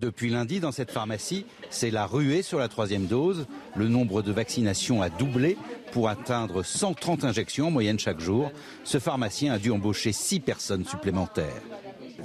Depuis 0.00 0.30
lundi, 0.30 0.60
dans 0.60 0.72
cette 0.72 0.90
pharmacie, 0.90 1.44
c'est 1.68 1.90
la 1.90 2.06
ruée 2.06 2.40
sur 2.40 2.58
la 2.58 2.68
troisième 2.68 3.06
dose. 3.06 3.46
Le 3.76 3.86
nombre 3.86 4.22
de 4.22 4.32
vaccinations 4.32 5.02
a 5.02 5.10
doublé 5.10 5.58
pour 5.92 6.08
atteindre 6.08 6.62
130 6.62 7.24
injections 7.24 7.66
en 7.66 7.70
moyenne 7.70 7.98
chaque 7.98 8.18
jour. 8.18 8.50
Ce 8.84 8.98
pharmacien 8.98 9.52
a 9.52 9.58
dû 9.58 9.70
embaucher 9.70 10.12
6 10.12 10.40
personnes 10.40 10.86
supplémentaires. 10.86 11.62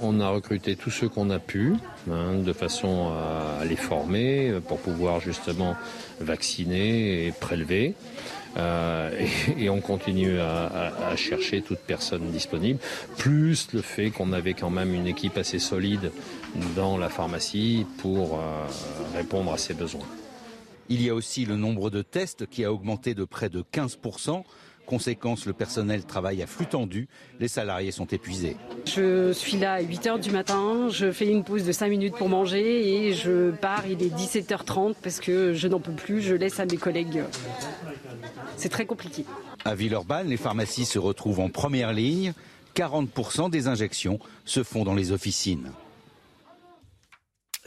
On 0.00 0.20
a 0.20 0.28
recruté 0.28 0.76
tous 0.76 0.90
ceux 0.90 1.08
qu'on 1.08 1.28
a 1.30 1.40
pu, 1.40 1.74
hein, 2.10 2.34
de 2.34 2.52
façon 2.52 3.12
à 3.12 3.64
les 3.64 3.76
former 3.76 4.50
euh, 4.50 4.60
pour 4.60 4.78
pouvoir 4.78 5.20
justement 5.20 5.76
vacciner 6.20 7.26
et 7.26 7.32
prélever. 7.32 7.94
Euh, 8.56 9.10
et, 9.58 9.68
on 9.70 9.80
continue 9.80 10.38
à, 10.38 11.16
chercher 11.16 11.62
toute 11.62 11.80
personne 11.80 12.30
disponible, 12.30 12.78
plus 13.16 13.72
le 13.72 13.80
fait 13.80 14.10
qu'on 14.10 14.32
avait 14.32 14.54
quand 14.54 14.70
même 14.70 14.94
une 14.94 15.06
équipe 15.06 15.36
assez 15.36 15.58
solide 15.58 16.12
dans 16.76 16.96
la 16.96 17.08
pharmacie 17.08 17.84
pour 17.98 18.34
euh, 18.34 18.66
répondre 19.16 19.52
à 19.52 19.58
ces 19.58 19.74
besoins. 19.74 20.06
Il 20.88 21.02
y 21.02 21.10
a 21.10 21.14
aussi 21.14 21.44
le 21.44 21.56
nombre 21.56 21.90
de 21.90 22.02
tests 22.02 22.46
qui 22.46 22.64
a 22.64 22.72
augmenté 22.72 23.14
de 23.14 23.24
près 23.24 23.48
de 23.48 23.62
15%. 23.74 24.44
Conséquence, 24.88 25.44
le 25.44 25.52
personnel 25.52 26.04
travaille 26.04 26.42
à 26.42 26.46
flux 26.46 26.64
tendu, 26.64 27.08
les 27.40 27.48
salariés 27.48 27.90
sont 27.90 28.06
épuisés. 28.06 28.56
Je 28.86 29.32
suis 29.32 29.58
là 29.58 29.74
à 29.74 29.82
8h 29.82 30.18
du 30.18 30.30
matin, 30.30 30.88
je 30.88 31.12
fais 31.12 31.26
une 31.26 31.44
pause 31.44 31.64
de 31.64 31.72
5 31.72 31.90
minutes 31.90 32.14
pour 32.16 32.30
manger 32.30 33.06
et 33.06 33.12
je 33.12 33.50
pars, 33.50 33.84
il 33.86 34.02
est 34.02 34.08
17h30 34.08 34.94
parce 35.02 35.20
que 35.20 35.52
je 35.52 35.68
n'en 35.68 35.78
peux 35.78 35.92
plus, 35.92 36.22
je 36.22 36.34
laisse 36.34 36.58
à 36.58 36.64
mes 36.64 36.78
collègues. 36.78 37.22
C'est 38.56 38.70
très 38.70 38.86
compliqué. 38.86 39.26
À 39.66 39.74
Villeurbanne, 39.74 40.28
les 40.28 40.38
pharmacies 40.38 40.86
se 40.86 40.98
retrouvent 40.98 41.40
en 41.40 41.50
première 41.50 41.92
ligne. 41.92 42.32
40% 42.74 43.50
des 43.50 43.68
injections 43.68 44.18
se 44.46 44.62
font 44.62 44.84
dans 44.84 44.94
les 44.94 45.12
officines. 45.12 45.70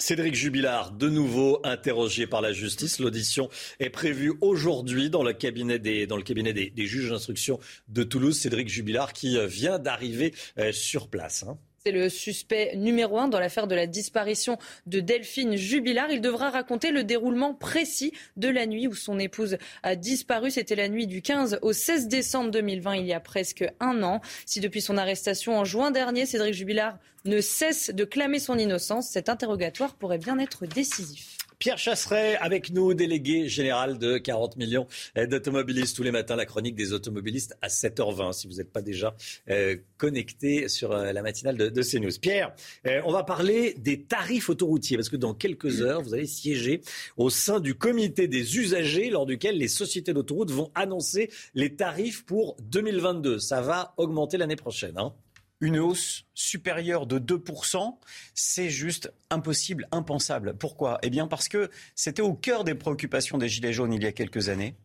Cédric 0.02 0.34
Jubilard, 0.34 0.94
de 0.94 1.10
nouveau 1.10 1.60
interrogé 1.64 2.26
par 2.26 2.42
la 2.42 2.54
justice. 2.54 2.98
L'audition 2.98 3.50
est 3.80 3.92
prévue 3.92 4.34
aujourd'hui 4.42 5.12
dans 5.12 5.22
le 5.22 5.32
cabinet 5.32 5.78
des, 5.78 6.08
dans 6.08 6.18
le 6.18 6.24
cabinet 6.24 6.54
des, 6.54 6.88
juges 6.88 7.12
d'instruction 7.12 7.60
de 7.88 8.02
Toulouse. 8.02 8.36
Cédric 8.36 8.68
Jubilard 8.68 9.14
qui 9.14 9.38
euh, 9.38 9.46
vient 9.46 9.78
d'arriver 9.78 10.34
euh, 10.58 10.72
sur 10.72 11.08
place. 11.08 11.44
Hein. 11.44 11.60
C'est 11.84 11.92
le 11.92 12.10
suspect 12.10 12.76
numéro 12.76 13.18
un 13.18 13.28
dans 13.28 13.40
l'affaire 13.40 13.66
de 13.66 13.74
la 13.74 13.88
disparition 13.88 14.60
de 14.86 15.00
Delphine 15.00 15.56
Jubilard. 15.56 16.12
Il 16.12 16.22
devra 16.22 16.52
raconter 16.52 16.92
le 16.92 17.04
déroulement 17.04 17.56
précis 17.56 18.14
de 18.38 18.50
la 18.50 18.68
nuit 18.68 18.88
où 18.88 18.94
son 18.94 19.18
épouse 19.18 19.58
a 19.82 19.96
disparu. 19.96 20.52
C'était 20.52 20.76
la 20.76 20.90
nuit 20.90 21.08
du 21.08 21.24
15 21.24 21.58
au 21.64 21.74
16 21.74 22.08
décembre 22.08 22.52
2020, 22.52 22.98
il 22.98 23.08
y 23.08 23.14
a 23.14 23.20
presque 23.20 23.66
un 23.80 24.04
an. 24.04 24.22
Si 24.46 24.60
depuis 24.60 24.82
son 24.82 24.96
arrestation 24.96 25.58
en 25.58 25.66
juin 25.66 25.90
dernier, 25.90 26.28
Cédric 26.28 26.54
Jubilard 26.54 27.00
ne 27.26 27.42
cesse 27.42 27.90
de 27.90 28.04
clamer 28.04 28.38
son 28.38 28.60
innocence, 28.60 29.10
cet 29.10 29.28
interrogatoire 29.28 29.96
pourrait 29.96 30.20
bien 30.20 30.38
être 30.38 30.68
décisif. 30.68 31.41
Pierre 31.62 31.78
Chasseret 31.78 32.38
avec 32.38 32.72
nous, 32.72 32.96
délégué 32.96 33.48
général 33.48 34.00
de 34.00 34.18
40 34.18 34.58
millions 34.58 34.88
d'automobilistes. 35.16 35.96
Tous 35.96 36.02
les 36.02 36.10
matins, 36.10 36.36
la 36.36 36.48
chronique 36.48 36.74
des 36.74 36.92
automobilistes 36.92 37.56
à 37.62 37.68
7h20, 37.68 38.34
si 38.34 38.48
vous 38.48 38.56
n'êtes 38.56 38.72
pas 38.72 38.82
déjà 38.82 39.16
euh, 39.48 39.78
connecté 40.00 40.68
sur 40.70 40.92
euh, 40.92 41.14
la 41.14 41.22
matinale 41.22 41.58
de, 41.58 41.70
de 41.70 41.82
CNews. 41.84 42.18
Pierre, 42.20 42.52
euh, 42.88 43.04
on 43.06 43.12
va 43.12 43.24
parler 43.24 43.76
des 43.78 44.02
tarifs 44.02 44.50
autoroutiers, 44.50 44.98
parce 44.98 45.10
que 45.10 45.18
dans 45.18 45.36
quelques 45.36 45.84
heures, 45.84 46.02
vous 46.02 46.16
allez 46.16 46.26
siéger 46.26 46.82
au 47.16 47.30
sein 47.30 47.60
du 47.60 47.76
comité 47.76 48.28
des 48.28 48.58
usagers, 48.58 49.12
lors 49.12 49.28
duquel 49.28 49.60
les 49.60 49.68
sociétés 49.68 50.14
d'autoroutes 50.14 50.50
vont 50.50 50.72
annoncer 50.74 51.30
les 51.54 51.76
tarifs 51.76 52.26
pour 52.26 52.58
2022. 52.62 53.38
Ça 53.38 53.62
va 53.62 53.94
augmenter 53.98 54.38
l'année 54.38 54.56
prochaine. 54.56 54.98
Hein? 54.98 55.14
Une 55.62 55.80
hausse 55.80 56.26
supérieure 56.34 57.06
de 57.06 57.20
2%, 57.20 57.98
c'est 58.34 58.70
juste 58.70 59.14
impossible, 59.30 59.88
impensable. 59.92 60.56
Pourquoi? 60.56 61.00
Eh 61.04 61.10
bien 61.10 61.28
parce 61.28 61.48
que 61.48 61.70
c'était 61.96 62.22
au 62.22 62.34
cœur 62.34 62.64
des 62.64 62.76
préoccupations 62.76 63.38
des 63.38 63.48
Gilets 63.48 63.74
jaunes 63.74 63.94
il 63.94 64.04
y 64.04 64.08
a 64.08 64.12
quelques 64.12 64.50
années. 64.50 64.76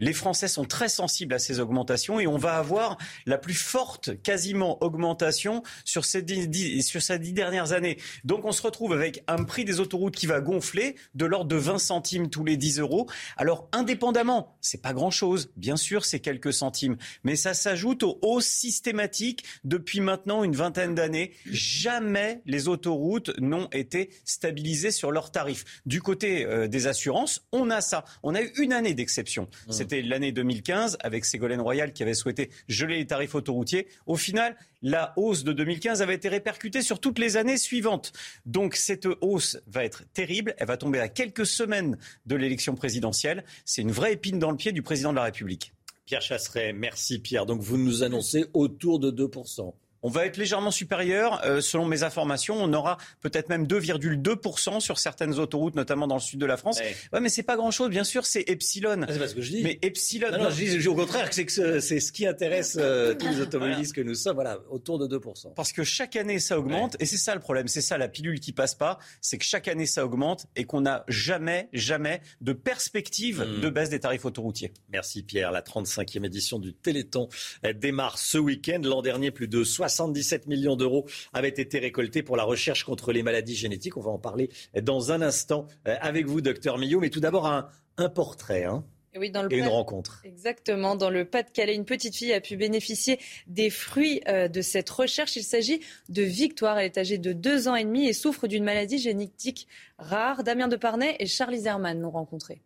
Les 0.00 0.14
Français 0.14 0.48
sont 0.48 0.64
très 0.64 0.88
sensibles 0.88 1.34
à 1.34 1.38
ces 1.38 1.60
augmentations 1.60 2.18
et 2.18 2.26
on 2.26 2.38
va 2.38 2.56
avoir 2.56 2.96
la 3.26 3.36
plus 3.36 3.54
forte, 3.54 4.20
quasiment, 4.22 4.82
augmentation 4.82 5.62
sur 5.84 6.06
ces 6.06 6.22
dix, 6.22 6.82
sur 6.82 7.02
ces 7.02 7.18
dix 7.18 7.34
dernières 7.34 7.72
années. 7.72 7.98
Donc 8.24 8.46
on 8.46 8.52
se 8.52 8.62
retrouve 8.62 8.94
avec 8.94 9.22
un 9.28 9.44
prix 9.44 9.66
des 9.66 9.78
autoroutes 9.78 10.16
qui 10.16 10.26
va 10.26 10.40
gonfler 10.40 10.96
de 11.14 11.26
l'ordre 11.26 11.48
de 11.48 11.56
20 11.56 11.78
centimes 11.78 12.30
tous 12.30 12.44
les 12.44 12.56
10 12.56 12.78
euros. 12.80 13.08
Alors 13.36 13.68
indépendamment, 13.72 14.56
c'est 14.62 14.80
pas 14.80 14.94
grand-chose, 14.94 15.52
bien 15.56 15.76
sûr, 15.76 16.06
c'est 16.06 16.20
quelques 16.20 16.54
centimes, 16.54 16.96
mais 17.22 17.36
ça 17.36 17.52
s'ajoute 17.52 18.02
aux 18.02 18.18
hausses 18.22 18.46
systématiques 18.46 19.44
depuis 19.64 20.00
maintenant 20.00 20.44
une 20.44 20.56
vingtaine 20.56 20.94
d'années. 20.94 21.32
Jamais 21.44 22.40
les 22.46 22.68
autoroutes 22.68 23.38
n'ont 23.38 23.68
été 23.72 24.10
stabilisées 24.24 24.92
sur 24.92 25.12
leurs 25.12 25.30
tarifs. 25.30 25.82
Du 25.84 26.00
côté 26.00 26.46
euh, 26.46 26.68
des 26.68 26.86
assurances, 26.86 27.46
on 27.52 27.68
a 27.68 27.82
ça. 27.82 28.04
On 28.22 28.34
a 28.34 28.40
eu 28.40 28.50
une 28.56 28.72
année 28.72 28.94
d'exception. 28.94 29.48
Mmh. 29.68 29.72
L'année 29.90 30.32
2015 30.32 30.98
avec 31.00 31.24
Ségolène 31.24 31.60
Royal 31.60 31.92
qui 31.92 32.02
avait 32.02 32.14
souhaité 32.14 32.50
geler 32.68 32.98
les 32.98 33.06
tarifs 33.06 33.34
autoroutiers. 33.34 33.88
Au 34.06 34.16
final, 34.16 34.56
la 34.82 35.12
hausse 35.16 35.44
de 35.44 35.52
2015 35.52 36.02
avait 36.02 36.14
été 36.14 36.28
répercutée 36.28 36.82
sur 36.82 37.00
toutes 37.00 37.18
les 37.18 37.36
années 37.36 37.58
suivantes. 37.58 38.12
Donc 38.46 38.76
cette 38.76 39.08
hausse 39.20 39.58
va 39.66 39.84
être 39.84 40.04
terrible. 40.12 40.54
Elle 40.58 40.68
va 40.68 40.76
tomber 40.76 41.00
à 41.00 41.08
quelques 41.08 41.46
semaines 41.46 41.98
de 42.26 42.36
l'élection 42.36 42.74
présidentielle. 42.74 43.44
C'est 43.64 43.82
une 43.82 43.92
vraie 43.92 44.12
épine 44.12 44.38
dans 44.38 44.50
le 44.50 44.56
pied 44.56 44.72
du 44.72 44.82
président 44.82 45.10
de 45.10 45.16
la 45.16 45.24
République. 45.24 45.72
Pierre 46.06 46.22
Chasseret, 46.22 46.72
merci 46.72 47.18
Pierre. 47.18 47.46
Donc 47.46 47.60
vous 47.60 47.78
nous 47.78 48.02
annoncez 48.02 48.46
autour 48.52 49.00
de 49.00 49.10
2%. 49.10 49.72
On 50.02 50.08
va 50.08 50.26
être 50.26 50.36
légèrement 50.36 50.70
supérieur. 50.70 51.44
Euh, 51.44 51.60
selon 51.60 51.84
mes 51.84 52.02
informations, 52.02 52.56
on 52.58 52.72
aura 52.72 52.96
peut-être 53.20 53.48
même 53.48 53.66
2,2% 53.66 54.80
sur 54.80 54.98
certaines 54.98 55.38
autoroutes, 55.38 55.74
notamment 55.74 56.06
dans 56.06 56.14
le 56.14 56.20
sud 56.20 56.40
de 56.40 56.46
la 56.46 56.56
France. 56.56 56.80
Ouais, 57.12 57.20
mais 57.20 57.28
c'est 57.28 57.42
pas 57.42 57.56
grand-chose. 57.56 57.90
Bien 57.90 58.04
sûr, 58.04 58.24
c'est 58.24 58.48
epsilon. 58.48 59.02
Ah, 59.02 59.06
c'est 59.12 59.18
pas 59.18 59.28
ce 59.28 59.34
que 59.34 59.42
je 59.42 59.50
dis. 59.50 59.62
Mais 59.62 59.78
epsilon. 59.82 60.30
Non, 60.32 60.44
non, 60.44 60.50
je 60.50 60.78
dis 60.78 60.88
au 60.88 60.94
contraire 60.94 61.28
que 61.28 61.34
c'est 61.80 62.00
ce 62.00 62.12
qui 62.12 62.26
intéresse 62.26 62.76
euh, 62.80 63.14
tous 63.18 63.28
les 63.28 63.40
automobilistes 63.40 63.94
que 63.94 64.00
nous 64.00 64.14
sommes. 64.14 64.34
Voilà, 64.34 64.58
autour 64.70 64.98
de 64.98 65.18
2%. 65.18 65.54
Parce 65.54 65.72
que 65.72 65.84
chaque 65.84 66.16
année, 66.16 66.38
ça 66.38 66.58
augmente. 66.58 66.96
Et 66.98 67.06
c'est 67.06 67.18
ça 67.18 67.34
le 67.34 67.40
problème. 67.40 67.68
C'est 67.68 67.82
ça 67.82 67.98
la 67.98 68.08
pilule 68.08 68.40
qui 68.40 68.52
passe 68.52 68.74
pas. 68.74 68.98
C'est 69.20 69.38
que 69.38 69.44
chaque 69.44 69.68
année, 69.68 69.86
ça 69.86 70.04
augmente 70.04 70.46
et 70.56 70.64
qu'on 70.64 70.80
n'a 70.80 71.04
jamais, 71.08 71.68
jamais 71.72 72.22
de 72.40 72.52
perspective 72.52 73.42
hmm. 73.42 73.60
de 73.60 73.68
baisse 73.68 73.90
des 73.90 74.00
tarifs 74.00 74.24
autoroutiers. 74.24 74.72
Merci 74.88 75.22
Pierre. 75.22 75.52
La 75.52 75.60
35e 75.60 76.24
édition 76.24 76.58
du 76.58 76.72
Téléthon 76.72 77.28
démarre 77.74 78.18
ce 78.18 78.38
week-end. 78.38 78.80
L'an 78.82 79.02
dernier, 79.02 79.30
plus 79.30 79.48
de 79.48 79.62
60 79.62 79.89
77 79.90 80.46
millions 80.46 80.76
d'euros 80.76 81.06
avaient 81.32 81.48
été 81.48 81.78
récoltés 81.78 82.22
pour 82.22 82.36
la 82.36 82.44
recherche 82.44 82.84
contre 82.84 83.12
les 83.12 83.22
maladies 83.22 83.56
génétiques. 83.56 83.96
On 83.96 84.00
va 84.00 84.10
en 84.10 84.18
parler 84.18 84.50
dans 84.80 85.12
un 85.12 85.20
instant 85.20 85.66
euh, 85.86 85.96
avec 86.00 86.26
vous, 86.26 86.40
docteur 86.40 86.78
Millot. 86.78 87.00
Mais 87.00 87.10
tout 87.10 87.20
d'abord, 87.20 87.46
un, 87.46 87.68
portrait. 88.14 88.64
Hein. 88.64 88.84
Oui, 89.16 89.30
dans 89.30 89.42
le 89.42 89.52
et 89.52 89.58
une 89.58 89.66
rencontre. 89.66 90.22
Exactement. 90.24 90.96
Dans 90.96 91.10
le 91.10 91.24
Pas-de-Calais, 91.24 91.74
une 91.74 91.84
petite 91.84 92.16
fille 92.16 92.32
a 92.32 92.40
pu 92.40 92.56
bénéficier 92.56 93.18
des 93.46 93.68
fruits 93.68 94.22
euh, 94.28 94.48
de 94.48 94.62
cette 94.62 94.88
recherche. 94.88 95.36
Il 95.36 95.42
s'agit 95.42 95.80
de 96.08 96.22
Victoire. 96.22 96.78
Elle 96.78 96.86
est 96.86 96.98
âgée 96.98 97.18
de 97.18 97.32
deux 97.32 97.68
ans 97.68 97.74
et 97.74 97.84
demi 97.84 98.06
et 98.06 98.12
souffre 98.12 98.46
d'une 98.46 98.64
maladie 98.64 98.98
génétique 98.98 99.66
rare. 99.98 100.44
Damien 100.44 100.68
Deparnay 100.68 101.16
et 101.18 101.26
Charlie 101.26 101.60
Zerman 101.60 102.00
l'ont 102.00 102.10
rencontrée. 102.10 102.62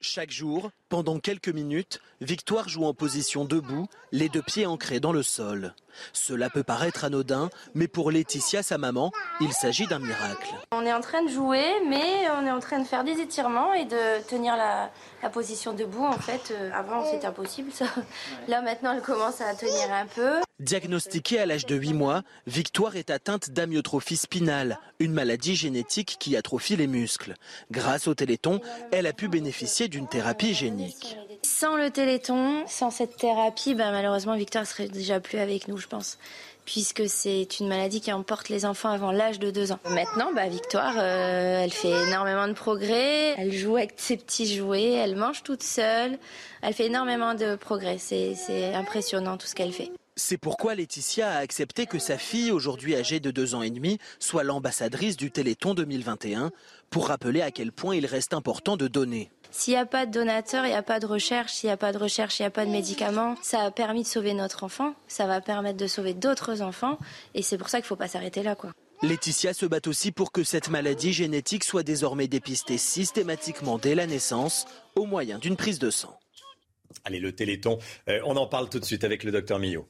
Chaque 0.00 0.30
jour, 0.30 0.70
pendant 0.88 1.18
quelques 1.18 1.48
minutes, 1.48 2.00
Victoire 2.20 2.68
joue 2.68 2.84
en 2.84 2.94
position 2.94 3.44
debout, 3.44 3.86
les 4.10 4.28
deux 4.28 4.42
pieds 4.42 4.66
ancrés 4.66 5.00
dans 5.00 5.12
le 5.12 5.22
sol. 5.22 5.74
Cela 6.12 6.50
peut 6.50 6.62
paraître 6.62 7.04
anodin, 7.04 7.50
mais 7.74 7.88
pour 7.88 8.10
Laetitia, 8.10 8.62
sa 8.62 8.78
maman, 8.78 9.12
il 9.40 9.52
s'agit 9.52 9.86
d'un 9.86 9.98
miracle. 9.98 10.54
On 10.72 10.84
est 10.84 10.92
en 10.92 11.00
train 11.00 11.22
de 11.22 11.28
jouer, 11.28 11.64
mais 11.88 12.28
on 12.38 12.46
est 12.46 12.50
en 12.50 12.60
train 12.60 12.78
de 12.80 12.86
faire 12.86 13.04
des 13.04 13.20
étirements 13.20 13.74
et 13.74 13.84
de 13.84 14.22
tenir 14.28 14.56
la, 14.56 14.90
position 15.32 15.74
debout. 15.74 16.04
En 16.04 16.18
fait, 16.18 16.52
euh, 16.52 16.70
avant 16.72 17.04
c'était 17.04 17.26
impossible 17.26 17.70
ça. 17.72 17.86
Là 18.48 18.62
maintenant, 18.62 18.92
elle 18.94 19.02
commence 19.02 19.40
à 19.40 19.54
tenir 19.54 19.92
un 19.92 20.06
peu. 20.06 20.40
Diagnostiquée 20.60 21.38
à 21.38 21.46
l'âge 21.46 21.66
de 21.66 21.76
8 21.76 21.92
mois, 21.92 22.22
Victoire 22.46 22.96
est 22.96 23.10
atteinte 23.10 23.50
d'amyotrophie 23.50 24.16
spinale, 24.16 24.78
une 24.98 25.12
maladie 25.12 25.54
génétique 25.54 26.16
qui 26.18 26.36
atrophie 26.36 26.76
les 26.76 26.86
muscles. 26.86 27.34
Grâce 27.70 28.08
au 28.08 28.14
Téléthon, 28.14 28.60
elle 28.90 29.06
a 29.06 29.12
pu 29.12 29.28
bénéficier 29.28 29.88
d'une 29.88 30.08
thérapie 30.08 30.54
génique. 30.54 30.77
Sans 31.42 31.76
le 31.76 31.90
Téléthon, 31.90 32.64
sans 32.66 32.90
cette 32.90 33.16
thérapie, 33.16 33.74
ben, 33.74 33.90
malheureusement 33.90 34.36
Victoire 34.36 34.66
serait 34.66 34.88
déjà 34.88 35.20
plus 35.20 35.38
avec 35.38 35.68
nous, 35.68 35.76
je 35.76 35.86
pense 35.86 36.18
puisque 36.68 37.08
c'est 37.08 37.60
une 37.60 37.68
maladie 37.68 38.02
qui 38.02 38.12
emporte 38.12 38.50
les 38.50 38.66
enfants 38.66 38.90
avant 38.90 39.10
l'âge 39.10 39.38
de 39.38 39.50
2 39.50 39.72
ans. 39.72 39.78
Maintenant, 39.88 40.34
bah, 40.34 40.48
Victoire, 40.48 40.92
euh, 40.98 41.64
elle 41.64 41.72
fait 41.72 42.04
énormément 42.06 42.46
de 42.46 42.52
progrès, 42.52 43.34
elle 43.38 43.54
joue 43.54 43.76
avec 43.76 43.94
ses 43.96 44.18
petits 44.18 44.54
jouets, 44.54 44.92
elle 44.92 45.16
mange 45.16 45.42
toute 45.42 45.62
seule, 45.62 46.18
elle 46.60 46.74
fait 46.74 46.84
énormément 46.84 47.32
de 47.32 47.56
progrès, 47.56 47.96
c'est 47.96 48.74
impressionnant 48.74 49.38
tout 49.38 49.46
ce 49.46 49.54
qu'elle 49.54 49.72
fait. 49.72 49.90
C'est 50.16 50.36
pourquoi 50.36 50.74
Laetitia 50.74 51.30
a 51.30 51.38
accepté 51.38 51.86
que 51.86 51.98
sa 51.98 52.18
fille, 52.18 52.50
aujourd'hui 52.50 52.96
âgée 52.96 53.18
de 53.18 53.30
2 53.30 53.54
ans 53.54 53.62
et 53.62 53.70
demi, 53.70 53.98
soit 54.18 54.42
l'ambassadrice 54.42 55.16
du 55.16 55.30
Téléthon 55.30 55.72
2021, 55.72 56.50
pour 56.90 57.08
rappeler 57.08 57.40
à 57.40 57.50
quel 57.50 57.72
point 57.72 57.96
il 57.96 58.04
reste 58.04 58.34
important 58.34 58.76
de 58.76 58.88
donner. 58.88 59.30
S'il 59.50 59.74
n'y 59.74 59.78
a 59.78 59.86
pas 59.86 60.06
de 60.06 60.12
donateur, 60.12 60.64
il 60.66 60.70
n'y 60.70 60.74
a 60.74 60.82
pas 60.82 61.00
de 61.00 61.06
recherche. 61.06 61.52
S'il 61.52 61.68
n'y 61.68 61.72
a 61.72 61.76
pas 61.76 61.92
de 61.92 61.98
recherche, 61.98 62.38
il 62.38 62.42
n'y 62.42 62.46
a 62.46 62.50
pas 62.50 62.66
de 62.66 62.70
médicaments. 62.70 63.34
Ça 63.42 63.62
a 63.62 63.70
permis 63.70 64.02
de 64.02 64.06
sauver 64.06 64.34
notre 64.34 64.64
enfant. 64.64 64.94
Ça 65.08 65.26
va 65.26 65.40
permettre 65.40 65.78
de 65.78 65.86
sauver 65.86 66.14
d'autres 66.14 66.62
enfants. 66.62 66.98
Et 67.34 67.42
c'est 67.42 67.58
pour 67.58 67.68
ça 67.68 67.78
qu'il 67.78 67.84
ne 67.84 67.88
faut 67.88 67.96
pas 67.96 68.08
s'arrêter 68.08 68.42
là, 68.42 68.54
quoi. 68.54 68.72
Laetitia 69.02 69.54
se 69.54 69.64
bat 69.64 69.80
aussi 69.86 70.10
pour 70.10 70.32
que 70.32 70.42
cette 70.42 70.70
maladie 70.70 71.12
génétique 71.12 71.62
soit 71.62 71.84
désormais 71.84 72.26
dépistée 72.26 72.78
systématiquement 72.78 73.78
dès 73.78 73.94
la 73.94 74.06
naissance 74.08 74.66
au 74.96 75.06
moyen 75.06 75.38
d'une 75.38 75.56
prise 75.56 75.78
de 75.78 75.90
sang. 75.90 76.18
Allez, 77.04 77.20
le 77.20 77.32
Téléthon, 77.32 77.78
euh, 78.08 78.20
on 78.24 78.36
en 78.36 78.46
parle 78.46 78.68
tout 78.68 78.80
de 78.80 78.84
suite 78.84 79.04
avec 79.04 79.22
le 79.22 79.30
docteur 79.30 79.60
Millot. 79.60 79.86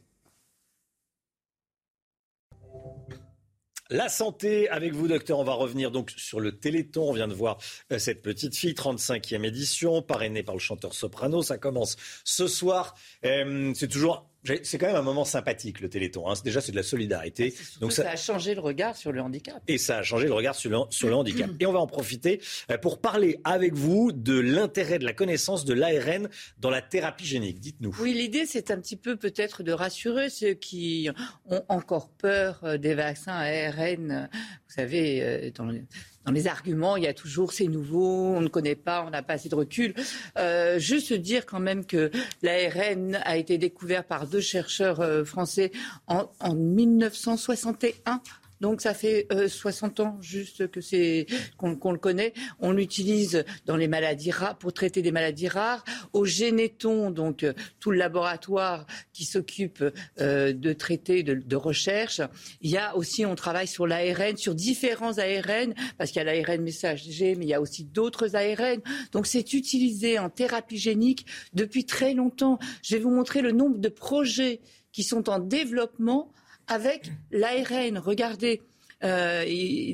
La 3.90 4.10
santé 4.10 4.68
avec 4.68 4.92
vous, 4.92 5.08
docteur. 5.08 5.38
On 5.38 5.44
va 5.44 5.54
revenir 5.54 5.90
donc 5.90 6.12
sur 6.14 6.40
le 6.40 6.58
Téléthon. 6.58 7.08
On 7.08 7.12
vient 7.14 7.26
de 7.26 7.32
voir 7.32 7.56
euh, 7.90 7.98
cette 7.98 8.20
petite 8.20 8.54
fille, 8.54 8.74
35e 8.74 9.46
édition, 9.46 10.02
parrainée 10.02 10.42
par 10.42 10.54
le 10.54 10.60
chanteur 10.60 10.92
soprano. 10.92 11.42
Ça 11.42 11.56
commence 11.56 11.96
ce 12.22 12.48
soir. 12.48 12.94
Euh, 13.24 13.72
c'est 13.74 13.88
toujours 13.88 14.28
c'est 14.44 14.78
quand 14.78 14.86
même 14.86 14.96
un 14.96 15.02
moment 15.02 15.24
sympathique, 15.24 15.80
le 15.80 15.88
Téléthon. 15.88 16.28
Hein. 16.28 16.34
Déjà, 16.44 16.60
c'est 16.60 16.72
de 16.72 16.76
la 16.76 16.82
solidarité. 16.82 17.54
Ah, 17.56 17.62
Donc 17.80 17.92
ça... 17.92 18.08
a 18.08 18.16
changé 18.16 18.54
le 18.54 18.60
regard 18.60 18.96
sur 18.96 19.12
le 19.12 19.20
handicap. 19.20 19.62
Et 19.68 19.78
ça 19.78 19.98
a 19.98 20.02
changé 20.02 20.26
le 20.26 20.32
regard 20.32 20.54
sur 20.54 20.70
le, 20.70 20.78
sur 20.90 21.08
le 21.08 21.14
handicap. 21.14 21.50
Et 21.60 21.66
on 21.66 21.72
va 21.72 21.80
en 21.80 21.86
profiter 21.86 22.40
euh, 22.70 22.78
pour 22.78 23.00
parler 23.00 23.40
avec 23.44 23.74
vous 23.74 24.12
de 24.12 24.38
l'intérêt 24.38 24.98
de 24.98 25.04
la 25.04 25.12
connaissance 25.12 25.64
de 25.64 25.74
l'ARN 25.74 26.28
dans 26.58 26.70
la 26.70 26.82
thérapie 26.82 27.26
génique. 27.26 27.60
Dites-nous. 27.60 27.94
Oui, 28.00 28.14
l'idée, 28.14 28.46
c'est 28.46 28.70
un 28.70 28.80
petit 28.80 28.96
peu 28.96 29.16
peut-être 29.16 29.62
de 29.62 29.72
rassurer 29.72 30.30
ceux 30.30 30.54
qui 30.54 31.10
ont 31.46 31.62
encore 31.68 32.10
peur 32.10 32.60
euh, 32.64 32.78
des 32.78 32.94
vaccins 32.94 33.32
ARN. 33.32 34.28
Vous 34.32 34.74
savez, 34.74 35.22
euh, 35.22 35.50
dans 35.54 35.66
le 35.66 35.82
dans 36.28 36.34
les 36.34 36.46
arguments, 36.46 36.98
il 36.98 37.04
y 37.04 37.06
a 37.06 37.14
toujours 37.14 37.54
c'est 37.54 37.68
nouveau, 37.68 38.34
on 38.36 38.42
ne 38.42 38.48
connaît 38.48 38.74
pas, 38.74 39.02
on 39.06 39.08
n'a 39.08 39.22
pas 39.22 39.32
assez 39.32 39.48
de 39.48 39.54
recul. 39.54 39.94
Euh, 40.36 40.78
juste 40.78 41.14
dire 41.14 41.46
quand 41.46 41.58
même 41.58 41.86
que 41.86 42.10
l'ARN 42.42 43.18
a 43.24 43.38
été 43.38 43.56
découvert 43.56 44.04
par 44.04 44.26
deux 44.26 44.42
chercheurs 44.42 45.00
euh, 45.00 45.24
français 45.24 45.72
en, 46.06 46.30
en 46.40 46.54
1961 46.54 48.20
donc 48.60 48.80
ça 48.80 48.94
fait 48.94 49.26
60 49.46 50.00
euh, 50.00 50.02
ans 50.02 50.18
juste 50.20 50.70
que 50.70 50.80
c'est 50.80 51.26
qu'on 51.56 51.92
le 51.92 51.98
connaît. 51.98 52.32
On 52.58 52.72
l'utilise 52.72 53.44
dans 53.66 53.76
les 53.76 53.88
maladies 53.88 54.30
rares 54.30 54.58
pour 54.58 54.72
traiter 54.72 55.02
des 55.02 55.12
maladies 55.12 55.48
rares. 55.48 55.84
Au 56.12 56.24
Généton, 56.24 57.10
donc 57.10 57.44
euh, 57.44 57.52
tout 57.80 57.90
le 57.90 57.98
laboratoire 57.98 58.86
qui 59.12 59.24
s'occupe 59.24 59.84
euh, 60.20 60.52
de 60.52 60.72
traiter 60.72 61.22
de, 61.22 61.34
de, 61.34 61.56
recherche. 61.56 62.20
Il 62.60 62.70
y 62.70 62.76
a 62.76 62.96
aussi, 62.96 63.26
on 63.26 63.34
travaille 63.34 63.66
sur 63.66 63.86
l'ARN, 63.86 64.36
sur 64.36 64.54
différents 64.54 65.18
ARN, 65.18 65.74
parce 65.96 66.10
qu'il 66.10 66.22
y 66.22 66.28
a 66.28 66.32
l'ARN 66.32 66.62
messager, 66.62 67.34
mais 67.34 67.44
il 67.44 67.48
y 67.48 67.54
a 67.54 67.60
aussi 67.60 67.84
d'autres 67.84 68.36
ARN. 68.36 68.80
Donc 69.12 69.26
c'est 69.26 69.52
utilisé 69.52 70.18
en 70.18 70.30
thérapie 70.30 70.78
génique 70.78 71.26
depuis 71.52 71.84
très 71.84 72.14
longtemps. 72.14 72.58
Je 72.82 72.96
vais 72.96 73.02
vous 73.02 73.10
montrer 73.10 73.42
le 73.42 73.52
nombre 73.52 73.78
de 73.78 73.88
projets 73.88 74.60
qui 74.92 75.02
sont 75.02 75.28
en 75.28 75.38
développement 75.38 76.32
avec 76.68 77.10
l'ARN. 77.30 77.98
Regardez, 77.98 78.62
euh, 79.04 79.44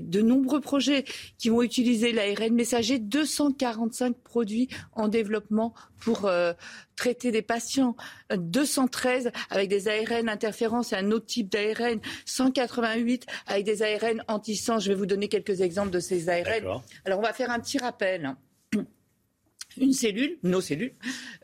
de 0.02 0.22
nombreux 0.22 0.60
projets 0.60 1.04
qui 1.36 1.50
vont 1.50 1.62
utiliser 1.62 2.12
l'ARN 2.12 2.54
messager, 2.54 2.98
245 2.98 4.16
produits 4.16 4.68
en 4.92 5.08
développement 5.08 5.74
pour 6.00 6.24
euh, 6.24 6.54
traiter 6.96 7.30
des 7.30 7.42
patients, 7.42 7.96
213 8.34 9.30
avec 9.50 9.68
des 9.68 9.88
ARN 9.88 10.28
interférences 10.28 10.94
et 10.94 10.96
un 10.96 11.10
autre 11.10 11.26
type 11.26 11.50
d'ARN, 11.50 12.00
188 12.24 13.26
avec 13.46 13.64
des 13.64 13.82
ARN 13.82 14.24
anti-sang. 14.28 14.78
Je 14.78 14.88
vais 14.88 14.94
vous 14.94 15.06
donner 15.06 15.28
quelques 15.28 15.60
exemples 15.60 15.90
de 15.90 16.00
ces 16.00 16.30
ARN. 16.30 16.80
Alors 17.04 17.18
on 17.18 17.22
va 17.22 17.34
faire 17.34 17.50
un 17.50 17.60
petit 17.60 17.78
rappel 17.78 18.34
une 19.78 19.92
cellule, 19.92 20.38
nos 20.42 20.60
cellules, 20.60 20.94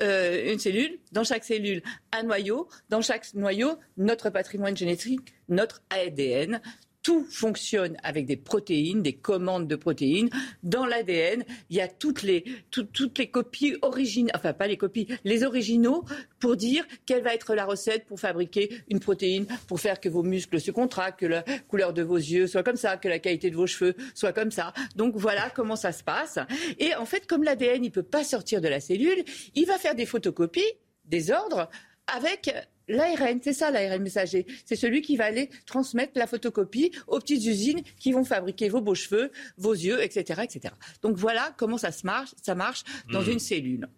euh, 0.02 0.52
une 0.52 0.58
cellule, 0.58 0.98
dans 1.12 1.24
chaque 1.24 1.44
cellule, 1.44 1.82
un 2.12 2.22
noyau, 2.24 2.68
dans 2.88 3.02
chaque 3.02 3.32
noyau, 3.34 3.78
notre 3.96 4.30
patrimoine 4.30 4.76
génétique, 4.76 5.34
notre 5.48 5.82
ADN, 5.90 6.60
tout 7.10 7.26
fonctionne 7.28 7.96
avec 8.04 8.24
des 8.24 8.36
protéines, 8.36 9.02
des 9.02 9.14
commandes 9.14 9.66
de 9.66 9.74
protéines. 9.74 10.30
Dans 10.62 10.86
l'ADN, 10.86 11.42
il 11.68 11.76
y 11.76 11.80
a 11.80 11.88
toutes 11.88 12.22
les, 12.22 12.44
toutes 12.70 13.18
les 13.18 13.28
copies 13.28 13.74
originales, 13.82 14.30
enfin 14.36 14.52
pas 14.52 14.68
les 14.68 14.76
copies, 14.76 15.08
les 15.24 15.42
originaux 15.42 16.04
pour 16.38 16.54
dire 16.54 16.86
quelle 17.06 17.24
va 17.24 17.34
être 17.34 17.56
la 17.56 17.64
recette 17.64 18.06
pour 18.06 18.20
fabriquer 18.20 18.84
une 18.88 19.00
protéine, 19.00 19.46
pour 19.66 19.80
faire 19.80 19.98
que 19.98 20.08
vos 20.08 20.22
muscles 20.22 20.60
se 20.60 20.70
contractent, 20.70 21.18
que 21.18 21.26
la 21.26 21.42
couleur 21.66 21.92
de 21.92 22.02
vos 22.02 22.16
yeux 22.16 22.46
soit 22.46 22.62
comme 22.62 22.76
ça, 22.76 22.96
que 22.96 23.08
la 23.08 23.18
qualité 23.18 23.50
de 23.50 23.56
vos 23.56 23.66
cheveux 23.66 23.96
soit 24.14 24.32
comme 24.32 24.52
ça. 24.52 24.72
Donc 24.94 25.16
voilà 25.16 25.50
comment 25.50 25.74
ça 25.74 25.90
se 25.90 26.04
passe. 26.04 26.38
Et 26.78 26.94
en 26.94 27.06
fait, 27.06 27.26
comme 27.26 27.42
l'ADN, 27.42 27.84
il 27.84 27.90
peut 27.90 28.04
pas 28.04 28.22
sortir 28.22 28.60
de 28.60 28.68
la 28.68 28.78
cellule, 28.78 29.24
il 29.56 29.66
va 29.66 29.78
faire 29.78 29.96
des 29.96 30.06
photocopies, 30.06 30.62
des 31.06 31.32
ordres 31.32 31.68
avec 32.06 32.54
l'ARN, 32.90 33.40
c'est 33.42 33.52
ça 33.52 33.70
l'ARN 33.70 34.02
messager. 34.02 34.46
C'est 34.64 34.76
celui 34.76 35.02
qui 35.02 35.16
va 35.16 35.26
aller 35.26 35.48
transmettre 35.66 36.12
la 36.16 36.26
photocopie 36.26 36.92
aux 37.06 37.18
petites 37.18 37.44
usines 37.44 37.82
qui 37.98 38.12
vont 38.12 38.24
fabriquer 38.24 38.68
vos 38.68 38.80
beaux 38.80 38.94
cheveux, 38.94 39.30
vos 39.56 39.72
yeux, 39.72 40.02
etc., 40.02 40.42
etc. 40.44 40.74
Donc 41.02 41.16
voilà 41.16 41.54
comment 41.56 41.78
ça 41.78 41.92
se 41.92 42.04
marche, 42.04 42.30
ça 42.42 42.54
marche 42.54 42.84
dans 43.12 43.22
mmh. 43.22 43.30
une 43.30 43.38
cellule. 43.38 43.88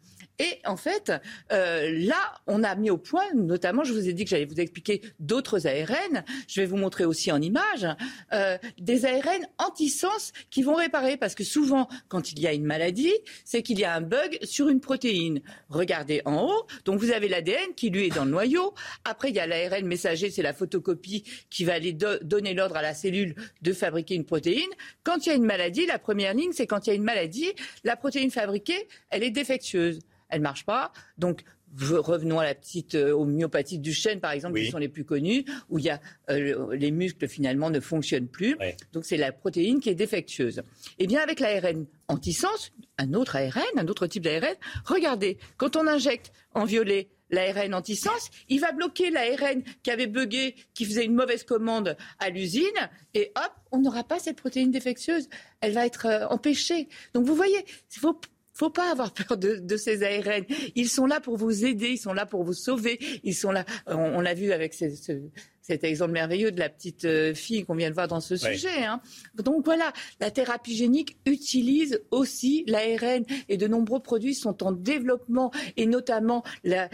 Et 0.43 0.59
en 0.67 0.77
fait, 0.77 1.13
euh, 1.53 1.89
là, 2.05 2.35
on 2.49 2.65
a 2.65 2.75
mis 2.75 2.91
au 2.91 2.99
point, 2.99 3.23
notamment, 3.33 3.85
je 3.85 3.93
vous 3.93 4.09
ai 4.09 4.13
dit 4.13 4.25
que 4.25 4.31
j'allais 4.31 4.45
vous 4.45 4.59
expliquer 4.59 5.01
d'autres 5.21 5.69
ARN. 5.69 6.25
Je 6.49 6.61
vais 6.61 6.67
vous 6.67 6.77
montrer 6.77 7.05
aussi 7.05 7.31
en 7.31 7.41
image 7.41 7.87
euh, 8.33 8.59
des 8.77 9.07
ARN 9.07 9.47
anti-sens 9.59 10.33
qui 10.51 10.65
vont 10.65 10.75
réparer, 10.75 11.17
parce 11.17 11.37
que 11.37 11.45
souvent, 11.45 11.89
quand 12.09 12.33
il 12.33 12.41
y 12.41 12.49
a 12.49 12.53
une 12.53 12.65
maladie, 12.65 13.13
c'est 13.45 13.63
qu'il 13.63 13.79
y 13.79 13.85
a 13.85 13.95
un 13.95 14.01
bug 14.01 14.37
sur 14.43 14.69
une 14.69 14.81
protéine. 14.81 15.43
Regardez 15.69 16.23
en 16.25 16.43
haut. 16.43 16.67
Donc 16.87 16.99
vous 16.99 17.13
avez 17.13 17.29
l'ADN 17.29 17.75
qui 17.77 17.91
lui 17.91 18.07
est 18.07 18.15
dans 18.15 18.25
le 18.25 18.33
noyau. 18.33 18.75
Après, 19.05 19.29
il 19.29 19.37
y 19.37 19.41
a 19.41 19.47
l'ARN 19.47 19.87
messager, 19.87 20.29
c'est 20.31 20.43
la 20.43 20.55
photocopie 20.55 21.23
qui 21.51 21.65
va 21.65 21.75
aller 21.75 21.93
donner 21.93 22.53
l'ordre 22.53 22.75
à 22.75 22.83
la 22.83 22.95
cellule 22.95 23.37
de 23.61 23.73
fabriquer 23.73 24.17
une 24.17 24.25
protéine. 24.25 24.71
Quand 25.05 25.25
il 25.25 25.29
y 25.29 25.33
a 25.33 25.37
une 25.37 25.45
maladie, 25.45 25.87
la 25.87 26.01
première 26.01 26.35
ligne, 26.35 26.51
c'est 26.53 26.67
quand 26.67 26.89
il 26.89 26.91
y 26.91 26.93
a 26.95 26.97
une 26.97 27.05
maladie, 27.05 27.53
la 27.85 27.95
protéine 27.95 28.33
fabriquée, 28.33 28.89
elle 29.11 29.23
est 29.23 29.31
défectueuse 29.31 30.01
elle 30.33 30.41
marche 30.41 30.65
pas. 30.65 30.93
Donc 31.19 31.45
revenons 31.81 32.39
à 32.39 32.45
la 32.45 32.55
petite 32.55 32.95
euh, 32.95 33.13
homéopathie 33.13 33.79
du 33.79 33.93
chêne, 33.93 34.21
par 34.21 34.33
exemple, 34.33 34.59
qui 34.59 34.71
sont 34.71 34.79
les 34.79 34.89
plus 34.89 35.05
connues, 35.05 35.45
où 35.71 35.79
il 35.79 35.85
y 35.85 35.91
a 35.91 36.01
euh, 36.31 36.75
les 36.75 36.91
muscles 36.91 37.29
finalement 37.29 37.71
ne 37.71 37.81
fonctionnent 37.81 38.29
plus. 38.29 38.57
Donc 38.93 39.05
c'est 39.05 39.17
la 39.17 39.33
protéine 39.33 39.81
qui 39.81 39.89
est 39.89 39.95
défectueuse. 39.95 40.63
Eh 40.99 41.07
bien 41.07 41.21
avec 41.21 41.41
l'ARN 41.41 41.87
antisens, 42.09 42.73
un 42.99 43.15
autre 43.15 43.37
ARN, 43.37 43.63
un 43.79 43.87
autre 43.87 44.07
type 44.07 44.25
d'ARN, 44.25 44.55
regardez, 44.85 45.39
quand 45.57 45.77
on 45.77 45.87
injecte 45.87 46.33
en 46.53 46.65
violet 46.65 47.09
l'ARN 47.31 47.75
antisens, 47.75 48.31
il 48.49 48.61
va 48.61 48.73
bloquer 48.73 49.11
l'ARN 49.11 49.63
qui 49.83 49.91
avait 49.91 50.07
bugué, 50.07 50.55
qui 50.75 50.85
faisait 50.85 51.07
une 51.07 51.15
mauvaise 51.15 51.45
commande 51.45 51.97
à 52.19 52.29
l'usine, 52.29 52.63
et 53.15 53.33
hop, 53.37 53.53
on 53.71 53.79
n'aura 53.81 54.05
pas 54.05 54.19
cette 54.19 54.37
protéine 54.37 54.71
défectueuse. 54.71 55.29
Elle 55.63 55.73
va 55.73 55.87
être 55.87 56.07
euh, 56.07 56.27
empêchée. 56.29 56.89
Donc 57.15 57.25
vous 57.25 57.35
voyez, 57.35 57.65
il 57.95 57.99
faut 57.99 58.21
faut 58.53 58.71
pas 58.71 58.91
avoir 58.91 59.13
peur 59.13 59.37
de, 59.37 59.77
ces 59.77 60.03
ARN. 60.03 60.45
Ils 60.75 60.89
sont 60.89 61.07
là 61.07 61.21
pour 61.21 61.37
vous 61.37 61.65
aider, 61.65 61.91
ils 61.91 61.99
sont 61.99 62.13
là 62.13 62.27
pour 62.27 62.45
vous 62.45 62.53
sauver. 62.53 62.99
Ils 63.25 63.35
sont 63.35 63.51
là. 63.51 63.65
On, 63.87 64.21
l'a 64.21 64.35
vu 64.35 64.53
avec 64.53 64.75
cet 64.75 65.85
exemple 65.85 66.13
merveilleux 66.13 66.53
de 66.53 66.59
la 66.59 66.69
petite 66.69 67.05
euh, 67.05 67.35
fille 67.35 67.65
qu'on 67.65 67.75
vient 67.75 67.89
de 67.89 67.95
voir 67.95 68.09
dans 68.09 68.21
ce 68.21 68.37
sujet. 68.37 68.85
Hein. 68.85 69.01
Donc 69.37 69.65
voilà, 69.65 69.93
la 70.21 70.31
thérapie 70.31 70.77
génique 70.77 71.17
utilise 71.25 72.01
aussi 72.11 72.65
l'ARN 72.67 73.25
et 73.49 73.57
de 73.57 73.67
nombreux 73.67 74.01
produits 74.01 74.35
sont 74.35 74.63
en 74.63 74.73
développement 74.73 75.51
et 75.77 75.87
notamment 75.87 76.43
la, 76.65 76.89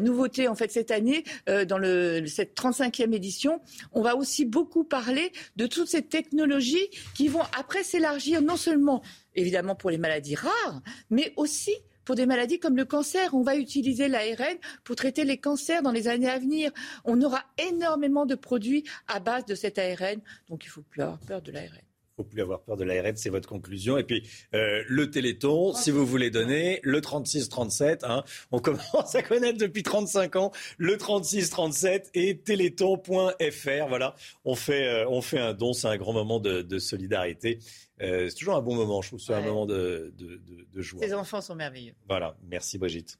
nouveauté 0.00 0.46
en 0.46 0.54
fait 0.54 0.70
cette 0.70 0.90
année 0.90 1.24
euh, 1.48 1.64
dans 1.64 1.78
le, 1.78 2.26
cette 2.26 2.56
35e 2.56 3.12
édition, 3.14 3.60
on 3.92 4.02
va 4.02 4.14
aussi 4.16 4.44
beaucoup 4.44 4.84
parler 4.84 5.32
de 5.56 5.66
toutes 5.66 5.88
ces 5.88 6.02
technologies 6.02 6.88
qui 7.14 7.28
vont 7.28 7.42
après 7.58 7.82
s'élargir 7.82 8.42
non 8.42 8.56
seulement 8.56 9.02
évidemment 9.34 9.74
pour 9.74 9.90
les 9.90 9.98
maladies 9.98 10.34
rares, 10.34 10.82
mais 11.10 11.32
aussi 11.36 11.74
pour 12.04 12.14
des 12.14 12.26
maladies 12.26 12.58
comme 12.58 12.76
le 12.76 12.84
cancer. 12.84 13.34
On 13.34 13.42
va 13.42 13.56
utiliser 13.56 14.08
l'ARN 14.08 14.56
pour 14.84 14.96
traiter 14.96 15.24
les 15.24 15.38
cancers 15.38 15.82
dans 15.82 15.92
les 15.92 16.08
années 16.08 16.28
à 16.28 16.38
venir. 16.38 16.72
On 17.04 17.20
aura 17.22 17.44
énormément 17.70 18.26
de 18.26 18.34
produits 18.34 18.84
à 19.06 19.20
base 19.20 19.44
de 19.44 19.54
cet 19.54 19.78
ARN, 19.78 20.20
donc 20.48 20.64
il 20.64 20.68
ne 20.68 20.72
faut 20.72 20.82
plus 20.82 21.02
avoir 21.02 21.18
peur 21.20 21.42
de 21.42 21.52
l'ARN 21.52 21.80
faut 22.20 22.24
plus 22.24 22.42
avoir 22.42 22.60
peur 22.60 22.76
de 22.76 22.84
l'ARN, 22.84 23.16
c'est 23.16 23.30
votre 23.30 23.48
conclusion. 23.48 23.96
Et 23.96 24.04
puis 24.04 24.28
euh, 24.54 24.82
le 24.86 25.10
Téléthon, 25.10 25.72
si 25.72 25.90
vous 25.90 26.04
voulez 26.04 26.30
donner, 26.30 26.80
le 26.82 27.00
36-37, 27.00 28.00
hein, 28.02 28.24
on 28.52 28.58
commence 28.60 29.14
à 29.14 29.22
connaître 29.22 29.58
depuis 29.58 29.82
35 29.82 30.36
ans, 30.36 30.52
le 30.76 30.96
36-37 30.96 32.10
et 32.14 32.38
téléthon.fr. 32.38 33.88
Voilà, 33.88 34.14
on 34.44 34.54
fait, 34.54 34.86
euh, 34.86 35.08
on 35.08 35.22
fait 35.22 35.38
un 35.38 35.54
don, 35.54 35.72
c'est 35.72 35.88
un 35.88 35.96
grand 35.96 36.12
moment 36.12 36.40
de, 36.40 36.78
solidarité. 36.78 37.58
Euh, 38.00 38.28
c'est 38.28 38.36
toujours 38.36 38.56
un 38.56 38.62
bon 38.62 38.74
moment, 38.74 39.02
je 39.02 39.08
trouve, 39.08 39.20
c'est 39.20 39.34
un 39.34 39.42
moment 39.42 39.66
de, 39.66 40.12
de, 40.16 40.40
de, 40.72 40.80
joie. 40.80 41.00
Ces 41.02 41.12
enfants 41.12 41.40
sont 41.40 41.54
merveilleux. 41.54 41.94
Voilà, 42.06 42.36
merci 42.42 42.78
Brigitte. 42.78 43.18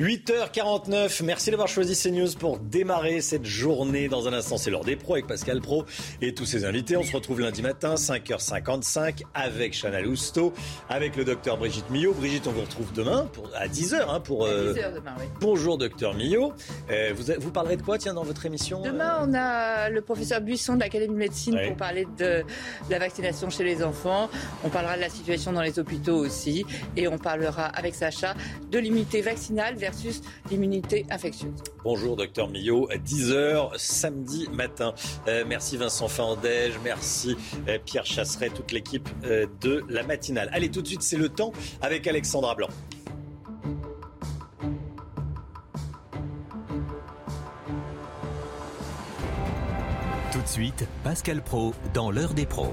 8h49, 0.00 1.22
merci 1.22 1.52
d'avoir 1.52 1.68
choisi 1.68 1.94
CNews 1.94 2.32
pour 2.36 2.58
démarrer 2.58 3.20
cette 3.20 3.44
journée. 3.44 4.08
Dans 4.08 4.26
un 4.26 4.32
instant, 4.32 4.56
c'est 4.56 4.68
l'heure 4.68 4.82
des 4.82 4.96
pros 4.96 5.12
avec 5.12 5.28
Pascal 5.28 5.60
Pro 5.60 5.84
et 6.20 6.34
tous 6.34 6.46
ses 6.46 6.64
invités. 6.64 6.96
On 6.96 7.04
se 7.04 7.12
retrouve 7.14 7.40
lundi 7.40 7.62
matin, 7.62 7.94
5h55, 7.94 9.22
avec 9.34 9.72
Chana 9.80 10.00
Lousteau, 10.00 10.52
avec 10.88 11.14
le 11.14 11.24
docteur 11.24 11.58
Brigitte 11.58 11.88
Millot. 11.90 12.12
Brigitte, 12.12 12.48
on 12.48 12.50
vous 12.50 12.62
retrouve 12.62 12.92
demain 12.92 13.28
pour, 13.32 13.48
à 13.54 13.68
10h. 13.68 14.08
Hein, 14.08 14.18
pour, 14.18 14.46
à 14.46 14.50
10h 14.50 14.78
euh, 14.78 14.94
demain, 14.96 15.14
oui. 15.16 15.26
Bonjour, 15.40 15.78
docteur 15.78 16.14
Millot. 16.14 16.52
Euh, 16.90 17.12
vous, 17.14 17.32
vous 17.38 17.52
parlerez 17.52 17.76
de 17.76 17.82
quoi, 17.82 17.96
tiens, 17.96 18.14
dans 18.14 18.24
votre 18.24 18.44
émission 18.46 18.82
Demain, 18.82 19.20
on 19.22 19.32
a 19.32 19.90
le 19.90 20.00
professeur 20.00 20.40
Buisson 20.40 20.74
de 20.74 20.80
l'Académie 20.80 21.14
de 21.14 21.18
médecine 21.20 21.56
pour 21.68 21.76
parler 21.76 22.04
de, 22.18 22.42
de 22.42 22.90
la 22.90 22.98
vaccination 22.98 23.48
chez 23.48 23.62
les 23.62 23.84
enfants. 23.84 24.28
On 24.64 24.70
parlera 24.70 24.96
de 24.96 25.02
la 25.02 25.08
situation 25.08 25.52
dans 25.52 25.62
les 25.62 25.78
hôpitaux 25.78 26.16
aussi. 26.16 26.66
Et 26.96 27.06
on 27.06 27.16
parlera 27.16 27.66
avec 27.66 27.94
Sacha 27.94 28.34
de 28.72 28.78
l'immunité 28.80 29.20
vaccinale 29.20 29.76
versus 29.84 30.22
l'immunité 30.50 31.04
infectieuse. 31.10 31.52
Bonjour 31.82 32.16
docteur 32.16 32.48
Millot, 32.48 32.88
10h 32.88 33.72
samedi 33.76 34.48
matin. 34.50 34.94
Euh, 35.28 35.44
merci 35.46 35.76
Vincent 35.76 36.08
Fandège, 36.08 36.80
merci 36.82 37.36
euh, 37.68 37.78
Pierre 37.84 38.06
Chasseret, 38.06 38.48
toute 38.48 38.72
l'équipe 38.72 39.06
euh, 39.24 39.46
de 39.60 39.84
la 39.90 40.02
matinale. 40.02 40.48
Allez, 40.52 40.70
tout 40.70 40.80
de 40.80 40.86
suite, 40.86 41.02
c'est 41.02 41.18
le 41.18 41.28
temps 41.28 41.52
avec 41.82 42.06
Alexandra 42.06 42.54
Blanc. 42.54 42.68
Tout 50.32 50.40
de 50.40 50.48
suite, 50.48 50.86
Pascal 51.02 51.42
Pro 51.42 51.74
dans 51.92 52.10
l'heure 52.10 52.32
des 52.32 52.46
pros. 52.46 52.72